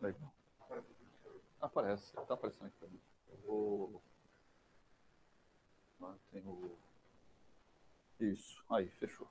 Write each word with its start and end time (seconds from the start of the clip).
Legal. 0.00 0.32
Aparece, 1.60 2.18
está 2.18 2.34
aparecendo 2.34 2.66
aqui 2.66 2.76
também. 2.80 3.00
vou... 3.46 4.00
Tem 6.32 6.42
o... 6.46 6.70
Isso, 8.18 8.62
aí, 8.70 8.88
fechou. 8.98 9.26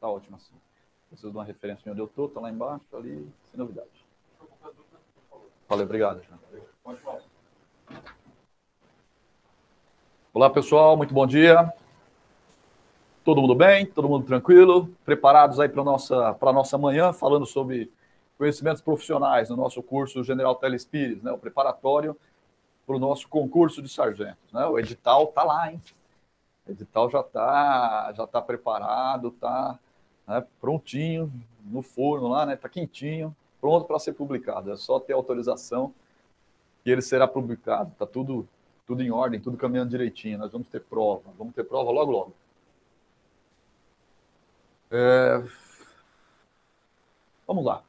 Tá 0.00 0.08
ótimo 0.08 0.36
assim. 0.36 0.54
Preciso 1.08 1.30
de 1.30 1.36
uma 1.36 1.44
referência 1.44 1.90
onde 1.90 2.00
eu 2.00 2.06
estou, 2.06 2.26
está 2.26 2.40
lá 2.40 2.50
embaixo, 2.50 2.84
tá 2.90 2.96
ali, 2.96 3.30
sem 3.50 3.58
novidade. 3.58 4.06
Valeu, 5.68 5.84
obrigado. 5.84 6.22
Olá, 10.32 10.48
pessoal, 10.50 10.96
muito 10.96 11.12
bom 11.12 11.26
dia. 11.26 11.72
Todo 13.24 13.40
mundo 13.40 13.54
bem? 13.54 13.84
Todo 13.86 14.08
mundo 14.08 14.26
tranquilo? 14.26 14.88
Preparados 15.04 15.58
aí 15.60 15.68
para 15.68 15.82
a 15.82 15.84
nossa, 15.84 16.38
nossa 16.40 16.78
manhã, 16.78 17.12
falando 17.12 17.44
sobre 17.44 17.92
conhecimentos 18.38 18.82
profissionais 18.82 19.48
no 19.48 19.56
nosso 19.56 19.82
curso 19.82 20.22
General 20.22 20.54
Telespires, 20.54 21.22
né? 21.22 21.32
o 21.32 21.38
preparatório 21.38 22.16
para 22.86 22.96
o 22.96 22.98
nosso 22.98 23.28
concurso 23.28 23.82
de 23.82 23.88
sargentos. 23.88 24.52
Né? 24.52 24.64
O 24.66 24.78
edital 24.78 25.24
está 25.24 25.42
lá, 25.42 25.72
hein? 25.72 25.80
O 26.66 26.70
edital 26.70 27.10
já 27.10 27.20
está 27.20 28.12
já 28.14 28.26
tá 28.26 28.40
preparado, 28.42 29.28
está 29.28 29.78
né, 30.26 30.44
prontinho 30.60 31.32
no 31.64 31.82
forno 31.82 32.28
lá, 32.28 32.46
né? 32.46 32.54
Está 32.54 32.68
quentinho, 32.68 33.34
pronto 33.60 33.86
para 33.86 33.98
ser 33.98 34.12
publicado. 34.12 34.72
É 34.72 34.76
só 34.76 35.00
ter 35.00 35.12
autorização 35.12 35.94
que 36.82 36.90
ele 36.90 37.02
será 37.02 37.26
publicado. 37.26 37.90
Está 37.92 38.06
tudo, 38.06 38.48
tudo 38.86 39.02
em 39.02 39.10
ordem, 39.10 39.40
tudo 39.40 39.56
caminhando 39.56 39.90
direitinho. 39.90 40.38
Nós 40.38 40.52
vamos 40.52 40.68
ter 40.68 40.80
prova, 40.80 41.32
vamos 41.38 41.54
ter 41.54 41.64
prova 41.64 41.90
logo, 41.90 42.12
logo. 42.12 42.34
É... 44.90 45.42
Vamos 47.46 47.64
lá. 47.64 47.82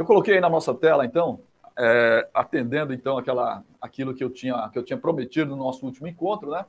Eu 0.00 0.06
coloquei 0.06 0.32
aí 0.32 0.40
na 0.40 0.48
nossa 0.48 0.72
tela, 0.72 1.04
então, 1.04 1.40
é, 1.78 2.26
atendendo 2.32 2.94
então 2.94 3.18
aquela, 3.18 3.62
aquilo 3.78 4.14
que 4.14 4.24
eu 4.24 4.30
tinha 4.30 4.66
que 4.70 4.78
eu 4.78 4.82
tinha 4.82 4.98
prometido 4.98 5.50
no 5.50 5.62
nosso 5.62 5.84
último 5.84 6.08
encontro, 6.08 6.50
né? 6.50 6.64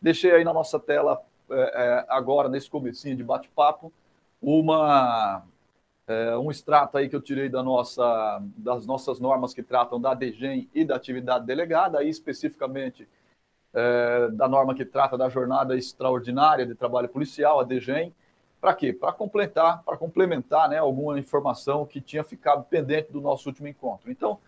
Deixei 0.00 0.32
aí 0.32 0.44
na 0.44 0.54
nossa 0.54 0.80
tela 0.80 1.20
é, 1.50 1.60
é 1.60 2.06
agora 2.08 2.48
nesse 2.48 2.70
comecinho 2.70 3.14
de 3.14 3.22
bate-papo 3.22 3.92
uma 4.40 5.42
é, 6.06 6.38
um 6.38 6.50
extrato 6.50 6.96
aí 6.96 7.06
que 7.06 7.14
eu 7.14 7.20
tirei 7.20 7.50
da 7.50 7.62
nossa, 7.62 8.42
das 8.56 8.86
nossas 8.86 9.20
normas 9.20 9.52
que 9.52 9.62
tratam 9.62 10.00
da 10.00 10.14
DGEM 10.14 10.66
e 10.74 10.82
da 10.82 10.96
atividade 10.96 11.44
delegada, 11.44 11.98
aí 11.98 12.08
especificamente 12.08 13.06
é, 13.74 14.28
da 14.30 14.48
norma 14.48 14.74
que 14.74 14.86
trata 14.86 15.18
da 15.18 15.28
jornada 15.28 15.76
extraordinária 15.76 16.64
de 16.64 16.74
trabalho 16.74 17.10
policial, 17.10 17.60
a 17.60 17.62
DGEM, 17.62 18.14
para 18.60 18.74
quê? 18.74 18.92
Para 18.92 19.12
completar, 19.12 19.82
para 19.82 19.96
complementar 19.96 20.68
né, 20.68 20.78
alguma 20.78 21.18
informação 21.18 21.86
que 21.86 22.00
tinha 22.00 22.22
ficado 22.22 22.64
pendente 22.64 23.10
do 23.10 23.20
nosso 23.20 23.48
último 23.48 23.66
encontro. 23.68 24.10
Então, 24.10 24.38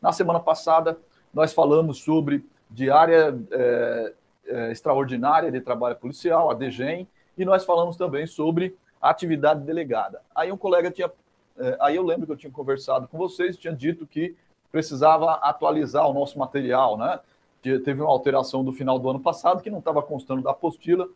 na 0.00 0.12
semana 0.12 0.40
passada, 0.40 0.98
nós 1.34 1.52
falamos 1.52 1.98
sobre 1.98 2.44
diária 2.70 3.38
é, 3.50 4.12
é, 4.46 4.72
extraordinária 4.72 5.50
de 5.50 5.60
trabalho 5.60 5.96
policial, 5.96 6.50
a 6.50 6.54
DGEM, 6.54 7.06
e 7.36 7.44
nós 7.44 7.64
falamos 7.64 7.96
também 7.96 8.26
sobre 8.26 8.76
atividade 9.00 9.60
delegada. 9.60 10.22
Aí 10.34 10.50
um 10.50 10.56
colega 10.56 10.90
tinha, 10.90 11.10
é, 11.58 11.76
aí 11.80 11.96
eu 11.96 12.02
lembro 12.02 12.26
que 12.26 12.32
eu 12.32 12.36
tinha 12.36 12.52
conversado 12.52 13.06
com 13.06 13.18
vocês, 13.18 13.56
tinha 13.56 13.72
dito 13.72 14.06
que 14.06 14.34
precisava 14.72 15.32
atualizar 15.34 16.08
o 16.08 16.12
nosso 16.12 16.38
material, 16.38 16.96
né? 16.96 17.20
Teve 17.60 18.00
uma 18.00 18.10
alteração 18.10 18.64
do 18.64 18.72
final 18.72 18.98
do 18.98 19.10
ano 19.10 19.20
passado 19.20 19.62
que 19.62 19.70
não 19.70 19.80
estava 19.80 20.00
constando 20.02 20.42
da 20.42 20.52
apostila, 20.52 21.08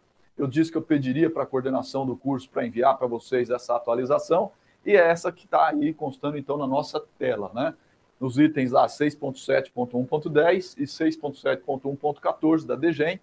eu 0.43 0.49
disse 0.49 0.73
que 0.73 0.77
eu 0.77 0.83
pediria 0.83 1.31
para 1.31 1.45
a 1.45 1.47
coordenação 1.47 2.05
do 2.05 2.17
curso 2.17 2.51
para 2.51 2.67
enviar 2.67 2.99
para 2.99 3.07
vocês 3.07 3.49
essa 3.49 3.77
atualização, 3.77 4.51
e 4.85 4.97
é 4.97 4.97
essa 4.97 5.31
que 5.31 5.45
está 5.45 5.69
aí 5.69 5.95
constando 5.95 6.37
então 6.37 6.57
na 6.57 6.67
nossa 6.67 7.01
tela, 7.17 7.49
né? 7.55 7.73
Nos 8.19 8.39
itens 8.39 8.73
lá 8.73 8.89
6.7.1.10 8.89 10.75
e 10.79 10.83
6.7.1.14 10.83 12.67
da 12.67 12.75
DGEM, 12.75 13.21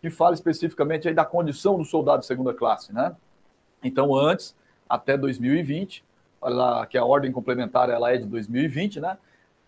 que 0.00 0.10
fala 0.10 0.34
especificamente 0.34 1.06
aí 1.06 1.14
da 1.14 1.24
condição 1.24 1.78
do 1.78 1.84
soldado 1.84 2.22
de 2.22 2.26
segunda 2.26 2.52
classe, 2.52 2.92
né? 2.92 3.14
Então, 3.80 4.12
antes, 4.12 4.56
até 4.88 5.16
2020, 5.16 6.04
olha 6.40 6.54
lá 6.56 6.86
que 6.86 6.98
a 6.98 7.04
ordem 7.04 7.30
complementar 7.30 7.88
ela 7.88 8.12
é 8.12 8.16
de 8.16 8.26
2020, 8.26 8.98
né? 8.98 9.16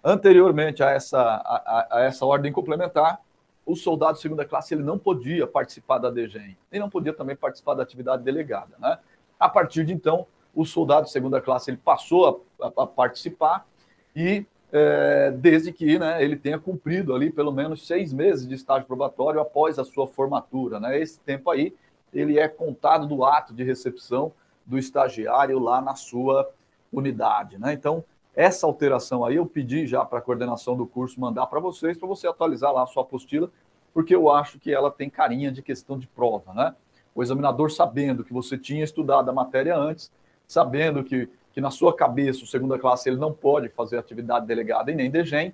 Anteriormente 0.03 0.83
a 0.83 0.91
essa, 0.91 1.21
a, 1.21 1.87
a 1.89 2.01
essa 2.01 2.27
ordem 2.27 2.51
complementar, 2.51 3.21
o 3.71 3.77
soldado 3.77 4.15
de 4.15 4.21
segunda 4.21 4.45
classe 4.45 4.75
ele 4.75 4.83
não 4.83 4.99
podia 4.99 5.47
participar 5.47 5.99
da 5.99 6.11
DGEM 6.11 6.57
e 6.73 6.79
não 6.79 6.91
podia 6.91 7.13
também 7.13 7.37
participar 7.37 7.75
da 7.75 7.83
atividade 7.83 8.23
delegada. 8.23 8.75
Né? 8.79 8.99
A 9.39 9.49
partir 9.49 9.85
de 9.85 9.93
então, 9.93 10.27
o 10.55 10.65
soldado 10.65 11.07
de 11.07 11.13
segunda 11.13 11.41
classe 11.41 11.71
ele 11.71 11.77
passou 11.77 12.45
a, 12.61 12.67
a, 12.67 12.83
a 12.83 12.87
participar 12.87 13.67
e 14.15 14.45
é, 14.73 15.31
desde 15.31 15.73
que 15.73 15.99
né, 15.99 16.23
ele 16.23 16.37
tenha 16.37 16.59
cumprido 16.59 17.15
ali 17.15 17.31
pelo 17.31 17.53
menos 17.53 17.87
seis 17.87 18.13
meses 18.13 18.47
de 18.47 18.55
estágio 18.55 18.87
probatório 18.87 19.41
após 19.41 19.79
a 19.79 19.85
sua 19.85 20.07
formatura. 20.07 20.81
Né? 20.81 20.99
Esse 20.99 21.21
tempo 21.21 21.51
aí 21.51 21.75
ele 22.13 22.39
é 22.39 22.49
contado 22.49 23.07
do 23.07 23.25
ato 23.25 23.55
de 23.55 23.63
recepção 23.63 24.33
do 24.67 24.79
estagiário 24.79 25.59
lá 25.59 25.81
na 25.81 25.95
sua 25.95 26.51
unidade. 26.93 27.59
Né? 27.59 27.73
Então, 27.73 28.05
essa 28.35 28.67
alteração 28.67 29.25
aí 29.25 29.37
eu 29.37 29.47
pedi 29.47 29.87
já 29.87 30.05
para 30.05 30.19
a 30.19 30.23
coordenação 30.23 30.77
do 30.77 30.87
curso 30.87 31.21
mandar 31.21 31.47
para 31.47 31.61
vocês, 31.61 31.99
para 31.99 32.09
você 32.09 32.27
atualizar 32.29 32.73
lá 32.73 32.83
a 32.83 32.87
sua 32.87 33.03
apostila, 33.03 33.51
porque 33.93 34.15
eu 34.15 34.31
acho 34.31 34.59
que 34.59 34.73
ela 34.73 34.91
tem 34.91 35.11
carinha 35.11 35.51
de 35.51 35.63
questão 35.63 35.99
de 35.99 36.07
prova, 36.07 36.55
né? 36.55 36.75
O 37.15 37.23
examinador 37.23 37.71
sabendo 37.71 38.23
que 38.23 38.33
você 38.33 38.57
tinha 38.57 38.85
estudado 38.85 39.29
a 39.29 39.33
matéria 39.33 39.77
antes, 39.77 40.13
sabendo 40.47 41.03
que, 41.03 41.29
que 41.53 41.61
na 41.61 41.71
sua 41.71 41.95
cabeça, 41.95 42.45
o 42.45 42.47
segunda 42.47 42.79
classe, 42.79 43.09
ele 43.09 43.17
não 43.17 43.33
pode 43.33 43.69
fazer 43.69 43.99
atividade 43.99 44.47
delegada 44.47 44.93
e 44.93 44.95
nem 44.95 45.11
DGEM, 45.11 45.53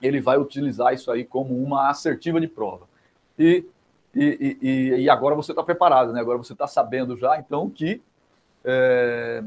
ele 0.00 0.20
vai 0.20 0.38
utilizar 0.38 0.94
isso 0.94 1.10
aí 1.10 1.24
como 1.24 1.60
uma 1.60 1.88
assertiva 1.88 2.40
de 2.40 2.46
prova. 2.46 2.86
E, 3.36 3.64
e, 4.14 4.58
e, 4.62 4.94
e 5.00 5.10
agora 5.10 5.34
você 5.34 5.50
está 5.50 5.62
preparado, 5.64 6.12
né? 6.12 6.20
Agora 6.20 6.38
você 6.38 6.52
está 6.52 6.68
sabendo 6.68 7.16
já, 7.16 7.38
então, 7.38 7.68
que 7.68 8.00
é, 8.64 9.42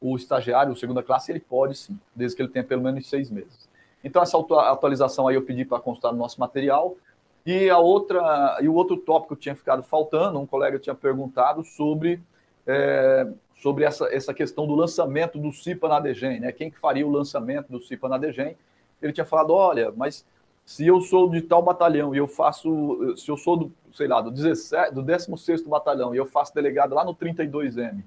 o 0.00 0.16
estagiário, 0.16 0.72
o 0.72 0.76
segunda 0.76 1.02
classe, 1.02 1.30
ele 1.30 1.40
pode 1.40 1.76
sim, 1.76 1.98
desde 2.14 2.36
que 2.36 2.42
ele 2.42 2.48
tenha 2.48 2.64
pelo 2.64 2.82
menos 2.82 3.08
seis 3.08 3.30
meses. 3.30 3.68
Então, 4.02 4.22
essa 4.22 4.38
atualização 4.38 5.28
aí 5.28 5.34
eu 5.34 5.42
pedi 5.42 5.64
para 5.64 5.78
constar 5.78 6.10
no 6.12 6.18
nosso 6.18 6.40
material. 6.40 6.96
E 7.44 7.68
a 7.68 7.78
outra, 7.78 8.58
e 8.60 8.68
o 8.68 8.74
outro 8.74 8.96
tópico 8.96 9.36
que 9.36 9.42
tinha 9.42 9.54
ficado 9.54 9.82
faltando, 9.82 10.38
um 10.38 10.46
colega 10.46 10.78
tinha 10.78 10.94
perguntado 10.94 11.62
sobre, 11.64 12.20
é, 12.66 13.26
sobre 13.56 13.84
essa, 13.84 14.06
essa 14.14 14.32
questão 14.32 14.66
do 14.66 14.74
lançamento 14.74 15.38
do 15.38 15.52
CIPA 15.52 15.88
na 15.88 16.00
DGEM, 16.00 16.40
né? 16.40 16.52
Quem 16.52 16.70
que 16.70 16.78
faria 16.78 17.06
o 17.06 17.10
lançamento 17.10 17.68
do 17.68 17.80
CIPA 17.80 18.08
na 18.08 18.18
DGEM? 18.18 18.56
Ele 19.02 19.12
tinha 19.12 19.24
falado, 19.24 19.52
olha, 19.52 19.92
mas 19.94 20.24
se 20.64 20.86
eu 20.86 21.00
sou 21.00 21.28
de 21.28 21.42
tal 21.42 21.62
batalhão 21.62 22.14
e 22.14 22.18
eu 22.18 22.28
faço, 22.28 23.16
se 23.16 23.30
eu 23.30 23.36
sou 23.36 23.56
do, 23.56 23.72
sei 23.92 24.06
lá, 24.06 24.20
do, 24.20 24.30
17, 24.30 24.94
do 24.94 25.02
16º 25.02 25.66
batalhão 25.66 26.14
e 26.14 26.18
eu 26.18 26.26
faço 26.26 26.54
delegado 26.54 26.94
lá 26.94 27.04
no 27.04 27.14
32M, 27.14 28.02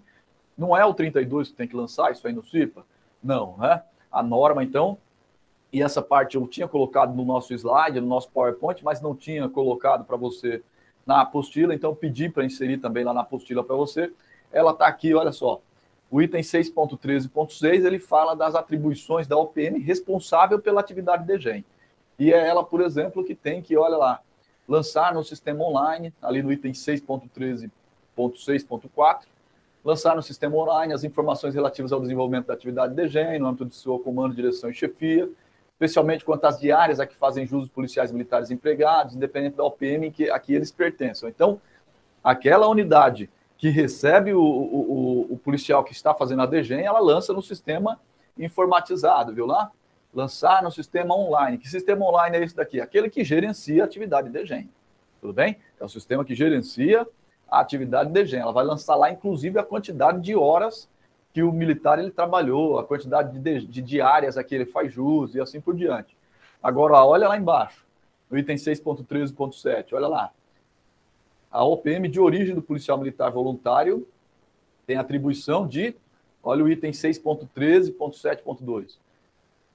não 0.57 0.75
é 0.75 0.85
o 0.85 0.93
32 0.93 1.49
que 1.49 1.55
tem 1.55 1.67
que 1.67 1.75
lançar 1.75 2.11
isso 2.11 2.27
aí 2.27 2.33
no 2.33 2.43
CIPA? 2.43 2.85
Não, 3.23 3.57
né? 3.57 3.83
A 4.11 4.21
norma, 4.21 4.63
então, 4.63 4.97
e 5.71 5.81
essa 5.81 6.01
parte 6.01 6.35
eu 6.35 6.47
tinha 6.47 6.67
colocado 6.67 7.15
no 7.15 7.25
nosso 7.25 7.53
slide, 7.53 7.99
no 7.99 8.07
nosso 8.07 8.29
PowerPoint, 8.29 8.83
mas 8.83 9.01
não 9.01 9.15
tinha 9.15 9.49
colocado 9.49 10.05
para 10.05 10.15
você 10.15 10.61
na 11.05 11.21
apostila, 11.21 11.73
então 11.73 11.95
pedi 11.95 12.29
para 12.29 12.45
inserir 12.45 12.77
também 12.77 13.03
lá 13.03 13.13
na 13.13 13.21
apostila 13.21 13.63
para 13.63 13.75
você. 13.75 14.13
Ela 14.51 14.71
está 14.71 14.85
aqui, 14.85 15.15
olha 15.15 15.31
só. 15.31 15.61
O 16.11 16.21
item 16.21 16.41
6.13.6, 16.41 17.85
ele 17.85 17.97
fala 17.97 18.35
das 18.35 18.53
atribuições 18.53 19.25
da 19.25 19.35
OPM 19.35 19.79
responsável 19.79 20.59
pela 20.59 20.79
atividade 20.79 21.25
de 21.25 21.33
DGEM. 21.33 21.65
E 22.19 22.31
é 22.31 22.47
ela, 22.47 22.63
por 22.63 22.81
exemplo, 22.81 23.23
que 23.23 23.33
tem 23.33 23.59
que, 23.59 23.75
olha 23.75 23.97
lá, 23.97 24.19
lançar 24.67 25.11
no 25.11 25.23
sistema 25.23 25.63
online, 25.63 26.13
ali 26.21 26.43
no 26.43 26.51
item 26.51 26.71
6.13.6.4, 26.71 29.21
lançar 29.83 30.15
no 30.15 30.21
sistema 30.21 30.55
online 30.55 30.93
as 30.93 31.03
informações 31.03 31.53
relativas 31.53 31.91
ao 31.91 31.99
desenvolvimento 31.99 32.47
da 32.47 32.53
atividade 32.53 32.95
de 32.95 33.03
DGEM, 33.03 33.39
no 33.39 33.47
âmbito 33.47 33.65
de 33.65 33.75
seu 33.75 33.99
comando, 33.99 34.33
direção 34.33 34.69
e 34.69 34.73
chefia, 34.73 35.29
especialmente 35.73 36.23
quanto 36.23 36.45
às 36.45 36.59
diárias 36.59 36.99
a 36.99 37.05
que 37.05 37.15
fazem 37.15 37.45
jus 37.45 37.63
os 37.63 37.69
policiais 37.69 38.11
militares 38.11 38.49
empregados, 38.49 39.15
independente 39.15 39.57
da 39.57 39.63
OPM 39.63 40.07
em 40.07 40.11
que 40.11 40.29
a 40.29 40.39
que 40.39 40.53
eles 40.53 40.71
pertencem. 40.71 41.27
Então, 41.27 41.59
aquela 42.23 42.67
unidade 42.67 43.29
que 43.57 43.69
recebe 43.69 44.33
o, 44.33 44.41
o, 44.41 45.25
o, 45.29 45.33
o 45.33 45.37
policial 45.37 45.83
que 45.83 45.91
está 45.91 46.13
fazendo 46.13 46.41
a 46.41 46.45
DGEM, 46.45 46.81
ela 46.81 46.99
lança 46.99 47.33
no 47.33 47.41
sistema 47.41 47.99
informatizado, 48.37 49.33
viu 49.33 49.45
lá? 49.45 49.71
Lançar 50.13 50.61
no 50.63 50.71
sistema 50.71 51.15
online. 51.15 51.57
Que 51.57 51.67
sistema 51.67 52.05
online 52.05 52.37
é 52.37 52.43
esse 52.43 52.55
daqui? 52.55 52.79
Aquele 52.79 53.09
que 53.09 53.23
gerencia 53.23 53.83
a 53.83 53.85
atividade 53.85 54.29
de 54.29 54.39
DGEM. 54.39 54.69
Tudo 55.19 55.33
bem? 55.33 55.57
É 55.79 55.83
o 55.83 55.89
sistema 55.89 56.23
que 56.23 56.35
gerencia 56.35 57.07
a 57.49 57.59
atividade 57.59 58.11
de 58.11 58.21
DGEM. 58.21 58.41
Ela 58.41 58.51
vai 58.51 58.65
lançar 58.65 58.95
lá, 58.95 59.11
inclusive, 59.11 59.59
a 59.59 59.63
quantidade 59.63 60.21
de 60.21 60.35
horas 60.35 60.89
que 61.33 61.41
o 61.41 61.51
militar 61.51 61.99
ele 61.99 62.11
trabalhou, 62.11 62.77
a 62.77 62.83
quantidade 62.83 63.39
de, 63.39 63.65
de 63.65 63.81
diárias 63.81 64.37
a 64.37 64.43
que 64.43 64.53
ele 64.53 64.65
faz 64.65 64.93
jus 64.93 65.33
e 65.33 65.41
assim 65.41 65.59
por 65.59 65.75
diante. 65.75 66.15
Agora, 66.61 67.03
olha 67.03 67.27
lá 67.27 67.35
embaixo, 67.37 67.83
no 68.29 68.37
item 68.37 68.55
6.13.7, 68.55 69.93
olha 69.93 70.07
lá. 70.07 70.31
A 71.51 71.65
OPM 71.65 72.07
de 72.07 72.19
origem 72.19 72.53
do 72.55 72.61
policial 72.61 72.97
militar 72.97 73.31
voluntário 73.31 74.07
tem 74.85 74.97
atribuição 74.97 75.67
de, 75.67 75.95
olha 76.41 76.63
o 76.63 76.69
item 76.69 76.91
6.13.7.2, 76.91 78.97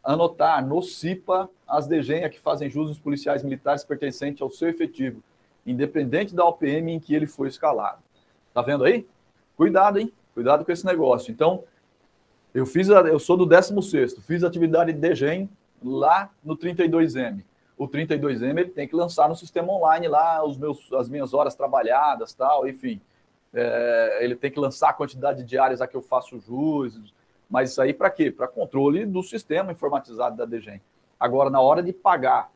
anotar 0.03 0.67
no 0.67 0.81
CIPA 0.81 1.51
as 1.67 1.87
DGEM 1.87 2.31
que 2.31 2.41
fazem 2.41 2.71
jus 2.71 2.91
os 2.91 2.99
policiais 2.99 3.43
militares 3.43 3.85
pertencentes 3.85 4.41
ao 4.41 4.51
seu 4.51 4.69
efetivo, 4.69 5.23
independente 5.67 6.35
da 6.35 6.45
OPM 6.45 6.93
em 6.93 7.01
que 7.01 7.15
ele 7.15 7.27
foi 7.27 7.49
escalado. 7.49 8.03
Tá 8.55 8.63
vendo 8.63 8.85
aí? 8.85 9.07
Cuidado, 9.57 9.99
hein? 9.99 10.13
Cuidado 10.35 10.65
com 10.65 10.73
esse 10.73 10.87
negócio. 10.87 11.31
Então, 11.31 11.65
eu 12.55 12.65
fiz, 12.65 12.91
a, 12.91 13.01
eu 13.01 13.19
sou 13.19 13.37
do 13.37 13.47
16º, 13.47 14.21
fiz 14.23 14.43
atividade 14.43 14.93
de 14.93 14.99
DGEM 14.99 15.51
lá 15.83 16.31
no 16.43 16.57
32M. 16.57 17.43
O 17.77 17.87
32M 17.87 18.59
ele 18.59 18.71
tem 18.71 18.89
que 18.89 18.97
lançar 18.97 19.29
no 19.29 19.37
sistema 19.37 19.73
online 19.73 20.09
lá 20.09 20.45
os 20.45 20.57
meus, 20.57 20.93
as 20.93 21.09
minhas 21.09 21.33
horas 21.33 21.55
trabalhadas, 21.55 22.35
tal, 22.35 22.67
enfim. 22.67 23.01
É, 23.55 24.19
ele 24.21 24.35
tem 24.35 24.51
que 24.51 24.59
lançar 24.59 24.91
a 24.91 24.93
quantidade 24.93 25.39
de 25.39 25.45
diárias 25.45 25.81
a 25.81 25.87
que 25.87 25.97
eu 25.97 26.03
faço 26.03 26.39
jus, 26.41 27.15
mas 27.49 27.71
isso 27.71 27.81
aí 27.81 27.95
para 27.95 28.11
quê? 28.11 28.31
Para 28.31 28.49
controle 28.49 29.07
do 29.07 29.23
sistema 29.23 29.73
informatizado 29.73 30.37
da 30.37 30.45
DGEM. 30.45 30.81
Agora, 31.19 31.51
na 31.51 31.61
hora 31.61 31.83
de 31.83 31.93
pagar, 31.93 32.51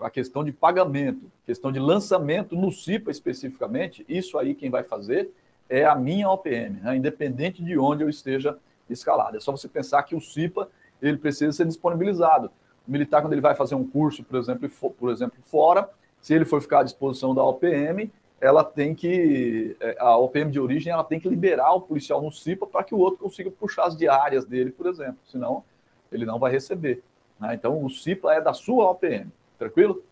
a 0.00 0.10
questão 0.10 0.44
de 0.44 0.52
pagamento, 0.52 1.30
questão 1.46 1.70
de 1.70 1.78
lançamento 1.78 2.56
no 2.56 2.72
CIPA 2.72 3.10
especificamente, 3.10 4.04
isso 4.08 4.38
aí 4.38 4.54
quem 4.54 4.70
vai 4.70 4.82
fazer 4.82 5.30
é 5.68 5.84
a 5.84 5.94
minha 5.94 6.28
OPM, 6.28 6.80
né? 6.82 6.96
independente 6.96 7.62
de 7.62 7.78
onde 7.78 8.02
eu 8.02 8.08
esteja 8.08 8.58
escalado. 8.88 9.36
É 9.36 9.40
só 9.40 9.52
você 9.52 9.68
pensar 9.68 10.02
que 10.02 10.14
o 10.14 10.20
CIPA 10.20 10.68
ele 11.00 11.16
precisa 11.16 11.52
ser 11.52 11.66
disponibilizado. 11.66 12.50
O 12.86 12.90
militar, 12.90 13.22
quando 13.22 13.32
ele 13.32 13.40
vai 13.40 13.54
fazer 13.54 13.74
um 13.74 13.86
curso, 13.86 14.22
por 14.22 14.38
exemplo, 14.38 14.68
por 14.98 15.10
exemplo, 15.10 15.38
fora, 15.42 15.88
se 16.20 16.34
ele 16.34 16.44
for 16.44 16.60
ficar 16.60 16.80
à 16.80 16.82
disposição 16.82 17.34
da 17.34 17.42
OPM, 17.42 18.10
ela 18.40 18.62
tem 18.62 18.94
que, 18.94 19.76
é, 19.80 19.96
a 19.98 20.16
OPM 20.18 20.50
de 20.50 20.60
origem, 20.60 20.92
ela 20.92 21.04
tem 21.04 21.18
que 21.18 21.28
liberar 21.28 21.72
o 21.72 21.80
policial 21.80 22.20
no 22.20 22.30
CIPA 22.30 22.66
para 22.66 22.84
que 22.84 22.94
o 22.94 22.98
outro 22.98 23.20
consiga 23.20 23.50
puxar 23.50 23.86
as 23.86 23.96
diárias 23.96 24.44
dele, 24.44 24.70
por 24.70 24.86
exemplo, 24.86 25.18
senão 25.24 25.64
ele 26.12 26.26
não 26.26 26.38
vai 26.38 26.52
receber. 26.52 27.02
Né? 27.40 27.54
Então, 27.54 27.82
o 27.82 27.88
CIPA 27.88 28.34
é 28.34 28.40
da 28.40 28.52
sua 28.52 28.90
OPM, 28.90 29.30
tranquilo? 29.58 30.02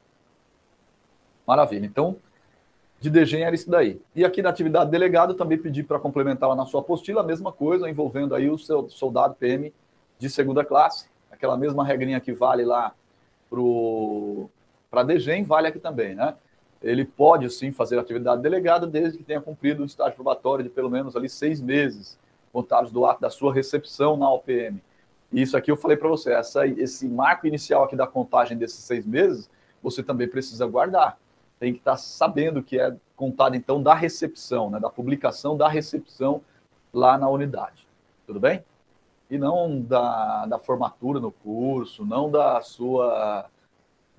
Maravilha. 1.47 1.87
Então, 1.87 2.17
de 3.01 3.11
DGEM 3.11 3.43
era 3.43 3.55
isso 3.55 3.69
daí. 3.69 4.01
E 4.15 4.25
aqui 4.25 4.41
na 4.41 4.49
atividade 4.49 4.91
delegado, 4.91 5.35
também 5.35 5.59
pedi 5.59 5.83
para 5.83 5.99
complementar 5.99 6.49
lá 6.49 6.55
na 6.55 6.65
sua 6.65 6.81
apostila, 6.81 7.21
a 7.21 7.25
mesma 7.25 7.51
coisa, 7.51 7.91
envolvendo 7.91 8.35
aí 8.35 8.49
o 8.49 8.57
seu 8.57 8.89
soldado 8.89 9.35
PM 9.35 9.73
de 10.19 10.31
segunda 10.31 10.65
classe, 10.65 11.09
aquela 11.31 11.57
mesma 11.57 11.85
regrinha 11.85 12.21
que 12.21 12.33
vale 12.33 12.65
lá 12.65 12.95
para 14.89 15.01
a 15.01 15.05
DGEM, 15.05 15.43
vale 15.43 15.67
aqui 15.67 15.81
também, 15.81 16.15
né? 16.15 16.35
Ele 16.81 17.05
pode 17.05 17.51
sim 17.51 17.73
fazer 17.73 17.99
atividade 17.99 18.41
delegada 18.41 18.87
desde 18.87 19.19
que 19.19 19.25
tenha 19.25 19.41
cumprido 19.41 19.83
um 19.83 19.87
estágio 19.87 20.15
probatório 20.15 20.63
de 20.63 20.71
pelo 20.71 20.89
menos 20.89 21.17
ali 21.17 21.29
seis 21.29 21.61
meses, 21.61 22.19
contados 22.53 22.93
do 22.93 23.05
ato 23.05 23.21
da 23.21 23.31
sua 23.31 23.53
recepção 23.53 24.17
na 24.17 24.31
OPM. 24.31 24.81
Isso 25.33 25.57
aqui 25.57 25.71
eu 25.71 25.77
falei 25.77 25.97
para 25.97 26.09
você, 26.09 26.33
essa, 26.33 26.67
esse 26.67 27.09
marco 27.09 27.47
inicial 27.47 27.85
aqui 27.85 27.97
da 27.97 28.07
contagem 28.07 28.57
desses 28.59 28.85
seis 28.85 29.07
meses, 29.07 29.49
você 29.83 30.03
também 30.03 30.29
precisa 30.29 30.67
guardar 30.67 31.19
tem 31.63 31.73
que 31.73 31.79
estar 31.79 31.97
sabendo 31.97 32.61
que 32.61 32.77
é 32.77 32.93
contado, 33.15 33.55
então, 33.55 33.81
da 33.81 33.95
recepção, 33.95 34.69
né, 34.69 34.81
da 34.81 34.91
publicação 34.91 35.57
da 35.57 35.69
recepção 35.69 36.43
lá 36.93 37.17
na 37.17 37.29
unidade. 37.29 37.87
Tudo 38.27 38.41
bem? 38.41 38.65
E 39.31 39.39
não 39.39 39.81
da, 39.81 40.45
da 40.47 40.59
formatura 40.59 41.21
no 41.21 41.31
curso, 41.31 42.05
não 42.05 42.29
da 42.29 42.61
sua 42.63 43.49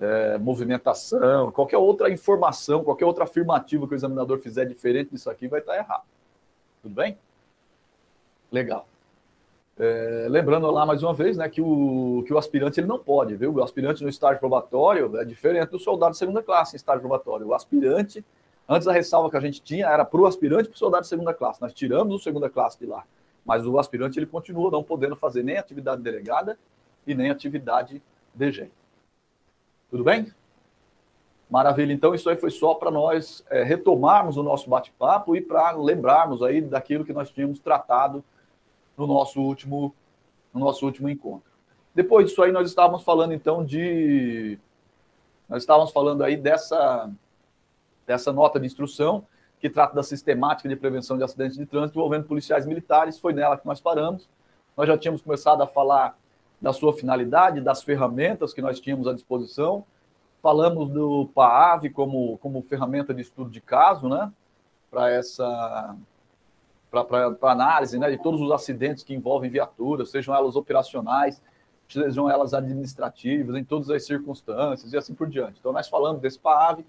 é, 0.00 0.38
movimentação, 0.38 1.52
qualquer 1.52 1.76
outra 1.76 2.08
informação, 2.08 2.82
qualquer 2.82 3.04
outra 3.04 3.24
afirmativa 3.24 3.86
que 3.86 3.92
o 3.92 3.94
examinador 3.94 4.38
fizer 4.38 4.64
diferente 4.64 5.10
disso 5.10 5.28
aqui 5.28 5.46
vai 5.46 5.60
estar 5.60 5.76
errado. 5.76 6.04
Tudo 6.80 6.94
bem? 6.94 7.18
Legal. 8.50 8.88
É, 9.76 10.26
lembrando 10.30 10.70
lá 10.70 10.86
mais 10.86 11.02
uma 11.02 11.12
vez 11.12 11.36
né, 11.36 11.48
que, 11.48 11.60
o, 11.60 12.22
que 12.26 12.32
o 12.32 12.38
aspirante 12.38 12.78
ele 12.78 12.86
não 12.86 12.98
pode, 12.98 13.34
viu? 13.34 13.52
O 13.52 13.62
aspirante 13.62 14.02
no 14.04 14.08
estágio 14.08 14.38
probatório 14.38 15.16
é 15.18 15.24
diferente 15.24 15.70
do 15.70 15.78
soldado 15.80 16.12
de 16.12 16.18
segunda 16.18 16.42
classe 16.42 16.74
em 16.74 16.76
estágio 16.76 17.00
probatório. 17.00 17.48
O 17.48 17.54
aspirante, 17.54 18.24
antes 18.68 18.86
da 18.86 18.92
ressalva 18.92 19.30
que 19.30 19.36
a 19.36 19.40
gente 19.40 19.60
tinha, 19.60 19.86
era 19.86 20.04
para 20.04 20.20
o 20.20 20.26
aspirante 20.26 20.66
e 20.66 20.68
para 20.68 20.76
o 20.76 20.78
soldado 20.78 21.02
de 21.02 21.08
segunda 21.08 21.34
classe. 21.34 21.60
Nós 21.60 21.72
tiramos 21.72 22.14
o 22.14 22.18
segunda 22.18 22.48
classe 22.48 22.78
de 22.78 22.86
lá. 22.86 23.04
Mas 23.44 23.66
o 23.66 23.78
aspirante 23.78 24.18
ele 24.18 24.26
continua 24.26 24.70
não 24.70 24.82
podendo 24.82 25.16
fazer 25.16 25.42
nem 25.42 25.58
atividade 25.58 26.00
delegada 26.00 26.56
e 27.04 27.14
nem 27.14 27.30
atividade 27.30 28.00
DG. 28.32 28.70
Tudo 29.90 30.04
bem? 30.04 30.32
Maravilha. 31.50 31.92
Então, 31.92 32.14
isso 32.14 32.30
aí 32.30 32.36
foi 32.36 32.50
só 32.50 32.74
para 32.74 32.90
nós 32.90 33.44
é, 33.50 33.62
retomarmos 33.64 34.36
o 34.36 34.42
nosso 34.42 34.70
bate-papo 34.70 35.36
e 35.36 35.40
para 35.40 35.72
lembrarmos 35.72 36.42
aí 36.42 36.60
daquilo 36.60 37.04
que 37.04 37.12
nós 37.12 37.30
tínhamos 37.30 37.58
tratado 37.58 38.24
no 38.96 39.06
nosso 39.06 39.40
último, 39.40 39.94
no 40.52 40.60
nosso 40.60 40.84
último 40.84 41.08
encontro. 41.08 41.50
Depois 41.94 42.28
disso 42.28 42.42
aí, 42.42 42.50
nós 42.50 42.68
estávamos 42.68 43.02
falando 43.02 43.32
então 43.32 43.64
de. 43.64 44.58
Nós 45.48 45.62
estávamos 45.62 45.92
falando 45.92 46.24
aí 46.24 46.36
dessa, 46.36 47.10
dessa 48.06 48.32
nota 48.32 48.58
de 48.58 48.66
instrução 48.66 49.26
que 49.60 49.70
trata 49.70 49.94
da 49.94 50.02
sistemática 50.02 50.68
de 50.68 50.76
prevenção 50.76 51.16
de 51.16 51.24
acidentes 51.24 51.56
de 51.56 51.64
trânsito 51.64 51.98
envolvendo 51.98 52.24
policiais 52.24 52.66
militares. 52.66 53.18
Foi 53.18 53.32
nela 53.32 53.56
que 53.56 53.66
nós 53.66 53.80
paramos. 53.80 54.28
Nós 54.76 54.88
já 54.88 54.98
tínhamos 54.98 55.22
começado 55.22 55.62
a 55.62 55.66
falar 55.66 56.18
da 56.60 56.72
sua 56.72 56.92
finalidade, 56.92 57.60
das 57.60 57.82
ferramentas 57.82 58.52
que 58.52 58.60
nós 58.60 58.80
tínhamos 58.80 59.06
à 59.06 59.12
disposição. 59.12 59.84
Falamos 60.42 60.90
do 60.90 61.30
PAAV 61.34 61.90
como, 61.90 62.38
como 62.38 62.62
ferramenta 62.62 63.14
de 63.14 63.22
estudo 63.22 63.50
de 63.50 63.60
caso, 63.60 64.08
né? 64.08 64.32
Para 64.90 65.10
essa 65.10 65.96
para 67.02 67.50
análise 67.50 67.98
né, 67.98 68.10
de 68.10 68.22
todos 68.22 68.40
os 68.40 68.52
acidentes 68.52 69.02
que 69.02 69.14
envolvem 69.14 69.50
viaturas, 69.50 70.10
sejam 70.10 70.34
elas 70.34 70.54
operacionais, 70.54 71.42
sejam 71.88 72.30
elas 72.30 72.54
administrativas, 72.54 73.56
em 73.56 73.64
todas 73.64 73.90
as 73.90 74.04
circunstâncias 74.04 74.92
e 74.92 74.96
assim 74.96 75.14
por 75.14 75.28
diante. 75.28 75.58
Então, 75.58 75.72
nós 75.72 75.88
falamos 75.88 76.20
desse 76.20 76.38
PAAV, 76.38 76.84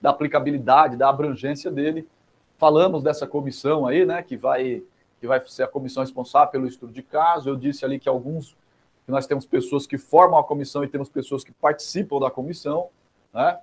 da 0.00 0.10
aplicabilidade, 0.10 0.96
da 0.96 1.08
abrangência 1.08 1.70
dele, 1.70 2.06
falamos 2.58 3.02
dessa 3.02 3.26
comissão 3.26 3.86
aí, 3.86 4.04
né, 4.04 4.22
que 4.22 4.36
vai, 4.36 4.82
que 5.20 5.26
vai 5.26 5.40
ser 5.46 5.62
a 5.62 5.68
comissão 5.68 6.02
responsável 6.02 6.50
pelo 6.50 6.66
estudo 6.66 6.92
de 6.92 7.02
caso. 7.02 7.48
Eu 7.48 7.56
disse 7.56 7.84
ali 7.84 7.98
que 7.98 8.08
alguns, 8.08 8.56
que 9.04 9.10
nós 9.10 9.26
temos 9.26 9.46
pessoas 9.46 9.86
que 9.86 9.96
formam 9.96 10.38
a 10.38 10.44
comissão 10.44 10.84
e 10.84 10.88
temos 10.88 11.08
pessoas 11.08 11.44
que 11.44 11.52
participam 11.52 12.18
da 12.18 12.30
comissão, 12.30 12.88
né? 13.32 13.58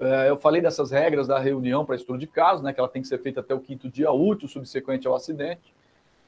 É, 0.00 0.28
eu 0.28 0.36
falei 0.38 0.62
dessas 0.62 0.90
regras 0.92 1.26
da 1.26 1.38
reunião 1.38 1.84
para 1.84 1.96
estudo 1.96 2.18
de 2.18 2.26
caso, 2.26 2.62
né, 2.62 2.72
que 2.72 2.78
ela 2.78 2.88
tem 2.88 3.02
que 3.02 3.08
ser 3.08 3.18
feita 3.18 3.40
até 3.40 3.52
o 3.52 3.60
quinto 3.60 3.88
dia 3.88 4.12
útil 4.12 4.48
subsequente 4.48 5.08
ao 5.08 5.14
acidente. 5.14 5.74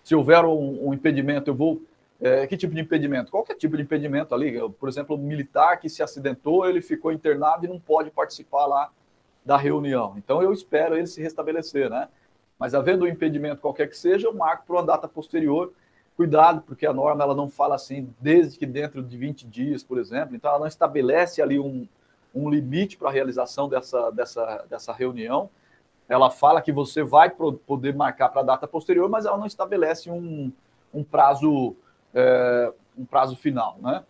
Se 0.02 0.14
houver 0.14 0.44
um, 0.44 0.88
um 0.88 0.94
impedimento, 0.94 1.50
eu 1.50 1.54
vou. 1.54 1.80
É, 2.20 2.46
que 2.46 2.56
tipo 2.56 2.74
de 2.74 2.80
impedimento? 2.80 3.30
Qualquer 3.30 3.54
tipo 3.54 3.76
de 3.76 3.82
impedimento 3.82 4.34
ali. 4.34 4.58
Por 4.78 4.88
exemplo, 4.88 5.16
um 5.16 5.18
militar 5.18 5.78
que 5.78 5.88
se 5.88 6.02
acidentou, 6.02 6.68
ele 6.68 6.80
ficou 6.80 7.12
internado 7.12 7.64
e 7.64 7.68
não 7.68 7.78
pode 7.78 8.10
participar 8.10 8.66
lá 8.66 8.90
da 9.44 9.56
reunião. 9.56 10.14
Então, 10.18 10.42
eu 10.42 10.52
espero 10.52 10.96
ele 10.96 11.06
se 11.06 11.22
restabelecer, 11.22 11.88
né? 11.88 12.08
Mas 12.58 12.74
havendo 12.74 13.04
um 13.04 13.08
impedimento 13.08 13.62
qualquer 13.62 13.88
que 13.88 13.96
seja, 13.96 14.26
eu 14.26 14.34
marco 14.34 14.64
para 14.66 14.76
uma 14.76 14.84
data 14.84 15.08
posterior. 15.08 15.72
Cuidado, 16.14 16.60
porque 16.66 16.84
a 16.84 16.92
norma 16.92 17.24
ela 17.24 17.34
não 17.34 17.48
fala 17.48 17.74
assim, 17.74 18.12
desde 18.20 18.58
que 18.58 18.66
dentro 18.66 19.02
de 19.02 19.16
20 19.16 19.46
dias, 19.46 19.82
por 19.82 19.98
exemplo. 19.98 20.36
Então, 20.36 20.50
ela 20.50 20.60
não 20.60 20.66
estabelece 20.66 21.40
ali 21.40 21.58
um, 21.58 21.88
um 22.34 22.49
limite 22.49 22.96
para 22.96 23.08
a 23.08 23.12
realização 23.12 23.68
dessa, 23.68 24.10
dessa, 24.10 24.64
dessa 24.68 24.92
reunião. 24.92 25.50
Ela 26.08 26.30
fala 26.30 26.60
que 26.60 26.72
você 26.72 27.02
vai 27.02 27.30
poder 27.30 27.94
marcar 27.94 28.28
para 28.28 28.40
a 28.40 28.44
data 28.44 28.66
posterior, 28.66 29.08
mas 29.08 29.26
ela 29.26 29.38
não 29.38 29.46
estabelece 29.46 30.10
um, 30.10 30.52
um 30.92 31.04
prazo 31.04 31.76
é, 32.14 32.72
um 32.99 33.04
prazo 33.04 33.37
final, 33.37 33.78
né? 33.80 34.04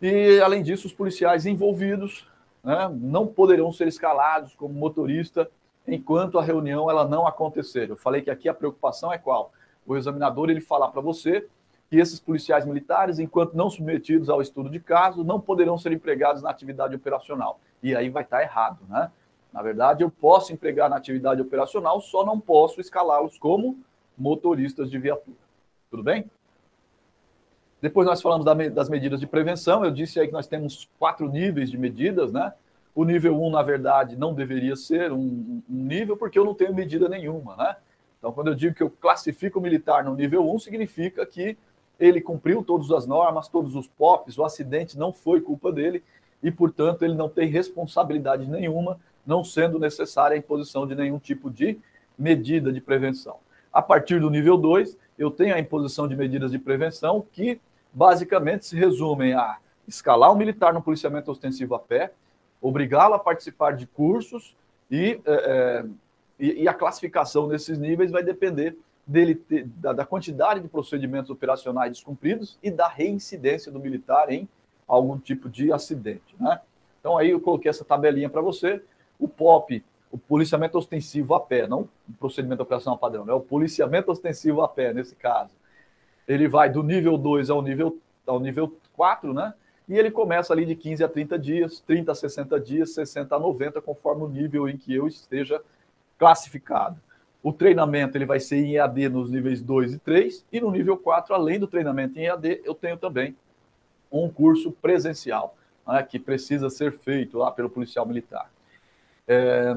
E 0.00 0.40
além 0.40 0.62
disso, 0.62 0.86
os 0.86 0.92
policiais 0.92 1.46
envolvidos 1.46 2.28
né, 2.62 2.90
não 2.92 3.26
poderão 3.26 3.72
ser 3.72 3.88
escalados 3.88 4.54
como 4.54 4.74
motorista 4.74 5.50
enquanto 5.86 6.38
a 6.38 6.42
reunião 6.42 6.90
ela 6.90 7.06
não 7.06 7.26
acontecer. 7.26 7.88
Eu 7.88 7.96
falei 7.96 8.20
que 8.20 8.30
aqui 8.30 8.48
a 8.48 8.54
preocupação 8.54 9.12
é 9.12 9.18
qual? 9.18 9.52
O 9.86 9.96
examinador 9.96 10.50
ele 10.50 10.60
falar 10.60 10.88
para 10.88 11.00
você 11.00 11.46
que 11.88 11.96
esses 11.96 12.18
policiais 12.18 12.64
militares, 12.64 13.18
enquanto 13.18 13.54
não 13.54 13.70
submetidos 13.70 14.28
ao 14.28 14.42
estudo 14.42 14.68
de 14.68 14.80
caso, 14.80 15.22
não 15.22 15.40
poderão 15.40 15.78
ser 15.78 15.92
empregados 15.92 16.42
na 16.42 16.50
atividade 16.50 16.94
operacional. 16.94 17.60
E 17.82 17.94
aí 17.94 18.08
vai 18.10 18.22
estar 18.22 18.42
errado, 18.42 18.80
né? 18.88 19.10
Na 19.52 19.62
verdade, 19.62 20.02
eu 20.02 20.10
posso 20.10 20.52
empregar 20.52 20.90
na 20.90 20.96
atividade 20.96 21.40
operacional, 21.40 22.00
só 22.00 22.24
não 22.24 22.38
posso 22.38 22.80
escalá-los 22.80 23.38
como 23.38 23.78
motoristas 24.18 24.90
de 24.90 24.98
viatura. 24.98 25.36
Tudo 25.90 26.02
bem? 26.02 26.28
Depois 27.80 28.06
nós 28.06 28.20
falamos 28.20 28.44
das 28.72 28.88
medidas 28.88 29.20
de 29.20 29.26
prevenção. 29.26 29.84
Eu 29.84 29.90
disse 29.90 30.18
aí 30.18 30.26
que 30.26 30.32
nós 30.32 30.46
temos 30.46 30.88
quatro 30.98 31.28
níveis 31.28 31.70
de 31.70 31.78
medidas, 31.78 32.32
né? 32.32 32.52
O 32.94 33.04
nível 33.04 33.40
1, 33.40 33.46
um, 33.46 33.50
na 33.50 33.62
verdade, 33.62 34.16
não 34.16 34.34
deveria 34.34 34.74
ser 34.74 35.12
um, 35.12 35.18
um, 35.18 35.62
nível, 35.68 36.16
porque 36.16 36.38
eu 36.38 36.44
não 36.44 36.54
tenho 36.54 36.74
medida 36.74 37.08
nenhuma, 37.08 37.54
né? 37.56 37.76
Então, 38.18 38.32
quando 38.32 38.48
eu 38.48 38.54
digo 38.54 38.74
que 38.74 38.82
eu 38.82 38.90
classifico 38.90 39.58
o 39.58 39.62
militar 39.62 40.02
no 40.02 40.14
nível 40.14 40.42
1, 40.48 40.54
um, 40.54 40.58
significa 40.58 41.24
que 41.26 41.56
ele 41.98 42.20
cumpriu 42.20 42.62
todas 42.62 42.90
as 42.90 43.06
normas, 43.06 43.48
todos 43.48 43.74
os 43.74 43.86
POPs, 43.86 44.38
o 44.38 44.44
acidente 44.44 44.98
não 44.98 45.12
foi 45.12 45.40
culpa 45.40 45.72
dele 45.72 46.02
e, 46.42 46.50
portanto, 46.50 47.02
ele 47.02 47.14
não 47.14 47.28
tem 47.28 47.48
responsabilidade 47.48 48.46
nenhuma, 48.46 48.98
não 49.26 49.42
sendo 49.42 49.78
necessária 49.78 50.34
a 50.34 50.38
imposição 50.38 50.86
de 50.86 50.94
nenhum 50.94 51.18
tipo 51.18 51.50
de 51.50 51.78
medida 52.18 52.72
de 52.72 52.80
prevenção. 52.80 53.38
A 53.72 53.82
partir 53.82 54.20
do 54.20 54.30
nível 54.30 54.56
2, 54.56 54.96
eu 55.18 55.30
tenho 55.30 55.54
a 55.54 55.58
imposição 55.58 56.06
de 56.06 56.14
medidas 56.14 56.50
de 56.50 56.58
prevenção 56.58 57.24
que 57.32 57.60
basicamente 57.92 58.66
se 58.66 58.76
resumem 58.76 59.34
a 59.34 59.58
escalar 59.88 60.32
o 60.32 60.36
militar 60.36 60.72
no 60.72 60.82
policiamento 60.82 61.30
ostensivo 61.30 61.74
a 61.74 61.78
pé, 61.78 62.12
obrigá-lo 62.60 63.14
a 63.14 63.18
participar 63.18 63.72
de 63.72 63.86
cursos 63.86 64.54
e, 64.90 65.20
é, 65.24 65.84
e, 66.38 66.62
e, 66.62 66.68
a 66.68 66.74
classificação 66.74 67.48
desses 67.48 67.78
níveis 67.78 68.10
vai 68.10 68.22
depender 68.22 68.76
dele 69.06 69.34
ter, 69.34 69.64
da, 69.64 69.92
da, 69.92 70.04
quantidade 70.04 70.60
de 70.60 70.68
procedimentos 70.68 71.30
operacionais 71.30 71.92
descumpridos 71.92 72.58
e 72.62 72.70
da 72.70 72.88
reincidência 72.88 73.70
do 73.70 73.78
militar 73.78 74.30
em 74.30 74.48
algum 74.86 75.18
tipo 75.18 75.48
de 75.48 75.72
acidente. 75.72 76.34
Né? 76.40 76.60
Então 76.98 77.16
aí 77.16 77.30
eu 77.30 77.40
coloquei 77.40 77.70
essa 77.70 77.84
tabelinha 77.84 78.28
para 78.28 78.40
você. 78.40 78.82
O 79.18 79.28
POP, 79.28 79.84
o 80.10 80.18
policiamento 80.18 80.76
ostensivo 80.76 81.34
a 81.34 81.40
pé, 81.40 81.66
não 81.68 81.88
o 82.08 82.12
procedimento 82.18 82.62
operacional 82.62 82.98
padrão, 82.98 83.22
é 83.22 83.26
né? 83.26 83.32
o 83.32 83.40
policiamento 83.40 84.10
ostensivo 84.10 84.62
a 84.62 84.68
pé 84.68 84.92
nesse 84.92 85.14
caso. 85.14 85.54
Ele 86.26 86.48
vai 86.48 86.68
do 86.68 86.82
nível 86.82 87.16
2 87.16 87.50
ao 87.50 87.62
nível, 87.62 87.98
ao 88.26 88.40
nível 88.40 88.76
4, 88.94 89.32
né? 89.32 89.54
E 89.88 89.96
ele 89.96 90.10
começa 90.10 90.52
ali 90.52 90.66
de 90.66 90.74
15 90.74 91.04
a 91.04 91.08
30 91.08 91.38
dias, 91.38 91.80
30 91.80 92.10
a 92.10 92.14
60 92.14 92.58
dias, 92.60 92.90
60 92.94 93.36
a 93.36 93.38
90, 93.38 93.80
conforme 93.80 94.24
o 94.24 94.28
nível 94.28 94.68
em 94.68 94.76
que 94.76 94.92
eu 94.92 95.06
esteja 95.06 95.62
classificado. 96.18 97.00
O 97.46 97.52
treinamento 97.52 98.18
ele 98.18 98.26
vai 98.26 98.40
ser 98.40 98.56
em 98.56 98.74
EAD 98.74 99.08
nos 99.08 99.30
níveis 99.30 99.62
2 99.62 99.94
e 99.94 99.98
3, 100.00 100.44
e 100.50 100.60
no 100.60 100.68
nível 100.68 100.96
4, 100.96 101.32
além 101.32 101.60
do 101.60 101.68
treinamento 101.68 102.18
em 102.18 102.24
EAD, 102.24 102.60
eu 102.64 102.74
tenho 102.74 102.96
também 102.96 103.36
um 104.10 104.28
curso 104.28 104.72
presencial, 104.72 105.56
né, 105.86 106.02
que 106.02 106.18
precisa 106.18 106.68
ser 106.68 106.90
feito 106.98 107.38
lá 107.38 107.52
pelo 107.52 107.70
policial 107.70 108.04
militar. 108.04 108.50
É, 109.28 109.76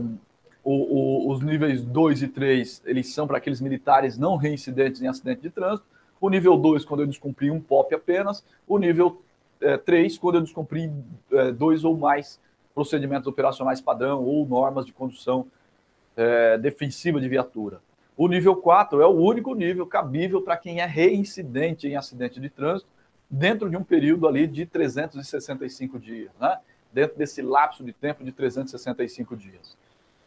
o, 0.64 1.28
o, 1.28 1.32
os 1.32 1.44
níveis 1.44 1.84
2 1.86 2.24
e 2.24 2.28
3, 2.30 2.82
eles 2.88 3.14
são 3.14 3.28
para 3.28 3.38
aqueles 3.38 3.62
militares 3.62 4.18
não 4.18 4.36
reincidentes 4.36 5.04
em 5.04 5.08
acidente 5.08 5.42
de 5.42 5.52
trânsito. 5.52 5.86
O 6.20 6.28
nível 6.28 6.58
2, 6.58 6.84
quando 6.84 7.02
eu 7.02 7.08
descumpri 7.08 7.52
um 7.52 7.62
POP 7.62 7.94
apenas. 7.94 8.44
O 8.68 8.80
nível 8.80 9.22
é, 9.62 9.78
3, 9.78 10.18
quando 10.18 10.38
eu 10.38 10.42
descumpri 10.42 10.92
é, 11.32 11.52
dois 11.52 11.84
ou 11.84 11.96
mais 11.96 12.40
procedimentos 12.74 13.28
operacionais 13.28 13.80
padrão 13.80 14.24
ou 14.24 14.44
normas 14.44 14.88
de 14.88 14.92
condução 14.92 15.46
é, 16.16 16.58
defensiva 16.58 17.20
de 17.20 17.28
viatura. 17.28 17.82
O 18.18 18.28
nível 18.28 18.56
4 18.56 19.02
é 19.02 19.06
o 19.06 19.16
único 19.16 19.56
nível 19.56 19.88
cabível 19.88 20.42
para 20.42 20.58
quem 20.58 20.82
é 20.82 20.86
reincidente 20.86 21.88
em 21.88 21.96
acidente 21.96 22.40
de 22.40 22.50
trânsito, 22.50 22.90
dentro 23.30 23.70
de 23.70 23.78
um 23.78 23.84
período 23.84 24.28
ali 24.28 24.48
de 24.48 24.66
365 24.66 26.00
dias, 26.00 26.32
né? 26.40 26.58
dentro 26.92 27.18
desse 27.18 27.42
lapso 27.42 27.84
de 27.84 27.94
tempo 27.94 28.24
de 28.24 28.32
365 28.32 29.38
dias. 29.38 29.78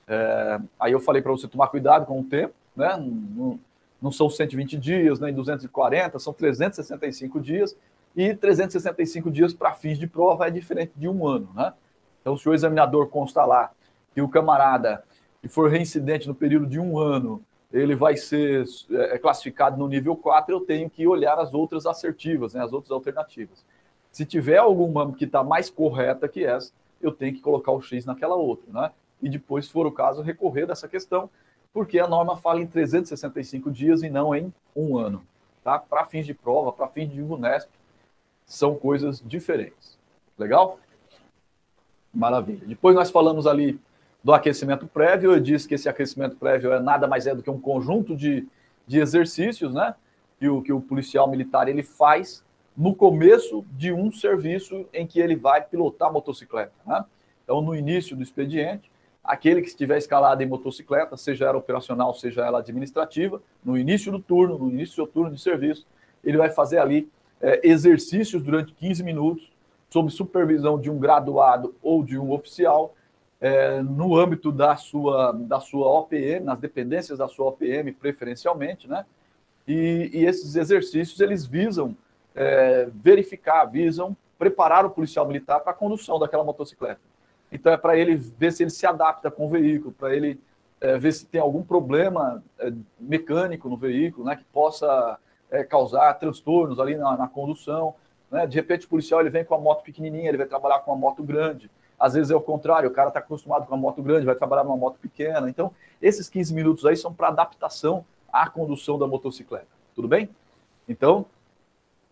É, 0.06 0.60
aí 0.80 0.92
eu 0.92 1.00
falei 1.00 1.20
para 1.20 1.32
você 1.32 1.48
tomar 1.48 1.68
cuidado 1.68 2.06
com 2.06 2.20
o 2.20 2.24
tempo, 2.24 2.54
né? 2.74 2.96
não, 2.96 3.58
não 4.00 4.10
são 4.10 4.30
120 4.30 4.78
dias, 4.78 5.20
nem 5.20 5.34
240, 5.34 6.18
são 6.18 6.32
365 6.32 7.40
dias, 7.40 7.76
e 8.16 8.34
365 8.34 9.30
dias 9.30 9.52
para 9.52 9.72
fins 9.72 9.98
de 9.98 10.06
prova 10.06 10.46
é 10.46 10.50
diferente 10.50 10.92
de 10.96 11.08
um 11.08 11.26
ano. 11.26 11.48
Né? 11.54 11.72
Então, 12.20 12.36
se 12.36 12.48
o 12.48 12.54
examinador 12.54 13.08
consta 13.08 13.44
lá 13.44 13.70
que 14.14 14.20
o 14.20 14.28
camarada 14.28 15.02
e 15.42 15.48
for 15.48 15.70
reincidente 15.70 16.28
no 16.28 16.34
período 16.34 16.66
de 16.66 16.78
um 16.78 16.98
ano, 16.98 17.42
ele 17.72 17.94
vai 17.94 18.16
ser 18.16 18.64
é, 18.90 19.18
classificado 19.18 19.76
no 19.76 19.88
nível 19.88 20.14
4, 20.14 20.54
eu 20.54 20.60
tenho 20.60 20.90
que 20.90 21.06
olhar 21.06 21.38
as 21.38 21.54
outras 21.54 21.86
assertivas, 21.86 22.54
né, 22.54 22.62
as 22.62 22.72
outras 22.72 22.92
alternativas. 22.92 23.64
Se 24.10 24.26
tiver 24.26 24.58
alguma 24.58 25.10
que 25.12 25.24
está 25.24 25.42
mais 25.42 25.70
correta 25.70 26.28
que 26.28 26.44
essa, 26.44 26.72
eu 27.00 27.10
tenho 27.10 27.34
que 27.34 27.40
colocar 27.40 27.72
o 27.72 27.80
X 27.80 28.04
naquela 28.04 28.36
outra, 28.36 28.70
né? 28.70 28.92
E 29.20 29.28
depois, 29.28 29.64
se 29.64 29.72
for 29.72 29.86
o 29.86 29.92
caso, 29.92 30.22
recorrer 30.22 30.66
dessa 30.66 30.86
questão, 30.86 31.30
porque 31.72 31.98
a 31.98 32.06
norma 32.06 32.36
fala 32.36 32.60
em 32.60 32.66
365 32.66 33.70
dias 33.70 34.02
e 34.02 34.10
não 34.10 34.34
em 34.34 34.52
um 34.76 34.98
ano, 34.98 35.22
tá? 35.64 35.78
Para 35.78 36.04
fins 36.04 36.26
de 36.26 36.34
prova, 36.34 36.72
para 36.72 36.88
fins 36.88 37.10
de 37.10 37.22
UNESP, 37.22 37.70
são 38.44 38.74
coisas 38.74 39.22
diferentes. 39.24 39.98
Legal? 40.38 40.78
Maravilha. 42.12 42.66
Depois 42.66 42.94
nós 42.94 43.10
falamos 43.10 43.46
ali 43.46 43.80
do 44.22 44.32
aquecimento 44.32 44.86
prévio. 44.86 45.32
Eu 45.32 45.40
disse 45.40 45.66
que 45.66 45.74
esse 45.74 45.88
aquecimento 45.88 46.36
prévio 46.36 46.72
é 46.72 46.80
nada 46.80 47.06
mais 47.06 47.26
é 47.26 47.34
do 47.34 47.42
que 47.42 47.50
um 47.50 47.60
conjunto 47.60 48.16
de, 48.16 48.46
de 48.86 48.98
exercícios, 48.98 49.74
né? 49.74 49.94
Que 50.38 50.48
o, 50.48 50.62
que 50.62 50.72
o 50.72 50.80
policial 50.80 51.28
militar 51.28 51.68
ele 51.68 51.82
faz 51.82 52.44
no 52.76 52.94
começo 52.94 53.64
de 53.72 53.92
um 53.92 54.10
serviço 54.10 54.86
em 54.92 55.06
que 55.06 55.20
ele 55.20 55.36
vai 55.36 55.62
pilotar 55.62 56.12
motocicleta. 56.12 56.72
Né? 56.86 57.04
Então, 57.44 57.60
no 57.60 57.74
início 57.74 58.16
do 58.16 58.22
expediente, 58.22 58.90
aquele 59.22 59.60
que 59.60 59.68
estiver 59.68 59.98
escalado 59.98 60.42
em 60.42 60.46
motocicleta, 60.46 61.16
seja 61.16 61.46
ela 61.46 61.58
operacional, 61.58 62.14
seja 62.14 62.44
ela 62.44 62.60
administrativa, 62.60 63.42
no 63.64 63.76
início 63.76 64.10
do 64.10 64.18
turno, 64.18 64.58
no 64.58 64.70
início 64.70 64.92
do 64.92 64.94
seu 64.94 65.06
turno 65.06 65.34
de 65.34 65.40
serviço, 65.40 65.86
ele 66.24 66.38
vai 66.38 66.50
fazer 66.50 66.78
ali 66.78 67.08
é, 67.40 67.60
exercícios 67.62 68.42
durante 68.42 68.72
15 68.72 69.02
minutos, 69.02 69.52
sob 69.90 70.10
supervisão 70.10 70.80
de 70.80 70.90
um 70.90 70.98
graduado 70.98 71.74
ou 71.82 72.02
de 72.02 72.18
um 72.18 72.32
oficial, 72.32 72.94
é, 73.42 73.82
no 73.82 74.16
âmbito 74.16 74.52
da 74.52 74.76
sua, 74.76 75.32
da 75.32 75.58
sua 75.58 75.88
OPM, 75.98 76.44
nas 76.44 76.60
dependências 76.60 77.18
da 77.18 77.26
sua 77.26 77.48
OPM, 77.48 77.92
preferencialmente, 77.92 78.88
né? 78.88 79.04
E, 79.66 80.10
e 80.14 80.24
esses 80.24 80.54
exercícios, 80.54 81.18
eles 81.20 81.44
visam 81.44 81.96
é, 82.36 82.88
verificar, 82.94 83.64
visam 83.64 84.16
preparar 84.38 84.86
o 84.86 84.90
policial 84.90 85.26
militar 85.26 85.58
para 85.58 85.72
a 85.72 85.74
condução 85.74 86.20
daquela 86.20 86.44
motocicleta. 86.44 87.00
Então, 87.50 87.72
é 87.72 87.76
para 87.76 87.96
ele 87.96 88.14
ver 88.14 88.52
se 88.52 88.62
ele 88.62 88.70
se 88.70 88.86
adapta 88.86 89.28
com 89.28 89.46
o 89.46 89.48
veículo, 89.48 89.92
para 89.92 90.14
ele 90.14 90.40
é, 90.80 90.96
ver 90.96 91.12
se 91.12 91.26
tem 91.26 91.40
algum 91.40 91.64
problema 91.64 92.42
é, 92.60 92.72
mecânico 92.98 93.68
no 93.68 93.76
veículo, 93.76 94.24
né, 94.24 94.36
que 94.36 94.44
possa 94.44 95.18
é, 95.50 95.64
causar 95.64 96.14
transtornos 96.14 96.78
ali 96.78 96.94
na, 96.94 97.16
na 97.16 97.26
condução. 97.26 97.94
Né? 98.30 98.46
De 98.46 98.54
repente, 98.54 98.86
o 98.86 98.88
policial 98.88 99.20
ele 99.20 99.30
vem 99.30 99.44
com 99.44 99.54
a 99.56 99.58
moto 99.58 99.82
pequenininha, 99.82 100.28
ele 100.28 100.38
vai 100.38 100.46
trabalhar 100.46 100.78
com 100.78 100.92
uma 100.92 100.96
moto 100.96 101.24
grande. 101.24 101.68
Às 102.02 102.14
vezes 102.14 102.32
é 102.32 102.34
o 102.34 102.40
contrário, 102.40 102.88
o 102.88 102.92
cara 102.92 103.08
está 103.08 103.20
acostumado 103.20 103.64
com 103.64 103.76
uma 103.76 103.80
moto 103.80 104.02
grande, 104.02 104.26
vai 104.26 104.34
trabalhar 104.34 104.64
numa 104.64 104.76
moto 104.76 104.98
pequena. 104.98 105.48
Então, 105.48 105.70
esses 106.02 106.28
15 106.28 106.52
minutos 106.52 106.84
aí 106.84 106.96
são 106.96 107.14
para 107.14 107.28
adaptação 107.28 108.04
à 108.32 108.50
condução 108.50 108.98
da 108.98 109.06
motocicleta. 109.06 109.68
Tudo 109.94 110.08
bem? 110.08 110.28
Então, 110.88 111.24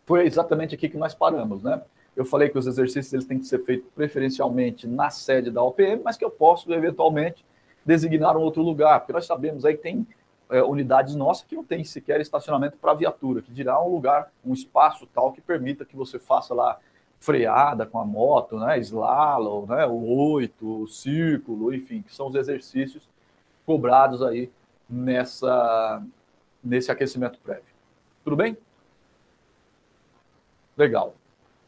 foi 0.06 0.24
exatamente 0.24 0.76
aqui 0.76 0.88
que 0.88 0.96
nós 0.96 1.12
paramos, 1.12 1.64
né? 1.64 1.82
Eu 2.14 2.24
falei 2.24 2.48
que 2.48 2.56
os 2.56 2.68
exercícios 2.68 3.12
eles 3.12 3.24
têm 3.24 3.40
que 3.40 3.46
ser 3.46 3.64
feitos 3.64 3.90
preferencialmente 3.92 4.86
na 4.86 5.10
sede 5.10 5.50
da 5.50 5.60
OPM, 5.60 6.02
mas 6.04 6.16
que 6.16 6.24
eu 6.24 6.30
posso, 6.30 6.72
eventualmente, 6.72 7.44
designar 7.84 8.36
um 8.36 8.42
outro 8.42 8.62
lugar, 8.62 9.00
porque 9.00 9.12
nós 9.12 9.26
sabemos 9.26 9.64
aí 9.64 9.74
que 9.74 9.82
tem 9.82 10.06
é, 10.50 10.62
unidades 10.62 11.16
nossas 11.16 11.42
que 11.42 11.56
não 11.56 11.64
tem 11.64 11.82
sequer 11.82 12.20
estacionamento 12.20 12.76
para 12.76 12.94
viatura, 12.94 13.42
que 13.42 13.52
dirá 13.52 13.82
um 13.82 13.88
lugar, 13.88 14.30
um 14.44 14.52
espaço 14.52 15.04
tal 15.12 15.32
que 15.32 15.40
permita 15.40 15.84
que 15.84 15.96
você 15.96 16.16
faça 16.16 16.54
lá 16.54 16.78
freada 17.20 17.84
com 17.84 18.00
a 18.00 18.04
moto, 18.04 18.58
né, 18.58 18.78
slalom, 18.78 19.66
né, 19.66 19.86
o 19.86 20.32
oito, 20.32 20.82
o 20.82 20.88
círculo, 20.88 21.72
enfim, 21.72 22.00
que 22.00 22.14
são 22.14 22.28
os 22.28 22.34
exercícios 22.34 23.06
cobrados 23.66 24.22
aí 24.22 24.50
nessa 24.88 26.02
nesse 26.62 26.90
aquecimento 26.90 27.38
prévio. 27.40 27.62
Tudo 28.24 28.36
bem? 28.36 28.56
Legal. 30.76 31.14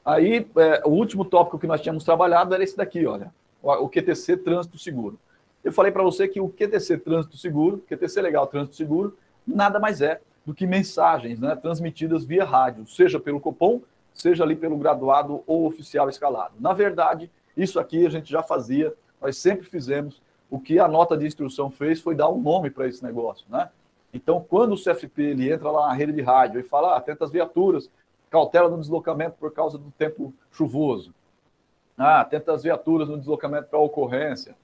Aí, 0.05 0.47
é, 0.57 0.83
o 0.85 0.91
último 0.91 1.25
tópico 1.25 1.59
que 1.59 1.67
nós 1.67 1.81
tínhamos 1.81 2.05
trabalhado 2.05 2.55
era 2.55 2.63
esse 2.63 2.77
daqui, 2.77 3.07
olha, 3.07 3.33
o 3.63 3.89
QTC 3.89 4.37
Trânsito 4.39 4.79
Seguro. 4.79 5.19
Eu 5.63 5.73
falei 5.73 5.93
para 5.93 6.03
você 6.03 6.27
que 6.27 6.41
o 6.41 6.49
QTC 6.49 6.99
Trânsito 6.99 7.37
Seguro, 7.37 7.79
QTC 7.89 8.21
Legal 8.21 8.47
Trânsito 8.47 8.77
Seguro, 8.77 9.17
nada 9.47 9.79
mais 9.79 10.01
é 10.03 10.21
do 10.45 10.53
que 10.53 10.67
mensagens 10.67 11.39
né, 11.39 11.55
transmitidas 11.55 12.25
via 12.25 12.45
rádio, 12.45 12.87
seja 12.87 13.21
pelo 13.21 13.41
Copom, 13.41 13.81
seja 14.13 14.45
ali 14.45 14.57
pelo 14.57 14.77
graduado 14.77 15.43
ou 15.47 15.67
oficial 15.67 16.09
escalado. 16.09 16.55
Na 16.59 16.73
verdade, 16.73 17.31
isso 17.57 17.79
aqui 17.81 18.07
a 18.07 18.11
gente 18.11 18.31
já 18.31 18.43
fazia, 18.43 18.95
nós 19.21 19.37
sempre 19.37 19.67
fizemos. 19.67 20.21
O 20.51 20.61
que 20.61 20.79
a 20.79 20.87
nota 20.87 21.17
de 21.17 21.27
instrução 21.27 21.71
fez 21.71 22.01
foi 22.01 22.15
dar 22.15 22.29
um 22.29 22.41
nome 22.41 22.71
para 22.71 22.87
esse 22.87 23.03
negócio, 23.03 23.47
né? 23.49 23.71
Então, 24.13 24.45
quando 24.47 24.75
o 24.75 24.77
CFP 24.77 25.23
ele 25.23 25.51
entra 25.51 25.71
lá 25.71 25.87
na 25.87 25.95
rede 25.95 26.13
de 26.13 26.21
rádio 26.21 26.61
e 26.61 26.63
fala, 26.63 26.93
ah, 26.93 26.97
atenta 26.99 27.25
as 27.25 27.31
viaturas, 27.31 27.91
cautela 28.29 28.69
no 28.69 28.79
deslocamento 28.79 29.37
por 29.41 29.51
causa 29.53 29.79
do 29.79 29.91
tempo 29.93 30.35
chuvoso, 30.51 31.15
ah, 31.97 32.21
atenta 32.21 32.53
as 32.53 32.63
viaturas 32.63 33.09
no 33.09 33.17
deslocamento 33.17 33.69
para 33.69 33.79
ocorrência, 33.79 34.55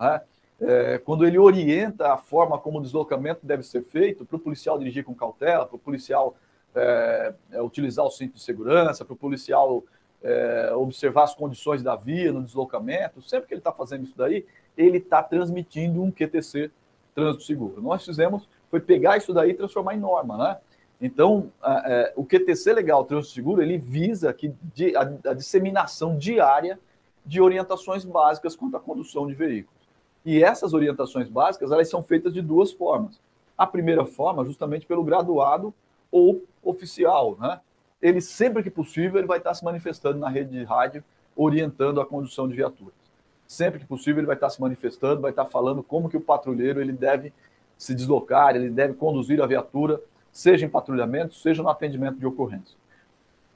né? 0.00 0.20
é, 0.60 0.98
quando 0.98 1.26
ele 1.26 1.38
orienta 1.38 2.12
a 2.12 2.16
forma 2.16 2.58
como 2.58 2.78
o 2.78 2.82
deslocamento 2.82 3.44
deve 3.44 3.62
ser 3.62 3.82
feito, 3.82 4.24
para 4.24 4.36
o 4.36 4.40
policial 4.40 4.78
dirigir 4.78 5.04
com 5.04 5.14
cautela, 5.14 5.66
para 5.66 5.76
o 5.76 5.78
policial 5.78 6.34
é, 6.76 7.34
é, 7.52 7.62
utilizar 7.62 8.04
o 8.04 8.10
cinto 8.10 8.34
de 8.34 8.42
segurança, 8.42 9.04
para 9.04 9.14
o 9.14 9.16
policial 9.16 9.82
é, 10.22 10.72
observar 10.74 11.24
as 11.24 11.34
condições 11.34 11.82
da 11.82 11.96
via 11.96 12.32
no 12.32 12.42
deslocamento, 12.42 13.22
sempre 13.22 13.48
que 13.48 13.54
ele 13.54 13.60
está 13.60 13.72
fazendo 13.72 14.04
isso 14.04 14.16
daí, 14.16 14.44
ele 14.76 14.98
está 14.98 15.22
transmitindo 15.22 16.02
um 16.02 16.10
QTC 16.10 16.70
trânsito 17.14 17.44
seguro. 17.44 17.80
Nós 17.80 18.04
fizemos 18.04 18.48
foi 18.70 18.80
pegar 18.80 19.16
isso 19.16 19.32
daí 19.32 19.50
e 19.50 19.54
transformar 19.54 19.94
em 19.94 20.00
norma, 20.00 20.36
né? 20.36 20.56
Então, 21.00 21.52
é, 21.62 22.12
o 22.16 22.24
QTC 22.24 22.72
legal 22.72 23.04
trânsito 23.04 23.34
seguro 23.34 23.62
ele 23.62 23.78
visa 23.78 24.32
que 24.32 24.52
a, 24.96 25.30
a 25.30 25.34
disseminação 25.34 26.16
diária 26.16 26.78
de 27.24 27.40
orientações 27.40 28.04
básicas 28.04 28.56
quanto 28.56 28.76
à 28.76 28.80
condução 28.80 29.26
de 29.26 29.34
veículos. 29.34 29.76
E 30.24 30.42
essas 30.42 30.72
orientações 30.72 31.28
básicas, 31.28 31.70
elas 31.70 31.88
são 31.88 32.02
feitas 32.02 32.32
de 32.32 32.40
duas 32.40 32.72
formas. 32.72 33.20
A 33.56 33.66
primeira 33.66 34.04
forma, 34.04 34.44
justamente 34.44 34.86
pelo 34.86 35.04
graduado 35.04 35.72
ou 36.16 36.44
oficial, 36.62 37.36
né? 37.38 37.60
ele 38.00 38.20
sempre 38.20 38.62
que 38.62 38.70
possível, 38.70 39.18
ele 39.18 39.26
vai 39.26 39.38
estar 39.38 39.54
se 39.54 39.64
manifestando 39.64 40.18
na 40.18 40.28
rede 40.28 40.50
de 40.50 40.64
rádio, 40.64 41.02
orientando 41.34 42.00
a 42.00 42.06
condução 42.06 42.48
de 42.48 42.54
viaturas. 42.54 42.94
Sempre 43.46 43.78
que 43.78 43.86
possível, 43.86 44.20
ele 44.20 44.26
vai 44.26 44.36
estar 44.36 44.50
se 44.50 44.60
manifestando, 44.60 45.20
vai 45.20 45.30
estar 45.30 45.44
falando 45.46 45.82
como 45.82 46.08
que 46.08 46.16
o 46.16 46.20
patrulheiro 46.20 46.80
ele 46.80 46.92
deve 46.92 47.32
se 47.76 47.94
deslocar, 47.94 48.56
ele 48.56 48.70
deve 48.70 48.94
conduzir 48.94 49.40
a 49.40 49.46
viatura, 49.46 50.00
seja 50.32 50.66
em 50.66 50.68
patrulhamento, 50.68 51.34
seja 51.34 51.62
no 51.62 51.68
atendimento 51.68 52.18
de 52.18 52.26
ocorrência. 52.26 52.76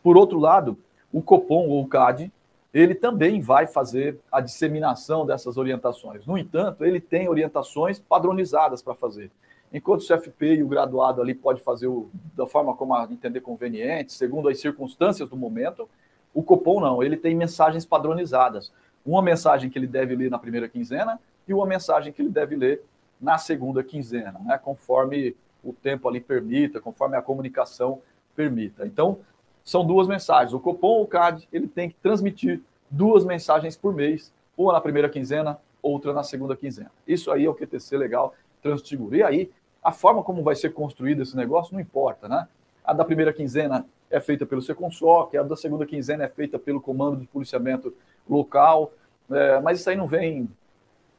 Por 0.03 0.17
outro 0.17 0.39
lado, 0.39 0.79
o 1.13 1.21
Copom 1.21 1.69
ou 1.69 1.83
o 1.83 1.89
CAD, 1.89 2.33
ele 2.73 2.95
também 2.95 3.41
vai 3.41 3.67
fazer 3.67 4.19
a 4.31 4.41
disseminação 4.41 5.27
dessas 5.27 5.57
orientações. 5.57 6.25
No 6.25 6.39
entanto, 6.39 6.85
ele 6.85 7.01
tem 7.01 7.29
orientações 7.29 7.99
padronizadas 7.99 8.81
para 8.81 8.95
fazer. 8.95 9.31
Enquanto 9.73 10.01
o 10.01 10.07
CFP 10.07 10.57
e 10.57 10.63
o 10.63 10.69
graduado 10.69 11.23
ali 11.23 11.35
pode 11.35 11.61
fazer 11.61 11.87
o, 11.87 12.11
da 12.37 12.47
forma 12.47 12.75
como 12.75 12.97
entender 13.05 13.41
conveniente, 13.41 14.13
segundo 14.13 14.49
as 14.49 14.61
circunstâncias 14.61 15.29
do 15.29 15.37
momento, 15.37 15.89
o 16.35 16.43
Copom 16.43 16.81
não, 16.81 17.03
ele 17.03 17.17
tem 17.17 17.35
mensagens 17.35 17.85
padronizadas. 17.85 18.73
Uma 19.07 19.23
mensagem 19.23 19.71
que 19.71 19.79
ele 19.79 19.87
deve 19.87 20.15
ler 20.17 20.31
na 20.31 20.39
primeira 20.39 20.69
quinzena 20.69 21.21
e 21.47 21.55
uma 21.55 21.67
mensagem 21.67 22.13
que 22.13 22.21
ele 22.21 22.29
deve 22.29 22.57
ler 22.57 22.83
na 23.21 23.39
segunda 23.39 23.83
quinzena, 23.83 24.41
né? 24.45 24.59
conforme 24.59 25.37
o 25.63 25.73
tempo 25.73 26.09
ali 26.09 26.21
permita, 26.21 26.81
conforme 26.81 27.17
a 27.17 27.23
comunicação 27.23 28.01
permita. 28.35 28.87
Então, 28.87 29.19
são 29.63 29.85
duas 29.87 30.09
mensagens. 30.09 30.53
O 30.53 30.61
Copom 30.61 31.03
o 31.03 31.07
CAD, 31.07 31.47
ele 31.53 31.69
tem 31.69 31.89
que 31.91 31.97
transmitir 31.97 32.61
duas 32.91 33.25
mensagens 33.25 33.77
por 33.77 33.95
mês, 33.95 34.33
uma 34.57 34.73
na 34.73 34.81
primeira 34.81 35.09
quinzena, 35.09 35.59
outra 35.83 36.13
na 36.13 36.23
segunda 36.23 36.57
quinzena. 36.57 36.91
Isso 37.07 37.31
aí 37.31 37.45
é 37.45 37.49
o 37.49 37.55
QTC 37.55 37.97
legal 37.97 38.35
Transseguro. 38.63 39.17
E 39.17 39.23
aí, 39.23 39.51
a 39.83 39.93
forma 39.93 40.23
como 40.23 40.43
vai 40.43 40.55
ser 40.55 40.73
construído 40.73 41.23
esse 41.23 41.37
negócio 41.37 41.73
não 41.73 41.81
importa, 41.81 42.29
né? 42.29 42.47
A 42.85 42.93
da 42.93 43.05
primeira 43.05 43.33
quinzena 43.33 43.87
é 44.11 44.21
feita 44.21 44.45
pelo 44.45 44.61
Seconsoc, 44.61 45.35
a 45.35 45.43
da 45.43 45.57
segunda 45.57 45.87
quinzena 45.87 46.25
é 46.25 46.29
feita 46.29 46.59
pelo 46.59 46.81
Comando 46.81 47.17
de 47.17 47.27
Policiamento 47.27 47.95
Local, 48.29 48.93
é, 49.31 49.61
mas 49.61 49.81
isso 49.81 49.89
aí 49.89 49.97
não 49.97 50.07
vem, 50.07 50.49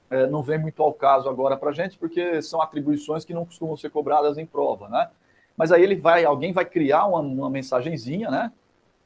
é, 0.09 0.27
não 0.27 0.43
vem 0.43 0.59
muito 0.59 0.83
ao 0.83 0.93
caso 0.93 1.29
agora 1.29 1.55
para 1.55 1.69
a 1.69 1.73
gente, 1.73 1.97
porque 1.97 2.41
são 2.41 2.61
atribuições 2.61 3.23
que 3.23 3.33
não 3.33 3.45
costumam 3.45 3.77
ser 3.77 3.89
cobradas 3.89 4.37
em 4.37 4.45
prova, 4.45 4.89
né? 4.89 5.09
Mas 5.55 5.71
aí 5.71 5.81
ele 5.81 5.95
vai, 5.95 6.25
alguém 6.25 6.51
vai 6.51 6.65
criar 6.65 7.05
uma, 7.05 7.19
uma 7.19 7.49
mensagenzinha, 7.49 8.29
né? 8.29 8.51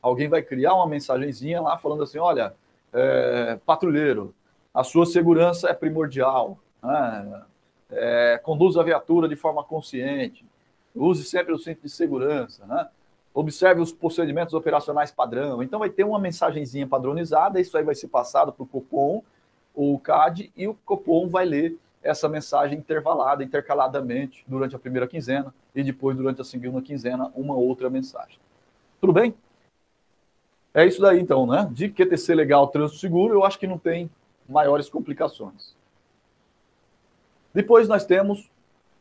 Alguém 0.01 0.27
vai 0.27 0.41
criar 0.41 0.73
uma 0.75 0.87
mensagenzinha 0.87 1.61
lá 1.61 1.77
falando 1.77 2.03
assim, 2.03 2.17
olha, 2.17 2.53
é, 2.93 3.59
patrulheiro, 3.65 4.33
a 4.73 4.83
sua 4.83 5.05
segurança 5.05 5.69
é 5.69 5.73
primordial, 5.73 6.57
né? 6.81 7.43
É, 7.91 8.39
conduza 8.43 8.81
a 8.81 8.83
viatura 8.83 9.27
de 9.27 9.35
forma 9.35 9.63
consciente, 9.63 10.45
use 10.95 11.23
sempre 11.23 11.53
o 11.53 11.57
cinto 11.57 11.81
de 11.81 11.89
segurança, 11.89 12.65
né? 12.65 12.87
observe 13.35 13.81
os 13.81 13.91
procedimentos 13.91 14.53
operacionais 14.53 15.11
padrão. 15.11 15.61
Então, 15.61 15.79
vai 15.79 15.89
ter 15.89 16.05
uma 16.05 16.17
mensagenzinha 16.17 16.87
padronizada, 16.87 17.59
isso 17.59 17.77
aí 17.77 17.83
vai 17.83 17.93
ser 17.93 18.07
passado 18.07 18.53
para 18.53 18.63
o 18.63 18.65
Copom 18.65 19.21
ou 19.75 19.93
o 19.93 19.99
CAD, 19.99 20.51
e 20.55 20.67
o 20.69 20.73
Copom 20.85 21.27
vai 21.27 21.43
ler 21.43 21.77
essa 22.01 22.29
mensagem 22.29 22.77
intervalada, 22.77 23.43
intercaladamente, 23.43 24.45
durante 24.47 24.73
a 24.73 24.79
primeira 24.79 25.05
quinzena, 25.05 25.53
e 25.75 25.83
depois, 25.83 26.15
durante 26.15 26.39
a 26.39 26.45
segunda 26.45 26.81
quinzena, 26.81 27.29
uma 27.35 27.55
outra 27.55 27.89
mensagem. 27.89 28.39
Tudo 29.01 29.11
bem? 29.11 29.35
É 30.73 30.85
isso 30.85 31.01
daí, 31.01 31.19
então, 31.19 31.45
né? 31.45 31.67
De 31.71 31.89
QTC 31.89 32.33
legal, 32.35 32.67
trânsito 32.67 32.99
seguro, 32.99 33.33
eu 33.33 33.43
acho 33.43 33.59
que 33.59 33.67
não 33.67 33.77
tem 33.77 34.09
maiores 34.47 34.87
complicações. 34.87 35.75
Depois 37.55 37.87
nós 37.87 38.05
temos 38.05 38.51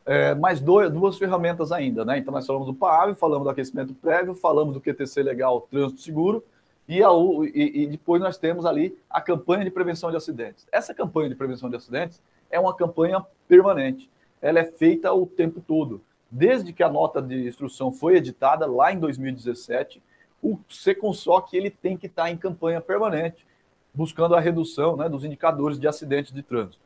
é, 0.05 0.33
mais 0.33 0.61
dois, 0.61 0.89
duas 0.89 1.17
ferramentas 1.17 1.73
ainda, 1.73 2.05
né? 2.05 2.19
Então 2.19 2.33
nós 2.33 2.47
falamos 2.47 2.65
do 2.65 2.73
PAV, 2.73 3.13
falamos 3.13 3.43
do 3.43 3.49
aquecimento 3.49 3.93
prévio, 3.93 4.33
falamos 4.33 4.73
do 4.73 4.79
QTC 4.79 5.21
legal, 5.21 5.67
trânsito 5.69 5.99
seguro, 5.99 6.41
e, 6.87 7.03
a, 7.03 7.09
e, 7.53 7.83
e, 7.83 7.87
depois 7.87 8.21
nós 8.21 8.37
temos 8.37 8.65
ali 8.65 8.97
a 9.09 9.19
campanha 9.19 9.65
de 9.65 9.71
prevenção 9.71 10.09
de 10.09 10.15
acidentes. 10.15 10.65
Essa 10.71 10.93
campanha 10.93 11.27
de 11.27 11.35
prevenção 11.35 11.69
de 11.69 11.75
acidentes 11.75 12.21
é 12.49 12.57
uma 12.57 12.73
campanha 12.73 13.25
permanente. 13.45 14.09
Ela 14.41 14.59
é 14.59 14.63
feita 14.63 15.11
o 15.11 15.25
tempo 15.25 15.59
todo. 15.59 16.01
Desde 16.31 16.71
que 16.71 16.81
a 16.81 16.89
nota 16.89 17.21
de 17.21 17.49
instrução 17.49 17.91
foi 17.91 18.15
editada 18.15 18.65
lá 18.65 18.93
em 18.93 18.99
2017, 18.99 20.01
o 20.41 20.57
Seconsoc 20.69 21.53
ele 21.53 21.69
tem 21.69 21.97
que 21.97 22.05
estar 22.05 22.31
em 22.31 22.37
campanha 22.37 22.79
permanente, 22.79 23.45
buscando 23.93 24.33
a 24.33 24.39
redução 24.39 24.95
né, 24.95 25.09
dos 25.09 25.25
indicadores 25.25 25.77
de 25.77 25.89
acidentes 25.89 26.31
de 26.31 26.41
trânsito. 26.41 26.85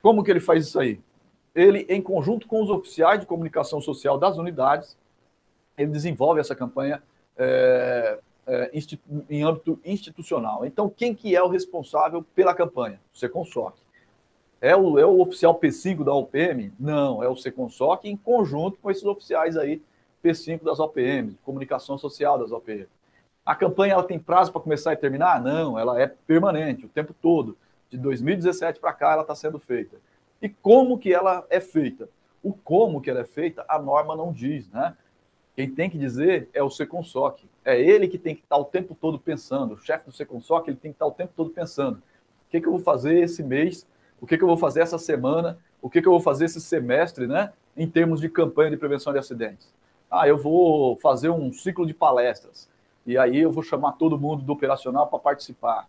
Como 0.00 0.22
que 0.22 0.30
ele 0.30 0.40
faz 0.40 0.66
isso 0.66 0.78
aí? 0.78 1.00
Ele, 1.58 1.84
em 1.88 2.00
conjunto 2.00 2.46
com 2.46 2.62
os 2.62 2.70
oficiais 2.70 3.18
de 3.18 3.26
comunicação 3.26 3.80
social 3.80 4.16
das 4.16 4.38
unidades, 4.38 4.96
ele 5.76 5.90
desenvolve 5.90 6.40
essa 6.40 6.54
campanha 6.54 7.02
é, 7.36 8.18
é, 8.46 8.70
em 9.28 9.42
âmbito 9.42 9.78
institucional. 9.84 10.64
Então, 10.64 10.88
quem 10.88 11.12
que 11.12 11.34
é 11.34 11.42
o 11.42 11.48
responsável 11.48 12.24
pela 12.34 12.54
campanha? 12.54 13.00
O 13.12 13.18
Seconsoc. 13.18 13.74
É 14.60 14.76
o, 14.76 14.98
é 15.00 15.04
o 15.04 15.20
oficial 15.20 15.58
P5 15.58 16.04
da 16.04 16.14
OPM? 16.14 16.72
Não, 16.78 17.22
é 17.24 17.28
o 17.28 17.34
Seconsoc 17.34 18.04
em 18.04 18.16
conjunto 18.16 18.78
com 18.80 18.88
esses 18.88 19.04
oficiais 19.04 19.56
aí, 19.56 19.82
P5 20.24 20.62
das 20.62 20.78
OPM, 20.78 21.36
comunicação 21.44 21.98
social 21.98 22.38
das 22.38 22.52
OPM. 22.52 22.86
A 23.44 23.54
campanha 23.56 23.94
ela 23.94 24.04
tem 24.04 24.18
prazo 24.18 24.52
para 24.52 24.60
começar 24.60 24.92
e 24.92 24.96
terminar? 24.96 25.42
Não, 25.42 25.76
ela 25.76 26.00
é 26.00 26.06
permanente, 26.06 26.86
o 26.86 26.88
tempo 26.88 27.12
todo. 27.20 27.56
De 27.90 27.98
2017 27.98 28.78
para 28.78 28.92
cá 28.92 29.12
ela 29.12 29.22
está 29.22 29.34
sendo 29.34 29.58
feita. 29.58 29.96
E 30.40 30.48
como 30.48 30.98
que 30.98 31.12
ela 31.12 31.46
é 31.50 31.60
feita? 31.60 32.08
O 32.42 32.52
como 32.52 33.00
que 33.00 33.10
ela 33.10 33.20
é 33.20 33.24
feita, 33.24 33.64
a 33.68 33.78
norma 33.78 34.16
não 34.16 34.32
diz, 34.32 34.68
né? 34.70 34.96
Quem 35.54 35.68
tem 35.68 35.90
que 35.90 35.98
dizer 35.98 36.48
é 36.54 36.62
o 36.62 36.70
Seconsoc. 36.70 37.40
É 37.64 37.80
ele 37.80 38.06
que 38.06 38.16
tem 38.16 38.34
que 38.34 38.42
estar 38.42 38.56
o 38.56 38.64
tempo 38.64 38.94
todo 38.94 39.18
pensando. 39.18 39.74
O 39.74 39.78
chefe 39.78 40.06
do 40.06 40.12
Seconsoc, 40.12 40.68
ele 40.68 40.76
tem 40.76 40.92
que 40.92 40.94
estar 40.94 41.06
o 41.06 41.10
tempo 41.10 41.32
todo 41.36 41.50
pensando. 41.50 41.96
O 41.96 42.50
que, 42.50 42.60
que 42.60 42.68
eu 42.68 42.72
vou 42.72 42.80
fazer 42.80 43.18
esse 43.18 43.42
mês? 43.42 43.84
O 44.20 44.26
que, 44.26 44.38
que 44.38 44.44
eu 44.44 44.48
vou 44.48 44.56
fazer 44.56 44.82
essa 44.82 44.98
semana? 44.98 45.58
O 45.82 45.90
que, 45.90 46.00
que 46.00 46.06
eu 46.06 46.12
vou 46.12 46.20
fazer 46.20 46.44
esse 46.44 46.60
semestre, 46.60 47.26
né? 47.26 47.52
Em 47.76 47.88
termos 47.88 48.20
de 48.20 48.28
campanha 48.28 48.70
de 48.70 48.76
prevenção 48.76 49.12
de 49.12 49.18
acidentes. 49.18 49.74
Ah, 50.08 50.28
eu 50.28 50.38
vou 50.38 50.96
fazer 50.98 51.28
um 51.28 51.52
ciclo 51.52 51.84
de 51.84 51.92
palestras. 51.92 52.68
E 53.04 53.18
aí 53.18 53.38
eu 53.38 53.50
vou 53.50 53.62
chamar 53.62 53.92
todo 53.92 54.18
mundo 54.18 54.42
do 54.42 54.52
operacional 54.52 55.08
para 55.08 55.18
participar. 55.18 55.88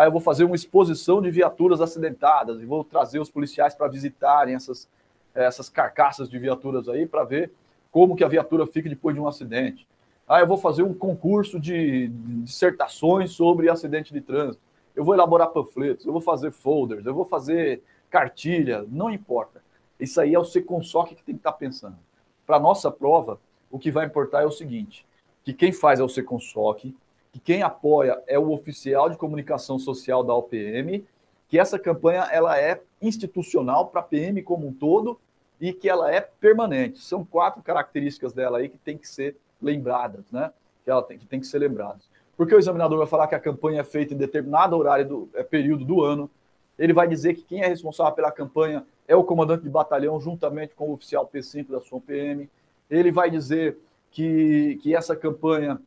Aí 0.00 0.06
eu 0.06 0.12
vou 0.12 0.20
fazer 0.22 0.44
uma 0.44 0.56
exposição 0.56 1.20
de 1.20 1.30
viaturas 1.30 1.78
acidentadas 1.82 2.58
e 2.62 2.64
vou 2.64 2.82
trazer 2.82 3.20
os 3.20 3.28
policiais 3.28 3.74
para 3.74 3.86
visitarem 3.86 4.54
essas, 4.54 4.88
essas 5.34 5.68
carcaças 5.68 6.26
de 6.26 6.38
viaturas 6.38 6.88
aí 6.88 7.04
para 7.04 7.22
ver 7.22 7.52
como 7.92 8.16
que 8.16 8.24
a 8.24 8.28
viatura 8.28 8.66
fica 8.66 8.88
depois 8.88 9.14
de 9.14 9.20
um 9.20 9.28
acidente. 9.28 9.86
Aí 10.26 10.42
eu 10.42 10.46
vou 10.46 10.56
fazer 10.56 10.82
um 10.82 10.94
concurso 10.94 11.60
de, 11.60 12.08
dissertações 12.42 13.32
sobre 13.32 13.68
acidente 13.68 14.10
de 14.10 14.22
trânsito. 14.22 14.62
Eu 14.96 15.04
vou 15.04 15.12
elaborar 15.12 15.48
panfletos, 15.48 16.06
eu 16.06 16.12
vou 16.12 16.22
fazer 16.22 16.50
folders, 16.50 17.04
eu 17.04 17.12
vou 17.12 17.26
fazer 17.26 17.82
cartilha, 18.08 18.86
não 18.88 19.10
importa. 19.10 19.62
Isso 20.00 20.18
aí 20.18 20.32
é 20.32 20.38
o 20.38 20.44
Seconsoc 20.44 21.08
que 21.08 21.22
tem 21.22 21.34
que 21.34 21.40
estar 21.40 21.52
tá 21.52 21.58
pensando. 21.58 21.98
Para 22.46 22.58
nossa 22.58 22.90
prova, 22.90 23.38
o 23.70 23.78
que 23.78 23.90
vai 23.90 24.06
importar 24.06 24.44
é 24.44 24.46
o 24.46 24.50
seguinte, 24.50 25.04
que 25.44 25.52
quem 25.52 25.72
faz 25.72 26.00
é 26.00 26.02
o 26.02 26.08
Seconsoc, 26.08 26.86
que 27.32 27.38
quem 27.38 27.62
apoia 27.62 28.22
é 28.26 28.38
o 28.38 28.50
oficial 28.50 29.08
de 29.08 29.16
comunicação 29.16 29.78
social 29.78 30.22
da 30.24 30.34
OPM, 30.34 31.04
que 31.48 31.58
essa 31.58 31.78
campanha 31.78 32.28
ela 32.30 32.58
é 32.58 32.80
institucional 33.00 33.86
para 33.86 34.00
a 34.00 34.04
PM 34.04 34.42
como 34.42 34.66
um 34.66 34.72
todo 34.72 35.18
e 35.60 35.72
que 35.72 35.88
ela 35.88 36.12
é 36.12 36.20
permanente. 36.20 37.00
São 37.00 37.24
quatro 37.24 37.62
características 37.62 38.32
dela 38.32 38.58
aí 38.58 38.68
que 38.68 38.78
tem 38.78 38.96
que 38.96 39.08
ser 39.08 39.36
lembradas, 39.60 40.30
né? 40.32 40.52
Que 40.84 40.90
ela 40.90 41.02
tem 41.02 41.18
que, 41.18 41.26
tem 41.26 41.40
que 41.40 41.46
ser 41.46 41.58
lembradas. 41.58 42.08
Porque 42.36 42.54
o 42.54 42.58
examinador 42.58 42.98
vai 42.98 43.06
falar 43.06 43.26
que 43.26 43.34
a 43.34 43.40
campanha 43.40 43.80
é 43.80 43.84
feita 43.84 44.14
em 44.14 44.16
determinado 44.16 44.76
horário 44.76 45.06
do 45.06 45.28
é, 45.34 45.42
período 45.42 45.84
do 45.84 46.02
ano. 46.02 46.30
Ele 46.78 46.92
vai 46.92 47.06
dizer 47.06 47.34
que 47.34 47.42
quem 47.42 47.62
é 47.62 47.66
responsável 47.66 48.14
pela 48.14 48.32
campanha 48.32 48.86
é 49.06 49.14
o 49.14 49.22
comandante 49.22 49.62
de 49.62 49.68
batalhão, 49.68 50.18
juntamente 50.18 50.74
com 50.74 50.88
o 50.88 50.94
oficial 50.94 51.28
P5 51.32 51.68
da 51.68 51.80
sua 51.80 52.00
PM. 52.00 52.48
Ele 52.88 53.12
vai 53.12 53.30
dizer 53.30 53.76
que, 54.10 54.78
que 54.82 54.96
essa 54.96 55.14
campanha 55.14 55.78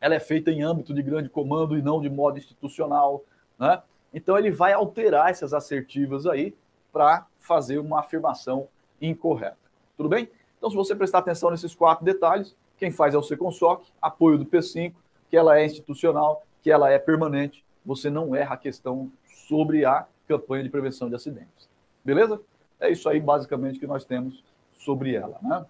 ela 0.00 0.14
é 0.14 0.20
feita 0.20 0.50
em 0.50 0.62
âmbito 0.62 0.94
de 0.94 1.02
grande 1.02 1.28
comando 1.28 1.76
e 1.76 1.82
não 1.82 2.00
de 2.00 2.08
modo 2.08 2.38
institucional, 2.38 3.24
né? 3.58 3.82
Então 4.12 4.38
ele 4.38 4.50
vai 4.50 4.72
alterar 4.72 5.30
essas 5.30 5.52
assertivas 5.52 6.26
aí 6.26 6.54
para 6.92 7.26
fazer 7.38 7.78
uma 7.78 8.00
afirmação 8.00 8.68
incorreta. 9.00 9.58
Tudo 9.96 10.08
bem? 10.08 10.30
Então, 10.56 10.70
se 10.70 10.76
você 10.76 10.94
prestar 10.94 11.18
atenção 11.18 11.50
nesses 11.50 11.74
quatro 11.74 12.04
detalhes, 12.04 12.56
quem 12.76 12.90
faz 12.90 13.14
é 13.14 13.18
o 13.18 13.22
Seconsoc, 13.22 13.84
apoio 14.00 14.38
do 14.38 14.46
P5, 14.46 14.92
que 15.28 15.36
ela 15.36 15.58
é 15.58 15.64
institucional, 15.64 16.44
que 16.62 16.70
ela 16.70 16.90
é 16.90 16.98
permanente, 16.98 17.64
você 17.84 18.10
não 18.10 18.34
erra 18.34 18.54
a 18.54 18.58
questão 18.58 19.10
sobre 19.48 19.84
a 19.84 20.06
campanha 20.26 20.62
de 20.62 20.70
prevenção 20.70 21.08
de 21.08 21.14
acidentes. 21.14 21.68
Beleza? 22.04 22.40
É 22.80 22.90
isso 22.90 23.08
aí, 23.08 23.20
basicamente, 23.20 23.78
que 23.78 23.86
nós 23.86 24.04
temos 24.04 24.42
sobre 24.78 25.14
ela. 25.14 25.38
Né? 25.42 25.64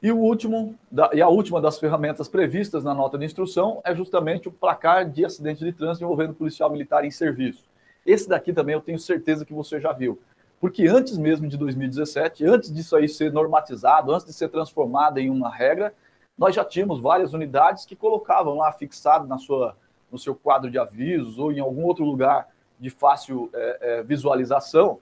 E, 0.00 0.12
o 0.12 0.16
último, 0.16 0.78
e 1.12 1.20
a 1.20 1.28
última 1.28 1.60
das 1.60 1.78
ferramentas 1.78 2.28
previstas 2.28 2.84
na 2.84 2.94
nota 2.94 3.18
de 3.18 3.24
instrução 3.24 3.80
é 3.84 3.94
justamente 3.94 4.46
o 4.46 4.52
placar 4.52 5.08
de 5.08 5.24
acidente 5.24 5.64
de 5.64 5.72
trânsito 5.72 6.04
envolvendo 6.04 6.34
policial 6.34 6.70
militar 6.70 7.04
em 7.04 7.10
serviço. 7.10 7.64
Esse 8.06 8.28
daqui 8.28 8.52
também 8.52 8.74
eu 8.74 8.80
tenho 8.80 8.98
certeza 8.98 9.44
que 9.44 9.52
você 9.52 9.80
já 9.80 9.92
viu. 9.92 10.20
Porque 10.60 10.86
antes 10.86 11.18
mesmo 11.18 11.48
de 11.48 11.56
2017, 11.56 12.44
antes 12.44 12.72
disso 12.72 12.96
aí 12.96 13.08
ser 13.08 13.32
normatizado, 13.32 14.12
antes 14.12 14.26
de 14.26 14.32
ser 14.32 14.48
transformado 14.48 15.18
em 15.18 15.30
uma 15.30 15.50
regra, 15.52 15.92
nós 16.36 16.54
já 16.54 16.64
tínhamos 16.64 17.00
várias 17.00 17.32
unidades 17.32 17.84
que 17.84 17.96
colocavam 17.96 18.56
lá 18.56 18.70
fixado 18.72 19.26
na 19.26 19.38
sua, 19.38 19.76
no 20.10 20.18
seu 20.18 20.34
quadro 20.34 20.70
de 20.70 20.78
avisos 20.78 21.38
ou 21.38 21.52
em 21.52 21.58
algum 21.58 21.84
outro 21.84 22.04
lugar 22.04 22.48
de 22.78 22.90
fácil 22.90 23.50
é, 23.52 23.78
é, 23.80 24.02
visualização, 24.02 25.00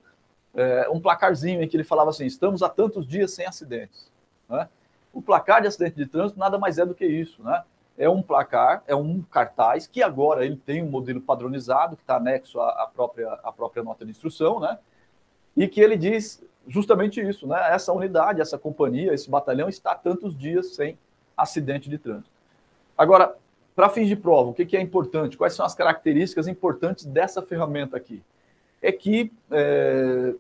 é, 0.54 0.88
um 0.90 1.00
placarzinho 1.00 1.62
em 1.62 1.68
que 1.68 1.76
ele 1.76 1.85
falava 1.85 2.09
assim: 2.09 2.24
estamos 2.24 2.62
há 2.62 2.68
tantos 2.68 3.06
dias 3.06 3.32
sem 3.32 3.46
acidentes. 3.46 4.11
Né? 4.48 4.66
O 5.16 5.22
placar 5.22 5.62
de 5.62 5.66
acidente 5.66 5.96
de 5.96 6.05
trânsito 6.05 6.38
nada 6.38 6.59
mais 6.59 6.76
é 6.76 6.85
do 6.85 6.94
que 6.94 7.07
isso, 7.07 7.42
né? 7.42 7.64
É 7.96 8.07
um 8.07 8.20
placar, 8.20 8.85
é 8.87 8.94
um 8.94 9.22
cartaz 9.22 9.87
que 9.87 10.02
agora 10.02 10.44
ele 10.44 10.57
tem 10.57 10.83
um 10.83 10.90
modelo 10.90 11.22
padronizado 11.22 11.96
que 11.96 12.02
está 12.02 12.16
anexo 12.16 12.61
à, 12.61 12.83
à, 12.83 12.87
própria, 12.87 13.33
à 13.42 13.50
própria 13.50 13.83
nota 13.83 14.05
de 14.05 14.11
instrução, 14.11 14.61
né? 14.61 14.79
E 15.57 15.66
que 15.66 15.81
ele 15.81 15.96
diz 15.96 16.44
justamente 16.68 17.18
isso, 17.18 17.46
né? 17.46 17.59
Essa 17.72 17.94
unidade, 17.94 18.42
essa 18.42 18.59
companhia, 18.59 19.14
esse 19.14 19.31
batalhão 19.31 19.70
está 19.70 19.94
tantos 19.94 20.37
dias 20.37 20.74
sem 20.74 20.98
acidente 21.35 21.88
de 21.88 21.96
trânsito. 21.96 22.29
Agora, 22.98 23.35
para 23.74 23.88
fins 23.88 24.09
de 24.09 24.16
prova, 24.16 24.50
o 24.50 24.52
que, 24.52 24.66
que, 24.66 24.76
é 24.76 24.83
importante? 24.83 25.38
Quais 25.38 25.55
são 25.55 25.64
as 25.64 25.74
características 25.74 26.46
importantes 26.46 27.07
dessa 27.07 27.40
ferramenta 27.40 27.96
aqui? 27.96 28.22
É 28.83 28.92
que 28.92 29.33
é, 29.50 30.35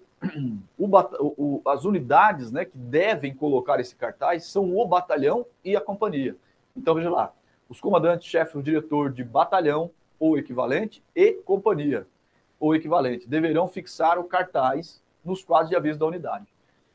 o, 0.78 0.88
o, 1.36 1.62
as 1.66 1.84
unidades 1.84 2.50
né, 2.50 2.64
que 2.64 2.76
devem 2.76 3.34
colocar 3.34 3.80
esse 3.80 3.94
cartaz 3.94 4.44
são 4.44 4.76
o 4.76 4.86
batalhão 4.86 5.46
e 5.64 5.76
a 5.76 5.80
companhia. 5.80 6.36
Então, 6.76 6.94
veja 6.94 7.10
lá, 7.10 7.32
os 7.68 7.80
comandantes, 7.80 8.28
chefe, 8.28 8.56
o 8.56 8.62
diretor 8.62 9.12
de 9.12 9.24
batalhão 9.24 9.90
ou 10.18 10.38
equivalente 10.38 11.02
e 11.14 11.32
companhia 11.32 12.06
ou 12.58 12.74
equivalente 12.74 13.28
deverão 13.28 13.68
fixar 13.68 14.18
o 14.18 14.24
cartaz 14.24 15.02
nos 15.24 15.42
quadros 15.42 15.70
de 15.70 15.76
aviso 15.76 15.98
da 15.98 16.06
unidade. 16.06 16.46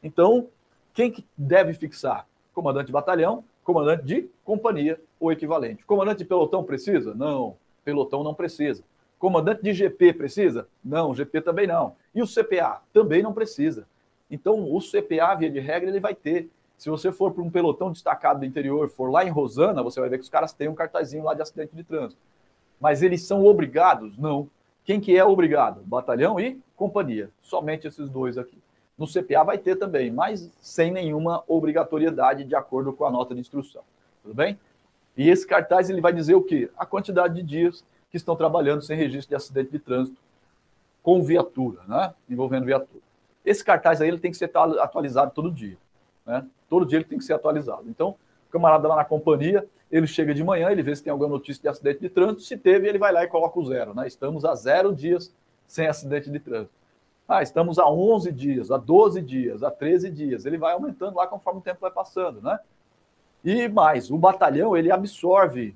Então, 0.01 0.47
quem 0.93 1.11
que 1.11 1.25
deve 1.37 1.73
fixar? 1.73 2.27
Comandante 2.53 2.87
de 2.87 2.91
batalhão, 2.91 3.43
comandante 3.63 4.05
de 4.05 4.29
companhia 4.43 4.99
ou 5.19 5.31
equivalente. 5.31 5.85
Comandante 5.85 6.19
de 6.19 6.25
pelotão 6.25 6.63
precisa? 6.63 7.13
Não, 7.13 7.55
pelotão 7.83 8.23
não 8.23 8.33
precisa. 8.33 8.83
Comandante 9.21 9.61
de 9.61 9.71
GP 9.71 10.13
precisa? 10.13 10.67
Não, 10.83 11.13
GP 11.13 11.41
também 11.41 11.67
não. 11.67 11.95
E 12.11 12.23
o 12.23 12.25
CPA? 12.25 12.81
Também 12.91 13.21
não 13.21 13.31
precisa. 13.31 13.85
Então, 14.31 14.75
o 14.75 14.79
CPA, 14.79 15.35
via 15.35 15.47
de 15.47 15.59
regra, 15.59 15.91
ele 15.91 15.99
vai 15.99 16.15
ter. 16.15 16.49
Se 16.75 16.89
você 16.89 17.11
for 17.11 17.31
para 17.31 17.43
um 17.43 17.51
pelotão 17.51 17.91
destacado 17.91 18.39
do 18.39 18.47
interior, 18.47 18.89
for 18.89 19.11
lá 19.11 19.23
em 19.23 19.29
Rosana, 19.29 19.83
você 19.83 19.99
vai 19.99 20.09
ver 20.09 20.17
que 20.17 20.23
os 20.23 20.29
caras 20.29 20.53
têm 20.53 20.67
um 20.67 20.73
cartazinho 20.73 21.23
lá 21.23 21.35
de 21.35 21.41
acidente 21.43 21.75
de 21.75 21.83
trânsito. 21.83 22.19
Mas 22.79 23.03
eles 23.03 23.21
são 23.21 23.45
obrigados? 23.45 24.17
Não. 24.17 24.49
Quem 24.83 24.99
que 24.99 25.15
é 25.15 25.23
obrigado? 25.23 25.83
Batalhão 25.83 26.39
e 26.39 26.59
companhia. 26.75 27.29
Somente 27.43 27.85
esses 27.85 28.09
dois 28.09 28.39
aqui. 28.39 28.57
No 28.97 29.05
CPA 29.05 29.43
vai 29.43 29.59
ter 29.59 29.75
também, 29.75 30.09
mas 30.09 30.51
sem 30.59 30.89
nenhuma 30.89 31.43
obrigatoriedade 31.47 32.43
de 32.43 32.55
acordo 32.55 32.91
com 32.91 33.05
a 33.05 33.11
nota 33.11 33.35
de 33.35 33.41
instrução. 33.41 33.83
Tudo 34.23 34.33
bem? 34.33 34.57
E 35.15 35.29
esse 35.29 35.45
cartaz 35.45 35.91
ele 35.91 36.01
vai 36.01 36.11
dizer 36.11 36.33
o 36.33 36.41
quê? 36.41 36.71
A 36.75 36.87
quantidade 36.87 37.35
de 37.35 37.43
dias 37.43 37.85
que 38.11 38.17
estão 38.17 38.35
trabalhando 38.35 38.81
sem 38.81 38.97
registro 38.97 39.29
de 39.29 39.35
acidente 39.35 39.71
de 39.71 39.79
trânsito 39.79 40.17
com 41.01 41.23
viatura, 41.23 41.81
né? 41.87 42.13
Envolvendo 42.29 42.65
viatura. 42.65 43.01
Esse 43.43 43.63
cartaz 43.63 44.01
aí 44.01 44.09
ele 44.09 44.19
tem 44.19 44.29
que 44.29 44.37
ser 44.37 44.51
atualizado 44.55 45.31
todo 45.33 45.49
dia, 45.49 45.77
né? 46.25 46.45
Todo 46.69 46.85
dia 46.85 46.97
ele 46.97 47.05
tem 47.05 47.17
que 47.17 47.23
ser 47.23 47.33
atualizado. 47.33 47.89
Então, 47.89 48.09
o 48.47 48.51
camarada 48.51 48.87
lá 48.87 48.97
na 48.97 49.05
companhia, 49.05 49.65
ele 49.89 50.05
chega 50.05 50.33
de 50.33 50.43
manhã, 50.43 50.69
ele 50.69 50.83
vê 50.83 50.95
se 50.95 51.03
tem 51.03 51.11
alguma 51.11 51.29
notícia 51.29 51.61
de 51.61 51.67
acidente 51.69 52.01
de 52.01 52.09
trânsito, 52.09 52.41
se 52.41 52.57
teve, 52.57 52.87
ele 52.87 52.99
vai 52.99 53.11
lá 53.11 53.23
e 53.23 53.27
coloca 53.27 53.57
o 53.57 53.65
zero, 53.65 53.93
né? 53.95 54.05
Estamos 54.05 54.45
a 54.45 54.53
zero 54.53 54.93
dias 54.93 55.33
sem 55.65 55.87
acidente 55.87 56.29
de 56.29 56.39
trânsito. 56.39 56.75
Ah, 57.27 57.41
estamos 57.41 57.79
a 57.79 57.87
11 57.87 58.29
dias, 58.33 58.71
a 58.71 58.77
12 58.77 59.21
dias, 59.21 59.63
a 59.63 59.71
13 59.71 60.09
dias. 60.11 60.45
Ele 60.45 60.57
vai 60.57 60.73
aumentando 60.73 61.15
lá 61.15 61.25
conforme 61.25 61.61
o 61.61 61.63
tempo 61.63 61.79
vai 61.79 61.91
passando, 61.91 62.41
né? 62.41 62.59
E 63.43 63.69
mais, 63.69 64.11
o 64.11 64.17
batalhão, 64.17 64.75
ele 64.75 64.91
absorve 64.91 65.73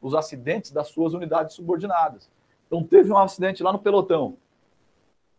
os 0.00 0.14
acidentes 0.14 0.70
das 0.70 0.88
suas 0.88 1.14
unidades 1.14 1.54
subordinadas. 1.54 2.30
Então, 2.66 2.82
teve 2.82 3.12
um 3.12 3.18
acidente 3.18 3.62
lá 3.62 3.72
no 3.72 3.78
pelotão. 3.78 4.36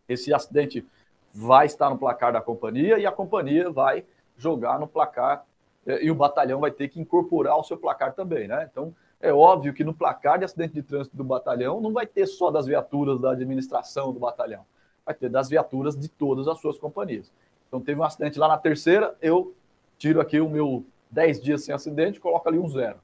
Esse 0.07 0.33
acidente 0.33 0.85
vai 1.33 1.65
estar 1.65 1.89
no 1.89 1.97
placar 1.97 2.33
da 2.33 2.41
companhia 2.41 2.97
e 2.97 3.05
a 3.05 3.11
companhia 3.11 3.69
vai 3.69 4.05
jogar 4.37 4.79
no 4.79 4.87
placar 4.87 5.45
eh, 5.85 6.05
e 6.05 6.11
o 6.11 6.15
batalhão 6.15 6.59
vai 6.59 6.71
ter 6.71 6.87
que 6.87 6.99
incorporar 6.99 7.57
o 7.57 7.63
seu 7.63 7.77
placar 7.77 8.13
também, 8.13 8.47
né? 8.47 8.67
Então, 8.71 8.93
é 9.19 9.33
óbvio 9.33 9.73
que 9.73 9.83
no 9.83 9.93
placar 9.93 10.37
de 10.37 10.45
acidente 10.45 10.73
de 10.73 10.83
trânsito 10.83 11.17
do 11.17 11.23
batalhão 11.23 11.81
não 11.81 11.91
vai 11.91 12.05
ter 12.05 12.25
só 12.27 12.51
das 12.51 12.67
viaturas 12.67 13.19
da 13.19 13.31
administração 13.31 14.13
do 14.13 14.19
batalhão, 14.19 14.65
vai 15.05 15.13
ter 15.13 15.29
das 15.29 15.49
viaturas 15.49 15.97
de 15.97 16.07
todas 16.07 16.47
as 16.47 16.59
suas 16.59 16.77
companhias. 16.77 17.31
Então, 17.67 17.81
teve 17.81 17.99
um 17.99 18.03
acidente 18.03 18.39
lá 18.39 18.47
na 18.47 18.57
terceira, 18.57 19.15
eu 19.21 19.53
tiro 19.97 20.21
aqui 20.21 20.39
o 20.39 20.49
meu 20.49 20.85
10 21.09 21.41
dias 21.41 21.63
sem 21.63 21.73
acidente, 21.73 22.19
coloco 22.19 22.47
ali 22.47 22.59
um 22.59 22.69
zero. 22.69 22.99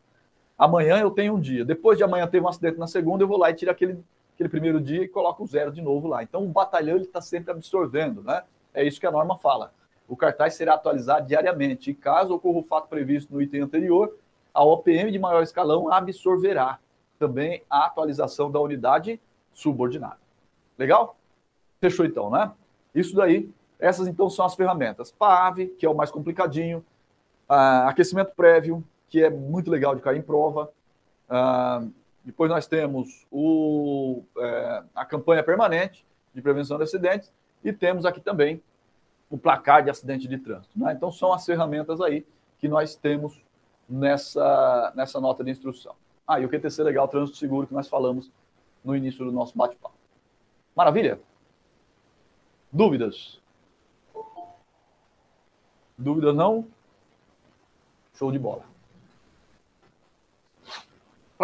Amanhã 0.64 0.98
eu 0.98 1.12
tenho 1.12 1.36
um 1.36 1.42
dia. 1.42 1.66
Depois 1.66 1.98
de 1.98 2.06
amanhã 2.06 2.26
teve 2.26 2.46
um 2.46 2.48
acidente 2.48 2.80
na 2.80 2.88
segunda, 2.88 3.22
eu 3.22 3.28
vou 3.28 3.38
lá 3.38 3.50
e 3.50 3.54
tiro 3.54 3.70
aquele, 3.70 4.02
aquele 4.34 4.48
primeiro 4.48 4.80
dia 4.80 5.04
e 5.04 5.10
coloco 5.10 5.44
o 5.44 5.46
zero 5.46 5.74
de 5.74 5.82
novo 5.82 6.08
lá. 6.08 6.24
Então 6.24 6.42
o 6.42 6.48
batalhão 6.48 6.96
está 6.96 7.20
sempre 7.20 7.52
absorvendo, 7.52 8.24
né? 8.24 8.44
É 8.74 8.82
isso 8.82 8.98
que 8.98 9.06
a 9.06 9.12
norma 9.12 9.36
fala. 9.36 9.74
O 10.08 10.16
cartaz 10.16 10.54
será 10.54 10.76
atualizado 10.76 11.28
diariamente 11.28 11.92
e 11.92 11.94
caso 11.94 12.34
ocorra 12.34 12.60
o 12.60 12.64
fato 12.64 12.88
previsto 12.88 13.34
no 13.34 13.42
item 13.42 13.60
anterior, 13.60 14.16
a 14.54 14.64
OPM 14.64 15.12
de 15.12 15.20
maior 15.20 15.44
escalão 15.44 15.92
absorverá 15.92 16.80
também 17.20 17.62
a 17.70 17.86
atualização 17.88 18.50
da 18.50 18.62
unidade 18.62 19.20
subordinada. 19.52 20.20
Legal? 20.80 21.18
Fechou 21.82 22.06
então, 22.06 22.30
né? 22.30 22.54
Isso 22.96 23.14
daí, 23.18 23.50
essas 23.78 24.08
então 24.08 24.30
são 24.30 24.46
as 24.46 24.56
ferramentas. 24.56 25.12
PAV, 25.12 25.68
que 25.78 25.86
é 25.86 25.90
o 25.90 25.94
mais 25.94 26.10
complicadinho, 26.10 26.86
ah, 27.50 27.90
aquecimento 27.90 28.32
prévio, 28.34 28.82
que 29.14 29.24
é 29.24 29.30
muito 29.30 29.70
legal 29.70 29.94
de 29.96 30.02
cair 30.02 30.18
em 30.18 30.24
prova. 30.24 30.74
Ah, 31.30 31.86
depois 32.26 32.50
nós 32.50 32.66
temos 32.66 33.28
o, 33.30 34.24
é, 34.40 34.84
a 34.96 35.06
campanha 35.06 35.44
permanente 35.44 36.04
de 36.34 36.42
prevenção 36.42 36.78
de 36.78 36.84
acidentes 36.86 37.32
e 37.64 37.72
temos 37.72 38.08
aqui 38.08 38.20
também 38.20 38.60
o 39.30 39.38
placar 39.38 39.84
de 39.84 39.92
acidente 39.92 40.28
de 40.28 40.36
trânsito. 40.40 40.80
Né? 40.80 40.94
Então 40.94 41.12
são 41.12 41.32
as 41.32 41.46
ferramentas 41.46 42.02
aí 42.02 42.26
que 42.58 42.68
nós 42.68 42.96
temos 42.96 43.40
nessa, 43.88 44.92
nessa 44.96 45.22
nota 45.22 45.44
de 45.44 45.52
instrução. 45.52 45.94
Ah, 46.28 46.40
e 46.40 46.46
o 46.46 46.50
QTC 46.50 46.82
Legal 46.82 47.08
Trânsito 47.08 47.38
Seguro 47.38 47.68
que 47.68 47.74
nós 47.76 47.88
falamos 47.88 48.32
no 48.84 48.96
início 48.96 49.24
do 49.24 49.32
nosso 49.32 49.56
bate-papo. 49.56 49.94
Maravilha? 50.76 51.20
Dúvidas? 52.72 53.40
Dúvidas 55.96 56.36
não? 56.36 56.66
Show 58.16 58.32
de 58.32 58.40
bola. 58.40 58.73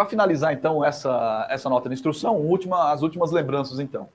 Para 0.00 0.08
finalizar, 0.08 0.54
então, 0.54 0.82
essa, 0.82 1.46
essa 1.50 1.68
nota 1.68 1.86
de 1.90 1.94
instrução, 1.94 2.36
última, 2.36 2.90
as 2.90 3.02
últimas 3.02 3.32
lembranças, 3.32 3.78
então. 3.78 4.08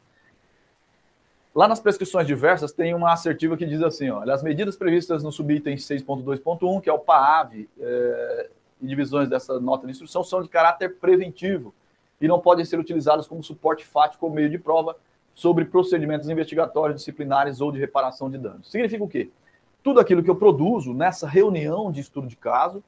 Lá 1.53 1.67
nas 1.67 1.79
prescrições 1.79 2.25
diversas, 2.25 2.71
tem 2.71 2.95
uma 2.95 3.13
assertiva 3.13 3.55
que 3.55 3.67
diz 3.67 3.83
assim: 3.83 4.09
ó, 4.09 4.27
as 4.27 4.41
medidas 4.41 4.75
previstas 4.75 5.21
no 5.21 5.31
subitem 5.31 5.75
6.2.1, 5.75 6.81
que 6.81 6.89
é 6.89 6.91
o 6.91 6.97
PAAV, 6.97 7.69
é, 7.79 8.49
e 8.81 8.87
divisões 8.87 9.29
dessa 9.29 9.59
nota 9.59 9.85
de 9.85 9.91
instrução, 9.91 10.23
são 10.23 10.41
de 10.41 10.49
caráter 10.49 10.95
preventivo 10.95 11.71
e 12.19 12.27
não 12.27 12.39
podem 12.39 12.65
ser 12.65 12.79
utilizadas 12.79 13.27
como 13.27 13.43
suporte 13.43 13.85
fático 13.85 14.25
ou 14.25 14.31
meio 14.31 14.49
de 14.49 14.57
prova 14.57 14.97
sobre 15.35 15.65
procedimentos 15.65 16.27
investigatórios, 16.27 16.97
disciplinares 16.97 17.61
ou 17.61 17.71
de 17.71 17.77
reparação 17.77 18.27
de 18.27 18.39
danos. 18.39 18.71
Significa 18.71 19.03
o 19.03 19.07
quê? 19.07 19.29
Tudo 19.83 19.99
aquilo 19.99 20.23
que 20.23 20.31
eu 20.31 20.35
produzo 20.35 20.95
nessa 20.95 21.27
reunião 21.27 21.91
de 21.91 22.01
estudo 22.01 22.25
de 22.25 22.35
caso 22.35 22.83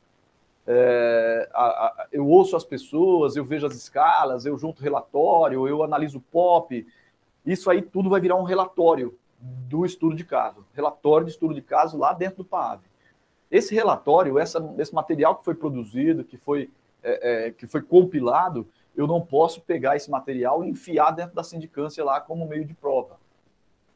é, 0.69 1.49
a, 1.53 1.63
a, 1.63 2.07
eu 2.11 2.27
ouço 2.27 2.55
as 2.55 2.65
pessoas, 2.65 3.37
eu 3.37 3.45
vejo 3.45 3.65
as 3.65 3.73
escalas, 3.73 4.45
eu 4.45 4.57
junto 4.57 4.83
relatório, 4.83 5.65
eu 5.65 5.81
analiso 5.81 6.19
POP. 6.19 6.85
Isso 7.45 7.69
aí 7.69 7.81
tudo 7.81 8.09
vai 8.09 8.19
virar 8.19 8.35
um 8.35 8.43
relatório 8.43 9.17
do 9.39 9.85
estudo 9.85 10.13
de 10.13 10.25
caso, 10.25 10.65
relatório 10.73 11.25
de 11.25 11.31
estudo 11.31 11.53
de 11.53 11.61
caso 11.61 11.97
lá 11.97 12.11
dentro 12.11 12.37
do 12.37 12.45
PAV. 12.45 12.81
Esse 13.49 13.73
relatório, 13.73 14.37
essa, 14.37 14.59
esse 14.77 14.93
material 14.93 15.37
que 15.37 15.45
foi 15.45 15.55
produzido, 15.55 16.25
que 16.25 16.35
foi, 16.35 16.69
é, 17.01 17.47
é, 17.47 17.51
que 17.51 17.65
foi 17.65 17.81
compilado, 17.81 18.67
eu 18.93 19.07
não 19.07 19.21
posso 19.21 19.61
pegar 19.61 19.95
esse 19.95 20.11
material 20.11 20.65
e 20.65 20.69
enfiar 20.69 21.11
dentro 21.11 21.33
da 21.33 21.43
sindicância 21.43 22.03
lá 22.03 22.19
como 22.19 22.45
meio 22.45 22.65
de 22.65 22.73
prova. 22.73 23.17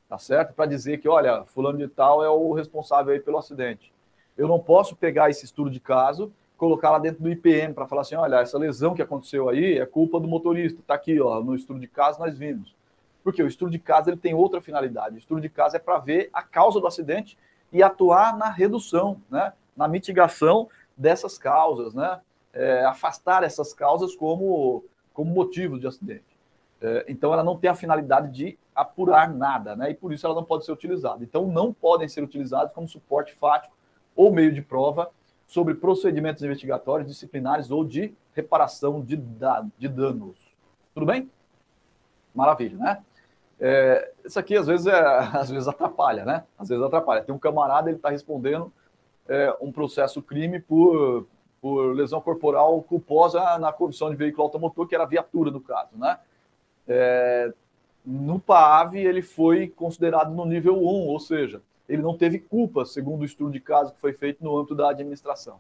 Tá 0.08 0.18
certo? 0.18 0.54
Para 0.54 0.68
dizer 0.68 1.00
que, 1.00 1.10
olha, 1.10 1.44
fulano 1.44 1.80
de 1.80 1.88
tal 1.88 2.24
é 2.24 2.30
o 2.30 2.54
responsável 2.54 3.14
aí 3.14 3.20
pelo 3.20 3.38
acidente. 3.38 3.92
Eu 4.38 4.48
não 4.48 4.60
posso 4.60 4.96
pegar 4.96 5.30
esse 5.30 5.44
estudo 5.44 5.70
de 5.70 5.80
caso 5.80 6.32
colocar 6.62 6.92
lá 6.92 7.00
dentro 7.00 7.24
do 7.24 7.32
IPM 7.32 7.74
para 7.74 7.88
falar 7.88 8.04
assim, 8.04 8.14
olha, 8.14 8.36
essa 8.36 8.56
lesão 8.56 8.94
que 8.94 9.02
aconteceu 9.02 9.50
aí 9.50 9.80
é 9.80 9.86
culpa 9.88 10.20
do 10.20 10.28
motorista, 10.28 10.80
está 10.80 10.94
aqui, 10.94 11.20
ó, 11.20 11.42
no 11.42 11.56
estudo 11.56 11.80
de 11.80 11.88
caso 11.88 12.20
nós 12.20 12.38
vimos. 12.38 12.76
Porque 13.24 13.42
o 13.42 13.48
estudo 13.48 13.72
de 13.72 13.80
caso 13.80 14.12
ele 14.12 14.18
tem 14.18 14.36
outra 14.36 14.62
finalidade. 14.62 15.16
O 15.16 15.18
estudo 15.18 15.42
de 15.42 15.50
caso 15.50 15.76
é 15.76 15.80
para 15.80 15.98
ver 15.98 16.30
a 16.32 16.44
causa 16.44 16.80
do 16.80 16.86
acidente 16.86 17.36
e 17.74 17.82
atuar 17.82 18.38
na 18.38 18.48
redução, 18.48 19.20
né, 19.28 19.54
na 19.76 19.88
mitigação 19.88 20.70
dessas 20.96 21.36
causas, 21.36 21.96
né, 21.96 22.20
é, 22.54 22.86
afastar 22.86 23.42
essas 23.42 23.74
causas 23.74 24.16
como, 24.16 24.86
como 25.16 25.32
motivo 25.32 25.80
de 25.80 25.88
acidente. 25.88 26.38
É, 26.80 27.06
então 27.08 27.34
ela 27.34 27.44
não 27.44 27.58
tem 27.58 27.72
a 27.72 27.76
finalidade 27.76 28.32
de 28.32 28.56
apurar 28.76 29.28
nada, 29.34 29.76
né, 29.76 29.90
e 29.90 29.96
por 29.96 30.14
isso 30.14 30.28
ela 30.28 30.36
não 30.36 30.44
pode 30.44 30.64
ser 30.64 30.72
utilizada. 30.72 31.24
Então 31.24 31.48
não 31.48 31.74
podem 31.74 32.08
ser 32.08 32.22
utilizados 32.22 32.72
como 32.72 32.88
suporte 32.88 33.34
fático 33.34 33.76
ou 34.16 34.32
meio 34.32 34.54
de 34.54 34.62
prova 34.62 35.10
sobre 35.52 35.74
procedimentos 35.74 36.42
investigatórios, 36.42 37.10
disciplinares 37.10 37.72
ou 37.72 37.84
de 37.84 38.14
reparação 38.34 39.02
de, 39.02 39.22
de 39.78 39.88
danos. 39.90 40.38
Tudo 40.94 41.06
bem? 41.06 41.30
Maravilha, 42.34 42.78
né? 42.78 43.04
É, 43.60 44.14
isso 44.24 44.40
aqui 44.40 44.56
às 44.56 44.68
vezes, 44.68 44.88
é, 44.88 44.94
às 45.36 45.50
vezes 45.50 45.68
atrapalha, 45.68 46.24
né? 46.24 46.46
Às 46.58 46.70
vezes 46.70 46.82
atrapalha. 46.82 47.22
Tem 47.22 47.36
um 47.36 47.38
camarada, 47.38 47.90
ele 47.90 47.98
está 47.98 48.12
respondendo 48.12 48.72
é, 49.28 49.54
um 49.60 49.74
processo 49.74 50.22
crime 50.22 50.58
por, 50.62 51.28
por 51.62 51.94
lesão 51.98 52.22
corporal 52.22 52.82
culposa 52.84 53.60
na 53.60 53.74
condição 53.74 54.10
de 54.10 54.16
veículo 54.16 54.44
automotor, 54.44 54.88
que 54.88 54.96
era 54.96 55.06
viatura 55.06 55.52
no 55.52 55.60
caso, 55.60 55.98
né? 55.98 56.18
É, 56.88 57.52
no 58.06 58.40
PAV, 58.40 58.96
ele 58.96 59.22
foi 59.22 59.68
considerado 59.68 60.34
no 60.34 60.46
nível 60.46 60.78
1, 60.78 61.08
ou 61.08 61.20
seja, 61.20 61.62
ele 61.92 62.02
não 62.02 62.18
teve 62.18 62.40
culpa, 62.40 62.86
segundo 62.86 63.22
o 63.22 63.26
estudo 63.26 63.52
de 63.52 63.60
caso 63.60 63.94
que 63.94 64.00
foi 64.00 64.14
feito 64.14 64.42
no 64.42 64.58
âmbito 64.58 64.74
da 64.74 64.90
administração. 64.90 65.60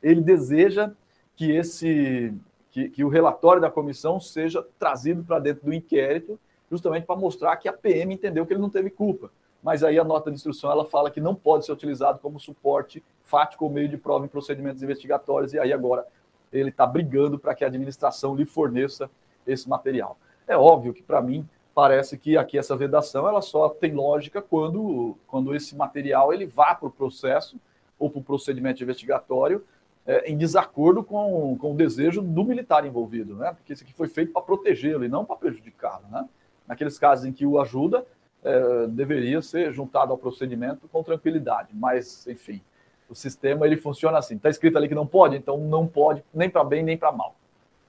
Ele 0.00 0.20
deseja 0.20 0.92
que 1.34 1.50
esse 1.50 2.32
que, 2.70 2.88
que 2.88 3.04
o 3.04 3.08
relatório 3.08 3.60
da 3.60 3.70
comissão 3.70 4.20
seja 4.20 4.64
trazido 4.78 5.24
para 5.24 5.40
dentro 5.40 5.64
do 5.64 5.72
inquérito, 5.72 6.38
justamente 6.70 7.06
para 7.06 7.16
mostrar 7.16 7.56
que 7.56 7.68
a 7.68 7.72
PM 7.72 8.14
entendeu 8.14 8.46
que 8.46 8.52
ele 8.52 8.60
não 8.60 8.70
teve 8.70 8.88
culpa. 8.88 9.30
Mas 9.62 9.82
aí 9.82 9.98
a 9.98 10.04
nota 10.04 10.30
de 10.30 10.36
instrução 10.36 10.70
ela 10.70 10.84
fala 10.84 11.10
que 11.10 11.20
não 11.20 11.34
pode 11.34 11.64
ser 11.64 11.72
utilizado 11.72 12.20
como 12.20 12.38
suporte 12.38 13.02
fático 13.22 13.64
ou 13.64 13.70
meio 13.70 13.88
de 13.88 13.96
prova 13.96 14.24
em 14.24 14.28
procedimentos 14.28 14.82
investigatórios, 14.82 15.52
e 15.54 15.58
aí 15.58 15.72
agora 15.72 16.06
ele 16.52 16.68
está 16.68 16.86
brigando 16.86 17.36
para 17.38 17.54
que 17.54 17.64
a 17.64 17.66
administração 17.66 18.36
lhe 18.36 18.44
forneça 18.44 19.10
esse 19.44 19.68
material. 19.68 20.16
É 20.46 20.56
óbvio 20.56 20.92
que, 20.94 21.02
para 21.02 21.20
mim, 21.20 21.48
parece 21.74 22.16
que 22.16 22.36
aqui 22.36 22.56
essa 22.56 22.76
vedação 22.76 23.28
ela 23.28 23.42
só 23.42 23.68
tem 23.68 23.92
lógica 23.92 24.40
quando, 24.40 25.16
quando 25.26 25.54
esse 25.54 25.76
material 25.76 26.32
ele 26.32 26.46
vá 26.46 26.74
para 26.74 26.88
o 26.88 26.90
processo 26.90 27.58
ou 27.98 28.08
para 28.08 28.20
o 28.20 28.24
procedimento 28.24 28.82
investigatório 28.82 29.64
é, 30.06 30.30
em 30.30 30.36
desacordo 30.36 31.02
com, 31.02 31.56
com 31.58 31.72
o 31.72 31.76
desejo 31.76 32.20
do 32.20 32.44
militar 32.44 32.86
envolvido, 32.86 33.36
né? 33.36 33.52
Porque 33.52 33.72
isso 33.72 33.82
aqui 33.82 33.92
foi 33.92 34.06
feito 34.06 34.32
para 34.32 34.42
protegê-lo 34.42 35.04
e 35.04 35.08
não 35.08 35.24
para 35.24 35.36
prejudicá-lo, 35.36 36.04
né? 36.10 36.28
Naqueles 36.66 36.98
casos 36.98 37.24
em 37.24 37.32
que 37.32 37.46
o 37.46 37.58
ajuda, 37.58 38.06
é, 38.42 38.86
deveria 38.88 39.40
ser 39.40 39.72
juntado 39.72 40.12
ao 40.12 40.18
procedimento 40.18 40.86
com 40.88 41.02
tranquilidade, 41.02 41.70
mas, 41.72 42.26
enfim, 42.26 42.60
o 43.08 43.14
sistema 43.14 43.66
ele 43.66 43.76
funciona 43.76 44.18
assim. 44.18 44.36
Está 44.36 44.50
escrito 44.50 44.76
ali 44.76 44.88
que 44.88 44.94
não 44.94 45.06
pode, 45.06 45.36
então 45.36 45.56
não 45.56 45.86
pode 45.86 46.22
nem 46.32 46.50
para 46.50 46.62
bem 46.62 46.82
nem 46.82 46.96
para 46.96 47.10
mal, 47.10 47.34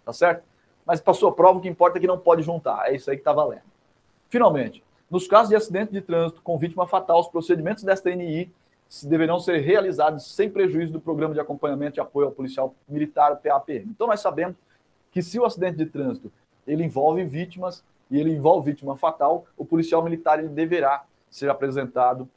tá 0.05 0.13
certo? 0.13 0.43
Mas 0.85 1.01
passou 1.01 1.29
a 1.29 1.33
prova, 1.33 1.59
o 1.59 1.61
que 1.61 1.67
importa 1.67 1.97
é 1.97 2.01
que 2.01 2.07
não 2.07 2.17
pode 2.17 2.41
juntar, 2.43 2.89
é 2.89 2.95
isso 2.95 3.09
aí 3.09 3.17
que 3.17 3.21
está 3.21 3.33
valendo. 3.33 3.74
Finalmente, 4.29 4.83
nos 5.09 5.27
casos 5.27 5.49
de 5.49 5.55
acidente 5.55 5.91
de 5.91 6.01
trânsito 6.01 6.41
com 6.41 6.57
vítima 6.57 6.87
fatal, 6.87 7.19
os 7.19 7.27
procedimentos 7.27 7.83
desta 7.83 8.13
NI 8.13 8.51
deverão 9.03 9.39
ser 9.39 9.59
realizados 9.59 10.35
sem 10.35 10.49
prejuízo 10.49 10.93
do 10.93 10.99
programa 10.99 11.33
de 11.33 11.39
acompanhamento 11.39 11.99
e 11.99 12.01
apoio 12.01 12.27
ao 12.27 12.31
policial 12.31 12.75
militar, 12.87 13.35
PAPM. 13.37 13.89
Então, 13.89 14.07
nós 14.07 14.19
sabemos 14.19 14.55
que 15.11 15.21
se 15.21 15.39
o 15.39 15.45
acidente 15.45 15.77
de 15.77 15.85
trânsito 15.85 16.31
ele 16.67 16.83
envolve 16.83 17.23
vítimas 17.23 17.83
e 18.09 18.19
ele 18.19 18.31
envolve 18.31 18.71
vítima 18.71 18.95
fatal, 18.95 19.45
o 19.57 19.65
policial 19.65 20.03
militar 20.03 20.39
ele 20.39 20.49
deverá 20.49 21.03
ser 21.29 21.49
apresentado 21.49 22.29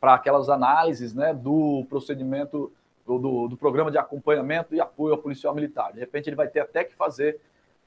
para 0.00 0.14
aquelas 0.14 0.48
análises 0.48 1.14
né, 1.14 1.34
do 1.34 1.84
procedimento, 1.88 2.72
do, 3.06 3.48
do, 3.48 3.56
programa 3.56 3.90
de 3.90 3.98
acompanhamento 3.98 4.74
e 4.74 4.80
apoio 4.80 5.14
ao 5.14 5.18
policial 5.18 5.54
militar. 5.54 5.92
De 5.92 6.00
repente, 6.00 6.28
ele 6.28 6.36
vai 6.36 6.48
ter 6.48 6.60
até 6.60 6.84
que 6.84 6.94
fazer, 6.94 7.40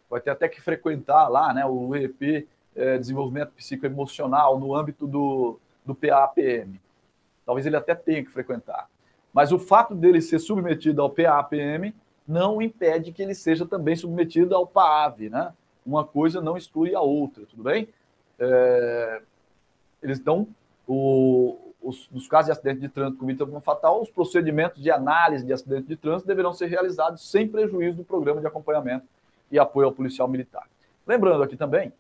vai 0.10 0.20
ter 0.20 0.30
até 0.30 0.50
que 0.50 0.62
frequentar 0.62 1.28
lá 1.30 1.54
né, 1.54 1.66
o 1.66 1.96
EEP, 1.96 2.48
é, 2.76 2.98
desenvolvimento 2.98 3.52
psicoemocional, 3.52 4.60
no 4.60 4.76
âmbito 4.76 5.06
do, 5.08 5.60
do 5.86 5.94
PAPM. 5.94 6.80
Talvez 7.46 7.66
ele 7.66 7.76
até 7.76 7.94
tenha 7.96 8.24
que 8.24 8.32
frequentar. 8.32 8.90
Mas 9.34 9.52
o 9.52 9.60
fato 9.60 9.96
dele 9.96 10.22
ser 10.22 10.40
submetido 10.40 11.02
ao 11.02 11.10
PAPM 11.10 11.94
não 12.28 12.62
impede 12.62 13.12
que 13.12 13.22
ele 13.22 13.36
seja 13.36 13.66
também 13.66 13.96
submetido 13.96 14.56
ao 14.56 14.68
PAV, 14.68 15.30
né? 15.30 15.54
Uma 15.86 16.06
coisa 16.06 16.40
não 16.40 16.56
exclui 16.56 16.94
a 16.94 17.02
outra, 17.02 17.46
tudo 17.46 17.64
bem? 17.64 17.90
É, 18.40 19.22
eles 20.02 20.20
dão 20.20 20.48
o, 20.88 21.58
os, 21.82 22.10
nos 22.12 22.28
casos 22.28 22.48
de 22.48 22.52
acidente 22.52 22.80
de 22.80 22.90
trânsito 22.90 23.20
com 23.20 23.26
vítima 23.26 23.62
fatal, 23.62 24.02
os 24.02 24.10
procedimentos 24.10 24.82
de 24.82 24.92
análise 24.92 25.46
de 25.46 25.52
acidente 25.52 25.88
de 25.88 25.96
trânsito 25.96 26.28
deverão 26.28 26.54
ser 26.54 26.68
realizados 26.68 27.30
sem 27.30 27.48
prejuízo 27.48 27.98
do 27.98 28.04
programa 28.04 28.40
de 28.40 28.48
acompanhamento 28.48 29.06
e 29.52 29.58
apoio 29.58 29.88
ao 29.88 29.94
policial 29.94 30.28
militar. 30.28 30.68
Lembrando 31.06 31.44
aqui 31.44 31.58
também 31.58 31.92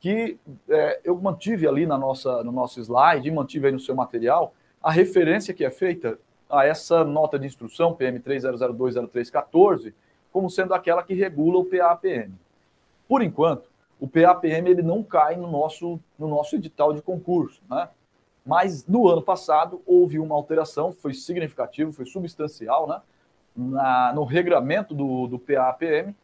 que 0.00 0.38
é, 0.68 1.00
eu 1.04 1.16
mantive 1.16 1.66
ali 1.66 1.86
na 1.86 1.98
nossa, 1.98 2.42
no 2.44 2.52
nosso 2.52 2.80
slide, 2.80 3.30
mantive 3.30 3.66
aí 3.66 3.72
no 3.72 3.80
seu 3.80 3.94
material, 3.94 4.54
a 4.82 4.90
referência 4.90 5.52
que 5.52 5.64
é 5.64 5.70
feita 5.70 6.18
a 6.48 6.64
essa 6.64 7.04
nota 7.04 7.38
de 7.38 7.46
instrução, 7.46 7.94
PM 7.94 8.20
30020314, 8.20 9.92
como 10.32 10.48
sendo 10.48 10.72
aquela 10.72 11.02
que 11.02 11.14
regula 11.14 11.58
o 11.58 11.64
PAPM. 11.64 12.32
Por 13.08 13.22
enquanto, 13.22 13.68
o 14.00 14.06
PAPM 14.06 14.68
ele 14.70 14.82
não 14.82 15.02
cai 15.02 15.36
no 15.36 15.50
nosso, 15.50 15.98
no 16.18 16.28
nosso 16.28 16.54
edital 16.54 16.92
de 16.92 17.02
concurso, 17.02 17.60
né? 17.68 17.88
Mas 18.46 18.86
no 18.86 19.08
ano 19.08 19.20
passado 19.20 19.82
houve 19.84 20.18
uma 20.18 20.34
alteração, 20.34 20.92
foi 20.92 21.12
significativo, 21.12 21.92
foi 21.92 22.06
substancial, 22.06 22.86
né? 22.86 23.00
Na, 23.54 24.12
no 24.14 24.24
regramento 24.24 24.94
do, 24.94 25.26
do 25.26 25.38
PAPM 25.38 26.14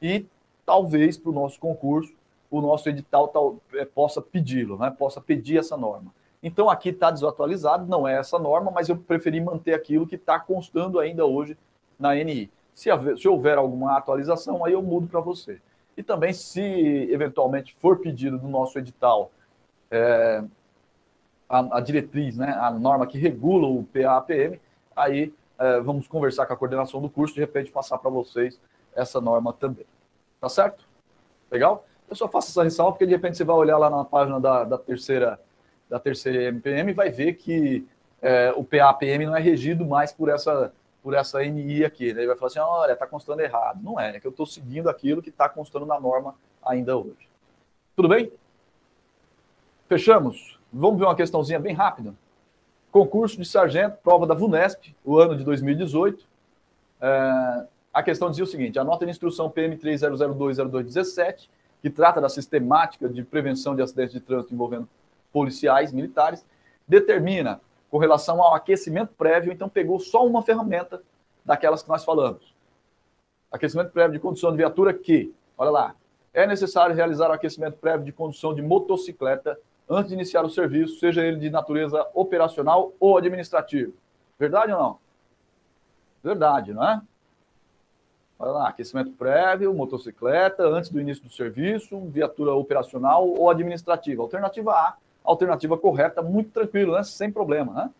e 0.00 0.24
talvez 0.64 1.18
para 1.18 1.30
o 1.30 1.34
nosso 1.34 1.58
concurso 1.58 2.14
o 2.58 2.60
nosso 2.60 2.88
edital 2.88 3.28
tal, 3.28 3.56
é, 3.74 3.84
possa 3.84 4.22
pedi-lo, 4.22 4.78
né? 4.78 4.90
possa 4.90 5.20
pedir 5.20 5.58
essa 5.58 5.76
norma. 5.76 6.12
Então 6.42 6.68
aqui 6.68 6.90
está 6.90 7.10
desatualizado, 7.10 7.86
não 7.86 8.06
é 8.06 8.18
essa 8.18 8.38
norma, 8.38 8.70
mas 8.70 8.88
eu 8.88 8.96
preferi 8.96 9.40
manter 9.40 9.74
aquilo 9.74 10.06
que 10.06 10.16
está 10.16 10.38
constando 10.38 11.00
ainda 11.00 11.24
hoje 11.24 11.56
na 11.98 12.14
NI. 12.14 12.50
Se, 12.72 12.90
haver, 12.90 13.16
se 13.16 13.26
houver 13.26 13.56
alguma 13.56 13.96
atualização, 13.96 14.64
aí 14.64 14.72
eu 14.72 14.82
mudo 14.82 15.06
para 15.06 15.20
você. 15.20 15.60
E 15.96 16.02
também, 16.02 16.32
se 16.32 16.60
eventualmente 17.10 17.74
for 17.74 17.98
pedido 17.98 18.36
no 18.38 18.48
nosso 18.48 18.78
edital 18.78 19.30
é, 19.90 20.44
a, 21.48 21.78
a, 21.78 21.80
diretriz, 21.80 22.36
né, 22.36 22.50
a 22.60 22.70
norma 22.70 23.06
que 23.06 23.16
regula 23.16 23.66
o 23.66 23.84
PAPM, 23.84 24.60
aí 24.94 25.32
é, 25.58 25.80
vamos 25.80 26.06
conversar 26.06 26.46
com 26.46 26.52
a 26.52 26.56
coordenação 26.56 27.00
do 27.00 27.08
curso, 27.08 27.34
de 27.34 27.40
repente 27.40 27.70
passar 27.70 27.98
para 27.98 28.10
vocês 28.10 28.60
essa 28.94 29.20
norma 29.20 29.52
também. 29.52 29.86
Tá 30.40 30.48
certo? 30.48 30.84
Legal? 31.50 31.86
Eu 32.14 32.16
só 32.16 32.28
faço 32.28 32.50
essa 32.50 32.62
ressalva 32.62 32.92
porque 32.92 33.06
de 33.06 33.12
repente 33.12 33.36
você 33.36 33.42
vai 33.42 33.56
olhar 33.56 33.76
lá 33.76 33.90
na 33.90 34.04
página 34.04 34.38
da, 34.40 34.62
da 34.62 34.78
terceira 34.78 35.40
da 35.90 35.98
terceira 35.98 36.44
MPM 36.44 36.92
vai 36.92 37.10
ver 37.10 37.34
que 37.34 37.86
é, 38.22 38.52
o 38.56 38.62
PAPM 38.64 39.26
não 39.26 39.36
é 39.36 39.40
regido 39.40 39.84
mais 39.84 40.12
por 40.12 40.28
essa, 40.28 40.72
por 41.02 41.12
essa 41.12 41.44
NI 41.44 41.84
aqui. 41.84 42.12
Né? 42.12 42.20
Ele 42.20 42.28
vai 42.28 42.36
falar 42.36 42.46
assim: 42.46 42.60
olha, 42.60 42.92
está 42.92 43.04
constando 43.04 43.42
errado. 43.42 43.80
Não 43.82 43.98
é, 43.98 44.16
é 44.16 44.20
que 44.20 44.26
eu 44.26 44.30
estou 44.30 44.46
seguindo 44.46 44.88
aquilo 44.88 45.20
que 45.20 45.28
está 45.28 45.48
constando 45.48 45.84
na 45.84 45.98
norma 45.98 46.36
ainda 46.64 46.96
hoje. 46.96 47.28
Tudo 47.96 48.08
bem? 48.08 48.32
Fechamos? 49.88 50.58
Vamos 50.72 50.98
ver 50.98 51.06
uma 51.06 51.16
questãozinha 51.16 51.58
bem 51.58 51.74
rápida. 51.74 52.14
Concurso 52.92 53.36
de 53.36 53.44
sargento, 53.44 53.98
prova 54.04 54.24
da 54.24 54.34
VUNESP, 54.34 54.94
o 55.04 55.18
ano 55.18 55.36
de 55.36 55.42
2018. 55.42 56.24
É, 57.00 57.66
a 57.92 58.02
questão 58.04 58.30
dizia 58.30 58.44
o 58.44 58.48
seguinte: 58.48 58.78
a 58.78 58.84
nota 58.84 59.04
de 59.04 59.10
instrução 59.10 59.50
PM 59.50 59.76
30020217, 59.76 61.48
que 61.84 61.90
trata 61.90 62.18
da 62.18 62.30
sistemática 62.30 63.06
de 63.06 63.22
prevenção 63.22 63.76
de 63.76 63.82
acidentes 63.82 64.14
de 64.14 64.20
trânsito 64.20 64.54
envolvendo 64.54 64.88
policiais, 65.30 65.92
militares, 65.92 66.42
determina 66.88 67.60
com 67.90 67.98
relação 67.98 68.42
ao 68.42 68.54
aquecimento 68.54 69.12
prévio, 69.12 69.52
então 69.52 69.68
pegou 69.68 70.00
só 70.00 70.26
uma 70.26 70.40
ferramenta 70.40 71.02
daquelas 71.44 71.82
que 71.82 71.90
nós 71.90 72.02
falamos. 72.02 72.54
Aquecimento 73.52 73.90
prévio 73.90 74.14
de 74.14 74.18
condução 74.18 74.50
de 74.50 74.56
viatura 74.56 74.94
que, 74.94 75.34
olha 75.58 75.70
lá, 75.70 75.94
é 76.32 76.46
necessário 76.46 76.96
realizar 76.96 77.28
o 77.28 77.34
aquecimento 77.34 77.76
prévio 77.76 78.06
de 78.06 78.12
condução 78.12 78.54
de 78.54 78.62
motocicleta 78.62 79.60
antes 79.86 80.08
de 80.08 80.14
iniciar 80.14 80.42
o 80.42 80.48
serviço, 80.48 80.98
seja 80.98 81.22
ele 81.22 81.36
de 81.36 81.50
natureza 81.50 82.08
operacional 82.14 82.94
ou 82.98 83.18
administrativo. 83.18 83.92
Verdade 84.38 84.72
ou 84.72 84.78
não? 84.78 84.98
Verdade, 86.22 86.72
não 86.72 86.82
é? 86.82 87.02
Olha 88.38 88.50
lá, 88.50 88.68
aquecimento 88.68 89.12
prévio, 89.12 89.72
motocicleta, 89.72 90.64
antes 90.64 90.90
do 90.90 91.00
início 91.00 91.22
do 91.22 91.30
serviço, 91.30 92.00
viatura 92.06 92.52
operacional 92.52 93.28
ou 93.28 93.48
administrativa. 93.48 94.22
Alternativa 94.22 94.72
A, 94.72 94.96
alternativa 95.22 95.78
correta, 95.78 96.20
muito 96.20 96.50
tranquilo, 96.50 96.94
né? 96.94 97.02
sem 97.04 97.30
problema. 97.30 97.72
Né? 97.72 97.90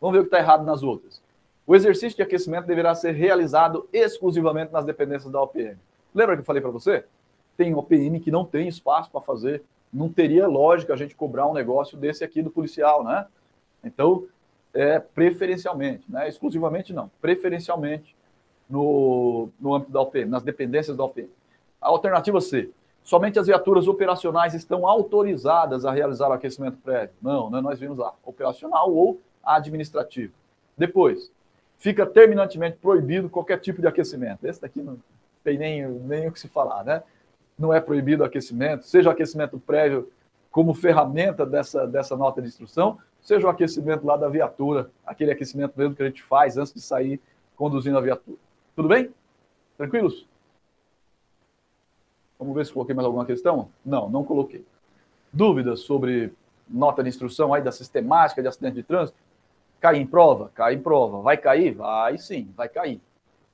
Vamos 0.00 0.14
ver 0.14 0.20
o 0.20 0.22
que 0.22 0.28
está 0.28 0.38
errado 0.38 0.64
nas 0.64 0.82
outras. 0.82 1.22
O 1.66 1.76
exercício 1.76 2.16
de 2.16 2.22
aquecimento 2.22 2.66
deverá 2.66 2.94
ser 2.94 3.12
realizado 3.12 3.88
exclusivamente 3.92 4.72
nas 4.72 4.84
dependências 4.84 5.30
da 5.30 5.40
OPM. 5.40 5.78
Lembra 6.14 6.36
que 6.36 6.40
eu 6.40 6.46
falei 6.46 6.60
para 6.60 6.70
você? 6.70 7.04
Tem 7.56 7.74
OPM 7.74 8.18
que 8.18 8.30
não 8.30 8.44
tem 8.44 8.66
espaço 8.66 9.10
para 9.10 9.20
fazer. 9.20 9.62
Não 9.92 10.08
teria 10.08 10.48
lógica 10.48 10.94
a 10.94 10.96
gente 10.96 11.14
cobrar 11.14 11.46
um 11.46 11.52
negócio 11.52 11.96
desse 11.96 12.24
aqui 12.24 12.42
do 12.42 12.50
policial, 12.50 13.04
né? 13.04 13.26
Então, 13.84 14.26
é 14.74 14.98
preferencialmente, 14.98 16.04
né? 16.10 16.28
Exclusivamente 16.28 16.92
não, 16.92 17.10
preferencialmente 17.20 18.16
no, 18.68 19.48
no 19.60 19.74
âmbito 19.74 19.92
da 19.92 20.00
OPM, 20.00 20.30
nas 20.30 20.42
dependências 20.42 20.96
da 20.96 21.04
OPM. 21.04 21.28
A 21.80 21.88
alternativa 21.88 22.40
C, 22.40 22.70
Somente 23.04 23.38
as 23.38 23.46
viaturas 23.46 23.88
operacionais 23.88 24.54
estão 24.54 24.86
autorizadas 24.86 25.84
a 25.84 25.90
realizar 25.90 26.28
o 26.28 26.32
aquecimento 26.32 26.78
prévio. 26.78 27.14
Não, 27.20 27.50
né? 27.50 27.60
nós 27.60 27.80
vimos 27.80 27.98
lá, 27.98 28.14
operacional 28.24 28.92
ou 28.92 29.20
administrativo. 29.44 30.32
Depois, 30.78 31.30
fica 31.78 32.06
terminantemente 32.06 32.76
proibido 32.76 33.28
qualquer 33.28 33.58
tipo 33.58 33.80
de 33.80 33.88
aquecimento. 33.88 34.46
Esse 34.46 34.60
daqui 34.60 34.80
não 34.80 34.96
tem 35.42 35.58
nem, 35.58 35.86
nem 35.86 36.28
o 36.28 36.32
que 36.32 36.38
se 36.38 36.46
falar, 36.46 36.84
né? 36.84 37.02
Não 37.58 37.74
é 37.74 37.80
proibido 37.80 38.22
o 38.22 38.26
aquecimento, 38.26 38.86
seja 38.86 39.08
o 39.08 39.12
aquecimento 39.12 39.58
prévio 39.58 40.08
como 40.50 40.72
ferramenta 40.72 41.44
dessa, 41.44 41.86
dessa 41.86 42.16
nota 42.16 42.40
de 42.40 42.48
instrução, 42.48 42.98
seja 43.20 43.46
o 43.46 43.50
aquecimento 43.50 44.06
lá 44.06 44.16
da 44.16 44.28
viatura, 44.28 44.90
aquele 45.04 45.32
aquecimento 45.32 45.72
mesmo 45.76 45.94
que 45.94 46.02
a 46.02 46.06
gente 46.06 46.22
faz 46.22 46.56
antes 46.56 46.72
de 46.72 46.80
sair 46.80 47.20
conduzindo 47.56 47.98
a 47.98 48.00
viatura. 48.00 48.38
Tudo 48.74 48.88
bem? 48.88 49.10
Tranquilos? 49.76 50.26
Vamos 52.38 52.54
ver 52.54 52.66
se 52.66 52.72
coloquei 52.72 52.94
mais 52.94 53.06
alguma 53.06 53.26
questão? 53.26 53.68
Não, 53.84 54.08
não 54.08 54.24
coloquei. 54.24 54.64
Dúvidas 55.32 55.80
sobre 55.80 56.32
nota 56.68 57.02
de 57.02 57.08
instrução 57.10 57.52
aí 57.52 57.62
da 57.62 57.70
sistemática 57.70 58.40
de 58.40 58.48
acidente 58.48 58.76
de 58.76 58.82
trânsito? 58.82 59.18
Cai 59.78 59.98
em 59.98 60.06
prova? 60.06 60.50
Cai 60.54 60.74
em 60.74 60.80
prova. 60.80 61.20
Vai 61.20 61.36
cair? 61.36 61.74
Vai 61.74 62.16
sim, 62.16 62.50
vai 62.56 62.68
cair. 62.68 63.00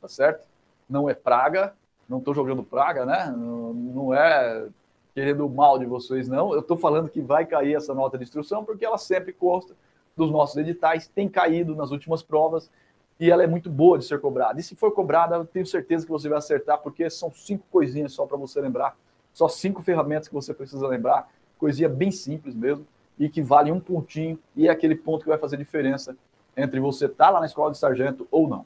Tá 0.00 0.06
certo? 0.06 0.46
Não 0.88 1.10
é 1.10 1.14
praga, 1.14 1.74
não 2.08 2.18
estou 2.18 2.32
jogando 2.32 2.62
praga, 2.62 3.04
né? 3.04 3.26
Não 3.36 4.14
é 4.14 4.68
querendo 5.14 5.48
mal 5.48 5.80
de 5.80 5.84
vocês, 5.84 6.28
não. 6.28 6.54
Eu 6.54 6.60
estou 6.60 6.76
falando 6.76 7.08
que 7.08 7.20
vai 7.20 7.44
cair 7.44 7.74
essa 7.74 7.92
nota 7.92 8.16
de 8.16 8.22
instrução 8.22 8.64
porque 8.64 8.84
ela 8.84 8.98
sempre 8.98 9.32
consta 9.32 9.74
dos 10.16 10.30
nossos 10.30 10.56
editais, 10.56 11.08
tem 11.08 11.28
caído 11.28 11.74
nas 11.74 11.90
últimas 11.90 12.22
provas 12.22 12.70
e 13.18 13.30
ela 13.30 13.42
é 13.42 13.46
muito 13.46 13.68
boa 13.68 13.98
de 13.98 14.04
ser 14.04 14.20
cobrada. 14.20 14.60
E 14.60 14.62
se 14.62 14.76
for 14.76 14.92
cobrada, 14.92 15.36
eu 15.36 15.44
tenho 15.44 15.66
certeza 15.66 16.04
que 16.04 16.12
você 16.12 16.28
vai 16.28 16.38
acertar, 16.38 16.78
porque 16.78 17.08
são 17.10 17.32
cinco 17.32 17.64
coisinhas 17.70 18.12
só 18.12 18.26
para 18.26 18.36
você 18.36 18.60
lembrar, 18.60 18.96
só 19.32 19.48
cinco 19.48 19.82
ferramentas 19.82 20.28
que 20.28 20.34
você 20.34 20.54
precisa 20.54 20.86
lembrar, 20.86 21.28
coisinha 21.58 21.88
bem 21.88 22.10
simples 22.10 22.54
mesmo, 22.54 22.86
e 23.18 23.28
que 23.28 23.42
vale 23.42 23.72
um 23.72 23.80
pontinho, 23.80 24.38
e 24.54 24.68
é 24.68 24.70
aquele 24.70 24.94
ponto 24.94 25.22
que 25.22 25.28
vai 25.28 25.38
fazer 25.38 25.56
diferença 25.56 26.16
entre 26.56 26.78
você 26.78 27.06
estar 27.06 27.26
tá 27.26 27.30
lá 27.30 27.40
na 27.40 27.46
escola 27.46 27.72
de 27.72 27.78
sargento 27.78 28.26
ou 28.30 28.48
não. 28.48 28.64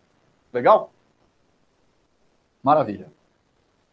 Legal? 0.52 0.90
Maravilha. 2.62 3.10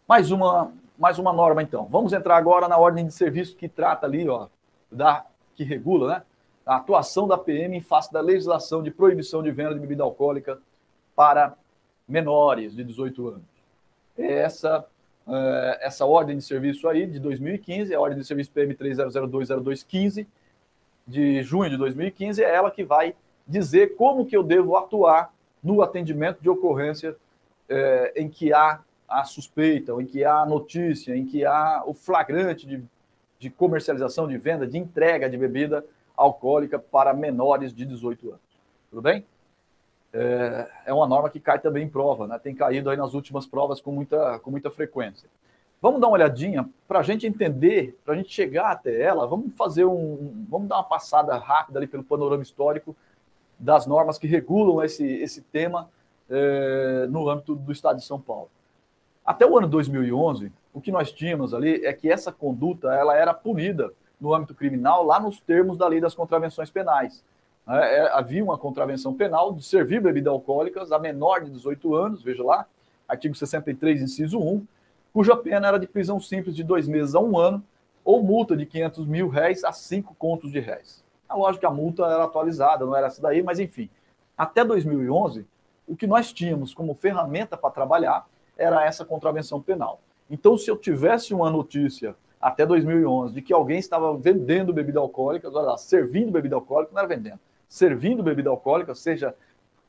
Mais 0.08 0.32
uma 0.32 0.72
mais 1.00 1.17
uma 1.17 1.32
norma, 1.32 1.63
então. 1.63 1.86
Vamos 1.86 2.12
entrar 2.12 2.36
agora 2.36 2.67
na 2.67 2.78
ordem 2.78 3.06
de 3.06 3.13
serviço 3.13 3.56
que 3.56 3.69
trata 3.69 4.06
ali, 4.06 4.28
ó, 4.28 4.50
da, 4.91 5.26
que 5.56 5.63
regula, 5.63 6.10
né? 6.10 6.24
A 6.69 6.75
atuação 6.75 7.27
da 7.27 7.36
PM 7.36 7.75
em 7.75 7.82
face 7.82 8.13
da 8.13 8.21
legislação 8.21 8.84
de 8.84 8.91
proibição 8.91 9.41
de 9.41 9.49
venda 9.49 9.73
de 9.73 9.79
bebida 9.79 10.03
alcoólica 10.03 10.60
para 11.15 11.58
menores 12.08 12.75
de 12.75 12.84
18 12.84 13.27
anos. 13.27 13.41
Essa, 14.15 14.86
é, 15.27 15.79
essa 15.82 16.05
ordem 16.05 16.38
de 16.38 16.43
serviço 16.43 16.88
aí, 16.88 17.08
de 17.08 17.19
2015, 17.19 17.95
a 17.95 17.99
ordem 17.99 18.19
de 18.19 18.23
serviço 18.23 18.51
PM 18.51 18.75
30020215, 18.75 20.27
de 21.08 21.41
junho 21.41 21.71
de 21.71 21.77
2015, 21.77 22.43
é 22.43 22.53
ela 22.53 22.69
que 22.69 22.84
vai 22.84 23.15
dizer 23.47 23.95
como 23.95 24.27
que 24.27 24.38
eu 24.38 24.43
devo 24.43 24.77
atuar 24.77 25.34
no 25.63 25.82
atendimento 25.82 26.39
de 26.39 26.51
ocorrência 26.51 27.15
é, 27.67 28.13
em 28.15 28.29
que 28.29 28.53
há 28.53 28.79
a 29.08 29.23
suspeita, 29.23 29.91
ou 29.91 30.03
em 30.03 30.05
que 30.05 30.23
há 30.23 30.45
notícia, 30.45 31.15
em 31.15 31.25
que 31.25 31.43
há 31.43 31.82
o 31.84 31.95
flagrante 31.95 32.67
de, 32.67 32.84
de 33.39 33.49
comercialização, 33.49 34.27
de 34.27 34.38
venda, 34.38 34.67
de 34.67 34.77
entrega 34.77 35.27
de 35.27 35.36
bebida 35.36 35.84
alcoólica 36.19 36.77
para 36.77 37.13
menores 37.13 37.73
de 37.73 37.86
18 37.86 38.29
anos. 38.29 38.41
Tudo 38.89 39.01
bem? 39.01 39.25
É, 40.12 40.69
é 40.88 40.93
uma 40.93 41.08
norma 41.08 41.29
que 41.29 41.39
cai 41.39 41.60
também 41.60 41.86
em 41.86 41.89
prova, 41.89 42.27
né? 42.27 42.39
tem 42.39 42.53
caído 42.53 42.89
aí 42.89 42.97
nas 42.97 43.13
últimas 43.13 43.45
provas 43.45 43.79
com 43.79 43.91
muita, 43.91 44.39
com 44.39 44.51
muita 44.51 44.69
frequência. 44.69 45.29
Vamos 45.82 46.01
dar 46.01 46.08
uma 46.08 46.15
olhadinha 46.15 46.69
para 46.88 46.99
a 46.99 47.03
gente 47.03 47.25
entender, 47.25 47.97
para 48.03 48.13
a 48.13 48.17
gente 48.17 48.34
chegar 48.34 48.71
até 48.71 49.01
ela. 49.01 49.25
Vamos 49.25 49.53
fazer 49.55 49.86
um, 49.86 50.45
vamos 50.49 50.67
dar 50.67 50.75
uma 50.75 50.84
passada 50.84 51.38
rápida 51.38 51.79
ali 51.79 51.88
pelo 51.88 52.03
panorama 52.03 52.43
histórico 52.43 52.95
das 53.58 53.86
normas 53.88 54.17
que 54.17 54.27
regulam 54.27 54.84
esse, 54.84 55.05
esse 55.05 55.41
tema 55.41 55.89
é, 56.29 57.08
no 57.10 57.29
âmbito 57.29 57.55
do 57.55 57.71
Estado 57.71 57.97
de 57.97 58.05
São 58.05 58.19
Paulo. 58.19 58.49
Até 59.25 59.45
o 59.45 59.58
ano 59.58 59.67
2011, 59.67 60.51
o 60.73 60.82
que 60.82 60.91
nós 60.91 61.12
tínhamos 61.12 61.53
ali 61.53 61.86
é 61.86 61.93
que 61.93 62.12
essa 62.12 62.32
conduta 62.32 62.93
ela 62.93 63.15
era 63.15 63.34
punida 63.34 63.93
no 64.19 64.34
âmbito 64.34 64.53
criminal 64.53 65.03
lá 65.03 65.19
nos 65.19 65.39
termos 65.39 65.77
da 65.77 65.88
lei 65.88 66.01
das 66.01 66.13
contravenções 66.13 66.69
penais. 66.69 67.23
É, 67.67 67.97
é 67.97 68.12
havia 68.12 68.43
uma 68.43 68.58
contravenção 68.58 69.13
penal 69.13 69.53
de 69.53 69.63
servir 69.63 70.01
bebidas 70.01 70.32
alcoólicas 70.32 70.91
a 70.91 70.99
menor 70.99 71.43
de 71.43 71.51
18 71.51 71.95
anos, 71.95 72.23
veja 72.23 72.43
lá, 72.43 72.65
artigo 73.08 73.36
63, 73.36 74.01
inciso 74.01 74.39
1, 74.39 74.65
cuja 75.13 75.36
pena 75.36 75.67
era 75.67 75.79
de 75.79 75.88
prisão 75.88 76.19
simples 76.19 76.55
de 76.55 76.63
dois 76.63 76.88
meses 76.88 77.15
a 77.15 77.19
um 77.19 77.38
ano 77.38 77.63
ou 78.03 78.23
multa 78.23 78.55
de 78.55 78.65
500 78.65 79.05
mil 79.05 79.27
réis 79.27 79.63
a 79.63 79.71
cinco 79.71 80.15
contos 80.15 80.51
de 80.51 80.60
réis. 80.60 81.03
A 81.27 81.36
lógica, 81.36 81.67
a 81.67 81.71
multa 81.71 82.03
era 82.05 82.23
atualizada, 82.23 82.86
não 82.86 82.95
era 82.95 83.08
essa 83.08 83.21
daí, 83.21 83.43
mas 83.43 83.60
enfim. 83.60 83.89
Até 84.38 84.63
2011, 84.63 85.45
o 85.88 85.95
que 85.95 86.08
nós 86.08 86.32
tínhamos 86.32 86.73
como 86.73 86.93
ferramenta 86.93 87.58
para 87.58 87.69
trabalhar 87.69 88.25
era 88.58 88.86
essa 88.86 89.05
contravenção 89.05 89.62
penal. 89.62 89.99
Então, 90.29 90.58
se 90.58 90.69
eu 90.69 90.77
tivesse 90.77 91.34
uma 91.34 91.49
notícia 91.49 92.15
até 92.39 92.65
2011 92.65 93.34
de 93.34 93.41
que 93.41 93.54
alguém 93.54 93.80
estava 93.80 94.15
vendendo 94.17 94.73
bebida 94.73 94.99
alcoólica, 94.99 95.49
lá, 95.49 95.78
servindo 95.78 96.32
bebida 96.32 96.56
alcoólica, 96.56 96.91
não 96.93 96.99
era 96.99 97.08
vendendo, 97.08 97.39
servindo 97.67 98.23
bebida 98.23 98.49
alcoólica, 98.49 98.95
seja 98.95 99.36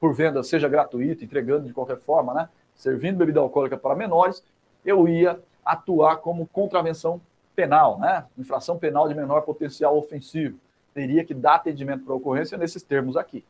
por 0.00 0.14
venda, 0.14 0.42
seja 0.42 0.68
gratuita, 0.68 1.24
entregando 1.24 1.66
de 1.66 1.74
qualquer 1.74 1.98
forma, 1.98 2.32
né? 2.32 2.48
Servindo 2.74 3.18
bebida 3.18 3.40
alcoólica 3.40 3.76
para 3.76 3.94
menores, 3.94 4.42
eu 4.84 5.06
ia 5.06 5.38
atuar 5.64 6.16
como 6.16 6.46
contravenção 6.46 7.20
penal, 7.54 7.98
né? 7.98 8.24
Infração 8.38 8.78
penal 8.78 9.06
de 9.06 9.14
menor 9.14 9.42
potencial 9.42 9.96
ofensivo. 9.96 10.58
Teria 10.94 11.24
que 11.24 11.34
dar 11.34 11.56
atendimento 11.56 12.04
para 12.04 12.14
a 12.14 12.16
ocorrência 12.16 12.56
nesses 12.56 12.82
termos 12.82 13.16
aqui. 13.16 13.44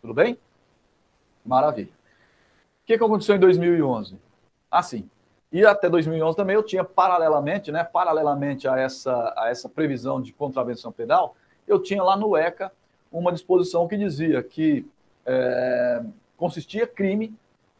Tudo 0.00 0.12
bem? 0.12 0.36
Maravilha. 1.46 1.92
O 2.82 2.84
que, 2.84 2.98
que 2.98 3.04
aconteceu 3.04 3.36
em 3.36 3.38
2011? 3.38 4.18
Assim, 4.68 5.08
e 5.52 5.66
até 5.66 5.88
2011 5.88 6.34
também 6.34 6.56
eu 6.56 6.62
tinha 6.62 6.82
paralelamente, 6.82 7.70
né, 7.70 7.84
paralelamente 7.84 8.66
a 8.66 8.78
essa, 8.78 9.34
a 9.36 9.50
essa 9.50 9.68
previsão 9.68 10.20
de 10.20 10.32
contravenção 10.32 10.90
penal, 10.90 11.36
eu 11.68 11.78
tinha 11.80 12.02
lá 12.02 12.16
no 12.16 12.36
ECA 12.36 12.72
uma 13.12 13.30
disposição 13.30 13.86
que 13.86 13.98
dizia 13.98 14.42
que 14.42 14.86
é, 15.26 16.02
consistia 16.38 16.86
crime 16.86 17.34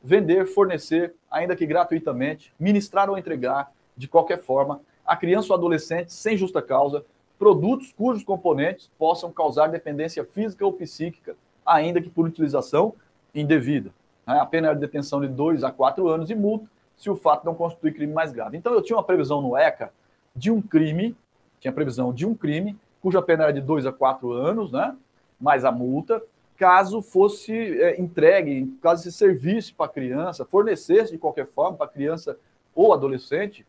vender, 0.04 0.44
fornecer, 0.46 1.14
ainda 1.30 1.56
que 1.56 1.64
gratuitamente, 1.64 2.52
ministrar 2.60 3.08
ou 3.08 3.16
entregar, 3.16 3.72
de 3.96 4.06
qualquer 4.06 4.42
forma, 4.42 4.80
a 5.06 5.16
criança 5.16 5.52
ou 5.52 5.56
adolescente, 5.56 6.12
sem 6.12 6.36
justa 6.36 6.60
causa, 6.60 7.04
produtos 7.38 7.92
cujos 7.92 8.22
componentes 8.22 8.90
possam 8.98 9.32
causar 9.32 9.68
dependência 9.68 10.24
física 10.24 10.64
ou 10.64 10.72
psíquica, 10.72 11.34
ainda 11.64 12.02
que 12.02 12.10
por 12.10 12.26
utilização 12.26 12.94
indevida. 13.34 13.90
A 14.26 14.44
pena 14.44 14.68
é 14.68 14.74
de 14.74 14.80
detenção 14.80 15.20
de 15.20 15.28
2 15.28 15.64
a 15.64 15.70
4 15.70 16.06
anos 16.08 16.30
e 16.30 16.34
multa 16.34 16.66
se 17.02 17.10
o 17.10 17.16
fato 17.16 17.44
não 17.44 17.52
constitui 17.52 17.90
crime 17.90 18.12
mais 18.12 18.30
grave. 18.30 18.56
Então, 18.56 18.72
eu 18.72 18.80
tinha 18.80 18.96
uma 18.96 19.02
previsão 19.02 19.42
no 19.42 19.56
ECA 19.56 19.92
de 20.36 20.52
um 20.52 20.62
crime, 20.62 21.16
tinha 21.58 21.72
previsão 21.72 22.12
de 22.12 22.24
um 22.24 22.32
crime, 22.32 22.78
cuja 23.00 23.20
pena 23.20 23.42
era 23.42 23.52
de 23.52 23.60
dois 23.60 23.84
a 23.84 23.92
quatro 23.92 24.30
anos, 24.30 24.70
né? 24.70 24.96
Mais 25.40 25.64
a 25.64 25.72
multa, 25.72 26.22
caso 26.56 27.02
fosse 27.02 27.52
é, 27.52 28.00
entregue, 28.00 28.72
caso 28.80 29.02
se 29.02 29.10
servisse 29.10 29.74
para 29.74 29.86
a 29.86 29.88
criança, 29.88 30.44
fornecesse 30.44 31.10
de 31.10 31.18
qualquer 31.18 31.46
forma 31.46 31.76
para 31.76 31.86
a 31.86 31.92
criança 31.92 32.38
ou 32.72 32.92
adolescente 32.92 33.66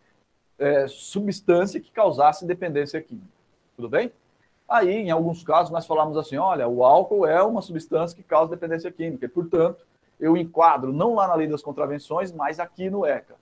é, 0.60 0.88
substância 0.88 1.82
que 1.82 1.90
causasse 1.90 2.46
dependência 2.46 3.02
química. 3.02 3.34
Tudo 3.76 3.90
bem? 3.90 4.12
Aí, 4.70 4.92
em 4.92 5.10
alguns 5.10 5.44
casos, 5.44 5.72
nós 5.72 5.88
falamos 5.88 6.16
assim: 6.18 6.38
olha, 6.38 6.68
o 6.68 6.84
álcool 6.86 7.26
é 7.26 7.42
uma 7.42 7.64
substância 7.64 8.16
que 8.16 8.22
causa 8.22 8.52
dependência 8.52 8.92
química, 8.92 9.26
e, 9.26 9.30
portanto, 9.30 9.84
eu 10.20 10.38
enquadro 10.38 10.94
não 10.94 11.16
lá 11.16 11.28
na 11.28 11.36
lei 11.36 11.48
das 11.48 11.62
contravenções, 11.62 12.32
mas 12.32 12.60
aqui 12.60 12.90
no 12.90 13.06
ECA. 13.06 13.36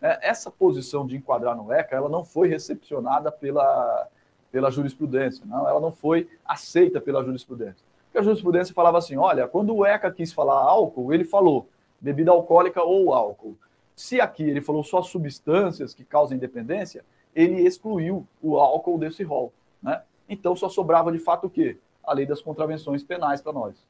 É, 0.00 0.28
essa 0.28 0.50
posição 0.50 1.06
de 1.06 1.16
enquadrar 1.16 1.56
no 1.56 1.72
ECA, 1.72 1.96
ela 1.96 2.08
não 2.08 2.24
foi 2.24 2.48
recepcionada 2.48 3.32
pela, 3.32 4.08
pela 4.50 4.70
jurisprudência, 4.70 5.44
não, 5.44 5.68
ela 5.68 5.80
não 5.80 5.90
foi 5.90 6.28
aceita 6.44 7.00
pela 7.00 7.24
jurisprudência. 7.24 7.84
Porque 8.04 8.18
a 8.18 8.22
jurisprudência 8.22 8.74
falava 8.74 8.98
assim, 8.98 9.16
olha, 9.16 9.46
quando 9.46 9.74
o 9.74 9.84
ECA 9.84 10.10
quis 10.10 10.32
falar 10.32 10.54
álcool, 10.54 11.12
ele 11.12 11.24
falou 11.24 11.68
bebida 12.00 12.30
alcoólica 12.30 12.82
ou 12.82 13.12
álcool. 13.12 13.56
Se 13.94 14.20
aqui 14.20 14.44
ele 14.44 14.60
falou 14.60 14.84
só 14.84 15.02
substâncias 15.02 15.92
que 15.92 16.04
causam 16.04 16.38
dependência, 16.38 17.04
ele 17.34 17.60
excluiu 17.66 18.26
o 18.40 18.56
álcool 18.56 18.98
desse 18.98 19.22
rol. 19.24 19.52
Né? 19.82 20.00
Então 20.28 20.54
só 20.54 20.68
sobrava 20.68 21.10
de 21.10 21.18
fato 21.18 21.48
o 21.48 21.50
quê? 21.50 21.76
A 22.04 22.12
lei 22.12 22.24
das 22.24 22.40
contravenções 22.40 23.02
penais 23.02 23.42
para 23.42 23.52
nós. 23.52 23.84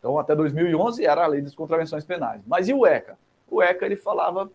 Então, 0.00 0.18
até 0.18 0.34
2011 0.34 1.04
era 1.04 1.24
a 1.24 1.26
lei 1.26 1.42
das 1.42 1.54
contravenções 1.54 2.04
penais. 2.04 2.40
Mas 2.46 2.68
e 2.68 2.74
o 2.74 2.86
ECA? 2.86 3.16
O 3.48 3.62
ECA 3.62 3.84
ele 3.86 3.96
falava 3.96 4.50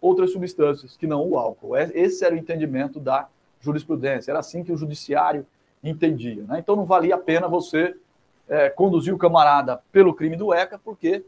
outras 0.00 0.32
substâncias 0.32 0.96
que 0.96 1.06
não 1.06 1.26
o 1.26 1.38
álcool. 1.38 1.76
É, 1.76 1.90
esse 1.94 2.24
era 2.24 2.34
o 2.34 2.38
entendimento 2.38 2.98
da 2.98 3.28
jurisprudência. 3.60 4.32
Era 4.32 4.40
assim 4.40 4.64
que 4.64 4.72
o 4.72 4.76
judiciário 4.76 5.46
entendia. 5.82 6.42
Né? 6.42 6.58
Então, 6.58 6.74
não 6.74 6.84
valia 6.84 7.14
a 7.14 7.18
pena 7.18 7.46
você 7.46 7.96
é, 8.48 8.68
conduzir 8.68 9.14
o 9.14 9.18
camarada 9.18 9.80
pelo 9.92 10.12
crime 10.12 10.36
do 10.36 10.52
ECA, 10.52 10.78
porque 10.78 11.24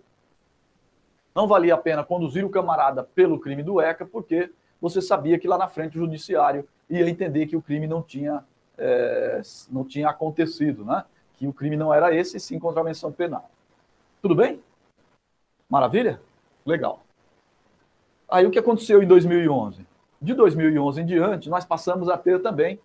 não 1.33 1.47
valia 1.47 1.75
a 1.75 1.79
pena 1.79 2.03
conduzir 2.03 2.45
o 2.45 2.51
camarada 2.51 3.05
pelo 3.05 3.39
crime 3.39 3.63
do 3.63 3.81
ECA, 3.81 4.05
porque 4.05 4.51
você 4.81 5.01
sabia 5.01 5.39
que 5.39 5.49
lá 5.49 5.57
na 5.57 5.69
frente 5.69 5.97
o 5.97 6.01
judiciário 6.01 6.69
ia 6.91 7.09
entender 7.09 7.47
que 7.47 7.57
o 7.57 7.63
crime 7.63 7.87
não 7.87 8.03
tinha, 8.03 8.45
é, 8.77 9.41
não 9.71 9.85
tinha 9.85 10.09
acontecido, 10.09 10.85
né? 10.85 11.05
Que 11.45 11.49
o 11.49 11.53
crime 11.53 11.77
não 11.77 11.93
era 11.93 12.15
esse, 12.15 12.41
sim 12.41 12.59
contravenção 12.59 13.13
penal. 13.13 13.51
Tudo 14.23 14.35
bem? 14.35 14.63
Maravilha? 15.69 16.21
Legal. 16.65 17.03
Aí 18.29 18.47
o 18.47 18.51
que 18.51 18.59
aconteceu 18.59 19.03
em 19.03 19.07
2011? 19.07 19.87
De 20.21 20.33
2011 20.33 21.03
em 21.03 21.07
diante, 21.07 21.51
nós 21.51 21.65
passamos 21.65 22.09
a 22.09 22.17
ter 22.17 22.41
também, 22.41 22.81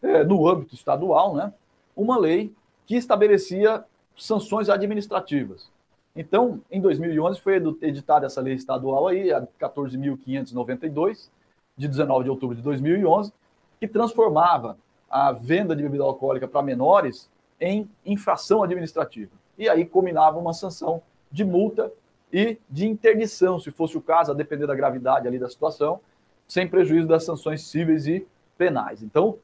é, 0.00 0.22
no 0.22 0.48
âmbito 0.48 0.74
estadual, 0.74 1.34
né, 1.34 1.52
uma 1.96 2.16
lei 2.16 2.54
que 2.86 2.94
estabelecia 2.94 3.84
sanções 4.16 4.68
administrativas. 4.68 5.68
Então, 6.14 6.60
em 6.70 6.80
2011 6.80 7.40
foi 7.40 7.56
editada 7.82 8.26
essa 8.26 8.40
lei 8.40 8.54
estadual 8.54 9.08
aí, 9.08 9.32
a 9.32 9.44
14.592, 9.60 11.28
de 11.76 11.88
19 11.88 12.24
de 12.24 12.30
outubro 12.30 12.54
de 12.54 12.62
2011, 12.62 13.32
que 13.80 13.88
transformava 13.88 14.78
a 15.10 15.32
venda 15.32 15.74
de 15.74 15.82
bebida 15.82 16.04
alcoólica 16.04 16.46
para 16.46 16.62
menores 16.62 17.28
em 17.64 17.88
infração 18.04 18.62
administrativa. 18.62 19.32
E 19.56 19.68
aí 19.68 19.86
combinava 19.86 20.38
uma 20.38 20.52
sanção 20.52 21.02
de 21.32 21.44
multa 21.44 21.90
e 22.30 22.58
de 22.68 22.86
interdição, 22.86 23.58
se 23.58 23.70
fosse 23.70 23.96
o 23.96 24.02
caso, 24.02 24.32
a 24.32 24.34
depender 24.34 24.66
da 24.66 24.74
gravidade 24.74 25.26
ali 25.26 25.38
da 25.38 25.48
situação, 25.48 26.00
sem 26.46 26.68
prejuízo 26.68 27.08
das 27.08 27.24
sanções 27.24 27.62
cíveis 27.62 28.06
e 28.06 28.26
penais. 28.58 29.02
Então, 29.02 29.38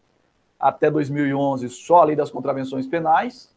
até 0.59 0.91
2011, 0.91 1.69
só 1.71 2.03
a 2.03 2.05
lei 2.05 2.17
das 2.17 2.31
contravenções 2.31 2.87
penais, 2.87 3.55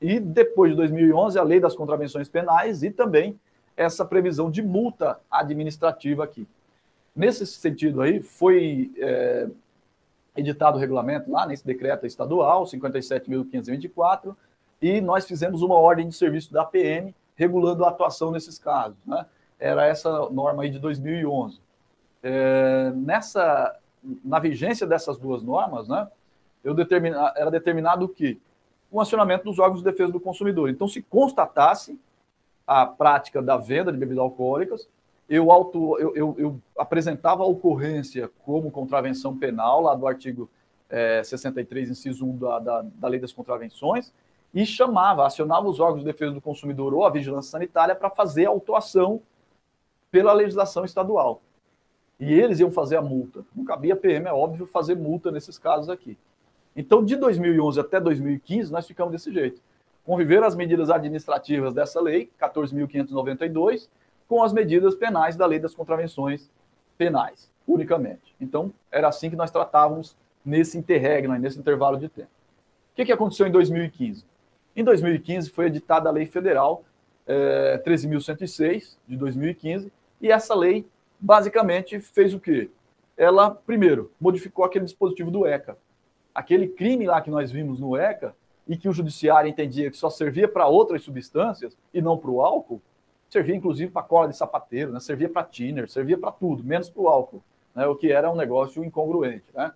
e 0.00 0.18
depois 0.18 0.72
de 0.72 0.76
2011, 0.76 1.38
a 1.38 1.42
lei 1.42 1.60
das 1.60 1.76
contravenções 1.76 2.28
penais 2.28 2.82
e 2.82 2.90
também 2.90 3.38
essa 3.76 4.04
previsão 4.04 4.50
de 4.50 4.60
multa 4.60 5.20
administrativa 5.30 6.24
aqui. 6.24 6.48
Nesse 7.14 7.46
sentido 7.46 8.00
aí, 8.00 8.20
foi 8.20 8.92
é, 8.96 9.48
editado 10.38 10.76
o 10.76 10.80
regulamento 10.80 11.30
lá 11.30 11.46
nesse 11.46 11.66
decreto 11.66 12.06
estadual, 12.06 12.64
57.524, 12.64 14.34
e 14.80 15.00
nós 15.00 15.26
fizemos 15.26 15.62
uma 15.62 15.74
ordem 15.74 16.08
de 16.08 16.14
serviço 16.14 16.52
da 16.52 16.64
PM 16.64 17.14
regulando 17.34 17.84
a 17.84 17.88
atuação 17.88 18.30
nesses 18.30 18.58
casos. 18.58 18.96
Né? 19.04 19.26
Era 19.58 19.86
essa 19.86 20.30
norma 20.30 20.62
aí 20.62 20.70
de 20.70 20.78
2011. 20.78 21.60
É, 22.22 22.92
nessa, 22.94 23.76
na 24.24 24.38
vigência 24.38 24.86
dessas 24.86 25.18
duas 25.18 25.42
normas, 25.42 25.88
né, 25.88 26.08
eu 26.62 26.74
determina, 26.74 27.32
era 27.36 27.50
determinado 27.50 28.08
que 28.08 28.40
o 28.90 29.00
acionamento 29.00 29.44
dos 29.44 29.58
órgãos 29.58 29.80
de 29.80 29.90
defesa 29.90 30.12
do 30.12 30.20
consumidor. 30.20 30.70
Então, 30.70 30.88
se 30.88 31.02
constatasse 31.02 31.98
a 32.66 32.86
prática 32.86 33.40
da 33.40 33.56
venda 33.56 33.92
de 33.92 33.98
bebidas 33.98 34.22
alcoólicas, 34.22 34.88
eu, 35.28 35.52
auto, 35.52 35.98
eu, 35.98 36.16
eu, 36.16 36.34
eu 36.38 36.60
apresentava 36.76 37.42
a 37.42 37.46
ocorrência 37.46 38.30
como 38.44 38.70
contravenção 38.70 39.36
penal, 39.36 39.82
lá 39.82 39.94
do 39.94 40.06
artigo 40.06 40.48
é, 40.88 41.22
63, 41.22 41.90
inciso 41.90 42.24
1 42.24 42.38
da, 42.38 42.58
da, 42.58 42.82
da 42.82 43.08
Lei 43.08 43.20
das 43.20 43.32
Contravenções, 43.32 44.12
e 44.54 44.64
chamava, 44.64 45.26
acionava 45.26 45.68
os 45.68 45.78
órgãos 45.78 46.00
de 46.00 46.06
defesa 46.06 46.32
do 46.32 46.40
consumidor 46.40 46.94
ou 46.94 47.04
a 47.04 47.10
vigilância 47.10 47.50
sanitária 47.50 47.94
para 47.94 48.08
fazer 48.08 48.46
a 48.46 48.50
autuação 48.50 49.20
pela 50.10 50.32
legislação 50.32 50.84
estadual. 50.84 51.42
E 52.18 52.32
eles 52.32 52.58
iam 52.58 52.70
fazer 52.70 52.96
a 52.96 53.02
multa. 53.02 53.44
Não 53.54 53.64
cabia 53.64 53.94
PM, 53.94 54.26
é 54.26 54.32
óbvio, 54.32 54.66
fazer 54.66 54.96
multa 54.96 55.30
nesses 55.30 55.58
casos 55.58 55.90
aqui. 55.90 56.16
Então, 56.74 57.04
de 57.04 57.16
2011 57.16 57.78
até 57.78 58.00
2015, 58.00 58.72
nós 58.72 58.86
ficamos 58.86 59.12
desse 59.12 59.32
jeito. 59.32 59.60
Conviver 60.04 60.42
as 60.42 60.56
medidas 60.56 60.90
administrativas 60.90 61.74
dessa 61.74 62.00
lei, 62.00 62.30
14.592, 62.40 63.88
com 64.28 64.42
as 64.42 64.52
medidas 64.52 64.94
penais 64.94 65.34
da 65.34 65.46
lei 65.46 65.58
das 65.58 65.74
contravenções 65.74 66.50
penais, 66.96 67.50
unicamente. 67.66 68.34
Então, 68.40 68.72
era 68.92 69.08
assim 69.08 69.30
que 69.30 69.36
nós 69.36 69.50
tratávamos 69.50 70.16
nesse 70.44 70.76
interregno, 70.76 71.36
nesse 71.38 71.58
intervalo 71.58 71.96
de 71.98 72.08
tempo. 72.08 72.28
O 72.92 72.96
que, 72.96 73.06
que 73.06 73.12
aconteceu 73.12 73.46
em 73.46 73.50
2015? 73.50 74.24
Em 74.76 74.84
2015 74.84 75.50
foi 75.50 75.66
editada 75.66 76.08
a 76.08 76.12
Lei 76.12 76.26
Federal 76.26 76.84
é, 77.26 77.80
13.106, 77.84 78.96
de 79.06 79.16
2015, 79.16 79.92
e 80.20 80.30
essa 80.30 80.54
lei 80.54 80.86
basicamente 81.20 82.00
fez 82.00 82.32
o 82.32 82.40
quê? 82.40 82.70
Ela, 83.16 83.50
primeiro, 83.50 84.10
modificou 84.20 84.64
aquele 84.64 84.84
dispositivo 84.84 85.30
do 85.30 85.46
ECA, 85.46 85.76
aquele 86.34 86.68
crime 86.68 87.06
lá 87.06 87.20
que 87.20 87.30
nós 87.30 87.50
vimos 87.50 87.80
no 87.80 87.96
ECA 87.96 88.34
e 88.66 88.76
que 88.76 88.88
o 88.88 88.92
judiciário 88.92 89.48
entendia 89.48 89.90
que 89.90 89.96
só 89.96 90.08
servia 90.08 90.46
para 90.46 90.66
outras 90.66 91.02
substâncias 91.02 91.76
e 91.92 92.00
não 92.00 92.16
para 92.16 92.30
o 92.30 92.40
álcool, 92.40 92.80
servia 93.28 93.54
inclusive 93.54 93.90
para 93.90 94.02
cola 94.02 94.28
de 94.28 94.36
sapateiro, 94.36 94.92
né? 94.92 95.00
servia 95.00 95.28
para 95.28 95.44
thinner, 95.44 95.88
servia 95.88 96.16
para 96.16 96.32
tudo, 96.32 96.64
menos 96.64 96.88
para 96.88 97.02
o 97.02 97.08
álcool, 97.08 97.42
né? 97.74 97.86
o 97.86 97.94
que 97.94 98.10
era 98.10 98.30
um 98.30 98.36
negócio 98.36 98.84
incongruente. 98.84 99.44
Né? 99.54 99.72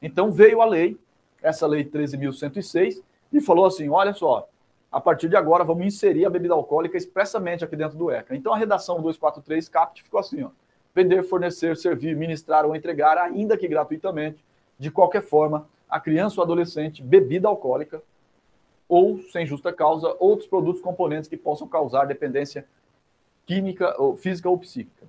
Então 0.00 0.30
veio 0.30 0.60
a 0.60 0.64
lei, 0.64 0.98
essa 1.42 1.66
lei 1.66 1.84
13.106, 1.84 3.02
e 3.32 3.40
falou 3.40 3.66
assim: 3.66 3.88
olha 3.88 4.12
só, 4.12 4.48
a 4.90 5.00
partir 5.00 5.28
de 5.28 5.36
agora 5.36 5.64
vamos 5.64 5.86
inserir 5.86 6.24
a 6.24 6.30
bebida 6.30 6.54
alcoólica 6.54 6.96
expressamente 6.96 7.64
aqui 7.64 7.74
dentro 7.74 7.96
do 7.96 8.10
ECA. 8.10 8.36
Então 8.36 8.52
a 8.52 8.58
redação 8.58 8.96
243 8.96 9.68
CAPT 9.68 10.02
ficou 10.02 10.20
assim: 10.20 10.42
ó, 10.42 10.50
vender, 10.94 11.22
fornecer, 11.22 11.76
servir, 11.76 12.16
ministrar 12.16 12.64
ou 12.66 12.76
entregar, 12.76 13.18
ainda 13.18 13.56
que 13.56 13.66
gratuitamente, 13.66 14.44
de 14.78 14.90
qualquer 14.90 15.22
forma, 15.22 15.66
a 15.88 15.98
criança 15.98 16.40
ou 16.40 16.44
adolescente 16.44 17.02
bebida 17.02 17.48
alcoólica 17.48 18.02
ou, 18.88 19.22
sem 19.30 19.46
justa 19.46 19.72
causa, 19.72 20.14
outros 20.18 20.46
produtos 20.46 20.82
componentes 20.82 21.28
que 21.28 21.36
possam 21.36 21.66
causar 21.66 22.04
dependência 22.04 22.66
química, 23.46 23.94
ou 24.00 24.16
física 24.16 24.48
ou 24.48 24.58
psíquica. 24.58 25.06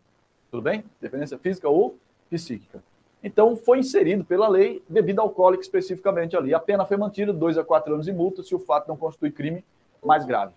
Tudo 0.52 0.64
bem? 0.64 0.84
Dependência 1.02 1.38
física 1.38 1.70
ou 1.70 1.98
psíquica. 2.30 2.84
Então, 3.24 3.56
foi 3.56 3.80
inserido 3.80 4.26
pela 4.26 4.48
lei 4.48 4.84
bebida 4.88 5.22
alcoólica 5.22 5.64
especificamente 5.64 6.36
ali. 6.36 6.54
A 6.54 6.60
pena 6.60 6.86
foi 6.86 6.98
mantida, 6.98 7.32
dois 7.32 7.58
a 7.58 7.64
quatro 7.64 7.94
anos 7.94 8.06
de 8.06 8.12
multa, 8.12 8.44
se 8.44 8.54
o 8.54 8.60
fato 8.60 8.88
não 8.88 8.98
constitui 8.98 9.32
crime 9.32 9.64
mais 10.04 10.26
grave. 10.26 10.54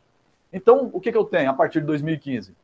Então, 0.53 0.91
o 0.93 1.01
que, 1.01 1.13
que 1.13 1.19
eu 1.19 1.25
tenho 1.25 1.51
a 1.51 1.55
partir 1.55 1.81
de 1.81 1.87
2015? 1.87 2.55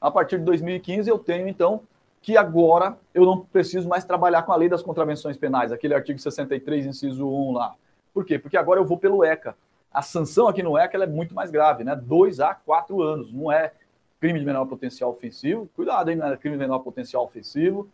A 0.00 0.10
partir 0.10 0.38
de 0.38 0.44
2015, 0.44 1.08
eu 1.10 1.18
tenho, 1.18 1.48
então, 1.48 1.82
que 2.22 2.36
agora 2.36 2.96
eu 3.12 3.26
não 3.26 3.40
preciso 3.40 3.86
mais 3.86 4.04
trabalhar 4.04 4.42
com 4.42 4.52
a 4.52 4.56
lei 4.56 4.68
das 4.68 4.82
contravenções 4.82 5.36
penais, 5.36 5.70
aquele 5.70 5.94
artigo 5.94 6.18
63, 6.18 6.86
inciso 6.86 7.28
1 7.28 7.52
lá. 7.52 7.74
Por 8.14 8.24
quê? 8.24 8.38
Porque 8.38 8.56
agora 8.56 8.80
eu 8.80 8.84
vou 8.84 8.96
pelo 8.96 9.22
ECA. 9.22 9.54
A 9.94 10.02
sanção 10.02 10.48
aqui 10.48 10.60
no 10.60 10.76
ECA 10.76 10.98
é 10.98 11.06
muito 11.06 11.32
mais 11.36 11.52
grave, 11.52 11.84
né? 11.84 11.94
Dois 11.94 12.40
a 12.40 12.52
quatro 12.52 13.00
anos. 13.00 13.32
Não 13.32 13.52
é 13.52 13.72
crime 14.20 14.40
de 14.40 14.44
menor 14.44 14.66
potencial 14.66 15.10
ofensivo. 15.10 15.70
Cuidado, 15.76 16.10
hein? 16.10 16.16
Não 16.16 16.26
é 16.26 16.36
crime 16.36 16.56
de 16.56 16.60
menor 16.60 16.80
potencial 16.80 17.22
ofensivo. 17.22 17.88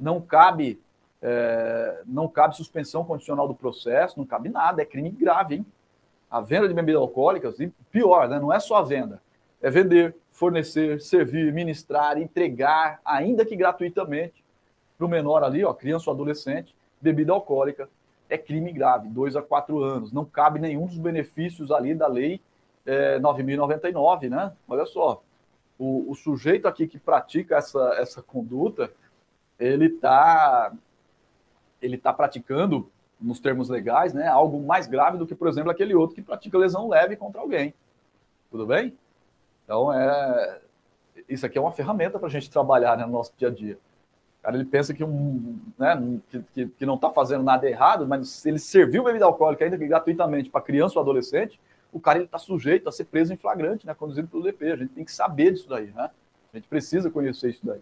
Não 0.00 0.18
cabe, 0.18 0.80
é, 1.20 2.00
não 2.06 2.26
cabe 2.26 2.56
suspensão 2.56 3.04
condicional 3.04 3.46
do 3.46 3.54
processo, 3.54 4.18
não 4.18 4.24
cabe 4.24 4.48
nada. 4.48 4.80
É 4.80 4.86
crime 4.86 5.10
grave, 5.10 5.56
hein? 5.56 5.66
A 6.30 6.40
venda 6.40 6.66
de 6.66 6.72
bebidas 6.72 7.02
alcoólicas, 7.02 7.60
e 7.60 7.68
pior, 7.90 8.30
né? 8.30 8.40
Não 8.40 8.50
é 8.50 8.58
só 8.58 8.76
a 8.76 8.82
venda. 8.82 9.20
É 9.60 9.70
vender, 9.70 10.16
fornecer, 10.30 11.02
servir, 11.02 11.52
ministrar, 11.52 12.16
entregar, 12.16 12.98
ainda 13.04 13.44
que 13.44 13.54
gratuitamente, 13.54 14.42
para 14.96 15.06
o 15.06 15.10
menor 15.10 15.44
ali, 15.44 15.62
ó, 15.62 15.74
criança 15.74 16.08
ou 16.08 16.14
adolescente, 16.14 16.74
bebida 17.00 17.32
alcoólica, 17.32 17.88
é 18.32 18.38
crime 18.38 18.72
grave, 18.72 19.08
dois 19.08 19.36
a 19.36 19.42
quatro 19.42 19.82
anos. 19.82 20.10
Não 20.10 20.24
cabe 20.24 20.58
nenhum 20.58 20.86
dos 20.86 20.98
benefícios 20.98 21.70
ali 21.70 21.94
da 21.94 22.06
lei 22.06 22.40
é, 22.86 23.18
9.099, 23.20 24.30
né? 24.30 24.52
Olha 24.66 24.86
só, 24.86 25.22
o, 25.78 26.10
o, 26.10 26.14
sujeito 26.14 26.66
aqui 26.66 26.86
que 26.86 26.98
pratica 26.98 27.56
essa, 27.56 27.94
essa 27.98 28.22
conduta, 28.22 28.90
ele 29.58 29.86
está 29.86 30.72
ele 31.80 31.98
tá 31.98 32.12
praticando, 32.12 32.90
nos 33.20 33.38
termos 33.38 33.68
legais, 33.68 34.12
né, 34.14 34.26
algo 34.26 34.60
mais 34.64 34.86
grave 34.86 35.18
do 35.18 35.26
que, 35.26 35.34
por 35.34 35.48
exemplo, 35.48 35.70
aquele 35.70 35.94
outro 35.94 36.14
que 36.16 36.22
pratica 36.22 36.58
lesão 36.58 36.88
leve 36.88 37.16
contra 37.16 37.40
alguém. 37.40 37.74
Tudo 38.50 38.66
bem? 38.66 38.96
Então, 39.64 39.92
é, 39.92 40.60
isso 41.28 41.44
aqui 41.46 41.58
é 41.58 41.60
uma 41.60 41.72
ferramenta 41.72 42.18
para 42.18 42.28
a 42.28 42.30
gente 42.30 42.50
trabalhar 42.50 42.96
né, 42.96 43.04
no 43.04 43.12
nosso 43.12 43.32
dia 43.36 43.48
a 43.48 43.50
dia. 43.50 43.78
Cara 44.42 44.56
ele 44.56 44.64
pensa 44.64 44.92
que, 44.92 45.04
um, 45.04 45.56
né, 45.78 46.20
que, 46.52 46.66
que, 46.66 46.84
não 46.84 46.96
está 46.96 47.08
fazendo 47.10 47.44
nada 47.44 47.68
errado, 47.68 48.06
mas 48.08 48.28
se 48.28 48.48
ele 48.48 48.58
serviu 48.58 49.04
bebida 49.04 49.24
alcoólica 49.24 49.64
ainda 49.64 49.78
que 49.78 49.86
gratuitamente 49.86 50.50
para 50.50 50.60
criança 50.60 50.98
ou 50.98 51.02
adolescente, 51.02 51.60
o 51.92 52.00
cara 52.00 52.22
está 52.22 52.38
sujeito 52.38 52.88
a 52.88 52.92
ser 52.92 53.04
preso 53.04 53.32
em 53.32 53.36
flagrante, 53.36 53.86
né, 53.86 53.94
conduzido 53.94 54.26
pelo 54.26 54.42
DP. 54.42 54.72
A 54.72 54.76
gente 54.76 54.94
tem 54.94 55.04
que 55.04 55.12
saber 55.12 55.52
disso 55.52 55.68
daí. 55.68 55.92
Né? 55.92 56.10
A 56.52 56.56
gente 56.56 56.66
precisa 56.66 57.08
conhecer 57.08 57.50
isso 57.50 57.64
daí. 57.64 57.80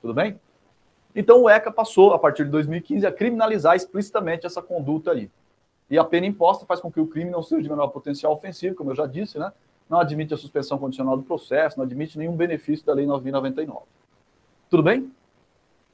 Tudo 0.00 0.12
bem? 0.12 0.40
Então 1.14 1.42
o 1.42 1.48
ECA 1.48 1.70
passou, 1.70 2.12
a 2.12 2.18
partir 2.18 2.46
de 2.46 2.50
2015, 2.50 3.06
a 3.06 3.12
criminalizar 3.12 3.76
explicitamente 3.76 4.44
essa 4.44 4.60
conduta 4.60 5.12
aí. 5.12 5.30
E 5.88 5.98
a 5.98 6.04
pena 6.04 6.26
imposta 6.26 6.66
faz 6.66 6.80
com 6.80 6.90
que 6.90 6.98
o 6.98 7.06
crime 7.06 7.30
não 7.30 7.42
seja 7.42 7.62
de 7.62 7.68
menor 7.68 7.88
potencial 7.88 8.32
ofensivo, 8.32 8.74
como 8.74 8.90
eu 8.90 8.96
já 8.96 9.06
disse, 9.06 9.38
né? 9.38 9.52
não 9.88 10.00
admite 10.00 10.32
a 10.32 10.36
suspensão 10.38 10.78
condicional 10.78 11.16
do 11.16 11.22
processo, 11.22 11.76
não 11.78 11.84
admite 11.84 12.18
nenhum 12.18 12.34
benefício 12.34 12.84
da 12.84 12.94
Lei 12.94 13.06
9.099. 13.06 13.82
Tudo 14.70 14.82
bem? 14.82 15.12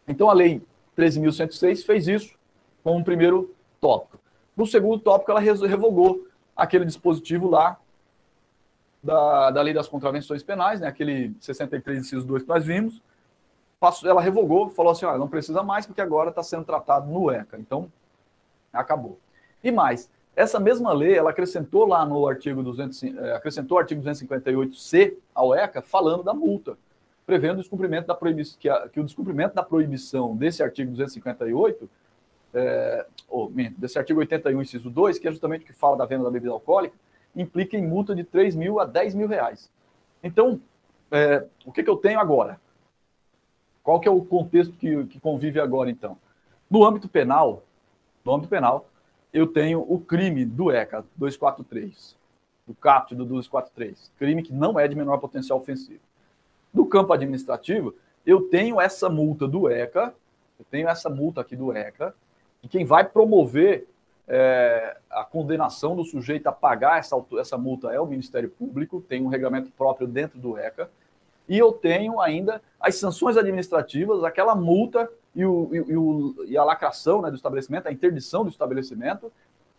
Então, 0.08 0.30
a 0.30 0.32
Lei 0.32 0.62
13.106 0.96 1.84
fez 1.84 2.08
isso 2.08 2.34
com 2.82 2.96
um 2.96 3.04
primeiro 3.04 3.54
tópico. 3.80 4.18
No 4.56 4.66
segundo 4.66 4.98
tópico, 4.98 5.30
ela 5.30 5.40
revogou 5.40 6.26
aquele 6.56 6.84
dispositivo 6.84 7.48
lá 7.48 7.78
da, 9.02 9.50
da 9.50 9.62
Lei 9.62 9.72
das 9.72 9.88
Contravenções 9.88 10.42
Penais, 10.42 10.80
né, 10.80 10.88
aquele 10.88 11.32
63, 11.38 11.98
inciso 11.98 12.26
2 12.26 12.42
que 12.42 12.48
nós 12.48 12.64
vimos. 12.64 13.00
Ela 14.04 14.20
revogou, 14.20 14.70
falou 14.70 14.90
assim: 14.90 15.06
olha, 15.06 15.18
não 15.18 15.28
precisa 15.28 15.62
mais, 15.62 15.86
porque 15.86 16.00
agora 16.00 16.30
está 16.30 16.42
sendo 16.42 16.64
tratado 16.64 17.08
no 17.08 17.30
ECA. 17.30 17.56
Então, 17.58 17.92
acabou. 18.72 19.18
E 19.62 19.70
mais, 19.70 20.10
Essa 20.34 20.60
mesma 20.60 20.92
lei, 20.92 21.16
ela 21.16 21.30
acrescentou 21.30 21.84
lá 21.86 22.04
no 22.04 22.26
artigo 22.26 22.62
200, 22.62 23.02
é, 23.02 23.34
acrescentou 23.34 23.76
o 23.76 23.80
artigo 23.80 24.02
258C 24.02 25.16
ao 25.34 25.54
ECA, 25.54 25.82
falando 25.82 26.22
da 26.22 26.32
multa, 26.32 26.76
prevendo 27.28 27.58
o 27.58 27.60
descumprimento 27.60 28.06
da 28.06 28.14
proibição, 28.14 28.58
que, 28.58 28.70
que 28.88 28.98
o 28.98 29.04
descumprimento 29.04 29.54
da 29.54 29.62
proibição 29.62 30.34
desse 30.34 30.62
artigo 30.62 30.92
258, 30.92 31.90
é, 32.54 33.06
ou, 33.28 33.52
desse 33.76 33.98
artigo 33.98 34.20
81, 34.20 34.62
inciso 34.62 34.88
2, 34.88 35.18
que 35.18 35.28
é 35.28 35.30
justamente 35.30 35.62
o 35.62 35.66
que 35.66 35.74
fala 35.74 35.94
da 35.94 36.06
venda 36.06 36.24
da 36.24 36.30
bebida 36.30 36.52
alcoólica, 36.52 36.96
implica 37.36 37.76
em 37.76 37.86
multa 37.86 38.14
de 38.14 38.24
3 38.24 38.56
mil 38.56 38.80
a 38.80 38.86
10 38.86 39.14
mil 39.14 39.28
reais. 39.28 39.70
Então, 40.22 40.58
é, 41.10 41.44
o 41.66 41.70
que, 41.70 41.82
que 41.82 41.90
eu 41.90 41.98
tenho 41.98 42.18
agora? 42.18 42.58
Qual 43.82 44.00
que 44.00 44.08
é 44.08 44.10
o 44.10 44.24
contexto 44.24 44.72
que, 44.72 45.04
que 45.04 45.20
convive 45.20 45.60
agora, 45.60 45.90
então? 45.90 46.16
No 46.70 46.82
âmbito 46.82 47.10
penal, 47.10 47.62
no 48.24 48.32
âmbito 48.32 48.48
penal, 48.48 48.88
eu 49.34 49.46
tenho 49.46 49.84
o 49.86 50.00
crime 50.00 50.46
do 50.46 50.72
ECA 50.72 51.04
243, 51.14 52.16
do 52.66 52.74
CAPT 52.74 53.14
do 53.14 53.26
243, 53.26 54.12
crime 54.18 54.42
que 54.42 54.52
não 54.54 54.80
é 54.80 54.88
de 54.88 54.96
menor 54.96 55.18
potencial 55.18 55.58
ofensivo. 55.58 56.07
No 56.72 56.86
campo 56.86 57.12
administrativo, 57.12 57.94
eu 58.26 58.42
tenho 58.42 58.80
essa 58.80 59.08
multa 59.08 59.46
do 59.48 59.68
ECA, 59.68 60.14
eu 60.58 60.64
tenho 60.70 60.88
essa 60.88 61.08
multa 61.08 61.40
aqui 61.40 61.56
do 61.56 61.72
ECA, 61.72 62.14
e 62.62 62.68
quem 62.68 62.84
vai 62.84 63.04
promover 63.04 63.86
é, 64.26 64.96
a 65.10 65.24
condenação 65.24 65.96
do 65.96 66.04
sujeito 66.04 66.46
a 66.46 66.52
pagar 66.52 66.98
essa, 66.98 67.16
essa 67.38 67.56
multa 67.56 67.92
é 67.92 67.98
o 67.98 68.06
Ministério 68.06 68.50
Público, 68.50 69.00
tem 69.00 69.24
um 69.24 69.28
regulamento 69.28 69.70
próprio 69.70 70.06
dentro 70.06 70.38
do 70.38 70.58
ECA, 70.58 70.90
e 71.48 71.56
eu 71.56 71.72
tenho 71.72 72.20
ainda 72.20 72.60
as 72.78 72.96
sanções 72.96 73.36
administrativas, 73.36 74.22
aquela 74.22 74.54
multa 74.54 75.10
e, 75.34 75.44
o, 75.46 75.70
e, 75.72 75.96
o, 75.96 76.44
e 76.46 76.58
a 76.58 76.64
lacração 76.64 77.22
né, 77.22 77.30
do 77.30 77.36
estabelecimento, 77.36 77.86
a 77.86 77.92
interdição 77.92 78.44
do 78.44 78.50
estabelecimento, 78.50 79.32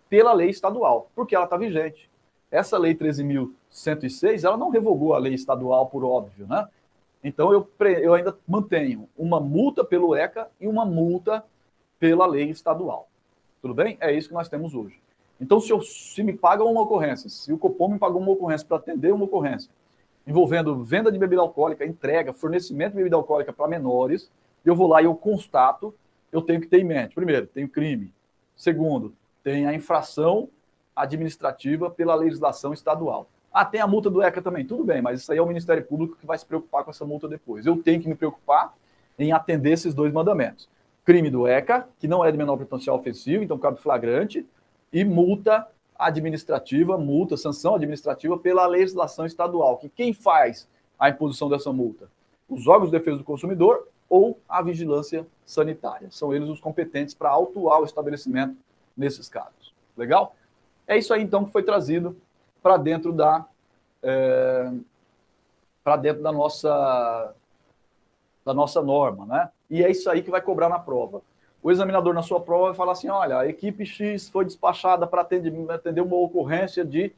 pela 0.10 0.34
lei 0.34 0.50
estadual, 0.50 1.12
porque 1.16 1.36
ela 1.36 1.46
está 1.46 1.56
vigente. 1.56 2.10
Essa 2.50 2.80
lei 2.80 2.96
13.106, 2.96 4.44
ela 4.44 4.58
não 4.58 4.72
revogou 4.72 5.14
a 5.14 5.20
lei 5.20 5.36
estadual, 5.36 5.86
por 5.86 6.04
óbvio, 6.04 6.48
né? 6.48 6.68
Então, 7.24 7.52
eu, 7.52 7.70
eu 8.02 8.14
ainda 8.14 8.38
mantenho 8.48 9.10
uma 9.18 9.40
multa 9.40 9.84
pelo 9.84 10.16
ECA 10.16 10.50
e 10.60 10.68
uma 10.68 10.86
multa 10.86 11.44
pela 12.00 12.26
lei 12.26 12.50
estadual. 12.50 13.10
Tudo 13.62 13.74
bem? 13.74 13.98
É 14.00 14.12
isso 14.12 14.30
que 14.30 14.34
nós 14.34 14.48
temos 14.48 14.74
hoje. 14.74 15.00
Então, 15.40 15.60
se, 15.60 15.72
eu, 15.72 15.82
se 15.82 16.24
me 16.24 16.34
pagam 16.34 16.72
uma 16.72 16.82
ocorrência, 16.82 17.30
se 17.30 17.52
o 17.52 17.58
Copom 17.58 17.90
me 17.90 18.00
pagou 18.00 18.22
uma 18.22 18.32
ocorrência 18.32 18.66
para 18.66 18.78
atender 18.78 19.14
uma 19.14 19.26
ocorrência 19.26 19.70
envolvendo 20.30 20.84
venda 20.84 21.12
de 21.12 21.18
bebida 21.18 21.42
alcoólica, 21.42 21.84
entrega, 21.84 22.32
fornecimento 22.32 22.92
de 22.92 22.98
bebida 22.98 23.16
alcoólica 23.16 23.52
para 23.52 23.68
menores, 23.68 24.32
eu 24.64 24.76
vou 24.76 24.88
lá 24.88 25.02
e 25.02 25.06
eu 25.06 25.16
constato, 25.16 25.94
eu 26.32 26.40
tenho 26.40 26.62
que 26.62 26.68
ter 26.68 26.80
em 26.80 26.84
mente, 26.84 27.16
primeiro, 27.16 27.48
tem 27.48 27.64
o 27.64 27.70
crime. 27.70 28.14
Segundo, 28.56 29.16
tem 29.44 29.66
a 29.66 29.74
infração 29.74 30.48
administrativa 30.96 31.90
pela 31.90 32.14
legislação 32.14 32.74
estadual. 32.74 33.28
Ah, 33.52 33.66
tem 33.66 33.82
a 33.82 33.88
multa 33.88 34.10
do 34.10 34.22
ECA 34.22 34.42
também. 34.42 34.66
Tudo 34.66 34.84
bem, 34.84 35.02
mas 35.02 35.22
isso 35.22 35.32
aí 35.32 35.38
é 35.38 35.42
o 35.42 35.48
Ministério 35.48 35.84
Público 35.84 36.16
que 36.16 36.26
vai 36.26 36.38
se 36.38 36.46
preocupar 36.46 36.84
com 36.84 36.92
essa 36.92 37.06
multa 37.06 37.28
depois. 37.28 37.66
Eu 37.66 37.82
tenho 37.82 38.02
que 38.02 38.08
me 38.08 38.16
preocupar 38.16 38.74
em 39.18 39.32
atender 39.32 39.72
esses 39.72 39.94
dois 39.94 40.14
mandamentos. 40.14 40.70
Crime 41.04 41.30
do 41.30 41.48
ECA, 41.48 41.88
que 42.00 42.08
não 42.08 42.24
é 42.24 42.32
de 42.32 42.38
menor 42.38 42.58
potencial 42.58 42.98
ofensivo, 42.98 43.44
então 43.44 43.58
cabe 43.58 43.82
flagrante, 43.82 44.46
e 44.94 45.04
multa 45.04 45.68
administrativa, 45.98 46.98
multa, 46.98 47.36
sanção 47.36 47.76
administrativa 47.76 48.38
pela 48.38 48.66
legislação 48.66 49.26
estadual, 49.26 49.78
que 49.78 49.90
quem 49.90 50.14
faz 50.14 50.68
a 50.98 51.10
imposição 51.10 51.50
dessa 51.50 51.74
multa? 51.74 52.10
Os 52.48 52.68
órgãos 52.68 52.90
de 52.90 52.98
defesa 52.98 53.18
do 53.18 53.24
consumidor 53.24 53.88
ou 54.10 54.40
a 54.48 54.62
vigilância 54.62 55.28
sanitária. 55.46 56.08
São 56.10 56.34
eles 56.34 56.50
os 56.50 56.60
competentes 56.60 57.14
para 57.14 57.30
autuar 57.30 57.82
o 57.82 57.86
estabelecimento 57.86 58.56
nesses 58.96 59.30
casos. 59.30 59.74
Legal? 59.96 60.36
É 60.88 60.98
isso 60.98 61.14
aí, 61.14 61.22
então, 61.22 61.46
que 61.46 61.52
foi 61.52 61.62
trazido 61.62 62.16
para 62.62 62.78
dentro 62.78 63.12
da 63.12 63.46
é, 64.02 64.72
para 65.84 65.98
dentro 65.98 66.22
da 66.22 66.32
nossa 66.32 67.34
da 68.46 68.54
nossa 68.54 68.82
norma, 68.82 69.26
né? 69.26 69.50
E 69.70 69.84
é 69.84 69.92
isso 69.92 70.10
aí 70.10 70.22
que 70.22 70.32
vai 70.32 70.42
cobrar 70.42 70.70
na 70.70 70.80
prova. 70.80 71.22
O 71.62 71.70
examinador 71.70 72.14
na 72.14 72.24
sua 72.24 72.40
prova 72.40 72.68
vai 72.68 72.74
falar 72.74 72.94
assim, 72.94 73.10
olha, 73.10 73.40
a 73.40 73.48
equipe 73.48 73.86
X 73.86 74.30
foi 74.30 74.46
despachada 74.46 75.06
para 75.06 75.22
atender, 75.22 75.54
atender 75.70 76.02
uma 76.02 76.16
ocorrência 76.16 76.86
de 76.86 77.12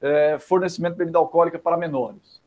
é, 0.00 0.38
fornecimento 0.38 0.94
de 0.94 0.98
bebida 0.98 1.18
alcoólica 1.18 1.58
para 1.58 1.76
menores. 1.76 2.40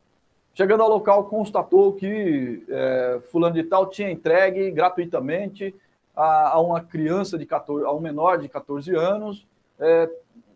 Chegando 0.53 0.83
ao 0.83 0.89
local, 0.89 1.25
constatou 1.25 1.93
que 1.93 2.63
é, 2.67 3.21
fulano 3.31 3.55
de 3.55 3.63
tal 3.63 3.87
tinha 3.87 4.11
entregue 4.11 4.69
gratuitamente 4.71 5.73
a, 6.15 6.49
a, 6.49 6.59
uma 6.59 6.81
criança 6.81 7.37
de 7.37 7.45
14, 7.45 7.85
a 7.85 7.91
um 7.91 8.01
menor 8.01 8.37
de 8.37 8.49
14 8.49 8.93
anos, 8.93 9.47
é, 9.79 10.09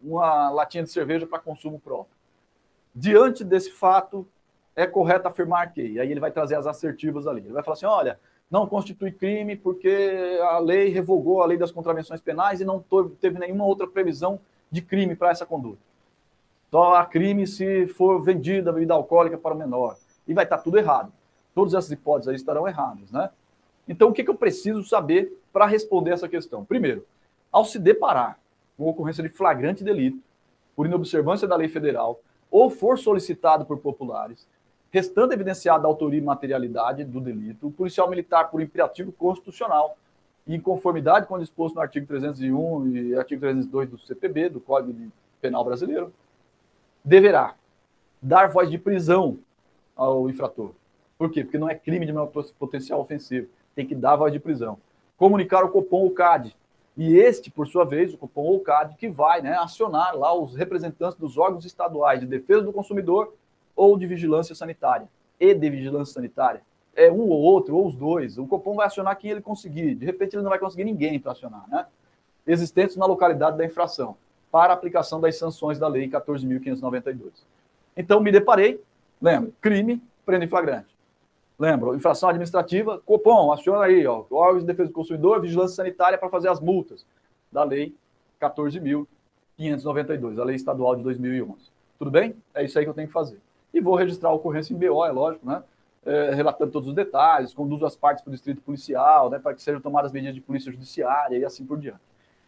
uma 0.05 0.49
latinha 0.49 0.83
de 0.83 0.91
cerveja 0.91 1.25
para 1.25 1.39
consumo 1.39 1.79
próprio. 1.79 2.15
Diante 2.93 3.43
desse 3.43 3.71
fato, 3.71 4.27
é 4.75 4.85
correto 4.85 5.27
afirmar 5.27 5.71
que, 5.73 5.81
e 5.81 5.99
aí 5.99 6.11
ele 6.11 6.19
vai 6.19 6.31
trazer 6.31 6.55
as 6.55 6.67
assertivas 6.67 7.27
ali. 7.27 7.41
Ele 7.41 7.53
vai 7.53 7.63
falar 7.63 7.75
assim: 7.75 7.85
olha, 7.85 8.19
não 8.49 8.67
constitui 8.67 9.11
crime 9.11 9.55
porque 9.55 10.39
a 10.43 10.59
lei 10.59 10.89
revogou 10.89 11.41
a 11.41 11.45
lei 11.45 11.57
das 11.57 11.71
contravenções 11.71 12.21
penais 12.21 12.61
e 12.61 12.65
não 12.65 12.83
teve 13.19 13.39
nenhuma 13.39 13.65
outra 13.65 13.87
previsão 13.87 14.39
de 14.69 14.81
crime 14.81 15.15
para 15.15 15.31
essa 15.31 15.45
conduta. 15.45 15.79
Só 16.69 16.95
há 16.95 17.05
crime 17.05 17.47
se 17.47 17.87
for 17.87 18.21
vendida 18.21 18.71
bebida 18.71 18.93
alcoólica 18.93 19.37
para 19.37 19.55
o 19.55 19.57
menor. 19.57 19.97
E 20.27 20.33
vai 20.33 20.43
estar 20.43 20.57
tudo 20.57 20.77
errado. 20.77 21.11
Todas 21.53 21.73
essas 21.73 21.91
hipóteses 21.91 22.29
aí 22.29 22.35
estarão 22.35 22.67
erradas, 22.67 23.11
né? 23.11 23.29
Então, 23.87 24.09
o 24.09 24.13
que, 24.13 24.23
que 24.23 24.29
eu 24.29 24.35
preciso 24.35 24.83
saber 24.83 25.31
para 25.53 25.65
responder 25.65 26.11
essa 26.11 26.27
questão? 26.27 26.65
Primeiro, 26.65 27.05
ao 27.51 27.63
se 27.63 27.79
deparar 27.79 28.37
com 28.77 28.87
ocorrência 28.87 29.23
de 29.23 29.29
flagrante 29.29 29.83
delito, 29.83 30.19
por 30.75 30.85
inobservância 30.85 31.47
da 31.47 31.55
lei 31.55 31.67
federal, 31.67 32.19
ou 32.51 32.69
for 32.69 32.97
solicitado 32.97 33.65
por 33.65 33.79
populares, 33.79 34.47
restando 34.91 35.33
evidenciada 35.33 35.85
a 35.85 35.87
autoria 35.87 36.19
e 36.19 36.23
materialidade 36.23 37.03
do 37.03 37.19
delito, 37.19 37.67
o 37.67 37.71
policial 37.71 38.09
militar, 38.09 38.49
por 38.49 38.61
imperativo 38.61 39.11
constitucional, 39.11 39.97
e 40.47 40.55
em 40.55 40.59
conformidade 40.59 41.25
com 41.25 41.35
o 41.35 41.39
disposto 41.39 41.75
no 41.75 41.81
artigo 41.81 42.05
301 42.05 42.87
e 42.95 43.15
artigo 43.15 43.41
302 43.41 43.89
do 43.89 43.97
CPB, 43.97 44.49
do 44.49 44.59
Código 44.59 45.11
Penal 45.41 45.63
Brasileiro, 45.63 46.13
deverá 47.03 47.55
dar 48.21 48.49
voz 48.49 48.69
de 48.69 48.77
prisão 48.77 49.37
ao 49.95 50.29
infrator. 50.29 50.71
Por 51.17 51.31
quê? 51.31 51.43
Porque 51.43 51.57
não 51.57 51.69
é 51.69 51.75
crime 51.75 52.05
de 52.05 52.11
menor 52.11 52.31
potencial 52.59 52.99
ofensivo. 52.99 53.47
Tem 53.73 53.85
que 53.85 53.95
dar 53.95 54.15
voz 54.15 54.33
de 54.33 54.39
prisão. 54.39 54.77
Comunicar 55.17 55.63
o 55.63 55.69
Copom 55.69 56.03
ou 56.03 56.11
CAD. 56.11 56.55
E 56.97 57.17
este, 57.17 57.51
por 57.51 57.67
sua 57.67 57.83
vez, 57.83 58.13
o 58.13 58.17
Copom 58.17 58.43
ou 58.43 58.59
CAD, 58.61 58.95
que 58.95 59.09
vai 59.09 59.41
né, 59.41 59.53
acionar 59.57 60.15
lá 60.15 60.33
os 60.33 60.55
representantes 60.55 61.17
dos 61.17 61.37
órgãos 61.37 61.65
estaduais 61.65 62.21
de 62.21 62.25
defesa 62.25 62.61
do 62.61 62.71
consumidor 62.71 63.33
ou 63.75 63.97
de 63.97 64.07
vigilância 64.07 64.55
sanitária 64.55 65.07
e 65.39 65.53
de 65.53 65.69
vigilância 65.69 66.13
sanitária. 66.13 66.61
É 66.95 67.11
um 67.11 67.29
ou 67.29 67.41
outro, 67.41 67.75
ou 67.75 67.85
os 67.85 67.95
dois. 67.95 68.37
O 68.37 68.47
Copom 68.47 68.75
vai 68.75 68.87
acionar 68.87 69.17
quem 69.17 69.31
ele 69.31 69.41
conseguir. 69.41 69.95
De 69.95 70.05
repente, 70.05 70.35
ele 70.35 70.43
não 70.43 70.49
vai 70.49 70.59
conseguir 70.59 70.85
ninguém 70.85 71.19
para 71.19 71.33
acionar, 71.33 71.65
né? 71.67 71.85
Existentes 72.47 72.95
na 72.95 73.05
localidade 73.05 73.57
da 73.57 73.65
infração 73.65 74.15
para 74.49 74.71
aplicação 74.71 75.19
das 75.19 75.37
sanções 75.37 75.77
da 75.77 75.87
Lei 75.89 76.07
14.592. 76.07 77.31
Então, 77.97 78.21
me 78.21 78.31
deparei, 78.31 78.81
lembra, 79.21 79.51
crime, 79.59 80.01
prende 80.25 80.45
em 80.45 80.47
flagrante. 80.47 80.94
Lembra, 81.57 81.95
infração 81.95 82.29
administrativa, 82.29 83.01
Copom, 83.05 83.51
aciona 83.51 83.85
aí, 83.85 84.05
ó, 84.05 84.25
órgãos 84.29 84.63
de 84.63 84.67
defesa 84.67 84.89
do 84.89 84.93
consumidor, 84.93 85.41
vigilância 85.41 85.75
sanitária 85.75 86.17
para 86.17 86.29
fazer 86.29 86.49
as 86.49 86.59
multas 86.59 87.05
da 87.51 87.63
Lei 87.63 87.95
14.592, 88.41 90.39
a 90.39 90.43
Lei 90.43 90.55
Estadual 90.55 90.95
de 90.97 91.03
2011. 91.03 91.71
Tudo 91.97 92.11
bem? 92.11 92.35
É 92.53 92.63
isso 92.63 92.77
aí 92.77 92.83
que 92.83 92.89
eu 92.89 92.93
tenho 92.93 93.07
que 93.07 93.13
fazer. 93.13 93.39
E 93.73 93.79
vou 93.79 93.95
registrar 93.95 94.29
a 94.29 94.33
ocorrência 94.33 94.73
em 94.73 94.77
BO, 94.77 95.05
é 95.05 95.11
lógico, 95.11 95.45
né? 95.47 95.63
É, 96.05 96.35
relatando 96.35 96.71
todos 96.71 96.89
os 96.89 96.93
detalhes, 96.93 97.53
conduzo 97.53 97.85
as 97.85 97.95
partes 97.95 98.23
para 98.23 98.29
o 98.29 98.33
distrito 98.33 98.61
policial, 98.61 99.27
né, 99.27 99.39
para 99.39 99.55
que 99.55 99.61
sejam 99.63 99.81
tomadas 99.81 100.11
medidas 100.11 100.35
de 100.35 100.41
polícia 100.41 100.71
judiciária 100.71 101.35
e 101.35 101.43
assim 101.43 101.65
por 101.65 101.79
diante. 101.79 102.01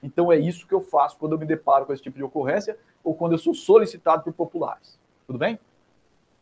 Então 0.04 0.32
é 0.32 0.38
isso 0.38 0.68
que 0.68 0.76
eu 0.76 0.80
faço 0.80 1.18
quando 1.18 1.32
eu 1.32 1.40
me 1.40 1.46
deparo 1.46 1.84
com 1.84 1.92
esse 1.92 2.04
tipo 2.04 2.18
de 2.18 2.24
ocorrência 2.24 2.78
ou 3.04 3.16
quando 3.16 3.32
eu 3.32 3.40
sou 3.40 3.56
solicitado 3.56 4.24
por 4.24 4.32
populares. 4.32 5.00
Tudo 5.26 5.40
bem? 5.40 5.60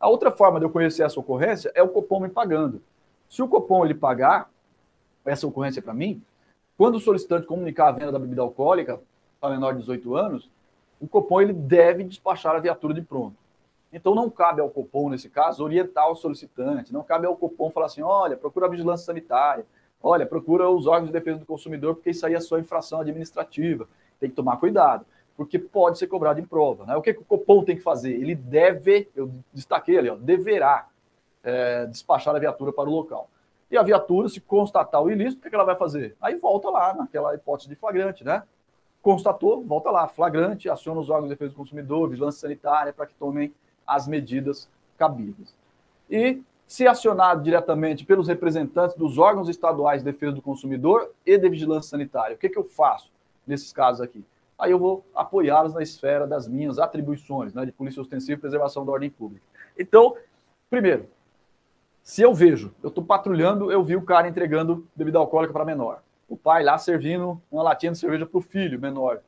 A 0.05 0.07
outra 0.07 0.29
forma 0.29 0.59
de 0.59 0.65
eu 0.67 0.69
conhecer 0.69 1.01
essa 1.01 1.19
ocorrência 1.19 1.71
é 1.73 1.81
o 1.81 1.89
Copom 1.89 2.19
me 2.19 2.29
pagando. 2.29 2.79
Se 3.27 3.41
o 3.41 3.47
Copom 3.47 3.83
ele 3.83 3.95
pagar 3.95 4.51
essa 5.25 5.47
ocorrência 5.47 5.81
para 5.81 5.95
mim, 5.95 6.21
quando 6.77 6.97
o 6.97 6.99
solicitante 6.99 7.47
comunicar 7.47 7.87
a 7.87 7.91
venda 7.91 8.11
da 8.11 8.19
bebida 8.19 8.43
alcoólica 8.43 9.01
para 9.41 9.55
menor 9.55 9.71
de 9.73 9.79
18 9.79 10.15
anos, 10.15 10.47
o 11.01 11.07
Copom 11.07 11.41
ele 11.41 11.53
deve 11.53 12.03
despachar 12.03 12.55
a 12.55 12.59
viatura 12.59 12.93
de 12.93 13.01
pronto. 13.01 13.35
Então 13.91 14.13
não 14.13 14.29
cabe 14.29 14.61
ao 14.61 14.69
Copom, 14.69 15.09
nesse 15.09 15.27
caso, 15.27 15.63
orientar 15.63 16.07
o 16.11 16.15
solicitante, 16.15 16.93
não 16.93 17.01
cabe 17.01 17.25
ao 17.25 17.35
Copom 17.35 17.71
falar 17.71 17.87
assim, 17.87 18.03
olha, 18.03 18.37
procura 18.37 18.67
a 18.67 18.69
vigilância 18.69 19.07
sanitária, 19.07 19.65
Olha, 20.07 20.23
procura 20.23 20.69
os 20.69 20.85
órgãos 20.85 21.07
de 21.07 21.13
defesa 21.13 21.39
do 21.39 21.47
consumidor, 21.47 21.95
porque 21.95 22.11
isso 22.11 22.23
aí 22.27 22.35
é 22.35 22.39
só 22.39 22.59
infração 22.59 22.99
administrativa. 22.99 23.87
Tem 24.19 24.29
que 24.29 24.35
tomar 24.35 24.57
cuidado, 24.57 25.03
porque 25.35 25.59
pode 25.59 25.97
ser 25.97 26.07
cobrado 26.07 26.39
em 26.39 26.45
prova. 26.45 26.85
Né? 26.85 26.95
O 26.95 27.01
que, 27.01 27.13
que 27.13 27.21
o 27.21 27.25
Copom 27.25 27.63
tem 27.63 27.75
que 27.75 27.81
fazer? 27.81 28.13
Ele 28.13 28.35
deve, 28.35 29.09
eu 29.15 29.31
destaquei 29.53 29.97
ali, 29.97 30.09
ó, 30.09 30.15
deverá 30.15 30.87
é, 31.43 31.85
despachar 31.85 32.35
a 32.35 32.39
viatura 32.39 32.71
para 32.71 32.89
o 32.89 32.93
local. 32.93 33.29
E 33.69 33.77
a 33.77 33.83
viatura, 33.83 34.29
se 34.29 34.39
constatar 34.39 35.01
o 35.01 35.11
ilícito, 35.11 35.39
o 35.39 35.43
que, 35.43 35.49
que 35.49 35.55
ela 35.55 35.65
vai 35.65 35.75
fazer? 35.75 36.15
Aí 36.21 36.35
volta 36.35 36.69
lá 36.69 36.93
naquela 36.93 37.33
hipótese 37.33 37.67
de 37.67 37.75
flagrante, 37.75 38.23
né? 38.23 38.43
constatou, 39.05 39.63
volta 39.63 39.91
lá, 39.91 40.07
flagrante, 40.07 40.67
aciona 40.67 40.99
os 40.99 41.11
órgãos 41.11 41.29
de 41.29 41.35
defesa 41.35 41.51
do 41.51 41.57
consumidor, 41.57 42.09
vigilância 42.09 42.41
sanitária, 42.41 42.91
para 42.91 43.05
que 43.05 43.13
tomem 43.13 43.53
as 43.85 44.07
medidas 44.07 44.67
cabíveis. 44.97 45.55
E 46.09 46.41
se 46.65 46.87
acionado 46.87 47.43
diretamente 47.43 48.03
pelos 48.03 48.27
representantes 48.27 48.97
dos 48.97 49.19
órgãos 49.19 49.47
estaduais 49.47 50.01
de 50.01 50.11
defesa 50.11 50.31
do 50.31 50.41
consumidor 50.41 51.11
e 51.23 51.37
de 51.37 51.47
vigilância 51.47 51.91
sanitária, 51.91 52.35
o 52.35 52.39
que, 52.39 52.49
que 52.49 52.57
eu 52.57 52.63
faço 52.63 53.11
nesses 53.45 53.71
casos 53.71 54.01
aqui? 54.01 54.25
Aí 54.57 54.71
eu 54.71 54.79
vou 54.79 55.05
apoiá-los 55.13 55.73
na 55.73 55.81
esfera 55.81 56.25
das 56.25 56.47
minhas 56.47 56.79
atribuições, 56.79 57.53
né, 57.53 57.65
de 57.65 57.71
polícia 57.71 58.01
ostensiva 58.01 58.37
e 58.37 58.41
preservação 58.41 58.85
da 58.85 58.91
ordem 58.91 59.09
pública. 59.09 59.45
Então, 59.77 60.15
primeiro, 60.69 61.07
se 62.01 62.21
eu 62.21 62.33
vejo, 62.33 62.73
eu 62.81 62.89
estou 62.89 63.03
patrulhando, 63.03 63.71
eu 63.71 63.83
vi 63.83 63.95
o 63.95 64.01
cara 64.01 64.27
entregando 64.27 64.87
bebida 64.95 65.17
alcoólica 65.17 65.51
para 65.51 65.65
menor. 65.65 66.01
O 66.29 66.37
pai 66.37 66.63
lá 66.63 66.77
servindo 66.77 67.41
uma 67.51 67.63
latinha 67.63 67.91
de 67.91 67.97
cerveja 67.97 68.25
para 68.25 68.37
o 68.37 68.41
filho 68.41 68.79
menor. 68.79 69.21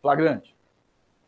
Flagrante. 0.00 0.54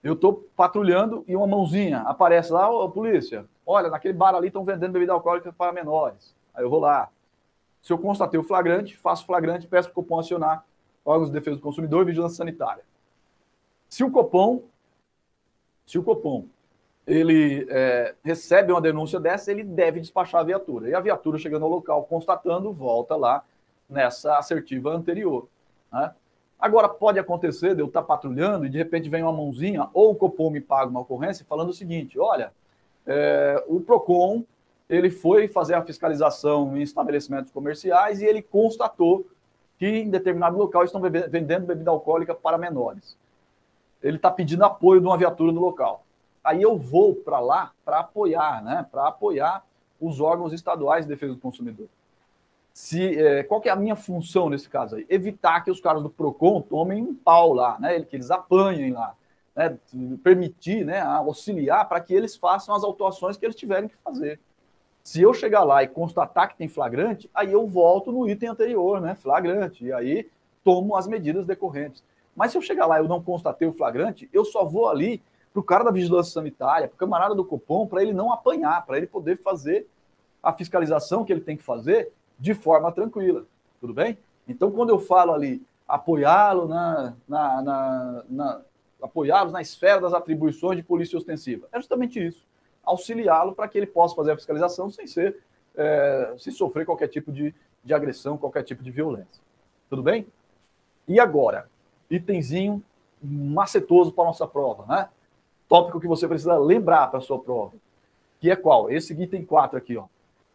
Eu 0.03 0.12
estou 0.12 0.47
patrulhando 0.55 1.25
e 1.27 1.35
uma 1.35 1.47
mãozinha 1.47 2.01
aparece 2.01 2.53
lá, 2.53 2.68
ô 2.68 2.91
polícia, 2.91 3.47
olha, 3.64 3.89
naquele 3.89 4.12
bar 4.12 4.35
ali 4.35 4.49
estão 4.49 4.64
vendendo 4.64 4.93
bebida 4.93 5.12
alcoólica 5.12 5.53
para 5.53 5.72
menores. 5.72 6.35
Aí 6.53 6.62
eu 6.62 6.68
vou 6.68 6.81
lá. 6.81 7.09
Se 7.81 7.93
eu 7.93 7.99
constatei 7.99 8.39
o 8.39 8.43
flagrante, 8.43 8.97
faço 8.97 9.25
flagrante, 9.25 9.66
peço 9.66 9.89
para 9.89 10.01
o 10.01 10.03
Copom 10.03 10.18
acionar 10.18 10.64
órgãos 11.05 11.29
de 11.29 11.35
defesa 11.35 11.57
do 11.57 11.62
consumidor 11.62 12.03
e 12.03 12.07
vigilância 12.07 12.37
sanitária. 12.37 12.83
Se 13.95 14.03
o 14.03 14.11
Copom, 14.11 14.65
se 15.87 15.97
o 15.97 16.03
Copom 16.03 16.47
ele 17.07 17.65
é, 17.71 18.17
recebe 18.25 18.73
uma 18.73 18.81
denúncia 18.81 19.21
dessa, 19.21 19.53
ele 19.53 19.63
deve 19.63 20.01
despachar 20.01 20.41
a 20.41 20.45
viatura. 20.45 20.89
E 20.89 20.95
a 20.97 20.99
viatura, 20.99 21.39
chegando 21.39 21.65
ao 21.65 21.71
local, 21.71 22.03
constatando, 22.03 22.73
volta 22.73 23.15
lá 23.15 23.45
nessa 23.89 24.37
assertiva 24.37 24.91
anterior. 24.91 25.47
Né? 25.93 26.13
Agora, 26.59 26.89
pode 26.89 27.21
acontecer 27.21 27.77
de 27.77 27.83
eu 27.83 27.87
estar 27.87 28.03
patrulhando 28.03 28.67
e 28.67 28.69
de 28.69 28.79
repente 28.79 29.09
vem 29.09 29.23
uma 29.23 29.31
mãozinha, 29.33 29.89
ou 29.95 30.11
o 30.11 30.17
Copom 30.17 30.51
me 30.51 30.61
paga 30.61 30.91
uma 30.91 31.03
ocorrência 31.03 31.47
falando 31.49 31.69
o 31.69 31.73
seguinte: 31.73 32.19
olha, 32.19 32.53
é, 33.07 33.63
o 33.69 33.81
PROCON 33.81 34.43
ele 34.91 35.09
foi 35.09 35.47
fazer 35.47 35.75
a 35.75 35.83
fiscalização 35.83 36.77
em 36.77 36.83
estabelecimentos 36.83 37.53
comerciais 37.53 38.21
e 38.21 38.25
ele 38.25 38.43
constatou 38.43 39.25
que 39.79 39.87
em 39.87 40.11
determinado 40.11 40.59
local 40.59 40.83
estão 40.83 41.01
vendendo 41.01 41.65
bebida 41.65 41.93
alcoólica 41.93 42.35
para 42.35 42.59
menores. 42.59 43.17
Ele 44.05 44.17
está 44.17 44.31
pedindo 44.31 44.65
apoio 44.65 45.01
de 45.01 45.07
uma 45.07 45.19
viatura 45.19 45.51
no 45.51 45.61
local 45.61 46.05
aí 46.45 46.61
eu 46.61 46.77
vou 46.77 47.15
para 47.15 47.41
lá 47.41 47.73
para 47.85 48.01
apoiar, 48.01 48.63
né? 48.63 48.87
Para 48.93 49.09
apoiar 49.09 49.65
os 49.99 50.21
órgãos 50.21 50.53
estaduais 50.53 51.07
de 51.07 51.09
defesa 51.09 51.33
do 51.33 51.41
consumidor. 51.41 51.89
Se, 52.75 53.19
é, 53.19 53.43
qual 53.45 53.61
que 53.61 53.69
é 53.69 53.73
a 53.73 53.77
minha 53.77 53.97
função 53.97 54.51
nesse 54.51 54.69
caso 54.69 54.97
aí? 54.97 55.07
Evitar 55.09 55.63
que 55.63 55.71
os 55.71 55.81
caras 55.81 56.03
do 56.03 56.11
PROCON 56.11 56.61
tomem 56.61 57.03
um 57.03 57.15
pau 57.15 57.55
lá, 57.55 57.79
né? 57.81 58.01
Que 58.03 58.17
eles 58.17 58.31
apanhem 58.31 58.93
lá. 58.93 59.15
Né? 59.57 59.79
Permitir, 60.23 60.85
né? 60.85 61.01
auxiliar 61.01 61.89
para 61.89 62.01
que 62.01 62.13
eles 62.13 62.37
façam 62.37 62.75
as 62.75 62.85
autuações 62.85 63.37
que 63.37 63.47
eles 63.47 63.57
tiverem 63.57 63.89
que 63.89 63.97
fazer. 63.97 64.39
Se 65.03 65.23
eu 65.23 65.33
chegar 65.33 65.63
lá 65.65 65.83
e 65.83 65.89
constatar 65.89 66.49
que 66.49 66.57
tem 66.57 66.67
flagrante, 66.67 67.31
aí 67.35 67.53
eu 67.53 67.67
volto 67.67 68.11
no 68.11 68.29
item 68.29 68.49
anterior, 68.49 69.01
né? 69.01 69.15
Flagrante. 69.15 69.85
E 69.85 69.93
aí 69.93 70.29
tomo 70.65 70.97
as 70.97 71.07
medidas 71.07 71.47
decorrentes. 71.47 72.03
Mas 72.35 72.51
se 72.51 72.59
eu 72.59 72.62
chegar 72.62 72.87
lá 72.87 72.99
e 72.99 73.03
eu 73.03 73.09
não 73.09 73.22
constatei 73.22 73.66
o 73.66 73.72
flagrante, 73.72 74.28
eu 74.32 74.45
só 74.45 74.64
vou 74.64 74.89
ali 74.89 75.22
para 75.53 75.61
o 75.61 75.62
cara 75.62 75.85
da 75.85 75.91
vigilância 75.91 76.32
sanitária, 76.32 76.89
para 76.89 76.97
o 76.97 76.99
camarada 76.99 77.35
do 77.35 77.45
Copom, 77.45 77.87
para 77.87 78.03
ele 78.03 78.12
não 78.12 78.32
apanhar, 78.32 78.85
para 78.85 78.97
ele 78.97 79.07
poder 79.07 79.39
fazer 79.39 79.87
a 80.43 80.53
fiscalização 80.53 81.24
que 81.24 81.32
ele 81.32 81.41
tem 81.41 81.57
que 81.57 81.62
fazer 81.62 82.12
de 82.39 82.55
forma 82.55 82.91
tranquila. 82.91 83.45
Tudo 83.80 83.95
bem? 83.95 84.18
Então, 84.49 84.70
quando 84.70 84.91
eu 84.91 84.99
falo 84.99 85.32
ali 85.32 85.62
apoiá-lo 85.87 86.66
na, 86.66 87.14
na, 87.28 87.62
na, 87.62 88.24
na 88.28 88.61
apoiá-los 89.01 89.53
na 89.53 89.61
esfera 89.61 90.01
das 90.01 90.14
atribuições 90.14 90.76
de 90.76 90.82
polícia 90.82 91.16
ostensiva, 91.16 91.68
é 91.70 91.78
justamente 91.78 92.24
isso. 92.24 92.45
Auxiliá-lo 92.82 93.55
para 93.55 93.68
que 93.68 93.78
ele 93.78 93.87
possa 93.87 94.14
fazer 94.14 94.32
a 94.32 94.37
fiscalização 94.37 94.91
sem 94.91 95.07
ser, 95.07 95.39
é, 95.76 96.35
sem 96.39 96.53
sofrer 96.53 96.85
qualquer 96.85 97.09
tipo 97.09 97.30
de, 97.30 97.55
de 97.82 97.95
agressão, 97.95 98.37
qualquer 98.37 98.62
tipo 98.64 98.82
de 98.82 98.91
violência. 98.91 99.43
Tudo 99.89 100.03
bem? 100.03 100.26
E 101.07 101.20
agora, 101.20 101.68
itemzinho 102.11 102.83
macetoso 103.23 104.13
para 104.13 104.25
a 104.25 104.27
nossa 104.29 104.47
prova, 104.47 104.85
né? 104.87 105.09
tópico 105.69 106.01
que 106.01 106.07
você 106.07 106.29
precisa 106.29 106.59
lembrar 106.59 107.09
para 107.09 107.19
a 107.19 107.23
sua 107.23 107.39
prova, 107.39 107.73
que 108.41 108.51
é 108.51 108.57
qual? 108.57 108.91
Esse 108.91 109.13
item 109.15 109.45
4 109.45 109.79
aqui, 109.79 109.97
ó. 109.97 110.05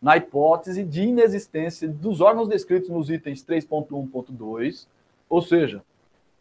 Na 0.01 0.15
hipótese 0.15 0.83
de 0.83 1.03
inexistência 1.03 1.87
dos 1.87 2.21
órgãos 2.21 2.47
descritos 2.47 2.89
nos 2.89 3.09
itens 3.09 3.43
3.1.2, 3.43 4.87
ou 5.27 5.41
seja, 5.41 5.83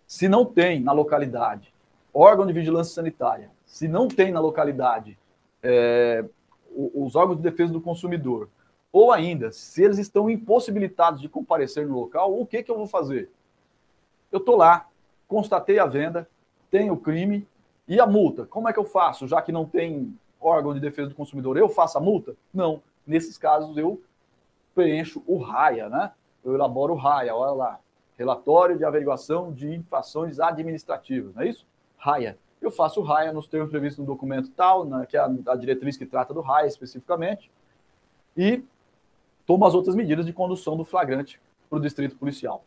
se 0.06 0.28
não 0.28 0.44
tem 0.44 0.80
na 0.80 0.92
localidade 0.92 1.72
órgão 2.14 2.46
de 2.46 2.52
vigilância 2.52 2.94
sanitária, 2.94 3.50
se 3.66 3.88
não 3.88 4.06
tem 4.08 4.30
na 4.30 4.40
localidade 4.40 5.18
é, 5.62 6.24
os 6.72 7.16
órgãos 7.16 7.36
de 7.36 7.42
defesa 7.42 7.72
do 7.72 7.80
consumidor, 7.80 8.48
ou 8.92 9.12
ainda, 9.12 9.50
se 9.50 9.82
eles 9.82 9.98
estão 9.98 10.30
impossibilitados 10.30 11.20
de 11.20 11.28
comparecer 11.28 11.86
no 11.86 11.98
local, 11.98 12.38
o 12.38 12.46
que, 12.46 12.62
que 12.62 12.70
eu 12.70 12.76
vou 12.76 12.86
fazer? 12.86 13.30
Eu 14.32 14.38
estou 14.38 14.56
lá, 14.56 14.88
constatei 15.28 15.78
a 15.78 15.86
venda, 15.86 16.28
tenho 16.70 16.94
o 16.94 16.96
crime, 16.96 17.46
e 17.86 18.00
a 18.00 18.06
multa? 18.06 18.44
Como 18.46 18.68
é 18.68 18.72
que 18.72 18.78
eu 18.78 18.84
faço, 18.84 19.28
já 19.28 19.40
que 19.40 19.52
não 19.52 19.64
tem 19.64 20.18
órgão 20.40 20.74
de 20.74 20.80
defesa 20.80 21.10
do 21.10 21.14
consumidor? 21.14 21.56
Eu 21.56 21.68
faço 21.68 21.96
a 21.96 22.00
multa? 22.00 22.34
Não. 22.52 22.82
Nesses 23.06 23.38
casos, 23.38 23.76
eu 23.76 24.02
preencho 24.74 25.22
o 25.26 25.38
RAIA, 25.38 25.88
né? 25.88 26.12
Eu 26.44 26.54
elaboro 26.54 26.94
o 26.94 26.96
RAIA, 26.96 27.34
olha 27.34 27.52
lá. 27.52 27.80
Relatório 28.16 28.76
de 28.76 28.84
averiguação 28.84 29.52
de 29.52 29.74
infrações 29.74 30.38
administrativas, 30.38 31.34
não 31.34 31.42
é 31.42 31.48
isso? 31.48 31.66
RAIA. 31.96 32.36
Eu 32.60 32.70
faço 32.70 33.00
o 33.00 33.04
RAIA 33.04 33.32
nos 33.32 33.46
termos 33.46 33.70
previstos 33.70 33.98
no 34.00 34.06
documento 34.06 34.50
tal, 34.50 34.84
né, 34.84 35.06
que 35.08 35.16
é 35.16 35.20
a, 35.20 35.30
a 35.48 35.56
diretriz 35.56 35.96
que 35.96 36.04
trata 36.04 36.34
do 36.34 36.40
RAIA 36.40 36.66
especificamente, 36.66 37.50
e 38.36 38.62
tomo 39.46 39.64
as 39.64 39.74
outras 39.74 39.94
medidas 39.94 40.26
de 40.26 40.32
condução 40.32 40.76
do 40.76 40.84
flagrante 40.84 41.40
para 41.70 41.78
o 41.78 41.82
distrito 41.82 42.16
policial. 42.16 42.64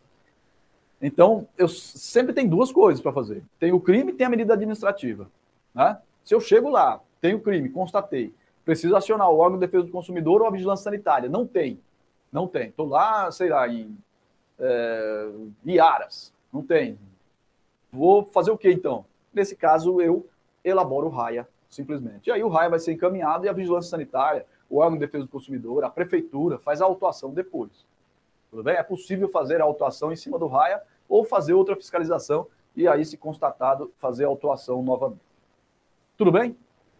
Então, 1.01 1.47
eu 1.57 1.67
sempre 1.67 2.31
tenho 2.31 2.49
duas 2.49 2.71
coisas 2.71 3.01
para 3.01 3.11
fazer. 3.11 3.43
Tem 3.59 3.71
o 3.71 3.79
crime 3.79 4.11
e 4.11 4.15
tem 4.15 4.27
a 4.27 4.29
medida 4.29 4.53
administrativa. 4.53 5.29
Né? 5.73 5.97
Se 6.23 6.35
eu 6.35 6.39
chego 6.39 6.69
lá, 6.69 7.01
tenho 7.19 7.37
o 7.37 7.41
crime, 7.41 7.69
constatei, 7.69 8.33
preciso 8.63 8.95
acionar 8.95 9.29
o 9.29 9.37
órgão 9.37 9.57
de 9.57 9.65
defesa 9.65 9.85
do 9.85 9.91
consumidor 9.91 10.41
ou 10.41 10.47
a 10.47 10.51
vigilância 10.51 10.83
sanitária. 10.83 11.27
Não 11.27 11.47
tem. 11.47 11.79
Não 12.31 12.47
tem. 12.47 12.69
Estou 12.69 12.87
lá, 12.87 13.31
sei 13.31 13.49
lá, 13.49 13.67
em 13.67 13.97
é, 14.59 15.29
Iaras. 15.65 16.31
Não 16.53 16.61
tem. 16.61 16.99
Vou 17.91 18.25
fazer 18.25 18.51
o 18.51 18.57
que 18.57 18.71
então? 18.71 19.05
Nesse 19.33 19.55
caso, 19.55 19.99
eu 20.01 20.27
elaboro 20.63 21.07
o 21.07 21.09
RAIA, 21.09 21.47
simplesmente. 21.69 22.29
E 22.29 22.31
aí 22.31 22.43
o 22.43 22.47
RAIA 22.47 22.69
vai 22.69 22.79
ser 22.79 22.93
encaminhado 22.93 23.45
e 23.45 23.49
a 23.49 23.53
vigilância 23.53 23.89
sanitária, 23.89 24.45
o 24.69 24.77
órgão 24.77 24.97
de 24.97 25.05
defesa 25.05 25.25
do 25.25 25.31
consumidor, 25.31 25.83
a 25.83 25.89
prefeitura, 25.89 26.59
faz 26.59 26.81
a 26.81 26.85
autuação 26.85 27.33
depois. 27.33 27.71
Tudo 28.51 28.63
bem? 28.63 28.75
É 28.75 28.83
possível 28.83 29.27
fazer 29.29 29.61
a 29.61 29.63
autuação 29.63 30.11
em 30.11 30.15
cima 30.15 30.37
do 30.37 30.47
RAIA 30.47 30.81
ou 31.11 31.25
fazer 31.25 31.53
outra 31.53 31.75
fiscalização 31.75 32.47
e 32.73 32.87
aí, 32.87 33.03
se 33.03 33.17
constatado, 33.17 33.91
fazer 33.97 34.23
a 34.23 34.27
autuação 34.29 34.81
novamente. 34.81 35.19
Tudo 36.17 36.31
bem? 36.31 36.55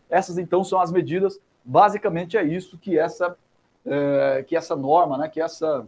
Essas, 0.09 0.37
então, 0.37 0.65
são 0.65 0.81
as 0.81 0.91
medidas. 0.91 1.39
Basicamente, 1.63 2.35
é 2.35 2.43
isso 2.43 2.77
que 2.77 2.99
essa, 2.99 3.37
é, 3.85 4.43
que 4.45 4.53
essa 4.53 4.75
norma, 4.75 5.17
né, 5.17 5.29
que, 5.29 5.39
essa, 5.39 5.87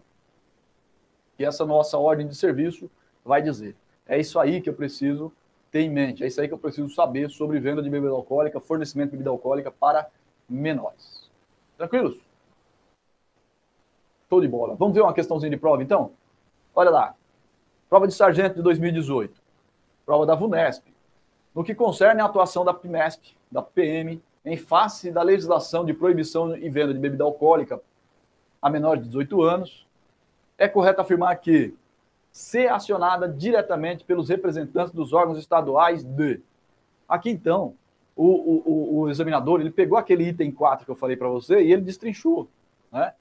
que 1.35 1.43
essa 1.43 1.65
nossa 1.65 1.97
ordem 1.97 2.25
de 2.25 2.33
serviço 2.33 2.89
vai 3.25 3.41
dizer. 3.41 3.75
É 4.07 4.17
isso 4.17 4.39
aí 4.39 4.61
que 4.61 4.69
eu 4.69 4.73
preciso 4.73 5.29
ter 5.69 5.81
em 5.81 5.89
mente. 5.89 6.23
É 6.23 6.27
isso 6.27 6.39
aí 6.39 6.47
que 6.47 6.53
eu 6.53 6.57
preciso 6.57 6.87
saber 6.89 7.29
sobre 7.29 7.59
venda 7.59 7.83
de 7.83 7.89
bebida 7.89 8.13
alcoólica, 8.13 8.61
fornecimento 8.61 9.11
de 9.11 9.17
bebida 9.17 9.31
alcoólica 9.31 9.69
para 9.69 10.07
menores. 10.47 11.29
Tranquilos? 11.77 12.17
Show 14.29 14.39
de 14.39 14.47
bola. 14.47 14.75
Vamos 14.75 14.95
ver 14.95 15.01
uma 15.01 15.13
questãozinha 15.13 15.49
de 15.49 15.57
prova, 15.57 15.83
então? 15.83 16.11
Olha 16.73 16.89
lá. 16.89 17.15
Prova 17.93 18.07
de 18.07 18.13
sargento 18.15 18.55
de 18.55 18.63
2018. 18.63 19.39
Prova 20.03 20.25
da 20.25 20.33
VUNESP. 20.33 20.91
No 21.53 21.63
que 21.63 21.75
concerne 21.75 22.21
a 22.21 22.25
atuação 22.25 22.65
da 22.65 22.73
PMESP, 22.73 23.37
da 23.51 23.61
PM, 23.61 24.19
em 24.43 24.57
face 24.57 25.11
da 25.11 25.21
legislação 25.21 25.85
de 25.85 25.93
proibição 25.93 26.57
e 26.57 26.67
venda 26.71 26.91
de 26.91 26.99
bebida 26.99 27.23
alcoólica 27.23 27.79
a 28.59 28.67
menores 28.67 29.03
de 29.03 29.09
18 29.09 29.43
anos, 29.43 29.87
é 30.57 30.67
correto 30.67 31.01
afirmar 31.01 31.35
que 31.35 31.75
ser 32.31 32.71
acionada 32.71 33.29
diretamente 33.29 34.03
pelos 34.03 34.27
representantes 34.27 34.91
dos 34.91 35.13
órgãos 35.13 35.37
estaduais 35.37 36.03
de. 36.03 36.41
Aqui, 37.07 37.29
então, 37.29 37.75
o, 38.15 38.25
o, 38.25 39.01
o 39.01 39.09
examinador 39.11 39.61
ele 39.61 39.69
pegou 39.69 39.99
aquele 39.99 40.29
item 40.29 40.51
4 40.51 40.83
que 40.83 40.89
eu 40.89 40.95
falei 40.95 41.15
para 41.15 41.29
você 41.29 41.61
e 41.61 41.71
ele 41.71 41.83
destrinchou. 41.83 42.47
Né? 42.91 43.13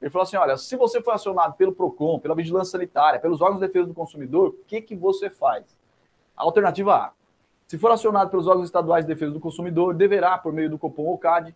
Ele 0.00 0.10
falou 0.10 0.24
assim: 0.24 0.36
olha, 0.36 0.56
se 0.56 0.76
você 0.76 1.02
for 1.02 1.12
acionado 1.12 1.54
pelo 1.54 1.72
PROCON, 1.72 2.18
pela 2.18 2.34
Vigilância 2.34 2.72
Sanitária, 2.72 3.20
pelos 3.20 3.40
órgãos 3.40 3.60
de 3.60 3.66
defesa 3.66 3.86
do 3.86 3.94
consumidor, 3.94 4.48
o 4.48 4.64
que, 4.66 4.80
que 4.80 4.96
você 4.96 5.28
faz? 5.28 5.64
Alternativa 6.36 6.94
A. 6.94 7.12
Se 7.66 7.78
for 7.78 7.90
acionado 7.90 8.30
pelos 8.30 8.46
órgãos 8.46 8.66
estaduais 8.66 9.04
de 9.04 9.12
defesa 9.12 9.32
do 9.32 9.40
consumidor, 9.40 9.94
deverá, 9.94 10.36
por 10.38 10.52
meio 10.52 10.70
do 10.70 10.78
COPOM 10.78 11.04
ou 11.04 11.18
CAD, 11.18 11.54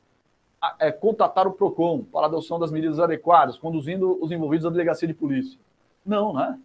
é, 0.79 0.93
contatar 0.93 1.47
o 1.47 1.53
PROCON 1.53 2.05
para 2.05 2.23
a 2.23 2.27
adoção 2.27 2.59
das 2.59 2.71
medidas 2.71 3.01
adequadas, 3.01 3.59
conduzindo 3.59 4.23
os 4.23 4.31
envolvidos 4.31 4.67
à 4.67 4.71
delegacia 4.71 5.09
de 5.09 5.15
polícia. 5.15 5.59
Não, 6.05 6.33
né? 6.33 6.59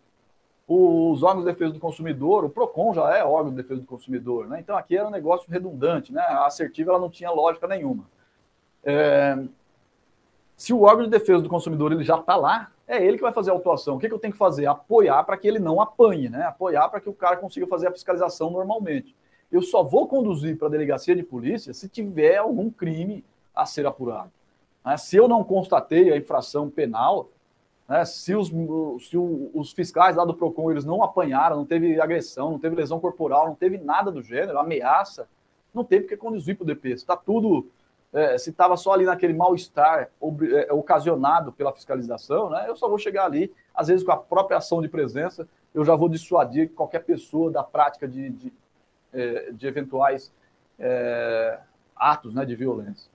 os 0.71 1.23
órgãos 1.23 1.43
de 1.43 1.51
defesa 1.51 1.73
do 1.73 1.79
consumidor, 1.79 2.45
o 2.45 2.49
PROCON 2.49 2.93
já 2.93 3.17
é 3.17 3.23
órgão 3.25 3.49
de 3.49 3.57
defesa 3.57 3.81
do 3.81 3.87
consumidor, 3.87 4.47
né? 4.47 4.59
Então 4.59 4.77
aqui 4.77 4.95
era 4.95 5.07
um 5.07 5.11
negócio 5.11 5.49
redundante, 5.49 6.13
né? 6.13 6.21
A 6.21 6.45
assertiva 6.45 6.91
ela 6.91 6.99
não 6.99 7.09
tinha 7.09 7.31
lógica 7.31 7.67
nenhuma. 7.67 8.05
É... 8.83 9.35
Se 10.59 10.73
o 10.73 10.81
órgão 10.81 11.05
de 11.05 11.09
defesa 11.09 11.41
do 11.41 11.47
consumidor 11.47 11.93
ele 11.93 12.03
já 12.03 12.19
está 12.19 12.35
lá, 12.35 12.69
é 12.85 13.01
ele 13.01 13.15
que 13.15 13.23
vai 13.23 13.31
fazer 13.31 13.49
a 13.49 13.53
autuação. 13.53 13.95
O 13.95 13.99
que, 13.99 14.09
que 14.09 14.13
eu 14.13 14.19
tenho 14.19 14.33
que 14.33 14.37
fazer? 14.37 14.65
Apoiar 14.65 15.23
para 15.23 15.37
que 15.37 15.47
ele 15.47 15.57
não 15.57 15.79
apanhe, 15.79 16.27
né? 16.27 16.43
Apoiar 16.43 16.89
para 16.89 16.99
que 16.99 17.07
o 17.07 17.13
cara 17.13 17.37
consiga 17.37 17.65
fazer 17.65 17.87
a 17.87 17.93
fiscalização 17.93 18.51
normalmente. 18.51 19.15
Eu 19.49 19.61
só 19.61 19.81
vou 19.83 20.05
conduzir 20.05 20.57
para 20.57 20.67
a 20.67 20.71
delegacia 20.71 21.15
de 21.15 21.23
polícia 21.23 21.73
se 21.73 21.87
tiver 21.87 22.35
algum 22.35 22.69
crime 22.69 23.23
a 23.55 23.65
ser 23.65 23.85
apurado. 23.85 24.31
Né? 24.85 24.97
Se 24.97 25.15
eu 25.15 25.29
não 25.29 25.45
constatei 25.45 26.11
a 26.11 26.17
infração 26.17 26.69
penal, 26.69 27.29
né? 27.87 28.03
Se, 28.03 28.35
os, 28.35 28.49
se 28.49 29.17
os 29.17 29.71
fiscais 29.71 30.17
lá 30.17 30.25
do 30.25 30.33
PROCON 30.33 30.71
eles 30.71 30.83
não 30.83 31.01
apanharam, 31.01 31.55
não 31.55 31.65
teve 31.65 32.01
agressão, 32.01 32.51
não 32.51 32.59
teve 32.59 32.75
lesão 32.75 32.99
corporal, 32.99 33.47
não 33.47 33.55
teve 33.55 33.77
nada 33.77 34.11
do 34.11 34.21
gênero, 34.21 34.59
ameaça, 34.59 35.25
não 35.73 35.85
tem 35.85 36.01
porque 36.01 36.17
conduzir 36.17 36.57
para 36.57 36.65
o 36.65 36.67
DP. 36.67 36.89
Está 36.89 37.15
tudo. 37.15 37.65
É, 38.11 38.37
se 38.37 38.49
estava 38.49 38.75
só 38.75 38.93
ali 38.93 39.05
naquele 39.05 39.33
mal-estar 39.33 40.09
é, 40.51 40.73
ocasionado 40.73 41.51
pela 41.51 41.71
fiscalização, 41.71 42.49
né, 42.49 42.65
eu 42.67 42.75
só 42.75 42.87
vou 42.89 42.97
chegar 42.97 43.25
ali, 43.25 43.53
às 43.73 43.87
vezes 43.87 44.03
com 44.03 44.11
a 44.11 44.17
própria 44.17 44.57
ação 44.57 44.81
de 44.81 44.87
presença, 44.87 45.47
eu 45.73 45.85
já 45.85 45.95
vou 45.95 46.09
dissuadir 46.09 46.71
qualquer 46.71 47.03
pessoa 47.03 47.51
da 47.51 47.63
prática 47.63 48.07
de, 48.07 48.29
de, 48.31 48.53
é, 49.13 49.51
de 49.51 49.67
eventuais 49.67 50.33
é, 50.79 51.59
atos 51.95 52.33
né, 52.33 52.45
de 52.45 52.55
violência. 52.55 53.11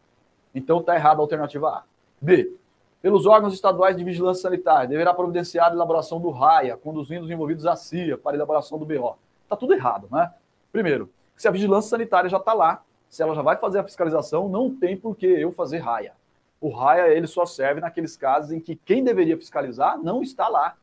Então 0.54 0.78
está 0.78 0.94
errado 0.94 1.18
a 1.18 1.22
alternativa 1.22 1.68
A. 1.68 1.82
B 2.20 2.56
pelos 3.04 3.26
órgãos 3.26 3.52
estaduais 3.52 3.94
de 3.94 4.02
vigilância 4.02 4.40
sanitária, 4.40 4.88
deverá 4.88 5.12
providenciar 5.12 5.70
a 5.70 5.74
elaboração 5.74 6.18
do 6.18 6.30
RAIA, 6.30 6.74
conduzindo 6.74 7.24
os 7.24 7.30
envolvidos 7.30 7.66
à 7.66 7.76
CIA 7.76 8.16
para 8.16 8.32
a 8.32 8.36
elaboração 8.36 8.78
do 8.78 8.86
BO. 8.86 9.18
Está 9.42 9.54
tudo 9.54 9.74
errado, 9.74 10.08
né? 10.10 10.32
Primeiro, 10.72 11.10
se 11.36 11.46
a 11.46 11.50
vigilância 11.50 11.90
sanitária 11.90 12.30
já 12.30 12.38
está 12.38 12.54
lá, 12.54 12.82
se 13.08 13.22
ela 13.22 13.34
já 13.34 13.42
vai 13.42 13.56
fazer 13.56 13.78
a 13.78 13.84
fiscalização, 13.84 14.48
não 14.48 14.74
tem 14.74 14.96
por 14.96 15.16
que 15.16 15.26
eu 15.26 15.52
fazer 15.52 15.78
RAIA. 15.78 16.12
O 16.60 16.70
RAIA 16.70 17.08
ele 17.08 17.26
só 17.26 17.44
serve 17.44 17.80
naqueles 17.80 18.16
casos 18.16 18.52
em 18.52 18.60
que 18.60 18.74
quem 18.74 19.04
deveria 19.04 19.36
fiscalizar 19.36 19.98
não 19.98 20.22
está 20.22 20.48
lá. 20.48 20.76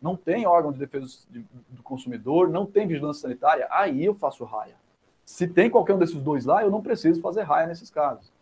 Não 0.00 0.16
tem 0.16 0.46
órgão 0.46 0.72
de 0.72 0.78
defesa 0.78 1.06
do 1.70 1.82
consumidor, 1.82 2.48
não 2.48 2.66
tem 2.66 2.86
vigilância 2.86 3.22
sanitária, 3.22 3.68
aí 3.70 4.04
eu 4.04 4.14
faço 4.14 4.44
RAIA. 4.44 4.74
Se 5.24 5.46
tem 5.46 5.70
qualquer 5.70 5.94
um 5.94 5.98
desses 5.98 6.20
dois 6.20 6.44
lá, 6.44 6.62
eu 6.62 6.70
não 6.70 6.82
preciso 6.82 7.20
fazer 7.20 7.42
RAIA 7.42 7.68
nesses 7.68 7.88
casos. 7.88 8.32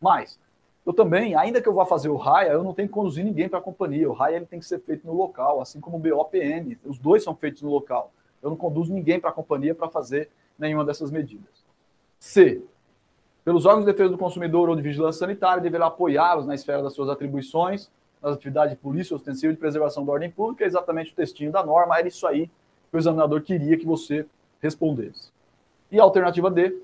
Mas, 0.00 0.38
eu 0.86 0.92
também, 0.92 1.34
ainda 1.34 1.60
que 1.60 1.68
eu 1.68 1.74
vá 1.74 1.84
fazer 1.84 2.08
o 2.08 2.16
RAIA, 2.16 2.52
eu 2.52 2.62
não 2.62 2.72
tenho 2.72 2.88
que 2.88 2.94
conduzir 2.94 3.24
ninguém 3.24 3.48
para 3.48 3.58
a 3.58 3.62
companhia. 3.62 4.08
O 4.08 4.14
RAIA 4.14 4.36
ele 4.36 4.46
tem 4.46 4.58
que 4.58 4.64
ser 4.64 4.78
feito 4.78 5.06
no 5.06 5.12
local, 5.12 5.60
assim 5.60 5.80
como 5.80 5.96
o 5.96 6.00
BOPM. 6.00 6.78
Os 6.84 6.98
dois 6.98 7.22
são 7.22 7.34
feitos 7.34 7.62
no 7.62 7.70
local. 7.70 8.12
Eu 8.42 8.48
não 8.48 8.56
conduzo 8.56 8.94
ninguém 8.94 9.20
para 9.20 9.30
a 9.30 9.32
companhia 9.32 9.74
para 9.74 9.88
fazer 9.88 10.30
nenhuma 10.58 10.84
dessas 10.84 11.10
medidas. 11.10 11.64
C. 12.18 12.62
Pelos 13.48 13.64
órgãos 13.64 13.86
de 13.86 13.92
defesa 13.92 14.10
do 14.10 14.18
consumidor 14.18 14.68
ou 14.68 14.76
de 14.76 14.82
vigilância 14.82 15.20
sanitária, 15.20 15.62
deverá 15.62 15.86
apoiá-los 15.86 16.44
na 16.44 16.54
esfera 16.54 16.82
das 16.82 16.92
suas 16.92 17.08
atribuições, 17.08 17.90
nas 18.22 18.34
atividades 18.34 18.72
de 18.74 18.76
polícia 18.76 19.16
ostensiva 19.16 19.50
de 19.50 19.58
preservação 19.58 20.04
da 20.04 20.12
ordem 20.12 20.30
pública, 20.30 20.64
é 20.64 20.66
exatamente 20.66 21.12
o 21.12 21.14
textinho 21.14 21.50
da 21.50 21.64
norma, 21.64 21.98
era 21.98 22.06
isso 22.06 22.26
aí 22.26 22.48
que 22.90 22.94
o 22.94 22.98
examinador 22.98 23.40
queria 23.40 23.78
que 23.78 23.86
você 23.86 24.26
respondesse. 24.60 25.32
E 25.90 25.98
a 25.98 26.02
alternativa 26.02 26.50
D, 26.50 26.76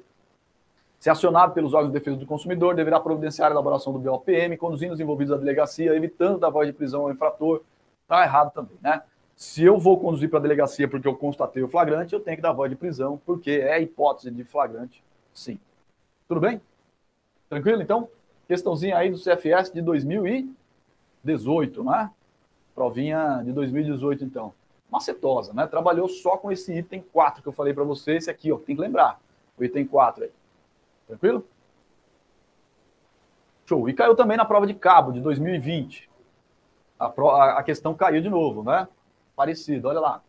se 0.99 1.11
acionado 1.11 1.53
pelos 1.53 1.75
órgãos 1.75 1.93
de 1.93 1.99
defesa 1.99 2.17
do 2.17 2.25
consumidor, 2.25 2.75
deverá 2.75 2.99
providenciar 2.99 3.49
a 3.49 3.53
elaboração 3.53 3.93
do 3.93 3.99
BOPM, 3.99 4.57
conduzindo 4.57 4.95
os 4.95 5.01
envolvidos 5.01 5.35
à 5.35 5.37
delegacia, 5.37 5.95
evitando 5.95 6.39
da 6.39 6.49
voz 6.49 6.67
de 6.67 6.73
prisão 6.73 7.03
ao 7.03 7.11
infrator. 7.11 7.61
Está 8.05 8.23
errado 8.23 8.55
também, 8.55 8.79
né? 8.81 9.03
Se 9.37 9.63
eu 9.63 9.77
vou 9.77 10.01
conduzir 10.01 10.31
para 10.31 10.39
a 10.39 10.43
delegacia 10.43 10.89
porque 10.89 11.07
eu 11.07 11.15
constatei 11.15 11.63
o 11.63 11.69
flagrante, 11.69 12.15
eu 12.15 12.21
tenho 12.21 12.39
que 12.39 12.43
dar 12.43 12.53
voz 12.53 12.71
de 12.71 12.77
prisão, 12.77 13.21
porque 13.27 13.51
é 13.51 13.83
hipótese 13.83 14.31
de 14.31 14.45
flagrante, 14.45 15.05
sim. 15.35 15.59
Tudo 16.27 16.41
bem? 16.41 16.61
Tranquilo, 17.49 17.83
então? 17.83 18.09
Questãozinha 18.49 18.97
aí 18.97 19.11
do 19.11 19.19
CFS 19.19 19.73
de 19.73 19.83
2018, 19.83 21.85
né? 21.85 22.11
Provinha 22.75 23.43
de 23.45 23.53
2018, 23.53 24.25
então. 24.25 24.53
Macetosa, 24.91 25.53
né? 25.53 25.67
Trabalhou 25.67 26.09
só 26.09 26.37
com 26.37 26.51
esse 26.51 26.73
item 26.73 27.05
4 27.13 27.43
que 27.43 27.49
eu 27.49 27.53
falei 27.53 27.75
para 27.75 27.85
você, 27.85 28.17
esse 28.17 28.31
aqui, 28.31 28.51
ó, 28.51 28.59
tem 28.59 28.75
que 28.75 28.83
lembrar. 28.83 29.21
O 29.59 29.65
item 29.65 29.87
4 29.87 30.25
aí. 30.25 30.31
Tranquilo? 31.07 31.47
Show. 33.67 33.89
E 33.89 33.95
caiu 33.95 34.15
também 34.15 34.37
na 34.37 34.45
prova 34.45 34.67
de 34.67 34.75
cabo 34.75 35.13
de 35.13 35.21
2020. 35.21 36.09
A, 36.99 37.09
pro, 37.09 37.31
a, 37.31 37.59
a 37.59 37.63
questão 37.63 37.95
caiu 37.95 38.23
de 38.23 38.31
novo, 38.31 38.63
né? 38.63 38.89
Parecido, 39.37 39.89
olha 39.89 40.01
lá. 40.01 40.23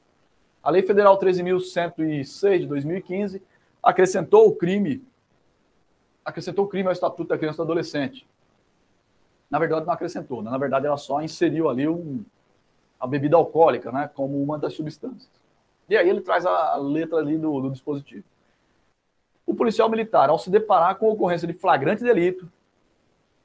A 0.61 0.69
Lei 0.69 0.81
Federal 0.81 1.17
13.106 1.19 2.59
de 2.59 2.67
2015 2.67 3.41
acrescentou 3.83 4.47
o 4.47 4.55
crime 4.55 5.05
acrescentou 6.25 6.65
o 6.65 6.67
crime 6.67 6.87
ao 6.87 6.91
Estatuto 6.91 7.29
da 7.29 7.37
Criança 7.37 7.57
e 7.57 7.59
do 7.59 7.63
Adolescente. 7.63 8.27
Na 9.49 9.59
verdade, 9.59 9.85
não 9.85 9.93
acrescentou, 9.93 10.41
né? 10.41 10.49
na 10.49 10.57
verdade, 10.57 10.87
ela 10.87 10.97
só 10.97 11.21
inseriu 11.21 11.69
ali 11.69 11.87
um, 11.87 12.25
a 12.99 13.05
bebida 13.05 13.37
alcoólica, 13.37 13.91
né, 13.91 14.09
como 14.13 14.41
uma 14.41 14.57
das 14.57 14.73
substâncias. 14.73 15.29
E 15.87 15.95
aí 15.95 16.09
ele 16.09 16.21
traz 16.21 16.45
a 16.47 16.75
letra 16.77 17.19
ali 17.19 17.37
do, 17.37 17.61
do 17.61 17.69
dispositivo. 17.69 18.23
O 19.45 19.53
policial 19.53 19.87
militar, 19.87 20.29
ao 20.29 20.39
se 20.39 20.49
deparar 20.49 20.95
com 20.95 21.07
a 21.07 21.13
ocorrência 21.13 21.47
de 21.47 21.53
flagrante 21.53 22.03
delito, 22.03 22.51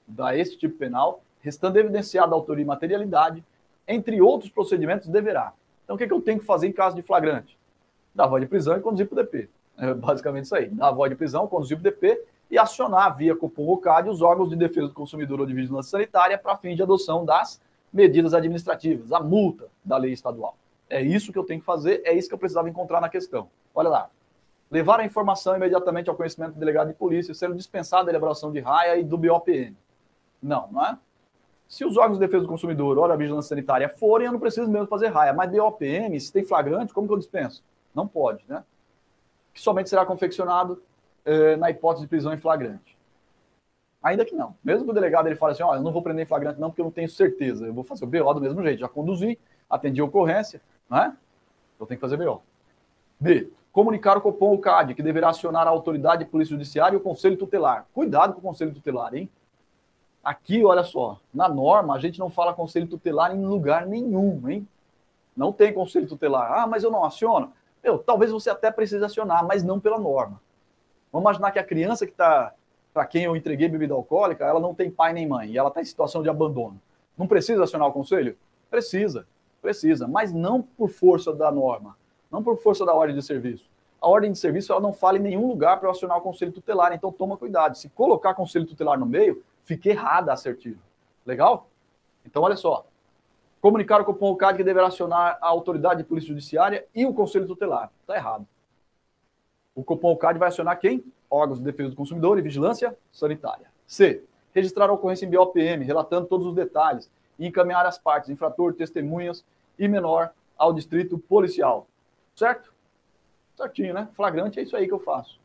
da 0.09 0.35
este 0.35 0.57
tipo 0.57 0.79
penal, 0.79 1.23
restando 1.43 1.79
evidenciada 1.79 2.33
a 2.33 2.35
autoria 2.35 2.63
e 2.63 2.67
materialidade, 2.67 3.45
entre 3.87 4.21
outros 4.23 4.51
procedimentos, 4.51 5.09
deverá. 5.09 5.53
Então, 5.85 5.95
o 5.95 5.99
que, 5.99 6.05
é 6.05 6.07
que 6.07 6.13
eu 6.13 6.23
tenho 6.23 6.39
que 6.41 6.47
fazer 6.47 6.69
em 6.69 6.73
caso 6.73 6.97
de 6.97 7.03
flagrante? 7.03 7.59
Dar 8.15 8.27
voz 8.27 8.43
de 8.43 8.49
prisão 8.49 8.77
e 8.77 8.81
conduzir 8.81 9.07
para 9.07 9.21
o 9.21 9.23
DP. 9.23 9.51
É 9.77 9.93
basicamente 9.93 10.45
isso 10.45 10.55
aí. 10.55 10.69
Dar 10.69 10.91
voz 10.91 11.11
de 11.11 11.17
prisão, 11.17 11.47
conduzir 11.47 11.79
para 11.79 11.89
o 11.89 11.93
DP 11.93 12.21
e 12.51 12.59
acionar 12.59 13.17
via 13.17 13.37
Copom 13.37 13.67
ou 13.67 13.79
CAD 13.79 14.09
os 14.09 14.23
órgãos 14.23 14.51
de 14.51 14.57
defesa 14.57 14.89
do 14.89 14.95
consumidor 14.95 15.41
ou 15.41 15.47
de 15.47 15.55
vigilância 15.55 15.91
sanitária 15.91 16.37
para 16.37 16.57
fim 16.57 16.75
de 16.75 16.83
adoção 16.83 17.25
das 17.25 17.61
medidas 17.93 18.35
administrativas, 18.35 19.13
a 19.13 19.21
multa 19.21 19.69
da 19.85 19.97
lei 19.97 20.13
estadual. 20.13 20.57
É 20.89 21.01
isso 21.01 21.33
que 21.33 21.39
eu 21.39 21.45
tenho 21.45 21.61
que 21.61 21.67
fazer, 21.67 22.03
é 22.05 22.13
isso 22.13 22.29
que 22.29 22.35
eu 22.35 22.39
precisava 22.39 22.69
encontrar 22.69 23.01
na 23.01 23.09
questão. 23.09 23.49
Olha 23.75 23.89
lá 23.89 24.11
levar 24.71 25.01
a 25.01 25.05
informação 25.05 25.57
imediatamente 25.57 26.09
ao 26.09 26.15
conhecimento 26.15 26.53
do 26.53 26.61
delegado 26.61 26.89
de 26.89 26.95
polícia, 26.95 27.35
sendo 27.35 27.55
dispensada 27.55 28.09
a 28.09 28.13
elaboração 28.13 28.53
de 28.53 28.61
raia 28.61 28.97
e 28.97 29.05
do 29.05 29.19
BOPM. 29.19 29.77
Não, 30.41 30.69
não 30.71 30.87
é? 30.87 30.97
Se 31.67 31.85
os 31.85 31.97
órgãos 31.97 32.19
de 32.19 32.25
defesa 32.25 32.43
do 32.43 32.49
consumidor 32.49 32.97
ou 32.97 33.05
a 33.05 33.17
vigilância 33.17 33.49
sanitária 33.49 33.89
forem, 33.89 34.27
eu 34.27 34.33
não 34.33 34.41
preciso 34.41 34.71
mesmo 34.71 34.87
fazer 34.87 35.09
raia. 35.09 35.33
Mas 35.33 35.51
BOPM, 35.51 36.19
se 36.19 36.33
tem 36.33 36.45
flagrante, 36.45 36.93
como 36.93 37.07
que 37.07 37.13
eu 37.13 37.19
dispenso? 37.19 37.63
Não 37.95 38.07
pode, 38.07 38.45
né? 38.49 38.65
Que 39.53 39.61
somente 39.61 39.89
será 39.89 40.07
confeccionado 40.07 40.83
eh, 41.25 41.57
na 41.57 41.71
hipótese 41.71 42.05
de 42.05 42.09
prisão 42.09 42.33
em 42.33 42.37
flagrante. 42.37 42.97
Ainda 44.03 44.25
que 44.25 44.35
não. 44.35 44.57
Mesmo 44.65 44.85
que 44.85 44.91
o 44.91 44.95
delegado 44.95 45.27
ele 45.27 45.37
fale 45.37 45.53
assim, 45.53 45.63
ó, 45.63 45.71
oh, 45.71 45.75
eu 45.75 45.83
não 45.83 45.93
vou 45.93 46.03
prender 46.03 46.25
em 46.25 46.29
flagrante 46.29 46.61
não, 46.61 46.71
porque 46.71 46.81
eu 46.81 46.87
não 46.87 46.93
tenho 46.93 47.09
certeza. 47.09 47.67
Eu 47.67 47.75
vou 47.75 47.85
fazer 47.85 48.05
o 48.05 48.09
BO 48.09 48.35
do 48.35 48.41
mesmo 48.41 48.63
jeito. 48.63 48.81
Já 48.81 48.89
conduzi, 48.89 49.39
atendi 49.69 50.01
a 50.01 50.05
ocorrência, 50.05 50.61
né? 50.89 51.17
Eu 51.79 51.87
tenho 51.87 51.99
que 51.99 52.01
fazer 52.01 52.17
BO. 52.17 52.43
B 53.19 53.51
comunicar 53.73 54.19
o 54.19 54.21
Copom 54.21 54.55
o 54.55 54.59
CAD, 54.59 54.95
que 54.95 55.03
deverá 55.03 55.31
acionar 55.31 55.67
a 55.67 55.71
autoridade 55.71 56.25
de 56.25 56.31
polícia 56.31 56.53
judiciária 56.53 56.95
e 56.95 56.99
o 56.99 57.03
conselho 57.03 57.37
tutelar. 57.37 57.87
Cuidado 57.93 58.33
com 58.35 58.41
o 58.41 58.43
conselho 58.43 58.75
tutelar, 58.75 59.15
hein? 59.15 59.31
Aqui, 60.23 60.65
olha 60.65 60.83
só, 60.83 61.19
na 61.33 61.49
norma, 61.49 61.95
a 61.95 61.99
gente 61.99 62.19
não 62.19 62.29
fala 62.29 62.53
conselho 62.53 62.87
tutelar 62.87 63.35
em 63.35 63.45
lugar 63.45 63.87
nenhum, 63.87 64.49
hein? 64.49 64.69
Não 65.37 65.53
tem 65.53 65.73
conselho 65.73 66.07
tutelar. 66.07 66.53
Ah, 66.53 66.67
mas 66.67 66.83
eu 66.83 66.91
não 66.91 67.05
aciono. 67.05 67.53
Eu, 67.83 67.99
talvez 67.99 68.31
você 68.31 68.51
até 68.51 68.71
precise 68.71 69.03
acionar, 69.03 69.47
mas 69.47 69.63
não 69.63 69.81
pela 69.81 69.99
norma. 69.99 70.41
Vamos 71.13 71.25
imaginar 71.25 71.51
que 71.51 71.59
a 71.59 71.65
criança 71.65 72.07
que 72.07 72.13
está, 72.13 72.55
para 72.93 73.07
quem 73.07 73.25
eu 73.25 73.37
entreguei 73.37 73.69
bebida 73.69 73.95
alcoólica, 73.95 74.45
ela 74.45 74.61
não 74.61 74.75
tem 74.75 74.91
pai 74.91 75.13
nem 75.13 75.27
mãe, 75.27 75.51
e 75.51 75.59
ela 75.59 75.69
está 75.69 75.81
em 75.81 75.85
situação 75.85 76.23
de 76.23 76.29
abandono. 76.29 76.81
Não 77.17 77.27
precisa 77.27 77.65
acionar 77.65 77.89
o 77.89 77.93
conselho? 77.93 78.37
Precisa, 78.71 79.27
precisa, 79.61 80.07
mas 80.07 80.33
não 80.33 80.63
por 80.63 80.89
força 80.89 81.33
da 81.33 81.51
norma 81.51 81.97
não 82.31 82.43
por 82.43 82.57
força 82.59 82.87
da 82.87 82.95
ordem 82.95 83.17
de 83.17 83.23
serviço. 83.23 83.69
A 84.01 84.09
ordem 84.09 84.33
de 84.33 84.39
serviço 84.39 84.73
ela 84.73 84.81
não 84.81 84.93
fala 84.93 85.19
em 85.19 85.21
nenhum 85.21 85.47
lugar 85.47 85.79
para 85.81 85.91
acionar 85.91 86.17
o 86.17 86.23
conselho 86.23 86.53
tutelar, 86.53 86.93
então 86.93 87.13
toma 87.13 87.37
cuidado. 87.37 87.77
Se 87.77 87.89
colocar 87.91 88.35
conselho 88.35 88.65
tutelar 88.65 88.99
no 88.99 89.05
meio, 89.05 89.43
fica 89.65 89.91
errada 89.91 90.31
a 90.31 90.35
assertiva. 90.35 90.81
Legal? 91.27 91.69
Então, 92.25 92.43
olha 92.43 92.57
só. 92.57 92.87
Comunicar 93.61 94.05
com 94.05 94.13
o 94.13 94.15
CONCAD 94.15 94.57
que 94.57 94.65
deverá 94.65 94.87
acionar 94.87 95.37
a 95.41 95.49
autoridade 95.49 96.03
de 96.03 96.09
polícia 96.09 96.29
judiciária 96.29 96.87
e 96.95 97.05
o 97.05 97.13
conselho 97.13 97.47
tutelar. 97.47 97.91
Está 98.01 98.17
errado. 98.17 98.47
O 99.75 99.85
COPOM-CAD 99.85 100.39
vai 100.39 100.49
acionar 100.49 100.79
quem? 100.79 101.05
Órgãos 101.31 101.59
de 101.59 101.65
defesa 101.65 101.91
do 101.91 101.97
consumidor 101.97 102.39
e 102.39 102.43
vigilância 102.43 102.97
sanitária. 103.13 103.67
C. 103.87 104.25
Registrar 104.53 104.91
a 104.91 104.93
ocorrência 104.93 105.27
em 105.27 105.31
BOPM, 105.31 105.85
relatando 105.85 106.27
todos 106.27 106.47
os 106.47 106.55
detalhes 106.55 107.11
e 107.39 107.47
encaminhar 107.47 107.87
as 107.87 107.99
partes, 107.99 108.31
infrator, 108.31 108.75
testemunhas 108.75 109.45
e 109.79 109.87
menor 109.87 110.33
ao 110.59 110.73
distrito 110.73 111.19
policial. 111.19 111.87
Certo? 112.35 112.73
Certinho, 113.57 113.95
né? 113.95 114.09
Flagrante 114.13 114.59
é 114.59 114.63
isso 114.63 114.77
aí 114.77 114.87
que 114.87 114.93
eu 114.93 114.99
faço. 114.99 115.41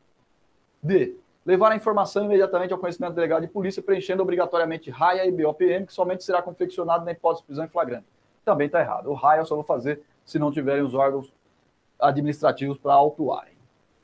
D. 0.82 1.16
Levar 1.46 1.72
a 1.72 1.76
informação 1.76 2.26
imediatamente 2.26 2.74
ao 2.74 2.80
conhecimento 2.80 3.12
do 3.12 3.16
delegado 3.16 3.44
de 3.44 3.48
polícia, 3.48 3.82
preenchendo 3.82 4.24
obrigatoriamente 4.24 4.90
RAIA 4.90 5.26
e 5.26 5.32
BOPM, 5.32 5.86
que 5.86 5.94
somente 5.94 6.24
será 6.24 6.42
confeccionado 6.42 7.06
na 7.06 7.12
hipótese 7.12 7.44
de 7.44 7.48
prisão 7.48 7.66
em 7.66 7.70
flagrante. 7.70 8.08
Também 8.44 8.66
está 8.66 8.80
errado. 8.80 9.12
O 9.12 9.14
RAIA 9.14 9.42
eu 9.42 9.46
só 9.46 9.56
vou 9.56 9.64
fazer 9.64 10.02
se 10.24 10.40
não 10.40 10.52
tiverem 10.52 10.84
os 10.84 10.96
órgãos 10.96 11.32
administrativos 12.00 12.78
para 12.78 12.94
autuarem. 12.94 13.55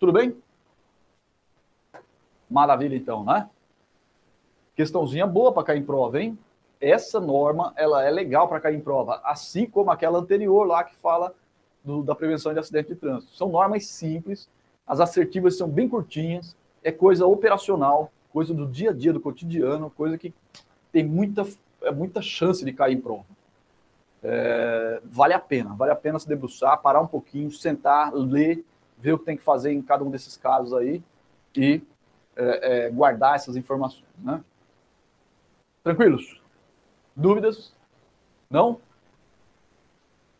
Tudo 0.01 0.13
bem? 0.13 0.35
Maravilha, 2.49 2.95
então, 2.95 3.23
né? 3.23 3.47
Questãozinha 4.75 5.27
boa 5.27 5.53
para 5.53 5.63
cair 5.63 5.79
em 5.79 5.85
prova, 5.85 6.19
hein? 6.19 6.39
Essa 6.79 7.19
norma 7.19 7.71
ela 7.77 8.03
é 8.03 8.09
legal 8.09 8.47
para 8.47 8.59
cair 8.59 8.75
em 8.75 8.81
prova, 8.81 9.21
assim 9.23 9.67
como 9.67 9.91
aquela 9.91 10.17
anterior 10.17 10.65
lá 10.65 10.83
que 10.83 10.95
fala 10.95 11.35
do, 11.85 12.01
da 12.01 12.15
prevenção 12.15 12.51
de 12.51 12.57
acidente 12.57 12.87
de 12.87 12.95
trânsito. 12.95 13.35
São 13.35 13.49
normas 13.49 13.85
simples, 13.85 14.49
as 14.87 14.99
assertivas 14.99 15.55
são 15.55 15.69
bem 15.69 15.87
curtinhas, 15.87 16.57
é 16.83 16.91
coisa 16.91 17.27
operacional, 17.27 18.11
coisa 18.33 18.55
do 18.55 18.65
dia 18.65 18.89
a 18.89 18.93
dia, 18.93 19.13
do 19.13 19.19
cotidiano, 19.19 19.91
coisa 19.91 20.17
que 20.17 20.33
tem 20.91 21.03
muita, 21.03 21.45
é 21.83 21.91
muita 21.91 22.23
chance 22.23 22.65
de 22.65 22.73
cair 22.73 22.97
em 22.97 23.01
prova. 23.01 23.25
É, 24.23 24.99
vale 25.05 25.35
a 25.35 25.39
pena, 25.39 25.75
vale 25.75 25.91
a 25.91 25.95
pena 25.95 26.17
se 26.17 26.27
debruçar, 26.27 26.81
parar 26.81 27.01
um 27.01 27.07
pouquinho, 27.07 27.51
sentar, 27.51 28.11
ler, 28.15 28.65
ver 29.01 29.13
o 29.13 29.19
que 29.19 29.25
tem 29.25 29.37
que 29.37 29.43
fazer 29.43 29.71
em 29.71 29.81
cada 29.81 30.03
um 30.03 30.11
desses 30.11 30.37
casos 30.37 30.73
aí 30.73 31.01
e 31.55 31.81
é, 32.35 32.85
é, 32.85 32.89
guardar 32.89 33.35
essas 33.35 33.55
informações. 33.55 34.05
Né? 34.19 34.41
Tranquilos? 35.83 36.39
Dúvidas? 37.15 37.73
Não? 38.49 38.79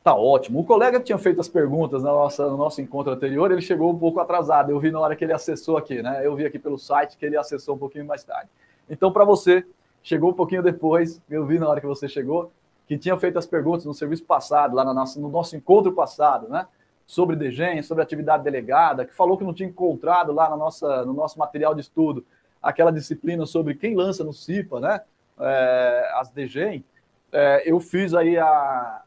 Tá 0.03 0.15
ótimo. 0.15 0.59
O 0.59 0.63
colega 0.63 0.99
tinha 0.99 1.17
feito 1.17 1.41
as 1.41 1.47
perguntas 1.47 2.03
na 2.03 2.11
nossa, 2.11 2.47
no 2.47 2.57
nosso 2.57 2.81
encontro 2.81 3.13
anterior, 3.13 3.51
ele 3.51 3.61
chegou 3.61 3.91
um 3.91 3.97
pouco 3.97 4.19
atrasado. 4.19 4.71
Eu 4.71 4.79
vi 4.79 4.89
na 4.89 4.99
hora 4.99 5.15
que 5.15 5.23
ele 5.23 5.33
acessou 5.33 5.77
aqui, 5.77 6.01
né? 6.01 6.25
Eu 6.25 6.35
vi 6.35 6.45
aqui 6.45 6.57
pelo 6.57 6.77
site 6.77 7.17
que 7.17 7.25
ele 7.25 7.37
acessou 7.37 7.75
um 7.75 7.77
pouquinho 7.77 8.05
mais 8.05 8.23
tarde. 8.23 8.49
Então, 8.89 9.11
para 9.11 9.23
você, 9.23 9.65
chegou 10.01 10.31
um 10.31 10.33
pouquinho 10.33 10.63
depois, 10.63 11.21
eu 11.29 11.45
vi 11.45 11.59
na 11.59 11.69
hora 11.69 11.79
que 11.79 11.85
você 11.85 12.07
chegou, 12.07 12.51
que 12.87 12.97
tinha 12.97 13.15
feito 13.17 13.37
as 13.37 13.45
perguntas 13.45 13.85
no 13.85 13.93
serviço 13.93 14.23
passado, 14.23 14.75
lá 14.75 14.83
no 14.83 14.93
nosso, 14.93 15.21
no 15.21 15.29
nosso 15.29 15.55
encontro 15.55 15.93
passado, 15.93 16.49
né? 16.49 16.67
Sobre 17.11 17.35
DGEM, 17.35 17.83
sobre 17.83 18.01
atividade 18.01 18.41
delegada, 18.41 19.03
que 19.03 19.13
falou 19.13 19.37
que 19.37 19.43
não 19.43 19.53
tinha 19.53 19.67
encontrado 19.67 20.31
lá 20.31 20.49
na 20.49 20.55
nossa, 20.55 21.03
no 21.03 21.11
nosso 21.11 21.37
material 21.37 21.75
de 21.75 21.81
estudo 21.81 22.25
aquela 22.61 22.89
disciplina 22.89 23.45
sobre 23.45 23.75
quem 23.75 23.97
lança 23.97 24.23
no 24.23 24.31
CIPA, 24.31 24.79
né? 24.79 25.01
É, 25.37 26.11
as 26.13 26.29
DGEM. 26.29 26.85
É, 27.29 27.69
eu 27.69 27.81
fiz 27.81 28.13
aí 28.13 28.37
a, 28.37 29.03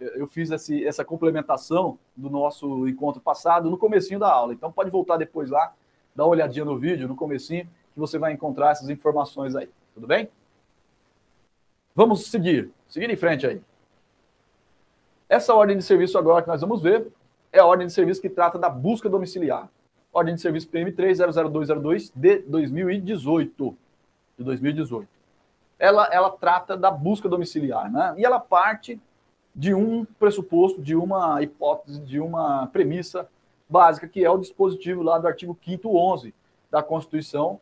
eu 0.00 0.26
fiz 0.26 0.50
esse, 0.50 0.82
essa 0.86 1.04
complementação 1.04 1.98
do 2.16 2.30
nosso 2.30 2.88
encontro 2.88 3.20
passado 3.20 3.68
no 3.68 3.76
comecinho 3.76 4.18
da 4.18 4.32
aula. 4.32 4.54
Então 4.54 4.72
pode 4.72 4.88
voltar 4.88 5.18
depois 5.18 5.50
lá, 5.50 5.74
dar 6.16 6.24
uma 6.24 6.30
olhadinha 6.30 6.64
no 6.64 6.78
vídeo, 6.78 7.06
no 7.06 7.14
comecinho, 7.14 7.66
que 7.92 8.00
você 8.00 8.16
vai 8.16 8.32
encontrar 8.32 8.70
essas 8.70 8.88
informações 8.88 9.54
aí. 9.54 9.68
Tudo 9.92 10.06
bem? 10.06 10.30
Vamos 11.94 12.30
seguir, 12.30 12.72
seguir 12.88 13.10
em 13.10 13.16
frente 13.16 13.46
aí. 13.46 13.60
Essa 15.28 15.54
ordem 15.54 15.76
de 15.76 15.82
serviço 15.82 16.16
agora 16.16 16.40
que 16.40 16.48
nós 16.48 16.62
vamos 16.62 16.80
ver 16.80 17.12
é 17.52 17.60
a 17.60 17.66
ordem 17.66 17.86
de 17.86 17.92
serviço 17.92 18.20
que 18.20 18.30
trata 18.30 18.58
da 18.58 18.70
busca 18.70 19.08
domiciliar. 19.08 19.68
Ordem 20.12 20.34
de 20.34 20.40
serviço 20.40 20.68
PM3-00202 20.68 22.10
de 22.14 22.38
2018. 22.38 23.76
De 24.38 24.44
2018. 24.44 25.08
Ela, 25.78 26.08
ela 26.12 26.30
trata 26.30 26.76
da 26.76 26.90
busca 26.90 27.28
domiciliar, 27.28 27.90
né? 27.92 28.14
E 28.16 28.24
ela 28.24 28.40
parte 28.40 29.00
de 29.54 29.74
um 29.74 30.04
pressuposto, 30.04 30.80
de 30.80 30.96
uma 30.96 31.42
hipótese, 31.42 32.00
de 32.00 32.18
uma 32.18 32.66
premissa 32.68 33.28
básica, 33.68 34.08
que 34.08 34.24
é 34.24 34.30
o 34.30 34.38
dispositivo 34.38 35.02
lá 35.02 35.18
do 35.18 35.26
artigo 35.26 35.58
5 35.62 35.96
11 35.96 36.34
da 36.70 36.82
Constituição, 36.82 37.60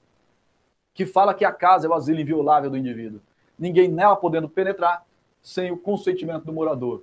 que 0.95 1.05
fala 1.05 1.34
que 1.34 1.45
a 1.45 1.53
casa 1.53 1.86
é 1.86 1.91
o 1.91 1.95
asilo 1.95 2.20
inviolável 2.20 2.70
do 2.70 2.76
indivíduo. 2.76 3.20
Ninguém 3.59 3.88
nela 3.88 4.16
podendo 4.16 4.49
penetrar 4.49 5.05
sem 5.43 5.72
o 5.72 5.76
consentimento 5.76 6.45
do 6.45 6.53
morador. 6.53 7.03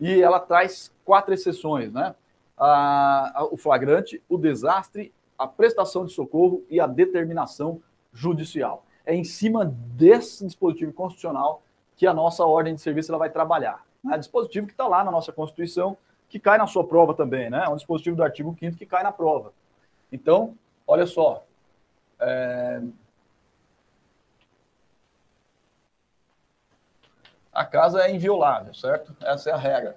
E 0.00 0.22
ela 0.22 0.38
traz 0.38 0.92
quatro 1.04 1.34
exceções, 1.34 1.92
né? 1.92 2.14
A, 2.58 3.40
a, 3.40 3.44
o 3.44 3.56
flagrante, 3.56 4.22
o 4.28 4.36
desastre, 4.36 5.12
a 5.38 5.46
prestação 5.46 6.04
de 6.04 6.12
socorro 6.12 6.64
e 6.68 6.80
a 6.80 6.86
determinação 6.86 7.80
judicial. 8.12 8.84
É 9.06 9.14
em 9.14 9.24
cima 9.24 9.64
desse 9.64 10.44
dispositivo 10.44 10.92
constitucional 10.92 11.62
que 11.96 12.06
a 12.06 12.12
nossa 12.12 12.44
ordem 12.44 12.74
de 12.74 12.80
serviço 12.80 13.10
ela 13.10 13.18
vai 13.18 13.30
trabalhar. 13.30 13.84
Né? 14.02 14.18
Dispositivo 14.18 14.66
que 14.66 14.72
está 14.72 14.86
lá 14.86 15.04
na 15.04 15.10
nossa 15.10 15.32
Constituição, 15.32 15.96
que 16.28 16.38
cai 16.38 16.58
na 16.58 16.66
sua 16.66 16.86
prova 16.86 17.14
também, 17.14 17.48
né? 17.48 17.64
É 17.64 17.68
um 17.68 17.76
dispositivo 17.76 18.16
do 18.16 18.22
artigo 18.22 18.54
5 18.58 18.76
que 18.76 18.84
cai 18.84 19.02
na 19.02 19.10
prova. 19.10 19.52
Então, 20.12 20.54
olha 20.86 21.06
só. 21.06 21.44
É... 22.20 22.82
A 27.52 27.64
casa 27.64 28.02
é 28.02 28.14
inviolável, 28.14 28.74
certo? 28.74 29.16
Essa 29.20 29.50
é 29.50 29.52
a 29.52 29.56
regra. 29.56 29.96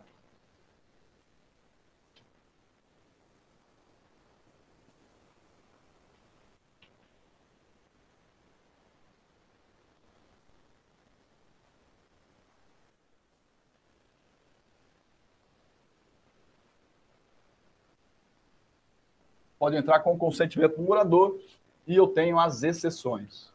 Pode 19.62 19.78
entrar 19.78 19.99
com 19.99 20.12
o 20.14 20.18
consentimento 20.18 20.78
do 20.78 20.82
morador 20.82 21.39
e 21.86 21.95
eu 21.95 22.07
tenho 22.07 22.39
as 22.39 22.64
exceções. 22.64 23.50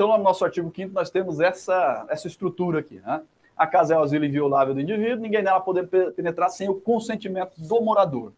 Então, 0.00 0.16
no 0.16 0.24
nosso 0.24 0.42
artigo 0.42 0.72
5 0.74 0.94
nós 0.94 1.10
temos 1.10 1.40
essa, 1.40 2.06
essa 2.08 2.26
estrutura 2.26 2.80
aqui. 2.80 2.98
Né? 3.00 3.20
A 3.54 3.66
casa 3.66 3.92
é 3.92 3.98
o 3.98 4.00
asilo 4.00 4.24
inviolável 4.24 4.72
do 4.72 4.80
indivíduo, 4.80 5.20
ninguém 5.20 5.42
nela 5.42 5.60
pode 5.60 5.86
penetrar 6.16 6.48
sem 6.48 6.70
o 6.70 6.74
consentimento 6.74 7.52
do 7.58 7.82
morador. 7.82 8.32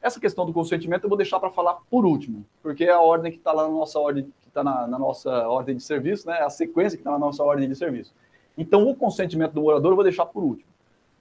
Essa 0.00 0.18
questão 0.18 0.46
do 0.46 0.54
consentimento 0.54 1.04
eu 1.04 1.10
vou 1.10 1.18
deixar 1.18 1.38
para 1.38 1.50
falar 1.50 1.74
por 1.90 2.06
último, 2.06 2.46
porque 2.62 2.84
é 2.84 2.92
a 2.92 2.98
ordem 2.98 3.30
que 3.30 3.36
está 3.36 3.52
lá 3.52 3.64
na 3.64 3.68
nossa 3.68 3.98
ordem, 3.98 4.32
que 4.40 4.48
está 4.48 4.64
na, 4.64 4.86
na, 4.86 4.98
nossa 4.98 5.46
ordem 5.48 5.76
de 5.76 5.82
serviço, 5.82 6.26
né? 6.26 6.38
a 6.40 6.48
sequência 6.48 6.96
que 6.96 7.02
está 7.02 7.10
na 7.10 7.18
nossa 7.18 7.44
ordem 7.44 7.68
de 7.68 7.76
serviço. 7.76 8.14
Então, 8.56 8.88
o 8.88 8.96
consentimento 8.96 9.52
do 9.52 9.60
morador 9.60 9.92
eu 9.92 9.96
vou 9.96 10.04
deixar 10.04 10.24
por 10.24 10.42
último. 10.42 10.70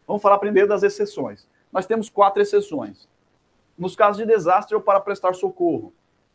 Vamos 0.08 0.22
falar 0.22 0.38
primeiro 0.38 0.70
das 0.70 0.84
exceções. 0.84 1.46
Nós 1.70 1.86
temos 1.86 2.10
quatro 2.10 2.42
exceções. 2.42 3.10
Nos 3.78 3.94
casos 3.94 4.22
de 4.22 4.26
desastre 4.26 4.74
ou 4.74 4.82
para 4.82 5.02
prestar 5.02 5.36
socorro, 5.36 5.92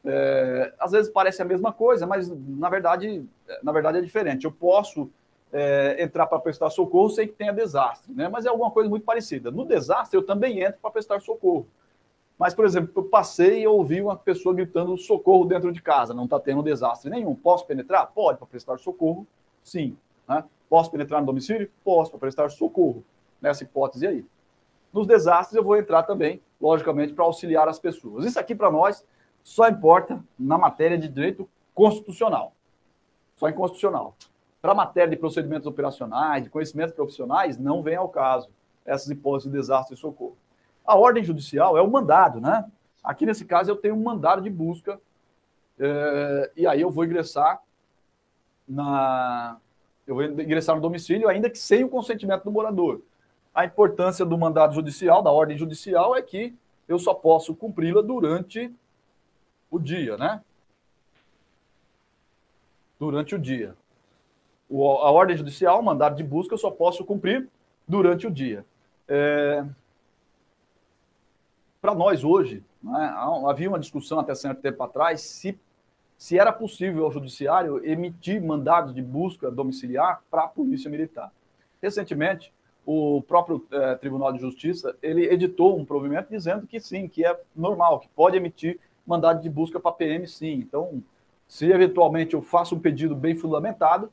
é, 0.06 0.72
às 0.78 0.92
vezes 0.92 1.10
parece 1.10 1.42
a 1.42 1.44
mesma 1.44 1.72
coisa, 1.72 2.06
mas 2.06 2.30
na 2.30 2.70
verdade, 2.70 3.24
na 3.62 3.72
verdade 3.72 3.98
é 3.98 4.00
diferente. 4.00 4.44
Eu 4.44 4.52
posso 4.52 5.10
é, 5.52 6.02
entrar 6.02 6.26
para 6.26 6.38
prestar 6.38 6.70
socorro 6.70 7.10
sem 7.10 7.26
que 7.26 7.34
tenha 7.34 7.52
desastre, 7.52 8.14
né? 8.14 8.28
mas 8.28 8.46
é 8.46 8.48
alguma 8.48 8.70
coisa 8.70 8.88
muito 8.88 9.04
parecida. 9.04 9.50
No 9.50 9.64
desastre, 9.64 10.16
eu 10.16 10.24
também 10.24 10.60
entro 10.62 10.78
para 10.80 10.90
prestar 10.90 11.20
socorro. 11.20 11.66
Mas, 12.38 12.54
por 12.54 12.64
exemplo, 12.64 12.92
eu 12.94 13.04
passei 13.04 13.62
e 13.62 13.66
ouvi 13.66 14.00
uma 14.00 14.14
pessoa 14.14 14.54
gritando 14.54 14.96
socorro 14.96 15.44
dentro 15.46 15.72
de 15.72 15.80
casa, 15.82 16.12
não 16.12 16.24
está 16.24 16.38
tendo 16.38 16.62
desastre 16.62 17.10
nenhum. 17.10 17.34
Posso 17.34 17.66
penetrar? 17.66 18.06
Pode, 18.14 18.38
para 18.38 18.46
prestar 18.46 18.78
socorro, 18.78 19.26
sim. 19.62 19.96
Né? 20.28 20.44
Posso 20.68 20.90
penetrar 20.90 21.20
no 21.20 21.26
domicílio? 21.26 21.70
Posso, 21.82 22.10
para 22.10 22.20
prestar 22.20 22.50
socorro, 22.50 23.02
nessa 23.40 23.64
hipótese 23.64 24.06
aí. 24.06 24.24
Nos 24.92 25.06
desastres, 25.06 25.56
eu 25.56 25.64
vou 25.64 25.76
entrar 25.76 26.02
também, 26.02 26.42
logicamente, 26.60 27.14
para 27.14 27.24
auxiliar 27.24 27.68
as 27.68 27.78
pessoas. 27.78 28.26
Isso 28.26 28.38
aqui, 28.38 28.54
para 28.54 28.70
nós, 28.70 29.02
só 29.46 29.68
importa 29.68 30.20
na 30.36 30.58
matéria 30.58 30.98
de 30.98 31.06
direito 31.06 31.48
constitucional. 31.72 32.52
Só 33.36 33.48
em 33.48 33.52
constitucional. 33.52 34.16
Para 34.60 34.72
a 34.72 34.74
matéria 34.74 35.10
de 35.10 35.16
procedimentos 35.16 35.68
operacionais, 35.68 36.42
de 36.42 36.50
conhecimentos 36.50 36.92
profissionais, 36.92 37.56
não 37.56 37.80
vem 37.80 37.94
ao 37.94 38.08
caso 38.08 38.48
essas 38.84 39.08
hipóteses 39.08 39.52
de 39.52 39.56
desastre 39.56 39.94
e 39.94 39.96
socorro. 39.96 40.36
A 40.84 40.96
ordem 40.96 41.22
judicial 41.22 41.78
é 41.78 41.80
o 41.80 41.88
mandado, 41.88 42.40
né? 42.40 42.64
Aqui 43.04 43.24
nesse 43.24 43.44
caso 43.44 43.70
eu 43.70 43.76
tenho 43.76 43.94
um 43.94 44.02
mandado 44.02 44.42
de 44.42 44.50
busca 44.50 45.00
é, 45.78 46.50
e 46.56 46.66
aí 46.66 46.80
eu 46.80 46.90
vou 46.90 47.04
ingressar 47.04 47.62
na 48.66 49.58
eu 50.08 50.16
vou 50.16 50.24
ingressar 50.24 50.74
no 50.74 50.82
domicílio 50.82 51.28
ainda 51.28 51.48
que 51.48 51.58
sem 51.58 51.84
o 51.84 51.88
consentimento 51.88 52.42
do 52.42 52.50
morador. 52.50 53.00
A 53.54 53.64
importância 53.64 54.26
do 54.26 54.36
mandado 54.36 54.74
judicial, 54.74 55.22
da 55.22 55.30
ordem 55.30 55.56
judicial 55.56 56.16
é 56.16 56.22
que 56.22 56.52
eu 56.88 56.98
só 56.98 57.14
posso 57.14 57.54
cumpri-la 57.54 58.02
durante 58.02 58.74
o 59.76 59.80
dia, 59.80 60.16
né? 60.16 60.42
Durante 62.98 63.34
o 63.34 63.38
dia. 63.38 63.74
O, 64.68 64.90
a 64.90 65.10
ordem 65.10 65.36
judicial, 65.36 65.82
mandado 65.82 66.16
de 66.16 66.24
busca, 66.24 66.54
eu 66.54 66.58
só 66.58 66.70
posso 66.70 67.04
cumprir 67.04 67.48
durante 67.86 68.26
o 68.26 68.30
dia. 68.30 68.64
É... 69.08 69.64
para 71.80 71.94
nós 71.94 72.24
hoje, 72.24 72.64
né, 72.82 73.14
havia 73.46 73.68
uma 73.68 73.78
discussão 73.78 74.18
até 74.18 74.34
certo 74.34 74.60
tempo 74.60 74.82
atrás 74.82 75.20
se, 75.20 75.56
se 76.18 76.36
era 76.36 76.52
possível 76.52 77.04
ao 77.04 77.12
judiciário 77.12 77.84
emitir 77.86 78.42
mandados 78.42 78.92
de 78.92 79.00
busca 79.00 79.48
domiciliar 79.48 80.22
para 80.28 80.44
a 80.44 80.48
polícia 80.48 80.90
militar. 80.90 81.30
Recentemente, 81.80 82.52
o 82.84 83.22
próprio 83.22 83.66
eh, 83.70 83.96
Tribunal 83.96 84.32
de 84.32 84.40
Justiça 84.40 84.96
ele 85.02 85.24
editou 85.24 85.78
um 85.78 85.84
provimento 85.84 86.30
dizendo 86.30 86.66
que 86.66 86.78
sim, 86.78 87.08
que 87.08 87.26
é 87.26 87.38
normal, 87.54 87.98
que 88.00 88.08
pode 88.08 88.36
emitir 88.36 88.78
mandado 89.06 89.40
de 89.40 89.48
busca 89.48 89.78
para 89.78 89.92
PM, 89.92 90.26
sim. 90.26 90.54
Então, 90.54 91.02
se 91.46 91.70
eventualmente 91.70 92.34
eu 92.34 92.42
faço 92.42 92.74
um 92.74 92.80
pedido 92.80 93.14
bem 93.14 93.34
fundamentado, 93.34 94.10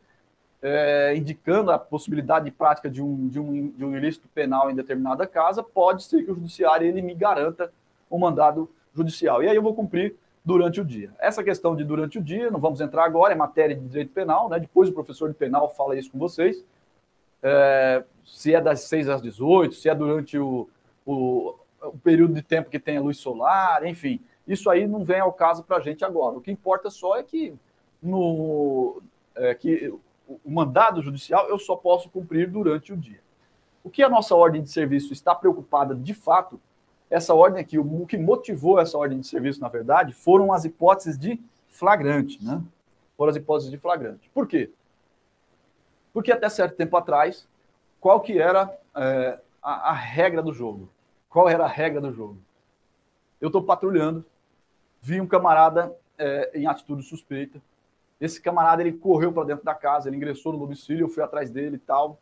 é, 0.62 1.14
indicando 1.16 1.72
a 1.72 1.80
possibilidade 1.80 2.46
de 2.46 2.52
prática 2.52 2.90
de 2.90 3.02
um, 3.02 3.28
de, 3.28 3.40
um, 3.40 3.70
de 3.70 3.84
um 3.84 3.98
ilícito 3.98 4.30
penal 4.30 4.72
em 4.72 4.76
determinada 4.76 5.28
casa, 5.28 5.62
pode 5.62 6.04
ser 6.04 6.24
que 6.24 6.32
o 6.32 6.36
judiciário 6.36 6.88
ele 6.88 7.02
me 7.02 7.14
garanta 7.14 7.72
um 8.10 8.18
mandado 8.18 8.70
judicial. 8.96 9.44
E 9.44 9.50
aí 9.50 9.56
eu 9.56 9.62
vou 9.62 9.74
cumprir 9.74 10.16
durante 10.46 10.80
o 10.80 10.86
dia. 10.86 11.12
Essa 11.20 11.44
questão 11.44 11.76
de 11.76 11.84
durante 11.84 12.18
o 12.18 12.22
dia, 12.22 12.52
não 12.52 12.60
vamos 12.60 12.80
entrar 12.80 13.04
agora, 13.06 13.34
é 13.34 13.36
matéria 13.36 13.76
de 13.76 13.86
direito 13.88 14.12
penal, 14.12 14.50
né? 14.50 14.60
depois 14.60 14.90
o 14.90 14.94
professor 14.94 15.30
de 15.30 15.36
penal 15.36 15.70
fala 15.70 15.98
isso 15.98 16.12
com 16.12 16.20
vocês. 16.20 16.64
É, 17.42 18.04
se 18.26 18.54
é 18.56 18.62
das 18.62 18.82
6 18.82 19.10
às 19.10 19.22
18, 19.22 19.76
se 19.76 19.90
é 19.90 19.96
durante 19.96 20.38
o, 20.38 20.70
o, 21.06 21.56
o 21.82 21.98
período 21.98 22.34
de 22.34 22.42
tempo 22.42 22.70
que 22.70 22.80
tem 22.80 22.98
a 22.98 23.02
luz 23.02 23.18
solar, 23.18 23.86
enfim. 23.86 24.22
Isso 24.48 24.70
aí 24.70 24.88
não 24.88 25.04
vem 25.04 25.20
ao 25.20 25.32
caso 25.32 25.64
para 25.64 25.78
a 25.78 25.80
gente 25.80 26.04
agora. 26.04 26.38
O 26.38 26.42
que 26.42 26.52
importa 26.52 26.90
só 26.90 27.18
é 27.18 27.24
que, 27.24 27.54
no, 28.02 29.02
é, 29.36 29.56
que 29.56 29.94
o 30.28 30.52
mandado 30.52 31.02
judicial 31.02 31.48
eu 31.48 31.58
só 31.58 31.76
posso 31.76 32.10
cumprir 32.10 32.50
durante 32.50 32.92
o 32.92 32.98
dia. 32.98 33.22
O 33.84 33.90
que 33.90 34.04
a 34.04 34.10
nossa 34.10 34.36
ordem 34.36 34.62
de 34.62 34.70
serviço 34.70 35.12
está 35.14 35.36
preocupada 35.36 35.94
de 35.94 36.14
fato, 36.14 36.60
essa 37.10 37.34
ordem 37.34 37.62
aqui, 37.62 37.78
o 37.78 38.06
que 38.06 38.18
motivou 38.18 38.80
essa 38.80 38.98
ordem 38.98 39.20
de 39.20 39.28
serviço, 39.28 39.62
na 39.62 39.68
verdade, 39.68 40.14
foram 40.14 40.52
as 40.52 40.66
hipóteses 40.66 41.18
de 41.18 41.40
flagrante, 41.68 42.44
né? 42.44 42.62
Foram 43.18 43.30
as 43.30 43.36
hipóteses 43.36 43.70
de 43.70 43.78
flagrante. 43.78 44.30
Por 44.34 44.48
quê? 44.48 44.72
Porque 46.14 46.32
até 46.32 46.50
certo 46.50 46.76
tempo 46.76 46.96
atrás, 46.98 47.48
qual 48.00 48.22
que 48.22 48.40
era 48.40 48.76
é, 48.96 49.40
a, 49.62 49.92
a 49.92 49.94
regra 49.94 50.42
do 50.42 50.54
jogo? 50.54 50.90
Qual 51.30 51.50
era 51.50 51.66
a 51.66 51.68
regra 51.68 52.00
do 52.00 52.12
jogo? 52.12 52.38
Eu 53.42 53.48
estou 53.48 53.64
patrulhando, 53.64 54.26
vi 55.04 55.20
um 55.20 55.28
camarada 55.28 55.94
é, 56.18 56.52
em 56.56 56.66
atitude 56.66 57.04
suspeita, 57.04 57.62
esse 58.20 58.42
camarada 58.42 58.82
ele 58.82 58.94
correu 58.94 59.34
para 59.34 59.44
dentro 59.44 59.66
da 59.66 59.76
casa, 59.76 60.08
ele 60.08 60.16
ingressou 60.16 60.54
no 60.54 60.60
domicílio, 60.60 61.04
eu 61.04 61.10
fui 61.10 61.22
atrás 61.22 61.52
dele 61.52 61.76
e 61.76 61.80
tal. 61.80 62.18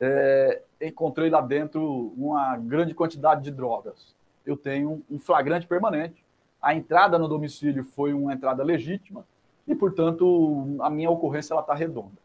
É, 0.00 0.62
encontrei 0.80 1.28
lá 1.28 1.42
dentro 1.42 2.14
uma 2.16 2.56
grande 2.56 2.94
quantidade 2.94 3.42
de 3.42 3.50
drogas. 3.50 4.14
Eu 4.46 4.56
tenho 4.56 5.04
um 5.10 5.18
flagrante 5.18 5.66
permanente. 5.66 6.24
A 6.60 6.74
entrada 6.74 7.18
no 7.18 7.28
domicílio 7.28 7.84
foi 7.84 8.14
uma 8.14 8.32
entrada 8.32 8.64
legítima 8.64 9.26
e, 9.68 9.74
portanto, 9.74 10.78
a 10.80 10.88
minha 10.88 11.10
ocorrência 11.10 11.52
ela 11.52 11.60
está 11.60 11.74
redonda. 11.74 12.16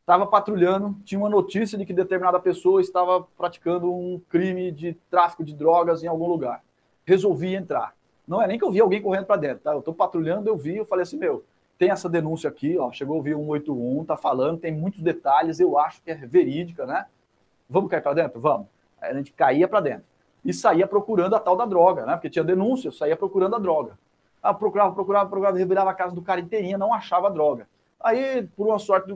Estava 0.00 0.26
patrulhando, 0.26 0.96
tinha 1.04 1.20
uma 1.20 1.30
notícia 1.30 1.78
de 1.78 1.86
que 1.86 1.92
determinada 1.92 2.40
pessoa 2.40 2.80
estava 2.80 3.22
praticando 3.38 3.92
um 3.94 4.20
crime 4.28 4.72
de 4.72 4.94
tráfico 5.08 5.44
de 5.44 5.54
drogas 5.54 6.02
em 6.02 6.08
algum 6.08 6.26
lugar. 6.26 6.64
Resolvi 7.06 7.54
entrar. 7.54 7.94
Não 8.32 8.40
é 8.40 8.46
nem 8.46 8.58
que 8.58 8.64
eu 8.64 8.70
vi 8.70 8.80
alguém 8.80 9.02
correndo 9.02 9.26
para 9.26 9.36
dentro, 9.36 9.58
tá? 9.58 9.72
Eu 9.72 9.80
estou 9.80 9.92
patrulhando, 9.92 10.48
eu 10.48 10.56
vi, 10.56 10.78
eu 10.78 10.86
falei 10.86 11.02
assim, 11.02 11.18
meu, 11.18 11.44
tem 11.76 11.90
essa 11.90 12.08
denúncia 12.08 12.48
aqui, 12.48 12.78
ó, 12.78 12.90
chegou 12.90 13.12
a 13.12 13.16
ouvir 13.18 13.34
181, 13.34 14.06
tá 14.06 14.16
falando, 14.16 14.58
tem 14.58 14.72
muitos 14.72 15.02
detalhes, 15.02 15.60
eu 15.60 15.78
acho 15.78 16.00
que 16.00 16.10
é 16.10 16.14
verídica, 16.14 16.86
né? 16.86 17.04
Vamos 17.68 17.90
cair 17.90 18.00
para 18.00 18.14
dentro? 18.14 18.40
Vamos. 18.40 18.68
Aí 18.98 19.10
a 19.10 19.14
gente 19.14 19.32
caía 19.32 19.68
para 19.68 19.80
dentro. 19.80 20.04
E 20.42 20.54
saía 20.54 20.86
procurando 20.86 21.36
a 21.36 21.40
tal 21.40 21.54
da 21.54 21.66
droga, 21.66 22.06
né? 22.06 22.14
Porque 22.14 22.30
tinha 22.30 22.42
denúncia, 22.42 22.88
eu 22.88 22.92
saía 22.92 23.14
procurando 23.14 23.54
a 23.54 23.58
droga. 23.58 23.98
Ah, 24.42 24.54
procurava, 24.54 24.94
procurava, 24.94 25.28
procurava, 25.28 25.58
revirava 25.58 25.90
a 25.90 25.94
casa 25.94 26.14
do 26.14 26.22
cara 26.22 26.40
inteirinha, 26.40 26.78
não 26.78 26.94
achava 26.94 27.26
a 27.26 27.30
droga. 27.30 27.68
Aí, 28.00 28.48
por 28.56 28.66
uma 28.66 28.78
sorte, 28.78 29.14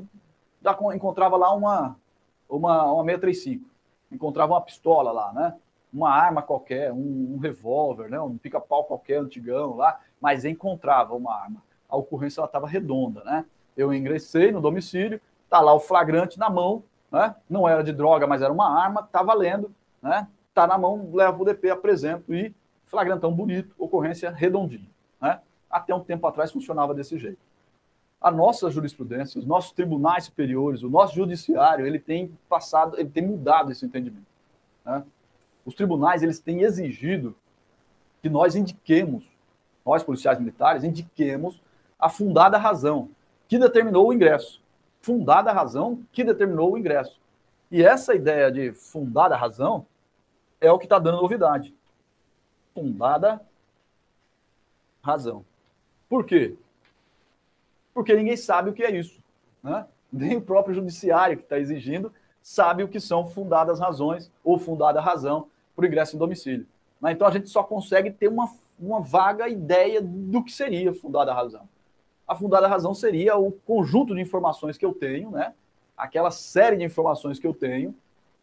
encontrava 0.95 1.39
lá 1.39 1.55
uma, 1.55 1.97
uma, 2.47 2.93
uma 2.93 3.05
635. 3.05 3.67
Encontrava 4.13 4.53
uma 4.53 4.61
pistola 4.61 5.11
lá, 5.11 5.33
né? 5.33 5.55
Uma 5.97 6.11
arma 6.11 6.43
qualquer, 6.43 6.93
um, 6.93 7.35
um 7.35 7.39
revólver, 7.39 8.11
né? 8.11 8.21
um 8.21 8.37
pica-pau 8.37 8.85
qualquer 8.85 9.19
antigão 9.19 9.77
lá, 9.77 9.99
mas 10.21 10.45
encontrava 10.45 11.15
uma 11.15 11.35
arma 11.35 11.63
a 11.89 11.97
ocorrência 11.97 12.43
estava 12.43 12.67
redonda, 12.67 13.23
né? 13.25 13.45
Eu 13.77 13.93
ingressei 13.93 14.51
no 14.51 14.61
domicílio, 14.61 15.21
tá 15.49 15.61
lá 15.61 15.73
o 15.75 15.81
flagrante 15.81 16.39
na 16.39 16.51
mão, 16.51 16.83
né? 17.11 17.35
Não 17.49 17.69
era 17.69 17.83
de 17.83 17.93
droga, 17.93 18.27
mas 18.27 18.43
era 18.43 18.53
uma 18.53 18.69
arma, 18.69 19.03
tá 19.03 19.23
valendo, 19.23 19.73
né? 20.03 20.27
Tá 20.55 20.67
na 20.67 20.79
mão, 20.79 21.11
leva 21.13 21.41
o 21.41 21.45
DP, 21.45 21.71
apresento 21.71 22.35
e 22.35 22.55
flagrantão 22.87 23.33
bonito, 23.33 23.75
ocorrência 23.79 24.31
redondinha, 24.31 24.89
né? 25.21 25.41
Até 25.71 25.95
um 25.95 26.01
tempo 26.01 26.27
atrás 26.27 26.51
funcionava 26.51 26.95
desse 26.95 27.19
jeito. 27.19 27.39
A 28.21 28.31
nossa 28.31 28.71
jurisprudência, 28.71 29.39
os 29.39 29.47
nossos 29.47 29.73
tribunais 29.73 30.25
superiores, 30.25 30.83
o 30.83 30.89
nosso 30.89 31.15
judiciário, 31.15 31.87
ele 31.87 31.99
tem 31.99 32.37
passado, 32.49 32.99
ele 32.99 33.11
tem 33.11 33.25
mudado 33.25 33.71
esse 33.71 33.85
entendimento. 33.85 34.27
Né? 34.85 35.05
Os 35.67 35.75
tribunais, 35.75 36.23
eles 36.23 36.39
têm 36.39 36.63
exigido 36.63 37.37
que 38.23 38.29
nós 38.29 38.55
indiquemos, 38.55 39.25
nós 39.85 40.05
policiais 40.05 40.39
militares, 40.39 40.85
indiquemos 40.85 41.61
a 41.99 42.09
fundada 42.09 42.57
razão 42.57 43.11
que 43.49 43.59
determinou 43.59 44.09
o 44.09 44.13
ingresso. 44.13 44.63
Fundada 45.01 45.53
razão 45.53 46.05
que 46.13 46.23
determinou 46.23 46.73
o 46.73 46.79
ingresso. 46.79 47.21
E 47.71 47.83
essa 47.83 48.15
ideia 48.15 48.51
de 48.51 48.73
fundada 48.73 49.37
razão 49.37 49.85
é 50.61 50.71
o 50.71 50.79
que 50.79 50.87
está 50.87 51.01
dando 51.01 51.21
novidade. 51.21 51.75
Fundada 52.73 53.41
razão. 55.03 55.45
Por 56.09 56.25
quê? 56.25 56.57
Porque 57.93 58.15
ninguém 58.15 58.37
sabe 58.37 58.71
o 58.71 58.73
que 58.73 58.85
é 58.85 58.91
isso. 58.91 59.21
Né? 59.63 59.85
Nem 60.13 60.37
o 60.37 60.43
próprio 60.43 60.75
judiciário 60.75 61.37
que 61.37 61.43
está 61.43 61.59
exigindo 61.59 62.13
sabe 62.41 62.85
o 62.85 62.89
que 62.89 63.01
são 63.01 63.29
fundadas 63.29 63.81
razões 63.81 64.31
ou 64.45 64.59
fundada 64.59 65.01
razão 65.01 65.49
para 65.77 65.85
o 65.85 65.87
ingresso 65.87 66.17
em 66.17 66.19
domicílio. 66.19 66.67
Né? 67.01 67.13
Então 67.13 67.29
a 67.29 67.31
gente 67.31 67.49
só 67.51 67.63
consegue 67.63 68.11
ter 68.11 68.29
uma, 68.29 68.51
uma 68.81 69.01
vaga 69.01 69.49
ideia 69.49 70.01
do 70.03 70.43
que 70.43 70.51
seria 70.51 70.93
fundada 70.93 71.33
razão 71.33 71.69
a 72.27 72.35
fundada 72.35 72.67
razão 72.67 72.93
seria 72.93 73.37
o 73.37 73.53
conjunto 73.53 74.15
de 74.15 74.21
informações 74.21 74.77
que 74.77 74.85
eu 74.85 74.93
tenho, 74.93 75.31
né? 75.31 75.55
aquela 75.97 76.31
série 76.31 76.77
de 76.77 76.85
informações 76.85 77.39
que 77.39 77.47
eu 77.47 77.55
tenho, 77.55 77.95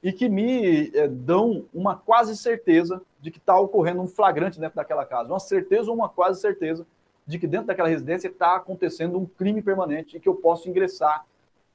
e 0.02 0.12
que 0.12 0.28
me 0.28 0.90
é, 0.96 1.08
dão 1.08 1.66
uma 1.74 1.96
quase 1.96 2.36
certeza 2.36 3.02
de 3.22 3.32
que 3.32 3.38
está 3.38 3.58
ocorrendo 3.58 4.02
um 4.02 4.08
flagrante 4.08 4.60
dentro 4.60 4.76
daquela 4.76 5.06
casa. 5.06 5.30
Uma 5.30 5.40
certeza 5.40 5.90
ou 5.90 5.96
uma 5.96 6.10
quase 6.10 6.42
certeza 6.42 6.86
de 7.26 7.40
que 7.40 7.48
dentro 7.48 7.68
daquela 7.68 7.88
residência 7.88 8.28
está 8.28 8.56
acontecendo 8.56 9.18
um 9.18 9.26
crime 9.26 9.62
permanente 9.62 10.18
e 10.18 10.20
que 10.20 10.28
eu 10.28 10.36
posso 10.36 10.70
ingressar 10.70 11.26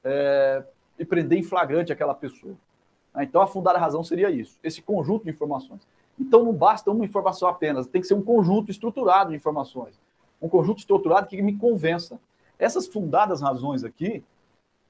é, 0.05 0.63
e 0.99 1.05
prender 1.07 1.39
em 1.39 1.43
flagrante 1.43 1.93
aquela 1.93 2.15
pessoa. 2.15 2.55
Então, 3.25 3.41
a 3.41 3.47
fundada 3.47 3.79
razão 3.79 4.03
seria 4.03 4.31
isso, 4.31 4.59
esse 4.62 4.83
conjunto 4.83 5.25
de 5.25 5.31
informações. 5.31 5.81
Então, 6.19 6.45
não 6.45 6.53
basta 6.53 6.91
uma 6.91 7.05
informação 7.05 7.49
apenas, 7.49 7.87
tem 7.87 8.01
que 8.01 8.07
ser 8.07 8.14
um 8.14 8.23
conjunto 8.23 8.71
estruturado 8.71 9.31
de 9.31 9.37
informações 9.37 9.99
um 10.41 10.49
conjunto 10.49 10.79
estruturado 10.79 11.27
que 11.27 11.41
me 11.43 11.57
convença. 11.57 12.19
Essas 12.59 12.87
fundadas 12.87 13.41
razões 13.41 13.85
aqui 13.85 14.25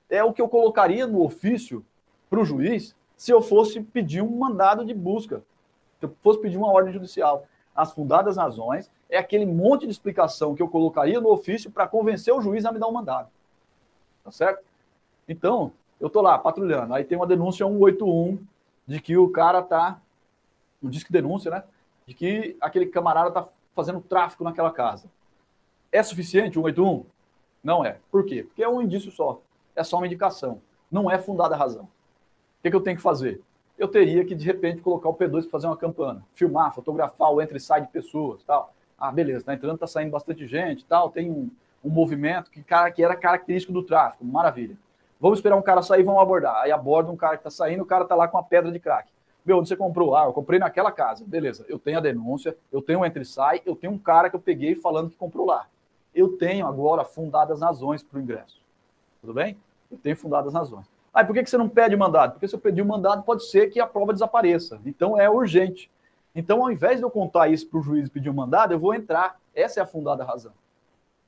é 0.08 0.22
o 0.22 0.32
que 0.32 0.40
eu 0.40 0.48
colocaria 0.48 1.06
no 1.06 1.22
ofício 1.22 1.84
para 2.30 2.40
o 2.40 2.44
juiz 2.44 2.94
se 3.16 3.32
eu 3.32 3.42
fosse 3.42 3.80
pedir 3.80 4.22
um 4.22 4.38
mandado 4.38 4.84
de 4.84 4.94
busca, 4.94 5.42
se 5.98 6.06
eu 6.06 6.14
fosse 6.22 6.40
pedir 6.40 6.56
uma 6.56 6.70
ordem 6.70 6.92
judicial. 6.92 7.46
As 7.74 7.92
fundadas 7.92 8.36
razões 8.36 8.90
é 9.08 9.18
aquele 9.18 9.46
monte 9.46 9.86
de 9.86 9.92
explicação 9.92 10.54
que 10.54 10.62
eu 10.62 10.68
colocaria 10.68 11.20
no 11.20 11.30
ofício 11.30 11.70
para 11.70 11.86
convencer 11.86 12.32
o 12.32 12.40
juiz 12.40 12.64
a 12.64 12.72
me 12.72 12.78
dar 12.78 12.88
um 12.88 12.92
mandado. 12.92 13.28
Tá 14.24 14.30
certo? 14.30 14.62
Então, 15.28 15.72
eu 16.00 16.06
estou 16.06 16.22
lá 16.22 16.38
patrulhando, 16.38 16.94
aí 16.94 17.04
tem 17.04 17.16
uma 17.16 17.26
denúncia 17.26 17.66
181 17.66 18.38
de 18.86 19.00
que 19.00 19.16
o 19.16 19.28
cara 19.28 19.60
está, 19.60 20.00
um 20.82 20.88
disque 20.88 21.12
denúncia, 21.12 21.50
né? 21.50 21.64
De 22.06 22.14
que 22.14 22.56
aquele 22.60 22.86
camarada 22.86 23.28
está 23.28 23.48
fazendo 23.74 24.00
tráfico 24.00 24.44
naquela 24.44 24.70
casa. 24.70 25.10
É 25.92 26.02
suficiente 26.02 26.58
o 26.58 26.62
181? 26.62 27.04
Não 27.62 27.84
é. 27.84 27.98
Por 28.10 28.24
quê? 28.24 28.44
Porque 28.44 28.62
é 28.62 28.68
um 28.68 28.80
indício 28.80 29.10
só. 29.10 29.40
É 29.74 29.82
só 29.82 29.98
uma 29.98 30.06
indicação. 30.06 30.60
Não 30.90 31.10
é 31.10 31.18
fundada 31.18 31.54
a 31.54 31.58
razão. 31.58 31.84
O 31.84 32.62
que, 32.62 32.70
que 32.70 32.76
eu 32.76 32.80
tenho 32.80 32.96
que 32.96 33.02
fazer? 33.02 33.42
Eu 33.76 33.88
teria 33.88 34.24
que, 34.24 34.34
de 34.34 34.44
repente, 34.44 34.80
colocar 34.80 35.08
o 35.08 35.14
P2 35.14 35.42
para 35.42 35.50
fazer 35.50 35.66
uma 35.66 35.76
campana. 35.76 36.24
Filmar, 36.32 36.74
fotografar 36.74 37.32
o 37.32 37.40
entra 37.40 37.56
e 37.56 37.60
sai 37.60 37.82
de 37.82 37.88
pessoas 37.88 38.42
tal. 38.42 38.74
Ah, 38.98 39.12
beleza, 39.12 39.44
tá 39.44 39.54
entrando, 39.54 39.78
tá 39.78 39.86
saindo 39.86 40.10
bastante 40.10 40.46
gente 40.46 40.84
tal. 40.84 41.10
Tem 41.10 41.30
um, 41.30 41.50
um 41.84 41.90
movimento 41.90 42.50
que, 42.50 42.62
cara, 42.62 42.90
que 42.90 43.02
era 43.02 43.14
característico 43.14 43.72
do 43.72 43.82
tráfico. 43.82 44.24
Maravilha. 44.24 44.76
Vamos 45.20 45.38
esperar 45.38 45.56
um 45.56 45.62
cara 45.62 45.82
sair, 45.82 46.02
vamos 46.02 46.22
abordar. 46.22 46.62
Aí 46.62 46.70
aborda 46.70 47.10
um 47.10 47.16
cara 47.16 47.36
que 47.36 47.46
está 47.46 47.50
saindo, 47.50 47.82
o 47.82 47.86
cara 47.86 48.04
está 48.04 48.14
lá 48.14 48.28
com 48.28 48.36
uma 48.36 48.44
pedra 48.44 48.70
de 48.70 48.78
crack. 48.78 49.08
Meu, 49.44 49.58
onde 49.58 49.68
você 49.68 49.76
comprou? 49.76 50.14
Ah, 50.14 50.24
eu 50.24 50.32
comprei 50.32 50.58
naquela 50.58 50.92
casa. 50.92 51.24
Beleza, 51.26 51.64
eu 51.68 51.78
tenho 51.78 51.98
a 51.98 52.00
denúncia, 52.00 52.56
eu 52.70 52.82
tenho 52.82 53.00
o 53.00 53.04
entra 53.04 53.22
e 53.22 53.26
sai, 53.26 53.62
eu 53.64 53.74
tenho 53.74 53.92
um 53.92 53.98
cara 53.98 54.28
que 54.30 54.36
eu 54.36 54.40
peguei 54.40 54.74
falando 54.74 55.10
que 55.10 55.16
comprou 55.16 55.46
lá 55.46 55.66
eu 56.18 56.36
tenho 56.36 56.66
agora 56.66 57.04
fundadas 57.04 57.60
razões 57.60 58.02
para 58.02 58.18
o 58.18 58.22
ingresso. 58.22 58.60
Tudo 59.20 59.34
bem? 59.34 59.56
Eu 59.90 59.98
tenho 59.98 60.16
fundadas 60.16 60.52
razões. 60.52 60.86
Ah, 61.12 61.24
por 61.24 61.34
que 61.34 61.46
você 61.46 61.56
não 61.56 61.68
pede 61.68 61.96
mandado? 61.96 62.32
Porque 62.32 62.48
se 62.48 62.54
eu 62.54 62.58
pedir 62.58 62.82
o 62.82 62.86
mandado, 62.86 63.22
pode 63.22 63.44
ser 63.48 63.70
que 63.70 63.80
a 63.80 63.86
prova 63.86 64.12
desapareça. 64.12 64.80
Então 64.84 65.18
é 65.18 65.28
urgente. 65.28 65.90
Então, 66.34 66.62
ao 66.62 66.70
invés 66.70 66.98
de 66.98 67.04
eu 67.04 67.10
contar 67.10 67.48
isso 67.48 67.68
para 67.68 67.78
o 67.78 67.82
juiz 67.82 68.08
pedir 68.08 68.30
um 68.30 68.34
mandado, 68.34 68.72
eu 68.72 68.78
vou 68.78 68.94
entrar. 68.94 69.40
Essa 69.54 69.80
é 69.80 69.82
a 69.82 69.86
fundada 69.86 70.24
razão. 70.24 70.52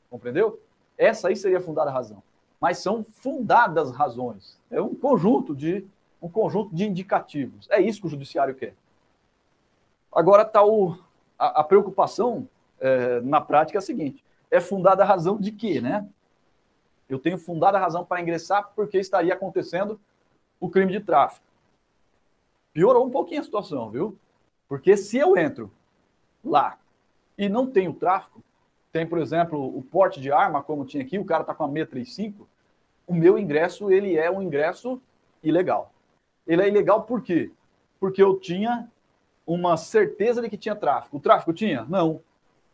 Compreendeu? 0.09 0.61
Essa 0.97 1.29
aí 1.29 1.37
seria 1.37 1.59
a 1.59 1.61
fundada 1.61 1.91
razão. 1.91 2.23
Mas 2.61 2.79
são 2.79 3.03
fundadas 3.03 3.91
razões. 3.91 4.59
É 4.71 4.81
um 4.81 4.95
conjunto 4.95 5.55
de 5.55 5.87
um 6.21 6.29
conjunto 6.29 6.75
de 6.75 6.85
indicativos. 6.85 7.67
É 7.71 7.81
isso 7.81 8.01
que 8.01 8.07
o 8.07 8.11
judiciário 8.11 8.55
quer. 8.55 8.75
Agora 10.13 10.43
está 10.43 10.61
a, 11.39 11.61
a, 11.61 11.65
preocupação 11.65 12.47
é, 12.79 13.21
na 13.21 13.41
prática 13.41 13.79
é 13.79 13.81
a 13.81 13.83
seguinte: 13.83 14.23
é 14.51 14.61
fundada 14.61 15.03
a 15.03 15.07
razão 15.07 15.39
de 15.39 15.53
quê, 15.53 15.81
né? 15.81 16.07
Eu 17.09 17.19
tenho 17.19 17.39
fundada 17.39 17.79
a 17.79 17.81
razão 17.81 18.05
para 18.05 18.21
ingressar 18.21 18.71
porque 18.75 18.99
estaria 18.99 19.33
acontecendo 19.33 19.99
o 20.61 20.69
crime 20.69 20.93
de 20.93 21.01
tráfico. 21.01 21.45
Piorou 22.73 23.07
um 23.07 23.11
pouquinho 23.11 23.41
a 23.41 23.45
situação, 23.45 23.91
viu? 23.91 24.17
Porque 24.69 24.97
se 24.97 25.17
eu 25.17 25.37
entro 25.37 25.73
lá 26.45 26.79
e 27.37 27.49
não 27.49 27.67
tenho 27.67 27.93
tráfico, 27.93 28.43
tem, 28.93 29.07
por 29.07 29.19
exemplo, 29.19 29.77
o 29.77 29.83
porte 29.83 30.21
de 30.21 30.31
arma, 30.31 30.63
como 30.63 30.85
tinha 30.85 31.03
aqui, 31.03 31.19
o 31.19 31.25
cara 31.25 31.43
está 31.43 31.55
com 31.55 31.65
a 31.65 31.69
635, 31.69 32.49
o 33.11 33.15
meu 33.15 33.37
ingresso 33.37 33.91
ele 33.91 34.17
é 34.17 34.31
um 34.31 34.41
ingresso 34.41 35.03
ilegal. 35.43 35.93
Ele 36.47 36.63
é 36.63 36.69
ilegal 36.69 37.03
por 37.03 37.21
quê? 37.21 37.51
Porque 37.99 38.23
eu 38.23 38.39
tinha 38.39 38.89
uma 39.45 39.77
certeza 39.77 40.41
de 40.41 40.49
que 40.49 40.57
tinha 40.57 40.77
tráfico. 40.77 41.17
O 41.17 41.21
tráfico 41.21 41.53
tinha? 41.53 41.85
Não. 41.89 42.21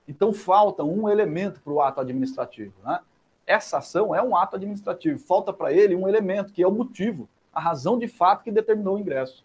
Então 0.07 0.35
falta 0.35 0.85
um 0.85 1.09
elemento 1.09 1.63
para 1.63 1.73
o 1.73 1.81
ato 1.81 2.03
administrativo. 2.03 2.75
Né? 2.85 3.01
Essa 3.47 3.79
ação 3.79 4.15
é 4.15 4.23
um 4.23 4.37
ato 4.37 4.57
administrativo. 4.57 5.19
Falta 5.19 5.55
para 5.55 5.73
ele 5.73 5.97
um 5.97 6.07
elemento, 6.07 6.53
que 6.53 6.63
é 6.63 6.69
o 6.69 6.71
motivo, 6.71 7.27
a 7.51 7.59
razão 7.59 7.99
de 7.99 8.07
fato 8.07 8.45
que 8.45 8.53
determinou 8.53 8.97
o 8.97 8.99
ingresso. 8.99 9.43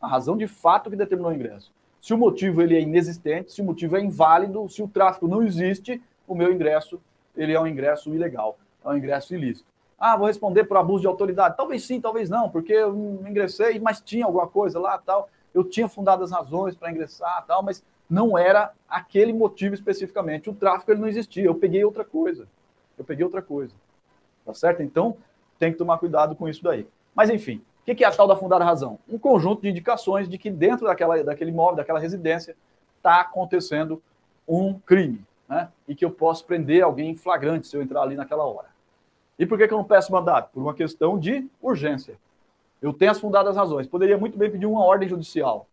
A 0.00 0.08
razão 0.08 0.38
de 0.38 0.46
fato 0.46 0.88
que 0.88 0.96
determinou 0.96 1.32
o 1.32 1.34
ingresso. 1.34 1.70
Se 2.00 2.14
o 2.14 2.18
motivo 2.18 2.62
ele 2.62 2.74
é 2.74 2.80
inexistente, 2.80 3.52
se 3.52 3.60
o 3.60 3.64
motivo 3.64 3.94
é 3.94 4.00
inválido, 4.00 4.66
se 4.70 4.82
o 4.82 4.88
tráfico 4.88 5.28
não 5.28 5.42
existe, 5.42 6.02
o 6.26 6.34
meu 6.34 6.50
ingresso 6.50 6.98
ele 7.36 7.52
é 7.52 7.60
um 7.60 7.66
ingresso 7.66 8.14
ilegal, 8.14 8.58
é 8.82 8.88
um 8.88 8.96
ingresso 8.96 9.34
ilícito. 9.34 9.68
Ah, 10.00 10.16
vou 10.16 10.26
responder 10.28 10.64
por 10.64 10.78
abuso 10.78 11.02
de 11.02 11.06
autoridade. 11.06 11.58
Talvez 11.58 11.84
sim, 11.84 12.00
talvez 12.00 12.30
não, 12.30 12.48
porque 12.48 12.72
eu 12.72 13.22
ingressei, 13.28 13.78
mas 13.78 14.00
tinha 14.00 14.24
alguma 14.24 14.46
coisa 14.46 14.80
lá 14.80 14.96
tal. 14.96 15.28
Eu 15.52 15.62
tinha 15.62 15.86
fundado 15.88 16.24
as 16.24 16.32
razões 16.32 16.74
para 16.74 16.90
ingressar 16.90 17.44
tal, 17.46 17.62
mas 17.62 17.84
não 18.08 18.38
era 18.38 18.72
aquele 18.88 19.30
motivo 19.30 19.74
especificamente. 19.74 20.48
O 20.48 20.54
tráfico 20.54 20.90
ele 20.90 21.00
não 21.00 21.08
existia. 21.08 21.44
Eu 21.44 21.54
peguei 21.54 21.84
outra 21.84 22.02
coisa. 22.02 22.48
Eu 22.96 23.04
peguei 23.04 23.24
outra 23.24 23.42
coisa. 23.42 23.74
Tá 24.44 24.54
certo? 24.54 24.82
Então, 24.82 25.18
tem 25.58 25.70
que 25.70 25.76
tomar 25.76 25.98
cuidado 25.98 26.34
com 26.34 26.48
isso 26.48 26.62
daí. 26.64 26.88
Mas, 27.14 27.28
enfim, 27.28 27.62
o 27.82 27.94
que 27.94 28.02
é 28.02 28.06
a 28.06 28.10
tal 28.10 28.26
da 28.26 28.36
fundada 28.36 28.64
razão? 28.64 28.98
Um 29.06 29.18
conjunto 29.18 29.60
de 29.60 29.68
indicações 29.68 30.28
de 30.28 30.38
que 30.38 30.50
dentro 30.50 30.86
daquela, 30.86 31.22
daquele 31.22 31.50
imóvel, 31.50 31.76
daquela 31.76 31.98
residência, 31.98 32.56
está 32.96 33.20
acontecendo 33.20 34.02
um 34.48 34.78
crime. 34.78 35.22
Né? 35.46 35.68
E 35.86 35.94
que 35.94 36.04
eu 36.04 36.10
posso 36.10 36.46
prender 36.46 36.82
alguém 36.82 37.10
em 37.10 37.14
flagrante 37.14 37.66
se 37.66 37.76
eu 37.76 37.82
entrar 37.82 38.02
ali 38.02 38.16
naquela 38.16 38.44
hora. 38.44 38.68
E 39.40 39.46
por 39.46 39.56
que, 39.56 39.64
eu 39.64 39.78
não 39.78 39.84
peço 39.84 40.12
mandato? 40.12 40.50
Por 40.52 40.60
uma 40.60 40.74
questão 40.74 41.18
de 41.18 41.48
urgência. 41.62 42.18
Eu 42.82 42.92
tenho 42.92 43.10
as 43.10 43.18
fundadas 43.18 43.56
razões. 43.56 43.86
Poderia 43.86 44.18
muito 44.18 44.36
bem 44.36 44.50
pedir 44.50 44.66
uma 44.66 44.84
ordem 44.84 45.08
judicial. 45.08 45.66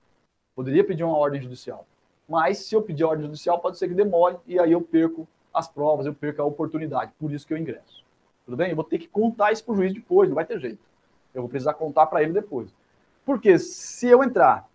Poderia 0.56 0.86
pedir 0.86 1.04
uma 1.04 1.18
ordem 1.18 1.42
judicial. 1.42 1.86
Mas 2.30 2.60
se 2.60 2.74
eu 2.74 2.82
pedir 2.82 3.04
ordem 3.04 3.26
judicial, 3.26 3.60
pode 3.60 3.78
ser 3.78 3.90
que 3.90 3.94
demore 3.94 4.38
e 4.48 4.58
aí 4.58 4.72
eu 4.72 4.82
perco 4.82 5.28
as 5.54 5.68
provas, 5.68 6.06
eu 6.06 6.14
perco 6.14 6.42
a 6.42 6.46
oportunidade. 6.46 7.12
Por 7.20 7.30
isso 7.30 7.46
que 7.46 7.54
eu 7.54 7.58
ingresso. 7.58 8.06
Tudo 8.46 8.56
bem? 8.56 8.70
Eu 8.70 8.76
vou 8.78 8.86
ter 8.86 9.00
que 9.00 9.08
contar 9.10 9.52
isso 9.52 9.66
para 9.66 9.74
o 9.74 9.76
juiz 9.76 9.94
depois, 9.94 10.30
não 10.30 10.36
vai 10.36 10.46
ter 10.46 10.62
jeito. 10.62 10.80
Eu 11.36 11.42
vou 11.42 11.50
precisar 11.50 11.74
contar 11.74 12.06
para 12.06 12.24
ele 12.24 12.32
depois. 12.32 12.74
Porque 13.26 13.60
se 13.60 14.08
eu 14.08 14.24
entrar 14.24 14.66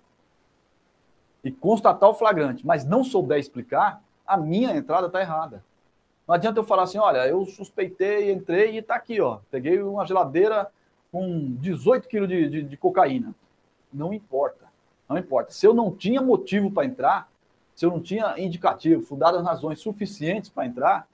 e 1.43 1.51
constatar 1.51 2.11
o 2.11 2.15
flagrante, 2.15 2.67
mas 2.67 2.85
não 2.85 3.03
souber 3.03 3.39
explicar, 3.39 4.03
a 4.27 4.37
minha 4.37 4.77
entrada 4.77 5.07
está 5.07 5.19
errada. 5.19 5.65
Não 6.33 6.37
adianta 6.37 6.59
eu 6.59 6.65
falar 6.65 6.85
assim, 6.85 6.97
olha, 6.97 7.29
eu 7.29 7.45
suspeitei, 7.45 8.33
entrei 8.33 8.71
e 8.71 8.79
está 8.79 8.95
aqui, 8.95 9.21
ó. 9.21 9.41
Peguei 9.51 9.83
uma 9.83 10.07
geladeira 10.07 10.67
com 11.13 11.55
18 11.57 12.09
quilos 12.09 12.27
de, 12.27 12.49
de, 12.49 12.63
de, 12.63 12.77
cocaína. 12.79 13.35
Não 13.93 14.15
importa, 14.15 14.65
não 15.07 15.19
importa. 15.19 15.53
Se 15.53 15.67
eu 15.67 15.75
não 15.75 15.95
tinha 15.95 16.23
motivo 16.23 16.71
para 16.71 16.87
entrar, 16.87 17.29
se 17.75 17.85
eu 17.85 17.91
não 17.91 18.01
tinha 18.01 18.35
indicativo, 18.39 19.03
fundadas 19.03 19.45
razões 19.45 19.79
suficientes 19.81 20.49
para 20.49 20.65
entrar, 20.65 21.07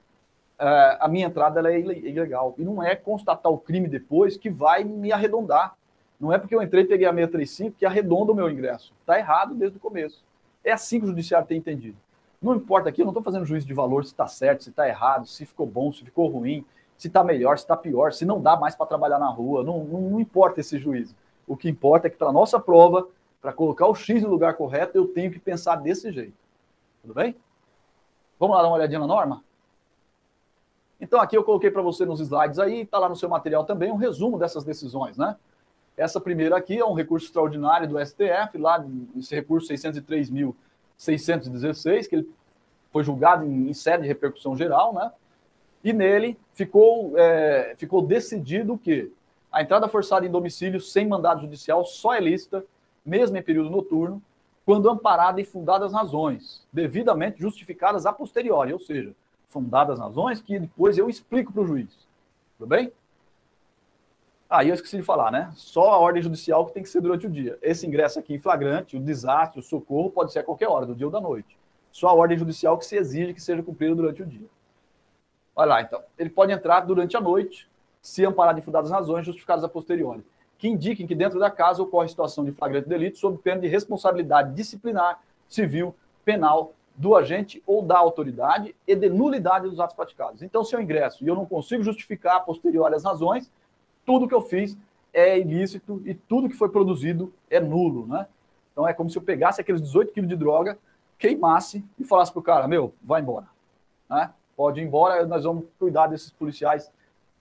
é, 0.56 0.98
a 1.00 1.08
minha 1.08 1.26
entrada 1.26 1.68
é 1.68 1.80
ilegal. 1.80 2.54
E 2.56 2.62
não 2.62 2.80
é 2.80 2.94
constatar 2.94 3.50
o 3.50 3.58
crime 3.58 3.88
depois 3.88 4.36
que 4.36 4.48
vai 4.48 4.84
me 4.84 5.10
arredondar. 5.10 5.74
Não 6.20 6.32
é 6.32 6.38
porque 6.38 6.54
eu 6.54 6.62
entrei 6.62 6.84
e 6.84 6.86
peguei 6.86 7.08
a 7.08 7.12
635 7.12 7.76
que 7.76 7.84
arredonda 7.84 8.30
o 8.30 8.36
meu 8.36 8.48
ingresso. 8.48 8.94
Está 9.00 9.18
errado 9.18 9.52
desde 9.56 9.78
o 9.78 9.80
começo. 9.80 10.24
É 10.62 10.70
assim 10.70 11.00
que 11.00 11.06
o 11.06 11.08
judiciário 11.08 11.48
tem 11.48 11.58
entendido. 11.58 11.96
Não 12.40 12.54
importa 12.54 12.88
aqui, 12.88 13.02
eu 13.02 13.04
não 13.04 13.10
estou 13.10 13.22
fazendo 13.22 13.44
juízo 13.44 13.66
de 13.66 13.74
valor 13.74 14.04
se 14.04 14.12
está 14.12 14.26
certo, 14.26 14.62
se 14.62 14.70
está 14.70 14.88
errado, 14.88 15.26
se 15.26 15.44
ficou 15.44 15.66
bom, 15.66 15.92
se 15.92 16.04
ficou 16.04 16.28
ruim, 16.28 16.64
se 16.96 17.08
está 17.08 17.24
melhor, 17.24 17.58
se 17.58 17.64
está 17.64 17.76
pior, 17.76 18.12
se 18.12 18.24
não 18.24 18.40
dá 18.40 18.56
mais 18.56 18.76
para 18.76 18.86
trabalhar 18.86 19.18
na 19.18 19.28
rua. 19.28 19.64
Não, 19.64 19.82
não, 19.84 20.00
não, 20.02 20.20
importa 20.20 20.60
esse 20.60 20.78
juízo. 20.78 21.14
O 21.46 21.56
que 21.56 21.68
importa 21.68 22.06
é 22.06 22.10
que 22.10 22.16
para 22.16 22.28
a 22.28 22.32
nossa 22.32 22.60
prova, 22.60 23.08
para 23.40 23.52
colocar 23.52 23.86
o 23.86 23.94
X 23.94 24.22
no 24.22 24.30
lugar 24.30 24.54
correto, 24.54 24.96
eu 24.96 25.08
tenho 25.08 25.32
que 25.32 25.38
pensar 25.38 25.76
desse 25.76 26.12
jeito. 26.12 26.34
Tudo 27.02 27.14
bem? 27.14 27.34
Vamos 28.38 28.56
lá 28.56 28.62
dar 28.62 28.68
uma 28.68 28.76
olhadinha 28.76 29.00
na 29.00 29.06
norma? 29.06 29.42
Então, 31.00 31.20
aqui 31.20 31.36
eu 31.36 31.44
coloquei 31.44 31.70
para 31.70 31.82
você 31.82 32.04
nos 32.04 32.20
slides 32.20 32.58
aí, 32.58 32.82
está 32.82 32.98
lá 32.98 33.08
no 33.08 33.16
seu 33.16 33.28
material 33.28 33.64
também, 33.64 33.90
um 33.90 33.96
resumo 33.96 34.38
dessas 34.38 34.64
decisões, 34.64 35.16
né? 35.16 35.36
Essa 35.96 36.20
primeira 36.20 36.56
aqui 36.56 36.78
é 36.78 36.84
um 36.84 36.94
recurso 36.94 37.26
extraordinário 37.26 37.88
do 37.88 38.04
STF, 38.04 38.56
lá, 38.58 38.84
esse 39.16 39.34
recurso 39.34 39.72
603.000 39.72 40.54
616, 40.98 42.06
que 42.06 42.16
ele 42.16 42.28
foi 42.90 43.04
julgado 43.04 43.44
em, 43.44 43.70
em 43.70 43.74
sede 43.74 44.02
de 44.02 44.08
repercussão 44.08 44.56
geral, 44.56 44.92
né? 44.92 45.10
E 45.82 45.92
nele 45.92 46.36
ficou, 46.52 47.16
é, 47.16 47.74
ficou 47.78 48.02
decidido 48.02 48.76
que 48.76 49.10
a 49.50 49.62
entrada 49.62 49.88
forçada 49.88 50.26
em 50.26 50.30
domicílio 50.30 50.80
sem 50.80 51.06
mandado 51.06 51.40
judicial 51.40 51.84
só 51.84 52.14
é 52.14 52.20
lícita, 52.20 52.64
mesmo 53.06 53.36
em 53.36 53.42
período 53.42 53.70
noturno, 53.70 54.20
quando 54.66 54.90
amparada 54.90 55.40
em 55.40 55.44
fundadas 55.44 55.94
razões, 55.94 56.66
devidamente 56.70 57.40
justificadas 57.40 58.04
a 58.04 58.12
posteriori, 58.12 58.72
ou 58.72 58.78
seja, 58.78 59.14
fundadas 59.46 59.98
razões 59.98 60.42
que 60.42 60.58
depois 60.58 60.98
eu 60.98 61.08
explico 61.08 61.52
para 61.52 61.62
o 61.62 61.66
juiz. 61.66 61.88
Tudo 62.58 62.68
bem? 62.68 62.92
Ah, 64.50 64.64
e 64.64 64.68
eu 64.68 64.74
esqueci 64.74 64.96
de 64.96 65.02
falar, 65.02 65.30
né? 65.30 65.50
Só 65.54 65.90
a 65.90 65.98
ordem 65.98 66.22
judicial 66.22 66.64
que 66.64 66.72
tem 66.72 66.82
que 66.82 66.88
ser 66.88 67.02
durante 67.02 67.26
o 67.26 67.30
dia. 67.30 67.58
Esse 67.60 67.86
ingresso 67.86 68.18
aqui 68.18 68.32
em 68.32 68.38
flagrante, 68.38 68.96
o 68.96 69.00
desastre, 69.00 69.60
o 69.60 69.62
socorro, 69.62 70.10
pode 70.10 70.32
ser 70.32 70.38
a 70.38 70.42
qualquer 70.42 70.68
hora, 70.68 70.86
do 70.86 70.94
dia 70.94 71.06
ou 71.06 71.12
da 71.12 71.20
noite. 71.20 71.58
Só 71.92 72.08
a 72.08 72.14
ordem 72.14 72.38
judicial 72.38 72.78
que 72.78 72.86
se 72.86 72.96
exige 72.96 73.34
que 73.34 73.42
seja 73.42 73.62
cumprida 73.62 73.94
durante 73.94 74.22
o 74.22 74.26
dia. 74.26 74.46
Olha 75.54 75.68
lá, 75.68 75.82
então. 75.82 76.02
Ele 76.18 76.30
pode 76.30 76.50
entrar 76.50 76.80
durante 76.80 77.14
a 77.14 77.20
noite, 77.20 77.68
se 78.00 78.24
amparado 78.24 78.58
em 78.58 78.62
fundadas 78.62 78.90
razões 78.90 79.26
justificadas 79.26 79.64
a 79.64 79.68
posteriori, 79.68 80.24
que 80.56 80.66
indiquem 80.66 81.06
que 81.06 81.14
dentro 81.14 81.38
da 81.38 81.50
casa 81.50 81.82
ocorre 81.82 82.08
situação 82.08 82.42
de 82.42 82.50
flagrante 82.50 82.88
delito 82.88 83.18
sob 83.18 83.36
pena 83.36 83.60
de 83.60 83.68
responsabilidade 83.68 84.54
disciplinar, 84.54 85.20
civil, 85.46 85.94
penal 86.24 86.72
do 86.96 87.14
agente 87.14 87.62
ou 87.66 87.82
da 87.82 87.98
autoridade 87.98 88.74
e 88.86 88.96
de 88.96 89.10
nulidade 89.10 89.68
dos 89.68 89.78
atos 89.78 89.94
praticados. 89.94 90.42
Então, 90.42 90.64
se 90.64 90.74
eu 90.74 90.80
ingresso 90.80 91.22
e 91.22 91.28
eu 91.28 91.34
não 91.34 91.44
consigo 91.44 91.82
justificar 91.82 92.36
a 92.36 92.40
posteriori 92.40 92.94
as 92.94 93.04
razões, 93.04 93.50
tudo 94.08 94.26
que 94.26 94.34
eu 94.34 94.40
fiz 94.40 94.74
é 95.12 95.38
ilícito 95.38 96.00
e 96.06 96.14
tudo 96.14 96.48
que 96.48 96.56
foi 96.56 96.70
produzido 96.70 97.30
é 97.50 97.60
nulo, 97.60 98.06
né? 98.06 98.26
Então 98.72 98.88
é 98.88 98.94
como 98.94 99.10
se 99.10 99.18
eu 99.18 99.22
pegasse 99.22 99.60
aqueles 99.60 99.82
18 99.82 100.14
quilos 100.14 100.30
de 100.30 100.34
droga, 100.34 100.78
queimasse 101.18 101.84
e 101.98 102.04
falasse 102.04 102.32
pro 102.32 102.40
cara, 102.40 102.66
meu, 102.66 102.94
vai 103.04 103.20
embora, 103.20 103.46
né? 104.08 104.32
Pode 104.56 104.80
ir 104.80 104.84
embora, 104.84 105.26
nós 105.26 105.44
vamos 105.44 105.66
cuidar 105.78 106.06
desses 106.06 106.30
policiais 106.30 106.90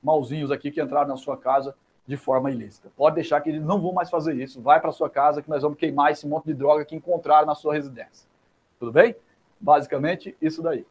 malzinhos 0.04 0.52
aqui 0.52 0.70
que 0.70 0.82
entraram 0.82 1.08
na 1.08 1.16
sua 1.16 1.38
casa 1.38 1.74
de 2.06 2.18
forma 2.18 2.52
ilícita. 2.52 2.92
Pode 2.98 3.16
deixar 3.16 3.40
que 3.40 3.48
eles 3.48 3.64
não 3.64 3.80
vão 3.80 3.94
mais 3.94 4.10
fazer 4.10 4.36
isso. 4.36 4.62
Vai 4.62 4.82
para 4.82 4.92
sua 4.92 5.10
casa 5.10 5.42
que 5.42 5.50
nós 5.50 5.62
vamos 5.62 5.78
queimar 5.78 6.12
esse 6.12 6.28
monte 6.28 6.48
de 6.48 6.54
droga 6.54 6.84
que 6.84 6.98
encontraram 6.98 7.48
na 7.48 7.56
sua 7.56 7.74
residência. 7.74 8.28
Tudo 8.78 8.92
bem? 8.92 9.16
Basicamente, 9.58 10.36
isso 10.42 10.62
daí. 10.62 10.86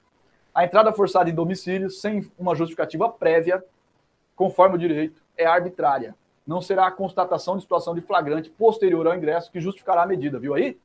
A 0.55 0.65
entrada 0.65 0.91
forçada 0.91 1.29
em 1.29 1.35
domicílio 1.35 1.91
sem 1.91 2.31
uma 2.39 2.55
justificativa 2.55 3.11
prévia, 3.11 3.63
conforme 4.35 4.77
o 4.77 4.79
direito, 4.79 5.26
é 5.37 5.47
arbitrária. 5.47 6.15
Não 6.47 6.61
será 6.61 6.87
a 6.87 6.93
constatação 6.93 7.57
de 7.57 7.63
situação 7.63 7.95
de 7.95 8.01
flagrante 8.01 8.51
posterior 8.51 9.07
ao 9.07 9.17
ingresso 9.17 9.51
que 9.51 9.61
justificará 9.61 10.03
a 10.03 10.07
medida, 10.07 10.39
viu 10.39 10.55
aí? 10.55 10.79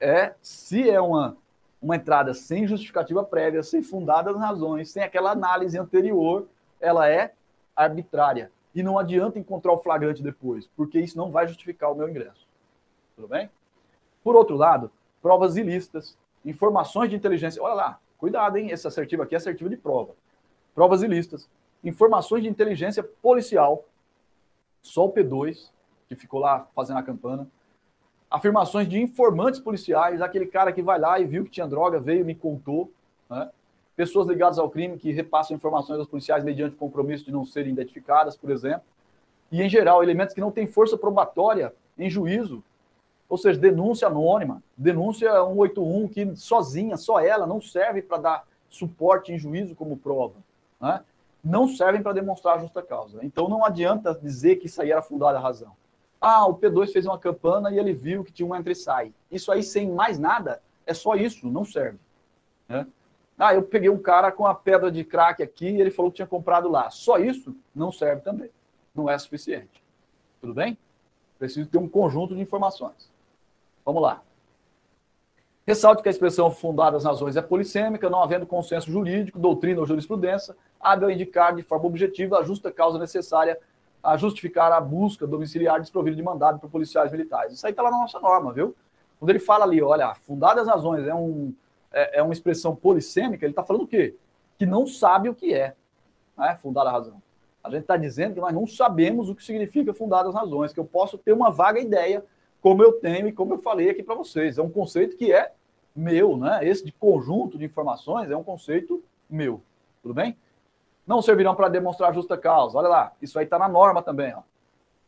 É, 0.00 0.34
se 0.40 0.88
é 0.88 1.00
uma, 1.00 1.36
uma 1.80 1.96
entrada 1.96 2.32
sem 2.32 2.66
justificativa 2.66 3.22
prévia, 3.22 3.62
sem 3.62 3.82
fundadas 3.82 4.36
razões, 4.36 4.90
sem 4.90 5.02
aquela 5.02 5.32
análise 5.32 5.78
anterior, 5.78 6.48
ela 6.80 7.08
é 7.08 7.34
arbitrária. 7.76 8.50
E 8.74 8.82
não 8.82 8.98
adianta 8.98 9.38
encontrar 9.38 9.72
o 9.72 9.78
flagrante 9.78 10.22
depois, 10.22 10.68
porque 10.76 10.98
isso 10.98 11.18
não 11.18 11.30
vai 11.30 11.46
justificar 11.46 11.92
o 11.92 11.94
meu 11.94 12.08
ingresso. 12.08 12.46
Tudo 13.16 13.28
bem? 13.28 13.50
Por 14.22 14.36
outro 14.36 14.56
lado, 14.56 14.90
provas 15.20 15.56
ilícitas, 15.56 16.16
informações 16.44 17.10
de 17.10 17.16
inteligência. 17.16 17.62
Olha 17.62 17.74
lá, 17.74 18.00
cuidado, 18.16 18.56
hein? 18.56 18.70
Essa 18.70 18.88
assertiva 18.88 19.24
aqui 19.24 19.34
é 19.34 19.38
assertiva 19.38 19.68
de 19.68 19.76
prova. 19.76 20.14
Provas 20.74 21.02
ilícitas, 21.02 21.48
informações 21.82 22.42
de 22.42 22.48
inteligência 22.48 23.02
policial, 23.02 23.84
só 24.82 25.06
o 25.06 25.12
P2, 25.12 25.70
que 26.08 26.14
ficou 26.14 26.40
lá 26.40 26.68
fazendo 26.74 26.98
a 26.98 27.02
campana, 27.02 27.46
afirmações 28.30 28.88
de 28.88 29.00
informantes 29.00 29.60
policiais, 29.60 30.20
aquele 30.22 30.46
cara 30.46 30.72
que 30.72 30.82
vai 30.82 30.98
lá 30.98 31.18
e 31.18 31.24
viu 31.24 31.44
que 31.44 31.50
tinha 31.50 31.66
droga, 31.66 31.98
veio 31.98 32.20
e 32.20 32.24
me 32.24 32.34
contou, 32.34 32.92
né? 33.28 33.50
pessoas 33.96 34.26
ligadas 34.26 34.58
ao 34.58 34.70
crime 34.70 34.98
que 34.98 35.12
repassam 35.12 35.56
informações 35.56 35.98
aos 35.98 36.08
policiais 36.08 36.44
mediante 36.44 36.76
compromisso 36.76 37.24
de 37.24 37.32
não 37.32 37.44
serem 37.44 37.72
identificadas, 37.72 38.36
por 38.36 38.50
exemplo, 38.50 38.82
e, 39.50 39.60
em 39.60 39.68
geral, 39.68 40.02
elementos 40.02 40.34
que 40.34 40.40
não 40.40 40.50
têm 40.50 40.66
força 40.66 40.96
probatória 40.96 41.74
em 41.98 42.08
juízo, 42.08 42.62
ou 43.28 43.36
seja, 43.36 43.58
denúncia 43.58 44.08
anônima, 44.08 44.62
denúncia 44.76 45.32
181 45.32 46.08
que 46.08 46.36
sozinha, 46.36 46.96
só 46.96 47.20
ela, 47.20 47.46
não 47.46 47.60
serve 47.60 48.00
para 48.00 48.18
dar 48.18 48.44
suporte 48.68 49.32
em 49.32 49.38
juízo 49.38 49.74
como 49.74 49.96
prova, 49.96 50.34
né? 50.80 51.02
Não 51.42 51.68
servem 51.68 52.02
para 52.02 52.12
demonstrar 52.12 52.56
a 52.56 52.60
justa 52.60 52.82
causa. 52.82 53.24
Então 53.24 53.48
não 53.48 53.64
adianta 53.64 54.14
dizer 54.14 54.56
que 54.56 54.66
isso 54.66 54.80
aí 54.80 54.90
era 54.90 55.02
fundada 55.02 55.38
a 55.38 55.40
razão. 55.40 55.74
Ah, 56.20 56.46
o 56.46 56.54
P2 56.54 56.92
fez 56.92 57.06
uma 57.06 57.18
campana 57.18 57.70
e 57.70 57.78
ele 57.78 57.94
viu 57.94 58.22
que 58.22 58.32
tinha 58.32 58.46
um 58.46 58.54
entra 58.54 58.72
e 58.72 58.76
sai. 58.76 59.14
Isso 59.30 59.50
aí, 59.50 59.62
sem 59.62 59.90
mais 59.90 60.18
nada, 60.18 60.62
é 60.86 60.92
só 60.92 61.14
isso, 61.14 61.46
não 61.46 61.64
serve. 61.64 61.98
Né? 62.68 62.86
Ah, 63.38 63.54
eu 63.54 63.62
peguei 63.62 63.88
um 63.88 63.98
cara 63.98 64.30
com 64.30 64.46
a 64.46 64.54
pedra 64.54 64.92
de 64.92 65.02
crack 65.02 65.42
aqui 65.42 65.66
e 65.70 65.80
ele 65.80 65.90
falou 65.90 66.10
que 66.10 66.16
tinha 66.16 66.26
comprado 66.26 66.68
lá. 66.68 66.90
Só 66.90 67.16
isso 67.16 67.56
não 67.74 67.90
serve 67.90 68.20
também. 68.20 68.50
Não 68.94 69.08
é 69.08 69.16
suficiente. 69.16 69.82
Tudo 70.42 70.52
bem? 70.52 70.76
Preciso 71.38 71.70
ter 71.70 71.78
um 71.78 71.88
conjunto 71.88 72.34
de 72.34 72.40
informações. 72.42 73.10
Vamos 73.82 74.02
lá. 74.02 74.22
Ressalte 75.70 76.02
que 76.02 76.08
a 76.08 76.10
expressão 76.10 76.50
fundada 76.50 76.96
nas 76.96 77.04
razões 77.04 77.36
é 77.36 77.40
polissêmica, 77.40 78.10
não 78.10 78.20
havendo 78.20 78.44
consenso 78.44 78.90
jurídico, 78.90 79.38
doutrina 79.38 79.78
ou 79.78 79.86
jurisprudência, 79.86 80.56
hábil 80.80 81.06
a 81.06 81.12
indicar 81.12 81.54
de 81.54 81.62
forma 81.62 81.86
objetiva 81.86 82.40
a 82.40 82.42
justa 82.42 82.72
causa 82.72 82.98
necessária 82.98 83.56
a 84.02 84.16
justificar 84.16 84.72
a 84.72 84.80
busca 84.80 85.28
domiciliar 85.28 85.78
desprovida 85.80 86.16
de 86.16 86.24
mandado 86.24 86.58
por 86.58 86.68
policiais 86.68 87.12
militares. 87.12 87.52
Isso 87.52 87.64
aí 87.64 87.70
está 87.70 87.84
lá 87.84 87.90
na 87.92 87.98
nossa 87.98 88.18
norma, 88.18 88.52
viu? 88.52 88.74
Quando 89.20 89.30
ele 89.30 89.38
fala 89.38 89.64
ali, 89.64 89.80
olha, 89.80 90.12
fundadas 90.12 90.66
razões 90.66 91.06
é, 91.06 91.14
um, 91.14 91.54
é, 91.92 92.18
é 92.18 92.22
uma 92.24 92.32
expressão 92.32 92.74
polissêmica, 92.74 93.44
ele 93.44 93.52
está 93.52 93.62
falando 93.62 93.82
o 93.82 93.86
quê? 93.86 94.16
Que 94.58 94.66
não 94.66 94.88
sabe 94.88 95.28
o 95.28 95.34
que 95.36 95.54
é 95.54 95.76
né, 96.36 96.58
fundada 96.60 96.90
a 96.90 96.92
razão. 96.94 97.22
A 97.62 97.70
gente 97.70 97.82
está 97.82 97.96
dizendo 97.96 98.34
que 98.34 98.40
nós 98.40 98.52
não 98.52 98.66
sabemos 98.66 99.28
o 99.28 99.36
que 99.36 99.44
significa 99.44 99.94
fundadas 99.94 100.34
razões, 100.34 100.72
que 100.72 100.80
eu 100.80 100.84
posso 100.84 101.16
ter 101.16 101.32
uma 101.32 101.48
vaga 101.48 101.78
ideia, 101.78 102.24
como 102.60 102.82
eu 102.82 102.94
tenho 102.94 103.28
e 103.28 103.32
como 103.32 103.54
eu 103.54 103.58
falei 103.58 103.88
aqui 103.88 104.02
para 104.02 104.16
vocês. 104.16 104.58
É 104.58 104.62
um 104.62 104.68
conceito 104.68 105.16
que 105.16 105.32
é 105.32 105.52
meu, 105.94 106.36
né? 106.36 106.66
Esse 106.66 106.84
de 106.84 106.92
conjunto 106.92 107.58
de 107.58 107.64
informações 107.64 108.30
é 108.30 108.36
um 108.36 108.44
conceito 108.44 109.02
meu. 109.28 109.62
Tudo 110.02 110.14
bem? 110.14 110.36
não 111.10 111.20
servirão 111.20 111.56
para 111.56 111.68
demonstrar 111.68 112.14
justa 112.14 112.38
causa. 112.38 112.78
Olha 112.78 112.86
lá, 112.86 113.12
isso 113.20 113.36
aí 113.36 113.44
está 113.44 113.58
na 113.58 113.68
norma 113.68 114.00
também. 114.00 114.32
Ó. 114.32 114.42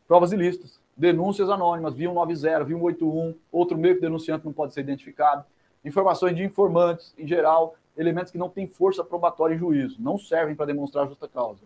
Provas 0.05 0.33
ilícitas, 0.33 0.77
denúncias 0.97 1.49
anônimas, 1.49 1.93
via 1.93 2.09
190, 2.09 2.65
via 2.65 2.77
181, 2.77 3.35
outro 3.49 3.77
meio 3.77 3.95
que 3.95 4.01
denunciante 4.01 4.45
não 4.45 4.51
pode 4.51 4.73
ser 4.73 4.81
identificado, 4.81 5.45
informações 5.83 6.35
de 6.35 6.43
informantes, 6.43 7.15
em 7.17 7.25
geral, 7.25 7.75
elementos 7.97 8.33
que 8.33 8.37
não 8.37 8.49
têm 8.49 8.67
força 8.67 9.01
probatória 9.01 9.55
em 9.55 9.57
juízo, 9.57 9.95
não 10.01 10.17
servem 10.17 10.55
para 10.55 10.65
demonstrar 10.65 11.07
justa 11.07 11.25
causa. 11.25 11.61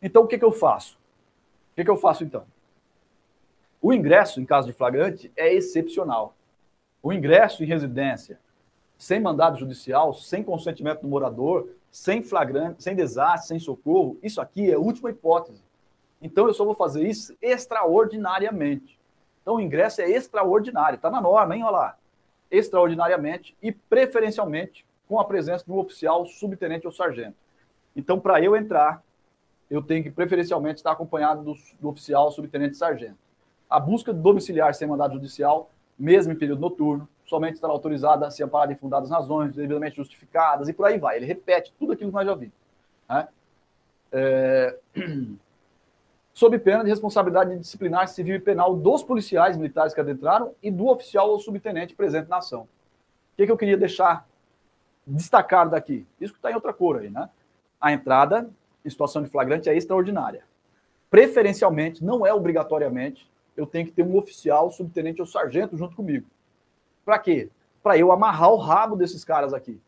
Então, 0.00 0.22
o 0.22 0.28
que, 0.28 0.38
que 0.38 0.44
eu 0.44 0.52
faço? 0.52 0.96
O 1.72 1.74
que, 1.74 1.82
que 1.84 1.90
eu 1.90 1.96
faço 1.96 2.22
então? 2.22 2.44
O 3.82 3.92
ingresso, 3.92 4.40
em 4.40 4.44
caso 4.44 4.68
de 4.68 4.72
flagrante, 4.72 5.32
é 5.36 5.52
excepcional. 5.52 6.33
O 7.04 7.12
ingresso 7.12 7.62
em 7.62 7.66
residência, 7.66 8.40
sem 8.96 9.20
mandado 9.20 9.58
judicial, 9.58 10.14
sem 10.14 10.42
consentimento 10.42 11.02
do 11.02 11.06
morador, 11.08 11.68
sem 11.90 12.22
flagrante, 12.22 12.82
sem 12.82 12.96
desastre, 12.96 13.48
sem 13.48 13.58
socorro, 13.58 14.16
isso 14.22 14.40
aqui 14.40 14.70
é 14.70 14.74
a 14.74 14.78
última 14.78 15.10
hipótese. 15.10 15.62
Então 16.22 16.46
eu 16.46 16.54
só 16.54 16.64
vou 16.64 16.72
fazer 16.74 17.06
isso 17.06 17.36
extraordinariamente. 17.42 18.98
Então 19.42 19.56
o 19.56 19.60
ingresso 19.60 20.00
é 20.00 20.08
extraordinário, 20.08 20.96
está 20.96 21.10
na 21.10 21.20
norma, 21.20 21.54
hein? 21.54 21.62
Olha 21.62 21.72
lá. 21.72 21.98
Extraordinariamente 22.50 23.54
e 23.62 23.70
preferencialmente 23.70 24.86
com 25.06 25.20
a 25.20 25.26
presença 25.26 25.62
de 25.62 25.72
um 25.72 25.76
oficial, 25.76 26.24
subtenente 26.24 26.86
ou 26.86 26.92
sargento. 26.92 27.36
Então, 27.94 28.18
para 28.18 28.40
eu 28.40 28.56
entrar, 28.56 29.04
eu 29.68 29.82
tenho 29.82 30.02
que 30.02 30.10
preferencialmente 30.10 30.76
estar 30.76 30.92
acompanhado 30.92 31.42
do, 31.42 31.54
do 31.78 31.88
oficial, 31.90 32.30
subtenente 32.30 32.76
e 32.76 32.78
sargento. 32.78 33.18
A 33.68 33.78
busca 33.78 34.10
domiciliar 34.10 34.74
sem 34.74 34.88
mandado 34.88 35.12
judicial, 35.12 35.70
mesmo 35.98 36.32
em 36.32 36.36
período 36.36 36.60
noturno, 36.60 37.08
somente 37.26 37.54
estará 37.54 37.72
autorizada 37.72 38.30
se 38.30 38.42
amparar 38.42 38.70
em 38.70 38.76
fundadas 38.76 39.10
razões, 39.10 39.54
devidamente 39.54 39.96
justificadas, 39.96 40.68
e 40.68 40.72
por 40.72 40.86
aí 40.86 40.98
vai. 40.98 41.16
Ele 41.16 41.26
repete 41.26 41.72
tudo 41.78 41.92
aquilo 41.92 42.10
que 42.10 42.16
nós 42.16 42.26
já 42.26 42.34
vimos. 42.34 42.54
Né? 43.08 43.28
É... 44.12 44.78
Sob 46.32 46.58
pena 46.58 46.82
de 46.82 46.90
responsabilidade 46.90 47.56
disciplinar 47.56 48.08
civil 48.08 48.34
e 48.34 48.40
penal 48.40 48.74
dos 48.74 49.04
policiais 49.04 49.56
militares 49.56 49.94
que 49.94 50.00
adentraram 50.00 50.52
e 50.60 50.68
do 50.68 50.88
oficial 50.88 51.30
ou 51.30 51.38
subtenente 51.38 51.94
presente 51.94 52.28
na 52.28 52.38
ação. 52.38 52.62
O 52.62 53.36
que, 53.36 53.46
que 53.46 53.52
eu 53.52 53.56
queria 53.56 53.76
deixar 53.76 54.26
destacado 55.06 55.70
daqui? 55.70 56.04
Isso 56.20 56.32
que 56.32 56.38
está 56.40 56.50
em 56.50 56.54
outra 56.54 56.72
cor 56.72 56.98
aí, 56.98 57.08
né? 57.08 57.30
A 57.80 57.92
entrada 57.92 58.50
em 58.84 58.90
situação 58.90 59.22
de 59.22 59.28
flagrante 59.28 59.68
é 59.68 59.76
extraordinária. 59.76 60.42
Preferencialmente, 61.08 62.04
não 62.04 62.26
é 62.26 62.34
obrigatoriamente, 62.34 63.30
eu 63.56 63.66
tenho 63.66 63.86
que 63.86 63.92
ter 63.92 64.02
um 64.02 64.16
oficial, 64.16 64.70
subtenente 64.70 65.20
ou 65.20 65.26
sargento 65.26 65.76
junto 65.76 65.94
comigo. 65.94 66.26
Para 67.04 67.18
quê? 67.18 67.50
Para 67.82 67.98
eu 67.98 68.10
amarrar 68.10 68.50
o 68.50 68.56
rabo 68.56 68.96
desses 68.96 69.24
caras 69.24 69.52
aqui. 69.52 69.80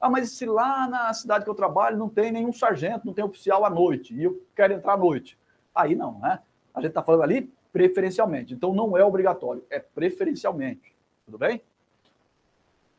Ah, 0.00 0.10
mas 0.10 0.30
se 0.32 0.44
lá 0.44 0.88
na 0.88 1.12
cidade 1.14 1.44
que 1.44 1.50
eu 1.50 1.54
trabalho 1.54 1.96
não 1.96 2.08
tem 2.08 2.32
nenhum 2.32 2.52
sargento, 2.52 3.06
não 3.06 3.14
tem 3.14 3.24
oficial 3.24 3.64
à 3.64 3.70
noite, 3.70 4.14
e 4.14 4.24
eu 4.24 4.42
quero 4.54 4.72
entrar 4.72 4.94
à 4.94 4.96
noite. 4.96 5.38
Aí 5.74 5.94
não, 5.94 6.18
né? 6.18 6.40
A 6.74 6.80
gente 6.80 6.90
está 6.90 7.02
falando 7.02 7.22
ali 7.22 7.52
preferencialmente. 7.72 8.52
Então 8.52 8.74
não 8.74 8.96
é 8.96 9.04
obrigatório, 9.04 9.64
é 9.70 9.78
preferencialmente. 9.78 10.94
Tudo 11.24 11.38
bem? 11.38 11.62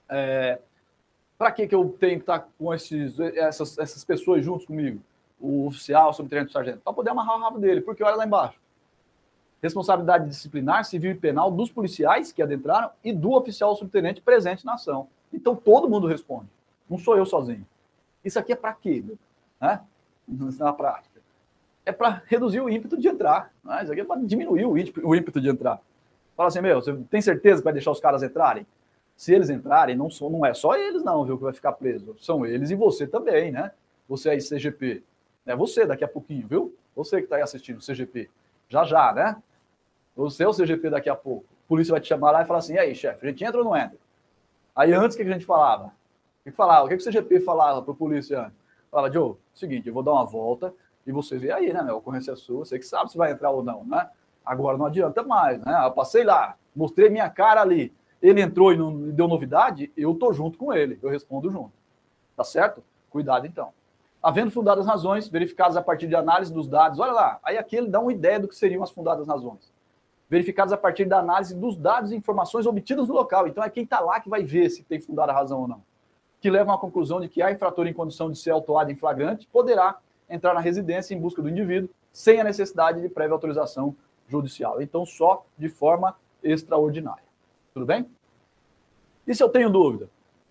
É, 0.10 0.60
Para 1.38 1.52
que, 1.52 1.68
que 1.68 1.76
eu 1.76 1.96
tenho 2.00 2.16
que 2.16 2.24
estar 2.24 2.40
tá 2.40 2.48
com 2.58 2.74
esses, 2.74 3.20
essas, 3.20 3.78
essas 3.78 4.04
pessoas 4.04 4.44
juntos 4.44 4.66
comigo? 4.66 5.02
O 5.40 5.68
oficial, 5.68 6.10
o 6.10 6.14
subtenente, 6.14 6.50
o 6.50 6.54
sargento. 6.54 6.80
Para 6.80 6.94
poder 6.94 7.10
amarrar 7.10 7.36
o 7.38 7.42
rabo 7.42 7.60
dele, 7.60 7.82
porque 7.82 8.04
olha 8.04 8.16
lá 8.16 8.26
embaixo 8.26 8.63
responsabilidade 9.64 10.28
disciplinar, 10.28 10.84
civil 10.84 11.12
e 11.12 11.16
penal 11.16 11.50
dos 11.50 11.72
policiais 11.72 12.34
que 12.34 12.42
adentraram 12.44 12.92
e 13.02 13.14
do 13.14 13.32
oficial 13.32 13.74
subtenente 13.78 14.22
presente 14.22 14.66
na 14.66 14.74
ação. 14.74 15.08
Então 15.32 15.56
todo 15.56 15.90
mundo 15.90 16.06
responde. 16.06 16.50
Não 16.90 16.98
sou 16.98 17.16
eu 17.16 17.26
sozinho. 17.26 17.66
Isso 18.26 18.38
aqui 18.38 18.52
é 18.52 18.56
para 18.58 18.74
quê? 18.74 19.02
Né? 19.62 19.80
Na 20.60 20.74
prática. 20.74 21.22
É 21.86 21.94
para 21.94 22.22
reduzir 22.26 22.60
o 22.60 22.70
ímpeto 22.70 22.98
de 22.98 23.08
entrar. 23.08 23.54
Né? 23.64 23.84
Isso 23.84 23.92
aqui 23.94 24.02
é 24.02 24.04
para 24.04 24.20
diminuir 24.22 24.66
o 24.66 24.78
ímpeto, 24.78 25.08
o 25.08 25.16
ímpeto 25.16 25.40
de 25.40 25.50
entrar. 25.50 25.80
Fala 26.36 26.50
assim, 26.50 26.60
meu, 26.60 26.82
você 26.82 26.94
tem 27.10 27.22
certeza 27.22 27.62
que 27.62 27.64
vai 27.64 27.74
deixar 27.74 27.92
os 27.92 28.02
caras 28.02 28.22
entrarem? 28.22 28.68
Se 29.16 29.34
eles 29.34 29.50
entrarem, 29.50 29.96
não, 29.96 30.10
são, 30.10 30.30
não 30.30 30.46
é 30.46 30.54
só 30.54 30.76
eles 30.76 31.04
não, 31.04 31.24
viu, 31.24 31.38
que 31.38 31.44
vai 31.44 31.54
ficar 31.54 31.72
preso. 31.72 32.16
São 32.20 32.46
eles 32.46 32.70
e 32.70 32.76
você 32.76 33.08
também, 33.08 33.52
né? 33.52 33.72
Você 34.10 34.30
aí, 34.30 34.40
CGP. 34.40 35.04
É 35.46 35.56
você 35.56 35.86
daqui 35.86 36.04
a 36.04 36.08
pouquinho, 36.08 36.48
viu? 36.48 36.76
Você 36.96 37.18
que 37.18 37.24
está 37.24 37.38
aí 37.38 37.42
assistindo, 37.42 37.80
CGP. 37.80 38.30
Já 38.68 38.84
já, 38.84 39.14
né? 39.14 39.42
Você 40.16 40.44
é 40.44 40.48
o 40.48 40.54
CGP 40.54 40.90
daqui 40.90 41.10
a 41.10 41.16
pouco. 41.16 41.46
A 41.66 41.68
polícia 41.68 41.92
vai 41.92 42.00
te 42.00 42.08
chamar 42.08 42.32
lá 42.32 42.44
e 42.44 42.46
falar 42.46 42.60
assim: 42.60 42.74
e 42.74 42.80
aí, 42.80 42.94
chefe, 42.94 43.26
a 43.26 43.30
gente 43.30 43.44
entra 43.44 43.58
ou 43.58 43.66
não 43.66 43.76
entra? 43.76 43.98
Aí 44.76 44.94
antes, 44.94 45.16
o 45.16 45.20
que 45.20 45.28
a 45.28 45.34
gente 45.34 45.46
falava? 45.46 45.86
O 45.86 46.44
que 46.44 46.52
falava? 46.52 46.86
O 46.86 46.90
que 46.90 46.96
o 46.96 47.04
CGP 47.04 47.40
falava 47.42 47.82
para 47.82 47.92
o 47.92 47.96
polícia 47.96 48.42
antes? 48.42 49.14
Joe, 49.14 49.36
seguinte, 49.54 49.88
eu 49.88 49.94
vou 49.94 50.04
dar 50.04 50.12
uma 50.12 50.26
volta 50.26 50.74
e 51.06 51.12
vocês 51.12 51.42
veem 51.42 51.54
aí, 51.54 51.74
né, 51.74 51.82
meu? 51.82 51.96
A 51.96 51.98
ocorrência 51.98 52.32
é 52.32 52.36
sua, 52.36 52.64
você 52.64 52.78
que 52.78 52.86
sabe 52.86 53.12
se 53.12 53.18
vai 53.18 53.32
entrar 53.32 53.50
ou 53.50 53.64
não, 53.64 53.84
né? 53.84 54.08
Agora 54.46 54.78
não 54.78 54.86
adianta 54.86 55.24
mais, 55.24 55.60
né? 55.64 55.84
Eu 55.84 55.92
passei 55.92 56.24
lá, 56.24 56.56
mostrei 56.76 57.10
minha 57.10 57.30
cara 57.30 57.62
ali, 57.62 57.92
ele 58.22 58.40
entrou 58.40 58.72
e 58.72 58.78
não 58.78 59.10
deu 59.10 59.28
novidade, 59.28 59.92
eu 59.98 60.14
tô 60.14 60.32
junto 60.32 60.60
com 60.60 60.72
ele, 60.72 61.00
eu 61.02 61.10
respondo 61.10 61.50
junto. 61.50 61.74
Tá 62.38 62.44
certo? 62.44 62.84
Cuidado 63.10 63.48
então. 63.48 63.74
Havendo 64.22 64.52
fundadas 64.52 64.86
razões, 64.86 65.28
verificadas 65.28 65.76
a 65.76 65.82
partir 65.82 66.08
de 66.08 66.16
análise 66.16 66.54
dos 66.54 66.68
dados, 66.68 67.00
olha 67.00 67.14
lá, 67.14 67.40
aí 67.44 67.58
aqui 67.58 67.76
ele 67.76 67.88
dá 67.88 68.00
uma 68.00 68.14
ideia 68.14 68.40
do 68.40 68.48
que 68.48 68.56
seriam 68.56 68.84
as 68.84 68.92
fundadas 68.92 69.28
razões 69.28 69.73
verificados 70.30 70.74
a 70.74 70.78
partir 70.78 71.06
da 71.06 71.20
análise 71.20 71.56
dos 71.56 71.78
dados 71.78 72.12
e 72.12 72.16
informações 72.16 72.66
obtidas 72.66 73.08
no 73.08 73.14
local. 73.14 73.48
Então 73.48 73.64
é 73.64 73.70
quem 73.70 73.84
está 73.84 74.00
lá 74.00 74.20
que 74.20 74.30
vai 74.30 74.44
ver 74.44 74.70
se 74.70 74.84
tem 74.84 75.00
fundada 75.00 75.32
a 75.32 75.36
razão 75.36 75.62
ou 75.62 75.68
não. 75.68 75.84
Que 76.42 76.50
leva 76.50 76.74
à 76.74 76.78
conclusão 76.78 77.22
de 77.22 77.30
que 77.30 77.42
a 77.42 77.52
infrator 77.52 77.88
em 77.88 77.94
condição 77.94 78.32
de 78.32 78.38
ser 78.38 78.52
autuado 78.52 78.92
em 78.92 78.96
flagrante 78.96 79.48
poderá 79.52 79.98
entrar 80.30 80.54
na 80.54 80.60
residência 80.60 81.14
em 81.14 81.20
busca 81.20 81.42
do 81.42 81.50
indivíduo 81.50 81.90
sem 82.12 82.40
a 82.40 82.44
necessidade 82.44 83.02
de 83.02 83.10
prévia 83.10 83.34
autorização 83.34 83.96
judicial. 84.28 84.82
Então, 84.82 85.06
só 85.06 85.46
de 85.58 85.70
forma 85.70 86.16
extraordinária. 86.44 87.24
Tudo 87.74 87.86
bem? 87.86 88.08
E 89.26 89.34
se 89.34 89.44
eu 89.44 89.50
tenho 89.50 89.70
dúvida? 89.70 90.10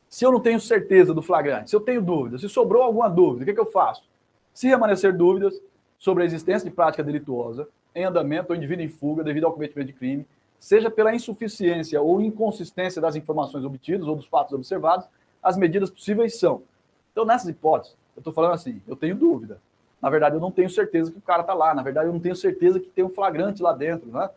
Se 0.08 0.24
eu 0.24 0.32
não 0.32 0.40
tenho 0.40 0.60
certeza 0.60 1.14
do 1.14 1.22
flagrante, 1.22 1.70
se 1.70 1.76
eu 1.76 1.80
tenho 1.80 2.02
dúvida, 2.02 2.38
se 2.38 2.48
sobrou 2.48 2.82
alguma 2.82 3.08
dúvida, 3.08 3.42
o 3.42 3.46
que, 3.46 3.54
que 3.54 3.60
eu 3.60 3.70
faço? 3.70 4.08
Se 4.52 4.68
permanecer 4.68 5.16
dúvidas 5.16 5.60
sobre 5.98 6.22
a 6.22 6.26
existência 6.26 6.68
de 6.68 6.74
prática 6.74 7.02
delituosa, 7.02 7.68
em 7.94 8.04
andamento 8.04 8.52
ou 8.52 8.56
indivíduo 8.56 8.84
em 8.84 8.88
fuga 8.88 9.22
devido 9.22 9.44
ao 9.44 9.52
cometimento 9.52 9.88
de 9.88 9.92
crime, 9.92 10.26
seja 10.58 10.90
pela 10.90 11.14
insuficiência 11.14 12.00
ou 12.00 12.20
inconsistência 12.20 13.00
das 13.02 13.16
informações 13.16 13.64
obtidas 13.64 14.06
ou 14.06 14.16
dos 14.16 14.26
fatos 14.26 14.52
observados, 14.52 15.06
as 15.42 15.56
medidas 15.56 15.90
possíveis 15.90 16.38
são. 16.38 16.62
Então, 17.10 17.24
nessas 17.24 17.48
hipóteses, 17.48 17.96
eu 18.16 18.20
estou 18.20 18.32
falando 18.32 18.52
assim, 18.52 18.80
eu 18.86 18.94
tenho 18.94 19.14
dúvida. 19.14 19.60
Na 20.00 20.08
verdade, 20.10 20.36
eu 20.36 20.40
não 20.40 20.50
tenho 20.50 20.70
certeza 20.70 21.10
que 21.10 21.18
o 21.18 21.22
cara 21.22 21.42
está 21.42 21.54
lá. 21.54 21.74
Na 21.74 21.82
verdade, 21.82 22.08
eu 22.08 22.12
não 22.12 22.20
tenho 22.20 22.34
certeza 22.34 22.80
que 22.80 22.88
tem 22.88 23.04
um 23.04 23.08
flagrante 23.08 23.62
lá 23.62 23.72
dentro, 23.72 24.10
né? 24.10 24.30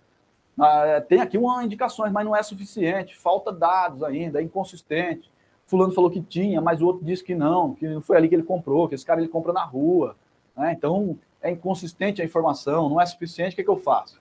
Ah, 0.59 1.01
tem 1.07 1.19
aqui 1.19 1.37
uma 1.37 1.63
indicações, 1.63 2.11
mas 2.11 2.25
não 2.25 2.35
é 2.35 2.41
suficiente, 2.41 3.15
falta 3.15 3.51
dados 3.51 4.03
ainda, 4.03 4.39
é 4.39 4.43
inconsistente. 4.43 5.29
Fulano 5.65 5.93
falou 5.93 6.09
que 6.09 6.21
tinha, 6.21 6.61
mas 6.61 6.81
o 6.81 6.85
outro 6.85 7.03
disse 7.03 7.23
que 7.23 7.35
não, 7.35 7.73
que 7.73 7.87
não 7.87 7.99
foi 7.99 8.15
ali 8.15 8.29
que 8.29 8.35
ele 8.35 8.43
comprou, 8.43 8.87
que 8.87 8.95
esse 8.95 9.05
cara 9.05 9.19
ele 9.19 9.27
compra 9.27 9.51
na 9.51 9.65
rua. 9.65 10.15
Né? 10.55 10.73
Então, 10.73 11.17
é 11.45 11.51
inconsistente 11.51 12.23
a 12.23 12.25
informação, 12.25 12.89
não 12.89 12.99
é 12.99 13.05
suficiente, 13.05 13.53
o 13.53 13.55
que, 13.55 13.61
é 13.61 13.63
que 13.63 13.69
eu 13.69 13.77
faço? 13.77 14.19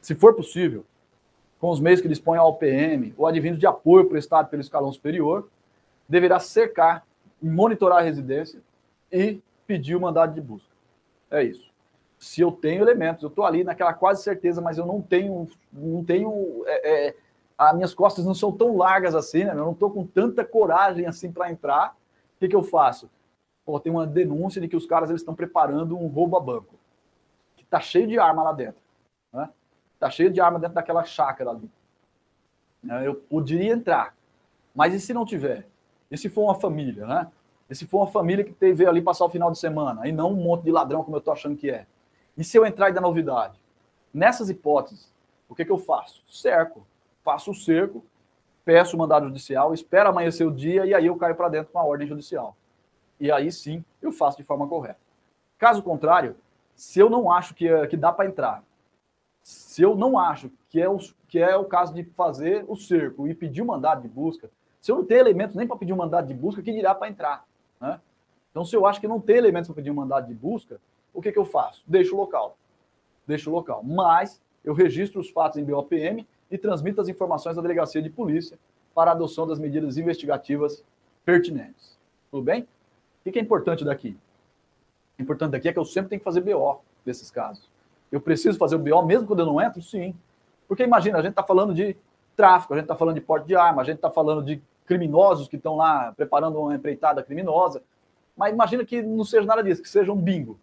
Se 0.00 0.14
for 0.14 0.34
possível, 0.34 0.84
com 1.58 1.68
os 1.68 1.80
meios 1.80 2.00
que 2.00 2.06
dispõe 2.06 2.38
a 2.38 2.44
OPM 2.44 3.12
ou 3.18 3.26
advindos 3.26 3.58
de 3.58 3.66
apoio 3.66 4.08
prestado 4.08 4.48
pelo 4.48 4.62
escalão 4.62 4.92
superior, 4.92 5.48
deverá 6.08 6.38
cercar, 6.38 7.04
monitorar 7.42 7.98
a 7.98 8.02
residência 8.02 8.62
e 9.10 9.40
pedir 9.66 9.96
o 9.96 10.00
mandado 10.00 10.32
de 10.32 10.40
busca. 10.40 10.70
É 11.28 11.42
isso. 11.42 11.68
Se 12.20 12.40
eu 12.40 12.52
tenho 12.52 12.82
elementos, 12.82 13.24
eu 13.24 13.28
estou 13.28 13.44
ali 13.44 13.64
naquela 13.64 13.92
quase 13.92 14.22
certeza, 14.22 14.60
mas 14.60 14.78
eu 14.78 14.86
não 14.86 15.02
tenho, 15.02 15.48
não 15.72 16.04
tenho, 16.04 16.62
é, 16.66 17.08
é, 17.08 17.16
as 17.58 17.74
minhas 17.74 17.92
costas 17.92 18.24
não 18.24 18.34
são 18.34 18.52
tão 18.52 18.76
largas 18.76 19.16
assim, 19.16 19.42
né? 19.42 19.50
Eu 19.50 19.56
não 19.56 19.72
estou 19.72 19.90
com 19.90 20.06
tanta 20.06 20.44
coragem 20.44 21.04
assim 21.06 21.32
para 21.32 21.50
entrar. 21.50 21.96
O 22.36 22.38
que, 22.38 22.48
que 22.48 22.56
eu 22.56 22.62
faço? 22.62 23.10
Pô, 23.64 23.78
tem 23.78 23.92
uma 23.92 24.06
denúncia 24.06 24.60
de 24.60 24.68
que 24.68 24.76
os 24.76 24.86
caras 24.86 25.10
eles 25.10 25.22
estão 25.22 25.34
preparando 25.34 25.96
um 25.96 26.06
roubo 26.06 26.36
a 26.36 26.40
banco. 26.40 26.74
Que 27.56 27.64
tá 27.64 27.80
cheio 27.80 28.06
de 28.06 28.18
arma 28.18 28.42
lá 28.42 28.52
dentro. 28.52 28.80
Né? 29.32 29.48
Tá 29.98 30.10
cheio 30.10 30.30
de 30.30 30.40
arma 30.40 30.58
dentro 30.58 30.74
daquela 30.74 31.04
chácara 31.04 31.50
ali. 31.50 31.70
Né? 32.82 33.06
Eu 33.06 33.14
poderia 33.14 33.72
entrar. 33.72 34.14
Mas 34.74 34.94
e 34.94 35.00
se 35.00 35.12
não 35.12 35.24
tiver? 35.24 35.66
E 36.10 36.16
se 36.16 36.28
for 36.28 36.44
uma 36.44 36.54
família, 36.54 37.06
né? 37.06 37.30
E 37.68 37.74
se 37.74 37.86
for 37.86 37.98
uma 37.98 38.06
família 38.06 38.44
que 38.44 38.52
teve 38.52 38.84
ali 38.86 39.00
passar 39.00 39.24
o 39.24 39.28
final 39.28 39.50
de 39.50 39.58
semana, 39.58 40.08
e 40.08 40.10
não 40.10 40.32
um 40.32 40.42
monte 40.42 40.64
de 40.64 40.72
ladrão 40.72 41.04
como 41.04 41.16
eu 41.16 41.20
tô 41.20 41.30
achando 41.30 41.56
que 41.56 41.70
é? 41.70 41.86
E 42.36 42.42
se 42.42 42.56
eu 42.56 42.66
entrar 42.66 42.90
e 42.90 42.92
dar 42.92 43.00
novidade? 43.00 43.60
Nessas 44.12 44.50
hipóteses, 44.50 45.12
o 45.48 45.54
que, 45.54 45.64
que 45.64 45.70
eu 45.70 45.78
faço? 45.78 46.24
Cerco. 46.26 46.84
Faço 47.22 47.52
o 47.52 47.54
cerco, 47.54 48.04
peço 48.64 48.96
o 48.96 48.98
mandado 48.98 49.26
judicial, 49.26 49.72
espero 49.72 50.08
amanhecer 50.08 50.44
o 50.44 50.50
dia 50.50 50.84
e 50.84 50.94
aí 50.94 51.06
eu 51.06 51.16
caio 51.16 51.36
para 51.36 51.48
dentro 51.48 51.72
com 51.72 51.78
a 51.78 51.84
ordem 51.84 52.08
judicial 52.08 52.56
e 53.20 53.30
aí 53.30 53.52
sim 53.52 53.84
eu 54.00 54.10
faço 54.10 54.36
de 54.36 54.42
forma 54.42 54.66
correta. 54.66 54.98
Caso 55.58 55.82
contrário, 55.82 56.36
se 56.74 56.98
eu 56.98 57.10
não 57.10 57.30
acho 57.30 57.54
que, 57.54 57.86
que 57.88 57.96
dá 57.96 58.10
para 58.10 58.26
entrar, 58.26 58.64
se 59.42 59.82
eu 59.82 59.94
não 59.94 60.18
acho 60.18 60.50
que 60.68 60.80
é, 60.80 60.88
o, 60.88 60.98
que 61.28 61.38
é 61.38 61.56
o 61.56 61.64
caso 61.64 61.92
de 61.92 62.04
fazer 62.04 62.64
o 62.66 62.76
cerco 62.76 63.28
e 63.28 63.34
pedir 63.34 63.60
o 63.60 63.64
um 63.64 63.68
mandado 63.68 64.02
de 64.02 64.08
busca, 64.08 64.50
se 64.80 64.90
eu 64.90 64.96
não 64.96 65.04
tenho 65.04 65.20
elementos 65.20 65.54
nem 65.54 65.66
para 65.66 65.76
pedir 65.76 65.92
um 65.92 65.96
mandado 65.96 66.26
de 66.26 66.34
busca, 66.34 66.62
que 66.62 66.72
dirá 66.72 66.94
para 66.94 67.08
entrar? 67.08 67.44
Né? 67.80 68.00
Então, 68.50 68.64
se 68.64 68.74
eu 68.74 68.86
acho 68.86 69.00
que 69.00 69.08
não 69.08 69.20
tem 69.20 69.36
elementos 69.36 69.68
para 69.68 69.76
pedir 69.76 69.90
um 69.90 69.94
mandado 69.94 70.26
de 70.26 70.34
busca, 70.34 70.80
o 71.12 71.20
que, 71.20 71.30
que 71.32 71.38
eu 71.38 71.44
faço? 71.44 71.82
Deixo 71.86 72.14
o 72.14 72.18
local. 72.18 72.56
Deixo 73.26 73.50
o 73.50 73.52
local. 73.52 73.82
Mas 73.82 74.40
eu 74.64 74.72
registro 74.72 75.20
os 75.20 75.30
fatos 75.30 75.58
em 75.58 75.64
BOPM 75.64 76.26
e 76.50 76.58
transmito 76.58 77.00
as 77.00 77.08
informações 77.08 77.58
à 77.58 77.62
delegacia 77.62 78.02
de 78.02 78.10
polícia 78.10 78.58
para 78.94 79.10
a 79.10 79.14
adoção 79.14 79.46
das 79.46 79.58
medidas 79.58 79.96
investigativas 79.96 80.84
pertinentes. 81.24 81.98
Tudo 82.30 82.42
bem? 82.42 82.66
O 83.24 83.30
que 83.30 83.38
é 83.38 83.42
importante 83.42 83.84
daqui? 83.84 84.16
O 85.18 85.22
importante 85.22 85.52
daqui 85.52 85.68
é 85.68 85.72
que 85.72 85.78
eu 85.78 85.84
sempre 85.84 86.10
tenho 86.10 86.20
que 86.20 86.24
fazer 86.24 86.40
BO 86.40 86.80
desses 87.04 87.30
casos. 87.30 87.68
Eu 88.10 88.20
preciso 88.20 88.58
fazer 88.58 88.76
o 88.76 88.78
BO 88.78 89.02
mesmo 89.02 89.26
quando 89.26 89.40
eu 89.40 89.46
não 89.46 89.60
entro? 89.60 89.80
Sim. 89.82 90.14
Porque 90.66 90.82
imagina, 90.82 91.18
a 91.18 91.22
gente 91.22 91.32
está 91.32 91.42
falando 91.42 91.74
de 91.74 91.96
tráfico, 92.36 92.72
a 92.72 92.76
gente 92.76 92.84
está 92.84 92.96
falando 92.96 93.16
de 93.16 93.20
porte 93.20 93.46
de 93.46 93.54
arma, 93.54 93.82
a 93.82 93.84
gente 93.84 93.96
está 93.96 94.10
falando 94.10 94.42
de 94.42 94.62
criminosos 94.86 95.46
que 95.46 95.56
estão 95.56 95.76
lá 95.76 96.12
preparando 96.16 96.58
uma 96.58 96.74
empreitada 96.74 97.22
criminosa. 97.22 97.82
Mas 98.36 98.52
imagina 98.52 98.84
que 98.84 99.02
não 99.02 99.24
seja 99.24 99.46
nada 99.46 99.62
disso, 99.62 99.82
que 99.82 99.88
seja 99.88 100.10
um 100.10 100.16
bingo. 100.16 100.58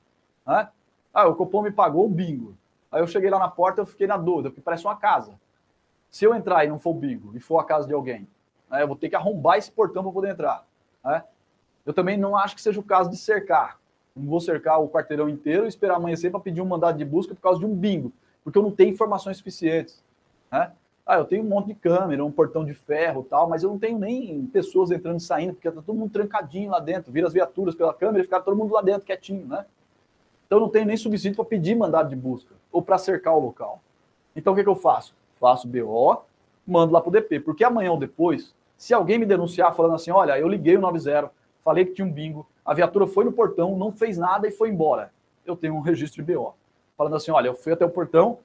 Né? 0.45 0.67
Ah, 1.13 1.27
o 1.27 1.35
Copom 1.35 1.61
me 1.61 1.71
pagou 1.71 2.07
um 2.07 2.11
bingo. 2.11 2.57
Aí 2.91 3.01
eu 3.01 3.07
cheguei 3.07 3.29
lá 3.29 3.37
na 3.37 3.47
porta, 3.47 3.81
eu 3.81 3.85
fiquei 3.85 4.07
na 4.07 4.17
dúvida, 4.17 4.49
porque 4.49 4.61
parece 4.61 4.85
uma 4.85 4.95
casa. 4.95 5.39
Se 6.09 6.25
eu 6.25 6.33
entrar 6.33 6.65
e 6.65 6.67
não 6.67 6.79
for 6.79 6.93
bingo, 6.93 7.35
e 7.35 7.39
for 7.39 7.59
a 7.59 7.63
casa 7.63 7.87
de 7.87 7.93
alguém, 7.93 8.27
né, 8.69 8.81
eu 8.81 8.87
vou 8.87 8.95
ter 8.95 9.09
que 9.09 9.15
arrombar 9.15 9.57
esse 9.57 9.71
portão 9.71 10.03
para 10.03 10.11
poder 10.11 10.31
entrar. 10.31 10.65
Né? 11.03 11.23
Eu 11.87 11.93
também 11.93 12.17
não 12.17 12.35
acho 12.35 12.53
que 12.53 12.61
seja 12.61 12.81
o 12.81 12.83
caso 12.83 13.09
de 13.09 13.15
cercar. 13.15 13.79
Não 14.13 14.27
vou 14.27 14.41
cercar 14.41 14.81
o 14.81 14.89
quarteirão 14.89 15.29
inteiro 15.29 15.63
e 15.63 15.69
esperar 15.69 15.95
amanhecer 15.95 16.29
para 16.29 16.41
pedir 16.41 16.61
um 16.61 16.65
mandado 16.65 16.97
de 16.97 17.05
busca 17.05 17.33
por 17.33 17.39
causa 17.39 17.61
de 17.61 17.65
um 17.65 17.73
bingo, 17.73 18.11
porque 18.43 18.59
eu 18.59 18.61
não 18.61 18.71
tenho 18.71 18.91
informações 18.91 19.37
suficientes. 19.37 20.03
Né? 20.51 20.69
Ah, 21.05 21.15
eu 21.15 21.23
tenho 21.23 21.45
um 21.45 21.47
monte 21.47 21.67
de 21.67 21.75
câmera, 21.75 22.25
um 22.25 22.31
portão 22.31 22.65
de 22.65 22.73
ferro 22.73 23.25
tal, 23.29 23.47
mas 23.47 23.63
eu 23.63 23.69
não 23.69 23.79
tenho 23.79 23.97
nem 23.97 24.45
pessoas 24.47 24.91
entrando 24.91 25.19
e 25.19 25.23
saindo, 25.23 25.53
porque 25.53 25.69
está 25.69 25.81
todo 25.81 25.95
mundo 25.95 26.11
trancadinho 26.11 26.71
lá 26.71 26.81
dentro, 26.81 27.09
vira 27.09 27.25
as 27.25 27.31
viaturas 27.31 27.73
pela 27.73 27.93
câmera 27.93 28.19
e 28.19 28.23
fica 28.23 28.41
todo 28.41 28.57
mundo 28.57 28.73
lá 28.73 28.81
dentro 28.81 29.03
quietinho, 29.03 29.47
né? 29.47 29.65
Então 30.45 30.57
eu 30.57 30.61
não 30.63 30.69
tenho 30.69 30.85
nem 30.85 30.97
subsídio 30.97 31.37
para 31.37 31.45
pedir 31.45 31.75
mandado 31.75 32.09
de 32.09 32.17
busca 32.17 32.53
ou 32.69 32.81
para 32.81 32.97
cercar 32.97 33.33
o 33.33 33.39
local. 33.39 33.79
Então 34.35 34.51
o 34.51 34.55
que, 34.57 34.63
que 34.63 34.69
eu 34.69 34.75
faço? 34.75 35.15
Faço 35.39 35.65
BO, 35.69 36.21
mando 36.65 36.91
lá 36.91 36.99
para 36.99 37.09
o 37.09 37.11
DP, 37.13 37.39
porque 37.39 37.63
amanhã 37.63 37.93
ou 37.93 37.97
depois, 37.97 38.53
se 38.75 38.93
alguém 38.93 39.17
me 39.17 39.25
denunciar 39.25 39.73
falando 39.73 39.95
assim, 39.95 40.11
olha, 40.11 40.37
eu 40.37 40.49
liguei 40.49 40.75
o 40.75 40.81
90, 40.81 41.31
falei 41.67 41.83
que 41.83 41.91
tinha 41.91 42.07
um 42.07 42.11
bingo, 42.11 42.47
a 42.63 42.73
viatura 42.73 43.05
foi 43.05 43.25
no 43.25 43.33
portão, 43.33 43.75
não 43.75 43.91
fez 43.91 44.17
nada 44.17 44.47
e 44.47 44.51
foi 44.51 44.69
embora. 44.69 45.11
Eu 45.45 45.53
tenho 45.53 45.75
um 45.75 45.81
registro 45.81 46.23
de 46.23 46.33
BO. 46.33 46.55
Falando 46.95 47.17
assim, 47.17 47.29
olha, 47.29 47.49
eu 47.49 47.53
fui 47.53 47.73
até 47.73 47.83
o 47.83 47.89
portão, 47.89 48.39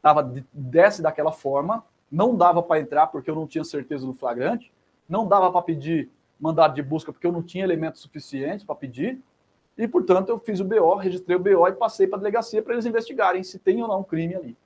tava 0.00 0.32
desce 0.54 1.02
daquela 1.02 1.30
forma, 1.30 1.84
não 2.10 2.34
dava 2.34 2.62
para 2.62 2.80
entrar 2.80 3.08
porque 3.08 3.30
eu 3.30 3.34
não 3.34 3.46
tinha 3.46 3.62
certeza 3.62 4.06
do 4.06 4.14
flagrante, 4.14 4.72
não 5.06 5.28
dava 5.28 5.52
para 5.52 5.60
pedir 5.60 6.08
mandado 6.40 6.74
de 6.74 6.82
busca 6.82 7.12
porque 7.12 7.26
eu 7.26 7.32
não 7.32 7.42
tinha 7.42 7.62
elementos 7.62 8.00
suficientes 8.00 8.64
para 8.64 8.74
pedir, 8.74 9.20
e 9.76 9.86
portanto 9.86 10.30
eu 10.30 10.38
fiz 10.38 10.58
o 10.58 10.64
BO, 10.64 10.94
registrei 10.94 11.36
o 11.36 11.40
BO 11.40 11.68
e 11.68 11.72
passei 11.72 12.06
para 12.06 12.16
a 12.16 12.20
delegacia 12.20 12.62
para 12.62 12.72
eles 12.72 12.86
investigarem 12.86 13.42
se 13.42 13.58
tem 13.58 13.82
ou 13.82 13.88
não 13.88 14.00
um 14.00 14.04
crime 14.04 14.34
ali. 14.34 14.56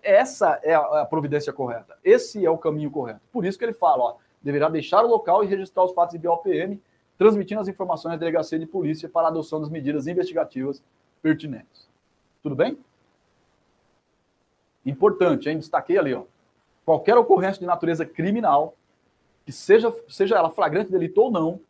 Essa 0.00 0.60
é 0.62 0.74
a, 0.74 1.04
providência 1.04 1.52
correta. 1.52 1.98
Esse 2.04 2.46
é 2.46 2.50
o 2.50 2.56
caminho 2.56 2.88
correto. 2.88 3.22
Por 3.32 3.44
isso 3.44 3.58
que 3.58 3.64
ele 3.64 3.72
fala, 3.72 4.04
ó, 4.04 4.16
deverá 4.40 4.68
deixar 4.68 5.04
o 5.04 5.08
local 5.08 5.42
e 5.42 5.48
registrar 5.48 5.82
os 5.82 5.92
fatos 5.92 6.14
em 6.14 6.20
BOPM 6.20 6.80
transmitindo 7.18 7.60
as 7.60 7.68
informações 7.68 8.14
à 8.14 8.16
delegacia 8.16 8.58
de 8.58 8.66
polícia 8.66 9.08
para 9.08 9.28
a 9.28 9.30
adoção 9.30 9.60
das 9.60 9.70
medidas 9.70 10.06
investigativas 10.06 10.82
pertinentes. 11.22 11.88
Tudo 12.42 12.54
bem? 12.54 12.78
Importante, 14.84 15.48
hein? 15.48 15.58
Destaquei 15.58 15.98
ali, 15.98 16.14
ó. 16.14 16.24
Qualquer 16.84 17.16
ocorrência 17.16 17.58
de 17.58 17.66
natureza 17.66 18.06
criminal, 18.06 18.74
que 19.44 19.50
seja, 19.50 19.92
seja 20.08 20.36
ela 20.36 20.50
flagrante 20.50 20.90
delito 20.90 21.20
ou 21.20 21.30
não, 21.30 21.60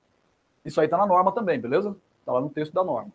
isso 0.64 0.80
aí 0.80 0.86
está 0.86 0.98
na 0.98 1.06
norma 1.06 1.32
também, 1.32 1.58
beleza? 1.58 1.96
Está 2.20 2.32
lá 2.32 2.40
no 2.40 2.50
texto 2.50 2.72
da 2.72 2.84
norma. 2.84 3.10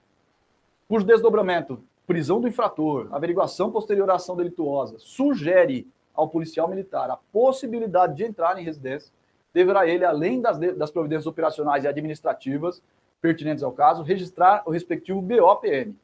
Cujo 0.88 1.06
desdobramento, 1.06 1.84
prisão 2.08 2.42
do 2.42 2.48
infrator, 2.48 3.08
averiguação 3.12 3.72
posterior 3.72 4.10
à 4.10 4.16
ação 4.16 4.36
delituosa, 4.36 4.96
sugere 4.98 5.88
ao 6.14 6.28
policial 6.28 6.68
militar 6.68 7.10
a 7.10 7.18
possibilidade 7.32 8.16
de 8.16 8.24
entrar 8.24 8.58
em 8.58 8.64
residência, 8.64 9.14
deverá 9.54 9.88
ele, 9.88 10.06
além 10.06 10.42
das, 10.42 10.58
das 10.58 10.92
providências 10.92 11.28
operacionais 11.28 11.84
e 11.84 11.88
administrativas 11.88 12.82
pertinentes 13.22 13.64
ao 13.64 13.72
caso, 13.72 14.02
registrar 14.04 14.64
o 14.66 14.72
respectivo 14.72 15.22
BOPM, 15.22 15.96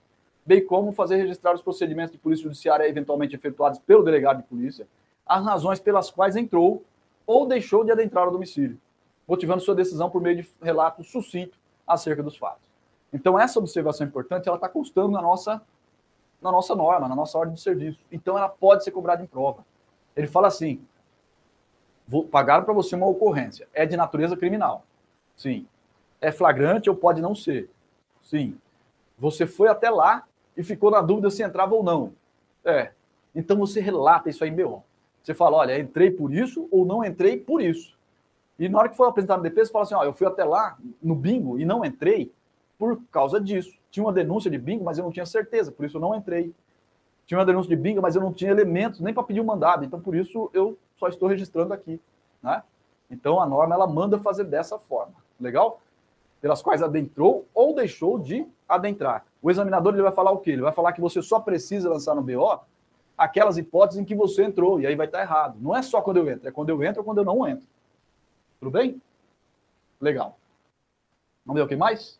bem 0.46 0.66
como 0.66 0.92
fazer 0.92 1.18
registrar 1.18 1.54
os 1.54 1.62
procedimentos 1.62 2.12
de 2.12 2.18
polícia 2.18 2.44
judiciária 2.44 2.88
eventualmente 2.88 3.36
efetuados 3.36 3.80
pelo 3.80 4.04
delegado 4.04 4.38
de 4.38 4.44
polícia, 4.44 4.88
as 5.26 5.44
razões 5.44 5.80
pelas 5.80 6.10
quais 6.10 6.36
entrou 6.36 6.84
ou 7.26 7.46
deixou 7.46 7.84
de 7.84 7.92
adentrar 7.92 8.28
o 8.28 8.32
domicílio, 8.32 8.80
motivando 9.28 9.62
sua 9.62 9.76
decisão 9.76 10.10
por 10.10 10.22
meio 10.22 10.38
de 10.38 10.50
relato 10.62 11.04
sucinto 11.04 11.58
acerca 11.86 12.24
dos 12.24 12.38
fatos. 12.38 12.68
Então, 13.12 13.40
essa 13.40 13.60
observação 13.60 14.06
importante, 14.06 14.48
ela 14.48 14.58
está 14.58 14.70
constando 14.70 15.12
na 15.12 15.22
nossa, 15.22 15.62
na 16.42 16.52
nossa 16.52 16.76
norma, 16.76 17.08
na 17.08 17.16
nossa 17.16 17.38
ordem 17.38 17.56
de 17.56 17.62
serviço. 17.62 18.00
Então, 18.12 18.38
ela 18.38 18.50
pode 18.50 18.84
ser 18.84 18.92
cobrada 18.92 19.24
em 19.24 19.28
prova. 19.28 19.66
Ele 20.16 20.28
fala 20.28 20.48
assim, 20.48 20.82
pagaram 22.32 22.64
para 22.64 22.74
você 22.74 22.96
uma 22.96 23.08
ocorrência. 23.08 23.68
É 23.74 23.86
de 23.86 23.98
natureza 23.98 24.36
criminal. 24.36 24.86
Sim. 25.36 25.68
É 26.22 26.32
flagrante 26.32 26.90
ou 26.90 26.96
pode 26.96 27.22
não 27.22 27.36
ser. 27.36 27.70
Sim. 28.22 28.58
Você 29.18 29.46
foi 29.46 29.68
até 29.68 29.90
lá 29.90 30.24
e 30.56 30.64
ficou 30.64 30.92
na 30.92 31.02
dúvida 31.02 31.30
se 31.30 31.44
entrava 31.44 31.76
ou 31.76 31.84
não. 31.84 32.14
É. 32.64 32.92
Então 33.36 33.58
você 33.58 33.80
relata 33.80 34.30
isso 34.30 34.44
aí 34.44 34.52
BO. 34.52 34.84
Você 35.22 35.34
fala, 35.34 35.58
olha, 35.58 35.80
entrei 35.80 36.10
por 36.10 36.34
isso 36.34 36.68
ou 36.72 36.86
não 36.86 37.04
entrei 37.04 37.38
por 37.38 37.62
isso. 37.62 37.98
E 38.58 38.68
na 38.68 38.80
hora 38.80 38.90
que 38.90 38.98
for 38.98 39.06
apresentado 39.06 39.38
no 39.40 39.44
DP, 39.44 39.66
você 39.66 39.72
fala 39.72 39.84
assim, 39.84 39.96
ó, 39.96 40.04
eu 40.04 40.14
fui 40.14 40.26
até 40.26 40.44
lá 40.44 40.78
no 41.02 41.14
bingo 41.14 41.60
e 41.60 41.66
não 41.66 41.86
entrei 41.86 42.32
por 42.78 43.00
causa 43.12 43.40
disso. 43.40 43.78
Tinha 43.92 44.04
uma 44.04 44.14
denúncia 44.14 44.50
de 44.50 44.58
bingo, 44.58 44.84
mas 44.84 44.98
eu 44.98 45.04
não 45.04 45.12
tinha 45.12 45.26
certeza, 45.26 45.72
por 45.72 45.86
isso 45.86 45.98
eu 45.98 46.02
não 46.02 46.16
entrei. 46.16 46.54
Tinha 47.26 47.38
uma 47.38 47.46
denúncia 47.46 47.70
de 47.70 47.76
bingo, 47.76 48.02
mas 48.02 48.16
eu 48.16 48.22
não 48.22 48.34
tinha 48.34 48.50
elementos 48.50 49.00
nem 49.00 49.14
para 49.14 49.24
pedir 49.24 49.42
o 49.42 49.44
um 49.44 49.46
mandado, 49.46 49.84
então 49.84 50.00
por 50.00 50.16
isso 50.16 50.50
eu 50.54 50.78
só 50.98 51.08
estou 51.08 51.30
registrando 51.30 51.74
aqui. 51.74 52.00
Né? 52.42 52.62
Então 53.10 53.40
a 53.40 53.46
norma 53.46 53.76
ela 53.76 53.88
manda 53.88 54.20
fazer 54.20 54.44
dessa 54.44 54.78
forma. 54.78 55.16
Legal? 55.40 55.82
Pelas 56.42 56.62
quais 56.62 56.84
adentrou 56.84 57.46
ou 57.54 57.74
deixou 57.74 58.20
de 58.20 58.48
adentrar. 58.68 59.26
O 59.42 59.50
examinador 59.50 59.94
ele 59.94 60.04
vai 60.04 60.12
falar 60.12 60.32
o 60.32 60.40
quê? 60.40 60.52
Ele 60.52 60.62
vai 60.62 60.72
falar 60.72 60.94
que 60.94 61.02
você 61.02 61.22
só 61.22 61.40
precisa 61.40 61.90
lançar 61.90 62.16
no 62.16 62.22
BO 62.22 62.60
aquelas 63.18 63.58
hipóteses 63.58 64.00
em 64.00 64.06
que 64.06 64.14
você 64.14 64.44
entrou, 64.44 64.80
e 64.80 64.86
aí 64.86 64.96
vai 64.96 65.08
estar 65.08 65.22
errado. 65.22 65.58
Não 65.60 65.76
é 65.76 65.82
só 65.82 66.02
quando 66.02 66.18
eu 66.18 66.30
entro, 66.30 66.48
é 66.48 66.52
quando 66.52 66.70
eu 66.70 66.84
entro 66.84 67.02
ou 67.02 67.06
quando 67.06 67.18
eu 67.18 67.26
não 67.26 67.48
entro. 67.48 67.68
Tudo 68.60 68.72
bem? 68.72 69.02
Legal. 70.00 70.38
Vamos 71.44 71.60
ver 71.60 71.66
o 71.66 71.68
que 71.68 71.76
mais? 71.76 72.20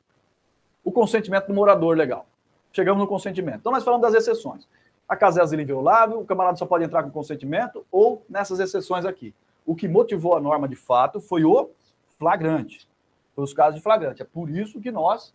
O 0.84 0.92
consentimento 0.92 1.48
do 1.48 1.54
morador, 1.54 1.96
legal. 1.96 2.26
Chegamos 2.72 3.00
no 3.00 3.08
consentimento. 3.08 3.58
Então 3.58 3.72
nós 3.72 3.84
falamos 3.84 4.10
das 4.10 4.16
exceções. 4.16 4.68
A 5.08 5.16
casa 5.16 5.40
é 5.40 5.44
asilo 5.44 5.62
inviolável, 5.62 6.20
o 6.20 6.26
camarada 6.26 6.58
só 6.58 6.66
pode 6.66 6.84
entrar 6.84 7.04
com 7.04 7.10
consentimento 7.10 7.86
ou 7.92 8.26
nessas 8.30 8.60
exceções 8.60 9.06
aqui. 9.06 9.34
O 9.66 9.76
que 9.76 9.88
motivou 9.88 10.36
a 10.36 10.40
norma 10.40 10.68
de 10.68 10.76
fato 10.76 11.22
foi 11.22 11.44
o 11.46 11.70
flagrante, 12.18 12.88
foi 13.34 13.44
os 13.44 13.54
casos 13.54 13.76
de 13.76 13.82
flagrante. 13.82 14.22
É 14.22 14.26
por 14.26 14.50
isso 14.50 14.82
que 14.82 14.92
nós 14.92 15.34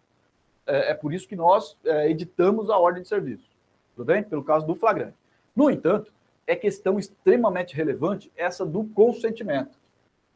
é, 0.66 0.90
é 0.90 0.94
por 0.94 1.12
isso 1.12 1.26
que 1.26 1.36
nós 1.36 1.76
é, 1.84 2.10
editamos 2.10 2.70
a 2.70 2.78
ordem 2.78 3.02
de 3.02 3.08
serviço, 3.08 3.48
tudo 3.94 4.06
bem? 4.06 4.22
Pelo 4.22 4.44
caso 4.44 4.66
do 4.66 4.74
flagrante. 4.74 5.16
No 5.54 5.70
entanto, 5.70 6.12
é 6.46 6.56
questão 6.56 6.98
extremamente 6.98 7.74
relevante 7.74 8.30
essa 8.36 8.64
do 8.64 8.84
consentimento, 8.84 9.78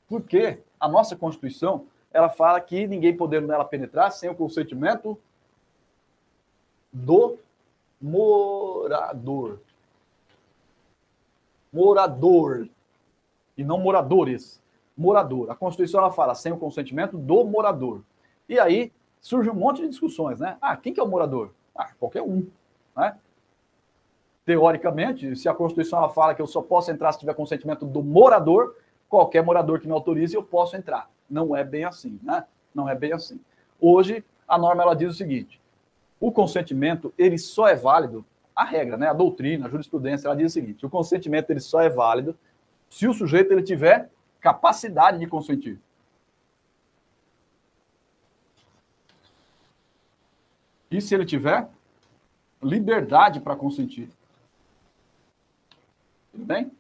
porque 0.08 0.60
a 0.78 0.88
nossa 0.88 1.16
Constituição 1.16 1.86
ela 2.12 2.28
fala 2.28 2.60
que 2.60 2.86
ninguém 2.86 3.16
podendo 3.16 3.46
nela 3.46 3.64
penetrar 3.64 4.10
sem 4.10 4.30
o 4.30 4.34
consentimento 4.34 5.18
do 6.92 7.38
morador. 8.00 9.60
Morador. 11.72 12.68
E 13.56 13.64
não 13.64 13.78
moradores. 13.78 14.62
Morador. 14.96 15.50
A 15.50 15.54
Constituição 15.54 16.00
ela 16.00 16.12
fala 16.12 16.34
sem 16.34 16.52
o 16.52 16.58
consentimento 16.58 17.16
do 17.18 17.44
morador. 17.44 18.02
E 18.48 18.58
aí 18.58 18.92
surge 19.20 19.50
um 19.50 19.54
monte 19.54 19.82
de 19.82 19.88
discussões, 19.88 20.40
né? 20.40 20.56
Ah, 20.60 20.76
quem 20.76 20.92
que 20.92 21.00
é 21.00 21.02
o 21.02 21.08
morador? 21.08 21.50
Ah, 21.74 21.90
qualquer 21.98 22.22
um. 22.22 22.46
Né? 22.96 23.16
Teoricamente, 24.44 25.34
se 25.34 25.48
a 25.48 25.54
Constituição 25.54 25.98
ela 25.98 26.08
fala 26.08 26.34
que 26.34 26.40
eu 26.40 26.46
só 26.46 26.62
posso 26.62 26.90
entrar 26.90 27.12
se 27.12 27.18
tiver 27.18 27.34
consentimento 27.34 27.84
do 27.84 28.02
morador, 28.02 28.76
qualquer 29.08 29.42
morador 29.42 29.80
que 29.80 29.86
me 29.86 29.92
autorize, 29.92 30.34
eu 30.34 30.42
posso 30.42 30.76
entrar. 30.76 31.10
Não 31.28 31.56
é 31.56 31.64
bem 31.64 31.84
assim, 31.84 32.20
né? 32.22 32.44
Não 32.74 32.88
é 32.88 32.94
bem 32.94 33.12
assim. 33.12 33.40
Hoje, 33.80 34.24
a 34.46 34.56
norma 34.56 34.82
ela 34.82 34.94
diz 34.94 35.10
o 35.10 35.14
seguinte: 35.14 35.60
o 36.20 36.32
consentimento 36.32 37.12
ele 37.18 37.38
só 37.38 37.68
é 37.68 37.74
válido, 37.74 38.24
a 38.54 38.64
regra, 38.64 38.96
né? 38.96 39.08
A 39.08 39.12
doutrina, 39.12 39.66
a 39.66 39.70
jurisprudência, 39.70 40.28
ela 40.28 40.36
diz 40.36 40.52
o 40.52 40.54
seguinte: 40.54 40.86
o 40.86 40.90
consentimento 40.90 41.50
ele 41.50 41.60
só 41.60 41.80
é 41.80 41.88
válido 41.88 42.36
se 42.88 43.06
o 43.06 43.12
sujeito 43.12 43.52
ele 43.52 43.62
tiver 43.62 44.10
capacidade 44.40 45.18
de 45.18 45.26
consentir. 45.26 45.78
E 50.90 51.00
se 51.00 51.14
ele 51.14 51.26
tiver 51.26 51.68
liberdade 52.62 53.40
para 53.40 53.56
consentir. 53.56 54.08
Tudo 56.32 56.44
bem? 56.44 56.70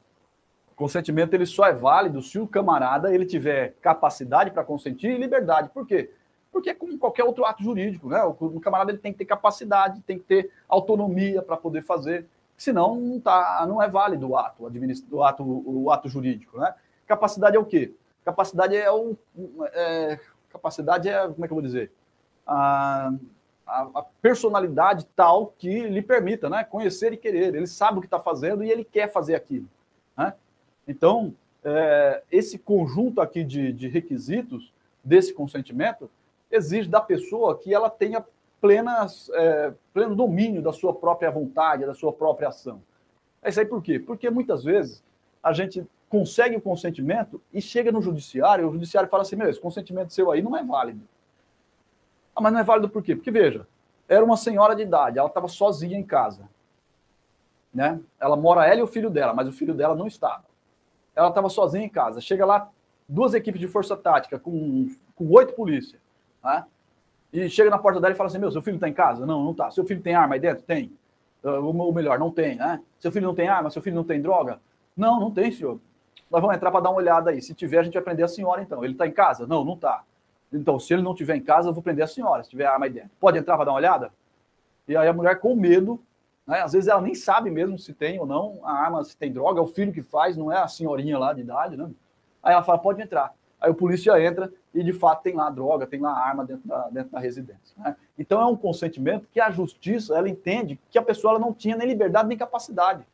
consentimento 0.76 1.32
ele 1.32 1.46
só 1.46 1.64
é 1.64 1.72
válido 1.72 2.20
se 2.20 2.38
o 2.38 2.46
camarada 2.46 3.12
ele 3.12 3.24
tiver 3.24 3.74
capacidade 3.80 4.50
para 4.50 4.62
consentir 4.62 5.10
e 5.10 5.18
liberdade. 5.18 5.70
Por 5.70 5.86
quê? 5.86 6.10
Porque 6.56 6.70
é 6.70 6.74
como 6.74 6.96
qualquer 6.96 7.22
outro 7.22 7.44
ato 7.44 7.62
jurídico, 7.62 8.08
né? 8.08 8.24
O 8.24 8.58
camarada 8.60 8.90
ele 8.90 8.98
tem 8.98 9.12
que 9.12 9.18
ter 9.18 9.26
capacidade, 9.26 10.00
tem 10.00 10.18
que 10.18 10.24
ter 10.24 10.50
autonomia 10.66 11.42
para 11.42 11.54
poder 11.54 11.82
fazer, 11.82 12.26
senão 12.56 12.98
não 12.98 13.20
tá, 13.20 13.62
não 13.68 13.82
é 13.82 13.86
válido 13.90 14.30
o 14.30 14.38
ato, 14.38 14.62
o 15.10 15.22
ato, 15.22 15.44
o 15.44 15.90
ato 15.90 16.08
jurídico, 16.08 16.58
né? 16.58 16.74
Capacidade 17.06 17.58
é 17.58 17.60
o 17.60 17.64
quê? 17.66 17.92
Capacidade 18.24 18.74
é 18.74 18.90
o 18.90 19.14
é, 19.70 20.18
capacidade 20.48 21.10
é 21.10 21.28
como 21.28 21.44
é 21.44 21.46
que 21.46 21.52
eu 21.52 21.56
vou 21.56 21.62
dizer? 21.62 21.92
A, 22.46 23.12
a, 23.66 23.90
a, 23.96 24.02
personalidade 24.22 25.06
tal 25.14 25.48
que 25.58 25.86
lhe 25.86 26.00
permita, 26.00 26.48
né? 26.48 26.64
Conhecer 26.64 27.12
e 27.12 27.18
querer. 27.18 27.54
Ele 27.54 27.66
sabe 27.66 27.98
o 27.98 28.00
que 28.00 28.06
está 28.06 28.18
fazendo 28.18 28.64
e 28.64 28.70
ele 28.70 28.82
quer 28.82 29.12
fazer 29.12 29.34
aquilo, 29.34 29.68
né? 30.16 30.32
Então, 30.88 31.34
é, 31.62 32.22
esse 32.32 32.58
conjunto 32.58 33.20
aqui 33.20 33.44
de, 33.44 33.74
de 33.74 33.88
requisitos 33.88 34.72
desse 35.04 35.34
consentimento 35.34 36.10
exige 36.56 36.88
da 36.88 37.00
pessoa 37.00 37.56
que 37.56 37.72
ela 37.72 37.88
tenha 37.88 38.24
plenas, 38.60 39.30
é, 39.34 39.72
pleno 39.92 40.14
domínio 40.14 40.62
da 40.62 40.72
sua 40.72 40.94
própria 40.94 41.30
vontade, 41.30 41.86
da 41.86 41.94
sua 41.94 42.12
própria 42.12 42.48
ação. 42.48 42.82
É 43.42 43.50
isso 43.50 43.60
aí 43.60 43.66
por 43.66 43.82
quê? 43.82 43.98
Porque 43.98 44.28
muitas 44.28 44.64
vezes 44.64 45.04
a 45.42 45.52
gente 45.52 45.86
consegue 46.08 46.56
o 46.56 46.60
consentimento 46.60 47.40
e 47.52 47.60
chega 47.60 47.92
no 47.92 48.02
judiciário, 48.02 48.68
o 48.68 48.72
judiciário 48.72 49.08
fala 49.08 49.22
assim: 49.22 49.36
meu, 49.36 49.48
esse 49.48 49.60
consentimento 49.60 50.12
seu 50.12 50.30
aí 50.30 50.42
não 50.42 50.56
é 50.56 50.64
válido. 50.64 51.06
Ah, 52.34 52.40
mas 52.40 52.52
não 52.52 52.60
é 52.60 52.64
válido 52.64 52.88
por 52.88 53.02
quê? 53.02 53.14
Porque, 53.14 53.30
veja, 53.30 53.66
era 54.08 54.24
uma 54.24 54.36
senhora 54.36 54.74
de 54.74 54.82
idade, 54.82 55.18
ela 55.18 55.28
estava 55.28 55.48
sozinha 55.48 55.98
em 55.98 56.04
casa. 56.04 56.48
Né? 57.72 58.00
Ela 58.18 58.36
mora 58.36 58.66
ela 58.66 58.80
e 58.80 58.82
o 58.82 58.86
filho 58.86 59.10
dela, 59.10 59.34
mas 59.34 59.48
o 59.48 59.52
filho 59.52 59.74
dela 59.74 59.94
não 59.94 60.06
estava 60.06 60.44
ela 61.16 61.28
estava 61.30 61.48
sozinha 61.48 61.84
em 61.84 61.88
casa. 61.88 62.20
Chega 62.20 62.44
lá, 62.44 62.70
duas 63.08 63.32
equipes 63.32 63.58
de 63.58 63.66
força 63.66 63.96
tática 63.96 64.38
com, 64.38 64.86
com 65.14 65.30
oito 65.32 65.54
polícias. 65.54 66.00
Tá? 66.46 66.66
E 67.32 67.48
chega 67.48 67.68
na 67.68 67.78
porta 67.78 68.00
dela 68.00 68.14
e 68.14 68.16
fala 68.16 68.28
assim: 68.28 68.38
Meu, 68.38 68.50
seu 68.50 68.62
filho 68.62 68.76
está 68.76 68.88
em 68.88 68.92
casa? 68.92 69.26
Não, 69.26 69.42
não 69.42 69.50
está. 69.50 69.70
Seu 69.70 69.84
filho 69.84 70.00
tem 70.00 70.14
arma 70.14 70.34
aí 70.34 70.40
dentro? 70.40 70.62
Tem. 70.62 70.92
Uh, 71.42 71.64
ou 71.64 71.92
melhor, 71.92 72.18
não 72.18 72.30
tem, 72.30 72.56
né? 72.56 72.80
Seu 72.98 73.10
filho 73.10 73.26
não 73.26 73.34
tem 73.34 73.48
arma? 73.48 73.70
Seu 73.70 73.82
filho 73.82 73.96
não 73.96 74.04
tem 74.04 74.20
droga? 74.20 74.60
Não, 74.96 75.20
não 75.20 75.30
tem, 75.30 75.50
senhor. 75.50 75.80
Nós 76.30 76.40
vamos 76.40 76.56
entrar 76.56 76.70
para 76.70 76.80
dar 76.80 76.90
uma 76.90 76.98
olhada 76.98 77.30
aí. 77.30 77.42
Se 77.42 77.54
tiver, 77.54 77.78
a 77.78 77.82
gente 77.82 77.94
vai 77.94 78.02
prender 78.02 78.24
a 78.24 78.28
senhora, 78.28 78.62
então. 78.62 78.82
Ele 78.84 78.92
está 78.92 79.06
em 79.06 79.12
casa? 79.12 79.46
Não, 79.46 79.64
não 79.64 79.74
está. 79.74 80.02
Então, 80.52 80.78
se 80.78 80.94
ele 80.94 81.02
não 81.02 81.12
estiver 81.12 81.36
em 81.36 81.42
casa, 81.42 81.68
eu 81.68 81.72
vou 81.72 81.82
prender 81.82 82.04
a 82.04 82.08
senhora, 82.08 82.42
se 82.42 82.50
tiver 82.50 82.66
arma 82.66 82.86
aí 82.86 82.92
dentro. 82.92 83.10
Pode 83.20 83.38
entrar 83.38 83.56
para 83.56 83.66
dar 83.66 83.72
uma 83.72 83.78
olhada? 83.78 84.12
E 84.88 84.96
aí 84.96 85.06
a 85.06 85.12
mulher, 85.12 85.38
com 85.40 85.54
medo, 85.54 86.00
né? 86.46 86.60
Às 86.62 86.72
vezes 86.72 86.88
ela 86.88 87.00
nem 87.00 87.14
sabe 87.14 87.50
mesmo 87.50 87.76
se 87.78 87.92
tem 87.92 88.20
ou 88.20 88.26
não 88.26 88.60
a 88.62 88.72
arma, 88.72 89.02
se 89.02 89.16
tem 89.16 89.32
droga, 89.32 89.60
é 89.60 89.62
o 89.62 89.66
filho 89.66 89.92
que 89.92 90.02
faz, 90.02 90.36
não 90.36 90.52
é 90.52 90.58
a 90.58 90.68
senhorinha 90.68 91.18
lá 91.18 91.32
de 91.32 91.40
idade, 91.40 91.76
né? 91.76 91.90
Aí 92.42 92.54
ela 92.54 92.62
fala, 92.62 92.78
pode 92.78 93.02
entrar. 93.02 93.34
Aí 93.60 93.70
o 93.70 93.74
polícia 93.74 94.22
entra 94.22 94.52
e 94.74 94.82
de 94.82 94.92
fato 94.92 95.22
tem 95.22 95.34
lá 95.34 95.48
droga, 95.48 95.86
tem 95.86 96.00
lá 96.00 96.12
arma 96.12 96.44
dentro 96.44 96.68
da, 96.68 96.88
dentro 96.88 97.10
da 97.10 97.18
residência. 97.18 97.74
Né? 97.78 97.96
Então 98.18 98.40
é 98.40 98.44
um 98.44 98.56
consentimento 98.56 99.28
que 99.32 99.40
a 99.40 99.50
justiça 99.50 100.16
ela 100.16 100.28
entende 100.28 100.78
que 100.90 100.98
a 100.98 101.02
pessoa 101.02 101.32
ela 101.32 101.40
não 101.40 101.52
tinha 101.52 101.76
nem 101.76 101.88
liberdade 101.88 102.28
nem 102.28 102.36
capacidade. 102.36 103.06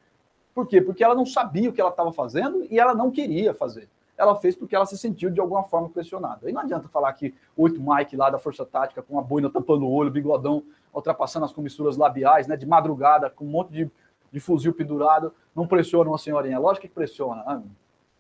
Por 0.54 0.66
quê? 0.66 0.80
Porque 0.80 1.02
ela 1.02 1.14
não 1.14 1.24
sabia 1.24 1.70
o 1.70 1.72
que 1.72 1.80
ela 1.80 1.90
estava 1.90 2.12
fazendo 2.12 2.66
e 2.70 2.78
ela 2.78 2.94
não 2.94 3.10
queria 3.10 3.54
fazer. 3.54 3.88
Ela 4.18 4.36
fez 4.36 4.54
porque 4.54 4.76
ela 4.76 4.84
se 4.84 4.98
sentiu 4.98 5.30
de 5.30 5.40
alguma 5.40 5.64
forma 5.64 5.88
pressionada. 5.88 6.46
Aí 6.46 6.52
não 6.52 6.60
adianta 6.60 6.88
falar 6.88 7.12
que 7.14 7.34
oito 7.56 7.80
Mike 7.80 8.16
lá 8.16 8.28
da 8.28 8.38
Força 8.38 8.64
Tática 8.64 9.02
com 9.02 9.18
a 9.18 9.22
boina 9.22 9.48
tampando 9.48 9.86
o 9.86 9.90
olho, 9.90 10.10
bigodão, 10.10 10.62
ultrapassando 10.92 11.44
as 11.44 11.52
comissuras 11.52 11.96
labiais, 11.96 12.46
né, 12.46 12.56
de 12.56 12.66
madrugada, 12.66 13.30
com 13.30 13.44
um 13.44 13.48
monte 13.48 13.72
de, 13.72 13.90
de 14.30 14.40
fuzil 14.40 14.74
pendurado, 14.74 15.32
não 15.56 15.66
pressiona 15.66 16.10
uma 16.10 16.18
senhorinha. 16.18 16.58
Lógico 16.58 16.86
que 16.86 16.92
pressiona, 16.92 17.42
né? 17.44 17.62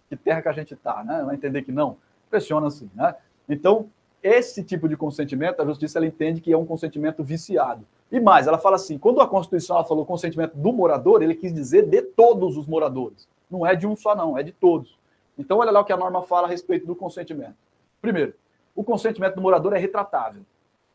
Que 0.08 0.16
terra 0.16 0.42
que 0.42 0.48
a 0.48 0.52
gente 0.52 0.74
está, 0.74 1.02
né? 1.04 1.22
Vai 1.24 1.34
entender 1.34 1.62
que 1.62 1.72
não. 1.72 1.96
Pressiona 2.32 2.70
sim, 2.70 2.90
né? 2.94 3.14
Então, 3.46 3.90
esse 4.22 4.64
tipo 4.64 4.88
de 4.88 4.96
consentimento, 4.96 5.60
a 5.60 5.66
justiça 5.66 5.98
ela 5.98 6.06
entende 6.06 6.40
que 6.40 6.50
é 6.50 6.56
um 6.56 6.64
consentimento 6.64 7.22
viciado. 7.22 7.84
E 8.10 8.18
mais, 8.18 8.46
ela 8.46 8.56
fala 8.56 8.76
assim: 8.76 8.96
quando 8.96 9.20
a 9.20 9.28
Constituição 9.28 9.76
ela 9.76 9.84
falou 9.84 10.06
consentimento 10.06 10.54
do 10.54 10.72
morador, 10.72 11.22
ele 11.22 11.34
quis 11.34 11.52
dizer 11.52 11.86
de 11.86 12.00
todos 12.00 12.56
os 12.56 12.66
moradores. 12.66 13.28
Não 13.50 13.66
é 13.66 13.76
de 13.76 13.86
um 13.86 13.94
só, 13.94 14.16
não, 14.16 14.38
é 14.38 14.42
de 14.42 14.50
todos. 14.50 14.98
Então, 15.36 15.58
olha 15.58 15.70
lá 15.70 15.80
o 15.80 15.84
que 15.84 15.92
a 15.92 15.96
norma 15.96 16.22
fala 16.22 16.46
a 16.46 16.50
respeito 16.50 16.86
do 16.86 16.96
consentimento. 16.96 17.54
Primeiro, 18.00 18.32
o 18.74 18.82
consentimento 18.82 19.34
do 19.34 19.42
morador 19.42 19.74
é 19.74 19.78
retratável 19.78 20.40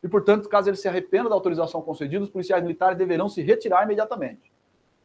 e, 0.01 0.07
portanto, 0.07 0.49
caso 0.49 0.72
ele 0.72 0.77
se 0.77 0.88
arrependa 0.88 1.30
da 1.30 1.35
autorização 1.35 1.84
concedida, 1.84 2.23
os 2.23 2.31
policiais 2.31 2.64
militares 2.64 2.97
deverão 2.97 3.30
se 3.30 3.43
retirar 3.43 3.84
imediatamente. 3.84 4.51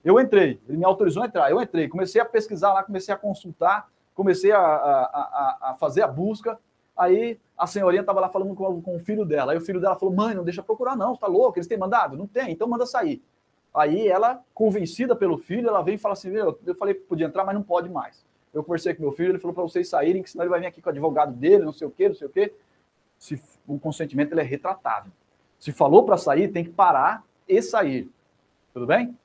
Eu 0.03 0.19
entrei, 0.19 0.59
ele 0.67 0.79
me 0.79 0.85
autorizou 0.87 1.23
a 1.23 1.27
entrar, 1.27 1.51
eu 1.51 1.61
entrei, 1.61 1.89
comecei 1.89 2.23
a 2.23 2.25
pesquisar 2.25 2.73
lá, 2.73 2.83
comecei 2.83 3.13
a 3.13 3.19
consultar, 3.19 3.91
comecei 4.15 4.53
a, 4.53 4.61
a, 4.61 5.59
a, 5.71 5.75
fazer 5.75 6.03
a 6.03 6.09
busca. 6.09 6.59
Aí 6.97 7.39
a 7.57 7.67
senhorinha 7.67 8.03
estava 8.03 8.21
lá 8.21 8.29
falando 8.29 8.55
com, 8.55 8.83
com, 8.83 8.97
o 8.97 8.99
filho 8.99 9.25
dela. 9.25 9.53
Aí 9.53 9.59
o 9.59 9.63
filho 9.63 9.81
dela 9.81 9.97
falou: 9.97 10.15
Mãe, 10.15 10.35
não 10.35 10.45
deixa 10.45 10.63
procurar, 10.63 10.97
não, 10.97 11.15
está 11.15 11.27
louco? 11.27 11.59
Eles 11.59 11.67
têm 11.67 11.79
mandado? 11.79 12.17
Não 12.17 12.27
tem, 12.27 12.53
então 12.53 12.69
manda 12.69 12.87
sair. 12.87 13.23
Aí 13.75 14.07
ela, 14.07 14.43
convencida 14.53 15.17
pelo 15.17 15.39
filho, 15.39 15.69
ela 15.69 15.83
veio 15.83 15.95
e 15.97 15.99
fala 15.99 16.13
assim: 16.13 16.31
Eu, 16.31 16.59
eu 16.67 16.75
falei 16.75 16.95
que 16.95 17.01
podia 17.01 17.27
entrar, 17.27 17.45
mas 17.45 17.55
não 17.55 17.63
pode 17.63 17.89
mais. 17.89 18.25
Eu 18.53 18.63
conversei 18.63 18.95
com 18.95 19.03
meu 19.03 19.13
filho, 19.13 19.31
ele 19.31 19.39
falou 19.39 19.55
para 19.55 19.63
vocês 19.63 19.89
saírem, 19.89 20.23
que 20.23 20.31
senão 20.31 20.45
ele 20.45 20.51
vai 20.51 20.61
vir 20.61 20.67
aqui 20.67 20.83
com 20.83 20.91
o 20.91 20.93
advogado 20.93 21.33
dele, 21.33 21.65
não 21.65 21.73
sei 21.73 21.87
o 21.87 21.91
quê, 21.91 22.09
não 22.09 22.15
sei 22.15 22.27
o 22.27 22.31
quê 22.31 22.53
se 23.23 23.41
o 23.69 23.79
consentimento 23.79 24.33
ele 24.33 24.41
é 24.41 24.45
retratável. 24.45 25.13
Se 25.61 25.71
falou 25.71 26.05
para 26.05 26.17
sair, 26.17 26.49
tem 26.49 26.65
que 26.65 26.71
parar 26.71 27.25
e 27.49 27.63
sair. 27.63 28.11
Tudo 28.75 28.85
bem? 28.85 29.17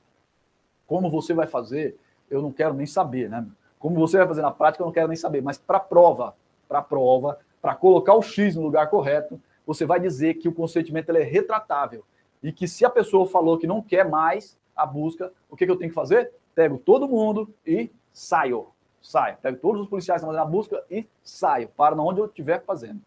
Como 0.86 1.10
você 1.10 1.34
vai 1.34 1.48
fazer, 1.48 1.98
eu 2.30 2.40
não 2.40 2.52
quero 2.52 2.76
nem 2.76 2.86
saber, 2.86 3.28
né? 3.28 3.44
Como 3.80 3.96
você 3.96 4.18
vai 4.18 4.28
fazer 4.28 4.42
na 4.42 4.52
prática, 4.52 4.82
eu 4.82 4.86
não 4.86 4.94
quero 4.94 5.08
nem 5.08 5.18
saber. 5.18 5.42
Mas 5.42 5.58
para 5.58 5.80
prova, 5.80 6.36
para 6.68 6.82
prova, 6.82 7.40
para 7.62 7.76
colocar 7.76 8.14
o 8.14 8.22
X 8.22 8.56
no 8.56 8.64
lugar 8.64 8.90
correto, 8.90 9.40
você 9.66 9.86
vai 9.86 10.00
dizer 10.00 10.36
que 10.36 10.48
o 10.48 10.54
consentimento 10.54 11.10
é 11.12 11.24
retratável. 11.24 12.04
E 12.42 12.52
que 12.52 12.68
se 12.68 12.86
a 12.86 12.90
pessoa 12.90 13.26
falou 13.26 13.58
que 13.58 13.68
não 13.68 13.82
quer 13.82 14.08
mais 14.08 14.58
a 14.76 14.86
busca, 14.86 15.32
o 15.50 15.56
que, 15.56 15.66
que 15.66 15.72
eu 15.72 15.76
tenho 15.76 15.90
que 15.90 15.96
fazer? 15.96 16.32
Pego 16.56 16.78
todo 16.78 17.08
mundo 17.08 17.54
e 17.66 17.92
saio. 18.14 18.68
Saio. 19.02 19.38
Pego 19.38 19.58
todos 19.58 19.82
os 19.82 19.88
policiais 19.88 20.22
que 20.22 20.26
estão 20.26 20.34
fazendo 20.34 20.48
a 20.48 20.52
busca 20.52 20.84
e 20.90 21.08
saio. 21.24 21.70
Para 21.70 21.96
onde 21.96 22.20
eu 22.20 22.26
estiver 22.26 22.64
fazendo. 22.64 23.02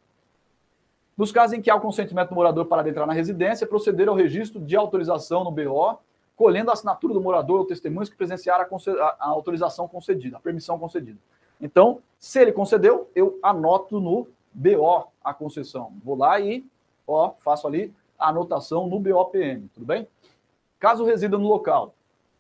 Nos 1.17 1.33
casos 1.33 1.57
em 1.57 1.61
que 1.61 1.71
há 1.71 1.77
o 1.77 1.81
consentimento 1.81 2.31
do 2.31 2.35
morador 2.35 2.65
para 2.65 2.81
adentrar 2.81 3.07
na 3.07 3.13
residência, 3.13 3.67
proceder 3.67 4.09
ao 4.09 4.15
registro 4.15 4.61
de 4.61 4.75
autorização 4.75 5.45
no 5.45 5.51
BO, 5.51 5.99
colhendo 6.41 6.71
a 6.71 6.73
assinatura 6.73 7.12
do 7.12 7.21
morador 7.21 7.59
ou 7.59 7.67
testemunhos 7.67 8.09
que 8.09 8.17
presenciaram 8.17 8.65
a, 8.65 9.17
a 9.21 9.29
autorização 9.29 9.87
concedida, 9.87 10.39
a 10.39 10.41
permissão 10.41 10.79
concedida. 10.79 11.19
Então, 11.61 12.01
se 12.19 12.41
ele 12.41 12.51
concedeu, 12.51 13.11
eu 13.15 13.39
anoto 13.43 14.01
no 14.01 14.27
BO 14.51 15.09
a 15.23 15.35
concessão. 15.35 15.93
Vou 16.03 16.17
lá 16.17 16.41
e 16.41 16.65
ó, 17.07 17.35
faço 17.41 17.67
ali 17.67 17.93
a 18.19 18.31
anotação 18.31 18.87
no 18.87 18.99
BOPM, 18.99 19.69
tudo 19.75 19.85
bem? 19.85 20.09
Caso 20.79 21.05
resida 21.05 21.37
no 21.37 21.47
local, 21.47 21.95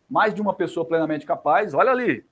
mais 0.08 0.32
de 0.32 0.40
uma 0.40 0.54
pessoa 0.54 0.86
plenamente 0.86 1.26
capaz, 1.26 1.74
olha 1.74 1.90
ali, 1.90 2.24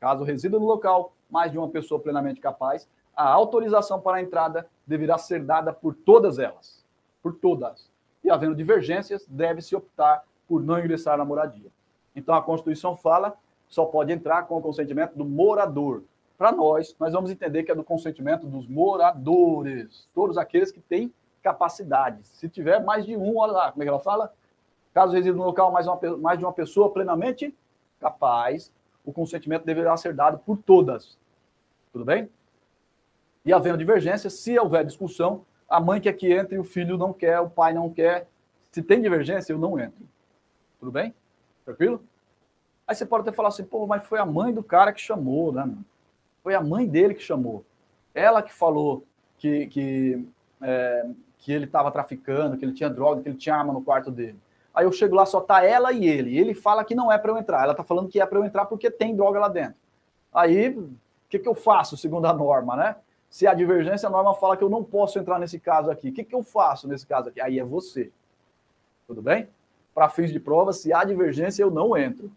caso 0.00 0.24
resida 0.24 0.58
no 0.58 0.66
local, 0.66 1.12
mais 1.30 1.52
de 1.52 1.58
uma 1.58 1.68
pessoa 1.68 2.00
plenamente 2.00 2.40
capaz, 2.40 2.88
a 3.14 3.28
autorização 3.28 4.00
para 4.00 4.16
a 4.16 4.20
entrada 4.20 4.68
deverá 4.84 5.16
ser 5.16 5.44
dada 5.44 5.72
por 5.72 5.94
todas 5.94 6.40
elas, 6.40 6.84
por 7.22 7.36
todas. 7.36 7.88
E 8.24 8.28
havendo 8.28 8.56
divergências, 8.56 9.24
deve-se 9.28 9.76
optar 9.76 10.24
por 10.48 10.62
não 10.62 10.78
ingressar 10.78 11.18
na 11.18 11.24
moradia. 11.24 11.70
Então 12.16 12.34
a 12.34 12.42
Constituição 12.42 12.96
fala 12.96 13.36
só 13.68 13.84
pode 13.84 14.12
entrar 14.12 14.44
com 14.44 14.56
o 14.56 14.62
consentimento 14.62 15.14
do 15.14 15.24
morador. 15.24 16.02
Para 16.38 16.52
nós, 16.52 16.96
nós 16.98 17.12
vamos 17.12 17.30
entender 17.30 17.64
que 17.64 17.70
é 17.70 17.74
do 17.74 17.84
consentimento 17.84 18.46
dos 18.46 18.66
moradores, 18.66 20.08
todos 20.14 20.38
aqueles 20.38 20.70
que 20.70 20.80
têm 20.80 21.12
capacidade. 21.42 22.26
Se 22.26 22.48
tiver 22.48 22.82
mais 22.82 23.04
de 23.04 23.16
um, 23.16 23.36
olha 23.36 23.52
lá, 23.52 23.72
como 23.72 23.82
é 23.82 23.84
que 23.84 23.90
ela 23.90 24.00
fala? 24.00 24.32
Caso 24.94 25.12
resida 25.12 25.36
no 25.36 25.44
local 25.44 25.70
mais, 25.70 25.86
uma, 25.86 25.98
mais 26.18 26.38
de 26.38 26.44
uma 26.44 26.52
pessoa 26.52 26.90
plenamente 26.90 27.54
capaz, 28.00 28.72
o 29.04 29.12
consentimento 29.12 29.64
deverá 29.64 29.96
ser 29.96 30.14
dado 30.14 30.38
por 30.38 30.56
todas. 30.58 31.18
Tudo 31.92 32.04
bem? 32.04 32.28
E 33.44 33.52
havendo 33.52 33.78
divergência, 33.78 34.30
se 34.30 34.58
houver 34.58 34.84
discussão, 34.84 35.44
a 35.68 35.80
mãe 35.80 36.00
quer 36.00 36.12
que 36.14 36.32
entre, 36.32 36.58
o 36.58 36.64
filho 36.64 36.96
não 36.96 37.12
quer, 37.12 37.40
o 37.40 37.50
pai 37.50 37.72
não 37.72 37.90
quer. 37.90 38.28
Se 38.70 38.82
tem 38.82 39.00
divergência, 39.00 39.52
eu 39.52 39.58
não 39.58 39.78
entro. 39.78 40.06
Tudo 40.78 40.92
bem? 40.92 41.14
Tranquilo? 41.64 42.02
Aí 42.86 42.94
você 42.94 43.04
pode 43.04 43.22
até 43.22 43.32
falar 43.32 43.48
assim, 43.48 43.64
pô, 43.64 43.86
mas 43.86 44.04
foi 44.04 44.18
a 44.18 44.24
mãe 44.24 44.52
do 44.52 44.62
cara 44.62 44.92
que 44.92 45.00
chamou, 45.00 45.52
né? 45.52 45.68
Foi 46.42 46.54
a 46.54 46.60
mãe 46.60 46.86
dele 46.86 47.14
que 47.14 47.22
chamou. 47.22 47.64
Ela 48.14 48.42
que 48.42 48.52
falou 48.52 49.04
que, 49.36 49.66
que, 49.66 50.26
é, 50.62 51.06
que 51.38 51.52
ele 51.52 51.66
estava 51.66 51.90
traficando, 51.90 52.56
que 52.56 52.64
ele 52.64 52.72
tinha 52.72 52.88
droga, 52.88 53.22
que 53.22 53.28
ele 53.28 53.36
tinha 53.36 53.54
arma 53.54 53.72
no 53.72 53.82
quarto 53.82 54.10
dele. 54.10 54.38
Aí 54.74 54.84
eu 54.84 54.92
chego 54.92 55.16
lá, 55.16 55.26
só 55.26 55.40
tá 55.40 55.64
ela 55.64 55.92
e 55.92 56.06
ele. 56.06 56.38
Ele 56.38 56.54
fala 56.54 56.84
que 56.84 56.94
não 56.94 57.10
é 57.10 57.18
para 57.18 57.30
eu 57.32 57.36
entrar. 57.36 57.64
Ela 57.64 57.74
tá 57.74 57.84
falando 57.84 58.08
que 58.08 58.20
é 58.20 58.24
para 58.26 58.38
eu 58.38 58.44
entrar 58.44 58.64
porque 58.66 58.90
tem 58.90 59.14
droga 59.14 59.38
lá 59.38 59.48
dentro. 59.48 59.74
Aí, 60.32 60.70
o 60.70 60.90
que, 61.28 61.38
que 61.38 61.48
eu 61.48 61.54
faço 61.54 61.96
segundo 61.96 62.26
a 62.26 62.32
norma, 62.32 62.76
né? 62.76 62.96
Se 63.28 63.46
há 63.46 63.52
divergência, 63.52 64.06
a 64.06 64.10
norma 64.10 64.34
fala 64.34 64.56
que 64.56 64.64
eu 64.64 64.70
não 64.70 64.82
posso 64.82 65.18
entrar 65.18 65.38
nesse 65.38 65.58
caso 65.58 65.90
aqui. 65.90 66.08
O 66.10 66.12
que, 66.12 66.24
que 66.24 66.34
eu 66.34 66.42
faço 66.42 66.88
nesse 66.88 67.06
caso 67.06 67.28
aqui? 67.28 67.40
Aí 67.40 67.58
é 67.58 67.64
você. 67.64 68.10
Tudo 69.06 69.20
bem? 69.20 69.48
Para 69.94 70.08
fins 70.08 70.32
de 70.32 70.38
prova, 70.38 70.72
se 70.72 70.92
há 70.92 71.04
divergência, 71.04 71.62
eu 71.62 71.70
não 71.70 71.96
entro. 71.96 72.30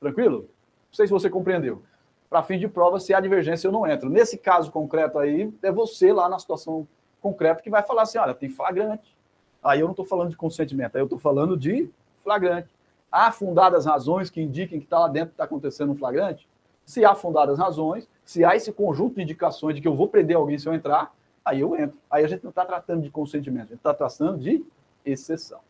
Tranquilo? 0.00 0.40
Não 0.40 0.92
sei 0.92 1.06
se 1.06 1.12
você 1.12 1.30
compreendeu. 1.30 1.82
Para 2.28 2.42
fim 2.42 2.58
de 2.58 2.68
prova, 2.68 2.98
se 2.98 3.14
há 3.14 3.20
divergência, 3.20 3.68
eu 3.68 3.72
não 3.72 3.86
entro. 3.86 4.10
Nesse 4.10 4.36
caso 4.36 4.70
concreto 4.70 5.18
aí, 5.18 5.52
é 5.62 5.70
você 5.70 6.12
lá 6.12 6.28
na 6.28 6.38
situação 6.38 6.86
concreta 7.20 7.62
que 7.62 7.70
vai 7.70 7.82
falar 7.82 8.02
assim: 8.02 8.18
olha, 8.18 8.34
tem 8.34 8.48
flagrante. 8.48 9.16
Aí 9.62 9.80
eu 9.80 9.86
não 9.86 9.92
estou 9.92 10.04
falando 10.04 10.30
de 10.30 10.36
consentimento, 10.36 10.96
aí 10.96 11.00
eu 11.00 11.06
estou 11.06 11.18
falando 11.18 11.56
de 11.56 11.88
flagrante. 12.22 12.68
Há 13.10 13.32
fundadas 13.32 13.86
razões 13.86 14.28
que 14.28 14.40
indiquem 14.40 14.78
que 14.78 14.86
está 14.86 14.98
lá 14.98 15.08
dentro 15.08 15.30
está 15.30 15.44
acontecendo 15.44 15.92
um 15.92 15.96
flagrante? 15.96 16.48
Se 16.84 17.04
há 17.04 17.14
fundadas 17.14 17.58
razões, 17.58 18.08
se 18.24 18.44
há 18.44 18.54
esse 18.54 18.72
conjunto 18.72 19.16
de 19.16 19.22
indicações 19.22 19.74
de 19.74 19.80
que 19.80 19.88
eu 19.88 19.94
vou 19.94 20.08
prender 20.08 20.36
alguém 20.36 20.58
se 20.58 20.68
eu 20.68 20.74
entrar, 20.74 21.14
aí 21.44 21.60
eu 21.60 21.76
entro. 21.76 21.96
Aí 22.10 22.24
a 22.24 22.28
gente 22.28 22.42
não 22.44 22.50
está 22.50 22.64
tratando 22.64 23.02
de 23.02 23.10
consentimento, 23.10 23.66
a 23.66 23.68
gente 23.68 23.78
está 23.78 23.94
tratando 23.94 24.38
de 24.38 24.64
exceção. 25.04 25.60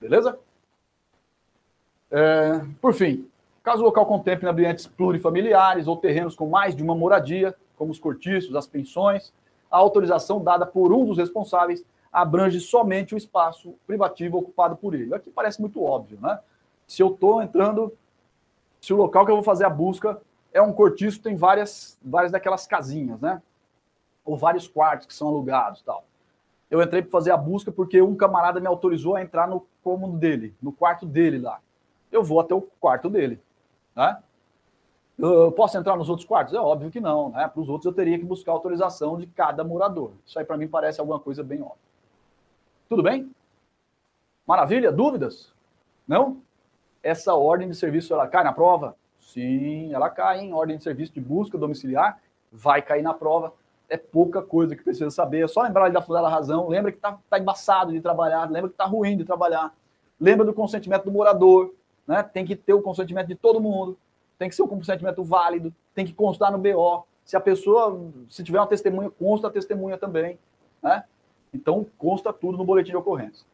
Beleza? 0.00 0.38
É, 2.12 2.60
por 2.80 2.92
fim, 2.92 3.26
Caso 3.62 3.82
o 3.82 3.84
local 3.84 4.06
contemple 4.06 4.48
ambientes 4.48 4.88
plurifamiliares 4.88 5.86
ou 5.86 5.96
terrenos 5.96 6.34
com 6.34 6.48
mais 6.48 6.74
de 6.74 6.82
uma 6.82 6.96
moradia, 6.96 7.54
como 7.76 7.92
os 7.92 7.98
cortiços, 7.98 8.56
as 8.56 8.66
pensões, 8.66 9.32
a 9.70 9.76
autorização 9.76 10.42
dada 10.42 10.66
por 10.66 10.92
um 10.92 11.04
dos 11.04 11.16
responsáveis 11.16 11.84
abrange 12.12 12.58
somente 12.60 13.14
o 13.14 13.18
espaço 13.18 13.74
privativo 13.86 14.36
ocupado 14.36 14.76
por 14.76 14.94
ele. 14.94 15.14
Aqui 15.14 15.30
parece 15.30 15.60
muito 15.60 15.82
óbvio, 15.82 16.18
né? 16.20 16.40
Se 16.88 17.02
eu 17.02 17.08
estou 17.08 17.40
entrando, 17.40 17.96
se 18.80 18.92
o 18.92 18.96
local 18.96 19.24
que 19.24 19.30
eu 19.30 19.36
vou 19.36 19.44
fazer 19.44 19.64
a 19.64 19.70
busca 19.70 20.20
é 20.52 20.60
um 20.60 20.72
cortiço, 20.72 21.22
tem 21.22 21.36
várias, 21.36 21.96
várias 22.04 22.32
daquelas 22.32 22.66
casinhas, 22.66 23.20
né? 23.20 23.40
Ou 24.24 24.36
vários 24.36 24.66
quartos 24.66 25.06
que 25.06 25.14
são 25.14 25.28
alugados 25.28 25.82
tal. 25.82 26.04
Eu 26.68 26.82
entrei 26.82 27.00
para 27.00 27.12
fazer 27.12 27.30
a 27.30 27.36
busca 27.36 27.70
porque 27.70 28.02
um 28.02 28.16
camarada 28.16 28.58
me 28.58 28.66
autorizou 28.66 29.14
a 29.14 29.22
entrar 29.22 29.46
no 29.46 29.64
cômodo 29.84 30.18
dele, 30.18 30.52
no 30.60 30.72
quarto 30.72 31.06
dele 31.06 31.38
lá. 31.38 31.60
Eu 32.12 32.22
vou 32.22 32.38
até 32.38 32.54
o 32.54 32.60
quarto 32.60 33.08
dele. 33.08 33.40
Né? 33.96 34.22
Eu 35.18 35.50
posso 35.52 35.76
entrar 35.78 35.96
nos 35.96 36.08
outros 36.08 36.26
quartos? 36.26 36.54
É 36.54 36.60
óbvio 36.60 36.90
que 36.90 37.00
não. 37.00 37.30
Né? 37.30 37.48
Para 37.48 37.60
os 37.60 37.68
outros, 37.68 37.86
eu 37.86 37.92
teria 37.92 38.18
que 38.18 38.24
buscar 38.24 38.52
autorização 38.52 39.18
de 39.18 39.26
cada 39.26 39.64
morador. 39.64 40.12
Isso 40.26 40.38
aí, 40.38 40.44
para 40.44 40.56
mim, 40.56 40.68
parece 40.68 41.00
alguma 41.00 41.18
coisa 41.18 41.42
bem 41.42 41.62
óbvia. 41.62 41.78
Tudo 42.88 43.02
bem? 43.02 43.30
Maravilha? 44.46 44.92
Dúvidas? 44.92 45.52
Não? 46.06 46.42
Essa 47.02 47.34
ordem 47.34 47.68
de 47.68 47.74
serviço, 47.74 48.12
ela 48.12 48.26
cai 48.26 48.44
na 48.44 48.52
prova? 48.52 48.94
Sim, 49.20 49.94
ela 49.94 50.10
cai 50.10 50.40
em 50.40 50.52
ordem 50.52 50.76
de 50.76 50.82
serviço 50.82 51.12
de 51.12 51.20
busca 51.20 51.56
domiciliar, 51.56 52.20
vai 52.50 52.82
cair 52.82 53.02
na 53.02 53.14
prova. 53.14 53.54
É 53.88 53.96
pouca 53.96 54.42
coisa 54.42 54.74
que 54.74 54.82
precisa 54.82 55.10
saber. 55.10 55.44
É 55.44 55.48
só 55.48 55.62
lembrar 55.62 55.90
da 55.90 56.02
fundada 56.02 56.28
razão. 56.28 56.68
Lembra 56.68 56.90
que 56.90 56.98
está 56.98 57.18
tá 57.28 57.38
embaçado 57.38 57.92
de 57.92 58.00
trabalhar. 58.00 58.50
Lembra 58.50 58.68
que 58.68 58.74
está 58.74 58.84
ruim 58.84 59.16
de 59.16 59.24
trabalhar. 59.24 59.74
Lembra 60.18 60.44
do 60.46 60.52
consentimento 60.52 61.04
do 61.04 61.12
morador 61.12 61.74
né? 62.12 62.22
Tem 62.22 62.44
que 62.44 62.54
ter 62.54 62.74
o 62.74 62.82
consentimento 62.82 63.28
de 63.28 63.34
todo 63.34 63.58
mundo, 63.58 63.98
tem 64.38 64.46
que 64.46 64.54
ser 64.54 64.62
um 64.62 64.68
consentimento 64.68 65.24
válido, 65.24 65.74
tem 65.94 66.04
que 66.04 66.12
constar 66.12 66.52
no 66.52 66.58
BO. 66.58 67.06
Se 67.24 67.38
a 67.38 67.40
pessoa, 67.40 67.98
se 68.28 68.44
tiver 68.44 68.58
uma 68.58 68.66
testemunha, 68.66 69.10
consta 69.10 69.46
a 69.46 69.50
testemunha 69.50 69.96
também, 69.96 70.38
né? 70.82 71.04
Então, 71.54 71.86
consta 71.96 72.30
tudo 72.30 72.58
no 72.58 72.66
boletim 72.66 72.90
de 72.90 72.98
ocorrência. 72.98 73.46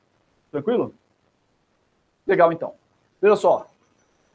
Tranquilo? 0.51 0.93
Legal, 2.27 2.53
então. 2.53 2.75
Veja 3.23 3.37
só, 3.37 3.69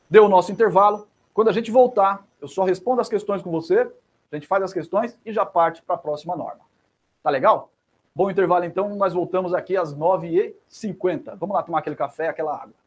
deu 0.09 0.23
o 0.23 0.29
nosso 0.29 0.53
intervalo. 0.53 1.05
Quando 1.33 1.49
a 1.49 1.53
gente 1.53 1.69
voltar, 1.69 2.25
eu 2.39 2.47
só 2.47 2.63
respondo 2.63 3.01
as 3.01 3.09
questões 3.09 3.41
com 3.41 3.51
você, 3.51 3.91
a 4.31 4.35
gente 4.35 4.47
faz 4.47 4.63
as 4.63 4.71
questões 4.71 5.19
e 5.25 5.33
já 5.33 5.45
parte 5.45 5.81
para 5.81 5.95
a 5.95 5.97
próxima 5.97 6.33
norma. 6.33 6.61
Tá 7.21 7.29
legal? 7.29 7.71
Bom 8.15 8.31
intervalo, 8.31 8.63
então. 8.63 8.95
Nós 8.95 9.13
voltamos 9.13 9.53
aqui 9.53 9.75
às 9.75 9.93
9h50. 9.93 11.35
Vamos 11.37 11.53
lá 11.53 11.61
tomar 11.61 11.79
aquele 11.79 11.95
café, 11.97 12.29
aquela 12.29 12.55
água. 12.55 12.82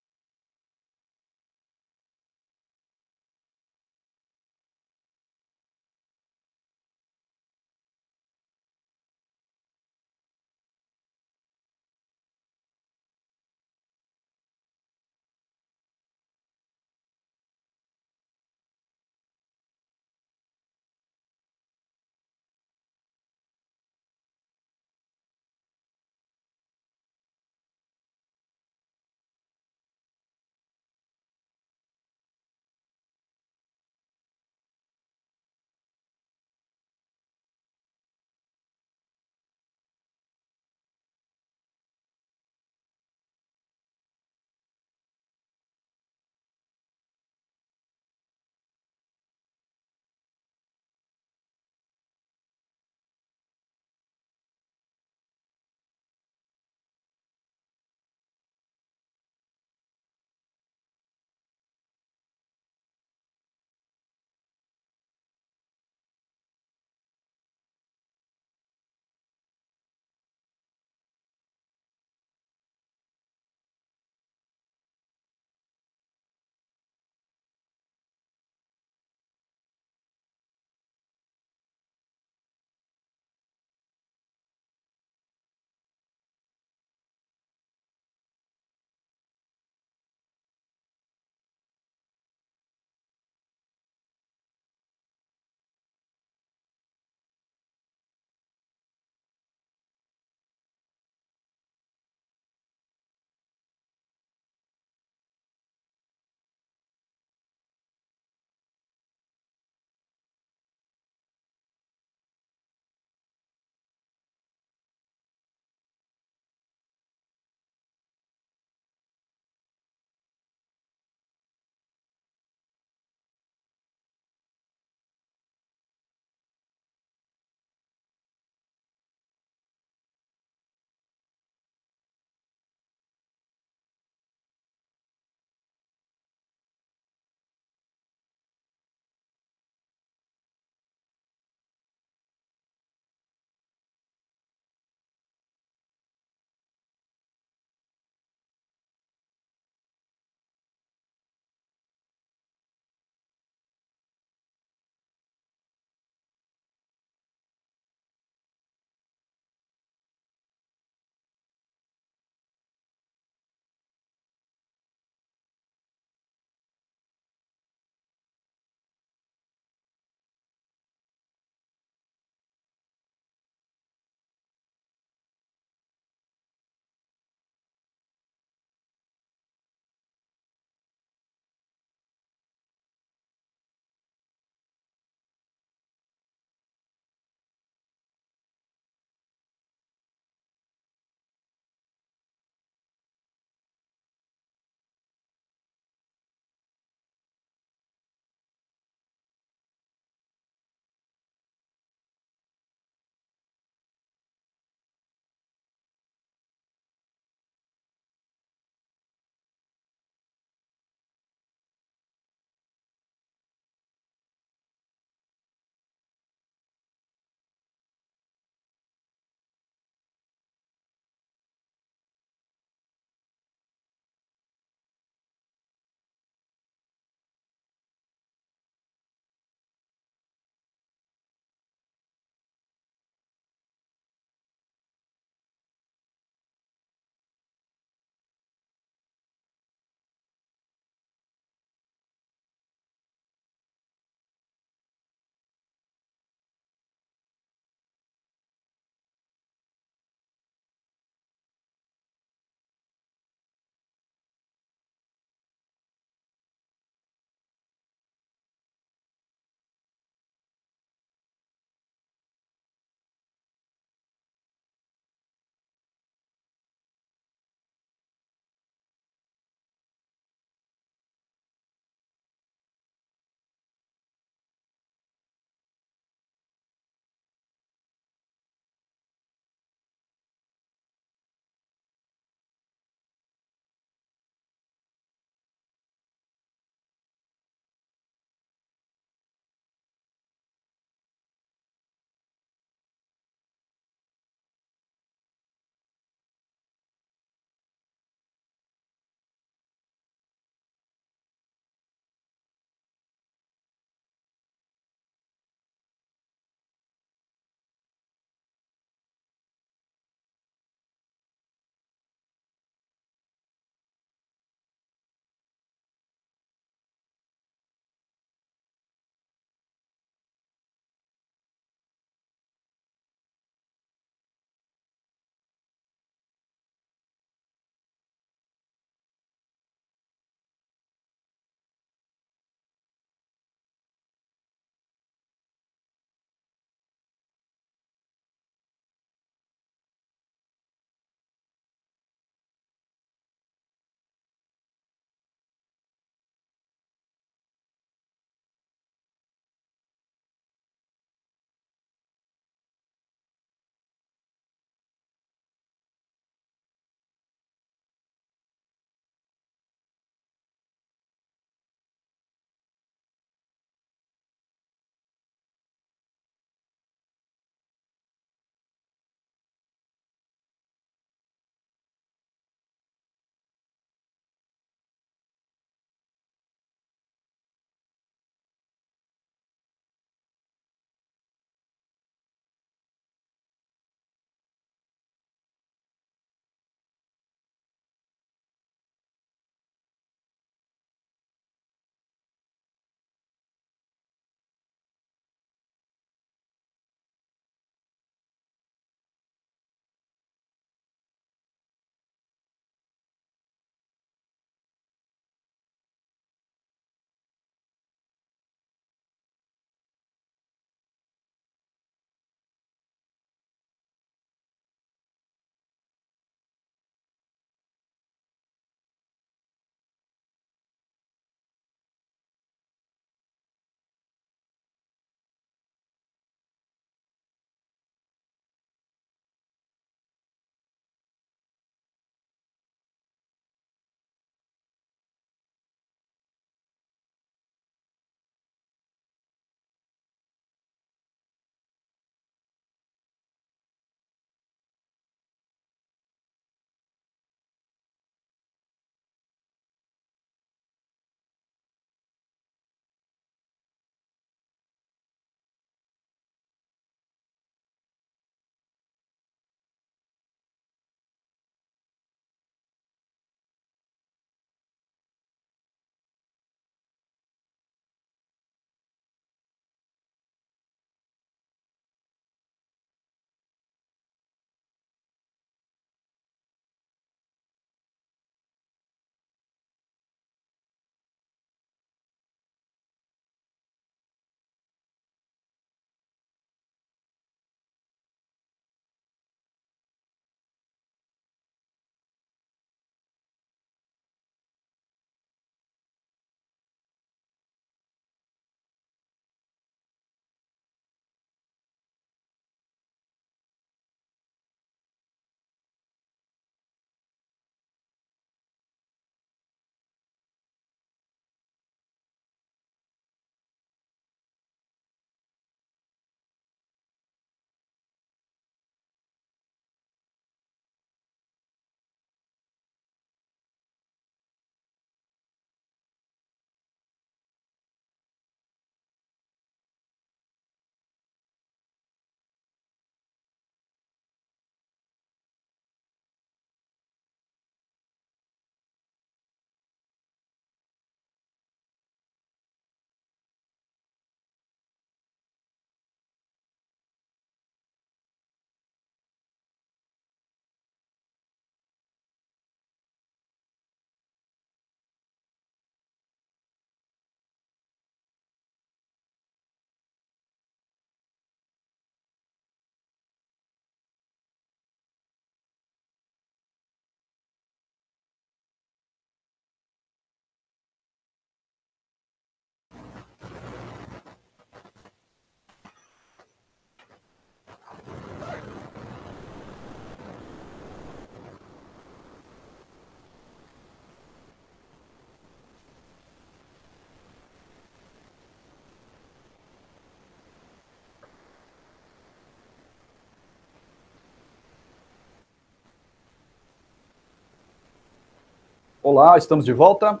Olá, 598.84 599.16
estamos 599.16 599.44
de 599.44 599.52
volta. 599.52 600.00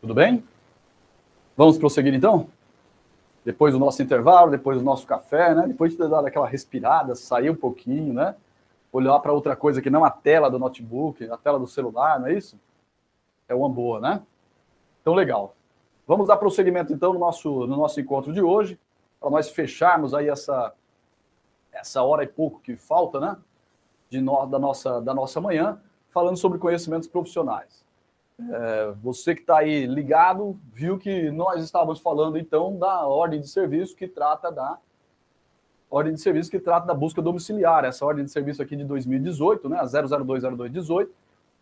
Tudo 0.00 0.14
bem? 0.14 0.44
Vamos 1.56 1.76
prosseguir 1.76 2.14
então? 2.14 2.46
Depois 3.44 3.74
do 3.74 3.80
nosso 3.80 4.00
intervalo, 4.00 4.52
depois 4.52 4.78
do 4.78 4.84
nosso 4.84 5.04
café, 5.04 5.52
né? 5.52 5.66
Depois 5.66 5.90
de 5.90 5.98
ter 5.98 6.08
dado 6.08 6.24
aquela 6.24 6.46
respirada, 6.46 7.16
sair 7.16 7.50
um 7.50 7.56
pouquinho, 7.56 8.14
né? 8.14 8.36
Olhar 8.92 9.18
para 9.18 9.32
outra 9.32 9.56
coisa 9.56 9.82
que 9.82 9.90
não 9.90 10.04
a 10.04 10.12
tela 10.12 10.48
do 10.48 10.60
notebook, 10.60 11.28
a 11.28 11.36
tela 11.36 11.58
do 11.58 11.66
celular, 11.66 12.20
não 12.20 12.28
é 12.28 12.34
isso? 12.34 12.56
É 13.48 13.54
uma 13.54 13.68
boa, 13.68 13.98
né? 13.98 14.22
Então, 15.00 15.12
legal. 15.12 15.56
Vamos 16.06 16.28
dar 16.28 16.36
prosseguimento 16.36 16.92
então 16.92 17.12
no 17.12 17.18
nosso, 17.18 17.66
no 17.66 17.76
nosso 17.76 18.00
encontro 18.00 18.32
de 18.32 18.40
hoje, 18.40 18.78
para 19.18 19.28
nós 19.28 19.50
fecharmos 19.50 20.14
aí 20.14 20.28
essa, 20.28 20.72
essa 21.72 22.00
hora 22.04 22.22
e 22.22 22.28
pouco 22.28 22.60
que 22.60 22.76
falta, 22.76 23.18
né? 23.18 23.36
De 24.08 24.20
no, 24.20 24.46
da, 24.46 24.60
nossa, 24.60 25.00
da 25.00 25.12
nossa 25.12 25.40
manhã 25.40 25.80
falando 26.12 26.36
sobre 26.36 26.58
conhecimentos 26.58 27.08
profissionais. 27.08 27.84
É, 28.50 28.92
você 29.02 29.34
que 29.34 29.40
está 29.40 29.58
aí 29.58 29.86
ligado, 29.86 30.58
viu 30.72 30.98
que 30.98 31.30
nós 31.30 31.62
estávamos 31.62 32.00
falando 32.00 32.38
então 32.38 32.76
da 32.76 33.06
ordem 33.06 33.40
de 33.40 33.48
serviço 33.48 33.96
que 33.96 34.06
trata 34.06 34.50
da 34.50 34.78
ordem 35.90 36.14
de 36.14 36.20
serviço 36.20 36.50
que 36.50 36.58
trata 36.58 36.86
da 36.86 36.94
busca 36.94 37.20
domiciliar, 37.20 37.84
essa 37.84 38.04
ordem 38.04 38.24
de 38.24 38.30
serviço 38.30 38.62
aqui 38.62 38.74
de 38.74 38.84
2018, 38.84 39.68
né, 39.68 39.78
a 39.78 39.84
0020218. 39.84 41.08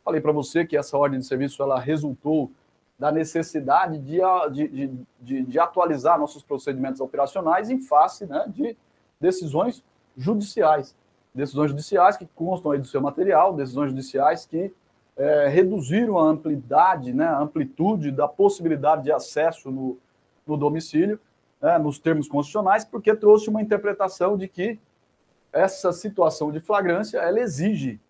Falei 0.05 0.21
para 0.21 0.31
você 0.31 0.65
que 0.65 0.77
essa 0.77 0.97
ordem 0.97 1.19
de 1.19 1.27
serviço 1.27 1.61
ela 1.63 1.79
resultou 1.79 2.51
da 2.97 3.11
necessidade 3.11 3.99
de, 3.99 4.21
de, 4.53 4.93
de, 5.21 5.43
de, 5.43 5.59
atualizar 5.59 6.19
nossos 6.19 6.43
procedimentos 6.43 7.01
operacionais 7.01 7.71
em 7.71 7.81
face 7.81 8.27
né, 8.27 8.45
de 8.49 8.77
decisões 9.19 9.83
judiciais 10.17 10.95
decisões 11.35 11.71
judiciais 11.71 12.17
que 12.17 12.27
constam 12.35 12.73
aí 12.73 12.79
do 12.79 12.87
seu 12.87 13.01
material, 13.01 13.55
decisões 13.55 13.91
judiciais 13.91 14.47
que 14.47 14.73
é, 15.17 15.49
reduziram 15.49 16.19
a 16.19 16.25
amplitude, 16.25 17.13
né, 17.13 17.27
a 17.27 17.41
amplitude 17.41 18.11
da 18.11 18.27
possibilidade 18.27 19.05
de 19.05 19.13
acesso 19.13 19.71
no, 19.71 19.99
no 20.47 20.57
domicílio, 20.57 21.21
né, 21.61 21.79
nos 21.79 21.99
termos 21.99 22.29
constitucionais, 22.29 22.85
porque 22.85 23.15
trouxe 23.15 23.49
uma 23.49 23.61
interpretação 23.61 24.37
de 24.37 24.49
que 24.49 24.79
essa 25.53 25.93
situação 25.93 26.51
de 26.51 26.61
flagrância 26.61 27.19
ela 27.19 27.41
exige 27.41 28.01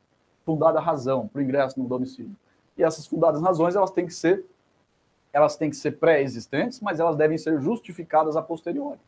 fundada 0.44 0.80
razão 0.80 1.26
para 1.26 1.40
o 1.40 1.42
ingresso 1.42 1.80
no 1.80 1.88
domicílio. 1.88 2.36
E 2.76 2.82
essas 2.82 3.06
fundadas 3.06 3.42
razões 3.42 3.74
elas 3.76 3.90
têm 3.90 4.06
que 4.06 4.14
ser 4.14 4.44
elas 5.32 5.56
têm 5.56 5.70
que 5.70 5.76
ser 5.76 5.92
pré-existentes, 5.92 6.80
mas 6.80 6.98
elas 6.98 7.14
devem 7.14 7.38
ser 7.38 7.60
justificadas 7.60 8.36
a 8.36 8.42
posteriori. 8.42 8.98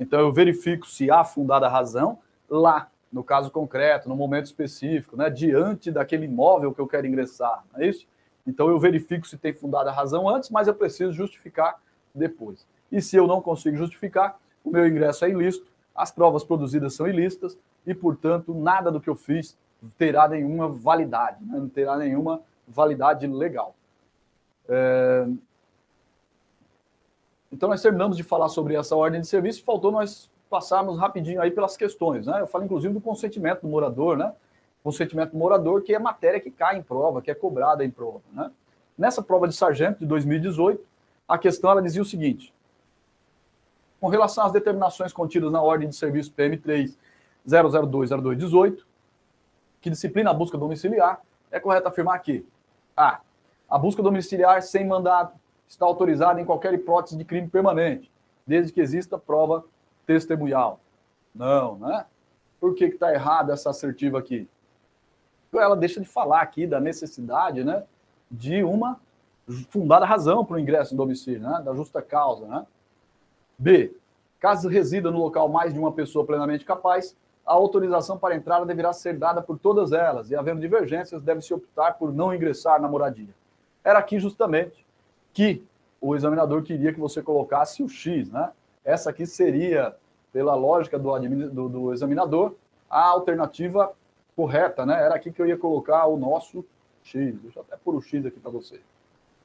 Então 0.00 0.18
eu 0.18 0.32
verifico 0.32 0.84
se 0.84 1.08
há 1.10 1.22
fundada 1.22 1.68
razão 1.68 2.18
lá 2.48 2.90
no 3.12 3.24
caso 3.24 3.50
concreto, 3.50 4.08
no 4.08 4.16
momento 4.16 4.46
específico, 4.46 5.16
né, 5.16 5.28
diante 5.28 5.90
daquele 5.90 6.26
imóvel 6.26 6.72
que 6.72 6.80
eu 6.80 6.86
quero 6.86 7.06
ingressar, 7.06 7.64
não 7.72 7.80
é 7.80 7.88
isso? 7.88 8.06
Então 8.46 8.68
eu 8.68 8.78
verifico 8.78 9.26
se 9.26 9.36
tem 9.36 9.52
fundada 9.52 9.90
a 9.90 9.92
razão 9.92 10.28
antes, 10.28 10.50
mas 10.50 10.68
eu 10.68 10.74
preciso 10.74 11.12
justificar 11.12 11.80
depois. 12.14 12.66
E 12.90 13.00
se 13.02 13.16
eu 13.16 13.26
não 13.26 13.40
consigo 13.40 13.76
justificar, 13.76 14.38
o 14.64 14.70
meu 14.70 14.86
ingresso 14.86 15.24
é 15.24 15.30
ilícito, 15.30 15.70
as 15.94 16.10
provas 16.10 16.44
produzidas 16.44 16.94
são 16.94 17.06
ilícitas 17.06 17.58
e, 17.86 17.94
portanto, 17.94 18.54
nada 18.54 18.90
do 18.90 19.00
que 19.00 19.08
eu 19.08 19.14
fiz 19.14 19.56
terá 19.96 20.28
nenhuma 20.28 20.68
validade, 20.68 21.44
né? 21.44 21.58
não 21.58 21.68
terá 21.68 21.96
nenhuma 21.96 22.42
validade 22.66 23.26
legal. 23.26 23.74
É... 24.68 25.26
Então, 27.52 27.68
nós 27.68 27.82
terminamos 27.82 28.16
de 28.16 28.22
falar 28.22 28.48
sobre 28.48 28.74
essa 28.74 28.94
ordem 28.94 29.20
de 29.20 29.26
serviço, 29.26 29.64
faltou 29.64 29.90
nós 29.90 30.29
passarmos 30.50 30.98
rapidinho 30.98 31.40
aí 31.40 31.50
pelas 31.50 31.76
questões, 31.76 32.26
né? 32.26 32.40
Eu 32.40 32.46
falo 32.46 32.64
inclusive 32.64 32.92
do 32.92 33.00
consentimento 33.00 33.62
do 33.62 33.68
morador, 33.68 34.18
né? 34.18 34.34
Consentimento 34.82 35.30
do 35.30 35.38
morador, 35.38 35.82
que 35.82 35.94
é 35.94 35.98
matéria 35.98 36.40
que 36.40 36.50
cai 36.50 36.76
em 36.76 36.82
prova, 36.82 37.22
que 37.22 37.30
é 37.30 37.34
cobrada 37.34 37.84
em 37.84 37.90
prova, 37.90 38.20
né? 38.32 38.50
Nessa 38.98 39.22
prova 39.22 39.46
de 39.46 39.54
sargento 39.54 40.00
de 40.00 40.06
2018, 40.06 40.84
a 41.28 41.38
questão 41.38 41.70
ela 41.70 41.80
dizia 41.80 42.02
o 42.02 42.04
seguinte: 42.04 42.52
com 44.00 44.08
relação 44.08 44.44
às 44.44 44.52
determinações 44.52 45.12
contidas 45.12 45.52
na 45.52 45.62
ordem 45.62 45.88
de 45.88 45.94
serviço 45.94 46.32
PM3 46.32 46.96
0020218, 47.48 48.78
que 49.80 49.88
disciplina 49.88 50.30
a 50.30 50.34
busca 50.34 50.58
domiciliar, 50.58 51.22
é 51.50 51.60
correto 51.60 51.88
afirmar 51.88 52.18
que 52.18 52.44
a. 52.96 53.20
A 53.68 53.78
busca 53.78 54.02
domiciliar 54.02 54.60
sem 54.62 54.84
mandado 54.84 55.32
está 55.68 55.86
autorizada 55.86 56.40
em 56.40 56.44
qualquer 56.44 56.74
hipótese 56.74 57.16
de 57.16 57.24
crime 57.24 57.48
permanente, 57.48 58.10
desde 58.44 58.72
que 58.72 58.80
exista 58.80 59.16
prova 59.16 59.64
testemunhal. 60.10 60.80
Não, 61.32 61.76
né? 61.76 62.04
Por 62.58 62.74
que 62.74 62.86
está 62.86 63.14
errada 63.14 63.52
essa 63.52 63.70
assertiva 63.70 64.18
aqui? 64.18 64.48
Ela 65.54 65.76
deixa 65.76 66.00
de 66.00 66.06
falar 66.06 66.40
aqui 66.40 66.66
da 66.66 66.80
necessidade 66.80 67.62
né, 67.62 67.84
de 68.28 68.64
uma 68.64 69.00
fundada 69.70 70.04
razão 70.04 70.44
para 70.44 70.56
o 70.56 70.58
ingresso 70.58 70.94
em 70.94 70.96
domicílio, 70.96 71.40
né, 71.40 71.62
da 71.64 71.72
justa 71.74 72.02
causa. 72.02 72.44
Né? 72.46 72.66
B. 73.56 73.94
Caso 74.40 74.68
resida 74.68 75.12
no 75.12 75.18
local 75.18 75.48
mais 75.48 75.72
de 75.72 75.78
uma 75.78 75.92
pessoa 75.92 76.26
plenamente 76.26 76.64
capaz, 76.64 77.16
a 77.46 77.52
autorização 77.52 78.18
para 78.18 78.34
entrada 78.34 78.66
deverá 78.66 78.92
ser 78.92 79.16
dada 79.16 79.40
por 79.40 79.58
todas 79.58 79.92
elas, 79.92 80.30
e 80.30 80.34
havendo 80.34 80.60
divergências, 80.60 81.22
deve-se 81.22 81.54
optar 81.54 81.92
por 81.94 82.12
não 82.12 82.34
ingressar 82.34 82.80
na 82.80 82.88
moradia. 82.88 83.34
Era 83.84 84.00
aqui 84.00 84.18
justamente 84.18 84.84
que 85.32 85.64
o 86.00 86.16
examinador 86.16 86.62
queria 86.62 86.92
que 86.92 87.00
você 87.00 87.22
colocasse 87.22 87.82
o 87.82 87.88
X, 87.88 88.30
né? 88.30 88.50
Essa 88.84 89.10
aqui 89.10 89.26
seria, 89.26 89.94
pela 90.32 90.54
lógica 90.54 90.98
do, 90.98 91.50
do, 91.50 91.68
do 91.68 91.92
examinador, 91.92 92.54
a 92.88 93.08
alternativa 93.08 93.92
correta, 94.36 94.86
né? 94.86 95.02
Era 95.02 95.14
aqui 95.14 95.30
que 95.30 95.40
eu 95.40 95.46
ia 95.46 95.56
colocar 95.56 96.06
o 96.06 96.16
nosso 96.16 96.64
X. 97.02 97.38
Deixa 97.40 97.58
eu 97.58 97.62
até 97.62 97.76
pôr 97.76 97.94
o 97.94 98.00
X 98.00 98.24
aqui 98.24 98.38
para 98.38 98.50
você. 98.50 98.80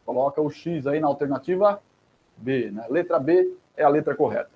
Coloca 0.06 0.42
o 0.42 0.50
X 0.50 0.88
aí 0.88 1.00
na 1.00 1.08
alternativa 1.08 1.82
B, 2.38 2.72
né? 2.72 2.86
Letra 2.90 3.20
B 3.20 3.54
é 3.76 3.84
a 3.84 3.90
letra 3.90 4.16
correta. 4.16 4.52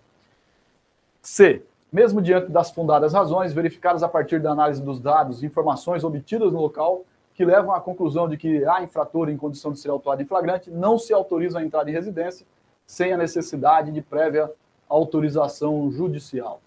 C. 1.22 1.64
Mesmo 1.92 2.22
diante 2.22 2.52
das 2.52 2.70
fundadas 2.70 3.14
razões, 3.14 3.52
verificadas 3.52 4.04
a 4.04 4.08
partir 4.08 4.40
da 4.40 4.52
análise 4.52 4.82
dos 4.82 5.00
dados 5.00 5.42
e 5.42 5.48
informações 5.48 6.04
obtidas 6.04 6.52
no 6.52 6.62
local, 6.62 7.04
que 7.34 7.44
levam 7.44 7.74
à 7.74 7.82
conclusão 7.82 8.30
de 8.30 8.38
que 8.38 8.64
há 8.66 8.84
infrator 8.84 9.30
em 9.30 9.38
condição 9.38 9.72
de 9.72 9.80
ser 9.80 9.90
autuado 9.90 10.22
em 10.22 10.26
flagrante, 10.26 10.70
não 10.70 11.00
se 11.00 11.14
autoriza 11.14 11.58
a 11.58 11.64
entrada 11.64 11.90
em 11.90 11.94
residência 11.94 12.46
sem 12.86 13.14
a 13.14 13.18
necessidade 13.18 13.92
de 13.92 14.02
prévia 14.02 14.52
autorização 14.90 15.92
judicial. 15.92 16.60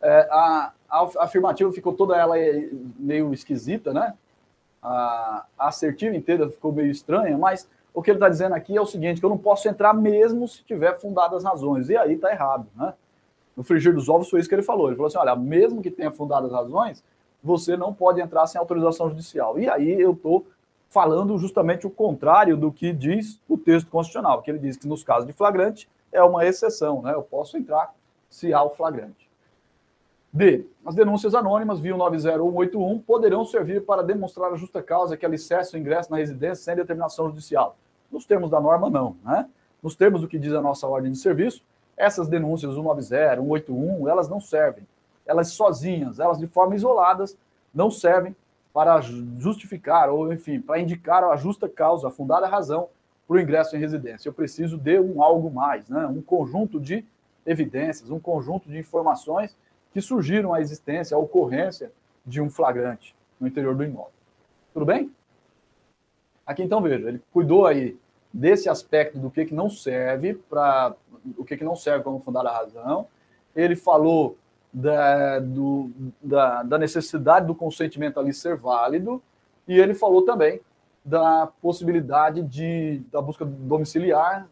É, 0.00 0.28
a, 0.30 0.72
a, 0.88 1.08
afirmativa 1.18 1.70
ficou 1.70 1.92
toda 1.92 2.16
ela 2.16 2.34
meio 2.98 3.32
esquisita, 3.32 3.92
né? 3.92 4.14
A, 4.82 5.44
assertiva 5.58 6.16
inteira 6.16 6.48
ficou 6.48 6.72
meio 6.72 6.90
estranha, 6.90 7.36
mas 7.36 7.68
o 7.92 8.02
que 8.02 8.10
ele 8.10 8.16
está 8.16 8.28
dizendo 8.28 8.54
aqui 8.54 8.76
é 8.76 8.80
o 8.80 8.86
seguinte: 8.86 9.20
que 9.20 9.26
eu 9.26 9.30
não 9.30 9.38
posso 9.38 9.68
entrar 9.68 9.94
mesmo 9.94 10.48
se 10.48 10.64
tiver 10.64 10.98
fundadas 10.98 11.44
razões. 11.44 11.88
E 11.88 11.96
aí 11.96 12.14
está 12.14 12.30
errado, 12.30 12.66
né? 12.74 12.94
No 13.56 13.62
frigir 13.62 13.94
dos 13.94 14.08
ovos 14.08 14.28
foi 14.28 14.40
isso 14.40 14.48
que 14.48 14.54
ele 14.54 14.62
falou. 14.62 14.88
Ele 14.88 14.96
falou 14.96 15.08
assim: 15.08 15.18
olha, 15.18 15.36
mesmo 15.36 15.82
que 15.82 15.90
tenha 15.90 16.10
fundadas 16.10 16.52
razões, 16.52 17.02
você 17.42 17.76
não 17.76 17.92
pode 17.92 18.20
entrar 18.20 18.46
sem 18.46 18.58
autorização 18.58 19.08
judicial. 19.08 19.58
E 19.58 19.68
aí 19.68 20.00
eu 20.00 20.12
estou 20.12 20.46
falando 20.88 21.36
justamente 21.38 21.86
o 21.86 21.90
contrário 21.90 22.56
do 22.56 22.70
que 22.70 22.92
diz 22.92 23.40
o 23.48 23.56
texto 23.56 23.90
constitucional, 23.90 24.42
que 24.42 24.50
ele 24.50 24.58
diz 24.58 24.76
que 24.76 24.86
nos 24.86 25.02
casos 25.02 25.26
de 25.26 25.32
flagrante 25.32 25.88
é 26.16 26.22
uma 26.22 26.44
exceção, 26.44 27.02
né? 27.02 27.14
Eu 27.14 27.22
posso 27.22 27.56
entrar 27.56 27.94
se 28.30 28.52
há 28.52 28.62
o 28.62 28.70
flagrante. 28.70 29.28
B. 30.32 30.66
As 30.84 30.94
denúncias 30.94 31.34
anônimas 31.34 31.78
via 31.78 31.96
90181 31.96 32.98
poderão 33.00 33.44
servir 33.44 33.84
para 33.84 34.02
demonstrar 34.02 34.52
a 34.52 34.56
justa 34.56 34.82
causa 34.82 35.16
que 35.16 35.24
alicerce 35.24 35.76
o 35.76 35.78
ingresso 35.78 36.10
na 36.10 36.18
residência 36.18 36.64
sem 36.64 36.76
determinação 36.76 37.28
judicial. 37.28 37.76
Nos 38.10 38.26
termos 38.26 38.50
da 38.50 38.60
norma, 38.60 38.90
não. 38.90 39.16
Né? 39.24 39.48
Nos 39.82 39.94
termos 39.94 40.20
do 40.20 40.28
que 40.28 40.38
diz 40.38 40.52
a 40.52 40.60
nossa 40.60 40.86
ordem 40.86 41.12
de 41.12 41.18
serviço, 41.18 41.62
essas 41.96 42.28
denúncias 42.28 42.74
190, 42.74 43.36
181, 43.36 44.08
elas 44.08 44.28
não 44.28 44.40
servem. 44.40 44.86
Elas 45.24 45.48
sozinhas, 45.48 46.18
elas 46.18 46.38
de 46.38 46.46
forma 46.46 46.74
isoladas, 46.74 47.36
não 47.74 47.90
servem 47.90 48.34
para 48.72 49.00
justificar 49.38 50.10
ou, 50.10 50.32
enfim, 50.32 50.60
para 50.60 50.78
indicar 50.78 51.24
a 51.24 51.36
justa 51.36 51.68
causa, 51.68 52.08
a 52.08 52.10
fundada 52.10 52.46
razão 52.46 52.88
para 53.26 53.36
o 53.36 53.40
ingresso 53.40 53.76
em 53.76 53.80
residência. 53.80 54.28
Eu 54.28 54.32
preciso 54.32 54.78
de 54.78 54.98
um 55.00 55.22
algo 55.22 55.50
mais, 55.50 55.88
né? 55.88 56.06
um 56.06 56.22
conjunto 56.22 56.80
de 56.80 57.04
evidências, 57.44 58.10
um 58.10 58.20
conjunto 58.20 58.68
de 58.68 58.78
informações 58.78 59.56
que 59.92 60.00
surgiram 60.00 60.52
a 60.52 60.60
existência, 60.60 61.16
a 61.16 61.18
ocorrência 61.18 61.92
de 62.24 62.40
um 62.40 62.50
flagrante 62.50 63.14
no 63.40 63.46
interior 63.46 63.74
do 63.74 63.84
imóvel. 63.84 64.12
Tudo 64.72 64.86
bem? 64.86 65.10
Aqui 66.46 66.62
então 66.62 66.80
veja, 66.80 67.08
ele 67.08 67.20
cuidou 67.32 67.66
aí 67.66 67.98
desse 68.32 68.68
aspecto 68.68 69.18
do 69.18 69.30
que, 69.30 69.46
que 69.46 69.54
não 69.54 69.70
serve 69.70 70.34
para 70.34 70.94
o 71.36 71.44
que, 71.44 71.56
que 71.56 71.64
não 71.64 71.74
serve 71.74 72.04
como 72.04 72.20
fundar 72.20 72.46
a 72.46 72.52
razão. 72.52 73.08
Ele 73.54 73.74
falou 73.74 74.36
da, 74.72 75.40
do, 75.40 75.90
da, 76.22 76.62
da 76.62 76.78
necessidade 76.78 77.46
do 77.46 77.54
consentimento 77.54 78.20
ali 78.20 78.32
ser 78.32 78.56
válido 78.56 79.22
e 79.66 79.78
ele 79.78 79.94
falou 79.94 80.22
também 80.22 80.60
da 81.06 81.48
possibilidade 81.62 82.42
de, 82.42 83.00
da 83.10 83.22
busca 83.22 83.44
domiciliar 83.44 84.46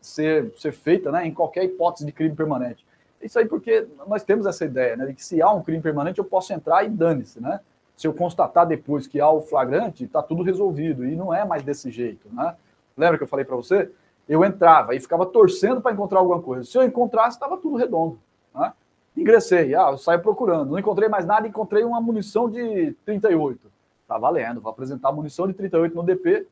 ser, 0.00 0.52
ser 0.56 0.72
feita 0.72 1.10
né, 1.10 1.26
em 1.26 1.34
qualquer 1.34 1.64
hipótese 1.64 2.06
de 2.06 2.12
crime 2.12 2.34
permanente. 2.34 2.86
Isso 3.20 3.38
aí 3.38 3.46
porque 3.46 3.86
nós 4.06 4.22
temos 4.22 4.46
essa 4.46 4.64
ideia, 4.64 4.96
né, 4.96 5.06
de 5.06 5.14
que 5.14 5.24
se 5.24 5.42
há 5.42 5.50
um 5.50 5.62
crime 5.62 5.82
permanente 5.82 6.18
eu 6.18 6.24
posso 6.24 6.52
entrar 6.52 6.84
e 6.84 6.88
dane-se, 6.88 7.40
né? 7.40 7.60
se 7.96 8.06
eu 8.06 8.12
constatar 8.12 8.66
depois 8.66 9.06
que 9.06 9.20
há 9.20 9.30
o 9.30 9.40
flagrante, 9.40 10.04
está 10.04 10.22
tudo 10.22 10.42
resolvido. 10.42 11.06
E 11.06 11.14
não 11.14 11.32
é 11.32 11.44
mais 11.44 11.62
desse 11.62 11.90
jeito. 11.90 12.28
Né? 12.32 12.56
Lembra 12.96 13.16
que 13.16 13.24
eu 13.24 13.28
falei 13.28 13.44
para 13.44 13.56
você? 13.56 13.90
Eu 14.28 14.44
entrava 14.44 14.94
e 14.94 15.00
ficava 15.00 15.26
torcendo 15.26 15.80
para 15.80 15.92
encontrar 15.92 16.18
alguma 16.18 16.40
coisa. 16.40 16.64
Se 16.64 16.76
eu 16.76 16.82
encontrasse, 16.82 17.36
estava 17.36 17.56
tudo 17.56 17.76
redondo. 17.76 18.18
Né? 18.54 18.72
Ingressei, 19.16 19.74
ah, 19.74 19.90
eu 19.90 19.98
saio 19.98 20.20
procurando. 20.20 20.70
Não 20.70 20.78
encontrei 20.78 21.08
mais 21.08 21.24
nada, 21.24 21.46
encontrei 21.46 21.84
uma 21.84 22.00
munição 22.00 22.48
de 22.48 22.92
38. 23.04 23.70
Tá 24.12 24.18
valendo, 24.18 24.60
vou 24.60 24.70
apresentar 24.70 25.10
munição 25.10 25.46
de 25.46 25.54
38 25.54 25.94
no 25.94 26.02
DP 26.02 26.46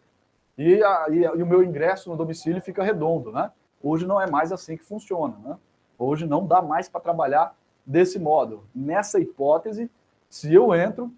e, 0.56 0.82
a, 0.82 1.06
e, 1.10 1.26
a, 1.26 1.34
e, 1.34 1.42
o 1.42 1.46
meu 1.46 1.62
ingresso 1.62 2.08
no 2.08 2.16
domicílio 2.16 2.62
fica 2.62 2.82
redondo, 2.82 3.30
né? 3.30 3.50
Hoje 3.82 4.06
não 4.06 4.18
é 4.18 4.26
mais 4.26 4.50
assim 4.50 4.78
que 4.78 4.82
funciona, 4.82 5.36
né? 5.44 5.58
Hoje 5.98 6.26
não 6.26 6.46
dá 6.46 6.62
mais 6.62 6.88
para 6.88 7.02
trabalhar 7.02 7.54
desse 7.84 8.18
modo. 8.18 8.64
Nessa 8.74 9.20
hipótese, 9.20 9.90
se 10.26 10.54
eu 10.54 10.74
entro, 10.74 11.12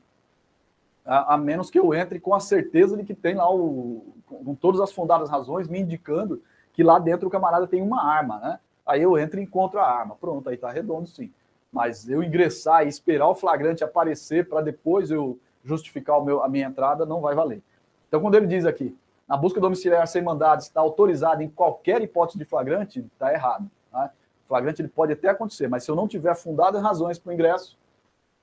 a, 1.06 1.35
a, 1.35 1.39
menos 1.39 1.70
que 1.70 1.78
eu 1.78 1.94
entre 1.94 2.19
com 2.19 2.35
a 2.35 2.40
certeza 2.40 2.97
de 2.97 3.05
que 3.05 3.14
tem 3.14 3.36
lá 3.36 3.48
o, 3.48 4.05
com 4.27 4.56
todas 4.56 4.81
as 4.81 4.90
fundadas 4.90 5.31
razões 5.31 5.69
me 5.69 5.78
indicando 5.78 6.43
que 6.73 6.82
lá 6.82 6.98
dentro 6.98 7.28
o 7.28 7.31
camarada 7.31 7.69
tem 7.69 7.81
uma 7.81 8.02
arma, 8.05 8.40
né? 8.40 8.59
Aí 8.85 9.01
eu 9.01 9.16
entro 9.16 9.39
e 9.39 9.44
encontro 9.44 9.78
a 9.78 9.86
arma. 9.86 10.16
Pronto, 10.16 10.48
aí 10.48 10.56
tá 10.56 10.73
redondo 10.73 11.06
sim. 11.06 11.32
Mas 11.70 12.09
eu 12.09 12.20
ingressar 12.20 12.85
e 12.85 12.89
esperar 12.89 13.28
o 13.28 13.35
flagrante 13.36 13.85
aparecer 13.85 14.48
para 14.48 14.60
depois 14.60 15.09
eu 15.09 15.39
justificar 15.64 16.18
o 16.18 16.24
meu, 16.24 16.43
a 16.43 16.48
minha 16.48 16.66
entrada 16.66 17.06
não 17.06 17.20
vai 17.20 17.34
valer. 17.34 17.62
Então, 18.09 18.20
quando 18.20 18.34
ele 18.34 18.47
diz 18.47 18.64
aqui, 18.66 18.97
na 19.28 19.36
busca 19.36 19.60
domiciliar 19.60 20.06
sem 20.06 20.22
mandado 20.22 20.60
está 20.60 20.80
autorizada 20.80 21.43
em 21.43 21.48
qualquer 21.48 22.02
hipótese 22.02 22.39
de 22.39 22.44
flagrante, 22.44 23.01
está 23.01 23.32
errado. 23.32 23.70
Né? 23.93 24.10
Flagrante 24.47 24.82
ele 24.82 24.89
pode 24.89 25.12
até 25.12 25.28
acontecer, 25.28 25.68
mas 25.68 25.84
se 25.84 25.90
eu 25.90 25.97
não 25.97 26.09
tiver 26.09 26.34
fundado 26.34 26.78
razões 26.78 27.18
para 27.18 27.30
o 27.30 27.32
ingresso, 27.32 27.78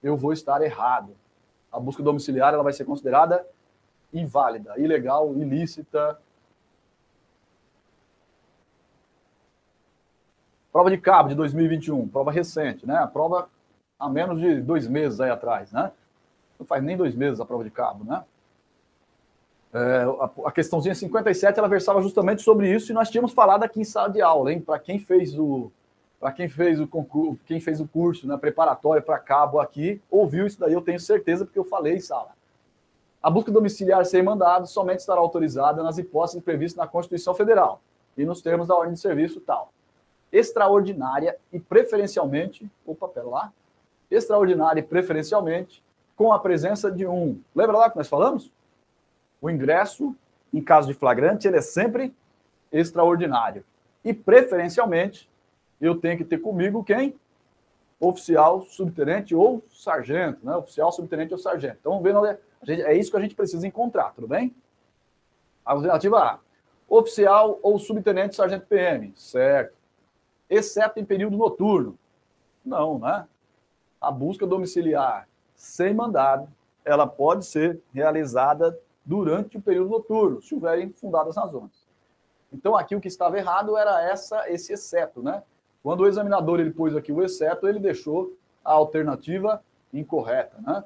eu 0.02 0.16
vou 0.16 0.34
estar 0.34 0.62
errado. 0.62 1.16
A 1.72 1.80
busca 1.80 2.02
domiciliar 2.02 2.54
ela 2.54 2.64
vai 2.64 2.74
ser 2.74 2.86
considerada 2.86 3.46
inválida, 4.12 4.74
ilegal, 4.78 5.36
ilícita, 5.36 6.18
Prova 10.72 10.91
de 10.91 10.98
cabo 10.98 11.30
de 11.30 11.36
2021, 11.36 12.08
prova 12.08 12.32
recente, 12.32 12.86
né? 12.86 12.96
A 12.98 13.08
prova 13.08 13.50
há 14.00 14.08
menos 14.08 14.40
de 14.40 14.62
dois 14.62 14.88
meses 14.88 15.20
aí 15.20 15.30
atrás, 15.32 15.72
né? 15.72 15.91
Não 16.60 16.65
faz 16.65 16.84
nem 16.84 16.98
dois 16.98 17.15
meses 17.15 17.40
a 17.40 17.45
prova 17.45 17.64
de 17.64 17.72
cabo, 17.72 18.03
né? 18.03 18.23
É, 19.72 20.03
a, 20.19 20.48
a 20.48 20.52
questãozinha 20.52 20.95
57 20.95 21.57
ela 21.57 21.68
versava 21.68 22.02
justamente 22.02 22.41
sobre 22.41 22.73
isso 22.73 22.91
e 22.91 22.94
nós 22.94 23.10
tínhamos 23.10 23.31
falado 23.31 23.64
aqui 23.64 23.80
em 23.80 23.84
sala 23.84 24.10
de 24.10 24.22
aula, 24.22 24.52
hein? 24.52 24.60
Para 24.60 24.80
quem 24.80 24.99
fez 24.99 25.38
o 25.38 25.72
para 26.19 26.34
quem 26.34 26.49
fez 26.49 26.81
o 26.81 26.88
concurso, 26.88 27.40
quem 27.45 27.61
fez 27.61 27.80
o 27.80 27.88
curso 27.88 28.27
né, 28.27 28.36
preparatório 28.36 29.02
para 29.02 29.18
cabo 29.18 29.57
aqui, 29.57 30.02
ouviu 30.11 30.45
isso 30.45 30.60
daí, 30.60 30.73
eu 30.73 30.81
tenho 30.81 30.99
certeza, 30.99 31.45
porque 31.45 31.57
eu 31.57 31.64
falei 31.64 31.95
em 31.95 31.99
sala. 32.02 32.31
A 33.23 33.30
busca 33.30 33.49
domiciliar 33.49 34.06
sem 34.06 34.22
mandado 34.22 34.68
somente 34.68 34.99
estará 34.99 35.22
autorizada 35.22 35.81
nas 35.81 35.98
hipóteses 35.98 36.44
previstas 36.44 36.77
na 36.77 36.86
Constituição 36.86 37.34
Federal 37.34 37.80
e 38.18 38.26
nos 38.26 38.41
termos 38.41 38.68
da 38.68 38.76
ordem 38.76 38.95
de 38.95 38.99
serviço 38.99 39.40
tal 39.40 39.72
extraordinária 40.31 41.36
e 41.52 41.60
preferencialmente, 41.60 42.69
o 42.86 42.95
papel 42.95 43.30
lá, 43.30 43.52
extraordinária 44.10 44.80
e 44.80 44.84
preferencialmente 44.84 45.84
com 46.20 46.34
a 46.34 46.40
presença 46.40 46.91
de 46.91 47.08
um. 47.08 47.41
Lembra 47.56 47.78
lá 47.78 47.90
que 47.90 47.96
nós 47.96 48.10
falamos? 48.10 48.52
O 49.41 49.50
ingresso, 49.50 50.14
em 50.54 50.62
caso 50.62 50.90
de 50.90 50.94
flagrante, 50.94 51.48
ele 51.48 51.56
é 51.56 51.62
sempre 51.62 52.14
extraordinário. 52.70 53.64
E 54.04 54.14
preferencialmente, 54.14 55.30
eu 55.80 55.96
tenho 55.96 56.18
que 56.18 56.26
ter 56.26 56.40
comigo 56.40 56.84
quem? 56.84 57.18
Oficial, 58.02 58.62
subtenente 58.64 59.34
ou 59.34 59.64
sargento, 59.72 60.46
né? 60.46 60.54
Oficial, 60.58 60.91
subtenente 60.91 61.32
ou 61.32 61.40
sargento. 61.40 61.78
Então, 61.80 62.02
vamos 62.02 62.22
ver, 62.22 62.38
gente, 62.64 62.82
é 62.82 62.94
isso 62.94 63.12
que 63.12 63.16
a 63.18 63.22
gente 63.22 63.34
precisa 63.34 63.66
encontrar, 63.66 64.14
tudo 64.14 64.28
bem? 64.28 64.54
Alternativa 65.64 66.20
A. 66.20 66.40
Oficial 66.90 67.60
ou 67.64 67.80
subtenente 67.80 68.36
sargento 68.36 68.66
PM, 68.68 69.14
certo 69.16 69.80
exceto 70.50 71.00
em 71.00 71.06
período 71.06 71.38
noturno. 71.38 71.98
Não, 72.66 73.00
né? 73.00 73.26
A 74.02 74.12
busca 74.12 74.46
domiciliar 74.48 75.28
sem 75.60 75.94
mandado, 75.94 76.48
ela 76.86 77.06
pode 77.06 77.45
ser 77.45 77.81
realizada 77.94 78.80
durante 79.03 79.57
o 79.57 79.61
período 79.61 79.90
noturno, 79.90 80.41
se 80.41 80.56
houverem 80.56 80.90
fundadas 80.94 81.36
razões. 81.36 81.86
Então, 82.52 82.77
aqui 82.77 82.95
o 82.95 83.02
que 83.02 83.10
estava 83.10 83.38
errado 83.38 83.77
era 83.77 84.02
essa 84.02 84.49
esse 84.49 84.72
exceto, 84.72 85.22
né? 85.22 85.44
Quando 85.84 86.02
o 86.02 86.07
examinador 86.07 86.61
ele 86.61 86.72
pôs 86.72 86.95
aqui 86.95 87.11
o 87.11 87.22
exceto, 87.22 87.68
ele 87.68 87.77
deixou 87.77 88.34
a 88.64 88.72
alternativa 88.72 89.61
incorreta, 89.94 90.56
né? 90.61 90.81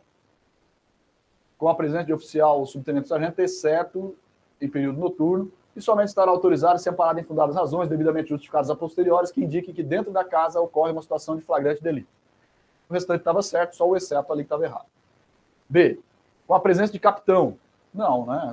Com 1.55 1.69
a 1.69 1.75
presença 1.75 2.05
de 2.05 2.13
oficial 2.13 2.59
ou 2.59 2.65
subtenente 2.65 3.07
sargento, 3.07 3.39
exceto 3.41 4.15
em 4.59 4.67
período 4.67 4.99
noturno, 4.99 5.51
e 5.75 5.81
somente 5.81 6.07
estará 6.07 6.31
autorizado 6.31 6.79
se 6.79 6.89
amparado 6.89 7.19
em 7.19 7.23
fundadas 7.23 7.55
razões 7.55 7.87
devidamente 7.89 8.29
justificadas 8.29 8.71
a 8.71 8.75
posteriores 8.75 9.31
que 9.31 9.43
indiquem 9.43 9.73
que 9.73 9.83
dentro 9.83 10.11
da 10.11 10.25
casa 10.25 10.59
ocorre 10.59 10.91
uma 10.91 11.01
situação 11.03 11.35
de 11.35 11.43
flagrante 11.43 11.83
delito. 11.83 12.22
O 12.93 12.95
restante 12.95 13.21
estava 13.21 13.41
certo, 13.41 13.75
só 13.75 13.89
o 13.89 13.97
exceto 13.97 14.31
ali 14.31 14.43
que 14.43 14.45
estava 14.45 14.63
errado. 14.63 14.85
B. 15.67 15.99
Com 16.45 16.53
a 16.53 16.59
presença 16.59 16.93
de 16.93 16.99
capitão. 16.99 17.57
Não, 17.91 18.27
né? 18.27 18.51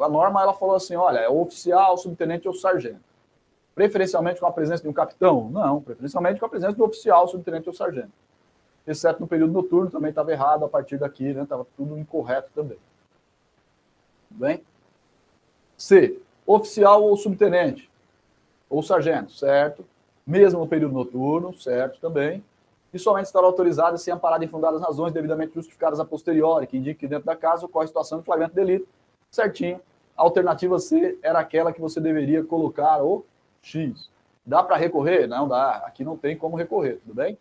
a 0.00 0.08
norma 0.08 0.42
ela 0.42 0.52
falou 0.52 0.74
assim: 0.74 0.96
olha, 0.96 1.20
é 1.20 1.28
oficial, 1.28 1.96
subtenente 1.96 2.48
ou 2.48 2.54
sargento. 2.54 3.00
Preferencialmente 3.76 4.40
com 4.40 4.46
a 4.46 4.52
presença 4.52 4.82
de 4.82 4.88
um 4.88 4.92
capitão? 4.92 5.48
Não, 5.50 5.80
preferencialmente 5.80 6.40
com 6.40 6.46
a 6.46 6.48
presença 6.48 6.76
do 6.76 6.84
oficial, 6.84 7.28
subtenente 7.28 7.68
ou 7.68 7.74
sargento. 7.74 8.10
Exceto 8.84 9.20
no 9.20 9.28
período 9.28 9.52
noturno, 9.52 9.90
também 9.90 10.10
estava 10.10 10.32
errado 10.32 10.64
a 10.64 10.68
partir 10.68 10.98
daqui, 10.98 11.32
né? 11.32 11.44
Estava 11.44 11.64
tudo 11.76 11.96
incorreto 11.96 12.50
também. 12.52 12.78
Tudo 14.28 14.40
bem? 14.40 14.64
C 15.76 16.20
oficial 16.44 17.04
ou 17.04 17.16
subtenente, 17.16 17.88
ou 18.68 18.82
sargento, 18.82 19.32
certo? 19.32 19.84
Mesmo 20.26 20.60
no 20.60 20.66
período 20.66 20.94
noturno, 20.94 21.52
certo 21.52 22.00
também. 22.00 22.42
E 22.92 22.98
somente 22.98 23.26
estará 23.26 23.46
autorizado 23.46 23.98
se 23.98 24.10
amparado 24.10 24.44
em 24.44 24.48
fundadas 24.48 24.80
razões 24.80 25.12
devidamente 25.12 25.54
justificadas 25.54 26.00
a 26.00 26.04
posteriori, 26.04 26.66
que 26.66 26.76
indique 26.76 27.00
que 27.00 27.08
dentro 27.08 27.26
da 27.26 27.36
casa 27.36 27.66
ocorre 27.66 27.86
situação 27.86 28.18
de 28.18 28.24
flagrante 28.24 28.54
delito, 28.54 28.88
certinho. 29.30 29.80
A 30.16 30.22
alternativa 30.22 30.78
C 30.78 31.18
era 31.22 31.38
aquela 31.38 31.72
que 31.72 31.80
você 31.80 32.00
deveria 32.00 32.42
colocar 32.42 33.04
o 33.04 33.24
X. 33.62 34.10
Dá 34.44 34.62
para 34.62 34.76
recorrer? 34.76 35.26
Não 35.26 35.46
dá. 35.46 35.82
Aqui 35.86 36.02
não 36.02 36.16
tem 36.16 36.36
como 36.36 36.56
recorrer, 36.56 36.98
tudo 37.02 37.14
bem? 37.14 37.36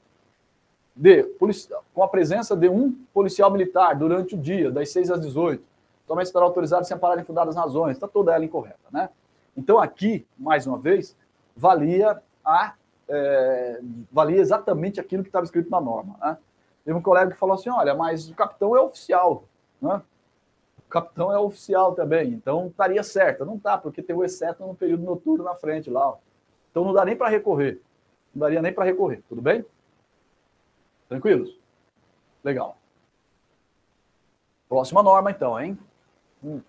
D. 0.94 1.24
Com 1.94 2.04
a 2.04 2.08
presença 2.08 2.56
de 2.56 2.68
um 2.68 2.92
policial 3.14 3.50
militar 3.50 3.96
durante 3.96 4.36
o 4.36 4.38
dia, 4.38 4.70
das 4.70 4.90
6 4.90 5.12
às 5.12 5.22
18, 5.22 5.64
também 6.08 6.24
estará 6.24 6.46
autorizado 6.46 6.86
sem 6.86 6.98
parar 6.98 7.20
em 7.20 7.24
fundadas 7.24 7.56
razões. 7.56 7.96
Está 7.96 8.08
toda 8.08 8.34
ela 8.34 8.44
incorreta, 8.44 8.78
né? 8.92 9.10
Então, 9.56 9.80
aqui, 9.80 10.26
mais 10.38 10.68
uma 10.68 10.78
vez, 10.78 11.16
valia 11.56 12.22
a 12.44 12.74
é, 13.10 13.80
valia 14.12 14.40
exatamente 14.40 15.00
aquilo 15.00 15.24
que 15.24 15.30
estava 15.30 15.46
escrito 15.46 15.70
na 15.70 15.80
norma. 15.80 16.16
Né? 16.22 16.38
Teve 16.86 16.98
um 16.98 17.02
colega 17.02 17.32
que 17.32 17.38
falou 17.38 17.56
assim: 17.56 17.70
olha, 17.70 17.96
mas 17.96 18.30
o 18.30 18.36
capitão 18.36 18.76
é 18.76 18.82
oficial. 18.82 19.46
Né? 19.82 20.02
O 20.80 20.90
capitão 20.90 21.32
é 21.32 21.40
oficial 21.40 21.94
também, 21.94 22.30
então 22.34 22.68
estaria 22.68 23.04
certo. 23.04 23.46
Não 23.46 23.56
está, 23.56 23.78
porque 23.78 24.02
tem 24.02 24.16
o 24.16 24.24
exceto 24.24 24.66
no 24.66 24.76
período 24.76 25.04
noturno 25.04 25.44
na 25.44 25.56
frente 25.56 25.90
lá. 25.90 26.10
Ó. 26.10 26.18
Então 26.72 26.84
não 26.86 26.94
dá 26.94 27.04
nem 27.04 27.16
para 27.16 27.30
recorrer. 27.30 27.82
Não 28.34 28.42
daria 28.42 28.62
nem 28.62 28.74
para 28.74 28.86
recorrer, 28.86 29.24
tudo 29.28 29.42
bem? 29.42 29.66
Tranquilos? 31.10 31.58
Legal. 32.44 32.78
Próxima 34.70 35.02
norma, 35.02 35.32
então, 35.32 35.60
hein? 35.60 35.78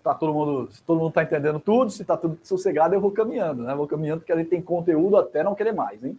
tá 0.03 0.13
todo 0.13 0.33
mundo, 0.33 0.71
se 0.71 0.81
todo 0.83 0.97
mundo 0.97 1.09
está 1.09 1.23
entendendo 1.23 1.59
tudo, 1.59 1.91
se 1.91 2.01
está 2.01 2.17
tudo 2.17 2.39
sossegado, 2.43 2.95
eu 2.95 3.01
vou 3.01 3.11
caminhando, 3.11 3.63
né? 3.63 3.75
Vou 3.75 3.87
caminhando 3.87 4.21
porque 4.21 4.31
a 4.31 4.37
gente 4.37 4.49
tem 4.49 4.61
conteúdo 4.61 5.17
até 5.17 5.43
não 5.43 5.55
querer 5.55 5.73
mais, 5.73 6.03
hein? 6.03 6.17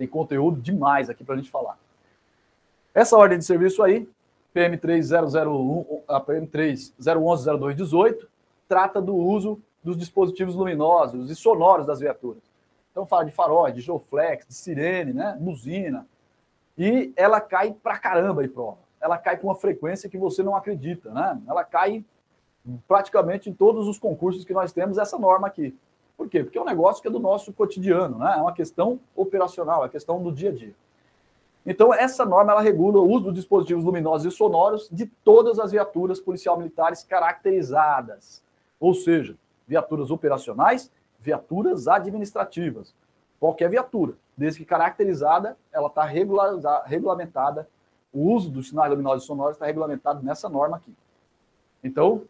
Tem 0.00 0.08
conteúdo 0.08 0.60
demais 0.62 1.10
aqui 1.10 1.22
para 1.22 1.34
a 1.34 1.36
gente 1.36 1.50
falar. 1.50 1.78
Essa 2.94 3.18
ordem 3.18 3.38
de 3.38 3.44
serviço 3.44 3.82
aí, 3.82 4.08
PM3001, 4.56 6.00
a 6.08 6.18
PM30110218, 6.18 8.26
trata 8.66 8.98
do 8.98 9.14
uso 9.14 9.60
dos 9.84 9.98
dispositivos 9.98 10.54
luminosos 10.54 11.30
e 11.30 11.36
sonoros 11.36 11.84
das 11.84 12.00
viaturas. 12.00 12.42
Então 12.90 13.04
fala 13.04 13.26
de 13.26 13.30
faróis, 13.30 13.74
de 13.74 13.82
geoflex, 13.82 14.46
de 14.46 14.54
sirene, 14.54 15.12
né? 15.12 15.36
Buzina. 15.38 16.06
E 16.78 17.12
ela 17.14 17.38
cai 17.38 17.74
pra 17.74 17.98
caramba 17.98 18.42
em 18.42 18.48
prova. 18.48 18.78
Ela 19.02 19.18
cai 19.18 19.36
com 19.36 19.48
uma 19.48 19.54
frequência 19.54 20.08
que 20.08 20.16
você 20.16 20.42
não 20.42 20.56
acredita, 20.56 21.10
né? 21.10 21.38
Ela 21.46 21.62
cai 21.62 22.02
praticamente 22.88 23.50
em 23.50 23.52
todos 23.52 23.86
os 23.86 23.98
concursos 23.98 24.46
que 24.46 24.54
nós 24.54 24.72
temos 24.72 24.96
essa 24.96 25.18
norma 25.18 25.46
aqui. 25.46 25.76
Por 26.20 26.28
quê? 26.28 26.44
Porque 26.44 26.58
é 26.58 26.60
um 26.60 26.66
negócio 26.66 27.00
que 27.00 27.08
é 27.08 27.10
do 27.10 27.18
nosso 27.18 27.50
cotidiano, 27.50 28.18
né? 28.18 28.34
é 28.36 28.42
uma 28.42 28.52
questão 28.52 29.00
operacional, 29.16 29.86
é 29.86 29.88
questão 29.88 30.22
do 30.22 30.30
dia 30.30 30.50
a 30.50 30.52
dia. 30.52 30.74
Então, 31.64 31.94
essa 31.94 32.26
norma 32.26 32.52
ela 32.52 32.60
regula 32.60 33.00
o 33.00 33.08
uso 33.08 33.24
dos 33.24 33.34
dispositivos 33.36 33.84
luminosos 33.84 34.30
e 34.30 34.36
sonoros 34.36 34.86
de 34.92 35.06
todas 35.06 35.58
as 35.58 35.72
viaturas 35.72 36.20
policial 36.20 36.58
militares 36.58 37.02
caracterizadas, 37.02 38.44
ou 38.78 38.92
seja, 38.92 39.34
viaturas 39.66 40.10
operacionais, 40.10 40.92
viaturas 41.18 41.88
administrativas. 41.88 42.94
Qualquer 43.40 43.70
viatura, 43.70 44.12
desde 44.36 44.58
que 44.58 44.66
caracterizada, 44.66 45.56
ela 45.72 45.86
está 45.86 46.04
regulamentada 46.84 47.66
O 48.12 48.30
uso 48.34 48.50
dos 48.50 48.68
sinais 48.68 48.90
luminosos 48.90 49.24
e 49.24 49.26
sonoros 49.26 49.56
está 49.56 49.64
regulamentado 49.64 50.22
nessa 50.22 50.50
norma 50.50 50.76
aqui. 50.76 50.94
Então, 51.82 52.24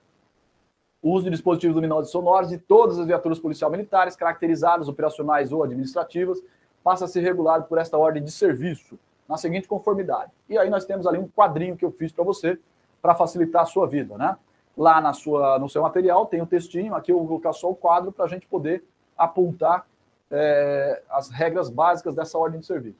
o 1.02 1.12
uso 1.12 1.24
de 1.24 1.30
dispositivos 1.30 1.74
luminosos 1.74 2.08
e 2.08 2.12
sonoros 2.12 2.48
de 2.50 2.58
todas 2.58 2.98
as 2.98 3.06
viaturas 3.06 3.38
policial 3.38 3.70
militares, 3.70 4.16
caracterizadas, 4.16 4.88
operacionais 4.88 5.52
ou 5.52 5.62
administrativas, 5.62 6.42
passa 6.84 7.04
a 7.04 7.08
ser 7.08 7.20
regulado 7.20 7.64
por 7.64 7.78
esta 7.78 7.96
ordem 7.96 8.22
de 8.22 8.30
serviço, 8.30 8.98
na 9.28 9.36
seguinte 9.36 9.68
conformidade. 9.68 10.32
E 10.48 10.58
aí 10.58 10.68
nós 10.68 10.84
temos 10.84 11.06
ali 11.06 11.18
um 11.18 11.28
quadrinho 11.28 11.76
que 11.76 11.84
eu 11.84 11.90
fiz 11.90 12.12
para 12.12 12.24
você, 12.24 12.58
para 13.00 13.14
facilitar 13.14 13.62
a 13.62 13.66
sua 13.66 13.86
vida, 13.86 14.16
né? 14.18 14.36
Lá 14.76 15.00
na 15.00 15.12
sua, 15.12 15.58
no 15.58 15.68
seu 15.68 15.82
material 15.82 16.26
tem 16.26 16.40
um 16.40 16.46
textinho, 16.46 16.94
aqui 16.94 17.12
eu 17.12 17.18
vou 17.18 17.26
colocar 17.26 17.52
só 17.52 17.70
o 17.70 17.74
quadro 17.74 18.12
para 18.12 18.24
a 18.24 18.28
gente 18.28 18.46
poder 18.46 18.84
apontar 19.16 19.86
é, 20.30 21.02
as 21.10 21.28
regras 21.28 21.68
básicas 21.68 22.14
dessa 22.14 22.38
ordem 22.38 22.60
de 22.60 22.66
serviço. 22.66 22.98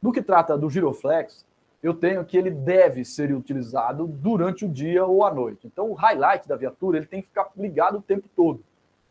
No 0.00 0.12
que 0.12 0.22
trata 0.22 0.56
do 0.56 0.70
giroflex, 0.70 1.44
eu 1.82 1.94
tenho 1.94 2.24
que 2.24 2.36
ele 2.36 2.50
deve 2.50 3.04
ser 3.04 3.34
utilizado 3.34 4.06
durante 4.06 4.64
o 4.64 4.68
dia 4.68 5.04
ou 5.06 5.24
à 5.24 5.32
noite. 5.32 5.66
Então, 5.66 5.90
o 5.90 5.94
highlight 5.94 6.46
da 6.46 6.56
viatura 6.56 6.98
ele 6.98 7.06
tem 7.06 7.22
que 7.22 7.28
ficar 7.28 7.50
ligado 7.56 7.98
o 7.98 8.02
tempo 8.02 8.28
todo. 8.36 8.62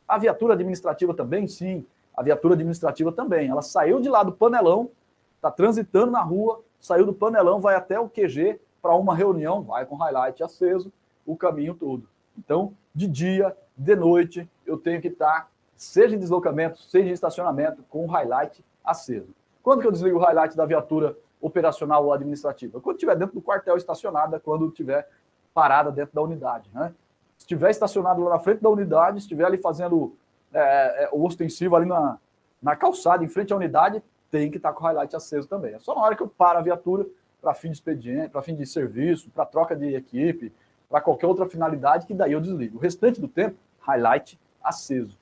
A 0.07 0.17
viatura 0.17 0.53
administrativa 0.53 1.13
também, 1.13 1.47
sim. 1.47 1.85
A 2.15 2.21
viatura 2.21 2.53
administrativa 2.53 3.11
também. 3.11 3.49
Ela 3.49 3.61
saiu 3.61 3.99
de 3.99 4.09
lá 4.09 4.21
do 4.21 4.31
panelão, 4.31 4.91
está 5.35 5.49
transitando 5.49 6.11
na 6.11 6.21
rua, 6.21 6.61
saiu 6.79 7.05
do 7.05 7.13
panelão, 7.13 7.59
vai 7.59 7.75
até 7.75 7.99
o 7.99 8.09
QG 8.09 8.59
para 8.81 8.95
uma 8.95 9.15
reunião, 9.15 9.63
vai 9.63 9.85
com 9.85 9.95
highlight 9.95 10.43
aceso 10.43 10.91
o 11.25 11.35
caminho 11.35 11.73
todo. 11.73 12.07
Então, 12.37 12.73
de 12.93 13.07
dia, 13.07 13.55
de 13.75 13.95
noite, 13.95 14.49
eu 14.65 14.77
tenho 14.77 15.01
que 15.01 15.09
estar, 15.09 15.41
tá, 15.41 15.47
seja 15.75 16.15
em 16.15 16.19
deslocamento, 16.19 16.79
seja 16.81 17.09
em 17.09 17.13
estacionamento, 17.13 17.83
com 17.89 18.05
o 18.05 18.07
highlight 18.07 18.63
aceso. 18.83 19.33
Quando 19.61 19.81
que 19.81 19.87
eu 19.87 19.91
desligo 19.91 20.17
o 20.17 20.21
highlight 20.21 20.55
da 20.55 20.65
viatura 20.65 21.15
operacional 21.41 22.05
ou 22.05 22.13
administrativa? 22.13 22.79
Quando 22.81 22.97
estiver 22.97 23.15
dentro 23.15 23.35
do 23.35 23.41
quartel 23.41 23.77
estacionada, 23.77 24.39
quando 24.39 24.67
estiver 24.67 25.07
parada 25.53 25.91
dentro 25.91 26.15
da 26.15 26.21
unidade. 26.21 26.69
Né? 26.73 26.93
Se 27.37 27.43
estiver 27.43 27.69
estacionado 27.69 28.23
lá 28.23 28.31
na 28.31 28.39
frente 28.39 28.61
da 28.61 28.69
unidade, 28.69 29.19
estiver 29.19 29.45
ali 29.45 29.57
fazendo 29.57 30.15
é, 30.53 31.05
é, 31.05 31.09
o 31.11 31.23
ostensivo 31.25 31.75
ali 31.75 31.85
na, 31.85 32.17
na 32.61 32.75
calçada, 32.75 33.23
em 33.23 33.27
frente 33.27 33.53
à 33.53 33.55
unidade, 33.55 34.03
tem 34.29 34.51
que 34.51 34.57
estar 34.57 34.73
com 34.73 34.83
o 34.83 34.87
highlight 34.87 35.15
aceso 35.15 35.47
também. 35.47 35.73
É 35.73 35.79
só 35.79 35.95
na 35.95 36.01
hora 36.01 36.15
que 36.15 36.23
eu 36.23 36.27
paro 36.27 36.59
a 36.59 36.61
viatura 36.61 37.05
para 37.41 37.53
fim 37.53 37.69
de 37.69 37.75
expediente, 37.75 38.29
para 38.29 38.41
fim 38.41 38.55
de 38.55 38.65
serviço, 38.65 39.29
para 39.31 39.45
troca 39.45 39.75
de 39.75 39.95
equipe, 39.95 40.53
para 40.89 41.01
qualquer 41.01 41.27
outra 41.27 41.47
finalidade, 41.47 42.05
que 42.05 42.13
daí 42.13 42.33
eu 42.33 42.41
desligo. 42.41 42.77
O 42.77 42.81
restante 42.81 43.21
do 43.21 43.27
tempo, 43.27 43.57
highlight 43.79 44.39
aceso, 44.61 45.17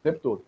o 0.00 0.02
tempo 0.02 0.20
todo. 0.20 0.44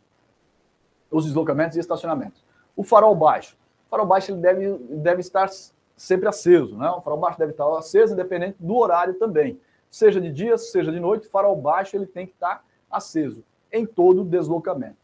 Os 1.10 1.24
deslocamentos 1.24 1.76
e 1.76 1.80
estacionamentos. 1.80 2.44
O 2.76 2.84
farol 2.84 3.14
baixo. 3.14 3.56
Farol 3.90 4.06
baixo 4.06 4.32
ele 4.32 4.40
deve, 4.40 4.78
deve 4.78 5.20
estar 5.20 5.48
sempre 5.97 6.28
aceso, 6.28 6.77
né? 6.77 6.89
O 6.90 7.01
farol 7.01 7.19
baixo 7.19 7.39
deve 7.39 7.52
estar 7.52 7.66
aceso, 7.77 8.12
independente 8.12 8.56
do 8.60 8.77
horário 8.77 9.15
também. 9.15 9.60
Seja 9.90 10.20
de 10.20 10.31
dia, 10.31 10.56
seja 10.59 10.93
de 10.93 11.01
noite, 11.01 11.27
farol 11.28 11.56
baixo 11.56 11.97
ele 11.97 12.06
tem 12.06 12.27
que 12.27 12.32
estar 12.32 12.65
aceso 12.90 13.43
em 13.73 13.86
todo 13.86 14.24
deslocamento. 14.24 14.97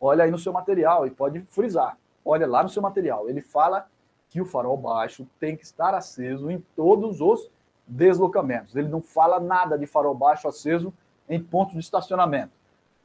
Olha 0.00 0.24
aí 0.24 0.30
no 0.30 0.38
seu 0.38 0.52
material 0.52 1.06
e 1.06 1.10
pode 1.10 1.40
frisar. 1.42 1.96
Olha 2.24 2.46
lá 2.46 2.62
no 2.62 2.68
seu 2.68 2.82
material. 2.82 3.28
Ele 3.28 3.40
fala 3.40 3.86
que 4.28 4.40
o 4.40 4.46
farol 4.46 4.76
baixo 4.76 5.26
tem 5.38 5.56
que 5.56 5.64
estar 5.64 5.94
aceso 5.94 6.50
em 6.50 6.58
todos 6.74 7.20
os 7.20 7.50
deslocamentos. 7.86 8.74
Ele 8.74 8.88
não 8.88 9.02
fala 9.02 9.38
nada 9.38 9.78
de 9.78 9.86
farol 9.86 10.14
baixo 10.14 10.48
aceso 10.48 10.92
em 11.28 11.40
pontos 11.40 11.74
de 11.74 11.80
estacionamento. 11.80 12.52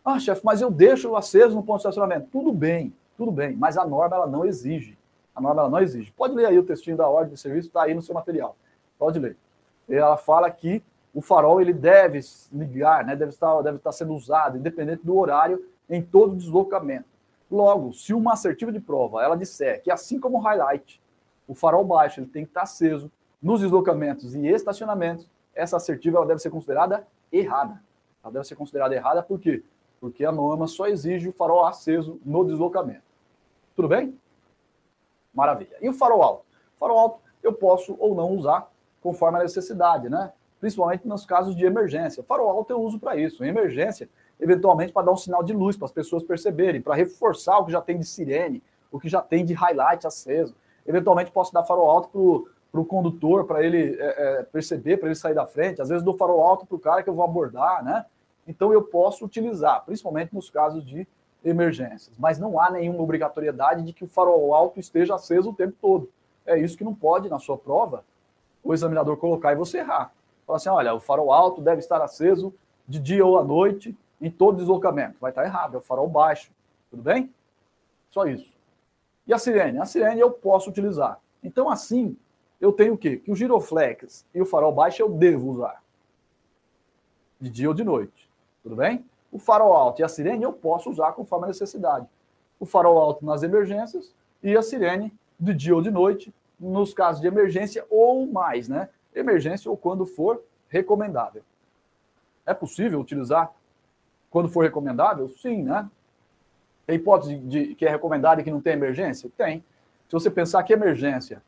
Ah, 0.04 0.20
chefe, 0.20 0.41
mas 0.44 0.62
eu 0.62 0.72
deixo 0.72 1.16
aceso 1.16 1.54
no 1.54 1.62
ponto 1.62 1.78
de 1.78 1.82
estacionamento. 1.82 2.30
Tudo 2.32 2.52
bem, 2.54 2.94
tudo 3.18 3.32
bem, 3.32 3.56
mas 3.56 3.78
a 3.78 3.86
norma 3.86 4.16
ela 4.16 4.28
não 4.28 4.45
exige. 4.45 4.98
A 5.38 5.41
norma 5.41 5.61
ela 5.61 5.69
não 5.69 5.80
exige. 5.80 6.11
Pode 6.11 6.34
ler 6.34 6.47
aí 6.47 6.57
o 6.57 6.64
textinho 6.64 6.97
da 6.97 7.07
ordem 7.07 7.35
de 7.35 7.39
serviço, 7.39 7.68
está 7.68 7.84
aí 7.84 7.93
no 7.93 8.01
seu 8.01 8.15
material. 8.15 8.55
Pode 8.97 9.19
ler. 9.19 9.38
Ela 9.88 10.18
fala 10.18 10.49
que 10.49 10.81
o 11.14 11.22
farol 11.22 11.61
ele 11.61 11.73
deve 11.73 12.19
ligar, 12.51 13.05
né, 13.05 13.15
deve, 13.15 13.30
estar, 13.30 13.61
deve 13.61 13.77
estar 13.77 13.91
sendo 13.91 14.15
usado, 14.15 14.57
independente 14.57 15.05
do 15.05 15.15
horário, 15.15 15.64
em 15.88 16.01
todo 16.01 16.35
deslocamento. 16.35 17.05
Logo, 17.51 17.93
se 17.93 18.15
uma 18.15 18.34
assertiva 18.34 18.72
de 18.72 18.80
prova 18.80 19.22
ela 19.22 19.38
disser 19.38 19.84
que, 19.84 19.91
assim 19.91 20.19
como 20.19 20.39
o 20.39 20.41
highlight, 20.41 20.99
o 21.47 21.53
farol 21.53 21.85
baixo 21.85 22.19
ele 22.19 22.27
tem 22.27 22.43
que 22.43 22.49
estar 22.49 22.64
aceso 22.64 23.11
nos 23.39 23.61
deslocamentos 23.61 24.34
e 24.34 24.47
estacionamentos, 24.47 25.30
essa 25.53 25.77
assertiva 25.77 26.18
ela 26.18 26.26
deve 26.26 26.39
ser 26.39 26.49
considerada 26.49 27.07
errada. 27.31 27.80
Ela 28.23 28.34
deve 28.34 28.47
ser 28.47 28.55
considerada 28.55 28.95
errada 28.95 29.22
por 29.22 29.39
quê? 29.39 29.64
Porque 30.01 30.26
a 30.26 30.31
norma 30.31 30.65
só 30.65 30.88
exige 30.88 31.30
o 31.30 31.34
farol 31.34 31.64
aceso 31.64 32.19
no 32.26 32.43
deslocamento. 32.43 33.03
Tudo 33.76 33.88
bem? 33.88 34.18
Maravilha. 35.38 35.77
E 35.80 35.88
o 35.88 35.93
farol 35.93 36.23
alto? 36.23 36.45
O 36.76 36.80
farol 36.80 36.97
alto 36.97 37.19
eu 37.43 37.53
posso 37.53 37.95
ou 37.99 38.15
não 38.15 38.31
usar 38.31 38.68
conforme 38.99 39.38
a 39.38 39.43
necessidade, 39.43 40.09
né? 40.09 40.34
Principalmente 40.59 41.07
nos 41.07 41.27
casos 41.27 41.55
de 41.55 41.64
emergência. 41.64 42.23
Farol 42.23 42.49
alto 42.49 42.72
eu 42.72 42.81
uso 42.81 42.99
para 42.99 43.15
isso. 43.15 43.45
Em 43.45 43.49
emergência, 43.49 44.09
eventualmente 44.39 44.91
para 44.91 45.05
dar 45.05 45.11
um 45.11 45.15
sinal 45.15 45.43
de 45.43 45.53
luz 45.53 45.77
para 45.77 45.85
as 45.85 45.91
pessoas 45.91 46.23
perceberem, 46.23 46.81
para 46.81 46.95
reforçar 46.95 47.59
o 47.59 47.65
que 47.65 47.72
já 47.72 47.80
tem 47.80 47.99
de 47.99 48.05
sirene, 48.05 48.64
o 48.91 48.99
que 48.99 49.07
já 49.07 49.22
tem 49.22 49.45
de 49.45 49.53
highlight 49.53 50.07
aceso. 50.07 50.55
Eventualmente 50.88 51.30
posso 51.30 51.53
dar 51.53 51.64
farol 51.64 51.88
alto 51.88 52.49
para 52.72 52.81
o 52.81 52.85
condutor, 52.85 53.45
para 53.45 53.64
ele 53.64 53.95
é, 53.99 54.39
é, 54.39 54.43
perceber, 54.43 54.97
para 54.97 55.07
ele 55.07 55.15
sair 55.15 55.35
da 55.35 55.45
frente. 55.45 55.84
Às 55.84 55.89
vezes 55.89 56.03
dou 56.03 56.18
farol 56.18 56.41
alto 56.41 56.65
para 56.65 56.76
o 56.76 56.80
cara 56.80 57.03
que 57.03 57.09
eu 57.09 57.14
vou 57.14 57.23
abordar, 57.23 57.84
né? 57.84 58.05
Então 58.47 58.73
eu 58.73 58.81
posso 58.81 59.23
utilizar, 59.23 59.85
principalmente 59.85 60.34
nos 60.34 60.49
casos 60.49 60.84
de 60.84 61.07
emergências. 61.43 62.11
Mas 62.18 62.39
não 62.39 62.59
há 62.59 62.69
nenhuma 62.69 63.01
obrigatoriedade 63.01 63.84
de 63.84 63.93
que 63.93 64.03
o 64.03 64.07
farol 64.07 64.53
alto 64.53 64.80
esteja 64.80 65.15
aceso 65.15 65.49
o 65.49 65.53
tempo 65.53 65.76
todo. 65.81 66.09
É 66.45 66.57
isso 66.57 66.77
que 66.77 66.84
não 66.84 66.95
pode, 66.95 67.30
na 67.30 67.39
sua 67.39 67.57
prova, 67.57 68.03
o 68.64 68.73
examinador 68.73 69.18
colocar 69.18 69.51
e 69.51 69.55
você 69.55 69.80
errar. 69.80 70.14
Falar 70.45 70.57
assim, 70.57 70.69
olha, 70.69 70.93
o 70.93 70.99
farol 70.99 71.31
alto 71.31 71.61
deve 71.61 71.80
estar 71.80 72.01
aceso 72.01 72.53
de 72.88 72.99
dia 72.99 73.26
ou 73.26 73.38
à 73.38 73.43
noite 73.43 73.97
em 74.22 74.31
todo 74.31 74.57
deslocamento. 74.57 75.19
Vai 75.19 75.31
estar 75.31 75.45
errado, 75.45 75.76
é 75.76 75.77
o 75.77 75.81
farol 75.81 76.07
baixo. 76.07 76.51
Tudo 76.89 77.03
bem? 77.03 77.34
Só 78.09 78.26
isso. 78.26 78.51
E 79.26 79.34
a 79.34 79.38
sirene? 79.38 79.80
A 79.80 79.85
sirene 79.85 80.22
eu 80.22 80.31
posso 80.31 80.69
utilizar. 80.69 81.19
Então, 81.43 81.69
assim, 81.69 82.18
eu 82.59 82.72
tenho 82.72 82.93
o 82.93 82.97
quê? 82.97 83.18
Que 83.18 83.31
o 83.31 83.35
giroflex 83.35 84.26
e 84.34 84.41
o 84.41 84.45
farol 84.45 84.72
baixo 84.72 85.01
eu 85.01 85.09
devo 85.09 85.49
usar. 85.49 85.84
De 87.39 87.49
dia 87.49 87.68
ou 87.68 87.73
de 87.73 87.84
noite. 87.84 88.30
Tudo 88.64 88.76
bem? 88.76 89.05
O 89.32 89.40
farol 89.40 89.74
alto 89.74 90.02
e 90.02 90.04
a 90.04 90.08
sirene 90.08 90.44
eu 90.44 90.54
posso 90.54 90.90
usar 90.90 91.12
conforme 91.14 91.45
a 91.45 91.48
necessidade. 91.49 92.08
O 92.60 92.66
farol 92.66 92.98
alto 92.98 93.26
nas 93.26 93.44
emergências 93.44 94.14
e 94.41 94.56
a 94.56 94.62
sirene 94.62 95.14
de 95.40 95.54
dia 95.54 95.76
ou 95.76 95.82
de 95.82 95.91
noite, 95.91 96.34
nos 96.60 96.94
casos 96.94 97.22
de 97.22 97.28
emergência 97.28 97.86
ou 97.90 98.26
mais, 98.26 98.68
né? 98.68 98.90
Emergência 99.14 99.70
ou 99.70 99.78
quando 99.78 100.06
for 100.06 100.41
recomendável. 100.70 101.44
É 102.45 102.54
possível 102.54 102.99
utilizar 102.99 103.52
quando 104.30 104.49
for 104.49 104.64
recomendável? 104.64 105.28
Sim, 105.30 105.64
né? 105.64 105.88
Tem 106.86 106.95
hipótese 106.95 107.38
de 107.38 107.76
que 107.76 107.86
é 107.86 107.90
recomendado 107.90 108.40
e 108.40 108.44
que 108.44 108.52
não 108.52 108.62
tem 108.62 108.74
emergência? 108.74 109.30
Tem. 109.38 109.64
Se 110.08 110.14
você 110.14 110.32
pensar 110.32 110.64
que 110.64 110.74
emergência, 110.74 111.44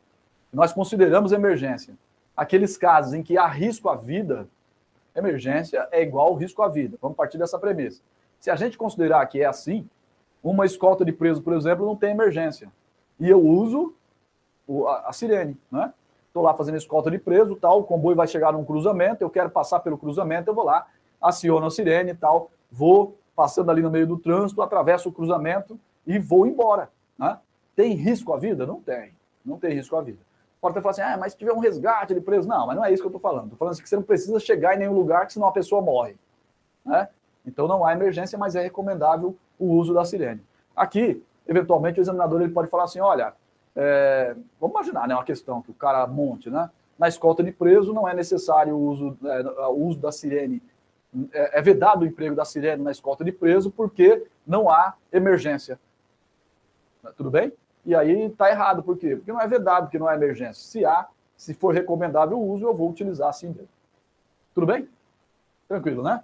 nós 0.52 0.72
consideramos 0.72 1.32
emergência 1.32 1.94
aqueles 2.36 2.76
casos 2.76 3.12
em 3.12 3.22
que 3.22 3.36
há 3.36 3.46
risco 3.46 3.88
à 3.88 3.94
vida, 3.94 4.48
emergência 5.14 5.88
é 5.90 6.02
igual 6.02 6.34
risco 6.34 6.62
à 6.62 6.68
vida. 6.68 6.96
Vamos 7.00 7.16
partir 7.16 7.38
dessa 7.38 7.58
premissa. 7.58 8.02
Se 8.38 8.50
a 8.50 8.56
gente 8.56 8.78
considerar 8.78 9.24
que 9.26 9.42
é 9.42 9.46
assim, 9.46 9.88
uma 10.42 10.64
escolta 10.64 11.04
de 11.04 11.12
preso, 11.12 11.42
por 11.42 11.52
exemplo, 11.52 11.84
não 11.84 11.96
tem 11.96 12.10
emergência. 12.10 12.70
E 13.18 13.28
eu 13.28 13.40
uso 13.40 13.94
a, 14.86 15.10
a 15.10 15.12
sirene, 15.12 15.56
né? 15.70 15.92
Estou 16.26 16.42
lá 16.42 16.54
fazendo 16.54 16.76
escolta 16.76 17.10
de 17.10 17.18
preso, 17.18 17.56
tal, 17.56 17.80
o 17.80 17.84
comboio 17.84 18.16
vai 18.16 18.28
chegar 18.28 18.52
num 18.52 18.64
cruzamento, 18.64 19.22
eu 19.22 19.28
quero 19.28 19.50
passar 19.50 19.80
pelo 19.80 19.98
cruzamento, 19.98 20.48
eu 20.48 20.54
vou 20.54 20.64
lá, 20.64 20.86
aciono 21.20 21.66
a 21.66 21.70
sirene 21.70 22.12
e 22.12 22.14
tal, 22.14 22.50
vou 22.70 23.18
passando 23.34 23.70
ali 23.70 23.82
no 23.82 23.90
meio 23.90 24.06
do 24.06 24.16
trânsito, 24.16 24.62
atravesso 24.62 25.08
o 25.08 25.12
cruzamento 25.12 25.78
e 26.06 26.18
vou 26.18 26.46
embora. 26.46 26.88
Né? 27.18 27.36
Tem 27.74 27.94
risco 27.94 28.32
à 28.32 28.38
vida? 28.38 28.64
Não 28.64 28.80
tem. 28.80 29.12
Não 29.44 29.58
tem 29.58 29.74
risco 29.74 29.96
à 29.96 30.02
vida. 30.02 30.18
Pode 30.60 30.72
até 30.72 30.82
falar 30.82 30.90
assim, 30.90 31.02
ah, 31.02 31.16
mas 31.18 31.32
se 31.32 31.38
tiver 31.38 31.52
um 31.52 31.58
resgate 31.58 32.14
de 32.14 32.20
preso. 32.20 32.46
Não, 32.46 32.66
mas 32.66 32.76
não 32.76 32.84
é 32.84 32.92
isso 32.92 33.02
que 33.02 33.06
eu 33.06 33.10
estou 33.16 33.20
falando. 33.20 33.44
Estou 33.44 33.58
falando 33.58 33.72
assim 33.72 33.82
que 33.82 33.88
você 33.88 33.96
não 33.96 34.02
precisa 34.02 34.38
chegar 34.38 34.74
em 34.74 34.78
nenhum 34.78 34.92
lugar, 34.92 35.26
que 35.26 35.32
senão 35.32 35.48
a 35.48 35.52
pessoa 35.52 35.80
morre. 35.80 36.16
Né? 36.84 37.08
Então 37.46 37.66
não 37.66 37.84
há 37.84 37.92
emergência, 37.92 38.38
mas 38.38 38.54
é 38.54 38.62
recomendável 38.62 39.36
o 39.58 39.72
uso 39.72 39.94
da 39.94 40.04
sirene. 40.04 40.42
Aqui, 40.76 41.22
eventualmente, 41.48 41.98
o 41.98 42.02
examinador 42.02 42.42
ele 42.42 42.52
pode 42.52 42.68
falar 42.68 42.84
assim: 42.84 43.00
olha, 43.00 43.34
é, 43.74 44.36
vamos 44.60 44.74
imaginar 44.74 45.08
né, 45.08 45.14
uma 45.14 45.24
questão 45.24 45.62
que 45.62 45.70
o 45.70 45.74
cara 45.74 46.06
monte, 46.06 46.50
né? 46.50 46.70
Na 46.98 47.08
escolta 47.08 47.42
de 47.42 47.50
preso 47.50 47.94
não 47.94 48.06
é 48.06 48.14
necessário 48.14 48.74
o 48.74 48.88
uso, 48.88 49.16
é, 49.24 49.42
o 49.68 49.86
uso 49.86 49.98
da 49.98 50.12
sirene 50.12 50.62
é, 51.32 51.58
é 51.58 51.62
vedado 51.62 52.02
o 52.02 52.06
emprego 52.06 52.34
da 52.34 52.44
sirene 52.44 52.82
na 52.82 52.90
escolta 52.90 53.24
de 53.24 53.32
preso 53.32 53.70
porque 53.70 54.26
não 54.46 54.68
há 54.68 54.94
emergência. 55.12 55.80
Tudo 57.16 57.30
bem? 57.30 57.52
E 57.84 57.94
aí 57.94 58.26
está 58.26 58.50
errado, 58.50 58.82
por 58.82 58.96
quê? 58.96 59.16
Porque 59.16 59.32
não 59.32 59.40
é 59.40 59.46
vedado, 59.46 59.84
porque 59.84 59.98
não 59.98 60.06
há 60.06 60.14
emergência. 60.14 60.62
Se 60.62 60.84
há, 60.84 61.06
se 61.36 61.54
for 61.54 61.74
recomendável 61.74 62.38
o 62.38 62.50
uso, 62.52 62.66
eu 62.66 62.74
vou 62.74 62.90
utilizar 62.90 63.28
assim 63.28 63.48
mesmo. 63.48 63.68
Tudo 64.54 64.66
bem? 64.66 64.88
Tranquilo, 65.68 66.02
né? 66.02 66.22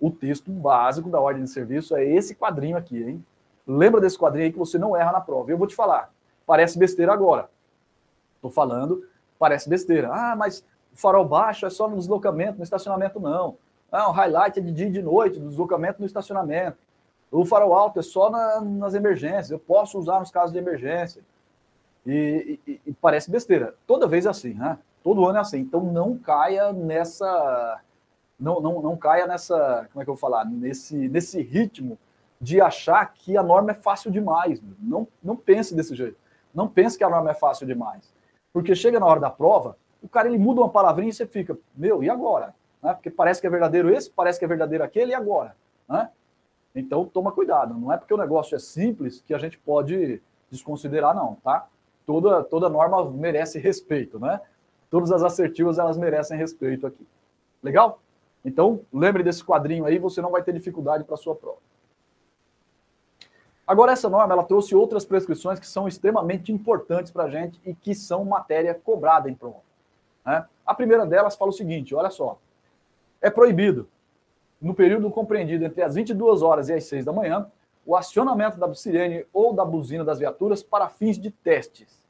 O 0.00 0.10
texto 0.10 0.50
básico 0.50 1.08
da 1.08 1.20
ordem 1.20 1.44
de 1.44 1.50
serviço 1.50 1.96
é 1.96 2.04
esse 2.04 2.34
quadrinho 2.34 2.76
aqui, 2.76 3.02
hein? 3.02 3.24
Lembra 3.66 4.00
desse 4.00 4.18
quadrinho 4.18 4.46
aí 4.46 4.52
que 4.52 4.58
você 4.58 4.78
não 4.78 4.96
erra 4.96 5.12
na 5.12 5.20
prova. 5.20 5.50
Eu 5.50 5.58
vou 5.58 5.66
te 5.66 5.74
falar, 5.74 6.12
parece 6.46 6.78
besteira 6.78 7.12
agora. 7.12 7.48
Estou 8.36 8.50
falando 8.50 9.04
Parece 9.42 9.68
besteira. 9.68 10.08
Ah, 10.12 10.36
mas 10.36 10.64
o 10.92 10.96
farol 10.96 11.24
baixo 11.24 11.66
é 11.66 11.70
só 11.70 11.88
no 11.88 11.96
deslocamento, 11.96 12.58
no 12.58 12.62
estacionamento 12.62 13.18
não. 13.18 13.56
Ah, 13.90 14.08
o 14.08 14.12
highlight 14.12 14.60
é 14.60 14.62
de 14.62 14.70
dia 14.70 14.86
e 14.86 14.90
de 14.92 15.02
noite, 15.02 15.40
deslocamento 15.40 15.98
no 15.98 16.06
estacionamento. 16.06 16.78
O 17.32 17.46
farol 17.46 17.72
alto 17.72 17.98
é 17.98 18.02
só 18.02 18.28
na, 18.28 18.60
nas 18.60 18.92
emergências, 18.92 19.50
eu 19.50 19.58
posso 19.58 19.98
usar 19.98 20.20
nos 20.20 20.30
casos 20.30 20.52
de 20.52 20.58
emergência. 20.58 21.22
E, 22.06 22.60
e, 22.66 22.80
e, 22.86 22.92
parece 22.92 23.30
besteira. 23.30 23.74
Toda 23.86 24.06
vez 24.06 24.26
é 24.26 24.28
assim, 24.28 24.52
né? 24.52 24.78
Todo 25.02 25.24
ano 25.24 25.38
é 25.38 25.40
assim. 25.40 25.60
Então 25.60 25.82
não 25.82 26.18
caia 26.18 26.72
nessa. 26.72 27.80
Não, 28.38 28.60
não, 28.60 28.82
não 28.82 28.96
caia 28.96 29.26
nessa. 29.26 29.88
Como 29.90 30.02
é 30.02 30.04
que 30.04 30.10
eu 30.10 30.14
vou 30.14 30.20
falar? 30.20 30.44
Nesse, 30.44 31.08
nesse 31.08 31.40
ritmo 31.40 31.98
de 32.38 32.60
achar 32.60 33.06
que 33.14 33.36
a 33.36 33.42
norma 33.42 33.70
é 33.70 33.74
fácil 33.74 34.10
demais. 34.10 34.60
Não, 34.78 35.08
não 35.22 35.36
pense 35.36 35.74
desse 35.74 35.94
jeito. 35.94 36.18
Não 36.52 36.68
pense 36.68 36.98
que 36.98 37.04
a 37.04 37.08
norma 37.08 37.30
é 37.30 37.34
fácil 37.34 37.66
demais. 37.66 38.12
Porque 38.52 38.74
chega 38.74 39.00
na 39.00 39.06
hora 39.06 39.20
da 39.20 39.30
prova, 39.30 39.76
o 40.02 40.08
cara 40.08 40.28
ele 40.28 40.38
muda 40.38 40.60
uma 40.60 40.68
palavrinha 40.68 41.10
e 41.10 41.14
você 41.14 41.24
fica, 41.24 41.56
meu, 41.74 42.02
e 42.02 42.10
agora? 42.10 42.54
Né? 42.82 42.92
Porque 42.92 43.10
parece 43.10 43.40
que 43.40 43.46
é 43.46 43.50
verdadeiro 43.50 43.94
esse, 43.94 44.10
parece 44.10 44.38
que 44.38 44.44
é 44.44 44.48
verdadeiro 44.48 44.84
aquele, 44.84 45.12
e 45.12 45.14
agora? 45.14 45.56
Né? 45.88 46.10
Então 46.74 47.04
toma 47.04 47.32
cuidado. 47.32 47.74
Não 47.74 47.92
é 47.92 47.96
porque 47.96 48.14
o 48.14 48.18
negócio 48.18 48.54
é 48.54 48.58
simples 48.58 49.22
que 49.26 49.34
a 49.34 49.38
gente 49.38 49.58
pode 49.58 50.22
desconsiderar, 50.50 51.14
não, 51.14 51.36
tá? 51.36 51.66
Toda, 52.06 52.42
toda 52.44 52.68
norma 52.68 53.10
merece 53.10 53.58
respeito, 53.58 54.18
né? 54.18 54.40
Todas 54.90 55.10
as 55.12 55.22
assertivas 55.22 55.78
elas 55.78 55.96
merecem 55.96 56.36
respeito 56.36 56.86
aqui. 56.86 57.06
Legal? 57.62 58.00
Então, 58.44 58.80
lembre 58.92 59.22
desse 59.22 59.44
quadrinho 59.44 59.86
aí, 59.86 59.98
você 59.98 60.20
não 60.20 60.30
vai 60.30 60.42
ter 60.42 60.52
dificuldade 60.52 61.04
para 61.04 61.14
a 61.14 61.18
sua 61.18 61.34
prova. 61.34 61.58
Agora, 63.66 63.92
essa 63.92 64.08
norma 64.08 64.34
ela 64.34 64.42
trouxe 64.42 64.74
outras 64.74 65.04
prescrições 65.04 65.60
que 65.60 65.66
são 65.66 65.86
extremamente 65.86 66.52
importantes 66.52 67.12
para 67.12 67.24
a 67.24 67.30
gente 67.30 67.60
e 67.64 67.74
que 67.74 67.94
são 67.94 68.24
matéria 68.24 68.74
cobrada 68.74 69.30
em 69.30 69.34
prova. 69.34 69.62
Né? 70.26 70.44
A 70.66 70.74
primeira 70.74 71.06
delas 71.06 71.36
fala 71.36 71.50
o 71.50 71.54
seguinte: 71.54 71.94
olha 71.94 72.10
só, 72.10 72.38
é 73.20 73.30
proibido, 73.30 73.88
no 74.62 74.74
período 74.74 75.10
compreendido 75.10 75.64
entre 75.64 75.82
as 75.82 75.96
22 75.96 76.40
horas 76.40 76.68
e 76.68 76.74
as 76.74 76.84
6 76.84 77.04
da 77.04 77.12
manhã, 77.12 77.50
o 77.84 77.96
acionamento 77.96 78.58
da 78.58 78.72
sirene 78.74 79.26
ou 79.32 79.52
da 79.52 79.64
buzina 79.64 80.04
das 80.04 80.20
viaturas 80.20 80.62
para 80.62 80.88
fins 80.88 81.18
de 81.18 81.32
testes. 81.32 82.00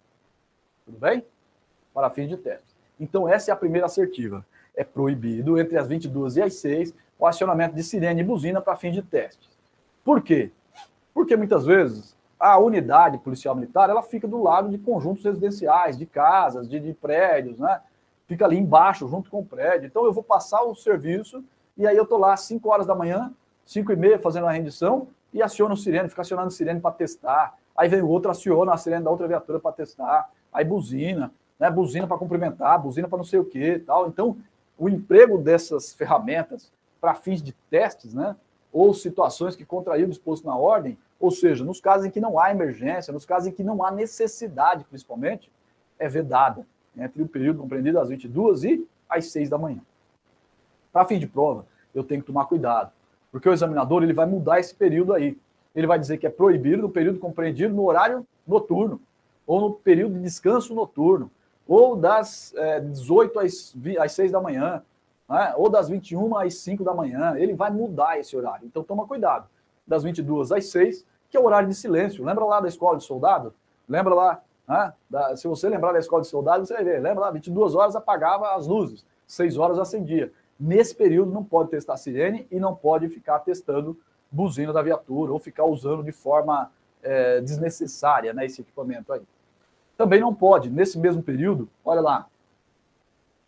Tudo 0.84 0.98
bem? 0.98 1.24
Para 1.94 2.10
fins 2.10 2.28
de 2.28 2.36
testes. 2.36 2.76
Então, 3.00 3.26
essa 3.26 3.50
é 3.50 3.54
a 3.54 3.56
primeira 3.56 3.86
assertiva. 3.86 4.44
É 4.76 4.84
proibido, 4.84 5.58
entre 5.58 5.78
as 5.78 5.88
22 5.88 6.36
e 6.36 6.42
as 6.42 6.54
6, 6.56 6.94
o 7.18 7.26
acionamento 7.26 7.74
de 7.74 7.82
sirene 7.82 8.20
e 8.20 8.24
buzina 8.24 8.60
para 8.60 8.76
fins 8.76 8.92
de 8.92 9.02
testes. 9.02 9.48
Por 10.04 10.20
quê? 10.22 10.50
Porque 11.14 11.36
muitas 11.36 11.64
vezes 11.64 12.16
a 12.38 12.58
unidade 12.58 13.18
policial 13.18 13.54
militar 13.54 13.88
ela 13.88 14.02
fica 14.02 14.28
do 14.28 14.42
lado 14.42 14.68
de 14.68 14.76
conjuntos 14.76 15.24
residenciais, 15.24 15.96
de 15.96 16.04
casas, 16.04 16.68
de, 16.68 16.80
de 16.80 16.92
prédios, 16.92 17.58
né? 17.58 17.80
Fica 18.26 18.44
ali 18.44 18.58
embaixo, 18.58 19.08
junto 19.08 19.30
com 19.30 19.40
o 19.40 19.44
prédio. 19.44 19.86
Então 19.86 20.04
eu 20.04 20.12
vou 20.12 20.22
passar 20.22 20.62
o 20.62 20.74
serviço 20.74 21.44
e 21.76 21.86
aí 21.86 21.96
eu 21.96 22.06
tô 22.06 22.16
lá 22.16 22.34
às 22.34 22.42
5 22.42 22.68
horas 22.68 22.86
da 22.86 22.94
manhã, 22.94 23.32
5 23.64 23.92
e 23.92 23.96
meia, 23.96 24.18
fazendo 24.18 24.46
a 24.46 24.52
rendição 24.52 25.08
e 25.32 25.42
aciona 25.42 25.74
o 25.74 25.76
sirene, 25.76 26.08
fica 26.08 26.22
acionando 26.22 26.48
o 26.48 26.50
sirene 26.50 26.80
para 26.80 26.92
testar. 26.92 27.54
Aí 27.76 27.88
vem 27.88 28.02
o 28.02 28.08
outro, 28.08 28.30
aciona 28.30 28.72
a 28.72 28.76
sirene 28.76 29.04
da 29.04 29.10
outra 29.10 29.26
viatura 29.26 29.58
para 29.58 29.72
testar. 29.72 30.30
Aí 30.52 30.64
buzina, 30.64 31.32
né? 31.58 31.70
Buzina 31.70 32.06
para 32.06 32.18
cumprimentar, 32.18 32.78
buzina 32.80 33.08
para 33.08 33.16
não 33.16 33.24
sei 33.24 33.38
o 33.38 33.44
que 33.44 33.78
tal. 33.80 34.08
Então, 34.08 34.36
o 34.78 34.88
emprego 34.88 35.38
dessas 35.38 35.92
ferramentas 35.94 36.72
para 37.00 37.14
fins 37.14 37.42
de 37.42 37.52
testes, 37.70 38.12
né? 38.12 38.36
ou 38.72 38.94
situações 38.94 39.54
que 39.54 39.64
contraíram 39.64 40.08
o 40.08 40.10
disposto 40.10 40.46
na 40.46 40.56
ordem, 40.56 40.96
ou 41.20 41.30
seja, 41.30 41.64
nos 41.64 41.80
casos 41.80 42.06
em 42.06 42.10
que 42.10 42.20
não 42.20 42.38
há 42.38 42.50
emergência, 42.50 43.12
nos 43.12 43.26
casos 43.26 43.48
em 43.48 43.52
que 43.52 43.62
não 43.62 43.84
há 43.84 43.90
necessidade, 43.90 44.84
principalmente, 44.84 45.50
é 45.98 46.08
vedada 46.08 46.66
entre 46.96 47.22
o 47.22 47.28
período 47.28 47.60
compreendido 47.60 48.00
às 48.00 48.08
22 48.08 48.64
e 48.64 48.88
às 49.08 49.26
6 49.26 49.50
da 49.50 49.58
manhã. 49.58 49.80
Para 50.93 51.05
fim 51.05 51.19
de 51.19 51.27
prova, 51.27 51.66
eu 51.94 52.05
tenho 52.05 52.20
que 52.20 52.27
tomar 52.27 52.44
cuidado, 52.44 52.93
porque 53.31 53.48
o 53.48 53.52
examinador 53.52 54.02
ele 54.02 54.12
vai 54.12 54.27
mudar 54.27 54.60
esse 54.60 54.74
período 54.74 55.12
aí. 55.12 55.39
Ele 55.74 55.86
vai 55.86 55.98
dizer 55.98 56.19
que 56.19 56.27
é 56.27 56.31
proibido 56.31 56.82
no 56.82 56.90
período 56.90 57.19
compreendido 57.19 57.74
no 57.74 57.85
horário 57.85 58.27
noturno, 58.47 59.01
ou 59.47 59.60
no 59.60 59.73
período 59.73 60.14
de 60.14 60.20
descanso 60.20 60.74
noturno, 60.74 61.31
ou 61.66 61.97
das 61.97 62.52
é, 62.56 62.81
18 62.81 63.40
às, 63.40 63.74
às 63.98 64.12
6 64.12 64.32
da 64.32 64.40
manhã, 64.40 64.82
né? 65.28 65.55
ou 65.56 65.70
das 65.70 65.89
21 65.89 66.36
às 66.36 66.55
5 66.56 66.85
da 66.85 66.93
manhã, 66.93 67.35
ele 67.36 67.55
vai 67.55 67.70
mudar 67.70 68.19
esse 68.19 68.36
horário. 68.36 68.66
Então 68.66 68.82
toma 68.82 69.06
cuidado. 69.06 69.48
Das 69.86 70.02
22 70.02 70.52
às 70.52 70.66
6, 70.66 71.06
que 71.31 71.36
é 71.36 71.40
o 71.40 71.44
horário 71.44 71.69
de 71.69 71.74
silêncio. 71.74 72.24
Lembra 72.24 72.44
lá 72.44 72.60
da 72.60 72.69
escola 72.69 72.98
de 72.98 73.05
soldado? 73.05 73.55
Lembra 73.89 74.14
lá, 74.14 74.43
né? 74.69 74.93
da, 75.09 75.36
se 75.36 75.48
você 75.48 75.69
lembrar 75.69 75.93
da 75.93 75.98
escola 75.98 76.23
de 76.23 76.28
soldado, 76.28 76.66
você 76.66 76.74
vai 76.74 76.85
ver. 76.85 77.01
Lembra 77.01 77.24
lá, 77.24 77.31
22 77.31 77.74
horas 77.74 77.97
apagava 77.97 78.55
as 78.55 78.66
luzes, 78.66 79.05
6 79.27 79.56
horas 79.56 79.78
acendia. 79.78 80.31
Nesse 80.64 80.94
período 80.94 81.32
não 81.32 81.43
pode 81.43 81.70
testar 81.70 81.97
sirene 81.97 82.47
e 82.48 82.60
não 82.60 82.72
pode 82.72 83.09
ficar 83.09 83.40
testando 83.40 83.98
buzina 84.30 84.72
da 84.72 84.80
viatura 84.80 85.32
ou 85.32 85.40
ficar 85.40 85.64
usando 85.64 86.05
de 86.05 86.12
forma 86.12 86.70
é, 87.02 87.40
desnecessária 87.40 88.32
né, 88.32 88.47
esse 88.47 88.60
equipamento 88.60 89.12
aí. 89.12 89.22
Também 89.97 90.20
não 90.20 90.32
pode, 90.32 90.70
nesse 90.70 91.01
mesmo 91.01 91.20
período, 91.20 91.68
olha 91.84 92.01
lá, 92.01 92.28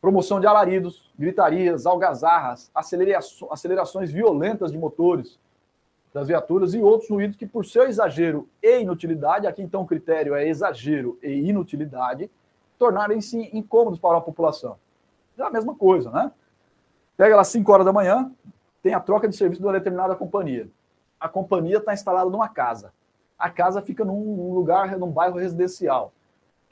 promoção 0.00 0.40
de 0.40 0.48
alaridos, 0.48 1.08
gritarias, 1.16 1.86
algazarras, 1.86 2.68
acelerações 2.74 4.10
violentas 4.10 4.72
de 4.72 4.76
motores 4.76 5.38
das 6.12 6.26
viaturas 6.26 6.74
e 6.74 6.80
outros 6.80 7.08
ruídos 7.08 7.36
que, 7.36 7.46
por 7.46 7.64
seu 7.64 7.84
exagero 7.84 8.48
e 8.60 8.80
inutilidade, 8.80 9.46
aqui 9.46 9.62
então 9.62 9.82
o 9.82 9.86
critério 9.86 10.34
é 10.34 10.48
exagero 10.48 11.16
e 11.22 11.48
inutilidade, 11.48 12.28
tornarem-se 12.76 13.56
incômodos 13.56 14.00
para 14.00 14.18
a 14.18 14.20
população. 14.20 14.76
É 15.38 15.42
a 15.44 15.50
mesma 15.50 15.76
coisa, 15.76 16.10
né? 16.10 16.32
Pega 17.16 17.36
lá 17.36 17.44
5 17.44 17.72
horas 17.72 17.86
da 17.86 17.92
manhã, 17.92 18.30
tem 18.82 18.94
a 18.94 19.00
troca 19.00 19.28
de 19.28 19.36
serviço 19.36 19.60
de 19.60 19.66
uma 19.66 19.72
determinada 19.72 20.14
companhia. 20.14 20.68
A 21.18 21.28
companhia 21.28 21.78
está 21.78 21.92
instalada 21.94 22.28
numa 22.28 22.48
casa. 22.48 22.92
A 23.38 23.48
casa 23.50 23.80
fica 23.80 24.04
num 24.04 24.52
lugar, 24.52 24.96
num 24.98 25.10
bairro 25.10 25.38
residencial 25.38 26.12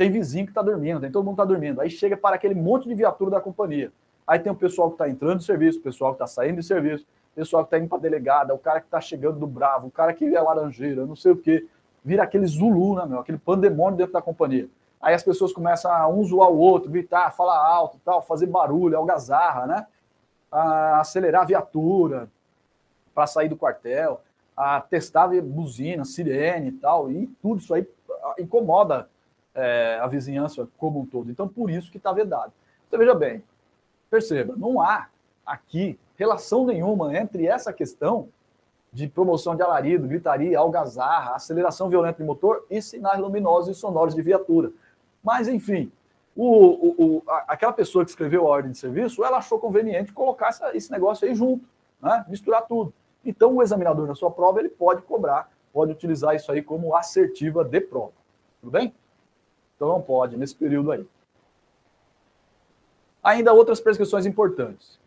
tem 0.02 0.10
vizinho 0.10 0.46
que 0.46 0.50
está 0.50 0.62
dormindo, 0.62 1.00
tem 1.00 1.12
todo 1.12 1.24
mundo 1.24 1.34
está 1.34 1.44
dormindo. 1.44 1.80
Aí 1.80 1.88
chega 1.88 2.16
para 2.16 2.34
aquele 2.34 2.54
monte 2.54 2.88
de 2.88 2.94
viatura 2.94 3.30
da 3.30 3.40
companhia. 3.40 3.92
Aí 4.26 4.38
tem 4.38 4.50
o 4.50 4.54
pessoal 4.54 4.88
que 4.88 4.94
está 4.94 5.08
entrando 5.08 5.38
de 5.38 5.44
serviço, 5.44 5.78
o 5.78 5.82
pessoal 5.82 6.12
que 6.12 6.16
está 6.16 6.26
saindo 6.26 6.56
de 6.56 6.62
serviço, 6.66 7.04
o 7.32 7.34
pessoal 7.36 7.62
que 7.64 7.68
está 7.68 7.78
indo 7.78 7.88
para 7.88 7.98
delegada, 7.98 8.52
o 8.52 8.58
cara 8.58 8.80
que 8.80 8.86
está 8.86 9.00
chegando 9.00 9.38
do 9.38 9.46
Bravo, 9.46 9.86
o 9.86 9.90
cara 9.90 10.12
que 10.12 10.24
é 10.24 10.40
laranjeira, 10.40 11.06
não 11.06 11.14
sei 11.14 11.32
o 11.32 11.36
quê. 11.36 11.68
Vira 12.04 12.24
aquele 12.24 12.46
Zulu, 12.46 12.96
né, 12.96 13.06
meu? 13.06 13.20
Aquele 13.20 13.38
pandemônio 13.38 13.96
dentro 13.96 14.12
da 14.12 14.20
companhia. 14.20 14.68
Aí 15.00 15.14
as 15.14 15.22
pessoas 15.22 15.52
começam 15.52 15.92
a 15.92 16.08
um 16.08 16.24
zoar 16.24 16.50
o 16.50 16.58
outro, 16.58 16.90
gritar, 16.90 17.30
falar 17.30 17.64
alto, 17.64 18.00
tal, 18.04 18.22
fazer 18.22 18.46
barulho, 18.46 18.96
algazarra, 18.96 19.66
né? 19.66 19.86
A 20.52 21.00
acelerar 21.00 21.42
a 21.42 21.46
viatura 21.46 22.28
para 23.14 23.26
sair 23.26 23.48
do 23.48 23.56
quartel, 23.56 24.20
a 24.56 24.80
testar 24.80 25.28
buzina, 25.42 26.04
sirene 26.04 26.68
e 26.68 26.72
tal, 26.72 27.10
e 27.10 27.26
tudo 27.40 27.60
isso 27.60 27.72
aí 27.74 27.88
incomoda 28.38 29.08
é, 29.54 29.98
a 30.00 30.06
vizinhança 30.06 30.68
como 30.78 31.00
um 31.00 31.06
todo. 31.06 31.30
Então, 31.30 31.48
por 31.48 31.70
isso 31.70 31.90
que 31.90 31.96
está 31.96 32.12
vedado. 32.12 32.52
Então, 32.86 32.98
veja 32.98 33.14
bem, 33.14 33.42
perceba, 34.10 34.54
não 34.56 34.80
há 34.80 35.08
aqui 35.44 35.98
relação 36.16 36.66
nenhuma 36.66 37.16
entre 37.16 37.46
essa 37.46 37.72
questão 37.72 38.28
de 38.92 39.08
promoção 39.08 39.56
de 39.56 39.62
alarido, 39.62 40.06
gritaria, 40.06 40.58
algazarra, 40.58 41.34
aceleração 41.34 41.88
violenta 41.88 42.18
de 42.18 42.24
motor 42.24 42.66
e 42.70 42.80
sinais 42.82 43.18
luminosos 43.18 43.76
e 43.76 43.80
sonoros 43.80 44.14
de 44.14 44.20
viatura. 44.20 44.70
Mas, 45.24 45.48
enfim, 45.48 45.90
o, 46.34 47.16
o, 47.18 47.22
aquela 47.46 47.72
pessoa 47.72 48.04
que 48.04 48.10
escreveu 48.10 48.46
a 48.46 48.50
ordem 48.50 48.72
de 48.72 48.78
serviço, 48.78 49.24
ela 49.24 49.38
achou 49.38 49.58
conveniente 49.58 50.12
colocar 50.12 50.48
essa, 50.48 50.76
esse 50.76 50.90
negócio 50.90 51.26
aí 51.26 51.34
junto, 51.34 51.64
né? 52.00 52.24
misturar 52.28 52.66
tudo. 52.66 52.92
Então, 53.24 53.56
o 53.56 53.62
examinador 53.62 54.06
na 54.06 54.14
sua 54.14 54.30
prova, 54.30 54.58
ele 54.58 54.68
pode 54.68 55.02
cobrar, 55.02 55.50
pode 55.72 55.92
utilizar 55.92 56.34
isso 56.34 56.50
aí 56.50 56.62
como 56.62 56.96
assertiva 56.96 57.64
de 57.64 57.80
prova. 57.80 58.12
Tudo 58.60 58.70
bem? 58.70 58.94
Então 59.82 59.88
não 59.88 60.00
pode 60.00 60.36
nesse 60.36 60.54
período 60.54 60.92
aí. 60.92 61.04
Ainda 63.20 63.52
outras 63.52 63.80
prescrições 63.80 64.24
importantes. 64.26 65.00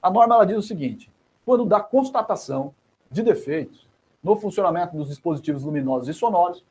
A 0.00 0.10
norma 0.10 0.34
ela 0.34 0.46
diz 0.46 0.56
o 0.56 0.62
seguinte: 0.62 1.12
quando 1.44 1.66
dá 1.66 1.78
constatação 1.78 2.74
de 3.10 3.22
defeitos 3.22 3.86
no 4.22 4.34
funcionamento 4.34 4.96
dos 4.96 5.08
dispositivos 5.08 5.62
luminosos 5.62 6.08
e 6.08 6.14
sonoros, 6.14 6.64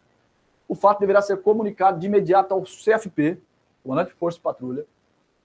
o 0.68 0.74
fato 0.74 1.00
deverá 1.00 1.22
ser 1.22 1.44
comunicado 1.44 2.00
de 2.00 2.08
imediato 2.08 2.56
ao 2.56 2.64
CFP, 2.64 3.40
comandante 3.84 4.10
de 4.10 4.16
Força 4.16 4.38
de 4.38 4.44
Patrulha, 4.44 4.86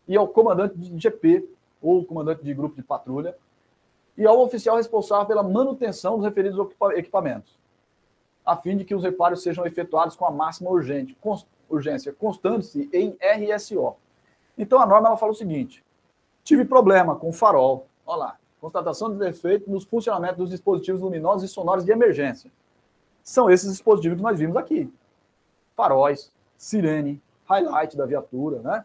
e 0.09 0.17
ao 0.17 0.29
comandante 0.29 0.77
de 0.77 0.99
GP, 0.99 1.49
ou 1.83 2.05
comandante 2.05 2.43
de 2.43 2.55
grupo 2.55 2.77
de 2.77 2.83
patrulha, 2.83 3.37
e 4.17 4.27
ao 4.27 4.41
oficial 4.41 4.77
responsável 4.77 5.27
pela 5.27 5.43
manutenção 5.43 6.17
dos 6.17 6.25
referidos 6.25 6.59
equipamentos, 6.95 7.59
a 8.45 8.57
fim 8.57 8.77
de 8.77 8.85
que 8.85 8.95
os 8.95 9.03
reparos 9.03 9.43
sejam 9.43 9.67
efetuados 9.67 10.17
com 10.17 10.25
a 10.25 10.31
máxima 10.31 10.71
urgente, 10.71 11.17
urgência 11.69 12.13
constante 12.13 12.89
em 12.93 13.17
RSO. 13.21 13.97
Então 14.57 14.81
a 14.81 14.87
norma 14.87 15.09
ela 15.09 15.17
fala 15.17 15.33
o 15.33 15.35
seguinte: 15.35 15.85
tive 16.43 16.65
problema 16.65 17.17
com 17.17 17.29
o 17.29 17.33
farol, 17.33 17.87
olha 18.07 18.19
lá, 18.19 18.39
constatação 18.61 19.13
de 19.13 19.19
defeito 19.19 19.71
nos 19.71 19.85
funcionamentos 19.85 20.39
dos 20.39 20.51
dispositivos 20.51 21.01
luminosos 21.01 21.51
e 21.51 21.53
sonoros 21.53 21.85
de 21.85 21.93
emergência. 21.93 22.51
São 23.23 23.51
esses 23.51 23.71
dispositivos 23.71 24.17
que 24.17 24.23
nós 24.23 24.39
vimos 24.39 24.57
aqui: 24.57 24.91
faróis, 25.75 26.33
sirene, 26.57 27.21
highlight 27.48 27.97
da 27.97 28.06
viatura, 28.06 28.60
né? 28.60 28.85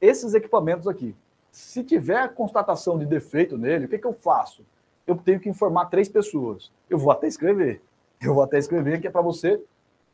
esses 0.00 0.34
equipamentos 0.34 0.86
aqui. 0.86 1.14
Se 1.50 1.82
tiver 1.82 2.34
constatação 2.34 2.98
de 2.98 3.06
defeito 3.06 3.56
nele, 3.56 3.86
o 3.86 3.88
que, 3.88 3.98
que 3.98 4.06
eu 4.06 4.12
faço? 4.12 4.64
Eu 5.06 5.16
tenho 5.16 5.40
que 5.40 5.48
informar 5.48 5.86
três 5.86 6.08
pessoas. 6.08 6.70
Eu 6.88 6.98
vou 6.98 7.10
até 7.10 7.26
escrever. 7.26 7.82
Eu 8.20 8.34
vou 8.34 8.42
até 8.42 8.58
escrever 8.58 9.00
que 9.00 9.06
é 9.06 9.10
para 9.10 9.22
você. 9.22 9.62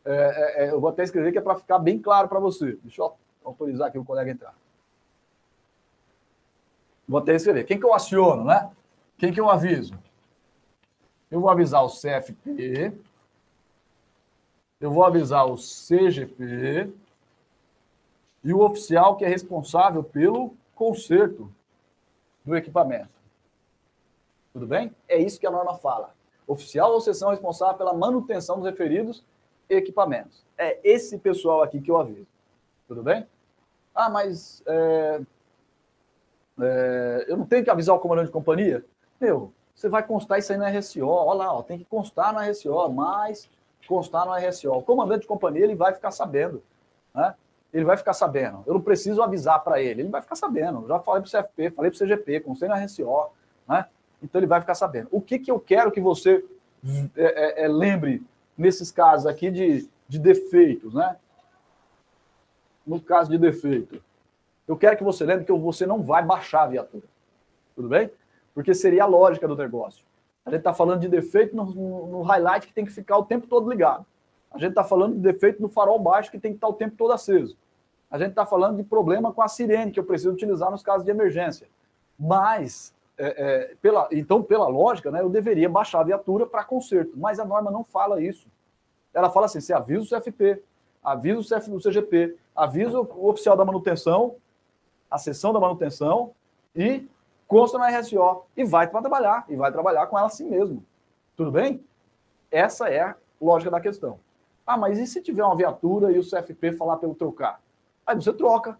É, 0.05 0.12
é, 0.12 0.65
é, 0.65 0.70
eu 0.70 0.81
vou 0.81 0.90
até 0.90 1.02
escrever 1.02 1.32
que 1.32 1.39
é 1.39 1.40
para 1.40 1.56
ficar 1.56 1.78
bem 1.78 1.98
claro 1.98 2.28
para 2.28 2.39
você. 2.39 2.78
Deixa 2.82 3.02
eu 3.02 3.12
autorizar 3.44 3.89
aqui 3.89 3.98
o 3.98 4.05
colega 4.05 4.31
entrar. 4.31 4.55
Vou 7.06 7.19
até 7.19 7.35
escrever. 7.35 7.65
Quem 7.65 7.78
que 7.78 7.85
eu 7.85 7.93
aciono, 7.93 8.44
né? 8.44 8.70
Quem 9.19 9.32
que 9.32 9.40
eu 9.40 9.51
aviso? 9.51 9.94
Eu 11.31 11.40
vou 11.40 11.51
avisar 11.51 11.85
o 11.85 11.89
CFP, 11.89 12.93
eu 14.81 14.90
vou 14.90 15.05
avisar 15.05 15.47
o 15.47 15.56
CGP 15.56 16.93
e 18.45 18.53
o 18.53 18.61
oficial 18.61 19.16
que 19.16 19.25
é 19.25 19.29
responsável 19.29 20.05
pelo 20.05 20.55
conserto 20.75 21.51
do 22.45 22.55
equipamento. 22.57 23.09
Tudo 24.53 24.66
bem? 24.66 24.95
É 25.09 25.19
isso 25.19 25.41
que 25.41 25.47
a 25.47 25.51
norma 25.51 25.75
fala. 25.77 26.15
Oficial 26.47 26.93
ou 26.93 27.01
seção 27.01 27.31
responsável 27.31 27.77
pela 27.77 27.95
manutenção 27.95 28.57
dos 28.57 28.66
referidos 28.66 29.25
equipamentos. 29.69 30.45
É 30.59 30.79
esse 30.85 31.19
pessoal 31.19 31.62
aqui 31.62 31.81
que 31.81 31.91
eu 31.91 31.97
aviso. 31.97 32.27
Tudo 32.87 33.03
bem? 33.03 33.27
Ah, 33.95 34.11
mas 34.11 34.62
é, 34.66 35.21
é, 36.61 37.25
eu 37.29 37.37
não 37.37 37.47
tenho 37.47 37.65
que 37.65 37.71
avisar 37.71 37.97
o 37.97 37.99
comandante 37.99 38.27
de 38.27 38.33
companhia? 38.33 38.85
Meu, 39.21 39.53
você 39.75 39.89
vai 39.89 40.07
constar 40.07 40.39
isso 40.39 40.53
aí 40.53 40.59
no 40.59 40.65
RSO. 40.65 41.07
Olha 41.07 41.39
lá, 41.39 41.53
ó, 41.55 41.62
tem 41.62 41.79
que 41.79 41.85
constar 41.85 42.33
no 42.33 42.41
RSO, 42.41 42.89
mas 42.91 43.49
constar 43.89 44.27
no 44.27 44.35
RSO. 44.35 44.71
O 44.73 44.83
comandante 44.83 45.23
de 45.23 45.27
companhia 45.27 45.65
ele 45.65 45.75
vai 45.75 45.95
ficar 45.95 46.11
sabendo. 46.11 46.62
Né? 47.15 47.35
Ele 47.75 47.85
vai 47.85 47.97
ficar 47.97 48.15
sabendo. 48.15 48.63
Eu 48.67 48.75
não 48.75 48.81
preciso 48.81 49.21
avisar 49.23 49.63
para 49.63 49.83
ele, 49.83 50.03
ele 50.03 50.09
vai 50.09 50.23
ficar 50.23 50.37
sabendo. 50.37 50.87
Já 50.87 51.01
falei 51.01 51.23
para 51.23 51.29
o 51.29 51.43
CFP, 51.43 51.71
falei 51.71 51.91
para 51.91 51.97
o 51.97 52.07
CGP, 52.07 52.41
constei 52.41 52.69
no 52.69 52.75
RSO. 52.75 53.31
Né? 53.69 53.85
Então 54.23 54.39
ele 54.39 54.47
vai 54.47 54.61
ficar 54.61 54.75
sabendo. 54.75 55.09
O 55.11 55.21
que, 55.21 55.39
que 55.39 55.51
eu 55.51 55.61
quero 55.61 55.91
que 55.91 56.01
você 56.01 56.45
é, 57.17 57.63
é, 57.63 57.65
é, 57.65 57.69
lembre 57.69 58.23
nesses 58.57 58.91
casos 58.91 59.27
aqui 59.27 59.51
de, 59.51 59.89
de 60.09 60.19
defeitos, 60.19 60.95
né? 60.95 61.17
No 62.87 63.01
caso 63.01 63.31
de 63.31 63.39
defeito, 63.39 64.01
eu 64.69 64.77
quero 64.77 64.97
que 64.97 65.03
você 65.03 65.25
lembre 65.25 65.45
que 65.45 65.53
você 65.53 65.87
não 65.87 66.03
vai 66.03 66.23
baixar 66.23 66.63
a 66.63 66.69
viatura. 66.69 67.05
Tudo 67.75 67.89
bem? 67.89 68.11
porque 68.55 68.73
seria 68.73 69.03
a 69.03 69.07
lógica 69.07 69.49
do 69.49 69.57
negócio. 69.57 70.05
A 70.47 70.51
gente 70.51 70.61
está 70.61 70.73
falando 70.73 71.01
de 71.01 71.09
defeito 71.09 71.57
no, 71.57 71.65
no, 71.65 72.23
highlight 72.23 72.67
que 72.67 72.73
tem 72.73 72.85
que 72.85 72.93
ficar 72.93 73.19
o 73.19 73.25
tempo 73.25 73.47
todo 73.47 73.69
ligado. 73.69 74.07
A 74.51 74.59
gente 74.59 74.71
está 74.71 74.85
falando 74.85 75.15
de 75.15 75.21
defeito 75.21 75.61
no 75.61 75.69
farol 75.69 75.99
baixo 75.99 76.31
que 76.31 76.39
tem 76.39 76.53
que 76.53 76.59
estar 76.59 76.69
o 76.69 76.75
tempo 76.75 76.95
todo 76.97 77.13
aceso. 77.13 77.57
A 78.15 78.19
gente 78.19 78.31
está 78.31 78.47
falando 78.47 78.77
de 78.77 78.85
problema 78.85 79.32
com 79.32 79.43
a 79.43 79.49
sirene 79.49 79.91
que 79.91 79.99
eu 79.99 80.05
preciso 80.05 80.31
utilizar 80.31 80.70
nos 80.70 80.85
casos 80.85 81.05
de 81.05 81.11
emergência. 81.11 81.66
Mas, 82.16 82.95
é, 83.19 83.27
é, 83.27 83.74
pela, 83.82 84.09
então, 84.12 84.41
pela 84.41 84.69
lógica, 84.69 85.11
né, 85.11 85.20
eu 85.20 85.28
deveria 85.28 85.69
baixar 85.69 85.99
a 85.99 86.05
viatura 86.05 86.47
para 86.47 86.62
conserto. 86.62 87.11
Mas 87.16 87.41
a 87.41 87.45
norma 87.45 87.73
não 87.73 87.82
fala 87.82 88.23
isso. 88.23 88.47
Ela 89.12 89.31
fala 89.31 89.47
assim: 89.47 89.61
você 89.61 89.73
avisa 89.73 90.05
o 90.05 90.20
CFP, 90.20 90.62
avisa 91.03 91.41
o, 91.41 91.43
CF, 91.43 91.70
o 91.73 91.81
CGP, 91.81 92.36
avisa 92.55 93.01
o 93.01 93.28
oficial 93.28 93.57
da 93.57 93.65
manutenção, 93.65 94.36
a 95.11 95.19
seção 95.19 95.53
da 95.53 95.59
manutenção 95.59 96.31
e 96.73 97.09
consta 97.49 97.78
no 97.78 97.85
RSO 97.85 98.45
e 98.57 98.62
vai 98.62 98.86
para 98.86 99.01
trabalhar, 99.01 99.45
e 99.49 99.57
vai 99.57 99.73
trabalhar 99.73 100.07
com 100.07 100.16
ela 100.16 100.28
assim 100.28 100.49
mesmo. 100.49 100.85
Tudo 101.36 101.51
bem? 101.51 101.85
Essa 102.49 102.89
é 102.89 103.01
a 103.01 103.16
lógica 103.41 103.73
da 103.73 103.81
questão. 103.81 104.20
Ah, 104.65 104.77
mas 104.77 105.01
e 105.01 105.07
se 105.09 105.20
tiver 105.20 105.43
uma 105.43 105.57
viatura 105.57 106.12
e 106.12 106.19
o 106.20 106.23
CFP 106.23 106.74
falar 106.74 106.99
pelo 106.99 107.16
trocar? 107.16 107.64
Aí 108.07 108.15
você 108.17 108.33
troca. 108.33 108.79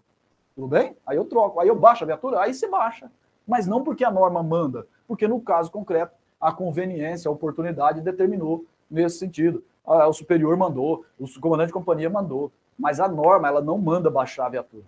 Tudo 0.55 0.69
bem? 0.69 0.97
Aí 1.07 1.17
eu 1.17 1.25
troco. 1.25 1.61
Aí 1.61 1.69
eu 1.69 1.77
baixo 1.77 2.05
a 2.05 2.07
viatura? 2.07 2.41
Aí 2.41 2.55
você 2.55 2.69
baixa. 2.69 3.11
Mas 3.47 3.67
não 3.67 3.83
porque 3.83 4.05
a 4.05 4.11
norma 4.11 4.43
manda, 4.43 4.87
porque 5.07 5.29
no 5.29 5.41
caso 5.41 5.71
concreto, 5.71 6.15
a 6.41 6.53
conveniência, 6.53 7.29
a 7.29 7.33
oportunidade 7.33 8.01
determinou 8.01 8.65
nesse 8.91 9.19
sentido. 9.19 9.63
Ah, 9.87 10.09
o 10.09 10.13
superior 10.13 10.57
mandou, 10.57 11.05
o 11.19 11.41
comandante 11.41 11.69
de 11.69 11.73
companhia 11.73 12.09
mandou. 12.09 12.51
Mas 12.79 13.01
a 13.01 13.09
norma, 13.09 13.49
ela 13.49 13.61
não 13.61 13.79
manda 13.79 14.11
baixar 14.11 14.47
a 14.47 14.51
viatura. 14.51 14.85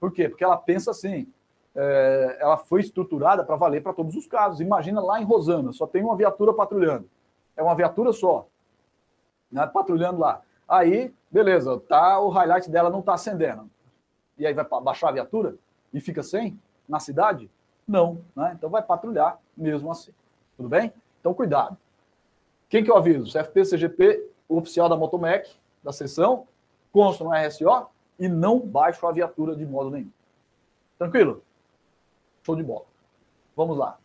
Por 0.00 0.12
quê? 0.12 0.28
Porque 0.28 0.44
ela 0.44 0.56
pensa 0.56 0.90
assim: 0.90 1.26
é, 1.74 2.38
ela 2.40 2.56
foi 2.56 2.80
estruturada 2.80 3.44
para 3.44 3.56
valer 3.56 3.82
para 3.82 3.92
todos 3.92 4.16
os 4.16 4.26
casos. 4.26 4.60
Imagina 4.60 5.00
lá 5.00 5.20
em 5.20 5.24
Rosana, 5.24 5.72
só 5.72 5.86
tem 5.86 6.02
uma 6.02 6.16
viatura 6.16 6.52
patrulhando. 6.52 7.08
É 7.56 7.62
uma 7.62 7.74
viatura 7.74 8.12
só, 8.12 8.46
né, 9.50 9.66
patrulhando 9.66 10.20
lá. 10.20 10.40
Aí, 10.68 11.12
beleza, 11.30 11.78
tá, 11.80 12.18
o 12.20 12.28
highlight 12.28 12.70
dela 12.70 12.90
não 12.90 13.00
está 13.00 13.14
acendendo. 13.14 13.68
E 14.36 14.46
aí 14.46 14.54
vai 14.54 14.64
baixar 14.82 15.08
a 15.08 15.12
viatura 15.12 15.56
e 15.92 16.00
fica 16.00 16.22
sem 16.22 16.58
na 16.88 17.00
cidade? 17.00 17.50
Não, 17.86 18.22
né? 18.34 18.52
Então 18.56 18.70
vai 18.70 18.82
patrulhar 18.82 19.38
mesmo 19.56 19.90
assim. 19.90 20.12
Tudo 20.56 20.68
bem? 20.68 20.92
Então 21.20 21.34
cuidado. 21.34 21.76
Quem 22.68 22.84
que 22.84 22.90
eu 22.90 22.96
aviso? 22.96 23.32
CFP, 23.32 23.62
CGP, 23.62 24.30
o 24.48 24.58
oficial 24.58 24.88
da 24.88 24.96
Motomec, 24.96 25.50
da 25.82 25.92
seção, 25.92 26.46
consta 26.92 27.24
no 27.24 27.30
RSO 27.30 27.88
e 28.18 28.28
não 28.28 28.58
baixo 28.58 29.06
a 29.06 29.12
viatura 29.12 29.54
de 29.54 29.64
modo 29.64 29.90
nenhum. 29.90 30.10
Tranquilo? 30.98 31.42
Show 32.42 32.56
de 32.56 32.62
bola. 32.62 32.84
Vamos 33.56 33.76
lá. 33.76 33.98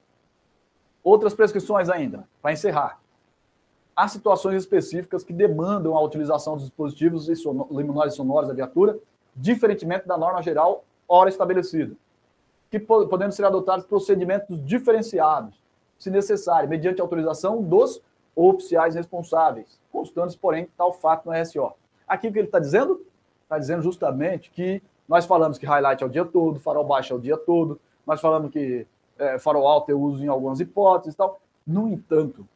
Outras 1.04 1.34
prescrições 1.34 1.90
ainda, 1.90 2.28
para 2.42 2.54
encerrar. 2.54 3.00
Há 3.96 4.08
situações 4.08 4.58
específicas 4.58 5.24
que 5.24 5.32
demandam 5.32 5.96
a 5.96 6.02
utilização 6.02 6.56
dos 6.56 6.64
dispositivos 6.64 7.30
e 7.30 7.48
luminários 7.70 8.16
sonoros 8.16 8.48
da 8.48 8.54
viatura, 8.54 8.98
diferentemente 9.36 10.08
da 10.08 10.18
norma 10.18 10.42
geral 10.42 10.84
hora 11.08 11.30
estabelecida, 11.30 11.96
que 12.72 12.80
podendo 12.80 13.32
ser 13.32 13.46
adotados 13.46 13.86
procedimentos 13.86 14.64
diferenciados, 14.66 15.62
se 15.98 16.10
necessário, 16.10 16.68
mediante 16.68 17.02
autorização 17.02 17.62
dos 17.62 18.02
oficiais 18.36 18.96
responsáveis, 18.96 19.80
constantes, 19.92 20.36
porém, 20.36 20.68
tal 20.76 20.92
fato 20.92 21.30
no 21.30 21.32
RSO. 21.32 21.74
Aqui 22.08 22.28
o 22.28 22.34
que 22.34 22.40
ele 22.40 22.48
está 22.48 22.60
dizendo? 22.60 23.06
Está 23.44 23.60
dizendo 23.60 23.84
justamente 23.84 24.50
que 24.50 24.82
nós 25.08 25.26
falamos 25.26 25.58
que 25.58 25.66
highlight 25.66 26.04
é 26.04 26.08
o 26.08 26.10
dia 26.10 26.26
todo, 26.26 26.60
farol 26.60 26.84
baixo 26.84 27.14
é 27.14 27.16
o 27.16 27.20
dia 27.20 27.38
todo, 27.38 27.80
nós 28.08 28.20
falamos 28.20 28.52
que 28.52 28.88
é, 29.20 29.38
farol 29.38 29.68
alto 29.68 29.90
eu 29.90 30.02
uso 30.02 30.24
em 30.24 30.28
algumas 30.28 30.60
hipóteses 30.60 31.14
e 31.14 31.18
tal. 31.18 31.40
No 31.66 31.88
entanto, 31.88 32.48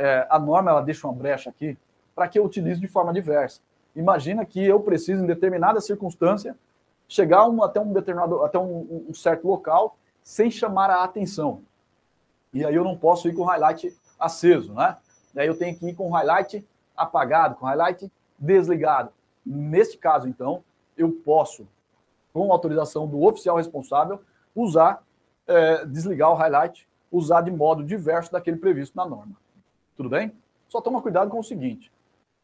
é, 0.00 0.26
a 0.30 0.38
norma 0.38 0.70
ela 0.70 0.80
deixa 0.80 1.06
uma 1.06 1.12
brecha 1.12 1.50
aqui 1.50 1.76
para 2.14 2.26
que 2.26 2.38
eu 2.38 2.44
utilize 2.44 2.80
de 2.80 2.88
forma 2.88 3.12
diversa. 3.12 3.60
Imagina 3.94 4.46
que 4.46 4.64
eu 4.64 4.80
preciso, 4.80 5.22
em 5.22 5.26
determinada 5.26 5.78
circunstância, 5.80 6.56
chegar 7.06 7.46
um, 7.46 7.62
até 7.62 7.80
um 7.80 7.92
determinado, 7.92 8.42
até 8.42 8.58
um, 8.58 9.06
um, 9.10 9.14
certo 9.14 9.46
local 9.46 9.96
sem 10.22 10.50
chamar 10.50 10.88
a 10.88 11.04
atenção. 11.04 11.62
E 12.52 12.64
aí 12.64 12.74
eu 12.74 12.82
não 12.82 12.96
posso 12.96 13.28
ir 13.28 13.34
com 13.34 13.42
o 13.42 13.44
highlight 13.44 13.94
aceso, 14.18 14.72
né? 14.72 14.96
E 15.34 15.40
aí 15.40 15.46
eu 15.46 15.56
tenho 15.56 15.76
que 15.76 15.86
ir 15.86 15.94
com 15.94 16.08
o 16.08 16.12
highlight 16.12 16.66
apagado, 16.96 17.56
com 17.56 17.66
o 17.66 17.68
highlight 17.68 18.10
desligado. 18.38 19.12
Neste 19.44 19.98
caso, 19.98 20.26
então, 20.28 20.64
eu 20.96 21.10
posso, 21.12 21.68
com 22.32 22.50
autorização 22.50 23.06
do 23.06 23.22
oficial 23.22 23.56
responsável, 23.56 24.20
usar, 24.54 25.02
é, 25.46 25.84
desligar 25.84 26.30
o 26.30 26.34
highlight, 26.34 26.88
usar 27.12 27.42
de 27.42 27.50
modo 27.50 27.84
diverso 27.84 28.32
daquele 28.32 28.56
previsto 28.56 28.96
na 28.96 29.04
norma. 29.04 29.36
Tudo 30.00 30.08
bem? 30.08 30.32
Só 30.66 30.80
toma 30.80 31.02
cuidado 31.02 31.28
com 31.28 31.40
o 31.40 31.44
seguinte: 31.44 31.92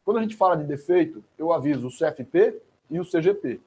quando 0.05 0.17
a 0.17 0.21
gente 0.21 0.35
fala 0.35 0.55
de 0.55 0.63
defeito, 0.63 1.23
eu 1.39 1.51
aviso 1.51 1.87
o 1.87 1.89
CFP 1.89 2.61
e 2.87 2.99
o 2.99 3.03
CGP. 3.03 3.59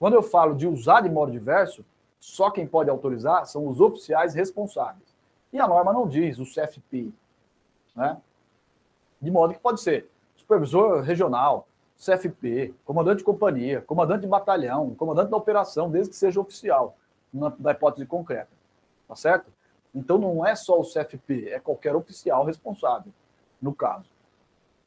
Quando 0.00 0.14
eu 0.14 0.22
falo 0.24 0.56
de 0.56 0.66
usar 0.66 1.02
de 1.02 1.08
modo 1.08 1.30
diverso, 1.30 1.84
só 2.18 2.50
quem 2.50 2.66
pode 2.66 2.90
autorizar 2.90 3.46
são 3.46 3.68
os 3.68 3.80
oficiais 3.80 4.34
responsáveis. 4.34 5.14
E 5.52 5.60
a 5.60 5.68
norma 5.68 5.92
não 5.92 6.08
diz 6.08 6.40
o 6.40 6.44
CFP. 6.44 7.12
Né? 7.94 8.20
De 9.22 9.30
modo 9.30 9.54
que 9.54 9.60
pode 9.60 9.80
ser 9.80 10.10
supervisor 10.34 11.00
regional, 11.00 11.68
CFP, 11.96 12.74
comandante 12.84 13.18
de 13.18 13.24
companhia, 13.24 13.80
comandante 13.80 14.22
de 14.22 14.26
batalhão, 14.26 14.92
comandante 14.96 15.30
da 15.30 15.36
operação, 15.36 15.88
desde 15.88 16.10
que 16.10 16.16
seja 16.16 16.40
oficial 16.40 16.96
na, 17.32 17.50
da 17.50 17.70
hipótese 17.70 18.06
concreta. 18.06 18.50
Tá 19.06 19.14
certo? 19.14 19.52
Então 19.94 20.18
não 20.18 20.44
é 20.44 20.56
só 20.56 20.80
o 20.80 20.82
CFP, 20.82 21.50
é 21.50 21.60
qualquer 21.60 21.94
oficial 21.94 22.44
responsável, 22.44 23.12
no 23.60 23.74
caso. 23.74 24.10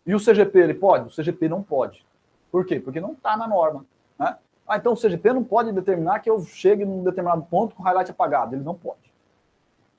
E 0.05 0.13
o 0.13 0.19
CGP, 0.19 0.59
ele 0.59 0.73
pode? 0.73 1.07
O 1.07 1.15
CGP 1.15 1.47
não 1.47 1.63
pode. 1.63 2.05
Por 2.51 2.65
quê? 2.65 2.79
Porque 2.79 2.99
não 2.99 3.13
está 3.13 3.37
na 3.37 3.47
norma. 3.47 3.85
Né? 4.19 4.37
Ah, 4.67 4.77
então 4.77 4.93
o 4.93 4.97
CGP 4.97 5.33
não 5.33 5.43
pode 5.43 5.71
determinar 5.71 6.19
que 6.19 6.29
eu 6.29 6.39
chegue 6.41 6.85
num 6.85 7.03
determinado 7.03 7.43
ponto 7.43 7.75
com 7.75 7.81
o 7.81 7.85
highlight 7.85 8.11
apagado. 8.11 8.55
Ele 8.55 8.63
não 8.63 8.75
pode. 8.75 9.13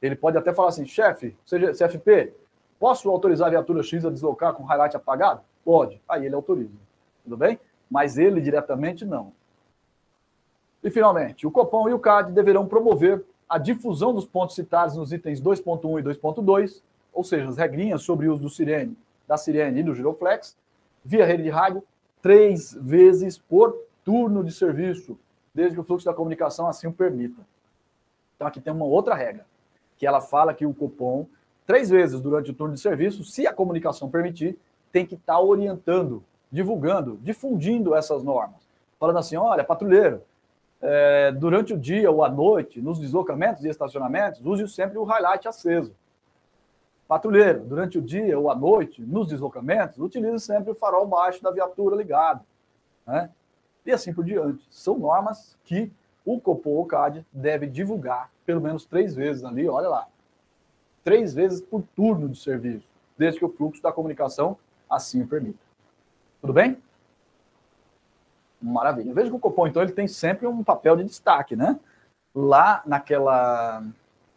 Ele 0.01 0.14
pode 0.16 0.36
até 0.36 0.52
falar 0.52 0.68
assim, 0.68 0.86
chefe, 0.86 1.36
CFP, 1.44 2.34
posso 2.78 3.09
autorizar 3.09 3.48
a 3.48 3.51
viatura 3.51 3.82
X 3.82 4.05
a 4.05 4.10
deslocar 4.10 4.52
com 4.52 4.62
o 4.62 4.66
highlight 4.66 4.96
apagado? 4.96 5.40
Pode. 5.64 6.01
Aí 6.09 6.26
ele 6.26 6.34
autoriza. 6.34 6.74
Tudo 7.22 7.36
bem? 7.36 7.59
Mas 7.90 8.18
ele 8.18 8.40
diretamente 8.40 9.05
não. 9.05 9.32
E, 10.82 10.90
finalmente, 10.90 11.46
o 11.46 11.51
Copom 11.51 11.88
e 11.88 11.94
o 11.94 11.98
CAD 11.98 12.32
deverão 12.32 12.66
promover 12.66 13.24
a 13.48 13.56
difusão 13.56 14.12
dos 14.12 14.26
pontos 14.26 14.55
citados 14.55 14.96
nos 14.96 15.12
itens 15.12 15.40
2.1 15.40 16.01
e 16.01 16.02
2.2, 16.02 16.82
ou 17.15 17.23
seja, 17.24 17.49
as 17.49 17.57
regrinhas 17.57 18.03
sobre 18.03 18.28
o 18.28 18.32
uso 18.32 18.43
do 18.43 18.51
sirene, 18.51 18.97
da 19.27 19.36
sirene 19.36 19.81
e 19.81 19.82
do 19.82 19.95
giroflex, 19.95 20.57
via 21.05 21.24
rede 21.24 21.45
de 21.45 21.51
rádio, 21.51 21.82
três 22.20 22.74
vezes 22.74 23.39
por 23.39 23.77
turno 24.05 24.43
de 24.43 24.53
serviço. 24.53 25.19
desde 25.55 25.77
que 25.77 25.81
o 25.81 25.85
fluxo 25.85 26.05
da 26.05 26.12
comunicação 26.12 26.66
assim 26.66 26.89
o 26.89 26.93
permita. 26.93 27.41
Então 28.35 28.49
aqui 28.49 28.61
tem 28.61 28.73
uma 28.73 28.85
outra 28.85 29.15
regra, 29.15 29.47
que 29.97 30.05
ela 30.05 30.20
fala 30.20 30.53
que 30.53 30.66
o 30.66 30.74
cupom, 30.74 31.28
três 31.65 31.89
vezes 31.89 32.20
durante 32.20 32.51
o 32.51 32.55
turno 32.55 32.74
de 32.74 32.81
serviço, 32.81 33.23
se 33.23 33.47
a 33.47 33.53
comunicação 33.53 34.11
permitir, 34.11 34.59
tem 34.91 35.07
que 35.07 35.15
estar 35.15 35.35
tá 35.35 35.41
orientando, 35.41 36.24
divulgando, 36.51 37.19
difundindo 37.23 37.95
essas 37.95 38.24
normas. 38.24 38.69
Falando 38.99 39.19
assim, 39.19 39.36
olha, 39.36 39.62
patrulheiro, 39.62 40.23
é, 40.82 41.31
durante 41.32 41.73
o 41.73 41.78
dia 41.78 42.11
ou 42.11 42.24
à 42.24 42.28
noite, 42.28 42.81
nos 42.81 42.99
deslocamentos 42.99 43.65
e 43.65 43.69
estacionamentos, 43.69 44.45
use 44.45 44.69
sempre 44.69 44.99
o 44.99 45.05
highlight 45.05 45.47
aceso. 45.47 45.95
Patrulheiro, 47.06 47.60
durante 47.60 47.98
o 47.98 48.02
dia 48.02 48.39
ou 48.39 48.51
à 48.51 48.55
noite, 48.55 49.02
nos 49.02 49.28
deslocamentos, 49.28 49.98
utilize 49.98 50.40
sempre 50.40 50.70
o 50.70 50.74
farol 50.74 51.06
baixo 51.06 51.43
da 51.43 51.51
viatura 51.51 51.97
ligado. 51.97 52.44
Né? 53.06 53.31
E 53.85 53.93
assim 53.93 54.12
por 54.12 54.24
diante. 54.24 54.66
São 54.70 54.98
normas 54.98 55.59
que 55.64 55.93
o 56.24 56.40
Copom 56.40 56.70
ou 56.70 56.86
CAD 56.86 57.26
deve 57.32 57.66
divulgar 57.66 58.31
pelo 58.47 58.60
menos 58.60 58.85
três 58.85 59.14
vezes 59.14 59.44
ali, 59.44 59.68
olha 59.68 59.89
lá. 59.89 60.06
Três 61.02 61.35
vezes 61.35 61.60
por 61.60 61.82
turno 61.94 62.28
de 62.28 62.39
serviço, 62.39 62.86
desde 63.16 63.39
que 63.39 63.44
o 63.44 63.48
fluxo 63.48 63.82
da 63.82 63.93
comunicação 63.93 64.56
assim 64.89 65.22
o 65.22 65.26
permita. 65.26 65.59
Tudo 66.40 66.52
bem? 66.52 66.78
Maravilha. 68.60 69.12
Veja 69.12 69.31
que 69.31 69.36
o 69.36 69.40
Copom, 69.40 69.66
então, 69.66 69.82
ele 69.82 69.93
tem 69.93 70.09
sempre 70.09 70.47
um 70.47 70.62
papel 70.62 70.97
de 70.97 71.05
destaque, 71.05 71.56
né? 71.56 71.78
Lá 72.35 72.82
naquela 72.86 73.85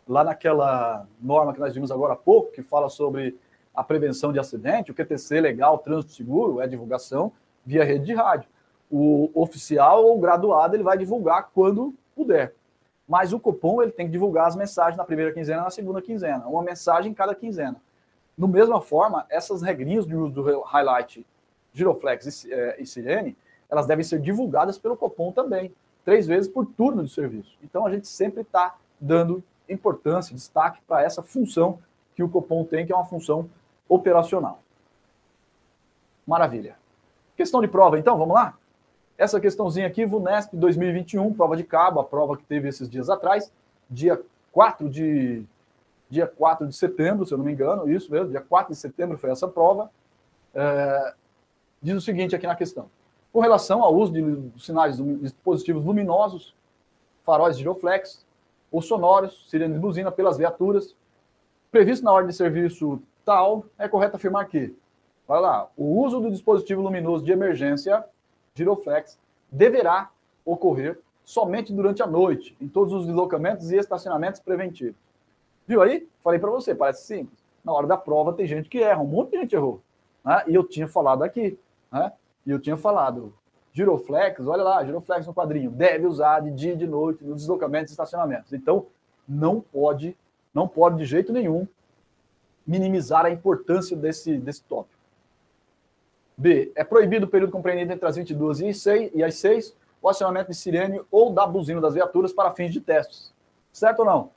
lá 0.07 0.23
naquela 0.23 1.07
norma 1.21 1.53
que 1.53 1.59
nós 1.59 1.73
vimos 1.73 1.91
agora 1.91 2.13
há 2.13 2.15
pouco, 2.15 2.51
que 2.51 2.61
fala 2.61 2.89
sobre 2.89 3.37
a 3.75 3.83
prevenção 3.83 4.33
de 4.33 4.39
acidente, 4.39 4.91
o 4.91 4.93
QTC 4.93 5.39
legal, 5.39 5.77
trânsito 5.77 6.13
seguro, 6.13 6.61
é 6.61 6.67
divulgação 6.67 7.31
via 7.65 7.83
rede 7.83 8.05
de 8.05 8.13
rádio. 8.13 8.49
O 8.89 9.29
oficial 9.35 10.05
ou 10.05 10.19
graduado 10.19 10.75
ele 10.75 10.83
vai 10.83 10.97
divulgar 10.97 11.49
quando 11.53 11.93
puder. 12.15 12.53
Mas 13.07 13.33
o 13.33 13.39
cupom 13.39 13.81
ele 13.81 13.91
tem 13.91 14.05
que 14.05 14.11
divulgar 14.11 14.47
as 14.47 14.55
mensagens 14.55 14.97
na 14.97 15.03
primeira 15.03 15.31
quinzena 15.31 15.61
na 15.61 15.69
segunda 15.69 16.01
quinzena, 16.01 16.47
uma 16.47 16.63
mensagem 16.63 17.11
em 17.11 17.13
cada 17.13 17.35
quinzena. 17.35 17.75
Da 18.37 18.47
mesma 18.47 18.81
forma, 18.81 19.25
essas 19.29 19.61
regrinhas 19.61 20.05
de 20.05 20.15
uso 20.15 20.33
do 20.33 20.61
highlight, 20.61 21.25
giroflex 21.73 22.45
e, 22.45 22.53
é, 22.53 22.81
e 22.81 22.85
sirene, 22.85 23.37
elas 23.69 23.85
devem 23.85 24.03
ser 24.03 24.19
divulgadas 24.19 24.77
pelo 24.77 24.95
cupom 24.95 25.31
também, 25.31 25.73
três 26.05 26.25
vezes 26.25 26.49
por 26.49 26.65
turno 26.65 27.03
de 27.03 27.09
serviço. 27.09 27.57
Então 27.63 27.85
a 27.85 27.91
gente 27.91 28.07
sempre 28.07 28.41
está 28.41 28.75
dando 28.99 29.43
importância, 29.69 30.35
destaque 30.35 30.79
para 30.87 31.03
essa 31.03 31.21
função 31.21 31.79
que 32.15 32.23
o 32.23 32.29
Copom 32.29 32.63
tem, 32.63 32.85
que 32.85 32.91
é 32.91 32.95
uma 32.95 33.05
função 33.05 33.49
operacional. 33.87 34.59
Maravilha. 36.25 36.75
Questão 37.35 37.61
de 37.61 37.67
prova, 37.67 37.99
então, 37.99 38.17
vamos 38.17 38.33
lá? 38.33 38.57
Essa 39.17 39.39
questãozinha 39.39 39.87
aqui, 39.87 40.05
VUNESP 40.05 40.55
2021, 40.55 41.33
prova 41.33 41.55
de 41.55 41.63
cabo, 41.63 41.99
a 41.99 42.03
prova 42.03 42.37
que 42.37 42.43
teve 42.43 42.67
esses 42.67 42.89
dias 42.89 43.09
atrás, 43.09 43.51
dia 43.89 44.21
4 44.51 44.89
de 44.89 45.45
dia 46.09 46.25
4 46.25 46.67
de 46.67 46.75
setembro, 46.75 47.25
se 47.25 47.33
eu 47.33 47.37
não 47.37 47.45
me 47.45 47.51
engano, 47.51 47.89
isso 47.89 48.11
mesmo, 48.11 48.29
dia 48.29 48.41
4 48.41 48.73
de 48.73 48.79
setembro 48.79 49.17
foi 49.17 49.29
essa 49.29 49.47
prova. 49.47 49.91
É, 50.53 51.13
diz 51.81 51.95
o 51.95 52.01
seguinte 52.01 52.35
aqui 52.35 52.47
na 52.47 52.55
questão. 52.55 52.89
Com 53.31 53.39
relação 53.39 53.83
ao 53.83 53.93
uso 53.93 54.13
de 54.13 54.61
sinais 54.61 54.97
de 54.97 55.15
dispositivos 55.17 55.83
luminosos, 55.83 56.55
faróis 57.25 57.57
giroflex, 57.57 58.25
ou 58.77 58.81
sonoros, 58.81 59.49
sirene 59.49 59.73
de 59.73 59.79
buzina 59.79 60.11
pelas 60.11 60.37
viaturas. 60.37 60.95
Previsto 61.71 62.05
na 62.05 62.11
ordem 62.11 62.29
de 62.29 62.35
serviço 62.35 63.01
tal, 63.25 63.65
é 63.75 63.87
correto 63.87 64.17
afirmar 64.17 64.47
que, 64.47 64.71
vai 65.27 65.41
lá, 65.41 65.67
o 65.75 65.99
uso 65.99 66.19
do 66.19 66.29
dispositivo 66.29 66.83
luminoso 66.83 67.25
de 67.25 67.31
emergência, 67.31 68.05
giroflex, 68.53 69.19
deverá 69.51 70.11
ocorrer 70.45 70.99
somente 71.25 71.73
durante 71.73 72.03
a 72.03 72.07
noite, 72.07 72.55
em 72.61 72.67
todos 72.67 72.93
os 72.93 73.07
deslocamentos 73.07 73.71
e 73.71 73.77
estacionamentos 73.77 74.39
preventivos. 74.39 75.01
Viu 75.65 75.81
aí? 75.81 76.07
Falei 76.19 76.39
para 76.39 76.51
você, 76.51 76.75
parece 76.75 77.07
simples. 77.07 77.43
Na 77.65 77.73
hora 77.73 77.87
da 77.87 77.97
prova 77.97 78.31
tem 78.31 78.45
gente 78.45 78.69
que 78.69 78.77
erra, 78.77 79.01
um 79.01 79.07
monte 79.07 79.31
de 79.31 79.39
gente 79.39 79.55
errou. 79.55 79.81
Né? 80.23 80.43
E 80.45 80.53
eu 80.53 80.63
tinha 80.63 80.87
falado 80.87 81.23
aqui, 81.23 81.57
né? 81.91 82.13
E 82.45 82.51
eu 82.51 82.59
tinha 82.59 82.77
falado, 82.77 83.33
Giroflex, 83.77 84.47
olha 84.47 84.63
lá, 84.63 84.83
Giroflex 84.83 85.27
no 85.27 85.35
quadrinho, 85.35 85.69
deve 85.69 86.07
usar 86.07 86.39
de 86.39 86.49
dia 86.49 86.73
e 86.73 86.75
de 86.75 86.87
noite 86.87 87.23
nos 87.23 87.41
deslocamentos 87.41 87.91
e 87.91 87.93
estacionamentos. 87.93 88.51
Então, 88.51 88.87
não 89.29 89.61
pode, 89.61 90.17
não 90.51 90.67
pode 90.67 90.97
de 90.97 91.05
jeito 91.05 91.31
nenhum 91.31 91.67
minimizar 92.65 93.23
a 93.23 93.29
importância 93.29 93.95
desse, 93.95 94.35
desse 94.39 94.63
tópico. 94.63 94.99
B. 96.35 96.71
É 96.75 96.83
proibido 96.83 97.27
o 97.27 97.29
período 97.29 97.51
compreendido 97.51 97.93
entre 97.93 98.07
as 98.07 98.15
22 98.15 98.61
e, 98.61 98.73
6, 98.73 99.11
e 99.13 99.23
as 99.23 99.35
6 99.35 99.75
o 100.01 100.09
acionamento 100.09 100.49
de 100.49 100.57
sirene 100.57 100.99
ou 101.11 101.31
da 101.31 101.45
buzina 101.45 101.79
das 101.79 101.93
viaturas 101.93 102.33
para 102.33 102.51
fins 102.51 102.73
de 102.73 102.81
testes. 102.81 103.31
Certo 103.71 103.99
ou 103.99 104.05
não? 104.05 104.31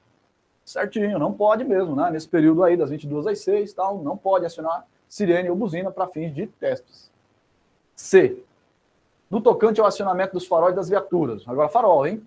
Certinho, 0.66 1.18
não 1.18 1.32
pode 1.32 1.64
mesmo, 1.64 1.96
né? 1.96 2.10
Nesse 2.10 2.28
período 2.28 2.62
aí, 2.62 2.76
das 2.76 2.90
22 2.90 3.26
às 3.26 3.38
6, 3.40 3.72
tal, 3.72 4.02
não 4.02 4.18
pode 4.18 4.44
acionar 4.44 4.86
sirene 5.08 5.48
ou 5.48 5.56
buzina 5.56 5.90
para 5.90 6.06
fins 6.08 6.34
de 6.34 6.46
testes. 6.46 7.10
C 7.96 8.44
no 9.30 9.40
tocante 9.40 9.80
ao 9.80 9.86
acionamento 9.86 10.32
dos 10.32 10.46
faróis 10.46 10.74
das 10.74 10.88
viaturas. 10.88 11.44
Agora, 11.46 11.68
farol, 11.68 12.06
hein? 12.06 12.26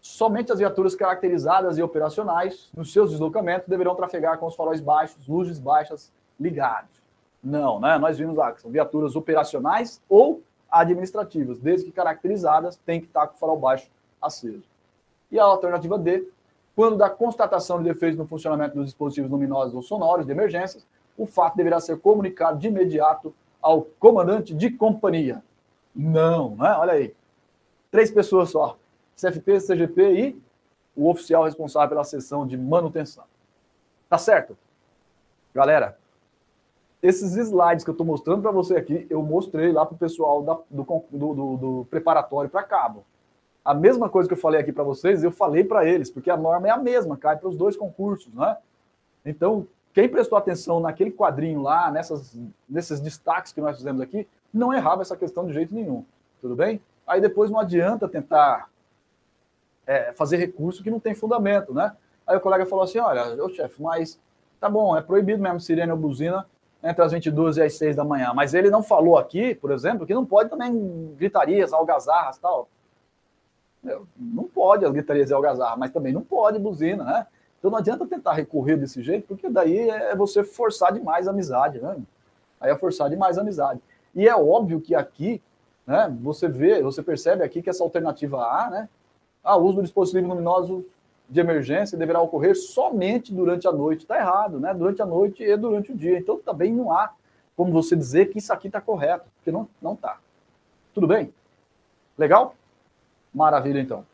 Somente 0.00 0.52
as 0.52 0.58
viaturas 0.58 0.94
caracterizadas 0.94 1.76
e 1.76 1.82
operacionais 1.82 2.70
nos 2.76 2.92
seus 2.92 3.10
deslocamentos 3.10 3.66
deverão 3.66 3.94
trafegar 3.96 4.38
com 4.38 4.46
os 4.46 4.54
faróis 4.54 4.80
baixos, 4.80 5.26
luzes 5.26 5.58
baixas 5.58 6.12
ligados. 6.38 7.02
Não, 7.42 7.80
né? 7.80 7.98
Nós 7.98 8.16
vimos 8.16 8.36
lá 8.36 8.52
que 8.52 8.60
são 8.60 8.70
viaturas 8.70 9.16
operacionais 9.16 10.00
ou 10.08 10.42
administrativas, 10.70 11.58
desde 11.58 11.86
que 11.86 11.92
caracterizadas, 11.92 12.76
tem 12.84 13.00
que 13.00 13.06
estar 13.06 13.26
com 13.26 13.34
o 13.34 13.38
farol 13.38 13.58
baixo 13.58 13.90
aceso. 14.20 14.62
E 15.30 15.38
a 15.38 15.44
alternativa 15.44 15.98
D, 15.98 16.28
quando 16.76 16.96
da 16.96 17.08
constatação 17.08 17.78
de 17.78 17.84
defeitos 17.84 18.18
no 18.18 18.26
funcionamento 18.26 18.74
dos 18.74 18.86
dispositivos 18.86 19.30
luminosos 19.30 19.74
ou 19.74 19.82
sonoros 19.82 20.26
de 20.26 20.32
emergências, 20.32 20.86
o 21.16 21.26
fato 21.26 21.56
deverá 21.56 21.80
ser 21.80 21.98
comunicado 21.98 22.58
de 22.58 22.68
imediato 22.68 23.32
ao 23.62 23.82
comandante 23.82 24.52
de 24.52 24.70
companhia, 24.70 25.42
não, 25.94 26.56
né? 26.56 26.72
Olha 26.78 26.94
aí. 26.94 27.14
Três 27.90 28.10
pessoas 28.10 28.50
só. 28.50 28.76
CFP, 29.16 29.60
CGP 29.60 30.12
e 30.12 30.42
o 30.96 31.08
oficial 31.08 31.44
responsável 31.44 31.90
pela 31.90 32.04
sessão 32.04 32.46
de 32.46 32.56
manutenção. 32.56 33.24
Tá 34.08 34.18
certo? 34.18 34.56
Galera, 35.54 35.96
esses 37.02 37.36
slides 37.36 37.84
que 37.84 37.90
eu 37.90 37.92
estou 37.92 38.06
mostrando 38.06 38.42
para 38.42 38.50
você 38.50 38.76
aqui, 38.76 39.06
eu 39.10 39.22
mostrei 39.22 39.70
lá 39.70 39.84
para 39.84 39.94
o 39.94 39.98
pessoal 39.98 40.42
da, 40.42 40.58
do, 40.70 40.84
do, 41.10 41.34
do, 41.34 41.56
do 41.56 41.86
preparatório 41.90 42.50
para 42.50 42.62
cabo. 42.62 43.04
A 43.64 43.72
mesma 43.72 44.08
coisa 44.08 44.28
que 44.28 44.34
eu 44.34 44.38
falei 44.38 44.60
aqui 44.60 44.72
para 44.72 44.84
vocês, 44.84 45.22
eu 45.22 45.30
falei 45.30 45.64
para 45.64 45.86
eles, 45.86 46.10
porque 46.10 46.30
a 46.30 46.36
norma 46.36 46.68
é 46.68 46.70
a 46.70 46.76
mesma, 46.76 47.16
cai 47.16 47.36
para 47.36 47.48
os 47.48 47.56
dois 47.56 47.76
concursos, 47.76 48.32
né? 48.34 48.56
Então, 49.24 49.66
quem 49.92 50.08
prestou 50.08 50.36
atenção 50.36 50.80
naquele 50.80 51.10
quadrinho 51.10 51.62
lá, 51.62 51.90
nessas, 51.90 52.36
nesses 52.68 53.00
destaques 53.00 53.52
que 53.52 53.60
nós 53.60 53.76
fizemos 53.76 54.00
aqui, 54.00 54.26
não 54.54 54.72
errava 54.72 55.02
essa 55.02 55.16
questão 55.16 55.46
de 55.46 55.52
jeito 55.52 55.74
nenhum. 55.74 56.04
Tudo 56.40 56.54
bem? 56.54 56.80
Aí 57.06 57.20
depois 57.20 57.50
não 57.50 57.58
adianta 57.58 58.08
tentar 58.08 58.68
é, 59.86 60.12
fazer 60.12 60.36
recurso 60.36 60.82
que 60.82 60.90
não 60.90 61.00
tem 61.00 61.14
fundamento, 61.14 61.74
né? 61.74 61.94
Aí 62.26 62.36
o 62.36 62.40
colega 62.40 62.64
falou 62.64 62.84
assim: 62.84 62.98
olha, 62.98 63.42
ô 63.42 63.48
chefe, 63.48 63.82
mas 63.82 64.18
tá 64.60 64.68
bom, 64.68 64.96
é 64.96 65.02
proibido 65.02 65.42
mesmo 65.42 65.60
sirene 65.60 65.92
ou 65.92 65.98
buzina 65.98 66.46
entre 66.82 67.02
as 67.02 67.12
22 67.12 67.56
e 67.56 67.62
as 67.62 67.76
6 67.76 67.96
da 67.96 68.04
manhã. 68.04 68.32
Mas 68.34 68.52
ele 68.54 68.70
não 68.70 68.82
falou 68.82 69.16
aqui, 69.16 69.54
por 69.54 69.72
exemplo, 69.72 70.06
que 70.06 70.14
não 70.14 70.24
pode 70.24 70.50
também 70.50 71.14
gritarias, 71.16 71.72
algazarras 71.72 72.38
tal. 72.38 72.68
Não 74.16 74.44
pode 74.44 74.84
as 74.84 74.92
gritarias 74.92 75.30
e 75.30 75.34
algazarras, 75.34 75.78
mas 75.78 75.90
também 75.90 76.12
não 76.12 76.22
pode 76.22 76.58
buzina, 76.58 77.04
né? 77.04 77.26
Então 77.58 77.70
não 77.70 77.78
adianta 77.78 78.06
tentar 78.06 78.34
recorrer 78.34 78.76
desse 78.76 79.02
jeito, 79.02 79.26
porque 79.26 79.48
daí 79.48 79.88
é 79.88 80.14
você 80.14 80.44
forçar 80.44 80.92
demais 80.92 81.26
a 81.26 81.30
amizade, 81.30 81.80
né? 81.80 81.96
Aí 82.60 82.70
é 82.70 82.76
forçar 82.76 83.08
demais 83.08 83.38
a 83.38 83.40
amizade. 83.40 83.80
E 84.14 84.28
é 84.28 84.36
óbvio 84.36 84.80
que 84.80 84.94
aqui, 84.94 85.42
né, 85.86 86.14
você 86.22 86.48
vê, 86.48 86.82
você 86.82 87.02
percebe 87.02 87.42
aqui 87.42 87.62
que 87.62 87.70
essa 87.70 87.82
alternativa 87.82 88.38
A, 88.42 88.70
né, 88.70 88.88
a 89.42 89.56
uso 89.56 89.76
do 89.76 89.82
dispositivo 89.82 90.28
luminoso 90.28 90.84
de 91.28 91.40
emergência 91.40 91.98
deverá 91.98 92.20
ocorrer 92.20 92.56
somente 92.56 93.32
durante 93.32 93.66
a 93.66 93.72
noite. 93.72 94.02
Está 94.02 94.16
errado, 94.18 94.60
né? 94.60 94.72
Durante 94.74 95.02
a 95.02 95.06
noite 95.06 95.42
e 95.42 95.56
durante 95.56 95.92
o 95.92 95.96
dia. 95.96 96.18
Então 96.18 96.38
também 96.38 96.72
não 96.72 96.92
há 96.92 97.12
como 97.56 97.72
você 97.72 97.94
dizer 97.94 98.26
que 98.26 98.38
isso 98.38 98.52
aqui 98.52 98.66
está 98.66 98.80
correto, 98.80 99.26
porque 99.36 99.52
não 99.52 99.68
não 99.80 99.94
está. 99.94 100.18
Tudo 100.92 101.06
bem? 101.06 101.32
Legal? 102.16 102.54
Maravilha, 103.32 103.80
então. 103.80 104.04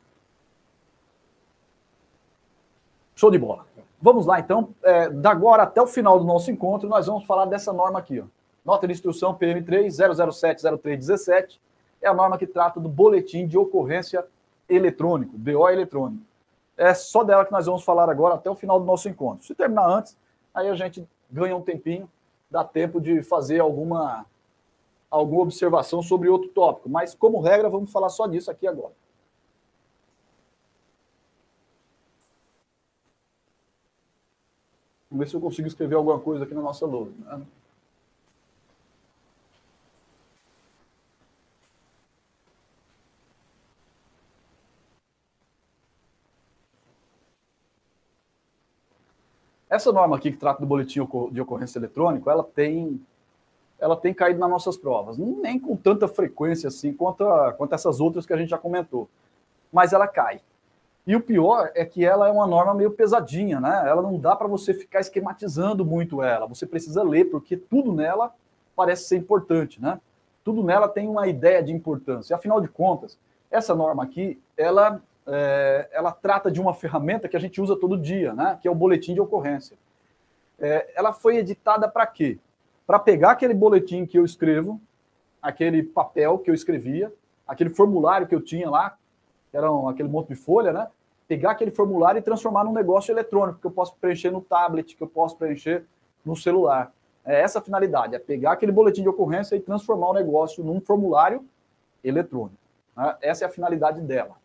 Show 3.15 3.31
de 3.31 3.39
bola. 3.39 3.67
Vamos 4.01 4.25
lá, 4.25 4.41
então. 4.41 4.71
É, 4.83 5.11
da 5.11 5.31
agora 5.31 5.65
até 5.65 5.81
o 5.81 5.87
final 5.87 6.19
do 6.19 6.25
nosso 6.25 6.51
encontro, 6.51 6.89
nós 6.89 7.07
vamos 7.07 7.25
falar 7.25 7.45
dessa 7.45 7.73
norma 7.73 7.99
aqui, 7.99 8.21
ó. 8.21 8.25
Nota 8.65 8.87
de 8.87 8.93
instrução 8.93 9.35
PM3 9.35 9.87
0070317 9.87 11.59
é 12.03 12.09
a 12.09 12.15
norma 12.15 12.39
que 12.39 12.47
trata 12.47 12.79
do 12.81 12.89
boletim 12.89 13.47
de 13.47 13.59
ocorrência 13.59 14.25
eletrônico, 14.69 15.37
BO 15.37 15.69
eletrônico. 15.69 16.23
É 16.77 16.95
só 16.95 17.25
dela 17.25 17.45
que 17.45 17.53
nós 17.53 17.67
vamos 17.67 17.83
falar 17.83 18.09
agora 18.09 18.35
até 18.35 18.49
o 18.51 18.55
final 18.55 18.79
do 18.79 18.87
nosso 18.87 19.09
encontro. 19.09 19.45
Se 19.45 19.55
terminar 19.55 19.89
antes, 19.89 20.17
aí 20.55 20.69
a 20.69 20.75
gente 20.75 21.07
ganha 21.31 21.57
um 21.57 21.61
tempinho, 21.61 22.09
dá 22.51 22.65
tempo 22.65 23.01
de 23.01 23.23
fazer 23.23 23.61
alguma 23.61 24.25
alguma 25.11 25.43
observação 25.43 26.03
sobre 26.03 26.29
outro 26.29 26.49
tópico, 26.51 26.89
mas 26.89 27.15
como 27.15 27.41
regra 27.41 27.69
vamos 27.69 27.91
falar 27.91 28.09
só 28.11 28.29
disso 28.29 28.49
aqui 28.49 28.67
agora. 28.67 28.93
Vamos 35.11 35.25
ver 35.25 35.29
se 35.29 35.35
eu 35.35 35.41
consigo 35.41 35.67
escrever 35.67 35.97
alguma 35.97 36.21
coisa 36.21 36.45
aqui 36.45 36.55
na 36.55 36.63
nossa 36.63 36.87
lousa. 36.87 37.13
Essa 49.71 49.93
norma 49.93 50.17
aqui 50.17 50.33
que 50.33 50.37
trata 50.37 50.61
do 50.61 50.67
boletim 50.67 51.07
de 51.31 51.41
ocorrência 51.41 51.79
eletrônico, 51.79 52.29
ela 52.29 52.43
tem, 52.43 53.01
ela 53.79 53.97
tem 53.97 54.13
caído 54.13 54.41
nas 54.41 54.51
nossas 54.51 54.77
provas, 54.77 55.17
nem 55.17 55.61
com 55.61 55.77
tanta 55.77 56.09
frequência 56.09 56.67
assim 56.67 56.93
quanto, 56.93 57.25
a, 57.25 57.53
quanto 57.53 57.75
essas 57.75 58.01
outras 58.01 58.27
que 58.27 58.33
a 58.33 58.37
gente 58.37 58.51
já 58.51 58.59
comentou, 58.59 59.09
mas 59.73 59.93
ela 59.93 60.09
cai. 60.09 60.41
E 61.07 61.15
o 61.15 61.21
pior 61.21 61.71
é 61.75 61.85
que 61.85 62.05
ela 62.05 62.29
é 62.29 62.33
uma 62.33 62.47
norma 62.47 62.75
meio 62.75 62.91
pesadinha, 62.91 63.59
né? 63.61 63.85
Ela 63.89 64.03
não 64.03 64.19
dá 64.19 64.37
para 64.37 64.47
você 64.47 64.75
ficar 64.75 65.01
esquematizando 65.01 65.85
muito 65.85 66.23
ela. 66.23 66.47
Você 66.47 66.67
precisa 66.67 67.03
ler, 67.03 67.31
porque 67.31 67.57
tudo 67.57 67.93
nela 67.93 68.35
parece 68.77 69.05
ser 69.05 69.17
importante, 69.17 69.81
né? 69.81 70.01
Tudo 70.45 70.63
nela 70.63 70.89
tem 70.89 71.09
uma 71.09 71.27
ideia 71.27 71.63
de 71.63 71.73
importância. 71.73 72.37
Afinal 72.37 72.61
de 72.61 72.69
contas, 72.69 73.19
essa 73.51 73.75
norma 73.75 74.03
aqui, 74.03 74.39
ela 74.57 75.01
é, 75.33 75.89
ela 75.93 76.11
trata 76.11 76.51
de 76.51 76.61
uma 76.61 76.75
ferramenta 76.75 77.29
que 77.29 77.37
a 77.37 77.41
gente 77.41 77.61
usa 77.61 77.77
todo 77.77 77.97
dia, 77.97 78.35
né? 78.35 78.59
que 78.61 78.67
é 78.67 78.71
o 78.71 78.75
boletim 78.75 79.15
de 79.15 79.21
ocorrência. 79.21 79.77
É, 80.59 80.91
ela 80.95 81.13
foi 81.13 81.37
editada 81.37 81.89
para 81.89 82.05
quê? 82.05 82.39
Para 82.85 82.99
pegar 82.99 83.31
aquele 83.31 83.55
boletim 83.55 84.05
que 84.05 84.19
eu 84.19 84.25
escrevo, 84.25 84.81
aquele 85.41 85.85
papel 85.85 86.39
que 86.39 86.51
eu 86.51 86.55
escrevia, 86.55 87.13
aquele 87.47 87.71
formulário 87.71 88.27
que 88.27 88.35
eu 88.35 88.41
tinha 88.41 88.69
lá, 88.69 88.99
que 89.51 89.57
era 89.57 89.71
um, 89.73 89.89
aquele 89.89 90.09
monte 90.09 90.29
de 90.29 90.35
folha, 90.35 90.73
né? 90.73 90.89
Pegar 91.29 91.53
aquele 91.53 91.71
formulário 91.71 92.19
e 92.19 92.23
transformar 92.23 92.65
num 92.65 92.73
negócio 92.73 93.13
eletrônico, 93.13 93.61
que 93.61 93.67
eu 93.67 93.71
posso 93.71 93.95
preencher 94.01 94.33
no 94.33 94.41
tablet, 94.41 94.97
que 94.97 95.03
eu 95.03 95.07
posso 95.07 95.37
preencher 95.37 95.85
no 96.25 96.35
celular. 96.35 96.93
É 97.25 97.41
essa 97.41 97.61
a 97.61 97.63
finalidade, 97.63 98.17
é 98.17 98.19
pegar 98.19 98.53
aquele 98.53 98.73
boletim 98.73 99.03
de 99.03 99.09
ocorrência 99.09 99.55
e 99.55 99.61
transformar 99.61 100.09
o 100.09 100.15
negócio 100.15 100.65
num 100.65 100.81
formulário 100.81 101.47
eletrônico. 102.03 102.59
Né? 102.97 103.17
Essa 103.23 103.45
é 103.45 103.47
a 103.47 103.51
finalidade 103.51 104.01
dela. 104.01 104.40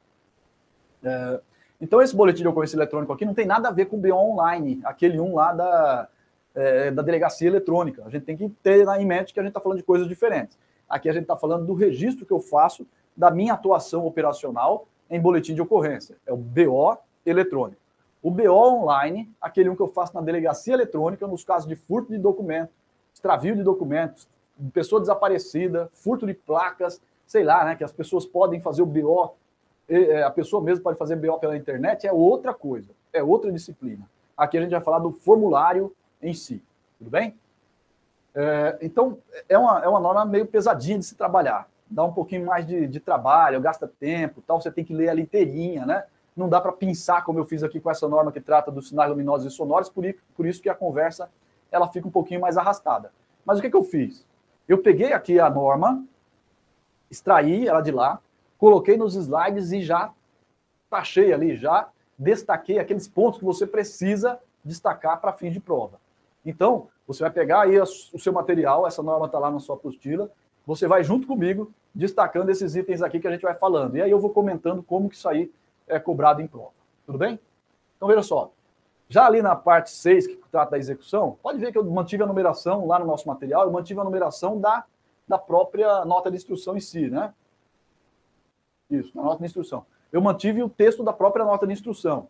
É, 1.06 1.40
então, 1.80 2.01
esse 2.01 2.16
boletim 2.16 2.42
de 2.42 2.48
ocorrência 2.48 2.75
eletrônico 2.75 3.14
aqui 3.14 3.25
não 3.25 3.34
tem 3.34 3.45
nada 3.45 3.69
a 3.69 3.72
ver 3.72 3.85
com 3.85 3.98
o 3.98 4.00
BO 4.00 4.14
online, 4.14 4.82
aquele 4.84 5.19
um 5.19 5.35
lá 5.35 5.53
da, 5.53 6.08
é, 6.53 6.92
da 6.92 7.01
delegacia 7.01 7.48
eletrônica. 7.48 8.03
A 8.06 8.09
gente 8.09 8.24
tem 8.24 8.35
que 8.35 8.50
ter 8.64 8.88
em 8.88 9.06
mente 9.06 9.34
que 9.34 9.40
a 9.40 9.43
gente 9.43 9.51
está 9.51 9.59
falando 9.59 9.77
de 9.77 9.84
coisas 9.84 10.08
diferentes. 10.08 10.58
Aqui 10.90 11.09
a 11.09 11.14
gente 11.14 11.24
está 11.24 11.35
falando 11.35 11.66
do 11.66 11.74
registro 11.74 12.25
que 12.25 12.32
eu 12.32 12.40
faço 12.40 12.88
da 13.16 13.30
minha 13.30 13.53
atuação 13.53 14.06
operacional 14.06 14.88
em 15.09 15.19
boletim 15.19 15.53
de 15.53 15.61
ocorrência. 15.61 16.17
É 16.25 16.34
o 16.34 16.38
BO 16.38 16.98
eletrônico. 17.25 17.82
O 18.22 18.32
BO 18.32 18.51
online, 18.51 19.32
aquele 19.40 19.69
um 19.69 19.75
que 19.75 19.82
eu 19.82 19.88
faço 19.88 20.16
na 20.16 20.22
delegacia 20.22 20.74
eletrônica, 20.74 21.27
nos 21.27 21.43
casos 21.43 21.67
de 21.67 21.75
furto 21.75 22.11
de 22.11 22.17
documento, 22.17 22.72
extravio 23.14 23.56
de 23.56 23.64
documentos, 23.64 24.27
pessoa 24.74 25.00
desaparecida, 25.00 25.90
furto 25.93 26.25
de 26.25 26.34
placas, 26.34 27.01
sei 27.27 27.43
lá, 27.43 27.66
né, 27.66 27.75
que 27.75 27.84
as 27.84 27.92
pessoas 27.92 28.25
podem 28.25 28.59
fazer 28.59 28.82
o 28.82 28.85
BO 28.85 29.35
a 30.25 30.31
pessoa 30.31 30.61
mesmo 30.64 30.83
pode 30.83 30.97
fazer 30.97 31.15
BO 31.15 31.38
pela 31.39 31.55
internet, 31.55 32.07
é 32.07 32.11
outra 32.11 32.53
coisa, 32.53 32.89
é 33.14 33.23
outra 33.23 33.51
disciplina. 33.51 34.09
Aqui 34.35 34.57
a 34.57 34.61
gente 34.61 34.72
vai 34.72 34.81
falar 34.81 34.99
do 34.99 35.11
formulário 35.11 35.95
em 36.22 36.33
si, 36.33 36.61
tudo 36.97 37.09
bem? 37.09 37.35
É, 38.33 38.77
então, 38.81 39.17
é 39.47 39.57
uma, 39.57 39.80
é 39.80 39.88
uma 39.88 39.99
norma 39.99 40.25
meio 40.25 40.45
pesadinha 40.45 40.99
de 40.99 41.05
se 41.05 41.15
trabalhar. 41.15 41.69
Dá 41.89 42.03
um 42.03 42.11
pouquinho 42.11 42.45
mais 42.45 42.65
de, 42.65 42.88
de 42.88 42.99
trabalho, 42.99 43.61
gasta 43.61 43.88
tempo, 43.88 44.43
tal, 44.45 44.59
você 44.59 44.72
tem 44.72 44.83
que 44.83 44.93
ler 44.93 45.05
ela 45.05 45.22
inteirinha, 45.22 45.85
né? 45.85 46.03
Não 46.35 46.49
dá 46.49 46.59
para 46.59 46.73
pensar 46.73 47.23
como 47.23 47.39
eu 47.39 47.45
fiz 47.45 47.64
aqui 47.64 47.80
com 47.80 47.89
essa 47.89 48.07
norma 48.09 48.31
que 48.31 48.41
trata 48.41 48.69
dos 48.69 48.89
sinais 48.89 49.09
luminosos 49.09 49.51
e 49.51 49.55
sonoros, 49.55 49.88
por, 49.88 50.03
por 50.35 50.45
isso 50.45 50.61
que 50.61 50.67
a 50.67 50.75
conversa 50.75 51.30
ela 51.72 51.88
fica 51.88 52.07
um 52.07 52.11
pouquinho 52.11 52.41
mais 52.41 52.57
arrastada. 52.57 53.11
Mas 53.45 53.59
o 53.59 53.61
que, 53.61 53.69
que 53.69 53.77
eu 53.77 53.83
fiz? 53.83 54.25
Eu 54.67 54.80
peguei 54.80 55.14
aqui 55.14 55.39
a 55.39 55.49
norma, 55.49 56.03
extraí 57.09 57.67
ela 57.67 57.80
de 57.80 57.91
lá, 57.91 58.19
coloquei 58.58 58.98
nos 58.98 59.16
slides 59.16 59.72
e 59.72 59.82
já 59.82 60.11
taxei 60.90 61.34
ali, 61.34 61.56
já 61.56 61.90
destaquei 62.17 62.80
aqueles 62.80 63.08
pontos 63.08 63.40
que 63.40 63.45
você 63.45 63.67
precisa 63.67 64.40
destacar 64.64 65.19
para 65.19 65.34
fim 65.34 65.51
de 65.51 65.59
prova. 65.59 66.00
Então, 66.45 66.88
você 67.08 67.24
vai 67.24 67.32
pegar 67.32 67.61
aí 67.61 67.80
o 67.80 67.85
seu 67.85 68.34
material, 68.34 68.88
essa 68.88 69.03
norma 69.03 69.25
está 69.25 69.38
lá 69.38 69.51
na 69.51 69.59
sua 69.59 69.75
apostila, 69.75 70.30
você 70.66 70.88
vai 70.88 71.03
junto 71.03 71.27
comigo 71.27 71.72
destacando 71.93 72.50
esses 72.50 72.75
itens 72.75 73.01
aqui 73.01 73.19
que 73.19 73.27
a 73.27 73.32
gente 73.32 73.42
vai 73.42 73.53
falando. 73.53 73.95
E 73.98 74.01
aí 74.01 74.09
eu 74.09 74.19
vou 74.19 74.32
comentando 74.32 74.82
como 74.82 75.09
que 75.09 75.16
isso 75.16 75.30
aí 75.30 75.51
é 75.88 76.00
cobrado 76.00 76.42
em 76.42 76.48
prova. 76.48 76.72
Tudo 77.06 77.17
bem? 77.17 77.40
Então, 77.95 78.08
veja 78.08 78.24
só. 78.24 78.51
Já 79.08 79.25
ali 79.25 79.42
na 79.42 79.56
parte 79.56 79.92
6, 79.92 80.27
que 80.27 80.35
trata 80.51 80.72
da 80.72 80.77
execução, 80.80 81.38
pode 81.43 81.59
ver 81.59 81.72
que 81.72 81.77
eu 81.77 81.85
mantive 81.85 82.24
a 82.24 82.25
numeração 82.25 82.88
lá 82.88 82.98
no 82.98 83.06
nosso 83.06 83.27
material, 83.27 83.66
eu 83.66 83.72
mantive 83.72 84.00
a 84.00 84.03
numeração 84.03 84.59
da, 84.59 84.84
da 85.27 85.38
própria 85.38 86.03
nota 86.06 86.32
de 86.32 86.38
instrução 86.38 86.75
em 86.75 86.80
si, 86.80 87.09
né? 87.09 87.34
Isso, 88.89 89.11
na 89.15 89.23
nota 89.23 89.39
de 89.39 89.45
instrução. 89.45 89.85
Eu 90.11 90.22
mantive 90.22 90.64
o 90.64 90.69
texto 90.69 91.03
da 91.03 91.11
própria 91.11 91.43
nota 91.43 91.65
de 91.65 91.73
instrução. 91.73 92.27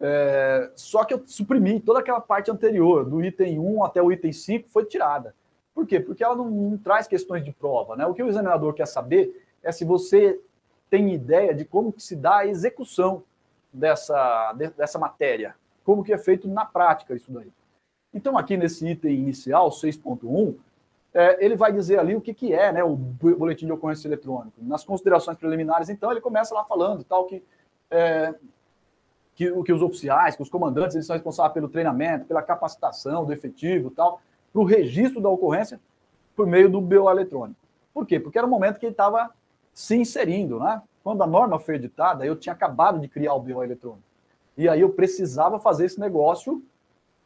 É, 0.00 0.70
só 0.74 1.04
que 1.04 1.14
eu 1.14 1.22
suprimi 1.24 1.80
toda 1.80 2.00
aquela 2.00 2.20
parte 2.20 2.50
anterior, 2.50 3.04
do 3.04 3.24
item 3.24 3.58
1 3.58 3.84
até 3.84 4.02
o 4.02 4.12
item 4.12 4.32
5, 4.32 4.68
foi 4.68 4.84
tirada. 4.84 5.34
Por 5.74 5.86
quê? 5.86 5.98
Porque 5.98 6.22
ela 6.22 6.36
não, 6.36 6.48
não, 6.50 6.78
traz 6.78 7.06
questões 7.06 7.44
de 7.44 7.52
prova. 7.52 7.96
Né? 7.96 8.06
O 8.06 8.14
que 8.14 8.22
o 8.22 8.28
examinador 8.28 8.74
quer 8.74 8.86
saber 8.86 9.44
é 9.62 9.72
se 9.72 9.84
você 9.84 10.40
tem 10.90 11.12
ideia 11.12 11.54
de 11.54 11.64
como 11.64 11.92
que 11.92 12.02
se 12.02 12.14
dá 12.14 12.38
a 12.38 12.46
execução 12.46 13.24
dessa, 13.72 14.52
de, 14.52 14.68
dessa 14.70 14.98
matéria, 14.98 15.56
como 15.84 16.04
que 16.04 16.12
é 16.12 16.18
feito 16.18 16.46
na 16.46 16.64
prática 16.64 17.14
isso 17.14 17.32
daí. 17.32 17.50
Então, 18.12 18.38
aqui 18.38 18.56
nesse 18.56 18.86
item 18.86 19.14
inicial, 19.14 19.70
6.1, 19.70 20.54
é, 21.14 21.44
ele 21.44 21.54
vai 21.54 21.72
dizer 21.72 22.00
ali 22.00 22.16
o 22.16 22.20
que, 22.20 22.34
que 22.34 22.52
é 22.52 22.72
né, 22.72 22.82
o 22.82 22.96
boletim 22.96 23.66
de 23.66 23.72
ocorrência 23.72 24.08
eletrônico. 24.08 24.56
Nas 24.60 24.84
considerações 24.84 25.38
preliminares, 25.38 25.88
então, 25.88 26.10
ele 26.10 26.20
começa 26.20 26.52
lá 26.52 26.64
falando 26.64 27.04
tal 27.04 27.24
que, 27.26 27.40
é, 27.88 28.34
que, 29.36 29.62
que 29.62 29.72
os 29.72 29.80
oficiais, 29.80 30.34
que 30.34 30.42
os 30.42 30.50
comandantes, 30.50 30.96
eles 30.96 31.06
são 31.06 31.14
responsáveis 31.14 31.54
pelo 31.54 31.68
treinamento, 31.68 32.26
pela 32.26 32.42
capacitação 32.42 33.24
do 33.24 33.32
efetivo 33.32 33.92
tal, 33.92 34.20
para 34.52 34.60
o 34.60 34.64
registro 34.64 35.20
da 35.20 35.28
ocorrência 35.28 35.80
por 36.34 36.48
meio 36.48 36.68
do 36.68 36.80
BO 36.80 37.08
eletrônico. 37.08 37.60
Por 37.92 38.04
quê? 38.04 38.18
Porque 38.18 38.36
era 38.36 38.46
o 38.46 38.50
momento 38.50 38.80
que 38.80 38.86
ele 38.86 38.92
estava 38.92 39.30
se 39.72 39.96
inserindo, 39.96 40.58
né? 40.58 40.82
Quando 41.04 41.22
a 41.22 41.26
norma 41.26 41.60
foi 41.60 41.76
editada, 41.76 42.26
eu 42.26 42.34
tinha 42.34 42.52
acabado 42.52 42.98
de 42.98 43.06
criar 43.06 43.34
o 43.34 43.40
BO 43.40 43.62
eletrônico. 43.62 44.02
E 44.56 44.68
aí 44.68 44.80
eu 44.80 44.90
precisava 44.90 45.60
fazer 45.60 45.84
esse 45.84 46.00
negócio 46.00 46.60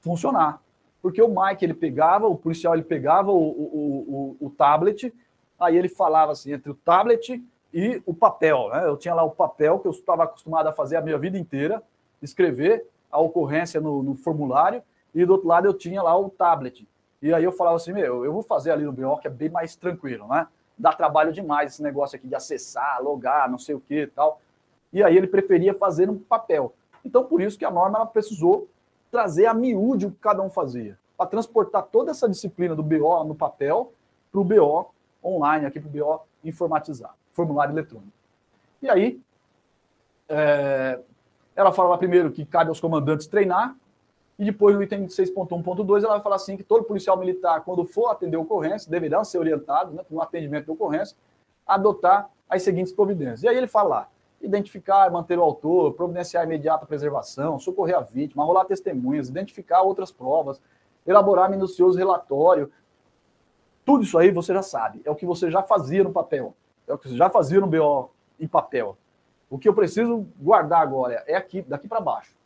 funcionar 0.01 0.61
porque 1.01 1.23
o 1.23 1.29
Mike 1.29 1.65
ele 1.65 1.75
pegava, 1.75 2.27
o 2.27 2.37
policial 2.37 2.75
ele 2.75 2.83
pegava 2.83 3.31
o, 3.31 3.37
o, 3.37 4.37
o, 4.41 4.47
o 4.47 4.51
tablet, 4.51 5.13
aí 5.59 5.77
ele 5.77 5.89
falava 5.89 6.33
assim, 6.33 6.53
entre 6.53 6.71
o 6.71 6.75
tablet 6.75 7.43
e 7.73 8.03
o 8.05 8.15
papel. 8.15 8.69
Né? 8.71 8.87
Eu 8.87 8.97
tinha 8.97 9.15
lá 9.15 9.23
o 9.23 9.31
papel 9.31 9.79
que 9.79 9.87
eu 9.87 9.93
estava 9.93 10.25
acostumado 10.25 10.69
a 10.69 10.73
fazer 10.73 10.97
a 10.97 11.01
minha 11.01 11.19
vida 11.19 11.39
inteira, 11.39 11.83
escrever 12.23 12.87
a 13.11 13.19
ocorrência 13.19 13.81
no, 13.81 14.03
no, 14.03 14.15
formulário, 14.15 14.83
e 15.15 15.25
do 15.25 15.33
outro 15.33 15.49
lado 15.49 15.67
eu 15.67 15.75
tinha 15.75 16.03
lá 16.03 16.19
o 16.19 16.29
tablet. 16.29 16.87
E 17.23 17.33
aí 17.33 17.43
eu 17.43 17.53
falava 17.53 17.77
assim, 17.77 17.93
meu, 17.93 18.25
eu 18.25 18.33
vou 18.33 18.43
fazer 18.43 18.71
ali 18.71 18.85
no 18.85 18.93
BO, 18.93 19.19
que 19.19 19.27
é 19.27 19.31
bem 19.31 19.49
mais 19.49 19.75
tranquilo, 19.75 20.27
né? 20.29 20.47
Dá 20.77 20.93
trabalho 20.93 21.33
demais 21.33 21.73
esse 21.73 21.83
negócio 21.83 22.17
aqui 22.17 22.29
de 22.29 22.37
acessar, 22.37 23.03
logar, 23.03 23.51
não 23.51 23.59
sei 23.59 23.75
o 23.75 23.81
que 23.81 24.07
tal. 24.09 24.41
E 24.93 25.03
aí 25.03 25.17
ele 25.17 25.27
preferia 25.27 25.75
fazer 25.75 26.07
no 26.07 26.17
papel. 26.17 26.73
Então, 27.05 27.25
por 27.25 27.41
isso 27.41 27.59
que 27.59 27.65
a 27.65 27.71
norma 27.71 27.99
ela 27.99 28.07
precisou 28.07 28.69
trazer 29.11 29.47
a 29.47 29.55
miúde 29.55 30.07
o 30.07 30.11
que 30.11 30.19
cada 30.19 30.43
um 30.43 30.51
fazia, 30.51 30.99
para 31.17 31.27
transportar 31.27 31.85
toda 31.85 32.11
essa 32.11 32.29
disciplina 32.29 32.75
do 32.75 32.83
BO 32.83 33.25
no 33.25 33.35
papel 33.35 33.93
para 34.31 34.41
o 34.41 34.45
BO 34.45 34.91
online, 35.25 35.67
aqui 35.67 35.81
para 35.81 35.89
o 35.89 35.93
BO 35.93 36.23
informatizado, 36.45 37.15
formulário 37.33 37.73
eletrônico. 37.73 38.13
E 38.81 38.89
aí, 38.89 39.21
é, 40.29 41.01
ela 41.57 41.73
fala 41.73 41.99
primeiro 41.99 42.31
que 42.31 42.45
cabe 42.45 42.69
aos 42.69 42.81
comandantes 42.81 43.27
treinar, 43.27 43.75
e 44.39 44.45
depois 44.45 44.77
no 44.77 44.83
item 44.83 45.07
6.1.2 45.07 46.05
ela 46.05 46.15
vai 46.15 46.21
falar 46.21 46.37
assim 46.37 46.57
que 46.57 46.63
todo 46.63 46.85
policial 46.85 47.17
militar, 47.17 47.63
quando 47.65 47.85
for 47.85 48.11
atender 48.11 48.37
ocorrência, 48.37 48.89
deverá 48.89 49.25
ser 49.25 49.39
orientado 49.39 49.93
né, 49.93 50.05
atendimento 50.21 50.67
de 50.67 50.71
ocorrência, 50.71 51.17
adotar 51.67 52.31
as 52.49 52.63
seguintes 52.63 52.93
providências. 52.93 53.43
E 53.43 53.49
aí 53.49 53.57
ele 53.57 53.67
fala 53.67 53.89
lá, 53.89 54.09
identificar 54.41 55.11
manter 55.11 55.39
o 55.39 55.43
autor, 55.43 55.95
providenciar 55.95 56.45
imediata 56.45 56.87
preservação, 56.87 57.59
socorrer 57.59 57.97
a 57.97 58.01
vítima, 58.01 58.45
rolar 58.45 58.65
testemunhas, 58.65 59.29
identificar 59.29 59.83
outras 59.83 60.13
provas, 60.13 60.61
elaborar 61.07 61.51
minucioso 61.51 61.99
relatório. 61.99 62.71
Tudo 63.85 64.05
isso 64.05 64.19
aí 64.19 64.31
você 64.31 64.53
já 64.53 64.63
sabe, 64.63 65.01
é 65.05 65.11
o 65.11 65.15
que 65.15 65.27
você 65.27 65.51
já 65.51 65.63
fazia 65.63 66.05
no 66.05 66.13
papel, 66.13 66.55
é 66.87 66.93
o 66.93 66.99
que 66.99 67.09
você 67.09 67.17
já 67.17 67.29
fazia 67.29 67.61
no 67.61 67.67
BO 67.67 68.11
em 68.39 68.47
papel. 68.47 68.97
O 69.51 69.59
que 69.59 69.69
eu 69.69 69.75
preciso 69.75 70.27
guardar 70.39 70.83
agora 70.83 71.25
é 71.27 71.35
aqui, 71.35 71.63
daqui 71.63 71.89
para 71.89 72.01
baixo. 72.01 72.37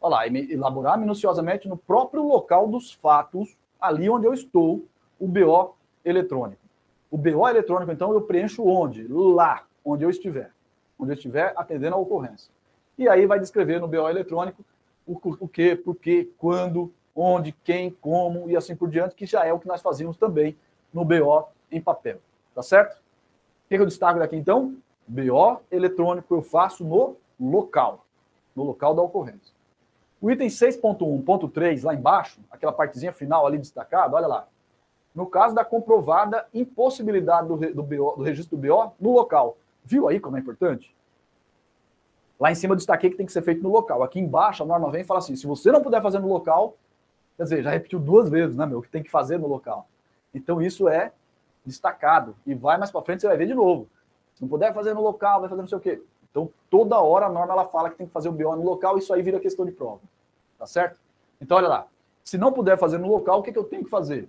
Olha 0.00 0.10
lá, 0.10 0.26
elaborar 0.26 0.98
minuciosamente 0.98 1.68
no 1.68 1.76
próprio 1.76 2.22
local 2.22 2.68
dos 2.68 2.92
fatos, 2.92 3.56
ali 3.80 4.08
onde 4.08 4.26
eu 4.26 4.34
estou, 4.34 4.84
o 5.18 5.26
BO 5.26 5.74
eletrônico. 6.04 6.60
O 7.10 7.18
BO 7.18 7.48
eletrônico, 7.48 7.90
então, 7.92 8.12
eu 8.12 8.22
preencho 8.22 8.66
onde? 8.66 9.06
Lá, 9.08 9.64
onde 9.84 10.04
eu 10.04 10.10
estiver 10.10 10.52
onde 11.00 11.14
estiver 11.14 11.52
atendendo 11.56 11.96
a 11.96 11.98
ocorrência. 11.98 12.50
E 12.98 13.08
aí 13.08 13.26
vai 13.26 13.40
descrever 13.40 13.80
no 13.80 13.88
BO 13.88 14.08
eletrônico 14.08 14.64
o, 15.06 15.18
o 15.40 15.48
que, 15.48 15.74
por 15.74 15.96
que, 15.96 16.30
quando, 16.38 16.92
onde, 17.14 17.52
quem, 17.64 17.90
como 17.90 18.50
e 18.50 18.56
assim 18.56 18.76
por 18.76 18.88
diante, 18.88 19.14
que 19.14 19.26
já 19.26 19.44
é 19.44 19.52
o 19.52 19.58
que 19.58 19.66
nós 19.66 19.80
fazíamos 19.80 20.16
também 20.16 20.56
no 20.92 21.04
BO 21.04 21.48
em 21.70 21.80
papel. 21.80 22.18
Tá 22.54 22.62
certo? 22.62 22.96
O 22.96 23.68
que 23.68 23.74
eu 23.76 23.86
destaco 23.86 24.18
daqui 24.18 24.36
então? 24.36 24.76
BO 25.06 25.60
eletrônico 25.70 26.34
eu 26.34 26.42
faço 26.42 26.84
no 26.84 27.16
local, 27.40 28.04
no 28.54 28.62
local 28.64 28.94
da 28.94 29.02
ocorrência. 29.02 29.54
O 30.20 30.30
item 30.30 30.48
6.1.3, 30.48 31.82
lá 31.82 31.94
embaixo, 31.94 32.40
aquela 32.50 32.72
partezinha 32.72 33.12
final 33.12 33.46
ali 33.46 33.56
destacada, 33.56 34.14
olha 34.14 34.26
lá. 34.26 34.46
No 35.14 35.26
caso 35.26 35.54
da 35.54 35.64
comprovada 35.64 36.46
impossibilidade 36.52 37.48
do, 37.48 37.56
do, 37.56 37.82
BO, 37.82 38.16
do 38.16 38.22
registro 38.22 38.56
do 38.56 38.68
BO 38.68 38.92
no 39.00 39.12
local. 39.12 39.56
Viu 39.84 40.08
aí 40.08 40.20
como 40.20 40.36
é 40.36 40.40
importante? 40.40 40.94
Lá 42.38 42.50
em 42.50 42.54
cima 42.54 42.72
eu 42.72 42.76
destaquei 42.76 43.10
que 43.10 43.16
tem 43.16 43.26
que 43.26 43.32
ser 43.32 43.42
feito 43.42 43.62
no 43.62 43.70
local. 43.70 44.02
Aqui 44.02 44.18
embaixo 44.18 44.62
a 44.62 44.66
norma 44.66 44.90
vem 44.90 45.02
e 45.02 45.04
fala 45.04 45.18
assim: 45.18 45.36
se 45.36 45.46
você 45.46 45.70
não 45.70 45.82
puder 45.82 46.00
fazer 46.00 46.18
no 46.18 46.28
local, 46.28 46.76
quer 47.36 47.42
dizer, 47.42 47.62
já 47.62 47.70
repetiu 47.70 47.98
duas 47.98 48.30
vezes, 48.30 48.56
né, 48.56 48.64
meu? 48.64 48.80
Que 48.80 48.88
tem 48.88 49.02
que 49.02 49.10
fazer 49.10 49.38
no 49.38 49.46
local. 49.46 49.86
Então 50.34 50.60
isso 50.62 50.88
é 50.88 51.12
destacado. 51.64 52.34
E 52.46 52.54
vai 52.54 52.78
mais 52.78 52.90
para 52.90 53.02
frente, 53.02 53.20
você 53.20 53.28
vai 53.28 53.36
ver 53.36 53.46
de 53.46 53.54
novo. 53.54 53.88
Se 54.34 54.42
não 54.42 54.48
puder 54.48 54.72
fazer 54.72 54.94
no 54.94 55.02
local, 55.02 55.40
vai 55.40 55.48
fazer 55.48 55.60
não 55.60 55.68
sei 55.68 55.78
o 55.78 55.80
quê. 55.80 56.02
Então, 56.30 56.50
toda 56.70 57.00
hora 57.00 57.26
a 57.26 57.28
norma 57.28 57.52
ela 57.52 57.66
fala 57.66 57.90
que 57.90 57.96
tem 57.96 58.06
que 58.06 58.12
fazer 58.12 58.28
o 58.28 58.32
BO 58.32 58.56
no 58.56 58.64
local, 58.64 58.96
isso 58.96 59.12
aí 59.12 59.20
vira 59.20 59.40
questão 59.40 59.66
de 59.66 59.72
prova. 59.72 60.00
Tá 60.58 60.66
certo? 60.66 60.96
Então, 61.40 61.56
olha 61.56 61.68
lá. 61.68 61.86
Se 62.22 62.38
não 62.38 62.52
puder 62.52 62.78
fazer 62.78 62.98
no 62.98 63.08
local, 63.08 63.40
o 63.40 63.42
que, 63.42 63.50
que 63.50 63.58
eu 63.58 63.64
tenho 63.64 63.82
que 63.82 63.90
fazer? 63.90 64.28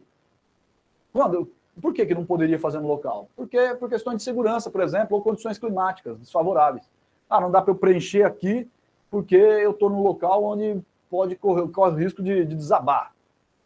Quando, 1.14 1.52
por 1.82 1.94
que, 1.94 2.06
que 2.06 2.14
não 2.14 2.26
poderia 2.26 2.60
fazer 2.60 2.80
no 2.80 2.88
local? 2.88 3.28
Porque 3.36 3.76
por 3.76 3.90
questões 3.90 4.18
de 4.18 4.24
segurança, 4.24 4.70
por 4.70 4.82
exemplo, 4.82 5.18
ou 5.18 5.24
condições 5.24 5.58
climáticas 5.58 6.18
desfavoráveis. 6.18 6.88
Ah, 7.30 7.40
não 7.40 7.50
dá 7.50 7.62
para 7.62 7.72
eu 7.72 7.76
preencher 7.76 8.24
aqui 8.24 8.70
porque 9.10 9.36
eu 9.36 9.72
estou 9.72 9.90
num 9.90 10.02
local 10.02 10.44
onde 10.44 10.82
pode 11.10 11.36
correr, 11.36 11.68
corre 11.68 11.92
o 11.92 11.98
risco 11.98 12.24
de, 12.24 12.46
de, 12.46 12.56
desabar. 12.56 13.14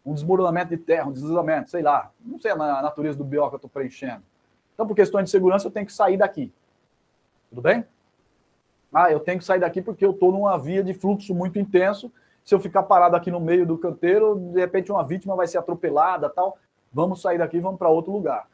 Um 0.03 0.13
desmoronamento 0.13 0.69
de 0.69 0.77
terra, 0.77 1.07
um 1.07 1.11
deslizamento, 1.11 1.69
sei 1.69 1.83
lá. 1.83 2.11
Não 2.23 2.39
sei 2.39 2.51
a 2.51 2.55
natureza 2.55 3.17
do 3.17 3.23
BO 3.23 3.47
que 3.49 3.55
eu 3.55 3.57
estou 3.57 3.69
preenchendo. 3.69 4.23
Então, 4.73 4.87
por 4.87 4.95
questões 4.95 5.25
de 5.25 5.29
segurança, 5.29 5.67
eu 5.67 5.71
tenho 5.71 5.85
que 5.85 5.93
sair 5.93 6.17
daqui. 6.17 6.51
Tudo 7.49 7.61
bem? 7.61 7.85
Ah, 8.93 9.11
eu 9.11 9.19
tenho 9.19 9.39
que 9.39 9.45
sair 9.45 9.59
daqui 9.59 9.81
porque 9.81 10.05
eu 10.05 10.11
estou 10.11 10.31
numa 10.31 10.57
via 10.57 10.83
de 10.83 10.93
fluxo 10.93 11.33
muito 11.33 11.59
intenso. 11.59 12.11
Se 12.43 12.53
eu 12.53 12.59
ficar 12.59 12.83
parado 12.83 13.15
aqui 13.15 13.31
no 13.31 13.39
meio 13.39 13.65
do 13.65 13.77
canteiro, 13.77 14.35
de 14.35 14.59
repente 14.59 14.91
uma 14.91 15.03
vítima 15.03 15.35
vai 15.35 15.47
ser 15.47 15.57
atropelada 15.57 16.29
tal. 16.29 16.57
Vamos 16.95 17.21
sair 17.21 17.37
daqui, 17.37 17.59
vamos 17.59 17.77
para 17.77 17.89
outro 17.89 18.09
lugar. 18.09 18.47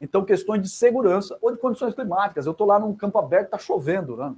Então, 0.00 0.24
questões 0.24 0.62
de 0.62 0.68
segurança 0.68 1.36
ou 1.42 1.50
de 1.50 1.58
condições 1.58 1.92
climáticas. 1.92 2.46
Eu 2.46 2.52
estou 2.52 2.64
lá 2.64 2.78
num 2.78 2.94
campo 2.94 3.18
aberto, 3.18 3.46
está 3.46 3.58
chovendo, 3.58 4.16
né? 4.16 4.32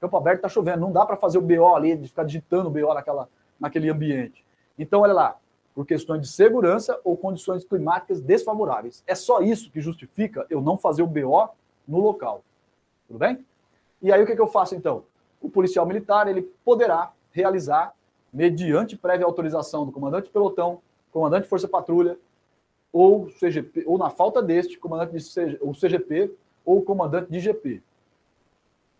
Campo 0.00 0.16
aberto 0.16 0.36
está 0.36 0.48
chovendo, 0.48 0.82
não 0.82 0.92
dá 0.92 1.04
para 1.04 1.16
fazer 1.16 1.36
o 1.38 1.42
BO 1.42 1.74
ali, 1.74 1.96
de 1.96 2.06
ficar 2.06 2.22
digitando 2.22 2.68
o 2.68 2.70
BO 2.70 2.94
naquela, 2.94 3.28
naquele 3.58 3.90
ambiente. 3.90 4.46
Então, 4.78 5.00
olha 5.00 5.12
lá, 5.12 5.36
por 5.74 5.84
questões 5.84 6.20
de 6.20 6.28
segurança 6.28 7.00
ou 7.02 7.16
condições 7.16 7.64
climáticas 7.64 8.20
desfavoráveis. 8.20 9.02
É 9.08 9.16
só 9.16 9.40
isso 9.40 9.72
que 9.72 9.80
justifica 9.80 10.46
eu 10.48 10.60
não 10.60 10.78
fazer 10.78 11.02
o 11.02 11.06
BO 11.08 11.48
no 11.88 11.98
local. 11.98 12.44
Tudo 13.08 13.18
bem? 13.18 13.44
E 14.00 14.12
aí 14.12 14.22
o 14.22 14.26
que, 14.26 14.36
que 14.36 14.40
eu 14.40 14.46
faço 14.46 14.76
então? 14.76 15.02
O 15.40 15.50
policial 15.50 15.84
militar 15.84 16.28
ele 16.28 16.42
poderá 16.64 17.10
realizar, 17.32 17.92
mediante 18.32 18.96
prévia 18.96 19.26
autorização 19.26 19.84
do 19.84 19.90
comandante 19.90 20.26
de 20.26 20.30
pelotão, 20.30 20.80
comandante 21.10 21.42
de 21.42 21.48
força 21.48 21.66
patrulha, 21.66 22.16
ou 22.94 23.26
CGP, 23.26 23.82
ou 23.86 23.98
na 23.98 24.08
falta 24.08 24.40
deste, 24.40 24.78
comandante 24.78 25.12
de 25.16 25.18
CG, 25.18 25.58
ou 25.60 25.72
CGP 25.72 26.32
ou 26.64 26.80
comandante 26.80 27.28
de 27.28 27.40
GP. 27.40 27.82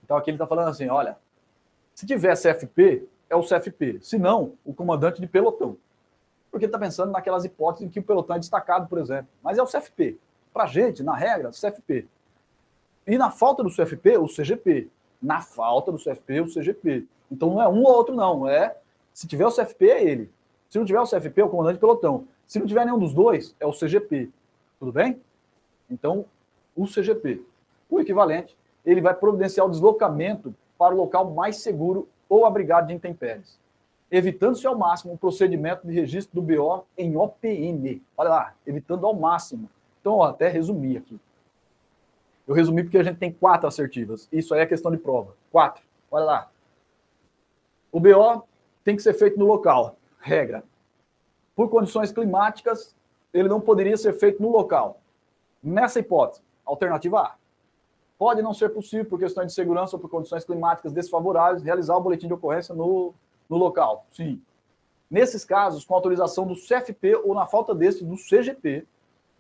Então 0.02 0.16
aqui 0.16 0.31
ele 0.31 0.34
está 0.34 0.48
falando 0.48 0.68
assim: 0.68 0.89
olha, 0.89 1.16
se 1.94 2.05
tiver 2.05 2.34
CFP, 2.34 3.06
é 3.31 3.36
o 3.36 3.42
CFP. 3.42 4.00
Se 4.02 4.18
não, 4.18 4.55
o 4.64 4.74
comandante 4.74 5.20
de 5.20 5.28
pelotão. 5.28 5.76
Porque 6.50 6.66
ele 6.66 6.70
está 6.70 6.78
pensando 6.78 7.12
naquelas 7.12 7.44
hipóteses 7.44 7.86
em 7.86 7.89
que 7.89 8.00
o 8.00 8.02
pelotão 8.02 8.34
é 8.34 8.39
destacado, 8.40 8.89
por 8.89 8.98
exemplo. 8.98 9.28
Mas 9.40 9.58
é 9.58 9.62
o 9.62 9.66
CFP. 9.66 10.18
Para 10.52 10.66
gente, 10.66 11.02
na 11.05 11.14
regra, 11.14 11.50
CFP. 11.50 12.08
E 13.06 13.16
na 13.16 13.31
falta 13.31 13.62
do 13.62 13.70
CFP, 13.70 14.18
o 14.18 14.26
CGP. 14.26 14.89
Na 15.23 15.40
falta 15.40 15.92
do 15.92 15.98
CFP, 15.98 16.40
o 16.40 16.52
CGP. 16.52 17.06
Então 17.31 17.50
não 17.50 17.62
é 17.62 17.68
um 17.68 17.82
ou 17.84 17.92
outro, 17.92 18.14
não. 18.14 18.48
É 18.48 18.76
se 19.12 19.28
tiver 19.28 19.47
o 19.47 19.52
CFP, 19.52 19.89
é 19.89 20.05
ele. 20.05 20.32
Se 20.68 20.78
não 20.78 20.84
tiver 20.84 21.00
o 21.00 21.06
CFP, 21.06 21.40
é 21.40 21.44
o 21.44 21.48
comandante 21.48 21.74
de 21.74 21.81
pelotão. 21.81 22.26
Se 22.47 22.58
não 22.58 22.66
tiver 22.66 22.84
nenhum 22.84 22.98
dos 22.98 23.14
dois, 23.14 23.55
é 23.58 23.66
o 23.66 23.73
CGP. 23.73 24.31
Tudo 24.78 24.92
bem? 24.92 25.20
Então, 25.90 26.24
o 26.76 26.86
CGP. 26.86 27.42
O 27.89 28.00
equivalente 28.00 28.56
ele 28.84 29.00
vai 29.00 29.14
providenciar 29.14 29.66
o 29.66 29.70
deslocamento 29.70 30.55
para 30.76 30.94
o 30.94 30.98
local 30.98 31.31
mais 31.31 31.56
seguro 31.56 32.08
ou 32.28 32.44
abrigado 32.44 32.89
de 32.89 32.94
intempéries, 32.94 33.58
evitando-se 34.10 34.66
ao 34.66 34.76
máximo 34.76 35.14
o 35.14 35.18
procedimento 35.18 35.86
de 35.86 35.92
registro 35.92 36.40
do 36.40 36.42
BO 36.42 36.84
em 36.98 37.16
OPM. 37.16 38.02
Olha 38.16 38.31
lá, 38.31 38.55
evitando 38.66 39.06
ao 39.06 39.14
máximo. 39.14 39.70
Então, 40.00 40.14
ó, 40.14 40.24
até 40.24 40.48
resumir 40.48 40.98
aqui. 40.98 41.18
Eu 42.47 42.55
resumi 42.55 42.82
porque 42.82 42.98
a 42.98 43.02
gente 43.02 43.16
tem 43.18 43.32
quatro 43.32 43.66
assertivas. 43.66 44.28
Isso 44.31 44.52
aí 44.55 44.60
é 44.60 44.66
questão 44.66 44.90
de 44.90 44.98
prova. 44.98 45.34
Quatro. 45.50 45.82
Olha 46.10 46.24
lá. 46.24 46.50
O 47.90 47.98
BO 47.98 48.44
tem 48.82 48.97
que 48.97 49.02
ser 49.02 49.14
feito 49.14 49.39
no 49.39 49.47
local. 49.47 49.97
Regra. 50.20 50.62
Por 51.55 51.68
condições 51.68 52.10
climáticas, 52.10 52.94
ele 53.33 53.49
não 53.49 53.60
poderia 53.60 53.97
ser 53.97 54.12
feito 54.15 54.42
no 54.42 54.50
local. 54.50 55.00
Nessa 55.62 56.00
hipótese, 56.00 56.42
alternativa 56.65 57.20
A. 57.20 57.34
Pode 58.18 58.42
não 58.42 58.55
ser 58.55 58.70
possível, 58.70 59.05
por 59.07 59.18
questões 59.18 59.49
de 59.49 59.55
segurança 59.55 59.97
ou 59.97 60.00
por 60.00 60.08
condições 60.08 60.44
climáticas 60.44 60.92
desfavoráveis, 60.92 61.62
realizar 61.62 61.97
o 61.97 62.00
boletim 62.00 62.26
de 62.26 62.34
ocorrência 62.34 62.74
no, 62.74 63.12
no 63.49 63.57
local. 63.57 64.07
Sim. 64.12 64.41
Nesses 65.10 65.44
casos, 65.44 65.84
com 65.84 65.94
autorização 65.94 66.47
do 66.47 66.55
CFP 66.55 67.16
ou 67.16 67.34
na 67.34 67.47
falta 67.47 67.74
desse, 67.74 68.05
do 68.05 68.16
CGP, 68.16 68.86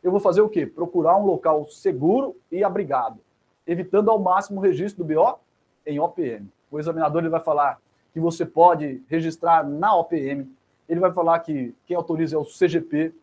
eu 0.02 0.10
vou 0.10 0.20
fazer 0.20 0.42
o 0.42 0.48
quê? 0.48 0.66
Procurar 0.66 1.16
um 1.16 1.24
local 1.24 1.64
seguro 1.66 2.36
e 2.50 2.62
abrigado, 2.62 3.18
evitando 3.66 4.10
ao 4.10 4.18
máximo 4.18 4.60
o 4.60 4.62
registro 4.62 5.02
do 5.02 5.14
BO 5.14 5.38
em 5.86 5.98
OPM. 5.98 6.48
O 6.70 6.78
examinador 6.78 7.22
ele 7.22 7.30
vai 7.30 7.40
falar 7.40 7.80
que 8.12 8.20
você 8.20 8.44
pode 8.44 9.02
registrar 9.08 9.66
na 9.66 9.96
OPM, 9.96 10.48
ele 10.88 11.00
vai 11.00 11.12
falar 11.12 11.38
que 11.40 11.74
quem 11.86 11.96
autoriza 11.96 12.36
é 12.36 12.38
o 12.38 12.44
CGP 12.44 13.14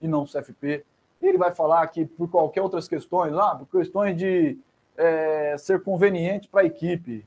e 0.00 0.08
não 0.08 0.22
o 0.22 0.26
CFP, 0.26 0.84
ele 1.20 1.36
vai 1.36 1.52
falar 1.52 1.86
que 1.88 2.04
por 2.06 2.30
qualquer 2.30 2.62
outras 2.62 2.88
questões, 2.88 3.34
ah, 3.34 3.56
por 3.56 3.66
questões 3.66 4.16
de 4.16 4.58
é, 4.96 5.56
ser 5.58 5.82
conveniente 5.82 6.48
para 6.48 6.62
a 6.62 6.64
equipe, 6.64 7.24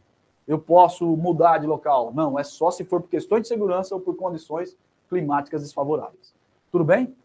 eu 0.47 0.59
posso 0.59 1.05
mudar 1.15 1.59
de 1.59 1.67
local. 1.67 2.11
Não, 2.13 2.37
é 2.37 2.43
só 2.43 2.71
se 2.71 2.83
for 2.83 3.01
por 3.01 3.09
questões 3.09 3.43
de 3.43 3.47
segurança 3.47 3.95
ou 3.95 4.01
por 4.01 4.15
condições 4.15 4.75
climáticas 5.09 5.61
desfavoráveis. 5.61 6.33
Tudo 6.71 6.83
bem? 6.83 7.15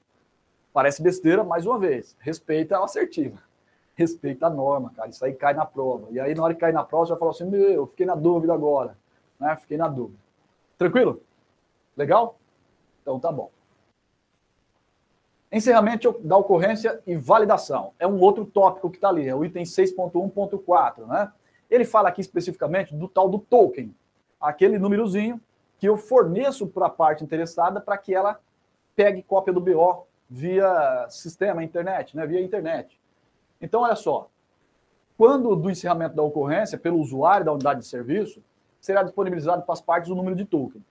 Parece 0.73 1.03
besteira, 1.03 1.43
mais 1.43 1.67
uma 1.67 1.79
vez, 1.79 2.17
respeita 2.21 2.77
a 2.77 2.85
assertiva. 2.85 3.39
Respeita 3.95 4.47
a 4.47 4.51
norma, 4.51 4.93
cara. 4.95 5.09
Isso 5.09 5.25
aí 5.25 5.33
cai 5.33 5.55
na 5.55 5.65
prova. 5.65 6.07
E 6.11 6.21
aí, 6.21 6.33
na 6.33 6.45
hora 6.45 6.55
que 6.55 6.61
cai 6.61 6.71
na 6.71 6.85
prova, 6.85 7.07
você 7.07 7.11
vai 7.11 7.19
falar 7.19 7.31
assim: 7.33 7.47
meu, 7.47 7.69
eu 7.69 7.87
fiquei 7.87 8.07
na 8.07 8.15
dúvida 8.15 8.55
agora. 8.55 8.97
Né? 9.41 9.57
Fiquei 9.57 9.77
na 9.77 9.89
dúvida. 9.89 10.19
Tranquilo? 10.77 11.21
Legal? 11.97 12.39
Então 13.09 13.19
tá 13.19 13.33
bom. 13.33 13.51
Encerramento 15.51 16.20
da 16.23 16.37
ocorrência 16.37 17.01
e 17.07 17.17
validação. 17.17 17.95
É 17.99 18.07
um 18.07 18.20
outro 18.20 18.45
tópico 18.45 18.91
que 18.91 18.99
está 18.99 19.09
ali, 19.09 19.27
é 19.27 19.35
o 19.35 19.43
item 19.43 19.65
6.1.4, 19.65 21.07
né? 21.07 21.33
Ele 21.70 21.87
fala 21.87 22.11
aqui 22.11 22.20
especificamente 22.20 22.95
do 22.95 23.09
tal 23.09 23.31
do 23.31 23.39
token, 23.39 23.95
aquele 24.39 24.78
númerozinho 24.78 25.41
que 25.78 25.89
eu 25.89 25.97
forneço 25.97 26.67
para 26.67 26.87
a 26.87 26.91
parte 26.91 27.25
interessada 27.25 27.81
para 27.81 27.97
que 27.97 28.15
ela 28.15 28.39
pegue 28.95 29.23
cópia 29.23 29.55
do 29.55 29.61
BO 29.61 30.07
via 30.28 31.07
sistema, 31.09 31.65
internet, 31.65 32.15
né? 32.15 32.27
Via 32.27 32.43
internet. 32.43 33.01
Então, 33.59 33.83
olha 33.83 33.97
só. 33.97 34.28
Quando 35.17 35.57
do 35.57 35.70
encerramento 35.70 36.15
da 36.15 36.23
ocorrência, 36.23 36.77
pelo 36.77 36.99
usuário 36.99 37.47
da 37.47 37.53
unidade 37.53 37.81
de 37.81 37.87
serviço, 37.87 38.43
será 38.78 39.03
disponibilizado 39.03 39.62
para 39.62 39.73
as 39.73 39.81
partes 39.81 40.11
o 40.11 40.15
número 40.15 40.37
de 40.37 40.45
token 40.45 40.85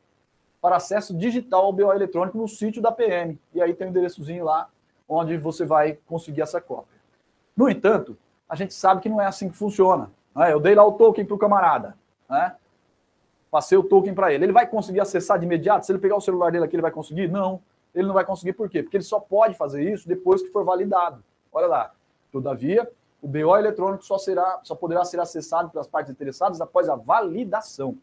para 0.68 0.76
acesso 0.76 1.16
digital 1.16 1.64
ao 1.64 1.72
BO 1.72 1.94
eletrônico 1.94 2.38
no 2.38 2.46
sítio 2.46 2.82
da 2.82 2.92
PM. 2.92 3.40
E 3.54 3.62
aí 3.62 3.74
tem 3.74 3.88
um 3.88 3.90
endereçozinho 3.90 4.44
lá 4.44 4.68
onde 5.08 5.38
você 5.38 5.66
vai 5.66 5.98
conseguir 6.06 6.42
essa 6.42 6.60
cópia. 6.60 7.00
No 7.56 7.70
entanto, 7.70 8.18
a 8.50 8.54
gente 8.54 8.74
sabe 8.74 9.00
que 9.00 9.08
não 9.08 9.22
é 9.22 9.26
assim 9.26 9.48
que 9.48 9.56
funciona. 9.56 10.12
Né? 10.36 10.52
Eu 10.52 10.60
dei 10.60 10.76
lá 10.76 10.86
o 10.86 10.92
token 10.92 11.24
para 11.26 11.36
o 11.36 11.38
camarada, 11.38 11.96
né? 12.30 12.54
passei 13.50 13.78
o 13.78 13.84
token 13.84 14.14
para 14.14 14.34
ele. 14.34 14.44
Ele 14.44 14.52
vai 14.52 14.68
conseguir 14.68 15.00
acessar 15.00 15.40
de 15.40 15.46
imediato? 15.46 15.86
Se 15.86 15.92
ele 15.94 16.00
pegar 16.00 16.18
o 16.18 16.22
celular 16.22 16.52
dele 16.52 16.66
aqui, 16.66 16.76
ele 16.76 16.82
vai 16.82 16.92
conseguir? 16.92 17.30
Não, 17.30 17.62
ele 17.96 18.06
não 18.06 18.14
vai 18.14 18.26
conseguir. 18.26 18.52
Por 18.52 18.70
quê? 18.70 18.84
Porque 18.84 18.98
ele 18.98 19.06
só 19.06 19.22
pode 19.22 19.56
fazer 19.56 19.90
isso 19.90 20.06
depois 20.06 20.42
que 20.42 20.50
for 20.50 20.66
validado. 20.66 21.24
Olha 21.50 21.68
lá. 21.68 21.92
Todavia, 22.30 22.92
o 23.22 23.28
BO 23.30 23.56
eletrônico 23.56 24.04
só, 24.04 24.18
será, 24.18 24.60
só 24.64 24.76
poderá 24.76 25.06
ser 25.06 25.22
acessado 25.22 25.70
pelas 25.70 25.88
partes 25.88 26.12
interessadas 26.12 26.60
após 26.60 26.90
a 26.90 26.96
validação. 26.98 27.98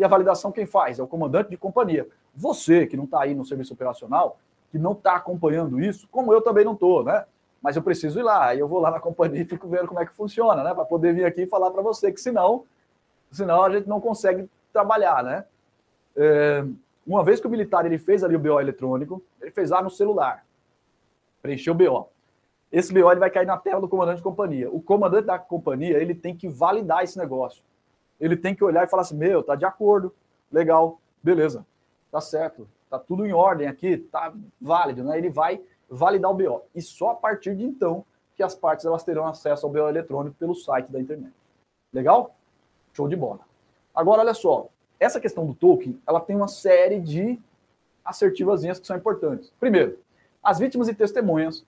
E 0.00 0.04
a 0.04 0.08
validação 0.08 0.50
quem 0.50 0.64
faz? 0.64 0.98
É 0.98 1.02
o 1.02 1.06
comandante 1.06 1.50
de 1.50 1.58
companhia. 1.58 2.08
Você, 2.34 2.86
que 2.86 2.96
não 2.96 3.04
está 3.04 3.20
aí 3.20 3.34
no 3.34 3.44
serviço 3.44 3.74
operacional, 3.74 4.38
que 4.70 4.78
não 4.78 4.92
está 4.92 5.14
acompanhando 5.14 5.78
isso, 5.78 6.08
como 6.10 6.32
eu 6.32 6.40
também 6.40 6.64
não 6.64 6.72
estou, 6.72 7.04
né? 7.04 7.26
Mas 7.60 7.76
eu 7.76 7.82
preciso 7.82 8.18
ir 8.18 8.22
lá, 8.22 8.46
aí 8.46 8.58
eu 8.58 8.66
vou 8.66 8.80
lá 8.80 8.90
na 8.90 8.98
companhia 8.98 9.42
e 9.42 9.44
fico 9.44 9.68
vendo 9.68 9.88
como 9.88 10.00
é 10.00 10.06
que 10.06 10.14
funciona, 10.14 10.64
né? 10.64 10.72
Para 10.72 10.86
poder 10.86 11.12
vir 11.12 11.26
aqui 11.26 11.42
e 11.42 11.46
falar 11.46 11.70
para 11.70 11.82
você, 11.82 12.10
que 12.10 12.18
senão, 12.18 12.64
senão 13.30 13.62
a 13.62 13.68
gente 13.68 13.86
não 13.86 14.00
consegue 14.00 14.48
trabalhar, 14.72 15.22
né? 15.22 15.44
É, 16.16 16.64
Uma 17.06 17.22
vez 17.22 17.38
que 17.38 17.46
o 17.46 17.50
militar 17.50 17.84
ele 17.84 17.98
fez 17.98 18.24
ali 18.24 18.34
o 18.34 18.38
BO 18.38 18.58
eletrônico, 18.58 19.22
ele 19.38 19.50
fez 19.50 19.68
lá 19.68 19.82
no 19.82 19.90
celular, 19.90 20.46
preencheu 21.42 21.74
o 21.74 21.76
BO. 21.76 22.08
Esse 22.72 22.90
BO 22.90 23.10
ele 23.10 23.20
vai 23.20 23.30
cair 23.30 23.46
na 23.46 23.58
tela 23.58 23.82
do 23.82 23.88
comandante 23.88 24.16
de 24.16 24.22
companhia. 24.22 24.70
O 24.70 24.80
comandante 24.80 25.26
da 25.26 25.38
companhia 25.38 25.98
ele 25.98 26.14
tem 26.14 26.34
que 26.34 26.48
validar 26.48 27.04
esse 27.04 27.18
negócio. 27.18 27.62
Ele 28.20 28.36
tem 28.36 28.54
que 28.54 28.62
olhar 28.62 28.84
e 28.84 28.88
falar 28.88 29.02
assim: 29.02 29.16
meu, 29.16 29.42
tá 29.42 29.54
de 29.54 29.64
acordo, 29.64 30.14
legal, 30.52 31.00
beleza, 31.22 31.64
tá 32.10 32.20
certo, 32.20 32.68
tá 32.88 32.98
tudo 32.98 33.24
em 33.24 33.32
ordem 33.32 33.66
aqui, 33.66 33.96
tá 33.96 34.32
válido, 34.60 35.02
né? 35.02 35.16
Ele 35.16 35.30
vai 35.30 35.60
validar 35.88 36.30
o 36.30 36.34
BO. 36.34 36.62
E 36.74 36.82
só 36.82 37.10
a 37.10 37.14
partir 37.14 37.56
de 37.56 37.64
então 37.64 38.04
que 38.36 38.42
as 38.42 38.54
partes 38.54 38.86
elas 38.86 39.02
terão 39.02 39.26
acesso 39.26 39.66
ao 39.66 39.72
BO 39.72 39.88
eletrônico 39.88 40.36
pelo 40.36 40.54
site 40.54 40.90
da 40.90 41.00
internet. 41.00 41.32
Legal? 41.92 42.34
Show 42.92 43.08
de 43.08 43.16
bola. 43.16 43.40
Agora, 43.94 44.20
olha 44.20 44.34
só, 44.34 44.68
essa 44.98 45.20
questão 45.20 45.46
do 45.46 45.54
token, 45.54 46.00
ela 46.06 46.20
tem 46.20 46.36
uma 46.36 46.48
série 46.48 47.00
de 47.00 47.38
assertivas 48.04 48.62
que 48.62 48.86
são 48.86 48.96
importantes. 48.96 49.52
Primeiro, 49.58 49.98
as 50.42 50.58
vítimas 50.58 50.88
e 50.88 50.94
testemunhas, 50.94 51.64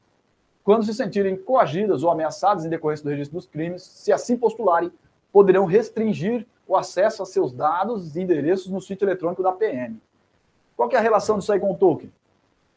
quando 0.64 0.84
se 0.84 0.94
sentirem 0.94 1.36
coagidas 1.36 2.02
ou 2.02 2.10
ameaçadas 2.10 2.64
em 2.64 2.68
decorrência 2.68 3.04
do 3.04 3.10
registro 3.10 3.36
dos 3.36 3.46
crimes, 3.46 3.82
se 3.82 4.12
assim 4.12 4.36
postularem, 4.36 4.92
poderão 5.32 5.64
restringir 5.64 6.46
o 6.66 6.76
acesso 6.76 7.22
a 7.22 7.26
seus 7.26 7.52
dados 7.52 8.14
e 8.14 8.20
endereços 8.20 8.70
no 8.70 8.80
sítio 8.80 9.04
eletrônico 9.04 9.42
da 9.42 9.52
PM. 9.52 10.00
Qual 10.76 10.90
é 10.90 10.96
a 10.96 11.00
relação 11.00 11.38
disso 11.38 11.52
aí 11.52 11.58
com 11.58 11.72
o 11.72 11.76
token? 11.76 12.12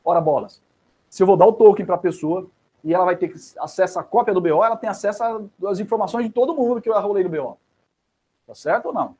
Ora 0.03 0.21
bolas. 0.21 0.61
Se 1.09 1.21
eu 1.21 1.27
vou 1.27 1.37
dar 1.37 1.45
o 1.45 1.53
token 1.53 1.85
para 1.85 1.95
a 1.95 1.99
pessoa 1.99 2.47
e 2.83 2.93
ela 2.93 3.05
vai 3.05 3.15
ter 3.15 3.33
acesso 3.59 3.99
à 3.99 4.03
cópia 4.03 4.33
do 4.33 4.41
BO, 4.41 4.63
ela 4.63 4.77
tem 4.77 4.89
acesso 4.89 5.23
às 5.67 5.79
informações 5.79 6.25
de 6.25 6.31
todo 6.31 6.55
mundo 6.55 6.81
que 6.81 6.89
eu 6.89 6.99
rolei 7.01 7.23
do 7.23 7.29
BO. 7.29 7.57
Tá 8.45 8.53
certo 8.53 8.87
ou 8.87 8.93
não? 8.93 9.15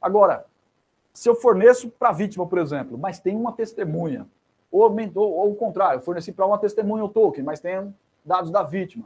Agora, 0.00 0.44
se 1.12 1.28
eu 1.28 1.34
forneço 1.34 1.88
para 1.88 2.08
a 2.08 2.12
vítima, 2.12 2.46
por 2.46 2.58
exemplo, 2.58 2.98
mas 2.98 3.20
tem 3.20 3.36
uma 3.36 3.52
testemunha, 3.52 4.26
ou, 4.70 4.82
ou, 4.90 5.32
ou 5.32 5.52
o 5.52 5.54
contrário, 5.54 5.98
eu 5.98 6.02
forneci 6.02 6.32
para 6.32 6.44
uma 6.44 6.58
testemunha 6.58 7.04
o 7.04 7.08
token, 7.08 7.44
mas 7.44 7.60
tem 7.60 7.94
dados 8.24 8.50
da 8.50 8.62
vítima, 8.62 9.04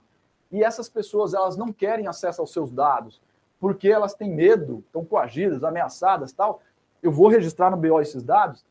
e 0.50 0.62
essas 0.62 0.88
pessoas 0.88 1.34
elas 1.34 1.56
não 1.56 1.72
querem 1.72 2.06
acesso 2.06 2.40
aos 2.40 2.52
seus 2.52 2.70
dados, 2.70 3.20
porque 3.60 3.88
elas 3.88 4.14
têm 4.14 4.30
medo, 4.30 4.82
estão 4.86 5.04
coagidas, 5.04 5.64
ameaçadas 5.64 6.32
tal, 6.32 6.60
eu 7.02 7.12
vou 7.12 7.28
registrar 7.28 7.70
no 7.70 7.76
BO 7.76 8.00
esses 8.00 8.22
dados, 8.22 8.64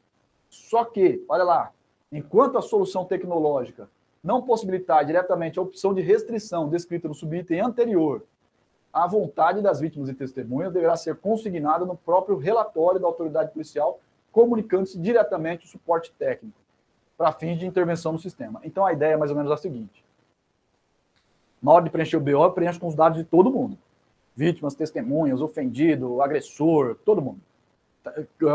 só 0.49 0.85
que, 0.85 1.23
olha 1.27 1.43
lá, 1.43 1.71
enquanto 2.11 2.57
a 2.57 2.61
solução 2.61 3.05
tecnológica 3.05 3.89
não 4.23 4.41
possibilitar 4.41 5.05
diretamente 5.05 5.59
a 5.59 5.61
opção 5.61 5.93
de 5.93 6.01
restrição 6.01 6.69
descrita 6.69 7.07
no 7.07 7.13
subitem 7.13 7.59
anterior 7.59 8.23
a 8.91 9.05
vontade 9.05 9.61
das 9.61 9.79
vítimas 9.79 10.09
e 10.09 10.13
testemunhas 10.13 10.73
deverá 10.73 10.95
ser 10.95 11.15
consignada 11.17 11.85
no 11.85 11.95
próprio 11.95 12.37
relatório 12.37 12.99
da 12.99 13.07
autoridade 13.07 13.51
policial, 13.51 13.99
comunicando-se 14.31 14.99
diretamente 14.99 15.65
o 15.65 15.69
suporte 15.69 16.11
técnico 16.17 16.57
para 17.17 17.31
fins 17.31 17.59
de 17.59 17.65
intervenção 17.65 18.11
no 18.11 18.19
sistema. 18.19 18.59
Então 18.63 18.85
a 18.85 18.93
ideia 18.93 19.13
é 19.13 19.17
mais 19.17 19.29
ou 19.29 19.37
menos 19.37 19.51
a 19.51 19.57
seguinte: 19.57 20.03
na 21.61 21.71
hora 21.71 21.83
de 21.83 21.89
preencher 21.89 22.17
o 22.17 22.21
BO, 22.21 22.31
eu 22.31 22.51
preencho 22.51 22.79
com 22.79 22.87
os 22.87 22.95
dados 22.95 23.17
de 23.17 23.23
todo 23.23 23.51
mundo. 23.51 23.77
Vítimas, 24.35 24.75
testemunhas, 24.75 25.41
ofendido, 25.41 26.21
agressor, 26.21 26.95
todo 27.03 27.21
mundo. 27.21 27.39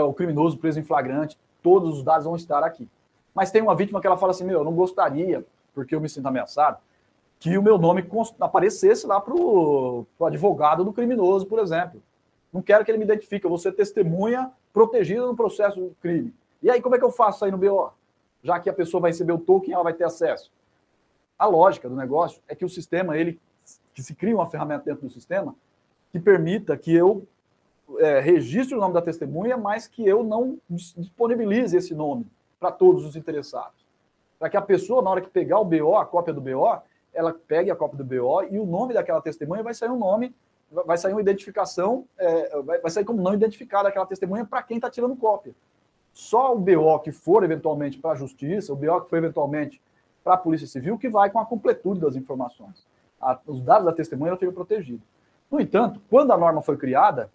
O 0.06 0.14
criminoso 0.14 0.56
preso 0.56 0.78
em 0.78 0.82
flagrante, 0.82 1.38
todos 1.62 1.98
os 1.98 2.02
dados 2.04 2.24
vão 2.24 2.36
estar 2.36 2.62
aqui. 2.62 2.88
Mas 3.34 3.50
tem 3.50 3.60
uma 3.62 3.74
vítima 3.74 4.00
que 4.00 4.06
ela 4.06 4.16
fala 4.16 4.30
assim: 4.30 4.44
meu, 4.44 4.60
eu 4.60 4.64
não 4.64 4.74
gostaria, 4.74 5.44
porque 5.74 5.94
eu 5.94 6.00
me 6.00 6.08
sinto 6.08 6.26
ameaçado, 6.26 6.78
que 7.38 7.58
o 7.58 7.62
meu 7.62 7.76
nome 7.78 8.06
aparecesse 8.40 9.06
lá 9.06 9.20
para 9.20 9.34
o 9.34 10.06
advogado 10.22 10.84
do 10.84 10.92
criminoso, 10.92 11.46
por 11.46 11.58
exemplo. 11.58 12.00
Não 12.52 12.62
quero 12.62 12.84
que 12.84 12.90
ele 12.90 12.98
me 12.98 13.04
identifique, 13.04 13.44
eu 13.44 13.50
vou 13.50 13.58
ser 13.58 13.72
testemunha 13.72 14.50
protegida 14.72 15.26
no 15.26 15.34
processo 15.34 15.80
do 15.80 15.96
crime. 16.00 16.32
E 16.62 16.70
aí, 16.70 16.80
como 16.80 16.94
é 16.94 16.98
que 16.98 17.04
eu 17.04 17.10
faço 17.10 17.44
aí 17.44 17.50
no 17.50 17.58
BO? 17.58 17.90
Já 18.42 18.60
que 18.60 18.70
a 18.70 18.72
pessoa 18.72 19.00
vai 19.00 19.10
receber 19.10 19.32
o 19.32 19.38
token, 19.38 19.74
ela 19.74 19.82
vai 19.82 19.94
ter 19.94 20.04
acesso. 20.04 20.52
A 21.42 21.46
lógica 21.46 21.88
do 21.88 21.96
negócio 21.96 22.40
é 22.46 22.54
que 22.54 22.64
o 22.64 22.68
sistema, 22.68 23.18
ele 23.18 23.40
que 23.92 24.00
se 24.00 24.14
cria 24.14 24.32
uma 24.32 24.46
ferramenta 24.46 24.84
dentro 24.84 25.08
do 25.08 25.10
sistema 25.12 25.56
que 26.12 26.20
permita 26.20 26.76
que 26.76 26.94
eu 26.94 27.26
é, 27.98 28.20
registre 28.20 28.76
o 28.76 28.78
nome 28.78 28.94
da 28.94 29.02
testemunha, 29.02 29.56
mas 29.56 29.88
que 29.88 30.06
eu 30.06 30.22
não 30.22 30.56
disponibilize 30.70 31.76
esse 31.76 31.96
nome 31.96 32.28
para 32.60 32.70
todos 32.70 33.04
os 33.04 33.16
interessados. 33.16 33.84
Para 34.38 34.50
que 34.50 34.56
a 34.56 34.62
pessoa, 34.62 35.02
na 35.02 35.10
hora 35.10 35.20
que 35.20 35.28
pegar 35.28 35.58
o 35.58 35.64
BO, 35.64 35.96
a 35.96 36.06
cópia 36.06 36.32
do 36.32 36.40
BO, 36.40 36.80
ela 37.12 37.34
pegue 37.34 37.72
a 37.72 37.74
cópia 37.74 37.98
do 37.98 38.04
BO 38.04 38.44
e 38.48 38.60
o 38.60 38.64
nome 38.64 38.94
daquela 38.94 39.20
testemunha 39.20 39.64
vai 39.64 39.74
sair 39.74 39.90
um 39.90 39.98
nome, 39.98 40.32
vai 40.70 40.96
sair 40.96 41.10
uma 41.10 41.20
identificação, 41.20 42.06
é, 42.18 42.62
vai, 42.62 42.88
sair 42.88 43.04
como 43.04 43.20
não 43.20 43.34
identificada 43.34 43.88
aquela 43.88 44.06
testemunha 44.06 44.44
para 44.44 44.62
quem 44.62 44.76
está 44.76 44.88
tirando 44.88 45.16
cópia. 45.16 45.52
Só 46.12 46.54
o 46.54 46.58
BO 46.60 47.00
que 47.00 47.10
for 47.10 47.42
eventualmente 47.42 47.98
para 47.98 48.12
a 48.12 48.14
justiça, 48.14 48.72
o 48.72 48.76
BO 48.76 49.00
que 49.00 49.10
for 49.10 49.16
eventualmente 49.16 49.82
para 50.22 50.34
a 50.34 50.38
Polícia 50.38 50.66
Civil, 50.66 50.98
que 50.98 51.08
vai 51.08 51.30
com 51.30 51.38
a 51.38 51.46
completude 51.46 52.00
das 52.00 52.16
informações. 52.16 52.86
A, 53.20 53.38
os 53.46 53.60
dados 53.60 53.86
da 53.86 53.92
testemunha 53.92 54.36
ficam 54.36 54.54
protegidos. 54.54 55.06
No 55.50 55.60
entanto, 55.60 56.00
quando 56.08 56.32
a 56.32 56.36
norma 56.36 56.62
foi 56.62 56.76
criada, 56.76 57.30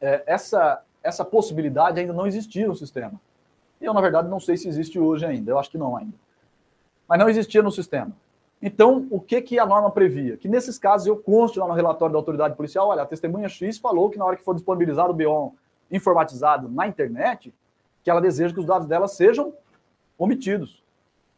é, 0.00 0.22
essa, 0.26 0.82
essa 1.02 1.24
possibilidade 1.24 2.00
ainda 2.00 2.12
não 2.12 2.26
existia 2.26 2.66
no 2.66 2.74
sistema. 2.74 3.20
E 3.80 3.84
eu, 3.84 3.94
na 3.94 4.00
verdade, 4.00 4.28
não 4.28 4.38
sei 4.38 4.56
se 4.56 4.68
existe 4.68 4.98
hoje 4.98 5.24
ainda. 5.24 5.50
Eu 5.50 5.58
acho 5.58 5.70
que 5.70 5.78
não 5.78 5.96
ainda. 5.96 6.14
Mas 7.08 7.18
não 7.18 7.28
existia 7.28 7.62
no 7.62 7.72
sistema. 7.72 8.12
Então, 8.62 9.06
o 9.10 9.18
que, 9.18 9.40
que 9.40 9.58
a 9.58 9.64
norma 9.64 9.90
previa? 9.90 10.36
Que 10.36 10.46
nesses 10.46 10.78
casos 10.78 11.06
eu 11.06 11.16
conste 11.16 11.58
lá 11.58 11.66
no 11.66 11.72
relatório 11.72 12.12
da 12.12 12.18
autoridade 12.18 12.54
policial, 12.54 12.88
olha, 12.88 13.02
a 13.02 13.06
testemunha 13.06 13.48
X 13.48 13.78
falou 13.78 14.10
que 14.10 14.18
na 14.18 14.24
hora 14.24 14.36
que 14.36 14.44
for 14.44 14.54
disponibilizado 14.54 15.10
o 15.10 15.14
BO 15.14 15.54
informatizado 15.90 16.68
na 16.68 16.86
internet, 16.86 17.54
que 18.04 18.10
ela 18.10 18.20
deseja 18.20 18.52
que 18.52 18.60
os 18.60 18.66
dados 18.66 18.86
dela 18.86 19.08
sejam 19.08 19.52
omitidos. 20.18 20.79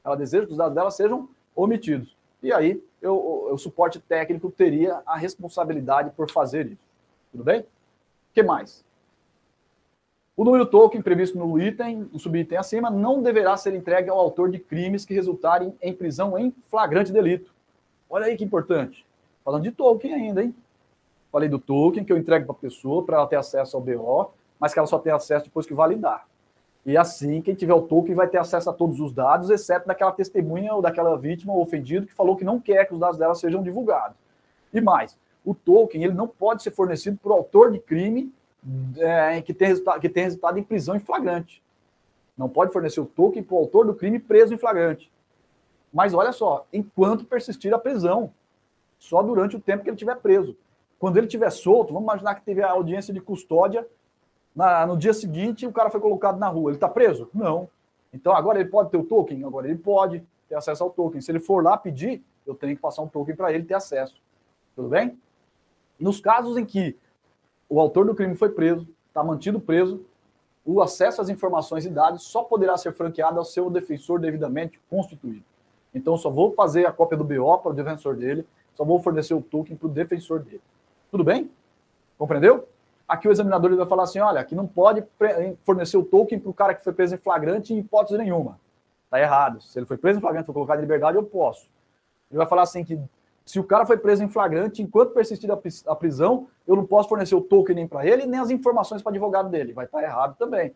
Ela 0.04 0.16
deseja 0.16 0.46
que 0.46 0.52
os 0.52 0.58
dados 0.58 0.74
dela 0.74 0.90
sejam 0.90 1.28
omitidos. 1.54 2.16
E 2.42 2.52
aí, 2.52 2.82
eu, 3.00 3.48
o 3.52 3.58
suporte 3.58 4.00
técnico 4.00 4.50
teria 4.50 5.00
a 5.06 5.16
responsabilidade 5.16 6.10
por 6.10 6.30
fazer 6.30 6.66
isso. 6.66 6.82
Tudo 7.30 7.44
bem? 7.44 7.60
O 7.60 7.66
que 8.34 8.42
mais? 8.42 8.84
O 10.36 10.44
número 10.44 10.66
token 10.66 11.02
previsto 11.02 11.38
no 11.38 11.60
item, 11.60 12.08
no 12.12 12.18
subitem 12.18 12.58
acima, 12.58 12.90
não 12.90 13.22
deverá 13.22 13.56
ser 13.56 13.74
entregue 13.74 14.08
ao 14.08 14.18
autor 14.18 14.50
de 14.50 14.58
crimes 14.58 15.04
que 15.04 15.14
resultarem 15.14 15.76
em 15.80 15.92
prisão 15.92 16.38
em 16.38 16.54
flagrante 16.68 17.12
delito. 17.12 17.54
Olha 18.08 18.26
aí 18.26 18.36
que 18.36 18.44
importante. 18.44 19.06
Falando 19.44 19.62
de 19.62 19.70
token 19.70 20.14
ainda, 20.14 20.42
hein? 20.42 20.54
Falei 21.30 21.48
do 21.48 21.58
token 21.58 22.04
que 22.04 22.12
eu 22.12 22.16
entrego 22.16 22.46
para 22.46 22.54
a 22.54 22.58
pessoa 22.58 23.04
para 23.04 23.16
ela 23.18 23.26
ter 23.26 23.36
acesso 23.36 23.76
ao 23.76 23.82
BO, 23.82 24.32
mas 24.58 24.72
que 24.72 24.78
ela 24.78 24.86
só 24.86 24.98
tem 24.98 25.12
acesso 25.12 25.44
depois 25.44 25.66
que 25.66 25.74
validar. 25.74 26.26
E 26.84 26.96
assim, 26.96 27.40
quem 27.40 27.54
tiver 27.54 27.74
o 27.74 27.82
token 27.82 28.14
vai 28.14 28.26
ter 28.26 28.38
acesso 28.38 28.68
a 28.68 28.72
todos 28.72 28.98
os 28.98 29.12
dados, 29.12 29.50
exceto 29.50 29.86
daquela 29.86 30.10
testemunha 30.10 30.74
ou 30.74 30.82
daquela 30.82 31.16
vítima 31.16 31.52
ou 31.52 31.62
ofendido 31.62 32.06
que 32.06 32.12
falou 32.12 32.36
que 32.36 32.44
não 32.44 32.60
quer 32.60 32.86
que 32.86 32.94
os 32.94 32.98
dados 32.98 33.18
dela 33.18 33.34
sejam 33.34 33.62
divulgados. 33.62 34.16
E 34.72 34.80
mais, 34.80 35.16
o 35.44 35.54
token 35.54 36.02
ele 36.02 36.14
não 36.14 36.26
pode 36.26 36.62
ser 36.62 36.72
fornecido 36.72 37.18
por 37.22 37.30
autor 37.30 37.70
de 37.70 37.78
crime 37.78 38.32
é, 38.98 39.40
que, 39.42 39.54
tem 39.54 39.74
que 40.00 40.08
tem 40.08 40.24
resultado 40.24 40.58
em 40.58 40.62
prisão 40.62 40.96
em 40.96 41.00
flagrante. 41.00 41.62
Não 42.36 42.48
pode 42.48 42.72
fornecer 42.72 43.00
o 43.00 43.06
token 43.06 43.42
para 43.42 43.54
o 43.54 43.58
autor 43.58 43.86
do 43.86 43.94
crime 43.94 44.18
preso 44.18 44.54
em 44.54 44.58
flagrante. 44.58 45.12
Mas 45.92 46.14
olha 46.14 46.32
só, 46.32 46.66
enquanto 46.72 47.24
persistir 47.24 47.72
a 47.74 47.78
prisão, 47.78 48.32
só 48.98 49.22
durante 49.22 49.56
o 49.56 49.60
tempo 49.60 49.82
que 49.82 49.90
ele 49.90 49.96
estiver 49.96 50.16
preso. 50.16 50.56
Quando 50.98 51.16
ele 51.16 51.26
estiver 51.26 51.50
solto, 51.50 51.92
vamos 51.92 52.04
imaginar 52.04 52.36
que 52.36 52.44
teve 52.44 52.62
a 52.62 52.70
audiência 52.70 53.12
de 53.12 53.20
custódia, 53.20 53.86
na, 54.54 54.86
no 54.86 54.96
dia 54.96 55.14
seguinte 55.14 55.66
o 55.66 55.72
cara 55.72 55.90
foi 55.90 56.00
colocado 56.00 56.38
na 56.38 56.48
rua. 56.48 56.70
Ele 56.70 56.76
está 56.76 56.88
preso? 56.88 57.28
Não. 57.34 57.68
Então 58.12 58.34
agora 58.34 58.60
ele 58.60 58.68
pode 58.68 58.90
ter 58.90 58.96
o 58.96 59.04
token? 59.04 59.44
Agora 59.44 59.66
ele 59.66 59.78
pode 59.78 60.22
ter 60.48 60.54
acesso 60.54 60.84
ao 60.84 60.90
token. 60.90 61.20
Se 61.20 61.30
ele 61.30 61.40
for 61.40 61.62
lá 61.62 61.76
pedir, 61.76 62.22
eu 62.46 62.54
tenho 62.54 62.76
que 62.76 62.82
passar 62.82 63.02
um 63.02 63.08
token 63.08 63.34
para 63.34 63.52
ele 63.52 63.64
ter 63.64 63.74
acesso. 63.74 64.20
Tudo 64.74 64.88
bem? 64.88 65.18
Nos 65.98 66.20
casos 66.20 66.56
em 66.56 66.64
que 66.64 66.96
o 67.68 67.80
autor 67.80 68.04
do 68.04 68.14
crime 68.14 68.34
foi 68.34 68.50
preso, 68.50 68.86
está 69.08 69.22
mantido 69.22 69.60
preso, 69.60 70.04
o 70.64 70.80
acesso 70.80 71.20
às 71.20 71.28
informações 71.28 71.84
e 71.84 71.88
dados 71.88 72.22
só 72.22 72.44
poderá 72.44 72.76
ser 72.76 72.92
franqueado 72.92 73.38
ao 73.38 73.44
seu 73.44 73.68
defensor 73.70 74.20
devidamente 74.20 74.80
constituído. 74.88 75.44
Então, 75.94 76.16
só 76.16 76.30
vou 76.30 76.52
fazer 76.52 76.86
a 76.86 76.92
cópia 76.92 77.18
do 77.18 77.24
BO 77.24 77.58
para 77.58 77.70
o 77.70 77.74
defensor 77.74 78.16
dele, 78.16 78.46
só 78.74 78.84
vou 78.84 79.00
fornecer 79.00 79.34
o 79.34 79.42
token 79.42 79.76
para 79.76 79.86
o 79.86 79.90
defensor 79.90 80.40
dele. 80.40 80.62
Tudo 81.10 81.24
bem? 81.24 81.50
Compreendeu? 82.16 82.68
Aqui 83.12 83.28
o 83.28 83.30
examinador 83.30 83.76
vai 83.76 83.84
falar 83.84 84.04
assim: 84.04 84.20
olha, 84.20 84.40
aqui 84.40 84.54
não 84.54 84.66
pode 84.66 85.04
fornecer 85.64 85.98
o 85.98 86.02
token 86.02 86.40
para 86.40 86.50
o 86.50 86.54
cara 86.54 86.74
que 86.74 86.82
foi 86.82 86.94
preso 86.94 87.14
em 87.14 87.18
flagrante 87.18 87.74
em 87.74 87.80
hipótese 87.80 88.16
nenhuma. 88.16 88.58
Está 89.04 89.20
errado. 89.20 89.60
Se 89.60 89.78
ele 89.78 89.84
foi 89.84 89.98
preso 89.98 90.18
em 90.18 90.22
flagrante, 90.22 90.46
foi 90.46 90.54
colocado 90.54 90.78
em 90.78 90.80
liberdade, 90.80 91.18
eu 91.18 91.22
posso. 91.22 91.68
Ele 92.30 92.38
vai 92.38 92.46
falar 92.46 92.62
assim 92.62 92.82
que 92.82 92.98
se 93.44 93.60
o 93.60 93.64
cara 93.64 93.84
foi 93.84 93.98
preso 93.98 94.24
em 94.24 94.28
flagrante, 94.28 94.80
enquanto 94.80 95.12
persistir 95.12 95.50
a 95.50 95.94
prisão, 95.94 96.48
eu 96.66 96.74
não 96.74 96.86
posso 96.86 97.06
fornecer 97.06 97.34
o 97.34 97.42
token 97.42 97.76
nem 97.76 97.86
para 97.86 98.06
ele, 98.06 98.24
nem 98.24 98.40
as 98.40 98.48
informações 98.48 99.02
para 99.02 99.10
o 99.10 99.12
advogado 99.12 99.50
dele. 99.50 99.74
Vai 99.74 99.84
estar 99.84 100.02
errado 100.02 100.34
também. 100.38 100.74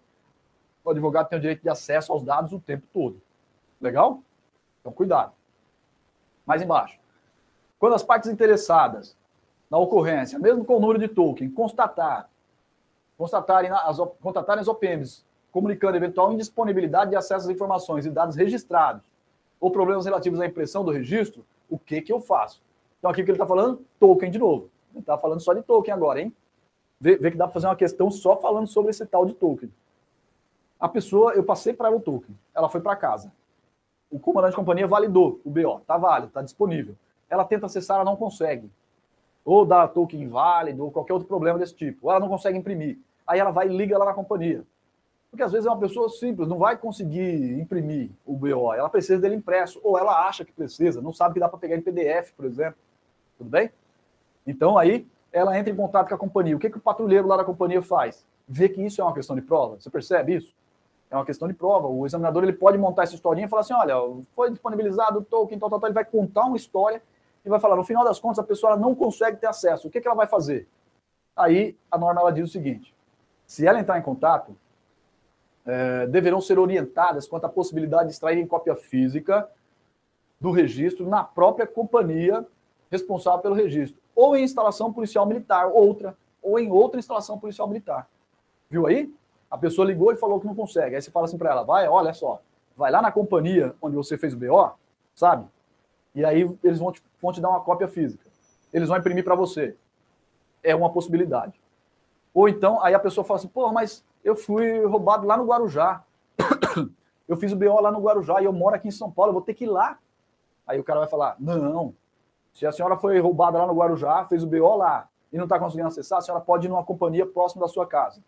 O 0.84 0.90
advogado 0.90 1.31
tem 1.31 1.39
o 1.39 1.40
direito 1.40 1.62
de 1.62 1.70
acesso 1.70 2.12
aos 2.12 2.23
dados 2.23 2.52
o 2.52 2.60
tempo 2.60 2.86
todo. 2.92 3.18
Legal? 3.81 4.20
Então, 4.82 4.92
cuidado. 4.92 5.32
Mais 6.44 6.60
embaixo. 6.60 6.98
Quando 7.78 7.94
as 7.94 8.02
partes 8.02 8.28
interessadas 8.28 9.16
na 9.70 9.78
ocorrência, 9.78 10.38
mesmo 10.38 10.64
com 10.64 10.76
o 10.76 10.80
número 10.80 10.98
de 10.98 11.08
token, 11.08 11.50
constatar, 11.50 12.28
constatarem 13.16 13.70
as, 13.70 13.98
contatarem 14.20 14.60
as 14.60 14.68
OPMs 14.68 15.24
comunicando 15.56 15.96
eventual 15.96 16.30
indisponibilidade 16.34 17.10
de 17.10 17.16
acesso 17.16 17.46
às 17.46 17.48
informações 17.48 18.04
e 18.04 18.10
dados 18.10 18.36
registrados 18.36 19.02
ou 19.58 19.70
problemas 19.70 20.04
relativos 20.04 20.38
à 20.38 20.44
impressão 20.44 20.84
do 20.84 20.90
registro, 20.90 21.46
o 21.70 21.78
que, 21.78 22.02
que 22.02 22.12
eu 22.12 22.20
faço? 22.20 22.62
Então, 22.98 23.10
aqui 23.10 23.24
que 23.24 23.30
ele 23.30 23.36
está 23.36 23.46
falando, 23.46 23.82
token 23.98 24.30
de 24.30 24.38
novo. 24.38 24.68
Ele 24.92 25.00
está 25.00 25.16
falando 25.16 25.40
só 25.40 25.54
de 25.54 25.62
token 25.62 25.94
agora, 25.94 26.20
hein? 26.20 26.30
Vê, 27.00 27.16
vê, 27.16 27.30
que 27.30 27.38
dá 27.38 27.46
para 27.46 27.54
fazer 27.54 27.68
uma 27.68 27.76
questão 27.76 28.10
só 28.10 28.36
falando 28.36 28.66
sobre 28.66 28.90
esse 28.90 29.06
tal 29.06 29.24
de 29.24 29.32
token. 29.32 29.72
A 30.78 30.90
pessoa, 30.90 31.32
eu 31.32 31.42
passei 31.42 31.72
para 31.72 31.88
ela 31.88 31.96
o 31.96 32.00
token, 32.00 32.36
ela 32.54 32.68
foi 32.68 32.82
para 32.82 32.94
casa. 32.94 33.32
O 34.10 34.18
comandante 34.18 34.50
de 34.50 34.56
companhia 34.56 34.86
validou 34.86 35.40
o 35.42 35.48
BO, 35.48 35.78
está 35.78 35.96
válido, 35.96 36.28
está 36.28 36.42
disponível. 36.42 36.94
Ela 37.30 37.46
tenta 37.46 37.64
acessar, 37.64 37.96
ela 37.96 38.04
não 38.04 38.14
consegue. 38.14 38.70
Ou 39.47 39.65
dá 39.65 39.89
token 39.89 40.20
inválido, 40.20 40.84
ou 40.84 40.91
qualquer 40.91 41.15
outro 41.15 41.26
problema 41.26 41.58
desse 41.58 41.75
tipo. 41.75 42.07
Ou 42.07 42.10
ela 42.10 42.20
não 42.20 42.28
consegue 42.28 42.58
imprimir. 42.58 42.99
Aí 43.26 43.41
ela 43.41 43.50
vai 43.50 43.68
e 43.68 43.75
liga 43.75 43.97
lá 43.97 44.05
na 44.05 44.12
companhia. 44.12 44.62
Porque 45.31 45.42
às 45.42 45.52
vezes 45.52 45.66
é 45.66 45.70
uma 45.70 45.78
pessoa 45.78 46.08
simples, 46.08 46.49
não 46.49 46.58
vai 46.58 46.76
conseguir 46.76 47.58
imprimir 47.58 48.10
o 48.25 48.34
BO, 48.34 48.73
ela 48.73 48.89
precisa 48.89 49.20
dele 49.20 49.34
impresso, 49.34 49.81
ou 49.83 49.99
ela 49.99 50.26
acha 50.26 50.44
que 50.44 50.52
precisa, 50.52 51.02
não 51.02 51.12
sabe 51.12 51.34
que 51.34 51.41
dá 51.41 51.49
para 51.49 51.58
pegar 51.58 51.76
em 51.76 51.83
PDF, 51.83 52.33
por 52.34 52.47
exemplo. 52.47 52.76
Tudo 53.36 53.50
bem? 53.50 53.70
Então 54.47 54.78
aí 54.78 55.07
ela 55.33 55.58
entra 55.58 55.70
em 55.70 55.76
contato 55.76 56.08
com 56.08 56.15
a 56.15 56.18
companhia. 56.18 56.57
O 56.57 56.58
que, 56.58 56.70
que 56.70 56.78
o 56.78 56.81
patrulheiro 56.81 57.28
lá 57.28 57.36
da 57.36 57.44
companhia 57.44 57.83
faz? 57.83 58.25
Vê 58.49 58.68
que 58.68 58.81
isso 58.81 59.00
é 59.00 59.05
uma 59.05 59.12
questão 59.12 59.36
de 59.36 59.42
prova. 59.42 59.78
Você 59.78 59.91
percebe 59.91 60.36
isso? 60.36 60.55
É 61.10 61.16
uma 61.16 61.26
questão 61.26 61.47
de 61.47 61.55
prova. 61.55 61.86
O 61.86 62.07
examinador 62.07 62.42
ele 62.42 62.52
pode 62.52 62.78
montar 62.78 63.02
essa 63.02 63.15
historinha 63.15 63.47
e 63.47 63.50
falar 63.50 63.60
assim: 63.60 63.75
olha, 63.75 63.94
foi 64.34 64.50
disponibilizado 64.50 65.18
o 65.18 65.23
token, 65.23 65.58
tal, 65.58 65.68
tal, 65.68 65.81
tal. 65.81 65.89
Ele 65.89 65.94
vai 65.94 66.05
contar 66.05 66.47
uma 66.47 66.57
história 66.57 67.02
e 67.47 67.49
vai 67.49 67.60
falar: 67.60 67.76
no 67.76 67.84
final 67.84 68.05
das 68.05 68.18
contas, 68.18 68.41
a 68.41 68.44
pessoa 68.44 68.76
não 68.76 68.94
consegue 68.94 69.36
ter 69.36 69.47
acesso. 69.47 69.86
O 69.86 69.91
que, 69.91 70.00
que 70.00 70.07
ela 70.07 70.16
vai 70.16 70.26
fazer? 70.26 70.68
Aí 71.34 71.76
a 71.91 71.97
norma 71.97 72.20
ela 72.20 72.33
diz 72.33 72.49
o 72.49 72.52
seguinte: 72.52 72.92
se 73.47 73.66
ela 73.66 73.78
entrar 73.78 73.99
em 73.99 74.02
contato, 74.02 74.57
é, 75.65 76.07
deverão 76.08 76.41
ser 76.41 76.58
orientadas 76.58 77.28
quanto 77.28 77.44
à 77.44 77.49
possibilidade 77.49 78.08
de 78.08 78.15
extraírem 78.15 78.47
cópia 78.47 78.75
física 78.75 79.49
do 80.41 80.50
registro 80.50 81.08
na 81.08 81.25
própria 81.25 81.66
companhia 81.66 82.44
responsável 82.91 83.41
pelo 83.41 83.55
registro, 83.55 84.00
ou 84.15 84.36
em 84.36 84.44
instalação 84.44 84.92
policial 84.92 85.26
militar, 85.26 85.66
outra, 85.66 86.16
ou 86.42 86.58
em 86.58 86.70
outra 86.70 86.99
instalação 86.99 87.39
policial 87.39 87.66
militar. 87.66 88.08
Viu 88.68 88.86
aí? 88.86 89.12
A 89.50 89.57
pessoa 89.57 89.86
ligou 89.86 90.12
e 90.12 90.16
falou 90.16 90.41
que 90.41 90.47
não 90.47 90.55
consegue. 90.55 90.97
Aí 90.97 91.02
você 91.02 91.10
fala 91.10 91.26
assim 91.26 91.39
para 91.39 91.50
ela: 91.50 91.62
vai, 91.62 91.86
olha 91.86 92.12
só, 92.12 92.41
vai 92.76 92.91
lá 92.91 93.00
na 93.00 93.12
companhia 93.12 93.75
onde 93.81 93.94
você 93.94 94.18
fez 94.18 94.34
o 94.34 94.36
BO, 94.36 94.73
sabe? 95.15 95.47
E 96.16 96.24
aí 96.24 96.50
eles 96.64 96.78
vão 96.78 96.90
te, 96.90 97.02
vão 97.20 97.30
te 97.30 97.42
dar 97.42 97.50
uma 97.50 97.60
cópia 97.60 97.86
física. 97.86 98.24
Eles 98.72 98.88
vão 98.88 98.96
imprimir 98.96 99.22
para 99.22 99.34
você. 99.34 99.76
É 100.62 100.74
uma 100.74 100.90
possibilidade. 100.90 101.60
Ou 102.32 102.48
então, 102.48 102.82
aí 102.82 102.94
a 102.94 102.98
pessoa 102.98 103.22
fala 103.22 103.38
assim: 103.38 103.48
pô, 103.48 103.70
mas 103.70 104.02
eu 104.24 104.34
fui 104.34 104.82
roubado 104.86 105.26
lá 105.26 105.36
no 105.36 105.44
Guarujá. 105.44 106.02
Eu 107.28 107.36
fiz 107.36 107.50
o 107.50 107.56
BO 107.56 107.80
lá 107.80 107.90
no 107.90 107.98
Guarujá 107.98 108.40
e 108.40 108.44
eu 108.44 108.52
moro 108.52 108.76
aqui 108.76 108.86
em 108.86 108.92
São 108.92 109.10
Paulo, 109.10 109.30
eu 109.30 109.32
vou 109.32 109.42
ter 109.42 109.52
que 109.52 109.64
ir 109.64 109.66
lá. 109.66 109.98
Aí 110.64 110.78
o 110.78 110.84
cara 110.84 111.00
vai 111.00 111.08
falar: 111.08 111.34
não, 111.40 111.92
se 112.52 112.64
a 112.64 112.70
senhora 112.70 112.96
foi 112.96 113.18
roubada 113.18 113.58
lá 113.58 113.66
no 113.66 113.74
Guarujá, 113.74 114.24
fez 114.26 114.44
o 114.44 114.46
BO 114.46 114.76
lá 114.76 115.08
e 115.32 115.36
não 115.36 115.42
está 115.42 115.58
conseguindo 115.58 115.88
acessar, 115.88 116.18
a 116.18 116.20
senhora 116.22 116.40
pode 116.40 116.66
ir 116.66 116.70
numa 116.70 116.84
companhia 116.84 117.26
próxima 117.26 117.62
da 117.62 117.68
sua 117.68 117.84
casa. 117.84 118.22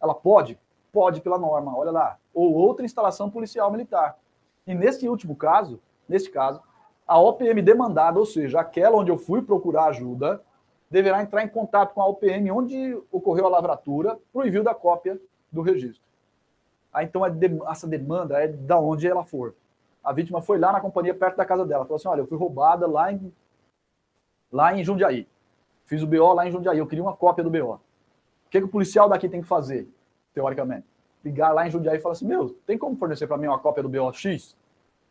Ela 0.00 0.14
pode? 0.14 0.58
Pode 0.90 1.20
pela 1.20 1.36
norma, 1.36 1.76
olha 1.76 1.90
lá. 1.90 2.18
Ou 2.32 2.50
outra 2.54 2.86
instalação 2.86 3.28
policial 3.28 3.70
militar. 3.70 4.16
E 4.66 4.74
nesse 4.74 5.06
último 5.06 5.36
caso, 5.36 5.78
neste 6.08 6.30
caso, 6.30 6.62
a 7.08 7.18
OPM 7.18 7.62
demandada, 7.62 8.18
ou 8.18 8.26
seja, 8.26 8.60
aquela 8.60 8.98
onde 8.98 9.10
eu 9.10 9.16
fui 9.16 9.40
procurar 9.40 9.86
ajuda, 9.86 10.42
deverá 10.90 11.22
entrar 11.22 11.42
em 11.42 11.48
contato 11.48 11.94
com 11.94 12.02
a 12.02 12.06
OPM 12.06 12.50
onde 12.50 13.02
ocorreu 13.10 13.46
a 13.46 13.50
lavratura 13.50 14.18
para 14.30 14.42
o 14.42 14.46
envio 14.46 14.62
da 14.62 14.74
cópia 14.74 15.18
do 15.50 15.62
registro. 15.62 16.06
Aí, 16.92 17.06
então, 17.06 17.22
essa 17.70 17.86
demanda 17.86 18.38
é 18.38 18.48
da 18.48 18.78
onde 18.78 19.06
ela 19.06 19.24
for. 19.24 19.54
A 20.04 20.12
vítima 20.12 20.40
foi 20.42 20.58
lá 20.58 20.72
na 20.72 20.80
companhia, 20.80 21.14
perto 21.14 21.36
da 21.36 21.44
casa 21.44 21.64
dela. 21.64 21.84
Falou 21.84 21.96
assim: 21.96 22.08
olha, 22.08 22.20
eu 22.20 22.26
fui 22.26 22.36
roubada 22.36 22.86
lá 22.86 23.12
em, 23.12 23.32
lá 24.50 24.74
em 24.74 24.84
Jundiaí. 24.84 25.26
Fiz 25.84 26.02
o 26.02 26.06
BO 26.06 26.32
lá 26.34 26.46
em 26.46 26.50
Jundiaí. 26.50 26.78
Eu 26.78 26.86
queria 26.86 27.04
uma 27.04 27.16
cópia 27.16 27.44
do 27.44 27.50
BO. 27.50 27.74
O 27.74 27.80
que, 28.50 28.58
que 28.58 28.64
o 28.64 28.68
policial 28.68 29.08
daqui 29.08 29.28
tem 29.28 29.42
que 29.42 29.46
fazer, 29.46 29.88
teoricamente? 30.34 30.86
Ligar 31.24 31.52
lá 31.52 31.66
em 31.66 31.70
Jundiaí 31.70 31.96
e 31.96 32.00
falar 32.00 32.12
assim: 32.12 32.26
meu, 32.26 32.50
tem 32.66 32.78
como 32.78 32.96
fornecer 32.96 33.26
para 33.26 33.36
mim 33.36 33.46
uma 33.46 33.58
cópia 33.58 33.82
do 33.82 33.88
BO 33.88 34.12
X? 34.12 34.56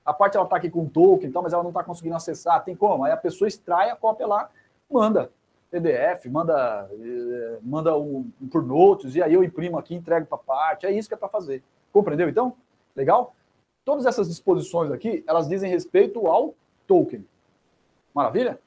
A 0.08 0.14
parte 0.14 0.38
ela 0.38 0.46
está 0.46 0.56
aqui 0.56 0.70
com 0.70 0.88
token, 0.88 1.28
então, 1.28 1.42
mas 1.42 1.52
ela 1.52 1.62
não 1.62 1.70
está 1.70 1.84
conseguindo 1.84 2.16
acessar. 2.16 2.64
Tem 2.64 2.74
como? 2.74 3.04
Aí 3.04 3.12
a 3.12 3.18
pessoa 3.18 3.46
extrai 3.46 3.90
a 3.90 3.96
cópia 3.96 4.26
lá, 4.26 4.50
manda. 4.90 5.30
PDF, 5.70 6.28
manda, 6.28 6.90
eh, 6.94 7.60
manda 7.62 7.98
um, 7.98 8.32
um 8.42 8.48
por 8.48 8.64
notes, 8.64 9.16
e 9.16 9.22
aí 9.22 9.34
eu 9.34 9.44
imprimo 9.44 9.78
aqui, 9.78 9.94
entrego 9.94 10.26
para 10.26 10.38
parte. 10.38 10.86
É 10.86 10.92
isso 10.94 11.10
que 11.10 11.14
é 11.14 11.18
para 11.18 11.28
fazer. 11.28 11.62
Compreendeu 11.92 12.30
então? 12.30 12.56
Legal? 12.96 13.36
Todas 13.84 14.06
essas 14.06 14.30
disposições 14.30 14.92
aqui, 14.92 15.26
elas 15.28 15.46
dizem 15.50 15.70
respeito 15.70 16.26
ao 16.26 16.54
token. 16.88 17.28
Maravilha? 18.16 18.58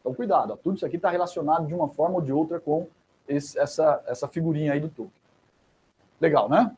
Então, 0.00 0.12
cuidado, 0.12 0.54
ó, 0.54 0.56
tudo 0.56 0.74
isso 0.74 0.84
aqui 0.84 0.96
está 0.96 1.10
relacionado 1.10 1.64
de 1.68 1.74
uma 1.74 1.86
forma 1.86 2.16
ou 2.16 2.20
de 2.20 2.32
outra 2.32 2.58
com 2.58 2.88
esse, 3.28 3.56
essa, 3.56 4.02
essa 4.04 4.26
figurinha 4.26 4.72
aí 4.72 4.80
do 4.80 4.88
token. 4.88 5.12
Legal, 6.20 6.48
né? 6.48 6.76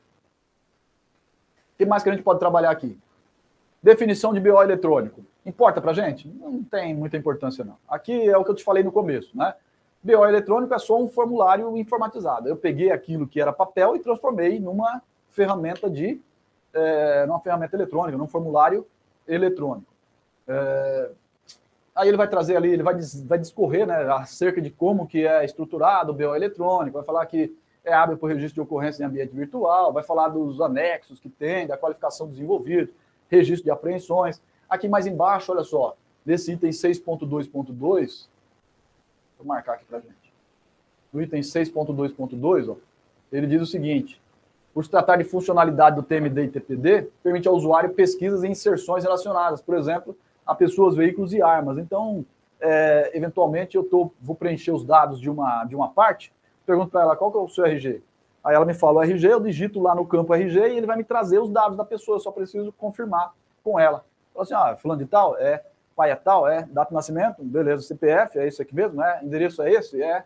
O 1.72 1.78
que 1.78 1.86
mais 1.86 2.02
que 2.02 2.10
a 2.10 2.12
gente 2.12 2.22
pode 2.22 2.38
trabalhar 2.38 2.70
aqui? 2.70 2.98
Definição 3.86 4.34
de 4.34 4.40
BO 4.40 4.60
eletrônico. 4.60 5.24
Importa 5.44 5.80
para 5.80 5.92
gente? 5.92 6.26
Não 6.26 6.60
tem 6.64 6.92
muita 6.92 7.16
importância, 7.16 7.64
não. 7.64 7.76
Aqui 7.88 8.28
é 8.28 8.36
o 8.36 8.42
que 8.42 8.50
eu 8.50 8.54
te 8.56 8.64
falei 8.64 8.82
no 8.82 8.90
começo, 8.90 9.38
né? 9.38 9.54
BO 10.02 10.26
eletrônico 10.26 10.74
é 10.74 10.78
só 10.80 11.00
um 11.00 11.08
formulário 11.08 11.76
informatizado. 11.76 12.48
Eu 12.48 12.56
peguei 12.56 12.90
aquilo 12.90 13.28
que 13.28 13.40
era 13.40 13.52
papel 13.52 13.94
e 13.94 14.00
transformei 14.00 14.58
numa 14.58 15.00
ferramenta 15.30 15.88
de 15.88 16.20
é, 16.74 17.26
numa 17.26 17.38
ferramenta 17.38 17.76
eletrônica, 17.76 18.18
num 18.18 18.26
formulário 18.26 18.84
eletrônico. 19.24 19.86
É, 20.48 21.10
aí 21.94 22.08
ele 22.08 22.16
vai 22.16 22.26
trazer 22.26 22.56
ali, 22.56 22.72
ele 22.72 22.82
vai, 22.82 22.96
vai 23.24 23.38
discorrer 23.38 23.86
né, 23.86 24.02
acerca 24.14 24.60
de 24.60 24.68
como 24.68 25.06
que 25.06 25.24
é 25.24 25.44
estruturado 25.44 26.10
o 26.10 26.14
BO 26.14 26.34
eletrônico, 26.34 26.96
vai 26.96 27.04
falar 27.04 27.24
que 27.26 27.56
é 27.84 27.94
hábil 27.94 28.18
por 28.18 28.26
registro 28.26 28.54
de 28.54 28.60
ocorrência 28.62 29.04
em 29.04 29.06
ambiente 29.06 29.32
virtual, 29.32 29.92
vai 29.92 30.02
falar 30.02 30.26
dos 30.26 30.60
anexos 30.60 31.20
que 31.20 31.28
tem, 31.28 31.68
da 31.68 31.78
qualificação 31.78 32.26
do 32.26 32.32
desenvolvido, 32.32 32.92
registro 33.30 33.64
de 33.64 33.70
apreensões. 33.70 34.40
Aqui 34.68 34.88
mais 34.88 35.06
embaixo, 35.06 35.52
olha 35.52 35.64
só, 35.64 35.96
nesse 36.24 36.52
item 36.52 36.70
6.2.2, 36.70 38.26
vou 39.38 39.46
marcar 39.46 39.74
aqui 39.74 39.84
para 39.84 40.00
gente. 40.00 40.32
No 41.12 41.22
item 41.22 41.40
6.2.2, 41.40 42.76
ele 43.32 43.46
diz 43.46 43.62
o 43.62 43.66
seguinte: 43.66 44.20
por 44.74 44.84
se 44.84 44.90
tratar 44.90 45.16
de 45.16 45.24
funcionalidade 45.24 45.96
do 45.96 46.02
TMD 46.02 46.44
e 46.44 46.48
TPD, 46.48 47.08
permite 47.22 47.48
ao 47.48 47.54
usuário 47.54 47.94
pesquisas 47.94 48.42
e 48.42 48.48
inserções 48.48 49.04
relacionadas, 49.04 49.62
por 49.62 49.74
exemplo, 49.74 50.16
a 50.44 50.54
pessoas, 50.54 50.94
veículos 50.94 51.32
e 51.32 51.40
armas. 51.40 51.78
Então, 51.78 52.24
é, 52.60 53.10
eventualmente, 53.14 53.76
eu 53.76 53.84
tô, 53.84 54.12
vou 54.20 54.36
preencher 54.36 54.72
os 54.72 54.84
dados 54.84 55.20
de 55.20 55.30
uma, 55.30 55.64
de 55.64 55.74
uma 55.74 55.88
parte, 55.88 56.32
pergunto 56.66 56.90
para 56.90 57.02
ela 57.02 57.16
qual 57.16 57.30
que 57.30 57.38
é 57.38 57.40
o 57.40 57.48
seu 57.48 57.64
RG. 57.64 58.02
Aí 58.46 58.54
ela 58.54 58.64
me 58.64 58.74
fala 58.74 59.00
o 59.00 59.02
RG, 59.02 59.26
eu 59.26 59.40
digito 59.40 59.82
lá 59.82 59.92
no 59.92 60.06
campo 60.06 60.32
RG 60.32 60.56
e 60.56 60.76
ele 60.76 60.86
vai 60.86 60.96
me 60.96 61.02
trazer 61.02 61.40
os 61.40 61.50
dados 61.50 61.76
da 61.76 61.84
pessoa, 61.84 62.14
eu 62.14 62.20
só 62.20 62.30
preciso 62.30 62.70
confirmar 62.70 63.34
com 63.64 63.76
ela. 63.76 64.04
Fala 64.32 64.44
assim, 64.44 64.54
ah, 64.54 64.76
fulano 64.76 65.02
de 65.02 65.10
tal, 65.10 65.36
é, 65.36 65.64
pai 65.96 66.12
é 66.12 66.14
tal, 66.14 66.46
é, 66.46 66.62
data 66.62 66.90
de 66.90 66.94
nascimento, 66.94 67.42
beleza, 67.42 67.82
CPF, 67.82 68.38
é 68.38 68.46
isso 68.46 68.62
aqui 68.62 68.72
mesmo, 68.72 69.02
é, 69.02 69.20
endereço 69.24 69.60
é 69.62 69.72
esse, 69.72 70.00
é. 70.00 70.24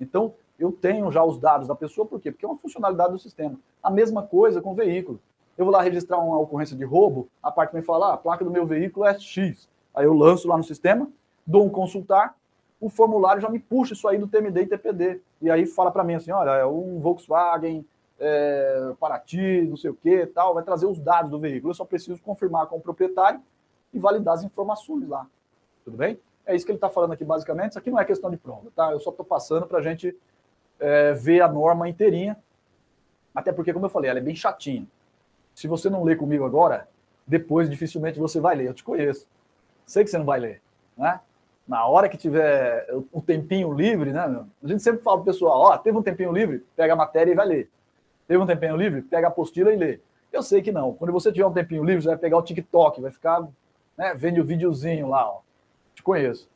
Então, 0.00 0.32
eu 0.58 0.72
tenho 0.72 1.12
já 1.12 1.22
os 1.22 1.38
dados 1.38 1.68
da 1.68 1.74
pessoa, 1.74 2.06
por 2.06 2.18
quê? 2.18 2.32
Porque 2.32 2.46
é 2.46 2.48
uma 2.48 2.56
funcionalidade 2.56 3.12
do 3.12 3.18
sistema. 3.18 3.56
A 3.82 3.90
mesma 3.90 4.22
coisa 4.22 4.62
com 4.62 4.70
o 4.70 4.74
veículo. 4.74 5.20
Eu 5.58 5.66
vou 5.66 5.74
lá 5.74 5.82
registrar 5.82 6.16
uma 6.16 6.38
ocorrência 6.38 6.74
de 6.74 6.84
roubo, 6.86 7.28
a 7.42 7.50
parte 7.50 7.74
me 7.74 7.82
fala, 7.82 8.12
ah, 8.12 8.14
a 8.14 8.16
placa 8.16 8.46
do 8.46 8.50
meu 8.50 8.64
veículo 8.64 9.04
é 9.04 9.18
X. 9.18 9.68
Aí 9.94 10.06
eu 10.06 10.14
lanço 10.14 10.48
lá 10.48 10.56
no 10.56 10.64
sistema, 10.64 11.06
dou 11.46 11.66
um 11.66 11.68
consultar, 11.68 12.34
o 12.80 12.88
formulário 12.88 13.42
já 13.42 13.48
me 13.48 13.58
puxa 13.58 13.92
isso 13.92 14.06
aí 14.06 14.18
do 14.18 14.28
TMD 14.28 14.62
e 14.62 14.66
TPD. 14.66 15.20
E 15.40 15.50
aí 15.50 15.66
fala 15.66 15.90
para 15.90 16.04
mim 16.04 16.14
assim, 16.14 16.30
olha, 16.30 16.50
é 16.50 16.66
um 16.66 17.00
Volkswagen, 17.00 17.84
é, 18.18 18.92
Paraty, 18.98 19.62
não 19.62 19.76
sei 19.76 19.90
o 19.90 19.94
que, 19.94 20.26
tal, 20.26 20.54
vai 20.54 20.62
trazer 20.62 20.86
os 20.86 20.98
dados 20.98 21.30
do 21.30 21.38
veículo. 21.38 21.70
Eu 21.70 21.74
só 21.74 21.84
preciso 21.84 22.20
confirmar 22.22 22.66
com 22.66 22.76
o 22.76 22.80
proprietário 22.80 23.40
e 23.92 23.98
validar 23.98 24.34
as 24.34 24.44
informações 24.44 25.08
lá. 25.08 25.26
Tudo 25.84 25.96
bem? 25.96 26.18
É 26.46 26.54
isso 26.54 26.64
que 26.64 26.72
ele 26.72 26.76
está 26.76 26.88
falando 26.88 27.12
aqui, 27.12 27.24
basicamente. 27.24 27.70
Isso 27.70 27.78
aqui 27.78 27.90
não 27.90 28.00
é 28.00 28.04
questão 28.04 28.30
de 28.30 28.36
prova, 28.36 28.70
tá? 28.74 28.90
Eu 28.92 29.00
só 29.00 29.10
estou 29.10 29.24
passando 29.24 29.66
para 29.66 29.78
a 29.78 29.82
gente 29.82 30.16
é, 30.78 31.12
ver 31.12 31.40
a 31.40 31.48
norma 31.48 31.88
inteirinha. 31.88 32.38
Até 33.34 33.52
porque, 33.52 33.72
como 33.72 33.86
eu 33.86 33.90
falei, 33.90 34.10
ela 34.10 34.18
é 34.18 34.22
bem 34.22 34.34
chatinha. 34.34 34.86
Se 35.54 35.68
você 35.68 35.90
não 35.90 36.04
ler 36.04 36.16
comigo 36.16 36.44
agora, 36.44 36.88
depois 37.26 37.68
dificilmente 37.68 38.18
você 38.18 38.40
vai 38.40 38.56
ler. 38.56 38.68
Eu 38.68 38.74
te 38.74 38.84
conheço. 38.84 39.26
Sei 39.84 40.04
que 40.04 40.10
você 40.10 40.18
não 40.18 40.24
vai 40.24 40.40
ler, 40.40 40.62
né? 40.96 41.20
Na 41.68 41.84
hora 41.86 42.08
que 42.08 42.16
tiver 42.16 42.88
um 43.12 43.20
tempinho 43.20 43.72
livre, 43.74 44.10
né? 44.10 44.26
Meu? 44.26 44.46
A 44.64 44.66
gente 44.66 44.82
sempre 44.82 45.02
fala 45.02 45.18
pro 45.18 45.26
pessoal, 45.26 45.60
ó, 45.60 45.76
teve 45.76 45.98
um 45.98 46.02
tempinho 46.02 46.32
livre, 46.32 46.64
pega 46.74 46.94
a 46.94 46.96
matéria 46.96 47.30
e 47.30 47.34
vai 47.34 47.46
ler. 47.46 47.70
Teve 48.26 48.42
um 48.42 48.46
tempinho 48.46 48.74
livre? 48.74 49.02
Pega 49.02 49.26
a 49.26 49.30
apostila 49.30 49.70
e 49.70 49.76
lê. 49.76 50.00
Eu 50.32 50.42
sei 50.42 50.62
que 50.62 50.72
não. 50.72 50.94
Quando 50.94 51.12
você 51.12 51.30
tiver 51.30 51.46
um 51.46 51.52
tempinho 51.52 51.84
livre, 51.84 52.02
você 52.02 52.08
vai 52.08 52.16
pegar 52.16 52.38
o 52.38 52.42
TikTok, 52.42 53.02
vai 53.02 53.10
ficar 53.10 53.46
né, 53.96 54.14
vendo 54.14 54.40
o 54.40 54.44
videozinho 54.44 55.08
lá. 55.08 55.28
Ó. 55.28 55.40
Te 55.94 56.02
conheço. 56.02 56.48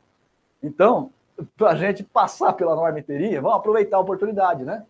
Então, 0.61 1.11
para 1.55 1.71
a 1.71 1.75
gente 1.75 2.03
passar 2.03 2.53
pela 2.53 2.75
norma 2.75 2.99
inteirinha, 2.99 3.39
vamos 3.39 3.57
aproveitar 3.57 3.97
a 3.97 3.99
oportunidade, 3.99 4.63
né? 4.63 4.83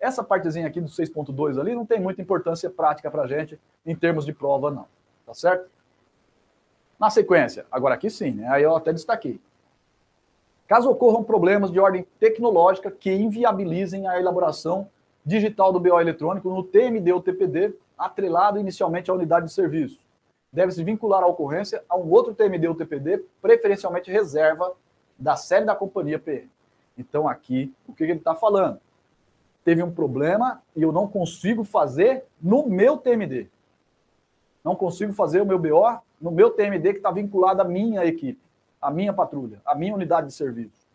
Essa 0.00 0.22
partezinha 0.22 0.66
aqui 0.66 0.80
do 0.80 0.88
6.2 0.88 1.58
ali 1.58 1.74
não 1.74 1.86
tem 1.86 2.00
muita 2.00 2.22
importância 2.22 2.70
prática 2.70 3.10
para 3.10 3.22
a 3.22 3.26
gente 3.26 3.58
em 3.84 3.94
termos 3.94 4.24
de 4.24 4.32
prova, 4.32 4.70
não. 4.70 4.86
Tá 5.26 5.34
certo? 5.34 5.68
Na 6.98 7.10
sequência, 7.10 7.66
agora 7.70 7.94
aqui 7.94 8.08
sim, 8.08 8.32
né? 8.32 8.48
aí 8.48 8.62
eu 8.62 8.74
até 8.74 8.92
destaquei. 8.92 9.40
Caso 10.66 10.90
ocorram 10.90 11.22
problemas 11.22 11.70
de 11.70 11.78
ordem 11.78 12.04
tecnológica 12.18 12.90
que 12.90 13.12
inviabilizem 13.12 14.08
a 14.08 14.18
elaboração 14.18 14.88
digital 15.24 15.72
do 15.72 15.78
BO 15.78 16.00
eletrônico 16.00 16.50
no 16.50 16.62
TMD 16.62 17.12
ou 17.12 17.22
TPD, 17.22 17.74
atrelado 17.96 18.58
inicialmente 18.58 19.10
à 19.10 19.14
unidade 19.14 19.46
de 19.46 19.52
serviço, 19.52 20.00
deve-se 20.52 20.82
vincular 20.82 21.22
a 21.22 21.26
ocorrência 21.26 21.82
a 21.88 21.96
um 21.96 22.10
outro 22.10 22.34
TMD 22.34 22.66
ou 22.68 22.74
TPD, 22.74 23.24
preferencialmente 23.40 24.10
reserva 24.10 24.72
da 25.18 25.36
série 25.36 25.64
da 25.64 25.74
companhia 25.74 26.18
PM. 26.18 26.48
Então, 26.98 27.28
aqui, 27.28 27.72
o 27.86 27.92
que 27.92 28.04
ele 28.04 28.14
está 28.14 28.34
falando? 28.34 28.80
Teve 29.64 29.82
um 29.82 29.90
problema 29.90 30.62
e 30.74 30.82
eu 30.82 30.92
não 30.92 31.06
consigo 31.06 31.62
fazer 31.64 32.24
no 32.40 32.66
meu 32.66 32.96
TMD. 32.96 33.48
Não 34.64 34.74
consigo 34.74 35.12
fazer 35.12 35.40
o 35.40 35.46
meu 35.46 35.58
BO 35.58 36.00
no 36.20 36.30
meu 36.30 36.50
TMD 36.50 36.92
que 36.92 36.98
está 36.98 37.10
vinculado 37.10 37.62
à 37.62 37.64
minha 37.64 38.04
equipe 38.04 38.45
a 38.80 38.90
minha 38.90 39.12
patrulha, 39.12 39.60
a 39.64 39.74
minha 39.74 39.94
unidade 39.94 40.28
de 40.28 40.32
serviço. 40.32 40.86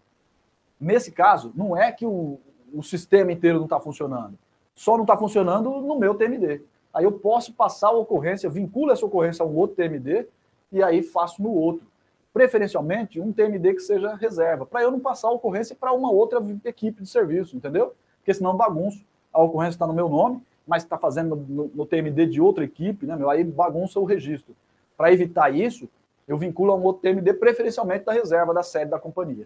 Nesse 0.80 1.11
caso, 1.11 1.51
não 1.56 1.76
é 1.76 1.92
que 1.92 2.06
o, 2.06 2.40
o 2.74 2.82
sistema 2.82 3.32
inteiro 3.32 3.58
não 3.58 3.66
está 3.66 3.80
funcionando. 3.80 4.38
Só 4.74 4.95
não 4.95 5.03
está 5.03 5.16
funcionando 5.18 5.69
no 5.69 6.00
meu 6.00 6.16
TMD. 6.16 6.61
Aí 6.93 7.03
eu 7.03 7.11
posso 7.11 7.53
passar 7.53 7.90
a 7.90 7.92
ocorrência, 7.92 8.50
vinculo 8.50 8.92
essa 8.92 9.06
ocorrência 9.06 9.43
a 9.43 9.48
um 9.48 9.56
outro 9.56 9.76
TMD 9.76 10.27
e 10.72 10.82
aí 10.82 11.01
faço 11.01 11.42
no 11.42 11.51
outro. 11.51 11.85
Preferencialmente, 12.34 13.19
um 13.19 13.32
TMD 13.32 13.74
que 13.74 13.82
seja 13.82 14.16
reserva, 14.16 14.66
para 14.66 14.82
eu 14.82 14.92
não 14.92 15.00
passar 15.00 15.27
a 15.27 15.32
ocorrência 15.32 15.76
para 15.76 15.92
uma 15.92 16.10
outra 16.11 16.42
equipe 16.66 17.01
de 17.01 17.10
serviço, 17.10 17.56
entendeu? 17.56 17.93
Porque 18.18 18.34
senão 18.34 18.56
bagunço. 18.56 19.03
A 19.34 19.42
ocorrência 19.42 19.76
está 19.76 19.88
no 19.88 19.93
meu 19.93 20.10
nome, 20.10 20.42
mas 20.68 20.84
está 20.84 20.98
fazendo 20.98 21.35
no, 21.35 21.72
no, 21.74 21.85
TMD 21.85 22.26
de 22.27 22.42
outra 22.42 22.64
equipe, 22.64 23.06
né, 23.06 23.16
meu? 23.16 23.30
Aí 23.30 23.43
bagunça 23.43 24.00
o 24.00 24.03
registro. 24.03 24.56
Para 24.98 25.11
evitar 25.11 25.53
isso, 25.53 25.90
eu 26.32 26.38
vinculo 26.38 26.72
a 26.72 26.76
um 26.77 26.84
outro 26.84 27.01
TMD, 27.01 27.34
preferencialmente 27.34 28.06
da 28.06 28.14
reserva 28.14 28.53
da 28.53 28.64
sede 28.64 28.90
da 28.90 28.98
companhia. 28.98 29.45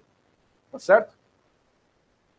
Tá 0.72 0.77
certo? 0.77 1.17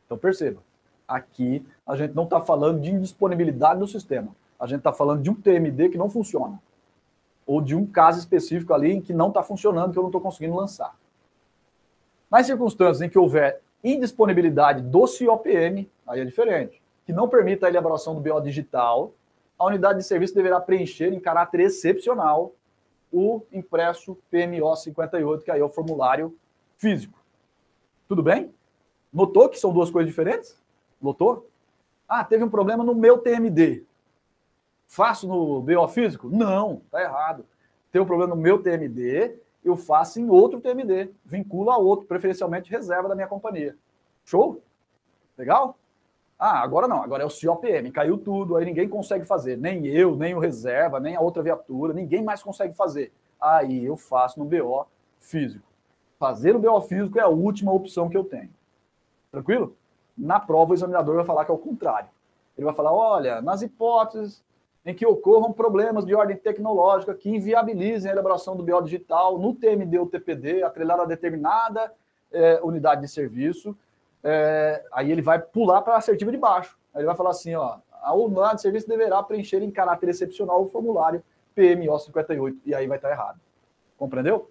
Então 0.05 0.17
perceba, 0.17 0.63
aqui 1.07 1.67
a 1.85 1.97
gente 1.97 2.15
não 2.15 2.23
está 2.23 2.41
falando 2.41 2.81
de 2.81 2.93
indisponibilidade 2.93 3.81
do 3.81 3.89
sistema. 3.89 4.29
A 4.59 4.67
gente 4.69 4.79
está 4.79 4.93
falando 4.93 5.21
de 5.21 5.31
um 5.31 5.35
TMD 5.35 5.89
que 5.89 5.99
não 5.99 6.09
funciona. 6.09 6.63
Ou 7.45 7.61
de 7.61 7.75
um 7.75 7.85
caso 7.85 8.21
específico 8.21 8.73
ali 8.73 8.93
em 8.93 9.01
que 9.01 9.13
não 9.13 9.29
está 9.29 9.43
funcionando, 9.43 9.93
que 9.93 9.99
eu 9.99 10.03
não 10.03 10.11
estou 10.11 10.21
conseguindo 10.21 10.55
lançar. 10.55 10.97
Nas 12.31 12.47
circunstâncias 12.47 13.03
em 13.03 13.09
que 13.09 13.19
houver 13.19 13.61
indisponibilidade 13.83 14.81
do 14.81 15.09
CIOPM, 15.09 15.89
aí 16.07 16.21
é 16.21 16.25
diferente, 16.25 16.81
que 17.05 17.13
não 17.13 17.29
permita 17.29 17.67
a 17.67 17.69
elaboração 17.69 18.15
do 18.15 18.21
BO 18.21 18.41
digital, 18.41 19.13
a 19.59 19.67
unidade 19.67 19.99
de 19.99 20.05
serviço 20.05 20.35
deverá 20.35 20.61
preencher 20.61 21.13
em 21.13 21.19
caráter 21.19 21.61
excepcional 21.61 22.53
o 23.13 23.43
impresso 23.53 24.17
PMO 24.31 24.75
58, 24.77 25.45
que 25.45 25.51
aí 25.51 25.61
é 25.61 25.65
o 25.65 25.69
formulário 25.69 26.37
físico. 26.77 27.19
Tudo 28.09 28.23
bem? 28.23 28.53
Notou 29.13 29.49
que 29.49 29.59
são 29.59 29.73
duas 29.73 29.91
coisas 29.91 30.09
diferentes? 30.09 30.61
Notou? 31.01 31.49
Ah, 32.09 32.25
teve 32.25 32.45
um 32.45 32.51
problema 32.51 32.85
no 32.85 32.95
meu 32.95 33.19
TMD. 33.19 33.85
Faço 34.87 35.27
no 35.27 35.61
BO 35.61 35.89
físico? 35.89 36.29
Não, 36.29 36.83
tá 36.91 37.03
errado. 37.03 37.45
Tem 37.91 38.01
um 38.01 38.07
problema 38.07 38.35
no 38.35 38.41
meu 38.41 38.63
TMD, 38.63 39.39
eu 39.65 39.77
faço 39.77 40.21
em 40.21 40.29
outro 40.29 40.61
TMD. 40.61 41.11
Vinculo 41.25 41.71
a 41.71 41.77
outro, 41.77 42.07
preferencialmente 42.07 42.71
reserva 42.71 43.09
da 43.09 43.15
minha 43.15 43.27
companhia. 43.27 43.77
Show? 44.25 44.63
Legal? 45.37 45.77
Ah, 46.39 46.61
agora 46.61 46.87
não, 46.87 47.03
agora 47.03 47.23
é 47.23 47.27
o 47.27 47.31
COPM, 47.31 47.91
caiu 47.91 48.19
tudo, 48.19 48.57
aí 48.57 48.65
ninguém 48.65 48.89
consegue 48.89 49.25
fazer, 49.25 49.57
nem 49.57 49.87
eu, 49.87 50.15
nem 50.17 50.35
o 50.35 50.39
reserva, 50.39 51.01
nem 51.01 51.17
a 51.17 51.21
outra 51.21 51.43
viatura, 51.43 51.95
ninguém 51.95 52.23
mais 52.23 52.43
consegue 52.43 52.75
fazer. 52.75 53.11
Aí 53.41 53.85
eu 53.85 53.97
faço 53.97 54.39
no 54.39 54.45
BO 54.45 54.87
físico. 55.19 55.65
Fazer 56.19 56.55
o 56.55 56.59
BO 56.59 56.81
físico 56.83 57.19
é 57.19 57.23
a 57.23 57.29
última 57.29 57.73
opção 57.73 58.09
que 58.09 58.17
eu 58.17 58.25
tenho. 58.25 58.51
Tranquilo? 59.31 59.75
Na 60.17 60.39
prova, 60.39 60.73
o 60.73 60.75
examinador 60.75 61.17
vai 61.17 61.25
falar 61.25 61.45
que 61.45 61.51
é 61.51 61.55
o 61.55 61.59
contrário. 61.59 62.09
Ele 62.57 62.65
vai 62.65 62.75
falar: 62.75 62.93
olha, 62.93 63.43
nas 63.43 63.63
hipóteses 63.63 64.43
em 64.85 64.95
que 64.95 65.05
ocorram 65.05 65.53
problemas 65.53 66.07
de 66.07 66.15
ordem 66.15 66.37
tecnológica 66.37 67.15
que 67.15 67.29
inviabilizem 67.29 68.09
a 68.09 68.15
elaboração 68.15 68.57
do 68.57 68.63
BO 68.63 68.81
digital 68.83 69.37
no 69.37 69.53
TMD 69.53 69.99
ou 69.99 70.07
TPD, 70.07 70.63
atrelado 70.63 71.03
a 71.03 71.07
determinada 71.07 71.93
é, 72.31 72.61
unidade 72.63 73.01
de 73.01 73.09
serviço, 73.09 73.77
é, 74.23 74.85
aí 74.93 75.11
ele 75.11 75.23
vai 75.23 75.39
pular 75.39 75.83
para 75.83 75.95
a 75.95 75.99
assertiva 75.99 76.31
de 76.31 76.39
baixo. 76.39 76.77
Aí 76.95 77.01
ele 77.01 77.07
vai 77.07 77.17
falar 77.17 77.31
assim, 77.31 77.55
ó, 77.55 77.79
a 78.03 78.15
unidade 78.15 78.57
de 78.57 78.63
serviço 78.63 78.89
deverá 78.89 79.23
preencher 79.23 79.63
em 79.63 79.71
caráter 79.71 80.09
excepcional 80.09 80.63
o 80.63 80.69
formulário 80.69 81.23
PMO 81.55 81.99
58, 81.99 82.59
e 82.67 82.75
aí 82.75 82.87
vai 82.87 82.99
estar 82.99 83.11
errado. 83.11 83.41
Compreendeu? 83.97 84.51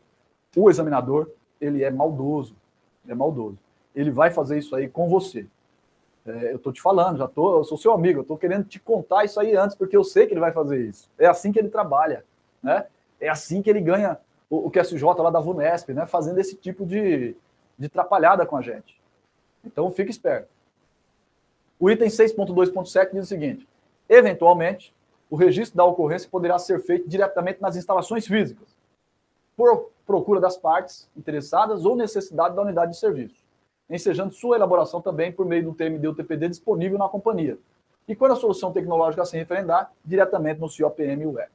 O 0.56 0.70
examinador, 0.70 1.30
ele 1.62 1.84
é 1.84 1.92
maldoso, 1.92 2.56
ele 3.04 3.14
é 3.14 3.16
maldoso. 3.16 3.58
Ele 3.96 4.12
vai 4.12 4.32
fazer 4.32 4.58
isso 4.58 4.76
aí 4.76 4.90
com 4.90 5.08
você. 5.08 5.48
É, 6.26 6.52
eu 6.52 6.56
estou 6.56 6.74
te 6.74 6.82
falando, 6.82 7.20
já 7.20 7.28
tô, 7.28 7.60
eu 7.60 7.64
sou 7.64 7.78
seu 7.78 7.94
amigo, 7.94 8.20
eu 8.20 8.22
estou 8.24 8.38
querendo 8.38 8.66
te 8.66 8.80
contar 8.80 9.24
isso 9.24 9.40
aí 9.40 9.56
antes, 9.56 9.76
porque 9.76 9.96
eu 9.96 10.04
sei 10.04 10.26
que 10.26 10.34
ele 10.34 10.40
vai 10.40 10.52
fazer 10.52 10.80
isso. 10.80 11.10
É 11.20 11.28
assim 11.28 11.52
que 11.52 11.60
ele 11.60 11.70
trabalha, 11.70 12.26
né? 12.64 12.88
É 13.20 13.30
assim 13.30 13.62
que 13.62 13.70
ele 13.70 13.80
ganha 13.80 14.18
o, 14.50 14.68
o 14.68 14.72
QSJ 14.72 15.04
lá 15.20 15.30
da 15.30 15.40
VUNESP, 15.40 15.94
né? 15.94 16.06
Fazendo 16.08 16.40
esse 16.40 16.56
tipo 16.56 16.86
de, 16.86 17.36
de 17.78 17.88
trapalhada 17.88 18.46
com 18.46 18.58
a 18.58 18.62
gente. 18.62 18.95
Então, 19.66 19.90
fique 19.92 20.12
esperto. 20.12 20.50
O 21.80 21.90
item 21.90 22.08
6.2.7 22.08 23.12
diz 23.14 23.26
o 23.26 23.28
seguinte: 23.28 23.68
eventualmente, 24.08 24.94
o 25.30 25.36
registro 25.36 25.78
da 25.78 25.86
ocorrência 25.86 26.30
poderá 26.30 26.58
ser 26.58 26.80
feito 26.80 27.10
diretamente 27.10 27.62
nas 27.62 27.76
instalações 27.76 28.28
físicas, 28.28 28.76
por 29.56 29.90
procura 30.06 30.40
das 30.40 30.58
partes 30.58 31.10
interessadas 31.18 31.84
ou 31.84 31.96
necessidade 31.96 32.56
da 32.56 32.62
unidade 32.62 32.92
de 32.92 32.98
serviço, 32.98 33.44
ensejando 33.90 34.34
sua 34.34 34.56
elaboração 34.56 35.02
também 35.02 35.32
por 35.32 35.46
meio 35.46 35.64
do 35.64 35.74
TMD 35.74 36.08
ou 36.08 36.16
TPD 36.16 36.50
disponível 36.50 36.98
na 36.98 37.10
companhia. 37.10 37.58
E 38.08 38.16
quando 38.16 38.34
a 38.34 38.36
solução 38.36 38.72
tecnológica 38.72 39.24
assim 39.24 39.38
referendar, 39.38 39.92
diretamente 40.04 40.60
no 40.60 40.70
CIOPM 40.70 41.26
Web. 41.26 41.50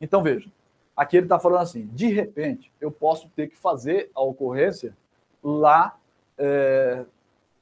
Então 0.00 0.22
veja, 0.22 0.50
aqui 0.96 1.16
ele 1.16 1.26
está 1.26 1.38
falando 1.38 1.62
assim: 1.62 1.86
de 1.92 2.08
repente, 2.08 2.72
eu 2.80 2.90
posso 2.90 3.28
ter 3.30 3.48
que 3.48 3.56
fazer 3.56 4.10
a 4.14 4.20
ocorrência 4.20 4.96
lá 5.42 5.96
é, 6.36 7.04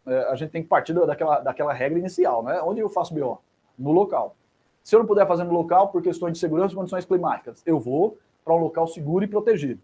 a 0.07 0.34
gente 0.36 0.50
tem 0.50 0.62
que 0.62 0.68
partir 0.68 0.92
daquela, 0.92 1.41
daquela 1.41 1.73
regra 1.73 1.99
inicial, 1.99 2.42
né? 2.42 2.60
Onde 2.62 2.81
eu 2.81 2.89
faço 2.89 3.15
BO? 3.15 3.41
No 3.78 3.92
local. 3.92 4.36
Se 4.83 4.94
eu 4.94 5.00
não 5.00 5.07
puder 5.07 5.26
fazer 5.26 5.44
no 5.44 5.52
local 5.52 5.89
por 5.89 6.02
questões 6.02 6.34
de 6.34 6.39
segurança 6.39 6.74
e 6.74 6.76
condições 6.76 7.05
climáticas, 7.05 7.62
eu 7.65 7.81
vou 7.81 8.18
para 8.44 8.55
um 8.55 8.58
local 8.58 8.86
seguro 8.86 9.24
e 9.24 9.28
protegido. 9.28 9.81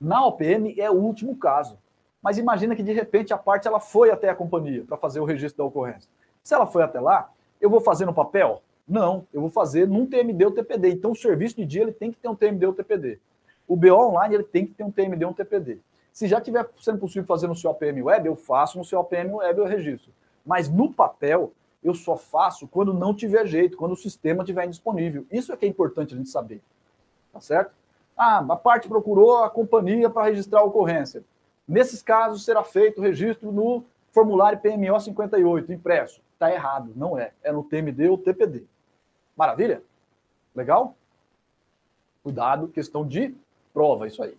Na 0.00 0.26
OPM 0.26 0.78
é 0.78 0.90
o 0.90 0.94
último 0.94 1.36
caso. 1.36 1.78
Mas 2.22 2.38
imagina 2.38 2.74
que 2.74 2.82
de 2.82 2.92
repente 2.92 3.32
a 3.32 3.38
parte 3.38 3.68
ela 3.68 3.80
foi 3.80 4.10
até 4.10 4.28
a 4.28 4.34
companhia 4.34 4.84
para 4.84 4.96
fazer 4.96 5.20
o 5.20 5.24
registro 5.24 5.58
da 5.58 5.64
ocorrência. 5.64 6.10
Se 6.42 6.54
ela 6.54 6.66
foi 6.66 6.82
até 6.82 7.00
lá, 7.00 7.30
eu 7.60 7.70
vou 7.70 7.80
fazer 7.80 8.06
no 8.06 8.14
papel? 8.14 8.62
Não, 8.86 9.26
eu 9.32 9.40
vou 9.40 9.50
fazer 9.50 9.88
num 9.88 10.06
TMD 10.06 10.44
ou 10.44 10.50
TPD. 10.50 10.90
Então 10.90 11.12
o 11.12 11.16
serviço 11.16 11.56
de 11.56 11.64
dia 11.64 11.82
ele 11.82 11.92
tem 11.92 12.12
que 12.12 12.18
ter 12.18 12.28
um 12.28 12.34
TMD 12.34 12.66
ou 12.66 12.72
TPD. 12.74 13.18
O 13.66 13.76
BO 13.76 13.94
online 13.94 14.34
ele 14.34 14.44
tem 14.44 14.66
que 14.66 14.74
ter 14.74 14.84
um 14.84 14.90
TMD 14.90 15.24
ou 15.24 15.30
um 15.30 15.34
TPD. 15.34 15.78
Se 16.14 16.28
já 16.28 16.40
tiver 16.40 16.64
sendo 16.80 17.00
possível 17.00 17.26
fazer 17.26 17.48
no 17.48 17.56
seu 17.56 17.72
APM 17.72 18.00
Web, 18.04 18.28
eu 18.28 18.36
faço 18.36 18.78
no 18.78 18.84
seu 18.84 19.00
APM 19.00 19.34
Web 19.34 19.58
eu 19.58 19.66
registro. 19.66 20.12
Mas 20.46 20.68
no 20.68 20.94
papel, 20.94 21.52
eu 21.82 21.92
só 21.92 22.16
faço 22.16 22.68
quando 22.68 22.94
não 22.94 23.12
tiver 23.12 23.44
jeito, 23.46 23.76
quando 23.76 23.92
o 23.92 23.96
sistema 23.96 24.44
estiver 24.44 24.64
indisponível. 24.64 25.26
Isso 25.28 25.52
é 25.52 25.56
que 25.56 25.66
é 25.66 25.68
importante 25.68 26.14
a 26.14 26.16
gente 26.16 26.30
saber. 26.30 26.62
Tá 27.32 27.40
certo? 27.40 27.74
Ah, 28.16 28.38
a 28.48 28.54
parte 28.54 28.86
procurou 28.86 29.38
a 29.38 29.50
companhia 29.50 30.08
para 30.08 30.26
registrar 30.26 30.60
a 30.60 30.64
ocorrência. 30.64 31.24
Nesses 31.66 32.00
casos, 32.00 32.44
será 32.44 32.62
feito 32.62 33.00
o 33.00 33.02
registro 33.02 33.50
no 33.50 33.84
formulário 34.12 34.60
PMO 34.60 35.00
58, 35.00 35.72
impresso. 35.72 36.20
Está 36.34 36.52
errado, 36.52 36.92
não 36.94 37.18
é. 37.18 37.32
É 37.42 37.50
no 37.50 37.64
TMD 37.64 38.08
ou 38.08 38.18
TPD. 38.18 38.64
Maravilha? 39.36 39.82
Legal? 40.54 40.94
Cuidado, 42.22 42.68
questão 42.68 43.04
de 43.04 43.34
prova, 43.72 44.06
isso 44.06 44.22
aí. 44.22 44.38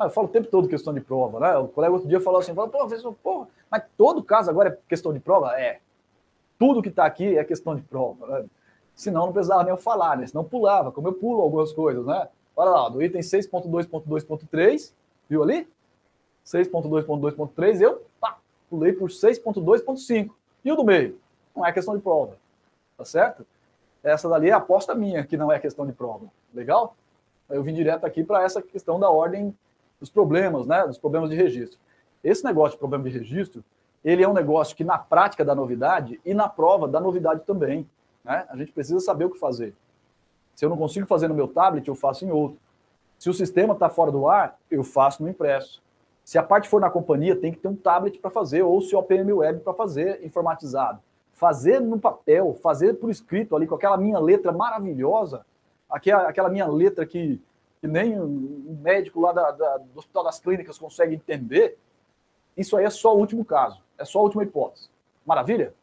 Ah, 0.00 0.06
eu 0.06 0.10
falo 0.10 0.28
o 0.28 0.30
tempo 0.30 0.48
todo 0.48 0.66
questão 0.66 0.94
de 0.94 1.00
prova, 1.02 1.38
né? 1.38 1.54
O 1.58 1.68
colega 1.68 1.92
outro 1.92 2.08
dia 2.08 2.18
falou 2.18 2.40
assim, 2.40 2.54
falou, 2.54 2.70
professor, 2.70 3.12
porra, 3.22 3.46
mas 3.70 3.84
todo 3.98 4.24
caso 4.24 4.48
agora 4.48 4.70
é 4.70 4.78
questão 4.88 5.12
de 5.12 5.20
prova? 5.20 5.60
É. 5.60 5.78
Tudo 6.58 6.80
que 6.80 6.88
está 6.88 7.04
aqui 7.04 7.36
é 7.36 7.44
questão 7.44 7.76
de 7.76 7.82
prova. 7.82 8.26
Né? 8.26 8.46
Senão 8.94 9.26
não 9.26 9.32
precisava 9.34 9.62
nem 9.62 9.72
eu 9.72 9.76
falar, 9.76 10.16
né? 10.16 10.26
Senão 10.26 10.42
pulava, 10.42 10.90
como 10.90 11.08
eu 11.08 11.12
pulo 11.12 11.42
algumas 11.42 11.70
coisas, 11.74 12.06
né? 12.06 12.28
Olha 12.56 12.70
lá, 12.70 12.88
do 12.88 13.02
item 13.02 13.20
6.2.2.3, 13.20 14.90
viu 15.28 15.42
ali? 15.42 15.68
6.2.2.3, 16.46 17.82
eu 17.82 18.02
pá, 18.18 18.38
pulei 18.70 18.94
por 18.94 19.10
6.2.5. 19.10 20.30
E 20.64 20.72
o 20.72 20.76
do 20.76 20.84
meio? 20.84 21.18
Não 21.54 21.66
é 21.66 21.72
questão 21.72 21.94
de 21.94 22.02
prova. 22.02 22.38
Tá 22.96 23.04
certo? 23.04 23.46
Essa 24.02 24.30
dali 24.30 24.48
é 24.48 24.52
a 24.52 24.56
aposta 24.56 24.94
minha, 24.94 25.26
que 25.26 25.36
não 25.36 25.52
é 25.52 25.58
questão 25.58 25.86
de 25.86 25.92
prova. 25.92 26.24
Legal? 26.54 26.96
Eu 27.50 27.62
vim 27.62 27.74
direto 27.74 28.06
aqui 28.06 28.24
para 28.24 28.42
essa 28.42 28.62
questão 28.62 28.98
da 28.98 29.10
ordem 29.10 29.54
dos 30.00 30.10
problemas, 30.10 30.66
né? 30.66 30.86
Dos 30.86 30.98
problemas 30.98 31.30
de 31.30 31.36
registro. 31.36 31.78
Esse 32.24 32.44
negócio 32.44 32.72
de 32.72 32.78
problema 32.78 33.04
de 33.04 33.10
registro, 33.10 33.62
ele 34.04 34.22
é 34.22 34.28
um 34.28 34.32
negócio 34.32 34.74
que 34.74 34.82
na 34.82 34.98
prática 34.98 35.44
dá 35.44 35.54
novidade 35.54 36.20
e 36.24 36.34
na 36.34 36.48
prova 36.48 36.88
dá 36.88 36.98
novidade 36.98 37.42
também. 37.46 37.88
Né? 38.24 38.46
A 38.48 38.56
gente 38.56 38.72
precisa 38.72 39.00
saber 39.00 39.26
o 39.26 39.30
que 39.30 39.38
fazer. 39.38 39.74
Se 40.54 40.64
eu 40.64 40.70
não 40.70 40.76
consigo 40.76 41.06
fazer 41.06 41.28
no 41.28 41.34
meu 41.34 41.48
tablet, 41.48 41.86
eu 41.86 41.94
faço 41.94 42.24
em 42.24 42.30
outro. 42.30 42.58
Se 43.18 43.28
o 43.28 43.34
sistema 43.34 43.74
está 43.74 43.88
fora 43.88 44.10
do 44.10 44.28
ar, 44.28 44.58
eu 44.70 44.82
faço 44.82 45.22
no 45.22 45.28
impresso. 45.28 45.82
Se 46.24 46.38
a 46.38 46.42
parte 46.42 46.68
for 46.68 46.80
na 46.80 46.90
companhia, 46.90 47.36
tem 47.36 47.52
que 47.52 47.58
ter 47.58 47.68
um 47.68 47.76
tablet 47.76 48.18
para 48.18 48.30
fazer, 48.30 48.62
ou 48.62 48.80
se 48.80 48.94
o 48.94 48.98
OPM 48.98 49.32
Web 49.32 49.60
para 49.60 49.74
fazer 49.74 50.24
informatizado. 50.24 51.00
Fazer 51.32 51.80
no 51.80 51.98
papel, 51.98 52.56
fazer 52.62 52.94
por 52.94 53.10
escrito 53.10 53.56
ali, 53.56 53.66
com 53.66 53.74
aquela 53.74 53.96
minha 53.96 54.18
letra 54.18 54.52
maravilhosa, 54.52 55.44
aquela 55.88 56.48
minha 56.48 56.66
letra 56.66 57.04
que, 57.04 57.40
que 57.80 57.88
nem 57.88 58.20
um 58.20 58.78
médico 58.82 59.20
lá 59.20 59.32
da, 59.32 59.50
da, 59.50 59.78
do 59.78 59.98
Hospital 59.98 60.24
das 60.24 60.38
Clínicas 60.38 60.78
consegue 60.78 61.14
entender, 61.14 61.78
isso 62.56 62.76
aí 62.76 62.84
é 62.84 62.90
só 62.90 63.14
o 63.14 63.18
último 63.18 63.44
caso, 63.44 63.82
é 63.96 64.04
só 64.04 64.18
a 64.18 64.22
última 64.22 64.42
hipótese. 64.42 64.90
Maravilha? 65.24 65.74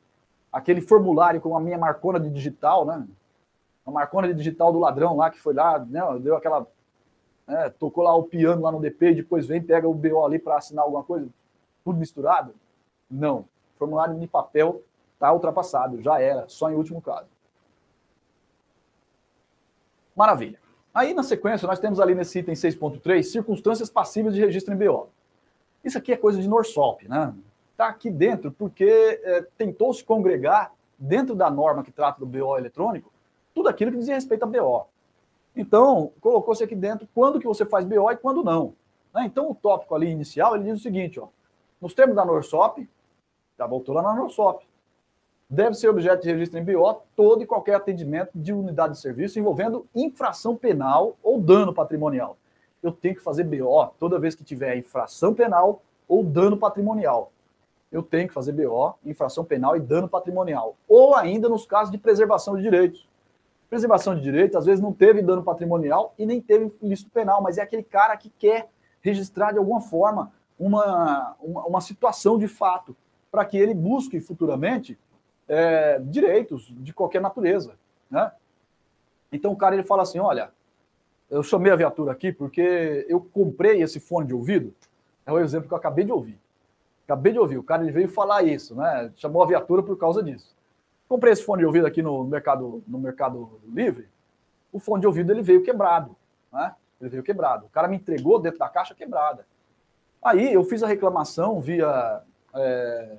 Aquele 0.52 0.82
formulário 0.82 1.42
com 1.42 1.56
a 1.58 1.60
minha 1.60 1.78
marcona 1.78 2.20
de 2.20 2.30
digital, 2.30 2.86
né? 2.86 3.08
A 3.86 3.92
marcona 3.92 4.28
de 4.28 4.34
digital 4.34 4.72
do 4.72 4.80
ladrão 4.80 5.18
lá 5.18 5.30
que 5.30 5.40
foi 5.40 5.54
lá, 5.54 5.80
né? 5.80 6.02
deu 6.20 6.36
aquela. 6.36 6.68
Né? 7.48 7.70
tocou 7.80 8.04
lá 8.04 8.14
o 8.14 8.24
piano 8.24 8.62
lá 8.62 8.72
no 8.72 8.82
DP 8.82 9.12
e 9.12 9.16
depois 9.16 9.48
vem, 9.48 9.62
pega 9.62 9.88
o 9.88 9.94
BO 9.94 10.26
ali 10.26 10.38
para 10.38 10.58
assinar 10.58 10.84
alguma 10.84 11.04
coisa, 11.04 11.28
tudo 11.84 11.98
misturado? 11.98 12.54
Não. 13.10 13.46
formulário 13.78 14.20
de 14.20 14.28
papel 14.28 14.84
está 15.14 15.32
ultrapassado, 15.32 16.02
já 16.02 16.20
era, 16.20 16.48
só 16.48 16.70
em 16.70 16.76
último 16.76 17.02
caso. 17.02 17.30
Maravilha. 20.16 20.60
Aí, 20.98 21.14
na 21.14 21.22
sequência, 21.22 21.68
nós 21.68 21.78
temos 21.78 22.00
ali 22.00 22.16
nesse 22.16 22.40
item 22.40 22.56
6.3, 22.56 23.22
circunstâncias 23.22 23.88
passíveis 23.88 24.34
de 24.34 24.42
registro 24.42 24.74
em 24.74 24.78
BO. 24.78 25.10
Isso 25.84 25.96
aqui 25.96 26.12
é 26.12 26.18
coisa 26.18 26.42
de 26.42 26.48
Norsop, 26.48 27.08
né? 27.08 27.36
Está 27.72 27.88
aqui 27.88 28.10
dentro 28.10 28.52
porque 28.52 29.22
é, 29.24 29.46
tentou 29.56 29.94
se 29.94 30.04
congregar 30.04 30.74
dentro 30.98 31.36
da 31.36 31.52
norma 31.52 31.84
que 31.84 31.92
trata 31.92 32.20
do 32.20 32.26
BO 32.26 32.58
eletrônico, 32.58 33.12
tudo 33.54 33.70
aquilo 33.70 33.92
que 33.92 33.98
dizia 34.00 34.16
respeito 34.16 34.42
a 34.42 34.48
BO. 34.48 34.88
Então, 35.56 36.12
colocou-se 36.20 36.64
aqui 36.64 36.76
dentro 36.76 37.08
quando 37.14 37.40
que 37.40 37.46
você 37.46 37.64
faz 37.64 37.86
BO 37.86 38.10
e 38.10 38.18
quando 38.18 38.44
não. 38.44 38.74
Né? 39.14 39.26
Então, 39.28 39.52
o 39.52 39.54
tópico 39.54 39.94
ali 39.94 40.10
inicial, 40.10 40.56
ele 40.56 40.64
diz 40.64 40.80
o 40.80 40.82
seguinte, 40.82 41.20
ó, 41.20 41.28
nos 41.80 41.94
termos 41.94 42.16
da 42.16 42.26
Norsop, 42.26 42.90
já 43.56 43.68
voltou 43.68 43.94
lá 43.94 44.02
na 44.02 44.16
Norsop, 44.16 44.67
deve 45.50 45.76
ser 45.76 45.88
objeto 45.88 46.24
de 46.24 46.32
registro 46.32 46.60
em 46.60 46.64
BO 46.64 47.02
todo 47.16 47.42
e 47.42 47.46
qualquer 47.46 47.76
atendimento 47.76 48.32
de 48.36 48.52
unidade 48.52 48.94
de 48.94 49.00
serviço 49.00 49.40
envolvendo 49.40 49.86
infração 49.96 50.56
penal 50.56 51.16
ou 51.24 51.40
dano 51.40 51.74
patrimonial. 51.74 52.38
Eu 52.84 52.92
tenho 52.92 53.16
que 53.16 53.22
fazer 53.22 53.44
BO 53.44 53.88
toda 54.00 54.20
vez 54.20 54.36
que 54.36 54.44
tiver 54.44 54.76
infração 54.78 55.34
penal 55.34 55.82
ou 56.08 56.24
dano 56.24 56.58
patrimonial. 56.58 57.32
Eu 57.92 58.04
tenho 58.04 58.28
que 58.28 58.34
fazer 58.34 58.52
BO, 58.52 58.96
infração 59.06 59.46
penal 59.46 59.76
e 59.78 59.80
dano 59.80 60.10
patrimonial. 60.10 60.76
Ou 60.88 61.16
ainda 61.16 61.48
nos 61.48 61.66
casos 61.66 61.92
de 61.92 61.98
preservação 61.98 62.58
de 62.58 62.62
direitos. 62.62 63.08
Preservação 63.70 64.16
de 64.16 64.22
direitos, 64.22 64.58
às 64.58 64.66
vezes 64.66 64.82
não 64.82 64.94
teve 64.94 65.22
dano 65.22 65.44
patrimonial 65.44 66.14
e 66.18 66.26
nem 66.26 66.42
teve 66.42 66.74
ilícito 66.82 67.10
penal, 67.10 67.42
mas 67.42 67.58
é 67.58 67.62
aquele 67.62 67.84
cara 67.84 68.16
que 68.18 68.30
quer 68.30 68.70
registrar 69.02 69.54
de 69.54 69.58
alguma 69.58 69.80
forma 69.80 70.32
uma, 70.60 71.36
uma, 71.42 71.66
uma 71.66 71.82
situação 71.82 72.38
de 72.38 72.48
fato, 72.48 72.96
para 73.32 73.46
que 73.46 73.58
ele 73.58 73.74
busque 73.74 74.20
futuramente 74.20 74.98
é, 75.48 76.00
direitos 76.00 76.74
de 76.78 76.94
qualquer 76.94 77.22
natureza, 77.22 77.76
né? 78.10 78.32
Então 79.32 79.52
o 79.52 79.58
cara 79.58 79.76
ele 79.76 79.84
fala 79.84 80.04
assim, 80.04 80.20
olha, 80.20 80.52
eu 81.30 81.44
chamei 81.44 81.72
a 81.72 81.76
viatura 81.76 82.12
aqui 82.12 82.32
porque 82.32 83.06
eu 83.10 83.20
comprei 83.20 83.82
esse 83.82 84.00
fone 84.00 84.28
de 84.28 84.34
ouvido, 84.34 84.74
é 85.26 85.32
o 85.32 85.40
exemplo 85.40 85.68
que 85.68 85.74
eu 85.74 85.78
acabei 85.78 86.06
de 86.06 86.12
ouvir. 86.12 86.40
Acabei 87.06 87.32
de 87.32 87.40
ouvir, 87.40 87.58
o 87.58 87.64
cara 87.64 87.84
ele 87.84 87.92
veio 87.92 88.10
falar 88.10 88.44
isso, 88.44 88.76
né? 88.76 89.12
Chamou 89.16 89.42
a 89.42 89.48
viatura 89.48 89.82
por 89.82 89.98
causa 89.98 90.22
disso. 90.22 90.56
Comprei 91.08 91.32
esse 91.32 91.44
fone 91.44 91.62
de 91.62 91.66
ouvido 91.66 91.88
aqui 91.88 92.02
no 92.02 92.24
mercado, 92.26 92.84
no 92.88 93.00
mercado 93.00 93.62
livre, 93.66 94.10
o 94.72 94.80
fone 94.80 95.02
de 95.02 95.08
ouvido 95.08 95.32
ele 95.32 95.42
veio 95.42 95.64
quebrado, 95.64 96.16
né? 96.52 96.76
Ele 97.00 97.10
veio 97.10 97.24
quebrado. 97.24 97.66
O 97.66 97.70
cara 97.70 97.88
me 97.88 97.96
entregou 97.96 98.40
dentro 98.40 98.60
da 98.60 98.68
caixa 98.68 98.94
quebrada. 98.94 99.46
Aí 100.22 100.52
eu 100.54 100.64
fiz 100.64 100.84
a 100.84 100.88
reclamação 100.88 101.62
via 101.62 102.22
é, 102.54 103.18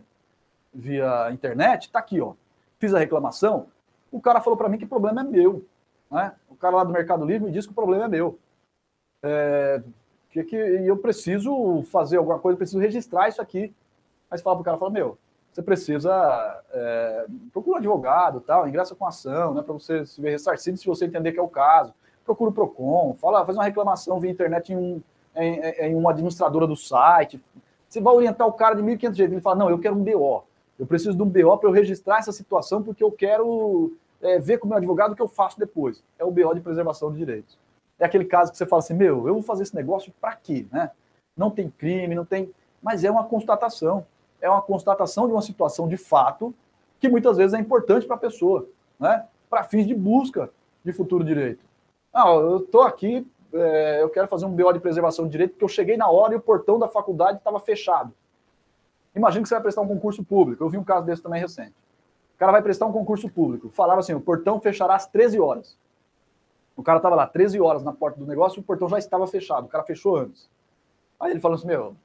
via 0.78 1.31
internet, 1.32 1.90
tá 1.90 1.98
aqui, 1.98 2.20
ó. 2.20 2.34
Fiz 2.78 2.94
a 2.94 2.98
reclamação, 3.00 3.66
o 4.12 4.20
cara 4.20 4.40
falou 4.40 4.57
para 4.57 4.68
mim 4.68 4.78
que 4.78 4.84
o 4.84 4.89
problema 4.89 5.20
é 5.20 5.24
meu. 5.24 5.65
Né? 6.08 6.32
O 6.48 6.55
cara 6.55 6.76
lá 6.76 6.84
do 6.84 6.92
Mercado 6.92 7.24
Livre 7.24 7.44
me 7.44 7.52
disse 7.52 7.66
que 7.66 7.73
o 7.73 7.74
problema 7.74 8.05
é 8.05 8.08
meu. 8.08 8.39
É, 9.23 9.82
que, 10.31 10.44
que 10.44 10.57
eu 10.57 10.97
preciso 10.97 11.82
fazer 11.90 12.16
alguma 12.16 12.39
coisa, 12.39 12.57
preciso 12.57 12.78
registrar 12.78 13.28
isso 13.28 13.42
aqui. 13.42 13.74
Mas 14.31 14.40
fala 14.40 14.57
pro 14.57 14.65
cara, 14.65 14.78
fala, 14.78 14.92
meu, 14.92 15.18
você 15.50 15.62
precisa 15.62 16.62
é, 16.73 17.26
procura 17.52 17.76
um 17.76 17.78
advogado, 17.78 18.40
tal, 18.40 18.68
ingressa 18.68 18.94
com 18.94 19.07
ação, 19.07 19.55
né, 19.55 19.62
para 19.62 19.73
você 19.73 20.07
se 20.07 20.20
ver 20.20 20.31
ressarcido 20.31 20.78
se 20.78 20.86
você 20.86 21.07
entender 21.07 21.32
que 21.32 21.40
é 21.40 21.42
o 21.42 21.48
caso. 21.48 21.92
Procura 22.24 22.50
o 22.50 22.55
Procon, 22.55 23.16
fala, 23.20 23.44
faz 23.44 23.57
uma 23.57 23.65
reclamação 23.65 24.20
via 24.20 24.31
internet 24.31 24.73
em, 24.73 24.76
um, 24.76 25.02
em, 25.34 25.60
em 25.60 25.94
uma 25.97 26.10
administradora 26.10 26.66
do 26.66 26.76
site. 26.76 27.42
Você 27.89 28.00
vai 28.00 28.15
orientar 28.15 28.47
o 28.47 28.52
cara 28.52 28.74
de 28.74 28.82
1.500 28.82 29.15
jeitos. 29.15 29.32
Ele 29.32 29.40
fala, 29.40 29.57
não, 29.57 29.70
eu 29.70 29.78
quero 29.78 29.97
um 29.97 30.05
BO. 30.05 30.44
Eu 30.78 30.86
preciso 30.86 31.16
de 31.16 31.23
um 31.23 31.28
BO 31.28 31.58
para 31.58 31.68
eu 31.68 31.73
registrar 31.73 32.18
essa 32.18 32.32
situação 32.32 32.82
porque 32.82 33.02
eu 33.02 33.10
quero 33.10 33.97
é, 34.23 34.39
ver 34.39 34.58
com 34.58 34.66
o 34.66 34.68
meu 34.68 34.78
advogado 34.78 35.12
o 35.12 35.16
que 35.16 35.23
eu 35.23 35.28
faço 35.28 35.58
depois. 35.58 36.02
É 36.18 36.24
o 36.24 36.31
BO 36.31 36.55
de 36.55 36.60
preservação 36.60 37.10
de 37.10 37.18
direitos. 37.18 37.58
É 37.98 38.05
aquele 38.05 38.24
caso 38.24 38.52
que 38.52 38.58
você 38.58 38.66
fala 38.66 38.81
assim, 38.81 38.94
meu, 38.94 39.26
eu 39.26 39.34
vou 39.34 39.42
fazer 39.42 39.65
esse 39.65 39.74
negócio 39.74 40.12
para 40.20 40.34
quê? 40.36 40.66
Né? 40.70 40.90
Não 41.36 41.50
tem 41.50 41.68
crime, 41.68 42.15
não 42.15 42.24
tem... 42.24 42.52
Mas 42.81 43.02
é 43.02 43.10
uma 43.10 43.24
constatação. 43.24 44.07
É 44.40 44.48
uma 44.48 44.62
constatação 44.62 45.26
de 45.26 45.32
uma 45.32 45.42
situação 45.42 45.89
de 45.89 45.97
fato 45.97 46.55
que 47.00 47.08
muitas 47.08 47.36
vezes 47.36 47.55
é 47.55 47.58
importante 47.58 48.07
para 48.07 48.16
a 48.16 48.20
pessoa, 48.20 48.68
né? 48.98 49.26
para 49.50 49.65
fins 49.65 49.86
de 49.86 49.94
busca 49.94 50.50
de 50.84 50.92
futuro 50.92 51.24
direito. 51.24 51.65
Ah, 52.12 52.28
eu 52.28 52.58
estou 52.58 52.82
aqui, 52.82 53.26
é, 53.52 54.02
eu 54.02 54.08
quero 54.10 54.28
fazer 54.28 54.47
um 54.47 54.55
BO 54.55 54.73
de 54.73 54.81
preservação 54.81 55.24
de 55.24 55.32
direito 55.32 55.52
porque 55.52 55.65
eu 55.65 55.68
cheguei 55.68 55.97
na 55.97 56.08
hora 56.08 56.34
e 56.34 56.36
o 56.36 56.40
portão 56.40 56.78
da 56.78 56.89
faculdade 56.89 57.39
estava 57.39 57.58
fechado. 57.58 58.12
Imagina 59.18 59.42
que 59.42 59.48
você 59.48 59.55
vai 59.56 59.62
prestar 59.62 59.80
um 59.80 59.88
concurso 59.88 60.24
público. 60.24 60.62
Eu 60.62 60.68
vi 60.68 60.78
um 60.78 60.84
caso 60.84 61.05
desse 61.05 61.20
também 61.20 61.40
recente. 61.40 61.74
O 62.36 62.38
cara 62.38 62.52
vai 62.52 62.62
prestar 62.62 62.86
um 62.86 62.92
concurso 62.92 63.28
público. 63.28 63.68
Falava 63.68 63.98
assim: 63.98 64.14
o 64.14 64.20
portão 64.20 64.60
fechará 64.60 64.94
às 64.94 65.08
13 65.08 65.40
horas. 65.40 65.76
O 66.76 66.82
cara 66.84 66.98
estava 66.98 67.16
lá 67.16 67.26
13 67.26 67.60
horas 67.60 67.82
na 67.82 67.92
porta 67.92 68.20
do 68.20 68.24
negócio 68.24 68.58
e 68.58 68.60
o 68.60 68.62
portão 68.62 68.88
já 68.88 68.97
estava 68.97 69.26
fechado. 69.26 69.64
O 69.64 69.68
cara 69.68 69.82
fechou 69.82 70.16
antes. 70.16 70.48
Aí 71.18 71.32
ele 71.32 71.40
falou 71.40 71.56
assim: 71.56 71.66
Meu, 71.66 71.97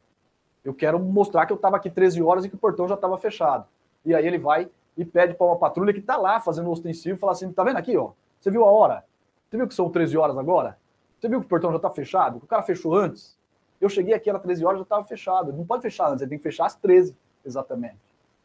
eu 0.65 0.73
quero 0.73 0.97
mostrar 0.97 1.45
que 1.45 1.53
eu 1.53 1.55
estava 1.55 1.77
aqui 1.77 1.87
13 1.87 2.21
horas 2.23 2.45
e 2.45 2.49
que 2.49 2.55
o 2.55 2.57
portão 2.57 2.87
já 2.87 2.95
estava 2.95 3.15
fechado. 3.19 3.67
E 4.03 4.15
aí 4.15 4.25
ele 4.25 4.39
vai 4.39 4.67
e 4.97 5.05
pede 5.05 5.35
para 5.35 5.45
uma 5.45 5.55
patrulha 5.55 5.93
que 5.93 5.99
está 5.99 6.17
lá 6.17 6.39
fazendo 6.39 6.71
ostensivo, 6.71 7.19
fala 7.19 7.33
assim: 7.33 7.51
Tá 7.53 7.63
vendo 7.63 7.77
aqui, 7.77 7.95
ó? 7.95 8.13
Você 8.39 8.49
viu 8.49 8.65
a 8.65 8.71
hora? 8.71 9.05
Você 9.47 9.57
viu 9.57 9.67
que 9.67 9.75
são 9.75 9.87
13 9.87 10.17
horas 10.17 10.35
agora? 10.35 10.79
Você 11.19 11.29
viu 11.29 11.39
que 11.39 11.45
o 11.45 11.49
portão 11.49 11.69
já 11.69 11.77
está 11.77 11.91
fechado? 11.91 12.37
O 12.37 12.47
cara 12.47 12.63
fechou 12.63 12.95
antes? 12.95 13.37
Eu 13.83 13.89
cheguei 13.89 14.13
aqui, 14.13 14.29
era 14.29 14.39
13 14.39 14.65
horas, 14.65 14.79
já 14.79 14.83
estava 14.83 15.03
fechado. 15.03 15.51
Não 15.51 15.65
pode 15.65 15.81
fechar 15.81 16.09
antes, 16.09 16.21
ele 16.21 16.29
tem 16.29 16.37
que 16.37 16.43
fechar 16.43 16.65
às 16.65 16.75
13, 16.75 17.15
exatamente. 17.45 17.97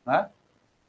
Né? 0.05 0.29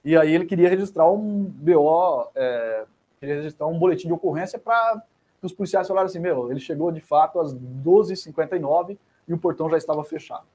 E 0.04 0.18
aí 0.18 0.34
ele 0.34 0.46
queria 0.46 0.70
registrar 0.70 1.10
um 1.12 1.44
BO, 1.44 2.30
é, 2.34 2.86
queria 3.20 3.36
registrar 3.36 3.68
um 3.68 3.78
boletim 3.78 4.08
de 4.08 4.14
ocorrência 4.14 4.58
para 4.58 5.04
os 5.42 5.54
policiais 5.54 5.88
falaram 5.88 6.08
assim, 6.08 6.20
meu, 6.20 6.52
ele 6.52 6.60
chegou 6.60 6.92
de 6.92 7.00
fato 7.00 7.40
às 7.40 7.56
12h59 7.56 8.98
e 9.28 9.34
o 9.34 9.38
portão 9.38 9.70
já 9.70 9.78
estava 9.78 10.04
fechado. 10.04 10.46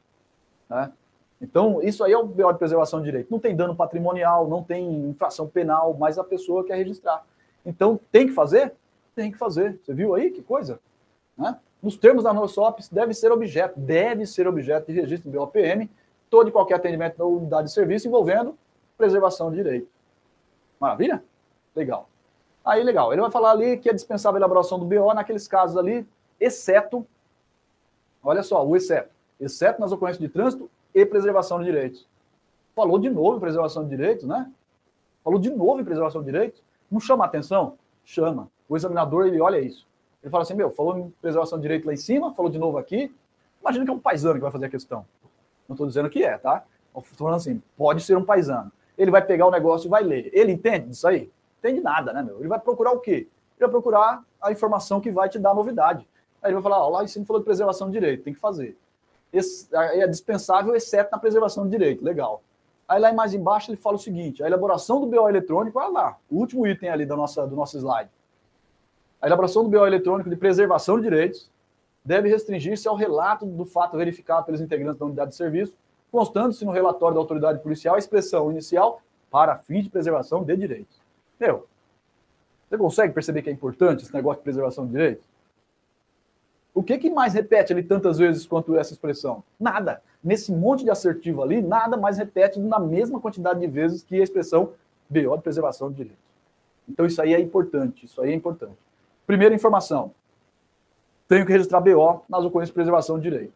Né? 0.68 0.92
Então, 1.40 1.82
isso 1.82 2.02
aí 2.04 2.12
é 2.12 2.18
o 2.18 2.26
BO 2.26 2.52
de 2.52 2.58
preservação 2.58 3.00
de 3.00 3.06
direito. 3.06 3.30
Não 3.30 3.38
tem 3.38 3.54
dano 3.54 3.74
patrimonial, 3.74 4.48
não 4.48 4.62
tem 4.62 5.08
infração 5.08 5.46
penal, 5.46 5.94
mas 5.94 6.18
a 6.18 6.24
pessoa 6.24 6.64
quer 6.64 6.76
registrar. 6.76 7.24
Então, 7.64 7.98
tem 8.10 8.26
que 8.26 8.32
fazer? 8.32 8.74
Tem 9.14 9.30
que 9.30 9.38
fazer. 9.38 9.78
Você 9.82 9.94
viu 9.94 10.14
aí? 10.14 10.30
Que 10.30 10.42
coisa? 10.42 10.80
Né? 11.36 11.56
Nos 11.84 11.98
termos 11.98 12.24
da 12.24 12.32
NOSOPS, 12.32 12.88
deve 12.88 13.12
ser 13.12 13.30
objeto, 13.30 13.78
deve 13.78 14.24
ser 14.24 14.48
objeto 14.48 14.90
de 14.90 14.98
registro 14.98 15.30
do 15.30 15.38
BOPM, 15.38 15.90
todo 16.30 16.48
e 16.48 16.50
qualquer 16.50 16.76
atendimento 16.76 17.18
da 17.18 17.26
unidade 17.26 17.68
de 17.68 17.74
serviço 17.74 18.08
envolvendo 18.08 18.56
preservação 18.96 19.50
de 19.50 19.56
direito. 19.56 19.86
Maravilha? 20.80 21.22
Legal. 21.76 22.08
Aí, 22.64 22.82
legal. 22.82 23.12
Ele 23.12 23.20
vai 23.20 23.30
falar 23.30 23.50
ali 23.50 23.76
que 23.76 23.90
é 23.90 23.92
dispensável 23.92 24.36
a 24.36 24.40
elaboração 24.40 24.78
do 24.78 24.86
BO 24.86 25.12
naqueles 25.12 25.46
casos 25.46 25.76
ali, 25.76 26.08
exceto, 26.40 27.06
olha 28.22 28.42
só, 28.42 28.66
o 28.66 28.74
exceto, 28.74 29.10
exceto 29.38 29.78
nas 29.78 29.92
ocorrências 29.92 30.22
de 30.22 30.30
trânsito 30.30 30.70
e 30.94 31.04
preservação 31.04 31.58
de 31.58 31.66
direitos. 31.66 32.08
Falou 32.74 32.98
de 32.98 33.10
novo 33.10 33.36
em 33.36 33.40
preservação 33.40 33.84
de 33.84 33.90
direitos, 33.90 34.24
né? 34.24 34.50
Falou 35.22 35.38
de 35.38 35.50
novo 35.50 35.82
em 35.82 35.84
preservação 35.84 36.22
de 36.22 36.32
direitos. 36.32 36.62
Não 36.90 36.98
chama 36.98 37.26
atenção? 37.26 37.76
Chama. 38.06 38.48
O 38.66 38.74
examinador, 38.74 39.26
ele 39.26 39.38
olha 39.38 39.60
isso. 39.60 39.86
Ele 40.24 40.30
fala 40.30 40.42
assim, 40.42 40.54
meu, 40.54 40.70
falou 40.70 40.96
em 40.96 41.10
preservação 41.20 41.58
de 41.58 41.62
direito 41.62 41.86
lá 41.86 41.92
em 41.92 41.98
cima, 41.98 42.32
falou 42.32 42.50
de 42.50 42.58
novo 42.58 42.78
aqui. 42.78 43.14
Imagina 43.60 43.84
que 43.84 43.90
é 43.90 43.94
um 43.94 43.98
paisano 43.98 44.36
que 44.36 44.40
vai 44.40 44.50
fazer 44.50 44.64
a 44.64 44.70
questão. 44.70 45.04
Não 45.68 45.74
estou 45.74 45.86
dizendo 45.86 46.08
que 46.08 46.24
é, 46.24 46.38
tá? 46.38 46.64
Estou 46.86 47.02
falando 47.02 47.36
assim, 47.36 47.62
pode 47.76 48.02
ser 48.02 48.16
um 48.16 48.24
paisano. 48.24 48.72
Ele 48.96 49.10
vai 49.10 49.20
pegar 49.20 49.46
o 49.46 49.50
negócio 49.50 49.86
e 49.86 49.90
vai 49.90 50.02
ler. 50.02 50.30
Ele 50.32 50.52
entende 50.52 50.88
disso 50.88 51.06
aí? 51.06 51.30
Entende 51.58 51.82
nada, 51.82 52.10
né, 52.10 52.22
meu? 52.22 52.38
Ele 52.38 52.48
vai 52.48 52.58
procurar 52.58 52.92
o 52.92 53.00
quê? 53.00 53.28
Ele 53.58 53.60
vai 53.60 53.68
procurar 53.68 54.24
a 54.40 54.50
informação 54.50 54.98
que 54.98 55.10
vai 55.10 55.28
te 55.28 55.38
dar 55.38 55.54
novidade. 55.54 56.08
Aí 56.42 56.48
ele 56.48 56.54
vai 56.54 56.62
falar, 56.62 56.82
ó, 56.82 56.88
lá 56.88 57.04
em 57.04 57.06
cima 57.06 57.26
falou 57.26 57.40
de 57.40 57.44
preservação 57.44 57.88
de 57.88 57.92
direito, 57.92 58.24
tem 58.24 58.32
que 58.32 58.40
fazer. 58.40 58.78
Esse, 59.30 59.68
é 59.76 60.06
dispensável, 60.06 60.74
exceto 60.74 61.10
na 61.12 61.18
preservação 61.18 61.64
de 61.64 61.70
direito. 61.70 62.02
Legal. 62.02 62.42
Aí 62.88 62.98
lá 62.98 63.12
mais 63.12 63.34
embaixo 63.34 63.70
ele 63.70 63.76
fala 63.76 63.96
o 63.96 63.98
seguinte: 63.98 64.42
a 64.42 64.46
elaboração 64.46 65.00
do 65.00 65.06
BO 65.06 65.28
eletrônico, 65.28 65.78
olha 65.78 65.88
lá, 65.88 66.16
o 66.30 66.36
último 66.36 66.66
item 66.66 66.88
ali 66.88 67.04
da 67.04 67.14
nossa, 67.14 67.46
do 67.46 67.56
nosso 67.56 67.76
slide. 67.76 68.10
A 69.24 69.26
elaboração 69.26 69.64
do 69.64 69.70
BO 69.70 69.86
eletrônico 69.86 70.28
de 70.28 70.36
preservação 70.36 70.98
de 70.98 71.04
direitos 71.04 71.50
deve 72.04 72.28
restringir-se 72.28 72.86
ao 72.86 72.94
relato 72.94 73.46
do 73.46 73.64
fato 73.64 73.96
verificado 73.96 74.44
pelos 74.44 74.60
integrantes 74.60 74.98
da 74.98 75.06
unidade 75.06 75.30
de 75.30 75.36
serviço, 75.36 75.74
constando-se 76.12 76.62
no 76.62 76.70
relatório 76.70 77.14
da 77.14 77.22
autoridade 77.22 77.60
policial 77.60 77.94
a 77.94 77.98
expressão 77.98 78.50
inicial 78.50 79.00
para 79.30 79.56
fins 79.56 79.84
de 79.84 79.88
preservação 79.88 80.44
de 80.44 80.54
direitos. 80.54 81.00
Meu, 81.40 81.66
você 82.68 82.76
consegue 82.76 83.14
perceber 83.14 83.40
que 83.40 83.48
é 83.48 83.52
importante 83.54 84.02
esse 84.02 84.12
negócio 84.12 84.40
de 84.40 84.44
preservação 84.44 84.84
de 84.84 84.92
direitos? 84.92 85.24
O 86.74 86.82
que, 86.82 86.98
que 86.98 87.08
mais 87.08 87.32
repete 87.32 87.72
ali 87.72 87.82
tantas 87.82 88.18
vezes 88.18 88.46
quanto 88.46 88.76
essa 88.76 88.92
expressão? 88.92 89.42
Nada. 89.58 90.02
Nesse 90.22 90.52
monte 90.52 90.84
de 90.84 90.90
assertivo 90.90 91.42
ali, 91.42 91.62
nada 91.62 91.96
mais 91.96 92.18
repete 92.18 92.60
na 92.60 92.78
mesma 92.78 93.18
quantidade 93.18 93.58
de 93.58 93.68
vezes 93.68 94.02
que 94.02 94.20
a 94.20 94.22
expressão 94.22 94.74
BO 95.08 95.34
de 95.34 95.42
preservação 95.42 95.88
de 95.88 95.96
direitos. 95.96 96.22
Então 96.86 97.06
isso 97.06 97.22
aí 97.22 97.32
é 97.32 97.40
importante, 97.40 98.04
isso 98.04 98.20
aí 98.20 98.30
é 98.30 98.34
importante. 98.34 98.83
Primeira 99.26 99.54
informação. 99.54 100.12
Tenho 101.26 101.46
que 101.46 101.52
registrar 101.52 101.80
BO 101.80 102.22
nas 102.28 102.44
ocorrências 102.44 102.68
de 102.68 102.74
preservação 102.74 103.18
de 103.18 103.30
direito. 103.30 103.54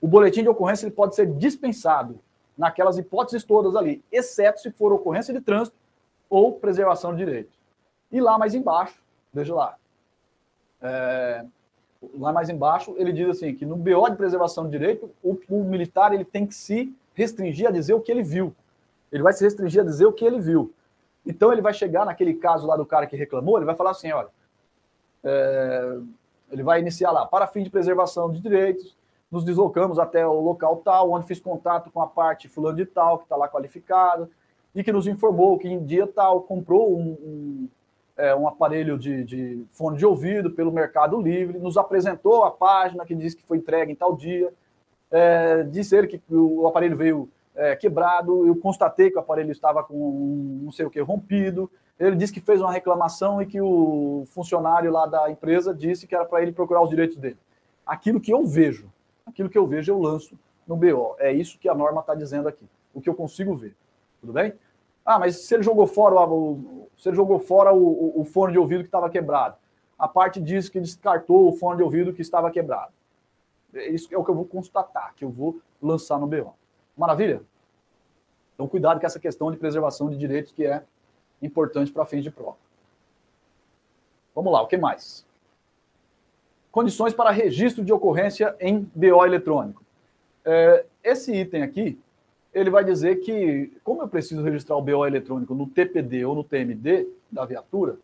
O 0.00 0.08
boletim 0.08 0.42
de 0.42 0.48
ocorrência 0.48 0.86
ele 0.86 0.94
pode 0.94 1.14
ser 1.14 1.26
dispensado 1.26 2.18
naquelas 2.56 2.98
hipóteses 2.98 3.42
todas 3.42 3.74
ali, 3.74 4.02
exceto 4.12 4.60
se 4.60 4.70
for 4.70 4.92
ocorrência 4.92 5.32
de 5.32 5.40
trânsito 5.40 5.76
ou 6.28 6.52
preservação 6.52 7.12
de 7.12 7.24
direito. 7.24 7.50
E 8.12 8.20
lá 8.20 8.38
mais 8.38 8.54
embaixo, 8.54 9.02
veja 9.32 9.54
lá, 9.54 9.76
é, 10.82 11.44
lá 12.18 12.32
mais 12.32 12.48
embaixo, 12.48 12.94
ele 12.98 13.12
diz 13.12 13.28
assim, 13.28 13.54
que 13.54 13.66
no 13.66 13.76
BO 13.76 14.08
de 14.10 14.16
preservação 14.16 14.64
de 14.64 14.70
direito, 14.70 15.10
o, 15.22 15.38
o, 15.48 15.64
militar 15.64 16.12
ele 16.12 16.24
tem 16.24 16.46
que 16.46 16.54
se 16.54 16.94
restringir 17.14 17.68
a 17.68 17.70
dizer 17.70 17.94
o 17.94 18.00
que 18.00 18.10
ele 18.10 18.22
viu. 18.22 18.54
Ele 19.12 19.22
vai 19.22 19.32
se 19.32 19.44
restringir 19.44 19.82
a 19.82 19.84
dizer 19.84 20.06
o 20.06 20.12
que 20.12 20.24
ele 20.24 20.40
viu. 20.40 20.72
Então 21.26 21.52
ele 21.52 21.60
vai 21.60 21.74
chegar 21.74 22.06
naquele 22.06 22.34
caso 22.34 22.66
lá 22.66 22.76
do 22.76 22.86
cara 22.86 23.06
que 23.06 23.16
reclamou, 23.16 23.56
ele 23.58 23.66
vai 23.66 23.74
falar 23.74 23.90
assim, 23.90 24.10
olha, 24.12 24.28
é, 25.24 25.98
ele 26.50 26.62
vai 26.62 26.80
iniciar 26.80 27.10
lá, 27.10 27.26
para 27.26 27.46
fim 27.46 27.62
de 27.62 27.70
preservação 27.70 28.30
de 28.30 28.40
direitos, 28.40 28.96
nos 29.30 29.44
deslocamos 29.44 29.98
até 29.98 30.26
o 30.26 30.40
local 30.40 30.78
tal, 30.78 31.12
onde 31.12 31.26
fiz 31.26 31.38
contato 31.38 31.90
com 31.90 32.00
a 32.00 32.06
parte 32.06 32.48
fulano 32.48 32.76
de 32.76 32.86
tal, 32.86 33.18
que 33.18 33.24
está 33.24 33.36
lá 33.36 33.48
qualificado, 33.48 34.28
e 34.74 34.82
que 34.82 34.92
nos 34.92 35.06
informou 35.06 35.58
que 35.58 35.68
em 35.68 35.84
dia 35.84 36.06
tal 36.06 36.42
comprou 36.42 36.96
um, 36.96 37.10
um, 37.10 37.68
é, 38.16 38.34
um 38.34 38.48
aparelho 38.48 38.98
de, 38.98 39.24
de, 39.24 39.64
fone 39.70 39.96
de 39.96 40.04
ouvido 40.04 40.50
pelo 40.50 40.72
Mercado 40.72 41.20
Livre, 41.20 41.58
nos 41.58 41.76
apresentou 41.76 42.44
a 42.44 42.50
página 42.50 43.04
que 43.04 43.14
diz 43.14 43.34
que 43.34 43.42
foi 43.42 43.58
entregue 43.58 43.92
em 43.92 43.96
tal 43.96 44.16
dia, 44.16 44.52
é, 45.10 45.62
disse 45.64 45.96
ele 45.96 46.06
que 46.06 46.20
o 46.30 46.66
aparelho 46.66 46.96
veio 46.96 47.28
é, 47.54 47.74
quebrado, 47.74 48.46
eu 48.46 48.54
constatei 48.56 49.10
que 49.10 49.16
o 49.16 49.20
aparelho 49.20 49.50
estava 49.50 49.82
com 49.82 49.94
um, 49.94 50.60
não 50.64 50.72
sei 50.72 50.86
o 50.86 50.90
que 50.90 51.00
rompido, 51.00 51.70
ele 52.00 52.16
disse 52.16 52.32
que 52.32 52.40
fez 52.40 52.62
uma 52.62 52.72
reclamação 52.72 53.42
e 53.42 53.46
que 53.46 53.60
o 53.60 54.24
funcionário 54.30 54.90
lá 54.90 55.04
da 55.04 55.30
empresa 55.30 55.74
disse 55.74 56.06
que 56.06 56.14
era 56.14 56.24
para 56.24 56.40
ele 56.40 56.50
procurar 56.50 56.80
os 56.82 56.88
direitos 56.88 57.18
dele. 57.18 57.36
Aquilo 57.86 58.18
que 58.18 58.32
eu 58.32 58.44
vejo, 58.46 58.90
aquilo 59.26 59.50
que 59.50 59.58
eu 59.58 59.66
vejo 59.66 59.92
eu 59.92 60.00
lanço 60.00 60.38
no 60.66 60.76
BO. 60.76 61.14
É 61.18 61.30
isso 61.30 61.58
que 61.58 61.68
a 61.68 61.74
norma 61.74 62.00
está 62.00 62.14
dizendo 62.14 62.48
aqui, 62.48 62.66
o 62.94 63.02
que 63.02 63.08
eu 63.08 63.14
consigo 63.14 63.54
ver. 63.54 63.76
Tudo 64.18 64.32
bem? 64.32 64.54
Ah, 65.04 65.18
mas 65.18 65.44
se 65.46 65.54
ele 65.54 65.62
jogou 65.62 65.86
fora 65.86 66.26
o, 66.26 66.88
se 66.96 67.10
ele 67.10 67.16
jogou 67.16 67.38
fora 67.38 67.72
o, 67.74 68.18
o 68.18 68.24
fone 68.24 68.52
de 68.52 68.58
ouvido 68.58 68.80
que 68.80 68.88
estava 68.88 69.10
quebrado, 69.10 69.56
a 69.98 70.08
parte 70.08 70.40
diz 70.40 70.70
que 70.70 70.80
descartou 70.80 71.48
o 71.48 71.52
fone 71.52 71.76
de 71.76 71.82
ouvido 71.82 72.14
que 72.14 72.22
estava 72.22 72.50
quebrado. 72.50 72.92
Isso 73.74 74.08
é 74.10 74.16
o 74.16 74.24
que 74.24 74.30
eu 74.30 74.34
vou 74.34 74.46
constatar, 74.46 75.14
que 75.14 75.24
eu 75.24 75.28
vou 75.28 75.60
lançar 75.82 76.18
no 76.18 76.26
BO. 76.26 76.54
Maravilha? 76.96 77.42
Então, 78.54 78.66
cuidado 78.66 78.98
com 78.98 79.06
essa 79.06 79.20
questão 79.20 79.50
de 79.50 79.58
preservação 79.58 80.08
de 80.08 80.16
direitos 80.16 80.50
que 80.50 80.64
é 80.64 80.82
importante 81.42 81.92
para 81.92 82.04
fins 82.04 82.22
de 82.22 82.30
prova. 82.30 82.56
Vamos 84.34 84.52
lá, 84.52 84.62
o 84.62 84.66
que 84.66 84.76
mais? 84.76 85.26
Condições 86.70 87.12
para 87.12 87.30
registro 87.30 87.84
de 87.84 87.92
ocorrência 87.92 88.54
em 88.60 88.88
BO 88.94 89.24
eletrônico. 89.24 89.82
É, 90.44 90.86
esse 91.02 91.34
item 91.34 91.62
aqui, 91.62 91.98
ele 92.54 92.70
vai 92.70 92.84
dizer 92.84 93.16
que, 93.16 93.72
como 93.82 94.02
eu 94.02 94.08
preciso 94.08 94.42
registrar 94.42 94.76
o 94.76 94.82
BO 94.82 95.06
eletrônico 95.06 95.54
no 95.54 95.66
TPD 95.66 96.24
ou 96.24 96.34
no 96.34 96.44
TMD 96.44 97.08
da 97.30 97.44
viatura, 97.44 97.98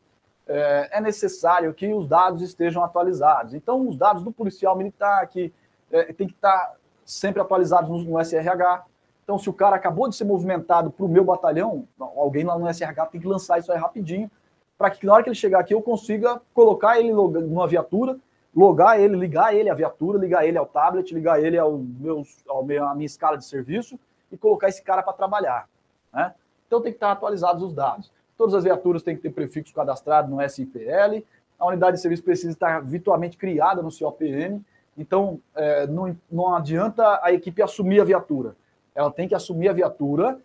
é, 0.46 0.98
é 0.98 1.00
necessário 1.00 1.72
que 1.74 1.92
os 1.92 2.06
dados 2.06 2.42
estejam 2.42 2.82
atualizados. 2.82 3.54
Então, 3.54 3.86
os 3.86 3.96
dados 3.96 4.22
do 4.22 4.32
policial 4.32 4.76
militar, 4.76 5.26
que 5.28 5.52
é, 5.90 6.12
tem 6.12 6.26
que 6.26 6.34
estar 6.34 6.76
sempre 7.04 7.40
atualizados 7.40 7.88
no, 7.88 7.98
no 7.98 8.24
SRH, 8.24 8.84
então, 9.26 9.40
se 9.40 9.50
o 9.50 9.52
cara 9.52 9.74
acabou 9.74 10.08
de 10.08 10.14
ser 10.14 10.22
movimentado 10.22 10.88
para 10.88 11.04
o 11.04 11.08
meu 11.08 11.24
batalhão, 11.24 11.88
alguém 11.98 12.44
lá 12.44 12.56
no 12.56 12.72
SRH 12.72 13.06
tem 13.06 13.20
que 13.20 13.26
lançar 13.26 13.58
isso 13.58 13.72
aí 13.72 13.78
rapidinho, 13.78 14.30
para 14.78 14.88
que 14.88 15.04
na 15.04 15.14
hora 15.14 15.24
que 15.24 15.28
ele 15.28 15.34
chegar 15.34 15.58
aqui 15.58 15.74
eu 15.74 15.82
consiga 15.82 16.40
colocar 16.54 17.00
ele 17.00 17.12
numa 17.12 17.66
viatura, 17.66 18.16
logar 18.54 19.00
ele, 19.00 19.16
ligar 19.16 19.52
ele 19.52 19.68
à 19.68 19.74
viatura, 19.74 20.16
ligar 20.16 20.46
ele 20.46 20.56
ao 20.56 20.64
tablet, 20.64 21.12
ligar 21.12 21.42
ele 21.42 21.58
ao 21.58 21.76
meu, 21.76 22.22
ao 22.46 22.64
meu, 22.64 22.86
à 22.86 22.94
minha 22.94 23.06
escala 23.06 23.36
de 23.36 23.44
serviço 23.44 23.98
e 24.30 24.36
colocar 24.36 24.68
esse 24.68 24.80
cara 24.80 25.02
para 25.02 25.12
trabalhar. 25.12 25.68
Né? 26.12 26.32
Então 26.68 26.80
tem 26.80 26.92
que 26.92 26.96
estar 26.96 27.10
atualizados 27.10 27.64
os 27.64 27.74
dados. 27.74 28.12
Todas 28.38 28.54
as 28.54 28.62
viaturas 28.62 29.02
têm 29.02 29.16
que 29.16 29.22
ter 29.22 29.30
prefixo 29.30 29.74
cadastrado 29.74 30.30
no 30.30 30.48
SIPL, 30.48 31.24
a 31.58 31.66
unidade 31.66 31.96
de 31.96 32.00
serviço 32.00 32.22
precisa 32.22 32.52
estar 32.52 32.80
virtualmente 32.80 33.36
criada 33.36 33.82
no 33.82 33.90
COPM, 33.90 34.64
então 34.96 35.40
é, 35.56 35.84
não, 35.88 36.16
não 36.30 36.54
adianta 36.54 37.18
a 37.24 37.32
equipe 37.32 37.60
assumir 37.60 38.00
a 38.00 38.04
viatura 38.04 38.54
ela 38.96 39.10
tem 39.10 39.28
que 39.28 39.34
assumir 39.34 39.68
a 39.68 39.72
viatura 39.74 40.40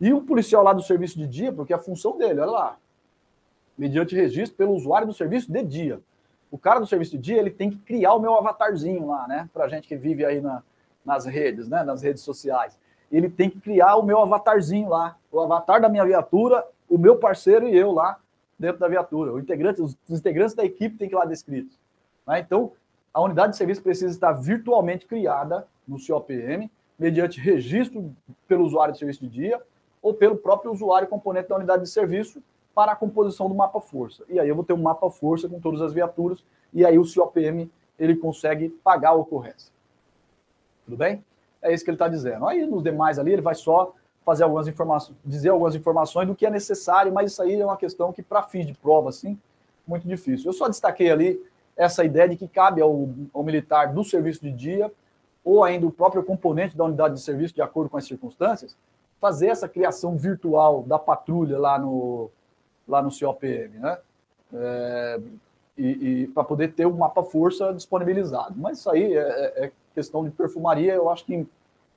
e 0.00 0.12
o 0.12 0.22
policial 0.22 0.62
lá 0.62 0.72
do 0.72 0.82
serviço 0.82 1.18
de 1.18 1.26
dia, 1.26 1.52
porque 1.52 1.72
é 1.72 1.76
a 1.76 1.80
função 1.80 2.16
dele, 2.16 2.40
olha 2.40 2.50
lá, 2.50 2.76
mediante 3.76 4.14
registro 4.14 4.56
pelo 4.56 4.72
usuário 4.72 5.06
do 5.06 5.12
serviço 5.12 5.52
de 5.52 5.62
dia. 5.64 6.00
O 6.50 6.56
cara 6.56 6.78
do 6.78 6.86
serviço 6.86 7.12
de 7.12 7.18
dia, 7.18 7.38
ele 7.38 7.50
tem 7.50 7.70
que 7.70 7.78
criar 7.78 8.14
o 8.14 8.20
meu 8.20 8.34
avatarzinho 8.34 9.06
lá, 9.06 9.26
né? 9.26 9.50
Pra 9.52 9.68
gente 9.68 9.88
que 9.88 9.96
vive 9.96 10.24
aí 10.24 10.40
na, 10.40 10.62
nas 11.04 11.26
redes, 11.26 11.68
né? 11.68 11.82
Nas 11.82 12.02
redes 12.02 12.22
sociais. 12.22 12.78
Ele 13.10 13.28
tem 13.28 13.50
que 13.50 13.60
criar 13.60 13.96
o 13.96 14.02
meu 14.02 14.20
avatarzinho 14.20 14.88
lá, 14.88 15.16
o 15.30 15.40
avatar 15.40 15.80
da 15.80 15.88
minha 15.88 16.04
viatura, 16.04 16.64
o 16.88 16.96
meu 16.96 17.16
parceiro 17.16 17.68
e 17.68 17.76
eu 17.76 17.90
lá 17.90 18.18
dentro 18.58 18.78
da 18.78 18.86
viatura. 18.86 19.32
O 19.32 19.40
integrante, 19.40 19.80
os, 19.80 19.96
integrantes 20.08 20.54
da 20.54 20.64
equipe 20.64 20.96
têm 20.96 21.08
que 21.08 21.14
ir 21.14 21.18
lá 21.18 21.24
descritos. 21.24 21.78
Né? 22.26 22.40
Então, 22.40 22.72
a 23.12 23.20
unidade 23.20 23.52
de 23.52 23.56
serviço 23.56 23.82
precisa 23.82 24.12
estar 24.12 24.32
virtualmente 24.32 25.06
criada 25.06 25.66
no 25.88 25.96
COPM 25.98 26.70
mediante 27.02 27.40
registro 27.40 28.14
pelo 28.46 28.64
usuário 28.64 28.92
de 28.92 28.98
serviço 28.98 29.20
de 29.20 29.28
dia 29.28 29.60
ou 30.00 30.14
pelo 30.14 30.36
próprio 30.36 30.70
usuário 30.70 31.08
componente 31.08 31.48
da 31.48 31.56
unidade 31.56 31.82
de 31.82 31.88
serviço 31.88 32.40
para 32.72 32.92
a 32.92 32.96
composição 32.96 33.48
do 33.48 33.54
mapa 33.54 33.80
força. 33.80 34.24
E 34.28 34.38
aí 34.38 34.48
eu 34.48 34.54
vou 34.54 34.64
ter 34.64 34.72
um 34.72 34.80
mapa 34.80 35.10
força 35.10 35.48
com 35.48 35.60
todas 35.60 35.82
as 35.82 35.92
viaturas 35.92 36.44
e 36.72 36.86
aí 36.86 36.98
o 36.98 37.04
COPM 37.04 37.68
ele 37.98 38.16
consegue 38.16 38.68
pagar 38.68 39.10
a 39.10 39.14
ocorrência. 39.14 39.72
Tudo 40.84 40.96
bem? 40.96 41.24
É 41.60 41.74
isso 41.74 41.84
que 41.84 41.90
ele 41.90 41.96
está 41.96 42.08
dizendo. 42.08 42.46
Aí 42.46 42.64
nos 42.64 42.84
demais 42.84 43.18
ali 43.18 43.32
ele 43.32 43.42
vai 43.42 43.56
só 43.56 43.92
fazer 44.24 44.44
algumas 44.44 44.68
informações, 44.68 45.18
dizer 45.24 45.48
algumas 45.48 45.74
informações 45.74 46.28
do 46.28 46.36
que 46.36 46.46
é 46.46 46.50
necessário, 46.50 47.12
mas 47.12 47.32
isso 47.32 47.42
aí 47.42 47.60
é 47.60 47.66
uma 47.66 47.76
questão 47.76 48.12
que 48.12 48.22
para 48.22 48.44
fins 48.44 48.64
de 48.64 48.74
prova 48.74 49.08
assim, 49.08 49.36
muito 49.86 50.06
difícil. 50.06 50.48
Eu 50.48 50.52
só 50.52 50.68
destaquei 50.68 51.10
ali 51.10 51.44
essa 51.76 52.04
ideia 52.04 52.28
de 52.28 52.36
que 52.36 52.46
cabe 52.46 52.80
ao, 52.80 53.08
ao 53.34 53.42
militar 53.42 53.92
do 53.92 54.04
serviço 54.04 54.40
de 54.40 54.52
dia 54.52 54.92
ou 55.44 55.64
ainda 55.64 55.86
o 55.86 55.90
próprio 55.90 56.22
componente 56.22 56.76
da 56.76 56.84
unidade 56.84 57.14
de 57.14 57.20
serviço, 57.20 57.54
de 57.54 57.62
acordo 57.62 57.90
com 57.90 57.96
as 57.96 58.04
circunstâncias, 58.04 58.76
fazer 59.20 59.48
essa 59.48 59.68
criação 59.68 60.16
virtual 60.16 60.82
da 60.82 60.98
patrulha 60.98 61.58
lá 61.58 61.78
no, 61.78 62.30
lá 62.86 63.02
no 63.02 63.10
COPM, 63.10 63.78
né? 63.78 63.98
É, 64.54 65.20
e, 65.76 66.22
e 66.22 66.26
para 66.28 66.44
poder 66.44 66.74
ter 66.74 66.86
o 66.86 66.92
mapa 66.92 67.22
força 67.22 67.72
disponibilizado. 67.72 68.54
Mas 68.56 68.78
isso 68.78 68.90
aí 68.90 69.14
é, 69.14 69.20
é, 69.20 69.64
é 69.64 69.72
questão 69.94 70.24
de 70.24 70.30
perfumaria, 70.30 70.94
eu 70.94 71.10
acho 71.10 71.24
que 71.24 71.46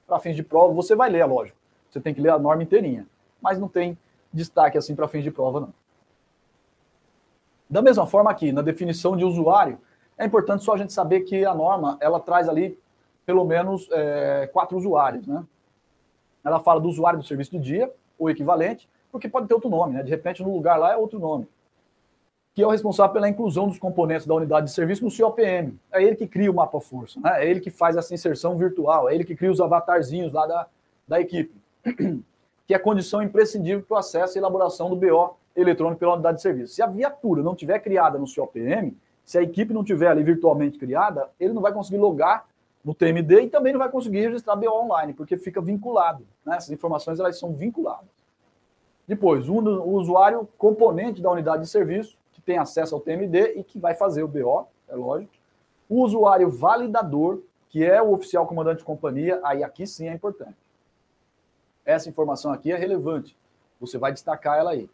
para 0.07 0.19
fins 0.19 0.35
de 0.35 0.43
prova 0.43 0.73
você 0.73 0.95
vai 0.95 1.09
ler, 1.09 1.19
é 1.19 1.25
lógico. 1.25 1.57
Você 1.89 1.99
tem 1.99 2.13
que 2.13 2.21
ler 2.21 2.29
a 2.29 2.39
norma 2.39 2.63
inteirinha, 2.63 3.07
mas 3.41 3.59
não 3.59 3.67
tem 3.67 3.97
destaque 4.31 4.77
assim 4.77 4.95
para 4.95 5.07
fins 5.07 5.23
de 5.23 5.31
prova, 5.31 5.59
não. 5.61 5.73
Da 7.69 7.81
mesma 7.81 8.05
forma 8.05 8.29
aqui, 8.29 8.51
na 8.51 8.61
definição 8.61 9.17
de 9.17 9.25
usuário, 9.25 9.79
é 10.17 10.25
importante 10.25 10.63
só 10.63 10.73
a 10.73 10.77
gente 10.77 10.93
saber 10.93 11.21
que 11.21 11.43
a 11.43 11.53
norma 11.53 11.97
ela 11.99 12.19
traz 12.19 12.47
ali 12.47 12.77
pelo 13.25 13.43
menos 13.45 13.89
é, 13.91 14.49
quatro 14.53 14.77
usuários. 14.77 15.25
Né? 15.25 15.43
Ela 16.43 16.59
fala 16.59 16.79
do 16.79 16.87
usuário 16.87 17.19
do 17.19 17.25
serviço 17.25 17.51
de 17.51 17.59
dia, 17.59 17.91
ou 18.17 18.29
equivalente, 18.29 18.87
porque 19.11 19.27
pode 19.27 19.47
ter 19.47 19.53
outro 19.53 19.69
nome, 19.69 19.93
né? 19.93 20.03
de 20.03 20.09
repente 20.09 20.43
no 20.43 20.53
lugar 20.53 20.77
lá 20.77 20.93
é 20.93 20.97
outro 20.97 21.19
nome, 21.19 21.47
que 22.53 22.61
é 22.61 22.67
o 22.67 22.69
responsável 22.69 23.13
pela 23.13 23.27
inclusão 23.27 23.67
dos 23.67 23.79
componentes 23.79 24.25
da 24.25 24.33
unidade 24.33 24.67
de 24.67 24.73
serviço 24.73 25.03
no 25.03 25.11
COPM. 25.11 25.77
É 25.91 26.03
ele 26.03 26.15
que 26.15 26.27
cria 26.27 26.51
o 26.51 26.53
mapa 26.53 26.79
força, 26.79 27.19
né? 27.19 27.43
é 27.43 27.49
ele 27.49 27.59
que 27.59 27.69
faz 27.69 27.97
essa 27.97 28.13
inserção 28.13 28.57
virtual, 28.57 29.09
é 29.09 29.15
ele 29.15 29.23
que 29.23 29.35
cria 29.35 29.51
os 29.51 29.59
avatarzinhos 29.59 30.31
lá 30.31 30.45
da, 30.45 30.67
da 31.07 31.19
equipe, 31.19 31.53
que 32.67 32.73
é 32.73 32.79
condição 32.79 33.21
imprescindível 33.21 33.83
para 33.83 33.95
o 33.95 33.97
acesso 33.97 34.37
e 34.37 34.39
elaboração 34.39 34.89
do 34.89 34.95
BO 34.95 35.35
eletrônico 35.55 35.99
pela 35.99 36.13
unidade 36.13 36.37
de 36.37 36.41
serviço. 36.41 36.73
Se 36.73 36.81
a 36.81 36.87
viatura 36.87 37.41
não 37.41 37.55
tiver 37.55 37.79
criada 37.79 38.17
no 38.17 38.25
COPM, 38.25 38.95
se 39.23 39.37
a 39.37 39.41
equipe 39.41 39.73
não 39.73 39.83
tiver 39.83 40.07
ali 40.07 40.23
virtualmente 40.23 40.77
criada, 40.77 41.29
ele 41.39 41.53
não 41.53 41.61
vai 41.61 41.73
conseguir 41.73 41.97
logar 41.97 42.45
no 42.85 42.93
TMD 42.93 43.41
e 43.41 43.49
também 43.49 43.73
não 43.73 43.79
vai 43.79 43.89
conseguir 43.89 44.19
registrar 44.19 44.55
BO 44.55 44.69
online, 44.69 45.11
porque 45.11 45.35
fica 45.35 45.59
vinculado. 45.59 46.25
Né? 46.45 46.55
Essas 46.55 46.69
informações 46.69 47.19
elas 47.19 47.39
são 47.39 47.51
vinculadas. 47.51 48.07
Depois, 49.07 49.49
o 49.49 49.55
usuário 49.55 50.47
componente 50.55 51.21
da 51.21 51.31
unidade 51.31 51.63
de 51.63 51.69
serviço, 51.69 52.15
que 52.31 52.41
tem 52.41 52.59
acesso 52.59 52.93
ao 52.93 53.01
TMD 53.01 53.55
e 53.55 53.63
que 53.63 53.79
vai 53.79 53.95
fazer 53.95 54.21
o 54.21 54.27
BO, 54.27 54.67
é 54.87 54.95
lógico. 54.95 55.33
O 55.89 56.03
usuário 56.03 56.49
validador, 56.49 57.41
que 57.69 57.83
é 57.83 58.01
o 58.01 58.13
oficial 58.13 58.45
comandante 58.45 58.79
de 58.79 58.85
companhia, 58.85 59.39
aí 59.43 59.63
aqui 59.63 59.87
sim 59.87 60.07
é 60.07 60.13
importante. 60.13 60.55
Essa 61.83 62.07
informação 62.07 62.51
aqui 62.51 62.71
é 62.71 62.75
relevante. 62.75 63.35
Você 63.79 63.97
vai 63.97 64.11
destacar 64.11 64.59
ela 64.59 64.71
aí. 64.71 64.89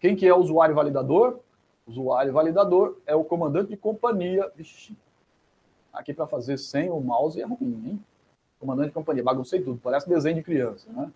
Quem 0.00 0.16
que 0.16 0.26
é 0.26 0.34
o 0.34 0.38
usuário 0.38 0.74
validador? 0.74 1.40
O 1.86 1.90
usuário 1.90 2.32
validador 2.32 2.98
é 3.06 3.14
o 3.14 3.24
comandante 3.24 3.70
de 3.70 3.76
companhia. 3.76 4.50
Ixi, 4.58 4.96
aqui 5.96 6.14
para 6.14 6.26
fazer 6.26 6.58
sem 6.58 6.90
o 6.90 7.00
mouse 7.00 7.40
é 7.40 7.44
ruim, 7.44 7.82
hein? 7.86 8.04
Comandante 8.60 8.88
de 8.88 8.94
companhia, 8.94 9.24
baguncei 9.24 9.60
tudo, 9.60 9.80
parece 9.82 10.08
desenho 10.08 10.36
de 10.36 10.42
criança, 10.42 10.86
né? 10.92 11.10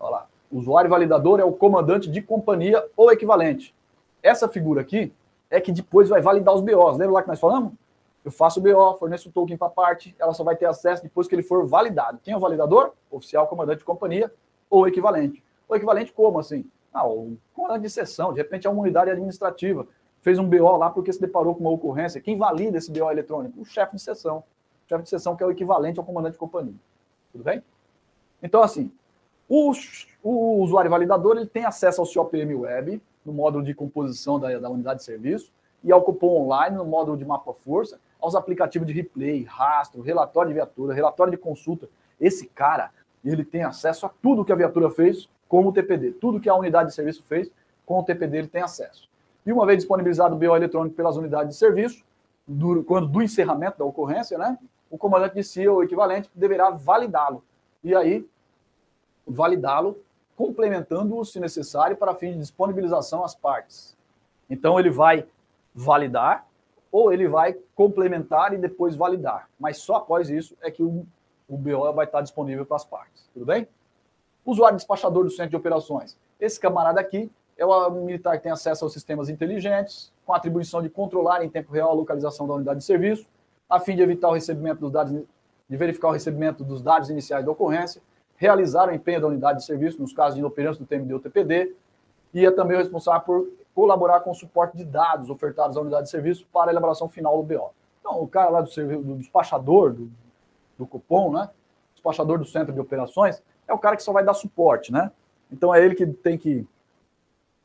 Olha 0.00 0.10
lá. 0.10 0.26
Usuário 0.50 0.88
validador 0.88 1.38
é 1.40 1.44
o 1.44 1.52
comandante 1.52 2.10
de 2.10 2.22
companhia 2.22 2.84
ou 2.96 3.12
equivalente. 3.12 3.74
Essa 4.22 4.48
figura 4.48 4.80
aqui 4.80 5.12
é 5.50 5.60
que 5.60 5.70
depois 5.70 6.08
vai 6.08 6.22
validar 6.22 6.54
os 6.54 6.62
BOs. 6.62 6.96
Lembra 6.96 7.14
lá 7.14 7.22
que 7.22 7.28
nós 7.28 7.38
falamos? 7.38 7.72
Eu 8.24 8.32
faço 8.32 8.60
o 8.60 8.62
BO, 8.62 8.98
forneço 8.98 9.28
o 9.28 9.32
token 9.32 9.56
para 9.56 9.68
a 9.68 9.70
parte, 9.70 10.14
ela 10.18 10.34
só 10.34 10.42
vai 10.42 10.56
ter 10.56 10.66
acesso 10.66 11.02
depois 11.02 11.28
que 11.28 11.34
ele 11.34 11.42
for 11.42 11.66
validado. 11.66 12.18
Quem 12.22 12.34
é 12.34 12.36
o 12.36 12.40
validador? 12.40 12.92
Oficial, 13.10 13.46
comandante 13.46 13.78
de 13.78 13.84
companhia 13.84 14.32
ou 14.68 14.88
equivalente. 14.88 15.42
O 15.68 15.76
equivalente 15.76 16.12
como 16.12 16.38
assim? 16.38 16.64
Ah, 16.92 17.06
o 17.06 17.36
comandante 17.54 17.82
de 17.82 17.90
sessão, 17.90 18.32
de 18.32 18.38
repente 18.38 18.66
é 18.66 18.70
uma 18.70 18.80
unidade 18.80 19.10
administrativa, 19.10 19.86
fez 20.20 20.38
um 20.38 20.48
BO 20.48 20.76
lá 20.76 20.90
porque 20.90 21.12
se 21.12 21.20
deparou 21.20 21.54
com 21.54 21.60
uma 21.60 21.70
ocorrência. 21.70 22.20
Quem 22.20 22.36
valida 22.36 22.78
esse 22.78 22.90
BO 22.90 23.10
eletrônico? 23.10 23.60
O 23.60 23.64
chefe 23.64 23.96
de 23.96 24.02
sessão. 24.02 24.38
O 24.38 24.88
chefe 24.88 25.02
de 25.04 25.08
sessão 25.08 25.36
que 25.36 25.42
é 25.42 25.46
o 25.46 25.50
equivalente 25.50 25.98
ao 25.98 26.04
comandante 26.04 26.32
de 26.32 26.38
companhia. 26.38 26.74
Tudo 27.32 27.44
bem? 27.44 27.62
Então, 28.42 28.62
assim, 28.62 28.90
o, 29.48 29.72
o 30.22 30.62
usuário 30.62 30.90
validador 30.90 31.36
ele 31.36 31.46
tem 31.46 31.64
acesso 31.64 32.00
ao 32.00 32.06
COPM 32.06 32.54
Web, 32.54 33.02
no 33.24 33.32
módulo 33.32 33.64
de 33.64 33.74
composição 33.74 34.38
da, 34.38 34.58
da 34.58 34.68
unidade 34.70 35.00
de 35.00 35.04
serviço, 35.04 35.52
e 35.82 35.92
ao 35.92 36.02
cupom 36.02 36.42
online, 36.42 36.76
no 36.76 36.84
módulo 36.84 37.16
de 37.16 37.24
mapa-força, 37.24 38.00
aos 38.20 38.34
aplicativos 38.34 38.86
de 38.86 38.92
replay, 38.92 39.44
rastro, 39.44 40.00
relatório 40.02 40.48
de 40.48 40.54
viatura, 40.54 40.94
relatório 40.94 41.30
de 41.30 41.36
consulta. 41.36 41.88
Esse 42.20 42.46
cara, 42.46 42.90
ele 43.24 43.44
tem 43.44 43.62
acesso 43.62 44.06
a 44.06 44.08
tudo 44.08 44.44
que 44.44 44.52
a 44.52 44.56
viatura 44.56 44.90
fez 44.90 45.28
com 45.48 45.66
o 45.66 45.72
TPD. 45.72 46.12
Tudo 46.12 46.40
que 46.40 46.48
a 46.48 46.54
unidade 46.54 46.88
de 46.88 46.94
serviço 46.94 47.22
fez 47.24 47.50
com 47.86 48.00
o 48.00 48.02
TPD 48.02 48.38
ele 48.38 48.48
tem 48.48 48.62
acesso. 48.62 49.08
E 49.48 49.52
uma 49.52 49.64
vez 49.64 49.78
disponibilizado 49.78 50.34
o 50.34 50.38
BO 50.38 50.54
eletrônico 50.54 50.94
pelas 50.94 51.16
unidades 51.16 51.54
de 51.54 51.58
serviço, 51.58 52.04
do, 52.46 52.84
quando 52.84 53.08
do 53.08 53.22
encerramento 53.22 53.78
da 53.78 53.84
ocorrência, 53.86 54.36
né, 54.36 54.58
o 54.90 54.98
comandante 54.98 55.36
de 55.36 55.42
CIA 55.42 55.72
ou 55.72 55.82
equivalente 55.82 56.30
deverá 56.34 56.68
validá-lo. 56.68 57.42
E 57.82 57.94
aí, 57.94 58.28
validá-lo, 59.26 59.96
complementando-o, 60.36 61.24
se 61.24 61.40
necessário, 61.40 61.96
para 61.96 62.14
fim 62.14 62.32
de 62.32 62.40
disponibilização 62.40 63.24
às 63.24 63.34
partes. 63.34 63.96
Então, 64.50 64.78
ele 64.78 64.90
vai 64.90 65.26
validar 65.74 66.46
ou 66.92 67.10
ele 67.10 67.26
vai 67.26 67.56
complementar 67.74 68.52
e 68.52 68.58
depois 68.58 68.96
validar. 68.96 69.48
Mas 69.58 69.78
só 69.78 69.94
após 69.94 70.28
isso 70.28 70.58
é 70.60 70.70
que 70.70 70.82
o, 70.82 71.06
o 71.48 71.56
BO 71.56 71.90
vai 71.94 72.04
estar 72.04 72.20
disponível 72.20 72.66
para 72.66 72.76
as 72.76 72.84
partes. 72.84 73.26
Tudo 73.32 73.46
bem? 73.46 73.66
Usuário 74.44 74.76
despachador 74.76 75.24
do 75.24 75.30
centro 75.30 75.48
de 75.48 75.56
operações. 75.56 76.18
Esse 76.38 76.60
camarada 76.60 77.00
aqui 77.00 77.30
é 77.58 77.66
o 77.66 77.90
militar 77.90 78.36
que 78.36 78.44
tem 78.44 78.52
acesso 78.52 78.84
aos 78.84 78.92
sistemas 78.92 79.28
inteligentes, 79.28 80.12
com 80.24 80.32
atribuição 80.32 80.80
de 80.80 80.88
controlar 80.88 81.44
em 81.44 81.50
tempo 81.50 81.72
real 81.72 81.90
a 81.90 81.94
localização 81.94 82.46
da 82.46 82.54
unidade 82.54 82.78
de 82.78 82.84
serviço, 82.84 83.26
a 83.68 83.80
fim 83.80 83.96
de 83.96 84.02
evitar 84.02 84.28
o 84.28 84.32
recebimento 84.32 84.80
dos 84.80 84.92
dados, 84.92 85.12
de 85.68 85.76
verificar 85.76 86.08
o 86.08 86.12
recebimento 86.12 86.62
dos 86.62 86.80
dados 86.80 87.10
iniciais 87.10 87.44
da 87.44 87.50
ocorrência, 87.50 88.00
realizar 88.36 88.88
o 88.88 88.94
empenho 88.94 89.20
da 89.20 89.26
unidade 89.26 89.58
de 89.58 89.64
serviço 89.64 90.00
nos 90.00 90.12
casos 90.12 90.34
de 90.34 90.40
inoperância 90.40 90.82
do 90.82 90.86
TMD 90.86 91.12
ou 91.12 91.20
TPD, 91.20 91.74
e 92.32 92.46
é 92.46 92.50
também 92.50 92.76
o 92.76 92.80
responsável 92.80 93.22
por 93.22 93.48
colaborar 93.74 94.20
com 94.20 94.30
o 94.30 94.34
suporte 94.34 94.76
de 94.76 94.84
dados 94.84 95.28
ofertados 95.28 95.76
à 95.76 95.80
unidade 95.80 96.04
de 96.04 96.10
serviço 96.10 96.46
para 96.52 96.70
a 96.70 96.72
elaboração 96.72 97.08
final 97.08 97.36
do 97.36 97.42
BO. 97.42 97.70
Então, 98.00 98.22
o 98.22 98.28
cara 98.28 98.50
lá 98.50 98.60
do, 98.60 98.68
do 99.02 99.16
despachador, 99.16 99.92
do, 99.92 100.10
do 100.78 100.86
cupom, 100.86 101.32
né? 101.32 101.50
Despachador 101.94 102.38
do 102.38 102.44
centro 102.44 102.72
de 102.72 102.80
operações, 102.80 103.42
é 103.66 103.74
o 103.74 103.78
cara 103.78 103.96
que 103.96 104.02
só 104.02 104.12
vai 104.12 104.24
dar 104.24 104.34
suporte, 104.34 104.92
né? 104.92 105.10
Então, 105.50 105.74
é 105.74 105.84
ele 105.84 105.94
que 105.94 106.06
tem 106.06 106.38
que 106.38 106.66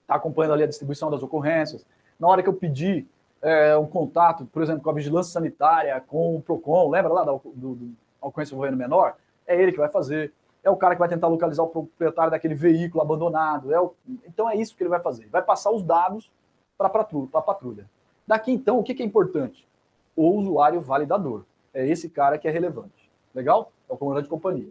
estar 0.03 0.13
tá 0.13 0.15
acompanhando 0.15 0.53
ali 0.53 0.63
a 0.63 0.67
distribuição 0.67 1.09
das 1.09 1.23
ocorrências. 1.23 1.85
Na 2.19 2.27
hora 2.27 2.43
que 2.43 2.49
eu 2.49 2.53
pedir 2.53 3.07
é, 3.41 3.75
um 3.75 3.87
contato, 3.87 4.45
por 4.45 4.61
exemplo, 4.61 4.81
com 4.81 4.89
a 4.89 4.93
vigilância 4.93 5.33
sanitária, 5.33 5.99
com 6.07 6.35
o 6.35 6.41
PROCON, 6.41 6.89
lembra 6.89 7.11
lá 7.11 7.23
do, 7.23 7.41
do, 7.53 7.75
do 7.75 7.91
ocorrência 8.21 8.53
envolvendo 8.53 8.77
menor? 8.77 9.15
É 9.45 9.59
ele 9.59 9.71
que 9.71 9.77
vai 9.79 9.89
fazer 9.89 10.31
é 10.63 10.69
o 10.69 10.77
cara 10.77 10.95
que 10.95 10.99
vai 10.99 11.09
tentar 11.09 11.27
localizar 11.27 11.61
o 11.63 11.67
proprietário 11.67 12.31
daquele 12.31 12.55
veículo 12.55 13.03
abandonado. 13.03 13.73
É 13.73 13.79
o... 13.79 13.93
Então 14.25 14.49
é 14.49 14.55
isso 14.55 14.75
que 14.75 14.81
ele 14.81 14.89
vai 14.89 15.01
fazer. 15.01 15.27
Vai 15.27 15.41
passar 15.41 15.71
os 15.71 15.83
dados 15.83 16.31
para 16.77 16.87
a 16.87 17.41
patrulha. 17.41 17.85
Daqui 18.25 18.51
então, 18.51 18.79
o 18.79 18.83
que, 18.83 18.93
que 18.93 19.03
é 19.03 19.05
importante? 19.05 19.67
O 20.15 20.29
usuário 20.29 20.79
validador. 20.79 21.45
É 21.73 21.85
esse 21.85 22.07
cara 22.07 22.37
que 22.37 22.47
é 22.47 22.51
relevante. 22.51 23.11
Legal? 23.35 23.71
É 23.89 23.93
o 23.93 23.97
comandante 23.97 24.23
de 24.23 24.29
companhia. 24.29 24.69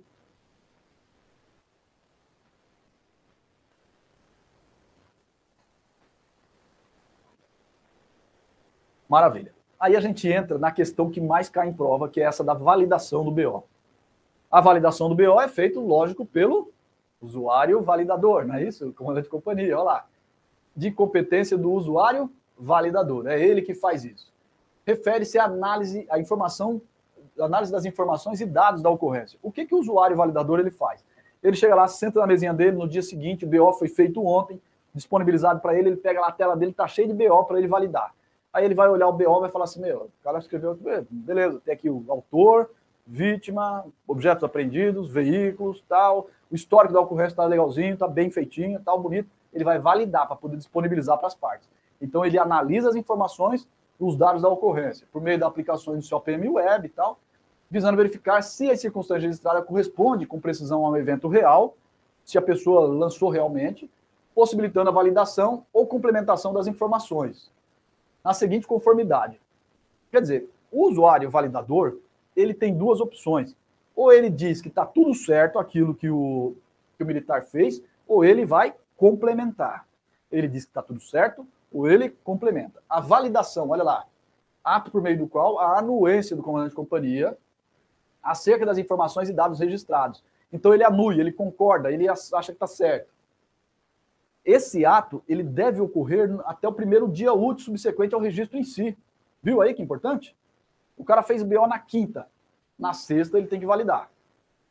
Maravilha. 9.12 9.52
Aí 9.78 9.94
a 9.94 10.00
gente 10.00 10.26
entra 10.26 10.56
na 10.56 10.72
questão 10.72 11.10
que 11.10 11.20
mais 11.20 11.50
cai 11.50 11.68
em 11.68 11.72
prova, 11.74 12.08
que 12.08 12.18
é 12.18 12.24
essa 12.24 12.42
da 12.42 12.54
validação 12.54 13.22
do 13.22 13.30
BO. 13.30 13.62
A 14.50 14.58
validação 14.58 15.06
do 15.06 15.14
BO 15.14 15.38
é 15.38 15.48
feita, 15.48 15.78
lógico, 15.78 16.24
pelo 16.24 16.72
usuário 17.20 17.82
validador, 17.82 18.46
não 18.46 18.54
é 18.54 18.64
isso? 18.64 18.90
Comandante 18.94 19.24
de 19.24 19.28
companhia, 19.28 19.76
olha 19.76 19.84
lá. 19.84 20.06
De 20.74 20.90
competência 20.90 21.58
do 21.58 21.70
usuário 21.70 22.32
validador. 22.58 23.26
É 23.26 23.38
ele 23.38 23.60
que 23.60 23.74
faz 23.74 24.02
isso. 24.02 24.32
Refere-se 24.86 25.38
à 25.38 25.44
análise, 25.44 26.06
à 26.08 26.18
informação, 26.18 26.80
análise 27.38 27.70
das 27.70 27.84
informações 27.84 28.40
e 28.40 28.46
dados 28.46 28.80
da 28.80 28.88
ocorrência. 28.88 29.38
O 29.42 29.52
que, 29.52 29.66
que 29.66 29.74
o 29.74 29.78
usuário 29.78 30.16
validador 30.16 30.58
ele 30.58 30.70
faz? 30.70 31.04
Ele 31.42 31.54
chega 31.54 31.74
lá, 31.74 31.86
senta 31.86 32.18
na 32.18 32.26
mesinha 32.26 32.54
dele, 32.54 32.78
no 32.78 32.88
dia 32.88 33.02
seguinte, 33.02 33.44
o 33.44 33.48
BO 33.48 33.74
foi 33.74 33.88
feito 33.88 34.24
ontem, 34.24 34.58
disponibilizado 34.94 35.60
para 35.60 35.78
ele, 35.78 35.90
ele 35.90 35.96
pega 35.98 36.18
lá 36.18 36.28
a 36.28 36.32
tela 36.32 36.56
dele, 36.56 36.72
tá 36.72 36.88
cheio 36.88 37.08
de 37.08 37.12
BO 37.12 37.44
para 37.44 37.58
ele 37.58 37.68
validar. 37.68 38.14
Aí 38.52 38.64
ele 38.64 38.74
vai 38.74 38.88
olhar 38.88 39.08
o 39.08 39.12
BO 39.12 39.38
e 39.38 39.40
vai 39.40 39.50
falar 39.50 39.64
assim: 39.64 39.80
meu, 39.80 40.10
o 40.20 40.24
cara 40.24 40.38
escreveu, 40.38 40.78
beleza, 41.10 41.60
tem 41.64 41.72
aqui 41.72 41.88
o 41.88 42.04
autor, 42.08 42.70
vítima, 43.06 43.84
objetos 44.06 44.44
apreendidos, 44.44 45.10
veículos, 45.10 45.82
tal. 45.88 46.28
O 46.50 46.54
histórico 46.54 46.92
da 46.92 47.00
ocorrência 47.00 47.32
está 47.32 47.44
legalzinho, 47.46 47.94
está 47.94 48.06
bem 48.06 48.30
feitinho, 48.30 48.80
tal, 48.84 49.00
bonito. 49.00 49.28
Ele 49.52 49.64
vai 49.64 49.78
validar 49.78 50.26
para 50.26 50.36
poder 50.36 50.56
disponibilizar 50.56 51.16
para 51.18 51.26
as 51.26 51.34
partes. 51.34 51.68
Então 52.00 52.24
ele 52.24 52.38
analisa 52.38 52.88
as 52.88 52.96
informações, 52.96 53.66
os 53.98 54.16
dados 54.16 54.42
da 54.42 54.48
ocorrência, 54.48 55.06
por 55.12 55.22
meio 55.22 55.38
da 55.38 55.46
aplicações 55.46 55.98
do 55.98 56.04
seu 56.04 56.18
APM 56.18 56.48
Web 56.48 56.86
e 56.86 56.90
tal, 56.90 57.18
visando 57.70 57.96
verificar 57.96 58.42
se 58.42 58.70
a 58.70 58.76
circunstância 58.76 59.22
registrada 59.22 59.62
corresponde 59.62 60.26
com 60.26 60.40
precisão 60.40 60.84
a 60.84 60.90
um 60.90 60.96
evento 60.96 61.28
real, 61.28 61.74
se 62.24 62.36
a 62.36 62.42
pessoa 62.42 62.86
lançou 62.86 63.30
realmente, 63.30 63.90
possibilitando 64.34 64.90
a 64.90 64.92
validação 64.92 65.64
ou 65.72 65.86
complementação 65.86 66.52
das 66.52 66.66
informações, 66.66 67.50
na 68.24 68.32
seguinte 68.32 68.66
conformidade. 68.66 69.40
Quer 70.10 70.20
dizer, 70.20 70.50
o 70.70 70.88
usuário 70.88 71.30
validador 71.30 71.98
ele 72.36 72.54
tem 72.54 72.74
duas 72.74 73.00
opções. 73.00 73.56
Ou 73.94 74.12
ele 74.12 74.30
diz 74.30 74.60
que 74.60 74.68
está 74.68 74.86
tudo 74.86 75.14
certo 75.14 75.58
aquilo 75.58 75.94
que 75.94 76.08
o, 76.08 76.56
que 76.96 77.04
o 77.04 77.06
militar 77.06 77.42
fez, 77.42 77.82
ou 78.06 78.24
ele 78.24 78.44
vai 78.44 78.74
complementar. 78.96 79.86
Ele 80.30 80.48
diz 80.48 80.64
que 80.64 80.70
está 80.70 80.82
tudo 80.82 81.00
certo, 81.00 81.46
ou 81.70 81.88
ele 81.88 82.10
complementa. 82.24 82.82
A 82.88 83.00
validação, 83.00 83.70
olha 83.70 83.82
lá, 83.82 84.06
ato 84.64 84.90
por 84.90 85.02
meio 85.02 85.18
do 85.18 85.28
qual 85.28 85.58
a 85.58 85.78
anuência 85.78 86.36
do 86.36 86.42
comandante 86.42 86.70
de 86.70 86.76
companhia 86.76 87.36
acerca 88.22 88.64
das 88.64 88.78
informações 88.78 89.28
e 89.28 89.32
dados 89.32 89.58
registrados. 89.58 90.22
Então 90.52 90.72
ele 90.72 90.84
anui, 90.84 91.18
ele 91.18 91.32
concorda, 91.32 91.90
ele 91.90 92.08
acha 92.08 92.46
que 92.46 92.52
está 92.52 92.66
certo. 92.66 93.10
Esse 94.44 94.84
ato 94.84 95.22
ele 95.28 95.42
deve 95.42 95.80
ocorrer 95.80 96.28
até 96.44 96.66
o 96.66 96.72
primeiro 96.72 97.08
dia 97.08 97.32
útil 97.32 97.66
subsequente 97.66 98.14
ao 98.14 98.20
registro 98.20 98.58
em 98.58 98.64
si. 98.64 98.96
Viu 99.42 99.60
aí 99.60 99.72
que 99.74 99.82
importante? 99.82 100.36
O 100.96 101.04
cara 101.04 101.22
fez 101.22 101.42
BO 101.42 101.66
na 101.66 101.78
quinta. 101.78 102.26
Na 102.78 102.92
sexta 102.92 103.38
ele 103.38 103.46
tem 103.46 103.60
que 103.60 103.66
validar. 103.66 104.10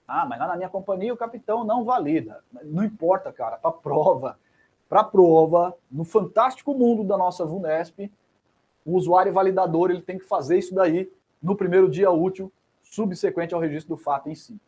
Ah, 0.08 0.25
mas 0.25 0.40
lá 0.40 0.48
na 0.48 0.58
minha 0.58 0.69
companhia 0.69 1.14
o 1.14 1.17
capitão 1.17 1.64
não 1.64 1.85
valida. 1.85 2.43
Não 2.64 2.83
importa, 2.83 3.32
cara, 3.32 3.58
para 3.58 3.72
prova. 3.72 4.38
Para 4.90 5.06
prova, 5.06 5.74
no 5.90 6.03
fantástico 6.03 6.74
mundo 6.74 7.06
da 7.06 7.17
nossa 7.17 7.45
VUNESP, 7.45 8.11
o 8.85 8.98
usuário 8.98 9.32
validador 9.32 9.90
ele 9.90 10.01
tem 10.01 10.17
que 10.17 10.25
fazer 10.25 10.58
isso 10.58 10.75
daí 10.75 11.09
no 11.41 11.56
primeiro 11.56 11.90
dia 11.90 12.11
útil 12.11 12.51
subsequente 12.83 13.53
ao 13.53 13.61
registro 13.61 13.95
do 13.95 14.01
fato 14.01 14.30
em 14.30 14.35
si. 14.35 14.59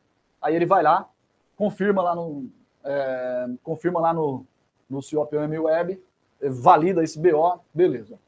Aí 0.42 0.56
ele 0.56 0.66
vai 0.66 0.82
lá, 0.82 1.10
confirma 1.58 2.02
lá 2.02 2.16
no 2.16 2.50
é, 2.86 3.48
confirma 3.64 4.00
lá 4.00 4.14
no, 4.14 4.46
no 4.94 5.02
COPM 5.02 5.60
Web, 5.60 6.02
valida 6.42 7.04
esse 7.04 7.20
BO, 7.20 7.60
beleza. 7.74 8.20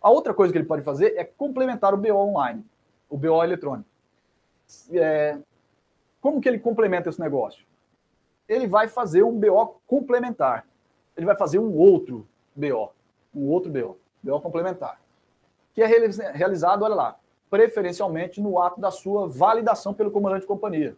A 0.00 0.10
outra 0.10 0.32
coisa 0.32 0.52
que 0.52 0.58
ele 0.58 0.66
pode 0.66 0.82
fazer 0.82 1.14
é 1.16 1.24
complementar 1.24 1.94
o 1.94 1.96
BO 1.96 2.14
online, 2.14 2.64
o 3.08 3.16
BO 3.16 3.42
eletrônico. 3.42 3.88
é, 4.92 5.38
como 6.20 6.40
que 6.40 6.48
ele 6.48 6.58
complementa 6.58 7.08
esse 7.08 7.20
negócio? 7.20 7.64
Ele 8.48 8.66
vai 8.66 8.88
fazer 8.88 9.22
um 9.22 9.38
BO 9.38 9.80
complementar. 9.86 10.66
Ele 11.16 11.26
vai 11.26 11.36
fazer 11.36 11.58
um 11.58 11.76
outro 11.76 12.26
BO. 12.54 12.90
Um 13.34 13.48
outro 13.48 13.70
BO. 13.70 13.98
BO 14.22 14.40
complementar. 14.40 15.00
Que 15.74 15.82
é 15.82 15.86
realizado, 15.86 16.82
olha 16.82 16.94
lá, 16.94 17.20
preferencialmente 17.50 18.40
no 18.40 18.60
ato 18.60 18.80
da 18.80 18.90
sua 18.90 19.28
validação 19.28 19.94
pelo 19.94 20.10
comandante 20.10 20.42
de 20.42 20.46
companhia. 20.46 20.96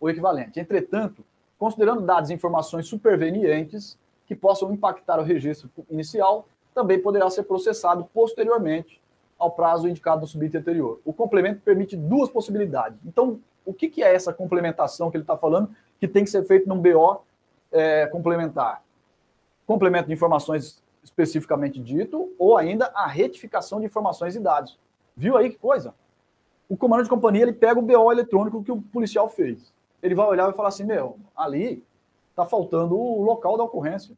O 0.00 0.08
equivalente. 0.08 0.60
Entretanto, 0.60 1.24
considerando 1.62 2.00
dados 2.00 2.28
e 2.28 2.34
informações 2.34 2.88
supervenientes 2.88 3.96
que 4.26 4.34
possam 4.34 4.72
impactar 4.72 5.20
o 5.20 5.22
registro 5.22 5.70
inicial, 5.88 6.48
também 6.74 6.98
poderá 6.98 7.30
ser 7.30 7.44
processado 7.44 8.04
posteriormente 8.12 9.00
ao 9.38 9.48
prazo 9.48 9.86
indicado 9.86 10.22
no 10.22 10.26
subítem 10.26 10.60
anterior. 10.60 11.00
O 11.04 11.12
complemento 11.12 11.60
permite 11.60 11.96
duas 11.96 12.28
possibilidades. 12.28 12.98
Então, 13.06 13.38
o 13.64 13.72
que, 13.72 13.88
que 13.88 14.02
é 14.02 14.12
essa 14.12 14.32
complementação 14.32 15.08
que 15.08 15.16
ele 15.16 15.22
está 15.22 15.36
falando 15.36 15.70
que 16.00 16.08
tem 16.08 16.24
que 16.24 16.30
ser 16.30 16.42
feito 16.42 16.68
num 16.68 16.80
BO 16.80 17.22
é, 17.70 18.08
complementar? 18.08 18.82
Complemento 19.64 20.08
de 20.08 20.14
informações 20.14 20.82
especificamente 21.04 21.78
dito, 21.78 22.34
ou 22.40 22.56
ainda 22.56 22.90
a 22.92 23.06
retificação 23.06 23.78
de 23.78 23.86
informações 23.86 24.34
e 24.34 24.40
dados. 24.40 24.76
Viu 25.16 25.36
aí 25.36 25.48
que 25.48 25.58
coisa? 25.58 25.94
O 26.68 26.76
comandante 26.76 27.04
de 27.04 27.10
companhia 27.10 27.42
ele 27.42 27.52
pega 27.52 27.78
o 27.78 27.82
BO 27.82 28.10
eletrônico 28.10 28.64
que 28.64 28.72
o 28.72 28.82
policial 28.82 29.28
fez. 29.28 29.72
Ele 30.02 30.14
vai 30.14 30.26
olhar 30.26 30.50
e 30.50 30.54
falar 30.54 30.68
assim: 30.68 30.84
meu, 30.84 31.18
ali 31.36 31.84
está 32.30 32.44
faltando 32.44 32.98
o 32.98 33.22
local 33.22 33.56
da 33.56 33.64
ocorrência. 33.64 34.16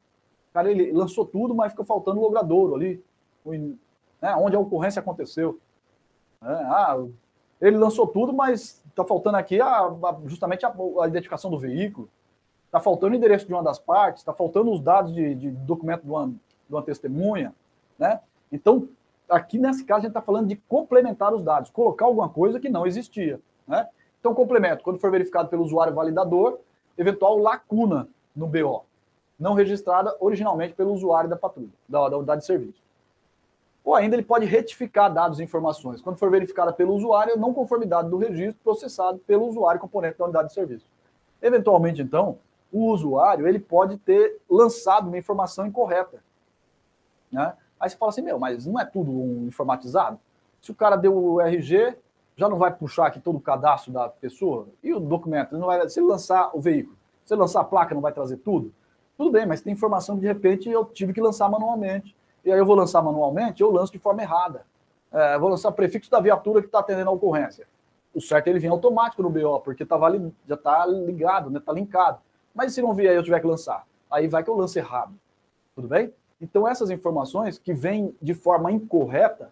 Cara, 0.53 0.71
ele 0.71 0.93
lançou 0.93 1.27
tudo, 1.27 1.55
mas 1.55 1.73
fica 1.73 1.85
faltando 1.85 2.21
o 2.21 2.23
logradouro 2.23 2.77
ali, 2.77 3.03
né, 4.23 4.35
onde 4.37 4.55
a 4.55 4.61
ocorrência 4.61 5.01
aconteceu. 5.01 5.59
É, 6.41 6.47
ah, 6.47 7.05
ele 7.61 7.77
lançou 7.77 8.07
tudo, 8.07 8.33
mas 8.33 8.83
está 8.89 9.05
faltando 9.05 9.37
aqui 9.37 9.61
a, 9.61 9.81
a, 9.81 10.17
justamente 10.27 10.65
a, 10.65 10.75
a, 11.01 11.09
identificação 11.09 11.51
do 11.51 11.59
veículo, 11.59 12.09
está 12.67 12.79
faltando 12.79 13.15
o 13.15 13.17
endereço 13.17 13.47
de 13.47 13.53
uma 13.53 13.63
das 13.63 13.79
partes, 13.79 14.21
está 14.21 14.33
faltando 14.33 14.71
os 14.71 14.81
dados 14.81 15.13
de, 15.13 15.35
de 15.35 15.51
documento 15.51 16.03
de 16.03 16.11
uma, 16.11 16.29
de 16.29 16.71
uma 16.71 16.83
testemunha. 16.83 17.55
Né? 17.99 18.21
Então, 18.53 18.89
aqui 19.29 19.59
nesse 19.59 19.85
caso, 19.85 20.01
a 20.01 20.03
gente 20.03 20.11
está 20.11 20.23
falando 20.23 20.49
de 20.49 20.57
complementar 20.57 21.33
os 21.35 21.43
dados, 21.43 21.71
colocar 21.71 22.05
alguma 22.05 22.29
coisa 22.29 22.61
que 22.61 22.69
não 22.69 22.87
existia. 22.87 23.41
Né? 23.67 23.89
Então, 24.25 24.35
complemento, 24.35 24.83
quando 24.83 24.99
for 24.99 25.11
verificado 25.11 25.51
pelo 25.51 25.63
usuário 25.63 25.93
validador, 25.93 26.59
eventual 26.97 27.37
lacuna 27.37 28.09
no 28.35 28.47
BO 28.47 28.87
não 29.39 29.53
registrada 29.53 30.17
originalmente 30.19 30.73
pelo 30.73 30.95
usuário 30.95 31.29
da 31.29 31.37
patrulha, 31.37 31.69
da, 31.87 32.09
da 32.09 32.17
unidade 32.17 32.41
de 32.41 32.47
serviço. 32.47 32.83
Ou 33.85 33.95
ainda 33.95 34.17
ele 34.17 34.23
pode 34.23 34.47
retificar 34.47 35.13
dados 35.13 35.41
e 35.41 35.43
informações, 35.43 36.01
quando 36.01 36.17
for 36.17 36.31
verificada 36.31 36.73
pelo 36.73 36.95
usuário 36.95 37.37
não 37.37 37.53
conformidade 37.53 38.09
do 38.09 38.17
registro 38.17 38.59
processado 38.65 39.19
pelo 39.27 39.47
usuário 39.47 39.79
componente 39.79 40.17
da 40.17 40.25
unidade 40.25 40.49
de 40.49 40.55
serviço. 40.55 40.87
Eventualmente, 41.43 42.01
então, 42.01 42.39
o 42.73 42.87
usuário 42.87 43.47
ele 43.47 43.59
pode 43.59 43.99
ter 43.99 44.41
lançado 44.49 45.09
uma 45.09 45.19
informação 45.19 45.67
incorreta. 45.67 46.25
Né? 47.31 47.53
Aí 47.79 47.91
você 47.91 47.97
fala 47.99 48.09
assim, 48.09 48.23
meu, 48.23 48.39
mas 48.39 48.65
não 48.65 48.81
é 48.81 48.87
tudo 48.87 49.11
um 49.11 49.47
informatizado? 49.49 50.19
Se 50.63 50.71
o 50.71 50.75
cara 50.75 50.97
deu 50.97 51.15
o 51.15 51.43
RG, 51.43 51.99
já 52.37 52.49
não 52.49 52.57
vai 52.57 52.73
puxar 52.73 53.07
aqui 53.07 53.21
todo 53.21 53.37
o 53.37 53.41
cadastro 53.41 53.93
da 53.93 54.09
pessoa? 54.09 54.69
E 54.83 54.93
o 54.93 55.01
documento? 55.01 55.57
Não 55.57 55.67
vai, 55.67 55.89
se 55.89 56.01
ele 56.01 56.07
lançar 56.07 56.51
o 56.53 56.61
veículo, 56.61 56.97
se 57.25 57.35
ele 57.35 57.41
lançar 57.41 57.61
a 57.61 57.65
placa, 57.65 57.95
não 57.95 58.03
vai 58.03 58.13
trazer 58.13 58.39
tudo? 58.39 58.73
Tudo 59.17 59.31
bem, 59.31 59.47
mas 59.47 59.61
tem 59.61 59.73
informação 59.73 60.17
que 60.17 60.23
de 60.23 60.27
repente 60.27 60.69
eu 60.69 60.85
tive 60.85 61.13
que 61.13 61.21
lançar 61.21 61.49
manualmente. 61.49 62.17
E 62.45 62.51
aí 62.51 62.59
eu 62.59 62.67
vou 62.67 62.75
lançar 62.75 63.01
manualmente, 63.01 63.63
eu 63.63 63.71
lanço 63.71 63.93
de 63.93 63.99
forma 63.99 64.23
errada. 64.23 64.67
É, 65.13 65.39
vou 65.39 65.49
lançar 65.49 65.71
prefixo 65.73 66.11
da 66.11 66.21
viatura 66.21 66.61
que 66.61 66.67
está 66.67 66.81
atendendo 66.81 67.09
a 67.11 67.13
ocorrência. 67.13 67.67
O 68.13 68.21
certo 68.21 68.49
é 68.49 68.51
ele 68.51 68.59
vir 68.59 68.69
automático 68.69 69.23
no 69.23 69.31
BO, 69.31 69.61
porque 69.61 69.85
tá 69.85 69.99
já 70.47 70.55
está 70.55 70.87
ligado, 70.87 71.47
está 71.47 71.59
né, 71.59 71.63
tá 71.65 71.73
linkado. 71.73 72.19
Mas 72.53 72.73
se 72.73 72.83
não 72.83 72.93
vier 72.93 73.15
eu 73.15 73.23
tiver 73.23 73.41
que 73.41 73.47
lançar? 73.47 73.87
Aí 74.11 74.29
vai 74.29 74.43
que 74.43 74.51
eu 74.51 74.57
lance 74.57 74.79
errado. 74.79 75.15
Tudo 75.75 75.89
bem? 75.89 76.13
Então, 76.41 76.69
essas 76.69 76.91
informações 76.91 77.59
que 77.59 77.73
vêm 77.73 78.15
de 78.21 78.35
forma 78.35 78.71
incorreta, 78.71 79.51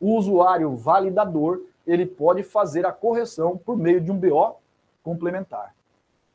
o 0.00 0.16
usuário 0.16 0.74
validador 0.76 1.62
ele 1.86 2.06
pode 2.06 2.42
fazer 2.42 2.86
a 2.86 2.92
correção 2.92 3.56
por 3.56 3.76
meio 3.76 4.00
de 4.00 4.10
um 4.10 4.18
BO 4.18 4.56
complementar. 5.02 5.74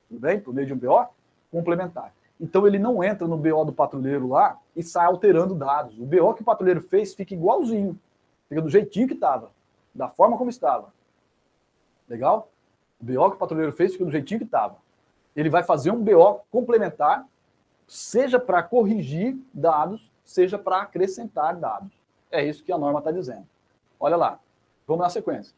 Tudo 0.08 0.19
bem? 0.19 0.40
Por 0.40 0.53
meio 0.53 0.67
de 0.67 0.74
um 0.74 0.77
BO 0.77 1.08
complementar. 1.51 2.14
Então 2.40 2.67
ele 2.67 2.77
não 2.77 3.03
entra 3.03 3.27
no 3.27 3.38
BO 3.38 3.66
do 3.66 3.74
patrulheiro 3.74 4.27
lá 4.27 4.59
e 4.76 4.84
sai 4.84 5.06
alterando 5.06 5.56
dados. 5.56 5.98
O 6.00 6.06
BO 6.06 6.34
que 6.34 6.42
o 6.42 6.45
patrulheiro 6.45 6.82
fez 6.82 7.14
fica 7.14 7.34
igualzinho, 7.34 8.00
fica 8.48 8.61
do 8.61 8.69
jeitinho 8.69 9.08
que 9.08 9.14
estava, 9.14 9.51
da 9.93 10.08
forma 10.08 10.38
como 10.38 10.50
estava. 10.50 10.93
Legal? 12.08 12.50
O 13.01 13.06
BO 13.06 13.30
que 13.32 13.35
o 13.35 13.40
patrulheiro 13.40 13.72
fez 13.72 13.93
fica 13.93 14.06
do 14.06 14.11
jeitinho 14.11 14.40
que 14.40 14.45
estava. 14.45 14.77
Ele 15.35 15.50
vai 15.50 15.64
fazer 15.64 15.92
um 15.92 16.03
BO 16.03 16.42
complementar, 16.51 17.26
seja 17.88 18.40
para 18.40 18.61
corrigir 18.64 19.38
dados, 19.53 20.11
seja 20.24 20.58
para 20.58 20.82
acrescentar 20.82 21.56
dados. 21.56 21.92
É 22.30 22.43
isso 22.43 22.64
que 22.64 22.72
a 22.72 22.77
norma 22.77 23.00
está 23.00 23.11
dizendo. 23.11 23.48
Olha 24.00 24.16
lá, 24.16 24.40
vamos 24.88 25.03
na 25.03 25.09
sequência. 25.09 25.53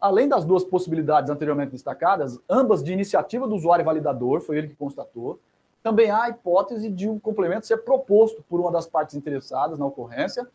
Além 0.00 0.28
das 0.28 0.44
duas 0.44 0.64
possibilidades 0.64 1.30
anteriormente 1.30 1.72
destacadas, 1.72 2.38
ambas 2.48 2.82
de 2.82 2.92
iniciativa 2.92 3.46
do 3.46 3.54
usuário 3.54 3.84
validador, 3.84 4.40
foi 4.40 4.58
ele 4.58 4.68
que 4.68 4.76
constatou, 4.76 5.40
também 5.82 6.10
há 6.10 6.24
a 6.24 6.28
hipótese 6.28 6.90
de 6.90 7.08
um 7.08 7.18
complemento 7.18 7.66
ser 7.66 7.78
proposto 7.78 8.44
por 8.48 8.60
uma 8.60 8.70
das 8.70 8.86
partes 8.86 9.14
interessadas 9.14 9.78
na 9.78 9.86
ocorrência, 9.86 10.46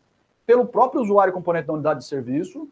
pelo 0.46 0.66
próprio 0.66 1.02
usuário 1.02 1.32
componente 1.32 1.66
da 1.66 1.72
unidade 1.72 2.00
de 2.00 2.06
serviço, 2.06 2.68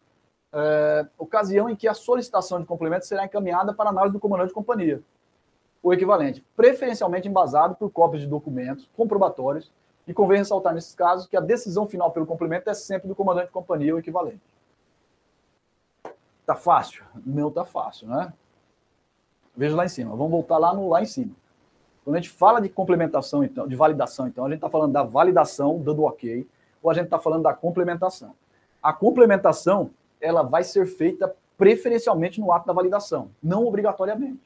é, 0.52 1.07
ocasião 1.19 1.69
em 1.69 1.75
que 1.75 1.89
a 1.89 1.94
solicitação 1.94 2.61
de 2.61 2.67
complemento 2.67 3.07
será 3.07 3.25
encaminhada 3.25 3.73
para 3.73 3.89
análise 3.89 4.12
do 4.12 4.20
comandante 4.20 4.49
de 4.49 4.55
companhia, 4.55 5.02
o 5.83 5.93
equivalente, 5.93 6.44
preferencialmente 6.55 7.27
embasado 7.27 7.75
por 7.75 7.91
cópias 7.91 8.23
de 8.23 8.28
documentos 8.28 8.89
comprobatórios, 8.94 9.73
e 10.07 10.12
convém 10.12 10.39
ressaltar 10.39 10.75
nesses 10.75 10.94
casos 10.94 11.27
que 11.27 11.36
a 11.36 11.41
decisão 11.41 11.86
final 11.86 12.11
pelo 12.11 12.27
complemento 12.27 12.69
é 12.69 12.75
sempre 12.75 13.09
do 13.09 13.15
comandante 13.15 13.47
de 13.47 13.52
companhia, 13.52 13.94
o 13.94 13.99
equivalente. 13.99 14.41
Tá 16.45 16.55
fácil? 16.55 17.05
Não 17.25 17.51
tá 17.51 17.65
fácil, 17.65 18.09
né? 18.09 18.33
Veja 19.57 19.77
lá 19.77 19.85
em 19.85 19.89
cima. 19.89 20.11
Vamos 20.11 20.31
voltar 20.31 20.59
lá 20.59 20.75
no 20.75 20.89
lá 20.89 21.03
em 21.03 21.07
cima. 21.07 21.33
Quando 22.05 22.17
a 22.17 22.21
gente 22.21 22.31
fala 22.31 22.61
de 22.61 22.69
complementação, 22.69 23.45
então, 23.45 23.67
de 23.69 23.77
validação, 23.77 24.27
então, 24.27 24.45
a 24.45 24.49
gente 24.49 24.57
está 24.57 24.69
falando 24.69 24.93
da 24.93 25.03
validação, 25.05 25.79
dando 25.81 26.03
ok, 26.03 26.47
ou 26.83 26.91
a 26.91 26.95
gente 26.95 27.05
está 27.05 27.19
falando 27.19 27.45
da 27.45 27.55
complementação. 27.55 28.35
A 28.83 28.93
complementação, 28.93 29.91
ela 30.21 30.43
vai 30.43 30.65
ser 30.65 30.87
feita 30.87 31.33
preferencialmente 31.57 32.41
no 32.41 32.51
ato 32.51 32.67
da 32.67 32.73
validação, 32.73 33.31
não 33.41 33.65
obrigatoriamente. 33.65 34.41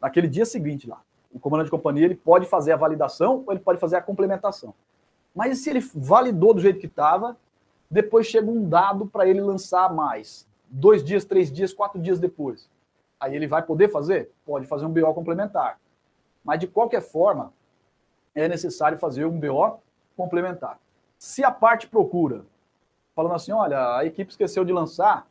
Naquele 0.00 0.28
dia 0.28 0.44
seguinte 0.44 0.86
lá, 0.86 1.00
o 1.32 1.38
comandante 1.38 1.66
de 1.66 1.70
companhia 1.70 2.04
ele 2.04 2.14
pode 2.14 2.44
fazer 2.44 2.72
a 2.72 2.76
validação 2.76 3.42
ou 3.46 3.52
ele 3.52 3.60
pode 3.60 3.78
fazer 3.78 3.96
a 3.96 4.02
complementação. 4.02 4.74
Mas 5.34 5.58
se 5.58 5.70
ele 5.70 5.80
validou 5.94 6.52
do 6.52 6.60
jeito 6.60 6.78
que 6.78 6.86
estava, 6.86 7.36
depois 7.90 8.26
chega 8.26 8.50
um 8.50 8.68
dado 8.68 9.06
para 9.06 9.26
ele 9.26 9.40
lançar 9.40 9.92
mais, 9.94 10.46
dois 10.70 11.02
dias, 11.02 11.24
três 11.24 11.52
dias, 11.52 11.72
quatro 11.72 12.00
dias 12.00 12.18
depois. 12.18 12.68
Aí 13.18 13.34
ele 13.34 13.46
vai 13.46 13.62
poder 13.62 13.88
fazer? 13.88 14.30
Pode 14.46 14.66
fazer 14.66 14.86
um 14.86 14.92
BO 14.92 15.12
complementar. 15.12 15.78
Mas, 16.44 16.58
de 16.58 16.66
qualquer 16.66 17.02
forma, 17.02 17.52
é 18.34 18.48
necessário 18.48 18.96
fazer 18.96 19.26
um 19.26 19.38
BO 19.38 19.78
complementar. 20.16 20.78
Se 21.18 21.44
a 21.44 21.50
parte 21.50 21.86
procura, 21.86 22.44
falando 23.14 23.34
assim, 23.34 23.52
olha, 23.52 23.96
a 23.96 24.04
equipe 24.06 24.30
esqueceu 24.30 24.64
de 24.64 24.72
lançar 24.72 25.26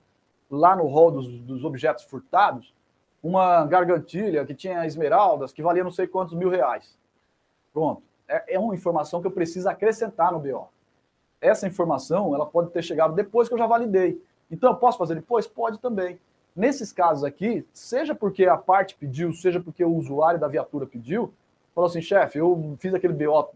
lá 0.51 0.75
no 0.75 0.85
rol 0.85 1.11
dos, 1.11 1.27
dos 1.41 1.63
objetos 1.63 2.03
furtados 2.03 2.73
uma 3.21 3.65
gargantilha 3.65 4.45
que 4.45 4.53
tinha 4.53 4.85
esmeraldas 4.85 5.51
que 5.51 5.61
valia 5.61 5.83
não 5.83 5.91
sei 5.91 6.07
quantos 6.07 6.33
mil 6.33 6.49
reais. 6.49 6.97
Pronto. 7.73 8.01
É, 8.27 8.55
é 8.55 8.59
uma 8.59 8.75
informação 8.75 9.21
que 9.21 9.27
eu 9.27 9.31
preciso 9.31 9.67
acrescentar 9.69 10.31
no 10.31 10.39
BO. 10.39 10.69
Essa 11.41 11.67
informação 11.67 12.33
ela 12.35 12.45
pode 12.45 12.69
ter 12.71 12.83
chegado 12.83 13.13
depois 13.13 13.47
que 13.47 13.53
eu 13.53 13.57
já 13.57 13.67
validei. 13.67 14.21
Então, 14.51 14.71
eu 14.71 14.75
posso 14.75 14.97
fazer 14.97 15.15
depois? 15.15 15.47
Pode 15.47 15.79
também. 15.79 16.19
Nesses 16.55 16.91
casos 16.91 17.23
aqui, 17.23 17.65
seja 17.73 18.13
porque 18.13 18.45
a 18.45 18.57
parte 18.57 18.95
pediu, 18.95 19.31
seja 19.33 19.59
porque 19.59 19.83
o 19.83 19.93
usuário 19.95 20.39
da 20.39 20.47
viatura 20.47 20.85
pediu, 20.85 21.31
falou 21.73 21.89
assim, 21.89 22.01
chefe, 22.01 22.39
eu 22.39 22.75
fiz 22.79 22.93
aquele 22.93 23.13
BO 23.13 23.49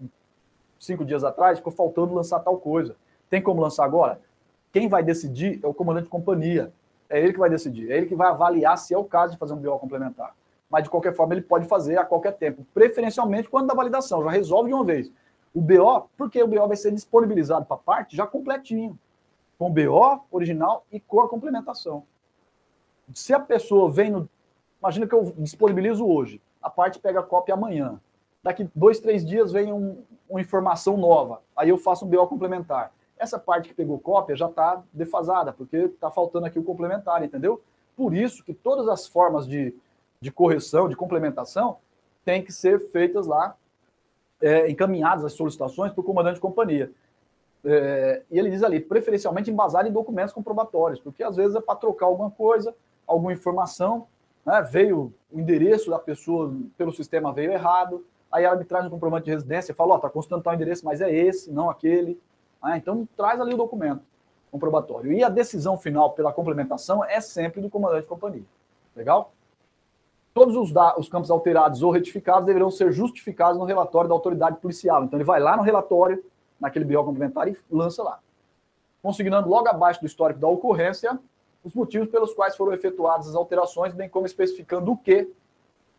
cinco 0.80 1.04
dias 1.04 1.24
atrás, 1.24 1.58
ficou 1.58 1.74
faltando 1.74 2.14
lançar 2.14 2.40
tal 2.40 2.58
coisa. 2.58 2.96
Tem 3.30 3.42
como 3.42 3.62
lançar 3.62 3.86
agora? 3.86 4.20
Quem 4.72 4.88
vai 4.88 5.04
decidir 5.04 5.60
é 5.64 5.68
o 5.68 5.74
comandante 5.74 6.06
de 6.06 6.10
companhia. 6.10 6.72
É 7.10 7.20
ele 7.20 7.34
que 7.34 7.40
vai 7.40 7.50
decidir. 7.50 7.92
É 7.92 7.98
ele 7.98 8.06
que 8.06 8.16
vai 8.16 8.28
avaliar 8.28 8.78
se 8.78 8.94
é 8.94 8.98
o 8.98 9.04
caso 9.04 9.34
de 9.34 9.40
fazer 9.40 9.54
um 9.54 9.58
BO 9.58 9.78
complementar. 9.80 10.36
Mas, 10.70 10.84
de 10.84 10.90
qualquer 10.90 11.14
forma, 11.16 11.34
ele 11.34 11.42
pode 11.42 11.68
fazer 11.68 11.98
a 11.98 12.06
qualquer 12.06 12.34
tempo, 12.34 12.66
preferencialmente 12.74 13.48
quando 13.48 13.68
da 13.68 13.76
validação, 13.76 14.24
já 14.24 14.32
resolve 14.32 14.70
de 14.70 14.74
uma 14.74 14.84
vez. 14.84 15.12
O 15.54 15.62
BO, 15.62 16.10
porque 16.18 16.42
o 16.42 16.48
BO 16.48 16.68
vai 16.68 16.76
ser 16.76 16.92
disponibilizado 16.92 17.66
para 17.66 17.76
a 17.76 17.80
parte 17.80 18.16
já 18.18 18.26
completinho, 18.26 18.98
com 19.64 19.72
BO 19.72 20.26
original 20.32 20.86
e 20.92 21.00
com 21.00 21.22
a 21.22 21.30
complementação 21.30 22.04
se 23.14 23.34
a 23.34 23.40
pessoa 23.40 23.92
vem 23.92 24.12
no. 24.12 24.30
Imagina 24.80 25.08
que 25.08 25.16
eu 25.16 25.34
disponibilizo 25.38 26.06
hoje, 26.06 26.42
a 26.62 26.70
parte 26.70 27.00
pega 27.00 27.22
a 27.22 27.24
cópia 27.24 27.54
amanhã. 27.54 28.00
Daqui 28.42 28.70
dois, 28.76 29.00
três 29.00 29.26
dias 29.26 29.52
vem 29.52 29.72
um, 29.72 30.04
uma 30.30 30.42
informação 30.42 30.98
nova, 30.98 31.42
aí 31.56 31.70
eu 31.70 31.78
faço 31.78 32.06
um 32.06 32.10
BO 32.10 32.28
complementar. 32.28 32.92
Essa 33.18 33.40
parte 33.40 33.70
que 33.70 33.76
pegou 33.76 33.98
cópia 33.98 34.36
já 34.36 34.48
está 34.48 34.84
defasada, 34.92 35.54
porque 35.54 35.78
está 35.78 36.12
faltando 36.12 36.46
aqui 36.46 36.60
o 36.60 36.64
complementar, 36.64 37.24
entendeu? 37.24 37.62
Por 37.96 38.14
isso 38.14 38.44
que 38.44 38.54
todas 38.54 38.90
as 38.90 39.08
formas 39.08 39.48
de, 39.48 39.74
de 40.20 40.32
correção, 40.32 40.90
de 40.90 40.96
complementação, 40.96 41.78
têm 42.26 42.44
que 42.44 42.52
ser 42.52 42.80
feitas 42.90 43.26
lá, 43.26 43.56
é, 44.42 44.70
encaminhadas 44.70 45.24
as 45.24 45.34
solicitações 45.34 45.94
para 45.94 46.02
o 46.02 46.04
comandante 46.04 46.36
de 46.36 46.42
companhia. 46.42 46.92
É, 47.66 48.24
e 48.30 48.38
ele 48.38 48.50
diz 48.50 48.62
ali, 48.62 48.80
preferencialmente 48.80 49.50
embasado 49.50 49.88
em 49.88 49.92
documentos 49.92 50.34
comprobatórios, 50.34 51.00
porque 51.00 51.24
às 51.24 51.38
vezes 51.38 51.56
é 51.56 51.62
para 51.62 51.76
trocar 51.76 52.08
alguma 52.08 52.30
coisa, 52.30 52.76
alguma 53.08 53.32
informação, 53.32 54.08
né, 54.46 54.62
veio 54.62 55.14
o 55.32 55.40
endereço 55.40 55.90
da 55.90 55.98
pessoa 55.98 56.54
pelo 56.78 56.92
sistema 56.92 57.32
veio 57.32 57.52
errado, 57.52 58.06
aí 58.32 58.44
me 58.58 58.66
traz 58.66 58.86
um 58.86 58.90
comprovante 58.90 59.26
de 59.26 59.32
residência 59.32 59.76
fala, 59.76 59.94
ó, 59.94 59.96
está 59.98 60.10
constando 60.10 60.44
tal 60.44 60.54
endereço, 60.54 60.84
mas 60.84 61.00
é 61.00 61.14
esse, 61.14 61.52
não 61.52 61.70
aquele. 61.70 62.20
Ah, 62.62 62.78
então 62.78 63.08
traz 63.16 63.40
ali 63.40 63.54
o 63.54 63.58
documento 63.58 64.02
comprobatório. 64.52 65.12
E 65.12 65.24
a 65.24 65.30
decisão 65.30 65.78
final 65.78 66.12
pela 66.12 66.32
complementação 66.32 67.04
é 67.04 67.20
sempre 67.20 67.62
do 67.62 67.70
comandante 67.70 68.04
de 68.04 68.08
companhia. 68.08 68.46
Legal? 68.96 69.34
Todos 70.34 70.56
os, 70.56 70.74
os 70.98 71.10
campos 71.10 71.30
alterados 71.30 71.84
ou 71.84 71.92
retificados 71.92 72.46
deverão 72.46 72.72
ser 72.72 72.92
justificados 72.92 73.58
no 73.58 73.66
relatório 73.66 74.08
da 74.08 74.16
autoridade 74.16 74.58
policial. 74.58 75.04
Então 75.04 75.18
ele 75.18 75.24
vai 75.24 75.40
lá 75.40 75.56
no 75.56 75.64
relatório, 75.64 76.24
naquele 76.64 76.86
BO 76.86 77.04
complementar 77.04 77.48
e 77.50 77.58
lança 77.70 78.02
lá. 78.02 78.20
Consignando 79.02 79.50
logo 79.50 79.68
abaixo 79.68 80.00
do 80.00 80.06
histórico 80.06 80.40
da 80.40 80.48
ocorrência 80.48 81.20
os 81.62 81.74
motivos 81.74 82.08
pelos 82.08 82.34
quais 82.34 82.56
foram 82.56 82.74
efetuadas 82.74 83.28
as 83.28 83.36
alterações, 83.36 83.94
bem 83.94 84.10
como 84.10 84.26
especificando 84.26 84.92
o 84.92 84.98
que 84.98 85.30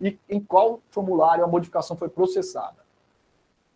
e 0.01 0.19
em 0.29 0.41
qual 0.41 0.81
formulário 0.91 1.45
a 1.45 1.47
modificação 1.47 1.97
foi 1.97 2.09
processada. 2.09 2.83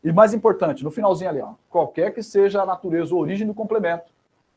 E 0.02 0.12
mais 0.12 0.32
importante, 0.32 0.82
no 0.82 0.90
finalzinho 0.90 1.30
ali, 1.30 1.40
ó, 1.40 1.54
qualquer 1.68 2.12
que 2.12 2.22
seja 2.22 2.62
a 2.62 2.66
natureza 2.66 3.14
ou 3.14 3.20
origem 3.20 3.46
do 3.46 3.54
complemento, 3.54 4.12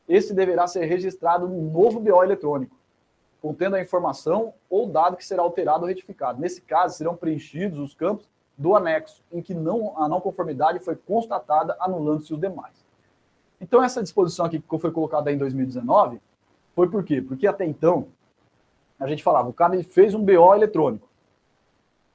esse 0.08 0.34
deverá 0.34 0.66
ser 0.66 0.84
registrado 0.84 1.48
no 1.48 1.70
novo 1.70 2.00
BO 2.00 2.22
eletrônico, 2.22 2.76
contendo 3.40 3.76
a 3.76 3.80
informação 3.80 4.54
ou 4.68 4.86
dado 4.86 5.16
que 5.16 5.24
será 5.24 5.42
alterado 5.42 5.82
ou 5.82 5.88
retificado. 5.88 6.40
Nesse 6.40 6.60
caso, 6.60 6.96
serão 6.96 7.16
preenchidos 7.16 7.78
os 7.78 7.94
campos 7.94 8.28
do 8.62 8.76
anexo, 8.76 9.20
em 9.32 9.42
que 9.42 9.52
não, 9.52 9.92
a 9.98 10.08
não 10.08 10.20
conformidade 10.20 10.78
foi 10.78 10.94
constatada, 10.94 11.76
anulando-se 11.80 12.32
os 12.32 12.40
demais. 12.40 12.72
Então, 13.60 13.82
essa 13.82 14.02
disposição 14.02 14.46
aqui 14.46 14.60
que 14.60 14.78
foi 14.78 14.92
colocada 14.92 15.32
em 15.32 15.36
2019 15.36 16.20
foi 16.74 16.88
por 16.88 17.04
quê? 17.04 17.20
Porque 17.20 17.46
até 17.46 17.64
então, 17.64 18.06
a 18.98 19.06
gente 19.08 19.22
falava, 19.22 19.48
o 19.48 19.52
cara 19.52 19.74
ele 19.74 19.82
fez 19.82 20.14
um 20.14 20.24
BO 20.24 20.54
eletrônico, 20.54 21.08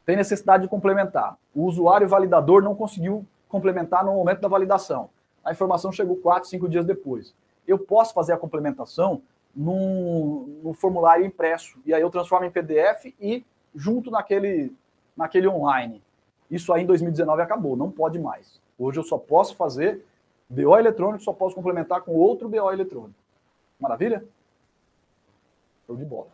tem 0.06 0.16
necessidade 0.16 0.64
de 0.64 0.70
complementar. 0.70 1.38
O 1.54 1.66
usuário 1.66 2.08
validador 2.08 2.64
não 2.64 2.74
conseguiu 2.74 3.26
complementar 3.50 4.06
no 4.06 4.14
momento 4.14 4.40
da 4.40 4.48
validação. 4.48 5.10
A 5.44 5.52
informação 5.52 5.92
chegou 5.92 6.16
quatro, 6.16 6.50
cinco 6.50 6.70
dias 6.70 6.86
depois. 6.86 7.36
Eu 7.68 7.78
posso 7.78 8.14
fazer 8.14 8.32
a 8.32 8.38
complementação 8.38 9.22
no, 9.54 10.48
no 10.64 10.74
formulário 10.74 11.26
impresso. 11.26 11.78
E 11.86 11.94
aí 11.94 12.02
eu 12.02 12.10
transformo 12.10 12.46
em 12.46 12.52
PDF 12.52 13.14
e 13.20 13.46
junto 13.76 14.10
naquele, 14.10 14.74
naquele 15.16 15.48
online. 15.48 16.02
Isso 16.50 16.72
aí 16.74 16.84
em 16.84 16.86
2019 16.86 17.42
acabou, 17.42 17.76
não 17.76 17.92
pode 17.92 18.20
mais. 18.20 18.62
Hoje 18.78 19.00
eu 19.00 19.04
só 19.04 19.18
posso 19.18 19.56
fazer 19.56 20.06
BO 20.50 20.78
eletrônico, 20.78 21.24
só 21.24 21.34
posso 21.34 21.56
complementar 21.56 22.02
com 22.02 22.16
outro 22.16 22.48
BO 22.48 22.72
eletrônico. 22.72 23.20
Maravilha? 23.80 24.24
Show 25.86 25.96
de 25.96 26.06
bola. 26.06 26.30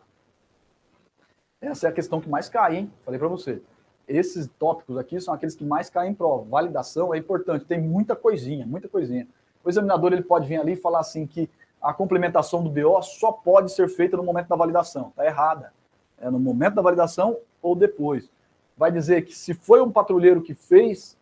Essa 1.60 1.86
é 1.86 1.90
a 1.90 1.92
questão 1.92 2.20
que 2.20 2.28
mais 2.28 2.48
cai, 2.48 2.76
hein? 2.76 2.92
Falei 3.04 3.18
para 3.18 3.28
você. 3.28 3.62
Esses 4.06 4.48
tópicos 4.58 4.98
aqui 4.98 5.18
são 5.20 5.32
aqueles 5.32 5.54
que 5.54 5.64
mais 5.64 5.88
caem 5.88 6.12
em 6.12 6.14
prova. 6.14 6.44
Validação 6.44 7.14
é 7.14 7.18
importante, 7.18 7.64
tem 7.64 7.80
muita 7.80 8.14
coisinha, 8.14 8.66
muita 8.66 8.88
coisinha. 8.88 9.26
O 9.64 9.70
examinador 9.70 10.12
ele 10.12 10.22
pode 10.22 10.46
vir 10.46 10.60
ali 10.60 10.72
e 10.72 10.76
falar 10.76 11.00
assim 11.00 11.26
que 11.26 11.48
a 11.80 11.92
complementação 11.92 12.62
do 12.62 12.70
BO 12.70 13.02
só 13.02 13.32
pode 13.32 13.72
ser 13.72 13.88
feita 13.88 14.16
no 14.16 14.22
momento 14.22 14.48
da 14.48 14.56
validação. 14.56 15.08
Está 15.08 15.24
errada. 15.24 15.72
É 16.18 16.30
no 16.30 16.38
momento 16.38 16.74
da 16.74 16.82
validação 16.82 17.36
ou 17.62 17.74
depois. 17.74 18.30
Vai 18.76 18.90
dizer 18.90 19.24
que 19.24 19.34
se 19.34 19.54
foi 19.54 19.80
um 19.80 19.90
patrulheiro 19.90 20.42
que 20.42 20.54
fez 20.54 21.16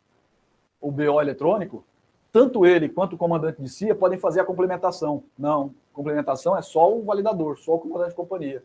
o 0.81 0.91
BO 0.91 1.21
eletrônico, 1.21 1.85
tanto 2.33 2.65
ele 2.65 2.89
quanto 2.89 3.15
o 3.15 3.19
comandante 3.19 3.61
de 3.61 3.69
CIA 3.69 3.95
podem 3.95 4.19
fazer 4.19 4.41
a 4.41 4.45
complementação. 4.45 5.23
Não, 5.39 5.75
complementação 5.93 6.57
é 6.57 6.63
só 6.63 6.93
o 6.93 7.05
validador, 7.05 7.59
só 7.59 7.75
o 7.75 7.79
comandante 7.79 8.11
de 8.11 8.17
companhia. 8.17 8.63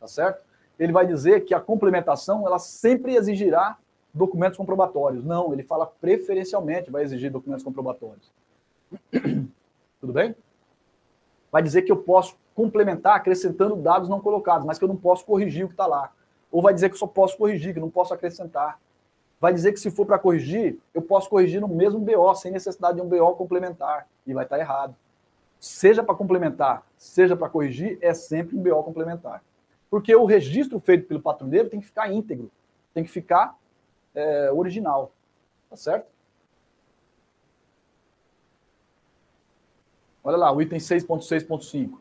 Tá 0.00 0.06
certo? 0.06 0.42
Ele 0.78 0.92
vai 0.92 1.06
dizer 1.06 1.44
que 1.44 1.54
a 1.54 1.60
complementação 1.60 2.46
ela 2.46 2.58
sempre 2.58 3.14
exigirá 3.14 3.78
documentos 4.12 4.56
comprobatórios. 4.56 5.24
Não, 5.24 5.52
ele 5.52 5.62
fala 5.62 5.86
preferencialmente 5.86 6.90
vai 6.90 7.02
exigir 7.02 7.30
documentos 7.30 7.64
comprobatórios. 7.64 8.32
Tudo 10.00 10.12
bem? 10.12 10.34
Vai 11.50 11.62
dizer 11.62 11.82
que 11.82 11.92
eu 11.92 11.96
posso 11.96 12.36
complementar 12.54 13.16
acrescentando 13.16 13.76
dados 13.76 14.08
não 14.08 14.20
colocados, 14.20 14.66
mas 14.66 14.78
que 14.78 14.84
eu 14.84 14.88
não 14.88 14.96
posso 14.96 15.24
corrigir 15.24 15.64
o 15.64 15.68
que 15.68 15.74
está 15.74 15.86
lá. 15.86 16.12
Ou 16.50 16.62
vai 16.62 16.74
dizer 16.74 16.90
que 16.90 16.98
só 16.98 17.06
posso 17.06 17.36
corrigir, 17.36 17.74
que 17.74 17.80
não 17.80 17.90
posso 17.90 18.14
acrescentar 18.14 18.78
vai 19.40 19.52
dizer 19.52 19.72
que 19.72 19.80
se 19.80 19.90
for 19.90 20.04
para 20.04 20.18
corrigir, 20.18 20.78
eu 20.92 21.00
posso 21.00 21.28
corrigir 21.28 21.60
no 21.60 21.68
mesmo 21.68 22.00
BO, 22.00 22.34
sem 22.34 22.50
necessidade 22.50 22.96
de 22.96 23.02
um 23.02 23.08
BO 23.08 23.36
complementar, 23.36 24.08
e 24.26 24.34
vai 24.34 24.44
estar 24.44 24.56
tá 24.56 24.62
errado. 24.62 24.96
Seja 25.60 26.02
para 26.02 26.14
complementar, 26.14 26.84
seja 26.96 27.36
para 27.36 27.48
corrigir, 27.48 27.98
é 28.00 28.12
sempre 28.14 28.56
um 28.56 28.62
BO 28.62 28.82
complementar. 28.82 29.42
Porque 29.90 30.14
o 30.14 30.24
registro 30.24 30.78
feito 30.78 31.06
pelo 31.06 31.20
patrulheiro 31.20 31.68
tem 31.68 31.80
que 31.80 31.86
ficar 31.86 32.12
íntegro, 32.12 32.50
tem 32.92 33.04
que 33.04 33.10
ficar 33.10 33.56
é, 34.14 34.50
original. 34.52 35.12
Tá 35.70 35.76
certo? 35.76 36.06
Olha 40.22 40.36
lá, 40.36 40.52
o 40.52 40.60
item 40.60 40.78
6.6.5. 40.78 41.98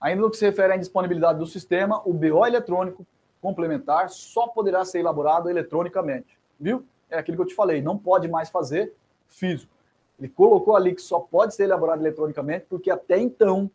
Ainda 0.00 0.22
no 0.22 0.30
que 0.30 0.36
se 0.36 0.44
refere 0.44 0.72
à 0.72 0.76
indisponibilidade 0.76 1.38
do 1.38 1.46
sistema, 1.46 2.00
o 2.04 2.12
BO 2.12 2.46
eletrônico 2.46 3.04
complementar 3.40 4.10
só 4.10 4.46
poderá 4.46 4.84
ser 4.84 5.00
elaborado 5.00 5.48
eletronicamente 5.48 6.40
viu? 6.60 6.84
É 7.08 7.18
aquilo 7.18 7.38
que 7.38 7.42
eu 7.42 7.46
te 7.46 7.54
falei, 7.54 7.80
não 7.80 7.96
pode 7.96 8.28
mais 8.28 8.50
fazer 8.50 8.92
físico. 9.26 9.72
Ele 10.18 10.28
colocou 10.28 10.76
ali 10.76 10.94
que 10.94 11.00
só 11.00 11.18
pode 11.18 11.54
ser 11.54 11.64
elaborado 11.64 12.02
eletronicamente, 12.02 12.66
porque 12.68 12.90
até 12.90 13.18
então 13.18 13.70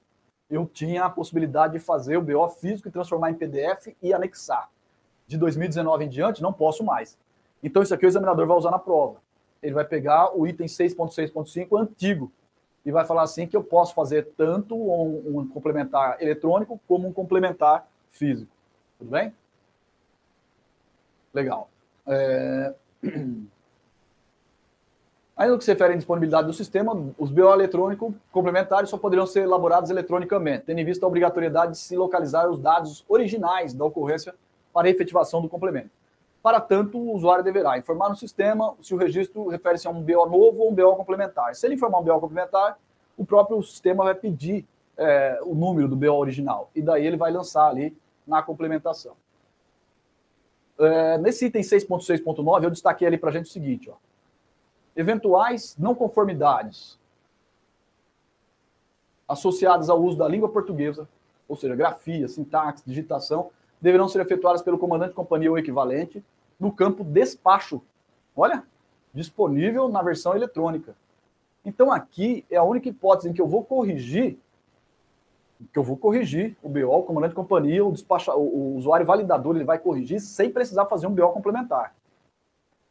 eu 0.50 0.66
tinha 0.68 1.04
a 1.04 1.10
possibilidade 1.10 1.74
de 1.74 1.80
fazer 1.80 2.18
o 2.18 2.22
BO 2.22 2.48
físico 2.50 2.88
e 2.88 2.92
transformar 2.92 3.32
em 3.32 3.34
PDF 3.34 3.88
e 4.02 4.14
anexar. 4.14 4.70
De 5.26 5.38
2019 5.38 6.06
em 6.06 6.10
diante, 6.10 6.44
não 6.44 6.54
posso 6.54 6.84
mais. 6.84 7.18
Então, 7.64 7.82
isso 7.82 7.96
aqui 7.96 8.06
o 8.06 8.08
examinador 8.08 8.46
vai 8.46 8.56
usar 8.56 8.70
na 8.70 8.78
prova. 8.78 9.20
Ele 9.62 9.74
vai 9.74 9.84
pegar 9.84 10.38
o 10.38 10.46
item 10.46 10.68
6.6.5 10.68 11.82
antigo 11.82 12.32
e 12.86 12.92
vai 12.92 13.04
falar 13.06 13.24
assim 13.24 13.48
que 13.48 13.58
eu 13.58 13.64
posso 13.64 13.96
fazer 13.96 14.28
tanto 14.38 14.76
um, 14.76 15.40
um 15.40 15.48
complementar 15.48 16.22
eletrônico 16.22 16.80
como 16.88 17.08
um 17.08 17.12
complementar 17.12 17.88
físico. 18.08 18.52
Tudo 19.00 19.10
bem? 19.10 19.34
Legal. 21.36 21.70
É... 22.08 22.74
Ainda 25.38 25.52
no 25.52 25.58
que 25.58 25.66
se 25.66 25.72
refere 25.72 25.94
à 25.94 25.98
disponibilidade 25.98 26.48
do 26.48 26.54
sistema, 26.54 26.98
os 27.18 27.30
BO 27.30 27.52
eletrônicos 27.52 28.14
complementares 28.32 28.90
só 28.90 28.98
poderão 28.98 29.28
ser 29.28 29.42
elaborados 29.42 29.90
eletronicamente, 29.90 30.64
tendo 30.66 30.80
em 30.80 30.86
vista 30.86 31.06
a 31.06 31.10
obrigatoriedade 31.10 31.74
de 31.74 31.78
se 31.78 31.98
localizar 31.98 32.50
os 32.50 32.58
dados 32.58 33.04
originais 33.10 33.74
da 33.74 33.84
ocorrência 33.84 34.34
para 34.74 34.88
a 34.88 34.90
efetivação 34.90 35.42
do 35.42 35.50
complemento. 35.50 35.90
Para 36.42 36.62
tanto, 36.62 36.98
o 36.98 37.14
usuário 37.14 37.44
deverá 37.44 37.78
informar 37.78 38.08
no 38.08 38.16
sistema 38.16 38.76
se 38.82 38.96
o 38.96 38.98
registro 38.98 39.50
refere-se 39.50 39.88
a 39.88 39.90
um 39.90 40.02
BO 40.02 40.26
novo 40.26 40.62
ou 40.62 40.72
um 40.72 40.74
BO 40.74 40.96
complementar. 40.96 41.54
Se 41.54 41.68
ele 41.68 41.76
informar 41.76 42.00
um 42.00 42.04
BO 42.04 42.18
complementar, 42.22 42.80
o 43.18 43.26
próprio 43.26 43.62
sistema 43.62 44.06
vai 44.06 44.16
pedir 44.16 44.66
é, 44.98 45.42
o 45.44 45.54
número 45.54 45.90
do 45.90 45.98
BO 45.98 46.14
original, 46.14 46.70
e 46.74 46.82
daí 46.82 47.06
ele 47.06 47.18
vai 47.18 47.30
lançar 47.30 47.68
ali 47.68 47.98
na 48.26 48.42
complementação. 48.42 49.18
É, 50.78 51.18
nesse 51.18 51.46
item 51.46 51.62
6.6.9, 51.62 52.64
eu 52.64 52.70
destaquei 52.70 53.08
ali 53.08 53.18
para 53.18 53.30
a 53.30 53.34
gente 53.34 53.46
o 53.46 53.52
seguinte: 53.52 53.90
ó, 53.90 53.94
eventuais 54.96 55.76
não 55.78 55.96
conformidades 55.96 57.00
associadas 59.28 59.90
ao 59.90 60.02
uso 60.02 60.18
da 60.18 60.28
língua 60.28 60.50
portuguesa, 60.50 61.08
ou 61.48 61.56
seja, 61.56 61.76
grafia, 61.76 62.28
sintaxe, 62.28 62.84
digitação, 62.86 63.50
deverão 63.82 64.08
ser 64.08 64.22
efetuadas 64.22 64.62
pelo 64.62 64.78
comandante 64.78 65.10
de 65.10 65.16
companhia 65.16 65.50
ou 65.50 65.58
equivalente 65.58 66.24
no 66.60 66.72
campo 66.72 67.04
despacho. 67.04 67.82
Olha, 68.36 68.64
disponível 69.14 69.88
na 69.90 70.02
versão 70.02 70.36
eletrônica. 70.36 70.96
Então 71.64 71.92
aqui 71.92 72.46
é 72.50 72.58
a 72.58 72.64
única 72.64 72.90
hipótese 72.90 73.30
em 73.30 73.34
que 73.34 73.42
eu 73.42 73.48
vou 73.48 73.64
corrigir 73.64 74.38
que 75.72 75.80
eu 75.80 75.84
vou 75.84 75.98
corrigir 75.98 76.56
o 76.62 76.70
BO, 76.70 76.88
o 76.88 77.04
comandante 77.04 77.32
de 77.32 77.36
companhia, 77.36 77.86
o, 77.86 77.92
despacha, 77.92 78.34
o, 78.34 78.42
o 78.42 78.76
usuário 78.76 79.06
validador, 79.06 79.56
ele 79.56 79.66
vai 79.66 79.80
corrigir 79.80 80.20
sem 80.20 80.50
precisar 80.50 80.86
fazer 80.86 81.08
um 81.08 81.14
BO 81.14 81.30
complementar. 81.30 81.96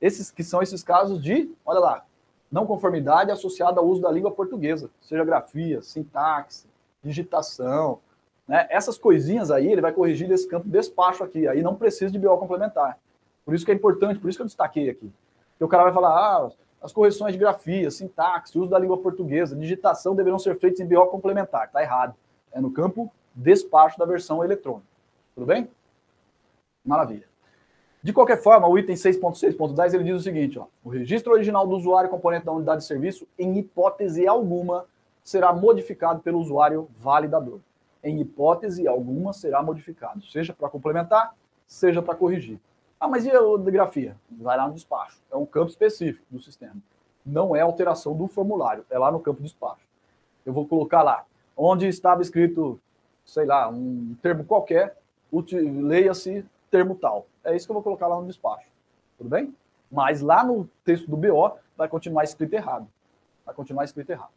Esses 0.01 0.31
que 0.31 0.43
são 0.43 0.62
esses 0.62 0.83
casos 0.83 1.23
de, 1.23 1.51
olha 1.65 1.81
lá, 1.81 2.05
não 2.51 2.67
conformidade 2.67 3.31
associada 3.31 3.81
ao 3.81 3.86
uso 3.86 4.03
da 4.03 4.11
língua 4.11 4.31
portuguesa, 4.31 4.91
seja 5.01 5.25
grafia, 5.25 5.83
sintaxe, 5.83 6.67
digitação, 7.03 8.01
né? 8.47 8.67
Essas 8.70 8.99
coisinhas 8.99 9.51
aí 9.51 9.67
ele 9.67 9.81
vai 9.81 9.93
corrigir 9.93 10.28
nesse 10.28 10.47
campo 10.47 10.69
despacho 10.69 11.25
aqui, 11.25 11.49
aí 11.49 11.62
não 11.62 11.75
precisa 11.75 12.12
de 12.12 12.19
BO 12.19 12.36
complementar. 12.39 12.99
Por 13.44 13.55
isso 13.55 13.65
que 13.65 13.73
é 13.73 13.75
importante, 13.75 14.20
por 14.20 14.28
isso 14.28 14.39
que 14.39 14.43
eu 14.43 14.47
destaquei 14.47 14.91
aqui. 14.91 15.11
Porque 15.53 15.65
o 15.65 15.69
cara 15.69 15.85
vai 15.85 15.93
falar, 15.93 16.11
ah, 16.11 16.51
as 16.83 16.93
correções 16.93 17.33
de 17.33 17.39
grafia, 17.39 17.91
sintaxe, 17.91 18.59
uso 18.59 18.70
da 18.70 18.78
língua 18.78 18.99
portuguesa, 18.99 19.57
digitação 19.57 20.15
deverão 20.15 20.39
ser 20.39 20.59
feitas 20.59 20.81
em 20.81 20.86
BO 20.86 21.07
complementar. 21.07 21.70
Tá 21.70 21.83
errado 21.83 22.15
é 22.55 22.60
no 22.60 22.70
campo 22.70 23.12
despacho 23.34 23.99
da 23.99 24.07
versão 24.07 24.42
eletrônica. 24.42 24.86
Tudo 25.34 25.47
bem? 25.47 25.68
Maravilha. 26.84 27.26
De 28.02 28.12
qualquer 28.12 28.41
forma, 28.41 28.68
o 28.68 28.78
item 28.78 28.94
6.6.10 28.94 29.94
ele 29.94 30.05
diz 30.05 30.16
o 30.16 30.23
seguinte: 30.23 30.58
ó, 30.58 30.66
o 30.84 30.89
registro 30.89 31.33
original 31.33 31.66
do 31.66 31.74
usuário 31.74 32.08
componente 32.08 32.44
da 32.44 32.52
unidade 32.52 32.83
de 32.83 32.86
serviço, 32.86 33.26
em 33.39 33.58
hipótese 33.58 34.26
alguma, 34.26 34.86
será 35.23 35.52
modificado 35.52 36.20
pelo 36.20 36.39
usuário 36.39 36.89
validador. 36.99 37.60
Em 38.02 38.20
hipótese 38.20 38.86
alguma, 38.86 39.33
será 39.33 39.62
modificado, 39.62 40.23
seja 40.23 40.52
para 40.52 40.68
complementar, 40.68 41.34
seja 41.66 42.02
para 42.02 42.15
corrigir. 42.15 42.60
Ah, 43.00 43.08
mas 43.08 43.24
e 43.24 43.31
a 43.31 43.41
grafia? 43.70 44.16
Vai 44.31 44.57
lá 44.57 44.68
no 44.68 44.74
despacho. 44.74 45.18
É 45.33 45.36
um 45.36 45.47
campo 45.47 45.70
específico 45.70 46.24
do 46.31 46.41
sistema. 46.41 46.76
Não 47.24 47.57
é 47.57 47.62
alteração 47.62 48.15
do 48.15 48.26
formulário, 48.26 48.84
é 48.91 48.99
lá 48.99 49.10
no 49.10 49.18
campo 49.18 49.39
de 49.39 49.44
despacho. 49.44 49.81
Eu 50.44 50.52
vou 50.52 50.68
colocar 50.68 51.02
lá, 51.02 51.24
onde 51.57 51.86
estava 51.86 52.23
escrito, 52.23 52.81
sei 53.24 53.44
lá, 53.44 53.68
um 53.68 54.16
termo 54.23 54.44
qualquer, 54.44 54.97
leia-se 55.52 56.44
termo 56.70 56.94
tal. 56.94 57.26
É 57.44 57.55
isso 57.55 57.66
que 57.66 57.70
eu 57.70 57.74
vou 57.74 57.83
colocar 57.83 58.07
lá 58.07 58.20
no 58.20 58.26
despacho. 58.26 58.66
Tudo 59.18 59.31
bem? 59.31 59.55
Mas 59.91 60.20
lá 60.20 60.44
no 60.44 60.68
texto 60.84 61.08
do 61.08 61.16
BO 61.16 61.57
vai 61.76 61.89
continuar 61.89 62.24
escrito 62.24 62.55
errado. 62.55 62.89
Vai 63.44 63.55
continuar 63.55 63.84
escrito 63.84 64.10
errado. 64.10 64.33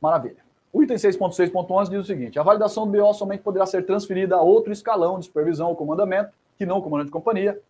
Maravilha. 0.00 0.44
O 0.72 0.82
item 0.82 0.96
6.6.11 0.96 1.88
diz 1.88 2.00
o 2.00 2.04
seguinte: 2.04 2.38
a 2.38 2.42
validação 2.42 2.86
do 2.86 2.98
BO 2.98 3.14
somente 3.14 3.42
poderá 3.42 3.64
ser 3.64 3.86
transferida 3.86 4.36
a 4.36 4.42
outro 4.42 4.72
escalão 4.72 5.18
de 5.18 5.26
supervisão 5.26 5.68
ou 5.68 5.76
comandamento, 5.76 6.32
que 6.58 6.66
não 6.66 6.78
o 6.78 6.82
comandante 6.82 7.06
de 7.06 7.12
companhia, 7.12 7.60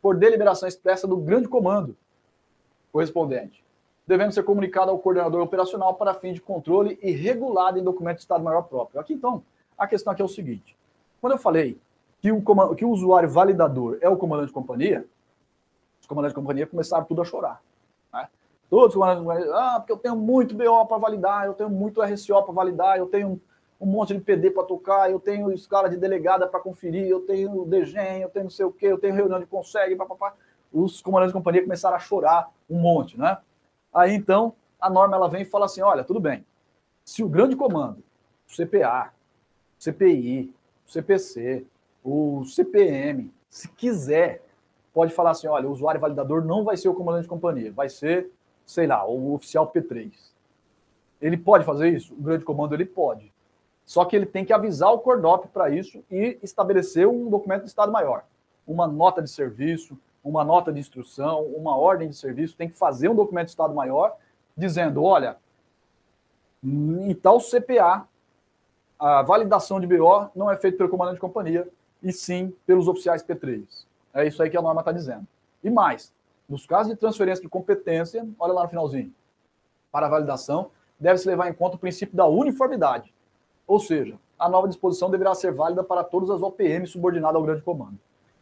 por 0.00 0.16
deliberação 0.16 0.66
expressa 0.66 1.06
do 1.06 1.16
grande 1.16 1.48
comando 1.48 1.96
correspondente, 2.90 3.62
devendo 4.08 4.32
ser 4.32 4.42
comunicado 4.42 4.90
ao 4.90 4.98
coordenador 4.98 5.42
operacional 5.42 5.92
para 5.92 6.14
fim 6.14 6.32
de 6.32 6.40
controle 6.40 6.98
e 7.02 7.10
regulado 7.10 7.78
em 7.78 7.84
documento 7.84 8.16
de 8.16 8.22
Estado-Maior 8.22 8.62
próprio. 8.62 8.98
Aqui, 8.98 9.12
então, 9.12 9.42
a 9.76 9.86
questão 9.86 10.10
aqui 10.10 10.22
é 10.22 10.24
o 10.24 10.28
seguinte: 10.28 10.74
quando 11.20 11.34
eu 11.34 11.38
falei 11.38 11.78
que 12.18 12.32
o, 12.32 12.42
que 12.74 12.86
o 12.86 12.88
usuário 12.88 13.28
validador 13.28 13.98
é 14.00 14.08
o 14.08 14.16
comandante 14.16 14.48
de 14.48 14.54
companhia, 14.54 15.04
os 16.00 16.06
comandantes 16.06 16.34
de 16.34 16.40
companhia 16.40 16.66
começaram 16.66 17.04
tudo 17.04 17.20
a 17.20 17.24
chorar. 17.24 17.62
Todos 18.70 18.94
os 18.94 18.94
comandantes, 18.94 19.50
ah, 19.50 19.76
porque 19.78 19.92
eu 19.92 19.96
tenho 19.96 20.16
muito 20.16 20.54
BO 20.54 20.86
para 20.86 20.98
validar, 20.98 21.46
eu 21.46 21.54
tenho 21.54 21.70
muito 21.70 22.02
RCO 22.02 22.42
para 22.42 22.52
validar, 22.52 22.98
eu 22.98 23.06
tenho 23.06 23.40
um 23.80 23.86
monte 23.86 24.14
de 24.14 24.20
PD 24.20 24.50
para 24.50 24.62
tocar, 24.64 25.10
eu 25.10 25.20
tenho 25.20 25.50
escala 25.52 25.88
de 25.88 25.96
delegada 25.96 26.46
para 26.46 26.60
conferir, 26.60 27.06
eu 27.06 27.20
tenho 27.20 27.64
DGEM, 27.64 28.22
eu 28.22 28.28
tenho 28.28 28.44
não 28.44 28.50
sei 28.50 28.66
o 28.66 28.72
quê, 28.72 28.86
eu 28.86 28.98
tenho 28.98 29.14
reunião 29.14 29.38
de 29.38 29.46
consegue, 29.46 29.96
papapá. 29.96 30.34
Os 30.72 31.00
comandantes 31.00 31.32
de 31.32 31.38
companhia 31.38 31.62
começaram 31.62 31.96
a 31.96 32.00
chorar 32.00 32.50
um 32.68 32.78
monte, 32.78 33.18
né? 33.18 33.38
Aí 33.92 34.14
então 34.14 34.54
a 34.80 34.88
norma 34.88 35.16
ela 35.16 35.28
vem 35.28 35.42
e 35.42 35.44
fala 35.44 35.66
assim: 35.66 35.80
olha, 35.80 36.04
tudo 36.04 36.20
bem. 36.20 36.44
Se 37.04 37.22
o 37.22 37.28
grande 37.28 37.56
comando, 37.56 38.02
o 38.48 38.54
CPA, 38.54 39.12
o 39.78 39.82
CPI, 39.82 40.54
o 40.86 40.90
CPC, 40.90 41.66
o 42.04 42.44
CPM, 42.44 43.32
se 43.48 43.68
quiser, 43.68 44.44
pode 44.92 45.12
falar 45.12 45.30
assim: 45.30 45.46
olha, 45.46 45.68
o 45.68 45.72
usuário 45.72 46.00
validador 46.00 46.44
não 46.44 46.64
vai 46.64 46.76
ser 46.76 46.88
o 46.88 46.94
comandante 46.94 47.22
de 47.22 47.28
companhia, 47.28 47.72
vai 47.72 47.88
ser 47.88 48.30
sei 48.68 48.86
lá, 48.86 49.04
o 49.08 49.32
oficial 49.32 49.72
P3. 49.72 50.12
Ele 51.22 51.38
pode 51.38 51.64
fazer 51.64 51.88
isso? 51.88 52.12
O 52.12 52.22
grande 52.22 52.44
comando 52.44 52.74
ele 52.74 52.84
pode. 52.84 53.32
Só 53.86 54.04
que 54.04 54.14
ele 54.14 54.26
tem 54.26 54.44
que 54.44 54.52
avisar 54.52 54.92
o 54.92 54.98
Cordop 54.98 55.48
para 55.48 55.70
isso 55.70 56.04
e 56.10 56.38
estabelecer 56.42 57.08
um 57.08 57.30
documento 57.30 57.62
de 57.62 57.68
Estado 57.68 57.90
Maior. 57.90 58.24
Uma 58.66 58.86
nota 58.86 59.22
de 59.22 59.30
serviço, 59.30 59.98
uma 60.28 60.44
nota 60.44 60.72
de 60.72 60.80
instrução, 60.80 61.44
uma 61.44 61.76
ordem 61.76 62.08
de 62.08 62.16
serviço, 62.16 62.56
tem 62.56 62.68
que 62.68 62.76
fazer 62.76 63.08
um 63.08 63.14
documento 63.14 63.46
de 63.46 63.52
Estado 63.52 63.74
Maior 63.74 64.16
dizendo: 64.56 65.02
olha, 65.02 65.36
em 66.62 67.14
tal 67.14 67.38
CPA, 67.38 68.06
a 68.98 69.22
validação 69.22 69.80
de 69.80 69.86
BO 69.86 70.30
não 70.34 70.50
é 70.50 70.56
feita 70.56 70.76
pelo 70.76 70.88
comandante 70.88 71.14
de 71.14 71.20
companhia, 71.20 71.68
e 72.02 72.12
sim 72.12 72.54
pelos 72.66 72.88
oficiais 72.88 73.22
P3. 73.22 73.86
É 74.12 74.26
isso 74.26 74.42
aí 74.42 74.50
que 74.50 74.56
a 74.56 74.62
norma 74.62 74.80
está 74.80 74.92
dizendo. 74.92 75.26
E 75.62 75.70
mais, 75.70 76.12
nos 76.48 76.66
casos 76.66 76.92
de 76.92 76.98
transferência 76.98 77.42
de 77.42 77.48
competência, 77.48 78.26
olha 78.38 78.52
lá 78.52 78.62
no 78.62 78.68
finalzinho, 78.68 79.12
para 79.90 80.08
validação, 80.08 80.70
deve-se 80.98 81.28
levar 81.28 81.48
em 81.48 81.52
conta 81.52 81.76
o 81.76 81.78
princípio 81.78 82.16
da 82.16 82.26
uniformidade. 82.26 83.12
Ou 83.66 83.78
seja, 83.78 84.18
a 84.38 84.48
nova 84.48 84.68
disposição 84.68 85.10
deverá 85.10 85.34
ser 85.34 85.52
válida 85.52 85.82
para 85.84 86.02
todas 86.02 86.30
as 86.30 86.42
OPM 86.42 86.86
subordinadas 86.86 87.36
ao 87.36 87.42
grande 87.42 87.62
comando. 87.62 87.98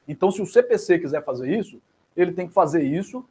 Então, 0.09 0.31
se 0.31 0.41
o 0.41 0.47
CPC 0.47 0.99
quiser 0.99 1.25
fazer 1.25 1.51
isso, 1.57 1.81
ele 2.17 2.33
tem 2.33 2.47
que 2.47 2.55
fazer 2.55 2.83
isso 2.83 3.25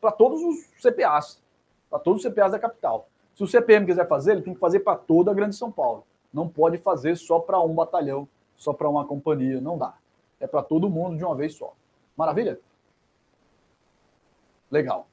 para 0.00 0.12
todos 0.12 0.42
os 0.42 0.66
CPAs, 0.80 1.42
para 1.88 1.98
todos 1.98 2.24
os 2.24 2.30
CPAs 2.30 2.52
da 2.52 2.58
capital. 2.58 3.08
Se 3.34 3.42
o 3.42 3.46
CPM 3.46 3.86
quiser 3.86 4.06
fazer, 4.06 4.32
ele 4.32 4.42
tem 4.42 4.54
que 4.54 4.60
fazer 4.60 4.80
para 4.80 4.96
toda 4.96 5.30
a 5.30 5.34
Grande 5.34 5.56
São 5.56 5.70
Paulo. 5.70 6.04
Não 6.32 6.48
pode 6.48 6.78
fazer 6.78 7.16
só 7.16 7.38
para 7.38 7.60
um 7.60 7.74
batalhão, 7.74 8.28
só 8.56 8.72
para 8.72 8.88
uma 8.88 9.04
companhia, 9.04 9.60
não 9.60 9.76
dá. 9.76 9.94
É 10.38 10.46
para 10.46 10.62
todo 10.62 10.88
mundo 10.90 11.16
de 11.16 11.24
uma 11.24 11.34
vez 11.34 11.54
só. 11.54 11.74
Maravilha? 12.16 12.60
Legal. 14.70 15.06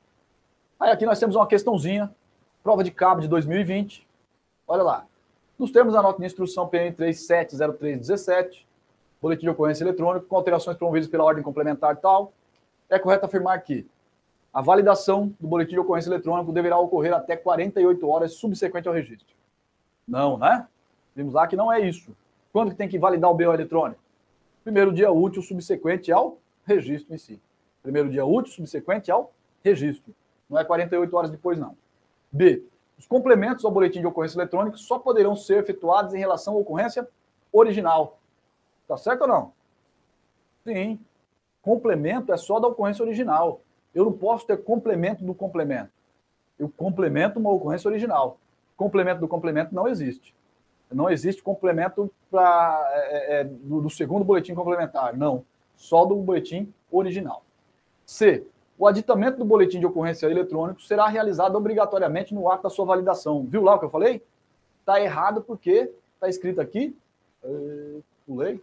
Aí 0.79 0.91
aqui 0.91 1.05
nós 1.05 1.19
temos 1.19 1.35
uma 1.35 1.47
questãozinha, 1.47 2.13
prova 2.61 2.83
de 2.83 2.91
cabo 2.91 3.21
de 3.21 3.27
2020. 3.27 4.07
Olha 4.67 4.83
lá. 4.83 5.07
Nos 5.57 5.71
termos 5.71 5.93
da 5.93 6.01
nota 6.03 6.19
de 6.19 6.25
instrução 6.25 6.67
PN 6.67 6.93
370317, 6.93 8.66
boletim 9.21 9.43
de 9.43 9.49
ocorrência 9.49 9.83
eletrônico, 9.83 10.27
com 10.27 10.35
alterações 10.35 10.77
promovidas 10.77 11.09
pela 11.09 11.23
ordem 11.23 11.43
complementar 11.43 11.97
tal, 11.97 12.33
é 12.89 12.97
correto 12.97 13.25
afirmar 13.25 13.61
que 13.61 13.85
a 14.53 14.61
validação 14.61 15.33
do 15.39 15.47
boletim 15.47 15.73
de 15.73 15.79
ocorrência 15.79 16.09
eletrônico 16.09 16.51
deverá 16.51 16.77
ocorrer 16.77 17.13
até 17.13 17.35
48 17.35 18.07
horas 18.07 18.33
subsequente 18.33 18.87
ao 18.87 18.93
registro. 18.93 19.35
Não, 20.07 20.37
né? 20.37 20.67
Vimos 21.15 21.33
lá 21.33 21.47
que 21.47 21.55
não 21.55 21.71
é 21.71 21.79
isso. 21.79 22.15
Quando 22.51 22.71
que 22.71 22.75
tem 22.75 22.87
que 22.87 22.97
validar 22.97 23.29
o 23.29 23.35
BO 23.35 23.53
eletrônico? 23.53 23.99
Primeiro 24.63 24.93
dia 24.93 25.11
útil 25.11 25.41
subsequente 25.41 26.11
ao 26.11 26.37
registro 26.65 27.13
em 27.13 27.17
si. 27.17 27.41
Primeiro 27.83 28.09
dia 28.09 28.25
útil 28.25 28.53
subsequente 28.53 29.11
ao 29.11 29.31
registro. 29.63 30.13
Não 30.49 30.57
é 30.57 30.63
48 30.63 31.15
horas 31.15 31.29
depois, 31.29 31.59
não. 31.59 31.75
B. 32.31 32.63
Os 32.97 33.05
complementos 33.05 33.63
ao 33.63 33.71
boletim 33.71 33.99
de 33.99 34.07
ocorrência 34.07 34.37
eletrônica 34.37 34.77
só 34.77 34.97
poderão 34.97 35.35
ser 35.35 35.59
efetuados 35.59 36.13
em 36.13 36.17
relação 36.17 36.55
à 36.55 36.57
ocorrência 36.57 37.07
original. 37.51 38.19
Tá 38.87 38.97
certo 38.97 39.21
ou 39.21 39.27
não? 39.27 39.53
Sim. 40.63 40.99
Complemento 41.61 42.31
é 42.31 42.37
só 42.37 42.59
da 42.59 42.67
ocorrência 42.67 43.03
original. 43.03 43.61
Eu 43.93 44.05
não 44.05 44.13
posso 44.13 44.45
ter 44.45 44.63
complemento 44.63 45.23
do 45.23 45.33
complemento. 45.33 45.91
Eu 46.57 46.69
complemento 46.69 47.39
uma 47.39 47.51
ocorrência 47.51 47.89
original. 47.89 48.37
Complemento 48.75 49.19
do 49.19 49.27
complemento 49.27 49.73
não 49.73 49.87
existe. 49.87 50.33
Não 50.91 51.09
existe 51.09 51.43
complemento 51.43 52.09
pra, 52.31 52.87
é, 52.91 53.39
é, 53.39 53.43
do, 53.43 53.81
do 53.81 53.89
segundo 53.89 54.23
boletim 54.23 54.55
complementar. 54.55 55.15
Não. 55.17 55.43
Só 55.75 56.05
do 56.05 56.15
boletim 56.15 56.73
original. 56.91 57.43
C 58.05 58.45
o 58.77 58.85
aditamento 58.85 59.39
do 59.39 59.45
boletim 59.45 59.79
de 59.79 59.87
ocorrência 59.87 60.27
eletrônico 60.27 60.81
será 60.81 61.07
realizado 61.07 61.55
obrigatoriamente 61.55 62.33
no 62.33 62.49
ato 62.49 62.63
da 62.63 62.69
sua 62.69 62.85
validação. 62.85 63.43
Viu 63.43 63.63
lá 63.63 63.75
o 63.75 63.79
que 63.79 63.85
eu 63.85 63.89
falei? 63.89 64.23
Está 64.81 65.01
errado 65.01 65.41
porque 65.41 65.91
está 66.13 66.29
escrito 66.29 66.61
aqui. 66.61 66.95
Uh, 67.43 68.03
pulei. 68.25 68.61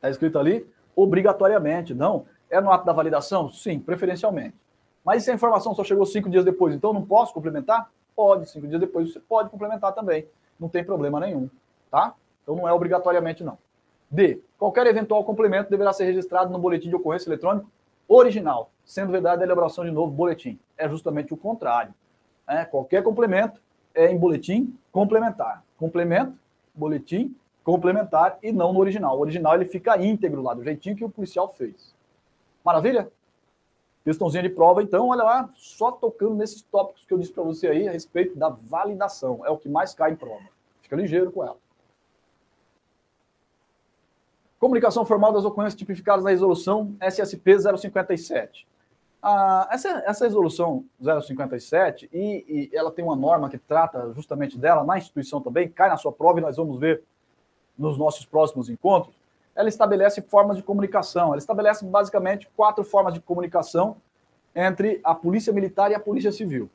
Está 0.00 0.08
escrito 0.08 0.38
ali 0.38 0.66
obrigatoriamente. 0.96 1.94
Não. 1.94 2.24
É 2.48 2.60
no 2.60 2.72
ato 2.72 2.84
da 2.84 2.92
validação? 2.92 3.48
Sim, 3.50 3.78
preferencialmente. 3.78 4.54
Mas 5.04 5.22
se 5.22 5.30
a 5.30 5.34
informação 5.34 5.74
só 5.74 5.84
chegou 5.84 6.04
cinco 6.06 6.28
dias 6.28 6.44
depois, 6.44 6.74
então 6.74 6.92
não 6.92 7.04
posso 7.04 7.32
complementar? 7.32 7.90
Pode, 8.16 8.50
cinco 8.50 8.66
dias 8.66 8.80
depois 8.80 9.12
você 9.12 9.20
pode 9.20 9.50
complementar 9.50 9.94
também. 9.94 10.26
Não 10.58 10.68
tem 10.68 10.82
problema 10.82 11.20
nenhum. 11.20 11.48
Tá? 11.90 12.14
Então 12.42 12.56
não 12.56 12.68
é 12.68 12.72
obrigatoriamente, 12.72 13.44
não. 13.44 13.58
D. 14.10 14.42
Qualquer 14.58 14.86
eventual 14.86 15.22
complemento 15.24 15.70
deverá 15.70 15.92
ser 15.92 16.04
registrado 16.04 16.50
no 16.50 16.58
boletim 16.58 16.88
de 16.88 16.96
ocorrência 16.96 17.28
eletrônico 17.28 17.70
original, 18.08 18.70
sendo 18.84 19.12
vedada 19.12 19.42
a 19.42 19.46
elaboração 19.46 19.84
de 19.84 19.90
novo 19.90 20.10
boletim. 20.10 20.58
É 20.76 20.88
justamente 20.88 21.32
o 21.32 21.36
contrário. 21.36 21.94
É, 22.48 22.64
qualquer 22.64 23.02
complemento 23.04 23.60
é 23.94 24.10
em 24.10 24.18
boletim 24.18 24.76
complementar. 24.90 25.62
Complemento, 25.78 26.34
boletim 26.74 27.34
complementar 27.64 28.38
e 28.42 28.52
não 28.52 28.72
no 28.72 28.80
original. 28.80 29.16
O 29.16 29.20
original 29.20 29.54
ele 29.54 29.64
fica 29.64 30.02
íntegro 30.02 30.42
lá, 30.42 30.54
do 30.54 30.64
jeitinho 30.64 30.96
que 30.96 31.04
o 31.04 31.10
policial 31.10 31.48
fez. 31.48 31.94
Maravilha? 32.64 33.10
Questãozinha 34.04 34.42
de 34.42 34.48
prova, 34.48 34.82
então, 34.82 35.08
olha 35.08 35.22
lá, 35.22 35.50
só 35.54 35.92
tocando 35.92 36.34
nesses 36.34 36.62
tópicos 36.62 37.04
que 37.04 37.12
eu 37.12 37.18
disse 37.18 37.32
para 37.32 37.42
você 37.42 37.68
aí 37.68 37.86
a 37.86 37.92
respeito 37.92 38.36
da 38.36 38.48
validação. 38.48 39.44
É 39.44 39.50
o 39.50 39.58
que 39.58 39.68
mais 39.68 39.92
cai 39.92 40.12
em 40.12 40.16
prova. 40.16 40.44
Fica 40.80 40.96
ligeiro 40.96 41.30
com 41.30 41.44
ela. 41.44 41.58
Comunicação 44.58 45.04
formal 45.04 45.32
das 45.32 45.44
ocorrências 45.44 45.78
tipificadas 45.78 46.24
na 46.24 46.30
resolução 46.30 46.94
SSP 47.00 47.58
057. 47.78 48.66
Ah, 49.22 49.68
essa, 49.70 49.88
essa 50.06 50.24
resolução 50.24 50.84
057, 50.98 52.08
e, 52.10 52.70
e 52.72 52.76
ela 52.76 52.90
tem 52.90 53.04
uma 53.04 53.16
norma 53.16 53.50
que 53.50 53.58
trata 53.58 54.12
justamente 54.14 54.58
dela 54.58 54.82
na 54.82 54.96
instituição 54.96 55.42
também, 55.42 55.68
cai 55.68 55.90
na 55.90 55.98
sua 55.98 56.10
prova 56.10 56.38
e 56.38 56.42
nós 56.42 56.56
vamos 56.56 56.78
ver 56.78 57.04
nos 57.80 57.96
nossos 57.96 58.26
próximos 58.26 58.68
encontros. 58.68 59.14
Ela 59.56 59.68
estabelece 59.68 60.20
formas 60.20 60.56
de 60.56 60.62
comunicação. 60.62 61.28
Ela 61.28 61.38
estabelece 61.38 61.84
basicamente 61.84 62.48
quatro 62.54 62.84
formas 62.84 63.14
de 63.14 63.20
comunicação 63.20 63.96
entre 64.54 65.00
a 65.02 65.14
Polícia 65.14 65.52
Militar 65.52 65.90
e 65.90 65.94
a 65.94 66.00
Polícia 66.00 66.30
Civil. 66.30 66.68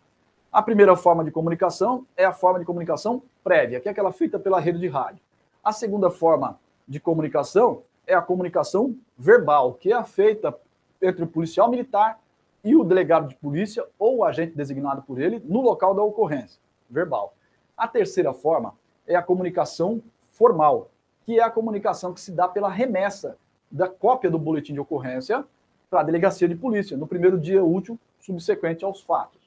A 0.51 0.61
primeira 0.61 0.95
forma 0.95 1.23
de 1.23 1.31
comunicação 1.31 2.05
é 2.17 2.25
a 2.25 2.31
forma 2.33 2.59
de 2.59 2.65
comunicação 2.65 3.21
prévia, 3.43 3.79
que 3.79 3.87
é 3.87 3.91
aquela 3.91 4.11
feita 4.11 4.39
pela 4.39 4.59
rede 4.59 4.79
de 4.79 4.87
rádio. 4.87 5.21
A 5.63 5.71
segunda 5.71 6.09
forma 6.09 6.59
de 6.87 6.99
comunicação 6.99 7.83
é 8.07 8.13
a 8.13 8.21
comunicação 8.21 8.95
verbal, 9.17 9.73
que 9.73 9.93
é 9.93 10.03
feita 10.03 10.57
entre 11.01 11.23
o 11.23 11.27
policial 11.27 11.69
militar 11.69 12.19
e 12.63 12.75
o 12.75 12.83
delegado 12.83 13.27
de 13.27 13.35
polícia 13.35 13.85
ou 13.99 14.17
o 14.17 14.23
agente 14.23 14.55
designado 14.55 15.01
por 15.03 15.19
ele 15.19 15.41
no 15.45 15.61
local 15.61 15.93
da 15.93 16.01
ocorrência, 16.01 16.59
verbal. 16.89 17.33
A 17.77 17.87
terceira 17.87 18.33
forma 18.33 18.73
é 19.05 19.15
a 19.15 19.21
comunicação 19.21 20.01
formal, 20.31 20.89
que 21.25 21.39
é 21.39 21.43
a 21.43 21.49
comunicação 21.49 22.13
que 22.13 22.21
se 22.21 22.31
dá 22.31 22.47
pela 22.47 22.69
remessa 22.69 23.37
da 23.71 23.89
cópia 23.89 24.29
do 24.29 24.37
boletim 24.37 24.73
de 24.73 24.79
ocorrência 24.79 25.43
para 25.89 26.01
a 26.01 26.03
delegacia 26.03 26.47
de 26.47 26.55
polícia, 26.55 26.95
no 26.95 27.07
primeiro 27.07 27.39
dia 27.39 27.63
útil 27.63 27.99
subsequente 28.19 28.85
aos 28.85 29.01
fatos. 29.01 29.41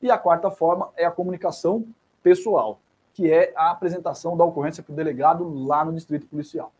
E 0.00 0.10
a 0.10 0.18
quarta 0.18 0.50
forma 0.50 0.90
é 0.96 1.04
a 1.04 1.10
comunicação 1.10 1.86
pessoal, 2.22 2.80
que 3.14 3.30
é 3.30 3.52
a 3.56 3.70
apresentação 3.70 4.36
da 4.36 4.44
ocorrência 4.44 4.82
para 4.82 4.92
o 4.92 4.96
delegado 4.96 5.48
lá 5.64 5.84
no 5.84 5.92
distrito 5.92 6.26
policial. 6.26 6.72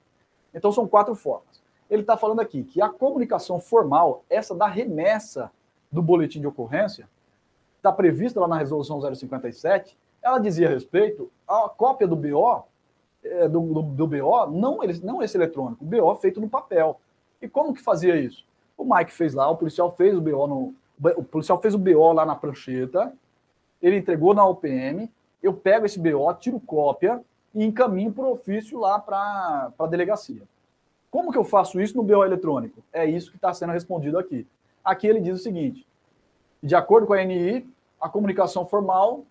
Então 0.53 0.73
são 0.73 0.89
quatro 0.89 1.15
formas. 1.15 1.63
Ele 1.89 2.03
está 2.03 2.17
falando 2.17 2.41
aqui 2.41 2.65
que 2.65 2.81
a 2.81 2.89
comunicação 2.89 3.61
formal, 3.61 4.25
essa 4.29 4.55
da 4.55 4.67
remessa 4.67 5.53
do 5.91 6.03
boletim 6.03 6.41
de 6.41 6.47
ocorrência, 6.47 7.09
está 7.77 7.93
prevista 7.93 8.41
lá 8.41 8.49
na 8.49 8.57
resolução 8.57 9.01
057, 9.01 9.97
ela 10.23 10.39
dizia 10.39 10.69
respeito 10.69 11.31
à 11.47 11.69
cópia 11.69 12.07
do 12.07 12.17
BO, 12.17 12.65
é, 13.25 13.49
do, 13.49 13.61
do, 13.61 13.83
do, 13.83 14.07
BO, 14.07 14.47
não, 14.47 14.81
não 15.03 15.23
esse 15.23 15.37
eletrônico, 15.37 15.85
o 15.85 15.87
BO 15.87 16.15
feito 16.17 16.41
no 16.41 16.49
papel. 16.49 17.01
E 17.41 17.49
como 17.49 17.73
que 17.73 17.83
fazia 17.83 18.17
isso? 18.17 18.45
O 18.77 18.85
Mike 18.85 19.13
fez 19.13 19.35
lá, 19.35 19.49
o 19.49 19.57
policial 19.57 19.95
fez 19.97 20.17
o 20.17 20.21
BO 20.21 20.47
no. 20.47 20.75
O 21.17 21.25
policial 21.25 21.61
fez 21.61 21.75
o 21.75 21.79
BO 21.79 22.13
lá 22.13 22.25
na 22.25 22.37
prancheta, 22.37 23.13
ele 23.81 23.97
entregou 23.97 24.35
na 24.35 24.47
OPM, 24.47 25.11
eu 25.43 25.53
pego 25.53 25.87
esse 25.87 25.99
BO, 25.99 26.33
tiro 26.35 26.61
cópia 26.61 27.21
e 27.55 27.65
encaminho 27.65 28.13
para 28.13 28.25
o 28.25 28.33
ofício 28.33 28.79
lá 28.79 28.99
para 28.99 29.73
a 29.77 29.87
delegacia. 29.87 30.43
Como 31.11 31.33
que 31.33 31.39
eu 31.39 31.45
faço 31.45 31.81
isso 31.81 31.97
no 31.97 32.03
BO 32.03 32.25
eletrônico? 32.25 32.83
É 32.93 33.05
isso 33.05 33.31
que 33.31 33.37
está 33.37 33.53
sendo 33.53 33.73
respondido 33.73 34.19
aqui. 34.19 34.47
Aqui 34.85 35.07
ele 35.07 35.21
diz 35.21 35.41
o 35.41 35.43
seguinte: 35.43 35.87
de 36.63 36.75
acordo 36.75 37.07
com 37.07 37.13
a 37.13 37.19
ANI, 37.19 37.69
a 38.01 38.09
comunicação 38.09 38.65
formal, 38.65 39.25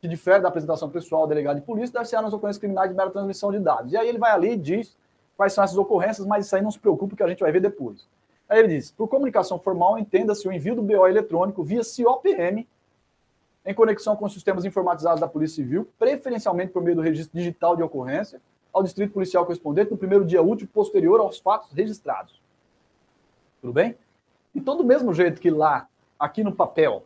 que 0.00 0.08
difere 0.08 0.40
da 0.40 0.48
apresentação 0.48 0.90
pessoal 0.90 1.22
ao 1.22 1.28
delegado 1.28 1.56
de 1.56 1.62
polícia, 1.62 1.92
deve 1.92 2.04
ser 2.04 2.20
nas 2.20 2.32
ocorrências 2.32 2.60
criminais 2.60 2.90
de 2.90 2.96
mera 2.96 3.10
transmissão 3.10 3.50
de 3.50 3.58
dados. 3.58 3.92
E 3.92 3.96
aí 3.96 4.08
ele 4.08 4.18
vai 4.18 4.30
ali 4.30 4.52
e 4.52 4.56
diz 4.56 4.96
quais 5.36 5.52
são 5.52 5.64
essas 5.64 5.76
ocorrências, 5.76 6.26
mas 6.26 6.46
isso 6.46 6.56
aí 6.56 6.62
não 6.62 6.70
se 6.70 6.78
preocupe 6.78 7.16
que 7.16 7.22
a 7.22 7.28
gente 7.28 7.40
vai 7.40 7.50
ver 7.50 7.60
depois. 7.60 8.06
Aí 8.48 8.58
ele 8.58 8.68
diz: 8.68 8.90
por 8.90 9.08
comunicação 9.08 9.58
formal, 9.58 9.98
entenda-se 9.98 10.46
o 10.46 10.52
envio 10.52 10.74
do 10.74 10.82
BO 10.82 11.06
eletrônico 11.06 11.62
via 11.62 11.82
COPM 11.82 12.66
em 13.64 13.74
conexão 13.74 14.14
com 14.14 14.24
os 14.24 14.32
sistemas 14.32 14.64
informatizados 14.64 15.20
da 15.20 15.26
Polícia 15.26 15.56
Civil, 15.56 15.88
preferencialmente 15.98 16.72
por 16.72 16.82
meio 16.82 16.94
do 16.94 17.02
registro 17.02 17.36
digital 17.36 17.74
de 17.74 17.82
ocorrência, 17.82 18.40
ao 18.72 18.82
distrito 18.82 19.12
policial 19.12 19.44
correspondente 19.44 19.90
no 19.90 19.96
primeiro 19.96 20.24
dia 20.24 20.40
útil 20.40 20.68
posterior 20.72 21.18
aos 21.18 21.38
fatos 21.38 21.72
registrados. 21.72 22.40
Tudo 23.60 23.72
bem? 23.72 23.96
Então, 24.54 24.76
do 24.76 24.84
mesmo 24.84 25.12
jeito 25.12 25.40
que 25.40 25.50
lá, 25.50 25.88
aqui 26.18 26.44
no 26.44 26.52
papel, 26.52 27.04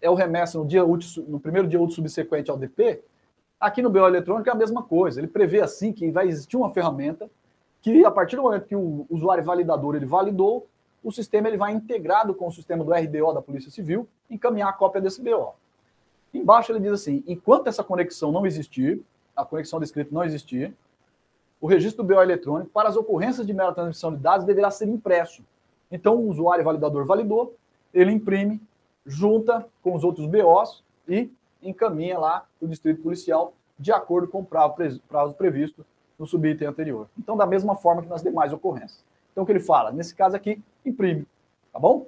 é 0.00 0.08
o 0.08 0.14
remesso 0.14 0.58
no 0.58 0.66
dia 0.66 0.84
útil, 0.84 1.24
no 1.28 1.40
primeiro 1.40 1.68
dia 1.68 1.80
útil 1.80 1.96
subsequente 1.96 2.50
ao 2.50 2.56
DP, 2.56 3.02
aqui 3.58 3.82
no 3.82 3.90
BO 3.90 4.06
eletrônico 4.06 4.48
é 4.48 4.52
a 4.52 4.56
mesma 4.56 4.82
coisa. 4.82 5.20
Ele 5.20 5.26
prevê 5.26 5.60
assim 5.60 5.92
que 5.92 6.10
vai 6.10 6.28
existir 6.28 6.56
uma 6.56 6.70
ferramenta 6.70 7.30
que, 7.80 8.04
a 8.04 8.10
partir 8.10 8.36
do 8.36 8.42
momento 8.42 8.66
que 8.66 8.76
o 8.76 9.06
usuário 9.10 9.44
validador 9.44 9.96
ele 9.96 10.06
validou, 10.06 10.66
o 11.02 11.12
sistema 11.12 11.48
ele 11.48 11.56
vai 11.56 11.72
integrado 11.72 12.34
com 12.34 12.48
o 12.48 12.52
sistema 12.52 12.84
do 12.84 12.92
RDO 12.92 13.32
da 13.32 13.42
Polícia 13.42 13.70
Civil 13.70 14.08
encaminhar 14.28 14.68
a 14.68 14.72
cópia 14.72 15.00
desse 15.00 15.22
BO. 15.22 15.54
Embaixo 16.32 16.72
ele 16.72 16.80
diz 16.80 16.92
assim: 16.92 17.22
enquanto 17.26 17.68
essa 17.68 17.82
conexão 17.82 18.32
não 18.32 18.44
existir, 18.44 19.02
a 19.34 19.44
conexão 19.44 19.80
descrita 19.80 20.10
não 20.12 20.24
existir, 20.24 20.74
o 21.60 21.66
registro 21.66 22.04
do 22.04 22.14
BO 22.14 22.20
eletrônico 22.20 22.70
para 22.70 22.88
as 22.88 22.96
ocorrências 22.96 23.46
de 23.46 23.52
mera 23.52 23.72
transmissão 23.72 24.14
de 24.14 24.20
dados 24.20 24.46
deverá 24.46 24.70
ser 24.70 24.88
impresso. 24.88 25.42
Então, 25.90 26.16
o 26.16 26.28
usuário 26.28 26.64
validador 26.64 27.04
validou, 27.04 27.56
ele 27.92 28.12
imprime, 28.12 28.60
junta 29.08 29.66
com 29.82 29.94
os 29.94 30.04
outros 30.04 30.26
BOs 30.26 30.84
e 31.08 31.32
encaminha 31.62 32.18
lá 32.18 32.46
o 32.60 32.68
distrito 32.68 33.02
policial 33.02 33.54
de 33.78 33.90
acordo 33.90 34.28
com 34.28 34.40
o 34.40 34.44
prazo 34.44 35.34
previsto 35.36 35.84
no 36.18 36.26
subitem 36.26 36.68
anterior. 36.68 37.08
Então, 37.18 37.36
da 37.36 37.46
mesma 37.46 37.74
forma 37.74 38.02
que 38.02 38.08
nas 38.08 38.22
demais 38.22 38.52
ocorrências. 38.52 39.02
Então, 39.32 39.44
o 39.44 39.46
que 39.46 39.52
ele 39.52 39.60
fala? 39.60 39.90
Nesse 39.90 40.14
caso 40.14 40.36
aqui, 40.36 40.62
imprime. 40.84 41.26
Tá 41.72 41.78
bom? 41.78 42.06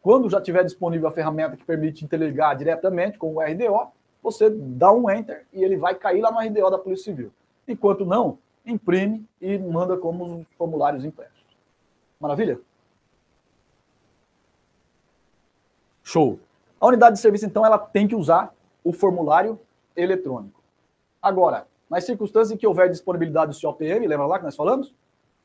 Quando 0.00 0.28
já 0.28 0.40
tiver 0.40 0.64
disponível 0.64 1.08
a 1.08 1.12
ferramenta 1.12 1.56
que 1.56 1.64
permite 1.64 2.04
interligar 2.04 2.56
diretamente 2.56 3.16
com 3.16 3.36
o 3.36 3.40
RDO, 3.40 3.92
você 4.22 4.50
dá 4.50 4.92
um 4.92 5.08
enter 5.08 5.46
e 5.52 5.62
ele 5.62 5.76
vai 5.76 5.94
cair 5.94 6.20
lá 6.20 6.32
no 6.32 6.40
RDO 6.40 6.70
da 6.70 6.78
Polícia 6.78 7.04
Civil. 7.04 7.30
Enquanto 7.68 8.04
não, 8.04 8.38
imprime 8.66 9.24
e 9.40 9.58
manda 9.58 9.96
como 9.96 10.40
os 10.40 10.46
formulários 10.56 11.04
impressos. 11.04 11.44
Maravilha? 12.18 12.58
Show. 16.12 16.38
A 16.78 16.86
unidade 16.88 17.16
de 17.16 17.22
serviço, 17.22 17.46
então, 17.46 17.64
ela 17.64 17.78
tem 17.78 18.06
que 18.06 18.14
usar 18.14 18.54
o 18.84 18.92
formulário 18.92 19.58
eletrônico. 19.96 20.62
Agora, 21.22 21.66
nas 21.88 22.04
circunstâncias 22.04 22.50
em 22.50 22.56
que 22.58 22.66
houver 22.66 22.90
disponibilidade 22.90 23.52
do 23.52 23.58
COPM, 23.58 24.06
lembra 24.06 24.26
lá 24.26 24.38
que 24.38 24.44
nós 24.44 24.54
falamos? 24.54 24.94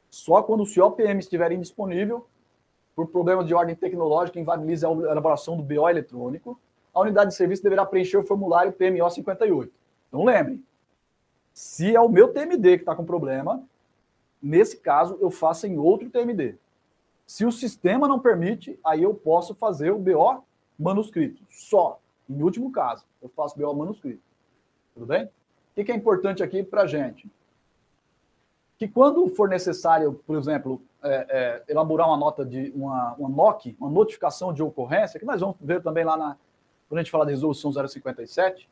Só 0.09 0.43
quando 0.43 0.63
o 0.63 0.75
COPM 0.75 1.19
estiver 1.19 1.53
indisponível, 1.53 2.27
por 2.93 3.07
problemas 3.07 3.47
de 3.47 3.53
ordem 3.53 3.75
tecnológica 3.75 4.39
inviabilize 4.39 4.85
a 4.85 4.89
elaboração 4.89 5.55
do 5.55 5.63
BO 5.63 5.87
eletrônico, 5.87 6.59
a 6.93 6.99
unidade 6.99 7.29
de 7.29 7.37
serviço 7.37 7.63
deverá 7.63 7.85
preencher 7.85 8.17
o 8.17 8.25
formulário 8.25 8.73
PMO 8.73 9.09
58. 9.09 9.71
Então 10.09 10.25
lembrem, 10.25 10.61
se 11.53 11.95
é 11.95 12.01
o 12.01 12.09
meu 12.09 12.33
TMD 12.33 12.77
que 12.77 12.81
está 12.81 12.93
com 12.93 13.05
problema, 13.05 13.63
nesse 14.41 14.77
caso 14.77 15.17
eu 15.21 15.29
faço 15.29 15.65
em 15.65 15.77
outro 15.77 16.09
TMD. 16.09 16.57
Se 17.25 17.45
o 17.45 17.51
sistema 17.53 18.05
não 18.07 18.19
permite, 18.19 18.77
aí 18.83 19.03
eu 19.03 19.13
posso 19.13 19.55
fazer 19.55 19.91
o 19.91 19.99
BO 19.99 20.43
manuscrito. 20.77 21.41
Só. 21.49 21.99
Em 22.30 22.41
último 22.41 22.72
caso, 22.72 23.06
eu 23.22 23.30
faço 23.30 23.57
BO 23.57 23.73
manuscrito. 23.73 24.22
Tudo 24.93 25.06
bem? 25.06 25.25
O 25.25 25.83
que 25.83 25.91
é 25.91 25.95
importante 25.95 26.43
aqui 26.43 26.64
para 26.64 26.81
a 26.81 26.88
gente? 26.88 27.30
Que 28.77 28.88
quando 28.88 29.27
for 29.30 29.47
necessário, 29.47 30.22
por 30.25 30.38
exemplo, 30.38 30.81
é, 31.03 31.25
é, 31.30 31.64
elaborar 31.72 32.07
uma 32.07 32.17
nota 32.17 32.43
de 32.45 32.72
uma, 32.75 33.14
uma 33.14 33.30
NOC, 33.30 33.75
uma 33.80 33.89
notificação 33.89 34.53
de 34.53 34.61
ocorrência, 34.61 35.19
que 35.19 35.25
nós 35.25 35.39
vamos 35.39 35.56
ver 35.61 35.81
também 35.81 36.03
lá 36.03 36.17
na, 36.17 36.38
quando 36.88 36.99
a 36.99 37.03
gente 37.03 37.11
fala 37.11 37.25
da 37.25 37.31
resolução 37.31 37.72
057, 37.72 38.69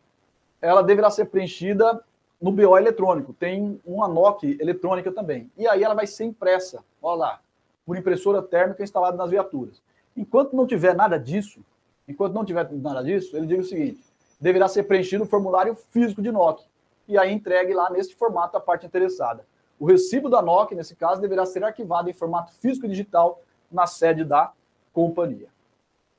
ela 0.61 0.81
deverá 0.81 1.09
ser 1.09 1.25
preenchida 1.25 2.03
no 2.41 2.51
BO 2.51 2.77
eletrônico. 2.77 3.33
Tem 3.33 3.79
uma 3.85 4.07
NOC 4.07 4.57
eletrônica 4.59 5.11
também. 5.11 5.51
E 5.57 5.67
aí 5.67 5.83
ela 5.83 5.93
vai 5.93 6.07
ser 6.07 6.25
impressa, 6.25 6.83
olha 7.01 7.17
lá, 7.17 7.41
por 7.85 7.97
impressora 7.97 8.41
térmica 8.41 8.83
instalada 8.83 9.15
nas 9.15 9.29
viaturas. 9.29 9.81
Enquanto 10.17 10.55
não 10.55 10.65
tiver 10.65 10.95
nada 10.95 11.19
disso, 11.19 11.61
enquanto 12.07 12.33
não 12.33 12.45
tiver 12.45 12.71
nada 12.71 13.03
disso, 13.03 13.35
ele 13.35 13.47
diz 13.47 13.65
o 13.65 13.69
seguinte: 13.69 13.99
deverá 14.39 14.67
ser 14.67 14.83
preenchido 14.83 15.23
o 15.23 15.27
formulário 15.27 15.75
físico 15.91 16.21
de 16.21 16.31
NOC. 16.31 16.63
E 17.07 17.17
aí 17.17 17.31
entregue 17.31 17.73
lá 17.73 17.89
nesse 17.89 18.15
formato 18.15 18.57
a 18.57 18.59
parte 18.59 18.85
interessada. 18.85 19.45
O 19.79 19.85
recibo 19.85 20.29
da 20.29 20.41
NOC, 20.41 20.73
nesse 20.73 20.95
caso, 20.95 21.21
deverá 21.21 21.45
ser 21.45 21.63
arquivado 21.63 22.09
em 22.09 22.13
formato 22.13 22.53
físico 22.53 22.85
e 22.85 22.89
digital 22.89 23.41
na 23.71 23.85
sede 23.85 24.23
da 24.23 24.51
companhia. 24.93 25.47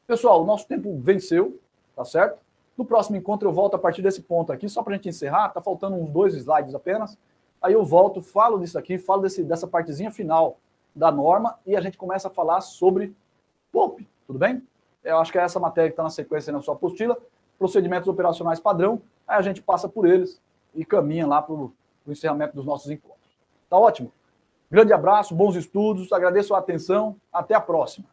Pessoal, 0.06 0.42
o 0.42 0.46
nosso 0.46 0.66
tempo 0.68 0.96
venceu, 1.00 1.58
tá 1.94 2.04
certo? 2.04 2.38
No 2.76 2.84
próximo 2.84 3.16
encontro 3.16 3.48
eu 3.48 3.52
volto 3.52 3.74
a 3.74 3.78
partir 3.78 4.02
desse 4.02 4.20
ponto 4.20 4.52
aqui, 4.52 4.68
só 4.68 4.82
para 4.82 4.92
a 4.92 4.96
gente 4.96 5.08
encerrar, 5.08 5.48
tá 5.48 5.62
faltando 5.62 5.96
uns 5.96 6.10
dois 6.10 6.34
slides 6.34 6.74
apenas. 6.74 7.18
Aí 7.60 7.72
eu 7.72 7.82
volto, 7.84 8.20
falo 8.20 8.58
disso 8.58 8.78
aqui, 8.78 8.98
falo 8.98 9.22
desse, 9.22 9.42
dessa 9.42 9.66
partezinha 9.66 10.10
final 10.10 10.58
da 10.94 11.10
norma 11.10 11.58
e 11.66 11.74
a 11.74 11.80
gente 11.80 11.96
começa 11.96 12.28
a 12.28 12.30
falar 12.30 12.60
sobre 12.60 13.16
POP, 13.72 14.06
tudo 14.26 14.38
bem? 14.38 14.62
Eu 15.06 15.18
acho 15.18 15.30
que 15.30 15.38
é 15.38 15.42
essa 15.42 15.60
matéria 15.60 15.88
que 15.88 15.92
está 15.92 16.02
na 16.02 16.10
sequência 16.10 16.52
na 16.52 16.60
sua 16.60 16.74
apostila, 16.74 17.16
procedimentos 17.58 18.08
operacionais 18.08 18.60
padrão, 18.60 19.00
aí 19.26 19.38
a 19.38 19.42
gente 19.42 19.62
passa 19.62 19.88
por 19.88 20.06
eles 20.06 20.40
e 20.74 20.84
caminha 20.84 21.26
lá 21.26 21.40
para 21.40 21.54
o 21.54 21.72
encerramento 22.08 22.54
dos 22.54 22.64
nossos 22.64 22.90
encontros. 22.90 23.30
Tá 23.70 23.78
ótimo? 23.78 24.12
Grande 24.70 24.92
abraço, 24.92 25.34
bons 25.34 25.54
estudos, 25.54 26.12
agradeço 26.12 26.54
a 26.54 26.58
atenção, 26.58 27.16
até 27.32 27.54
a 27.54 27.60
próxima. 27.60 28.06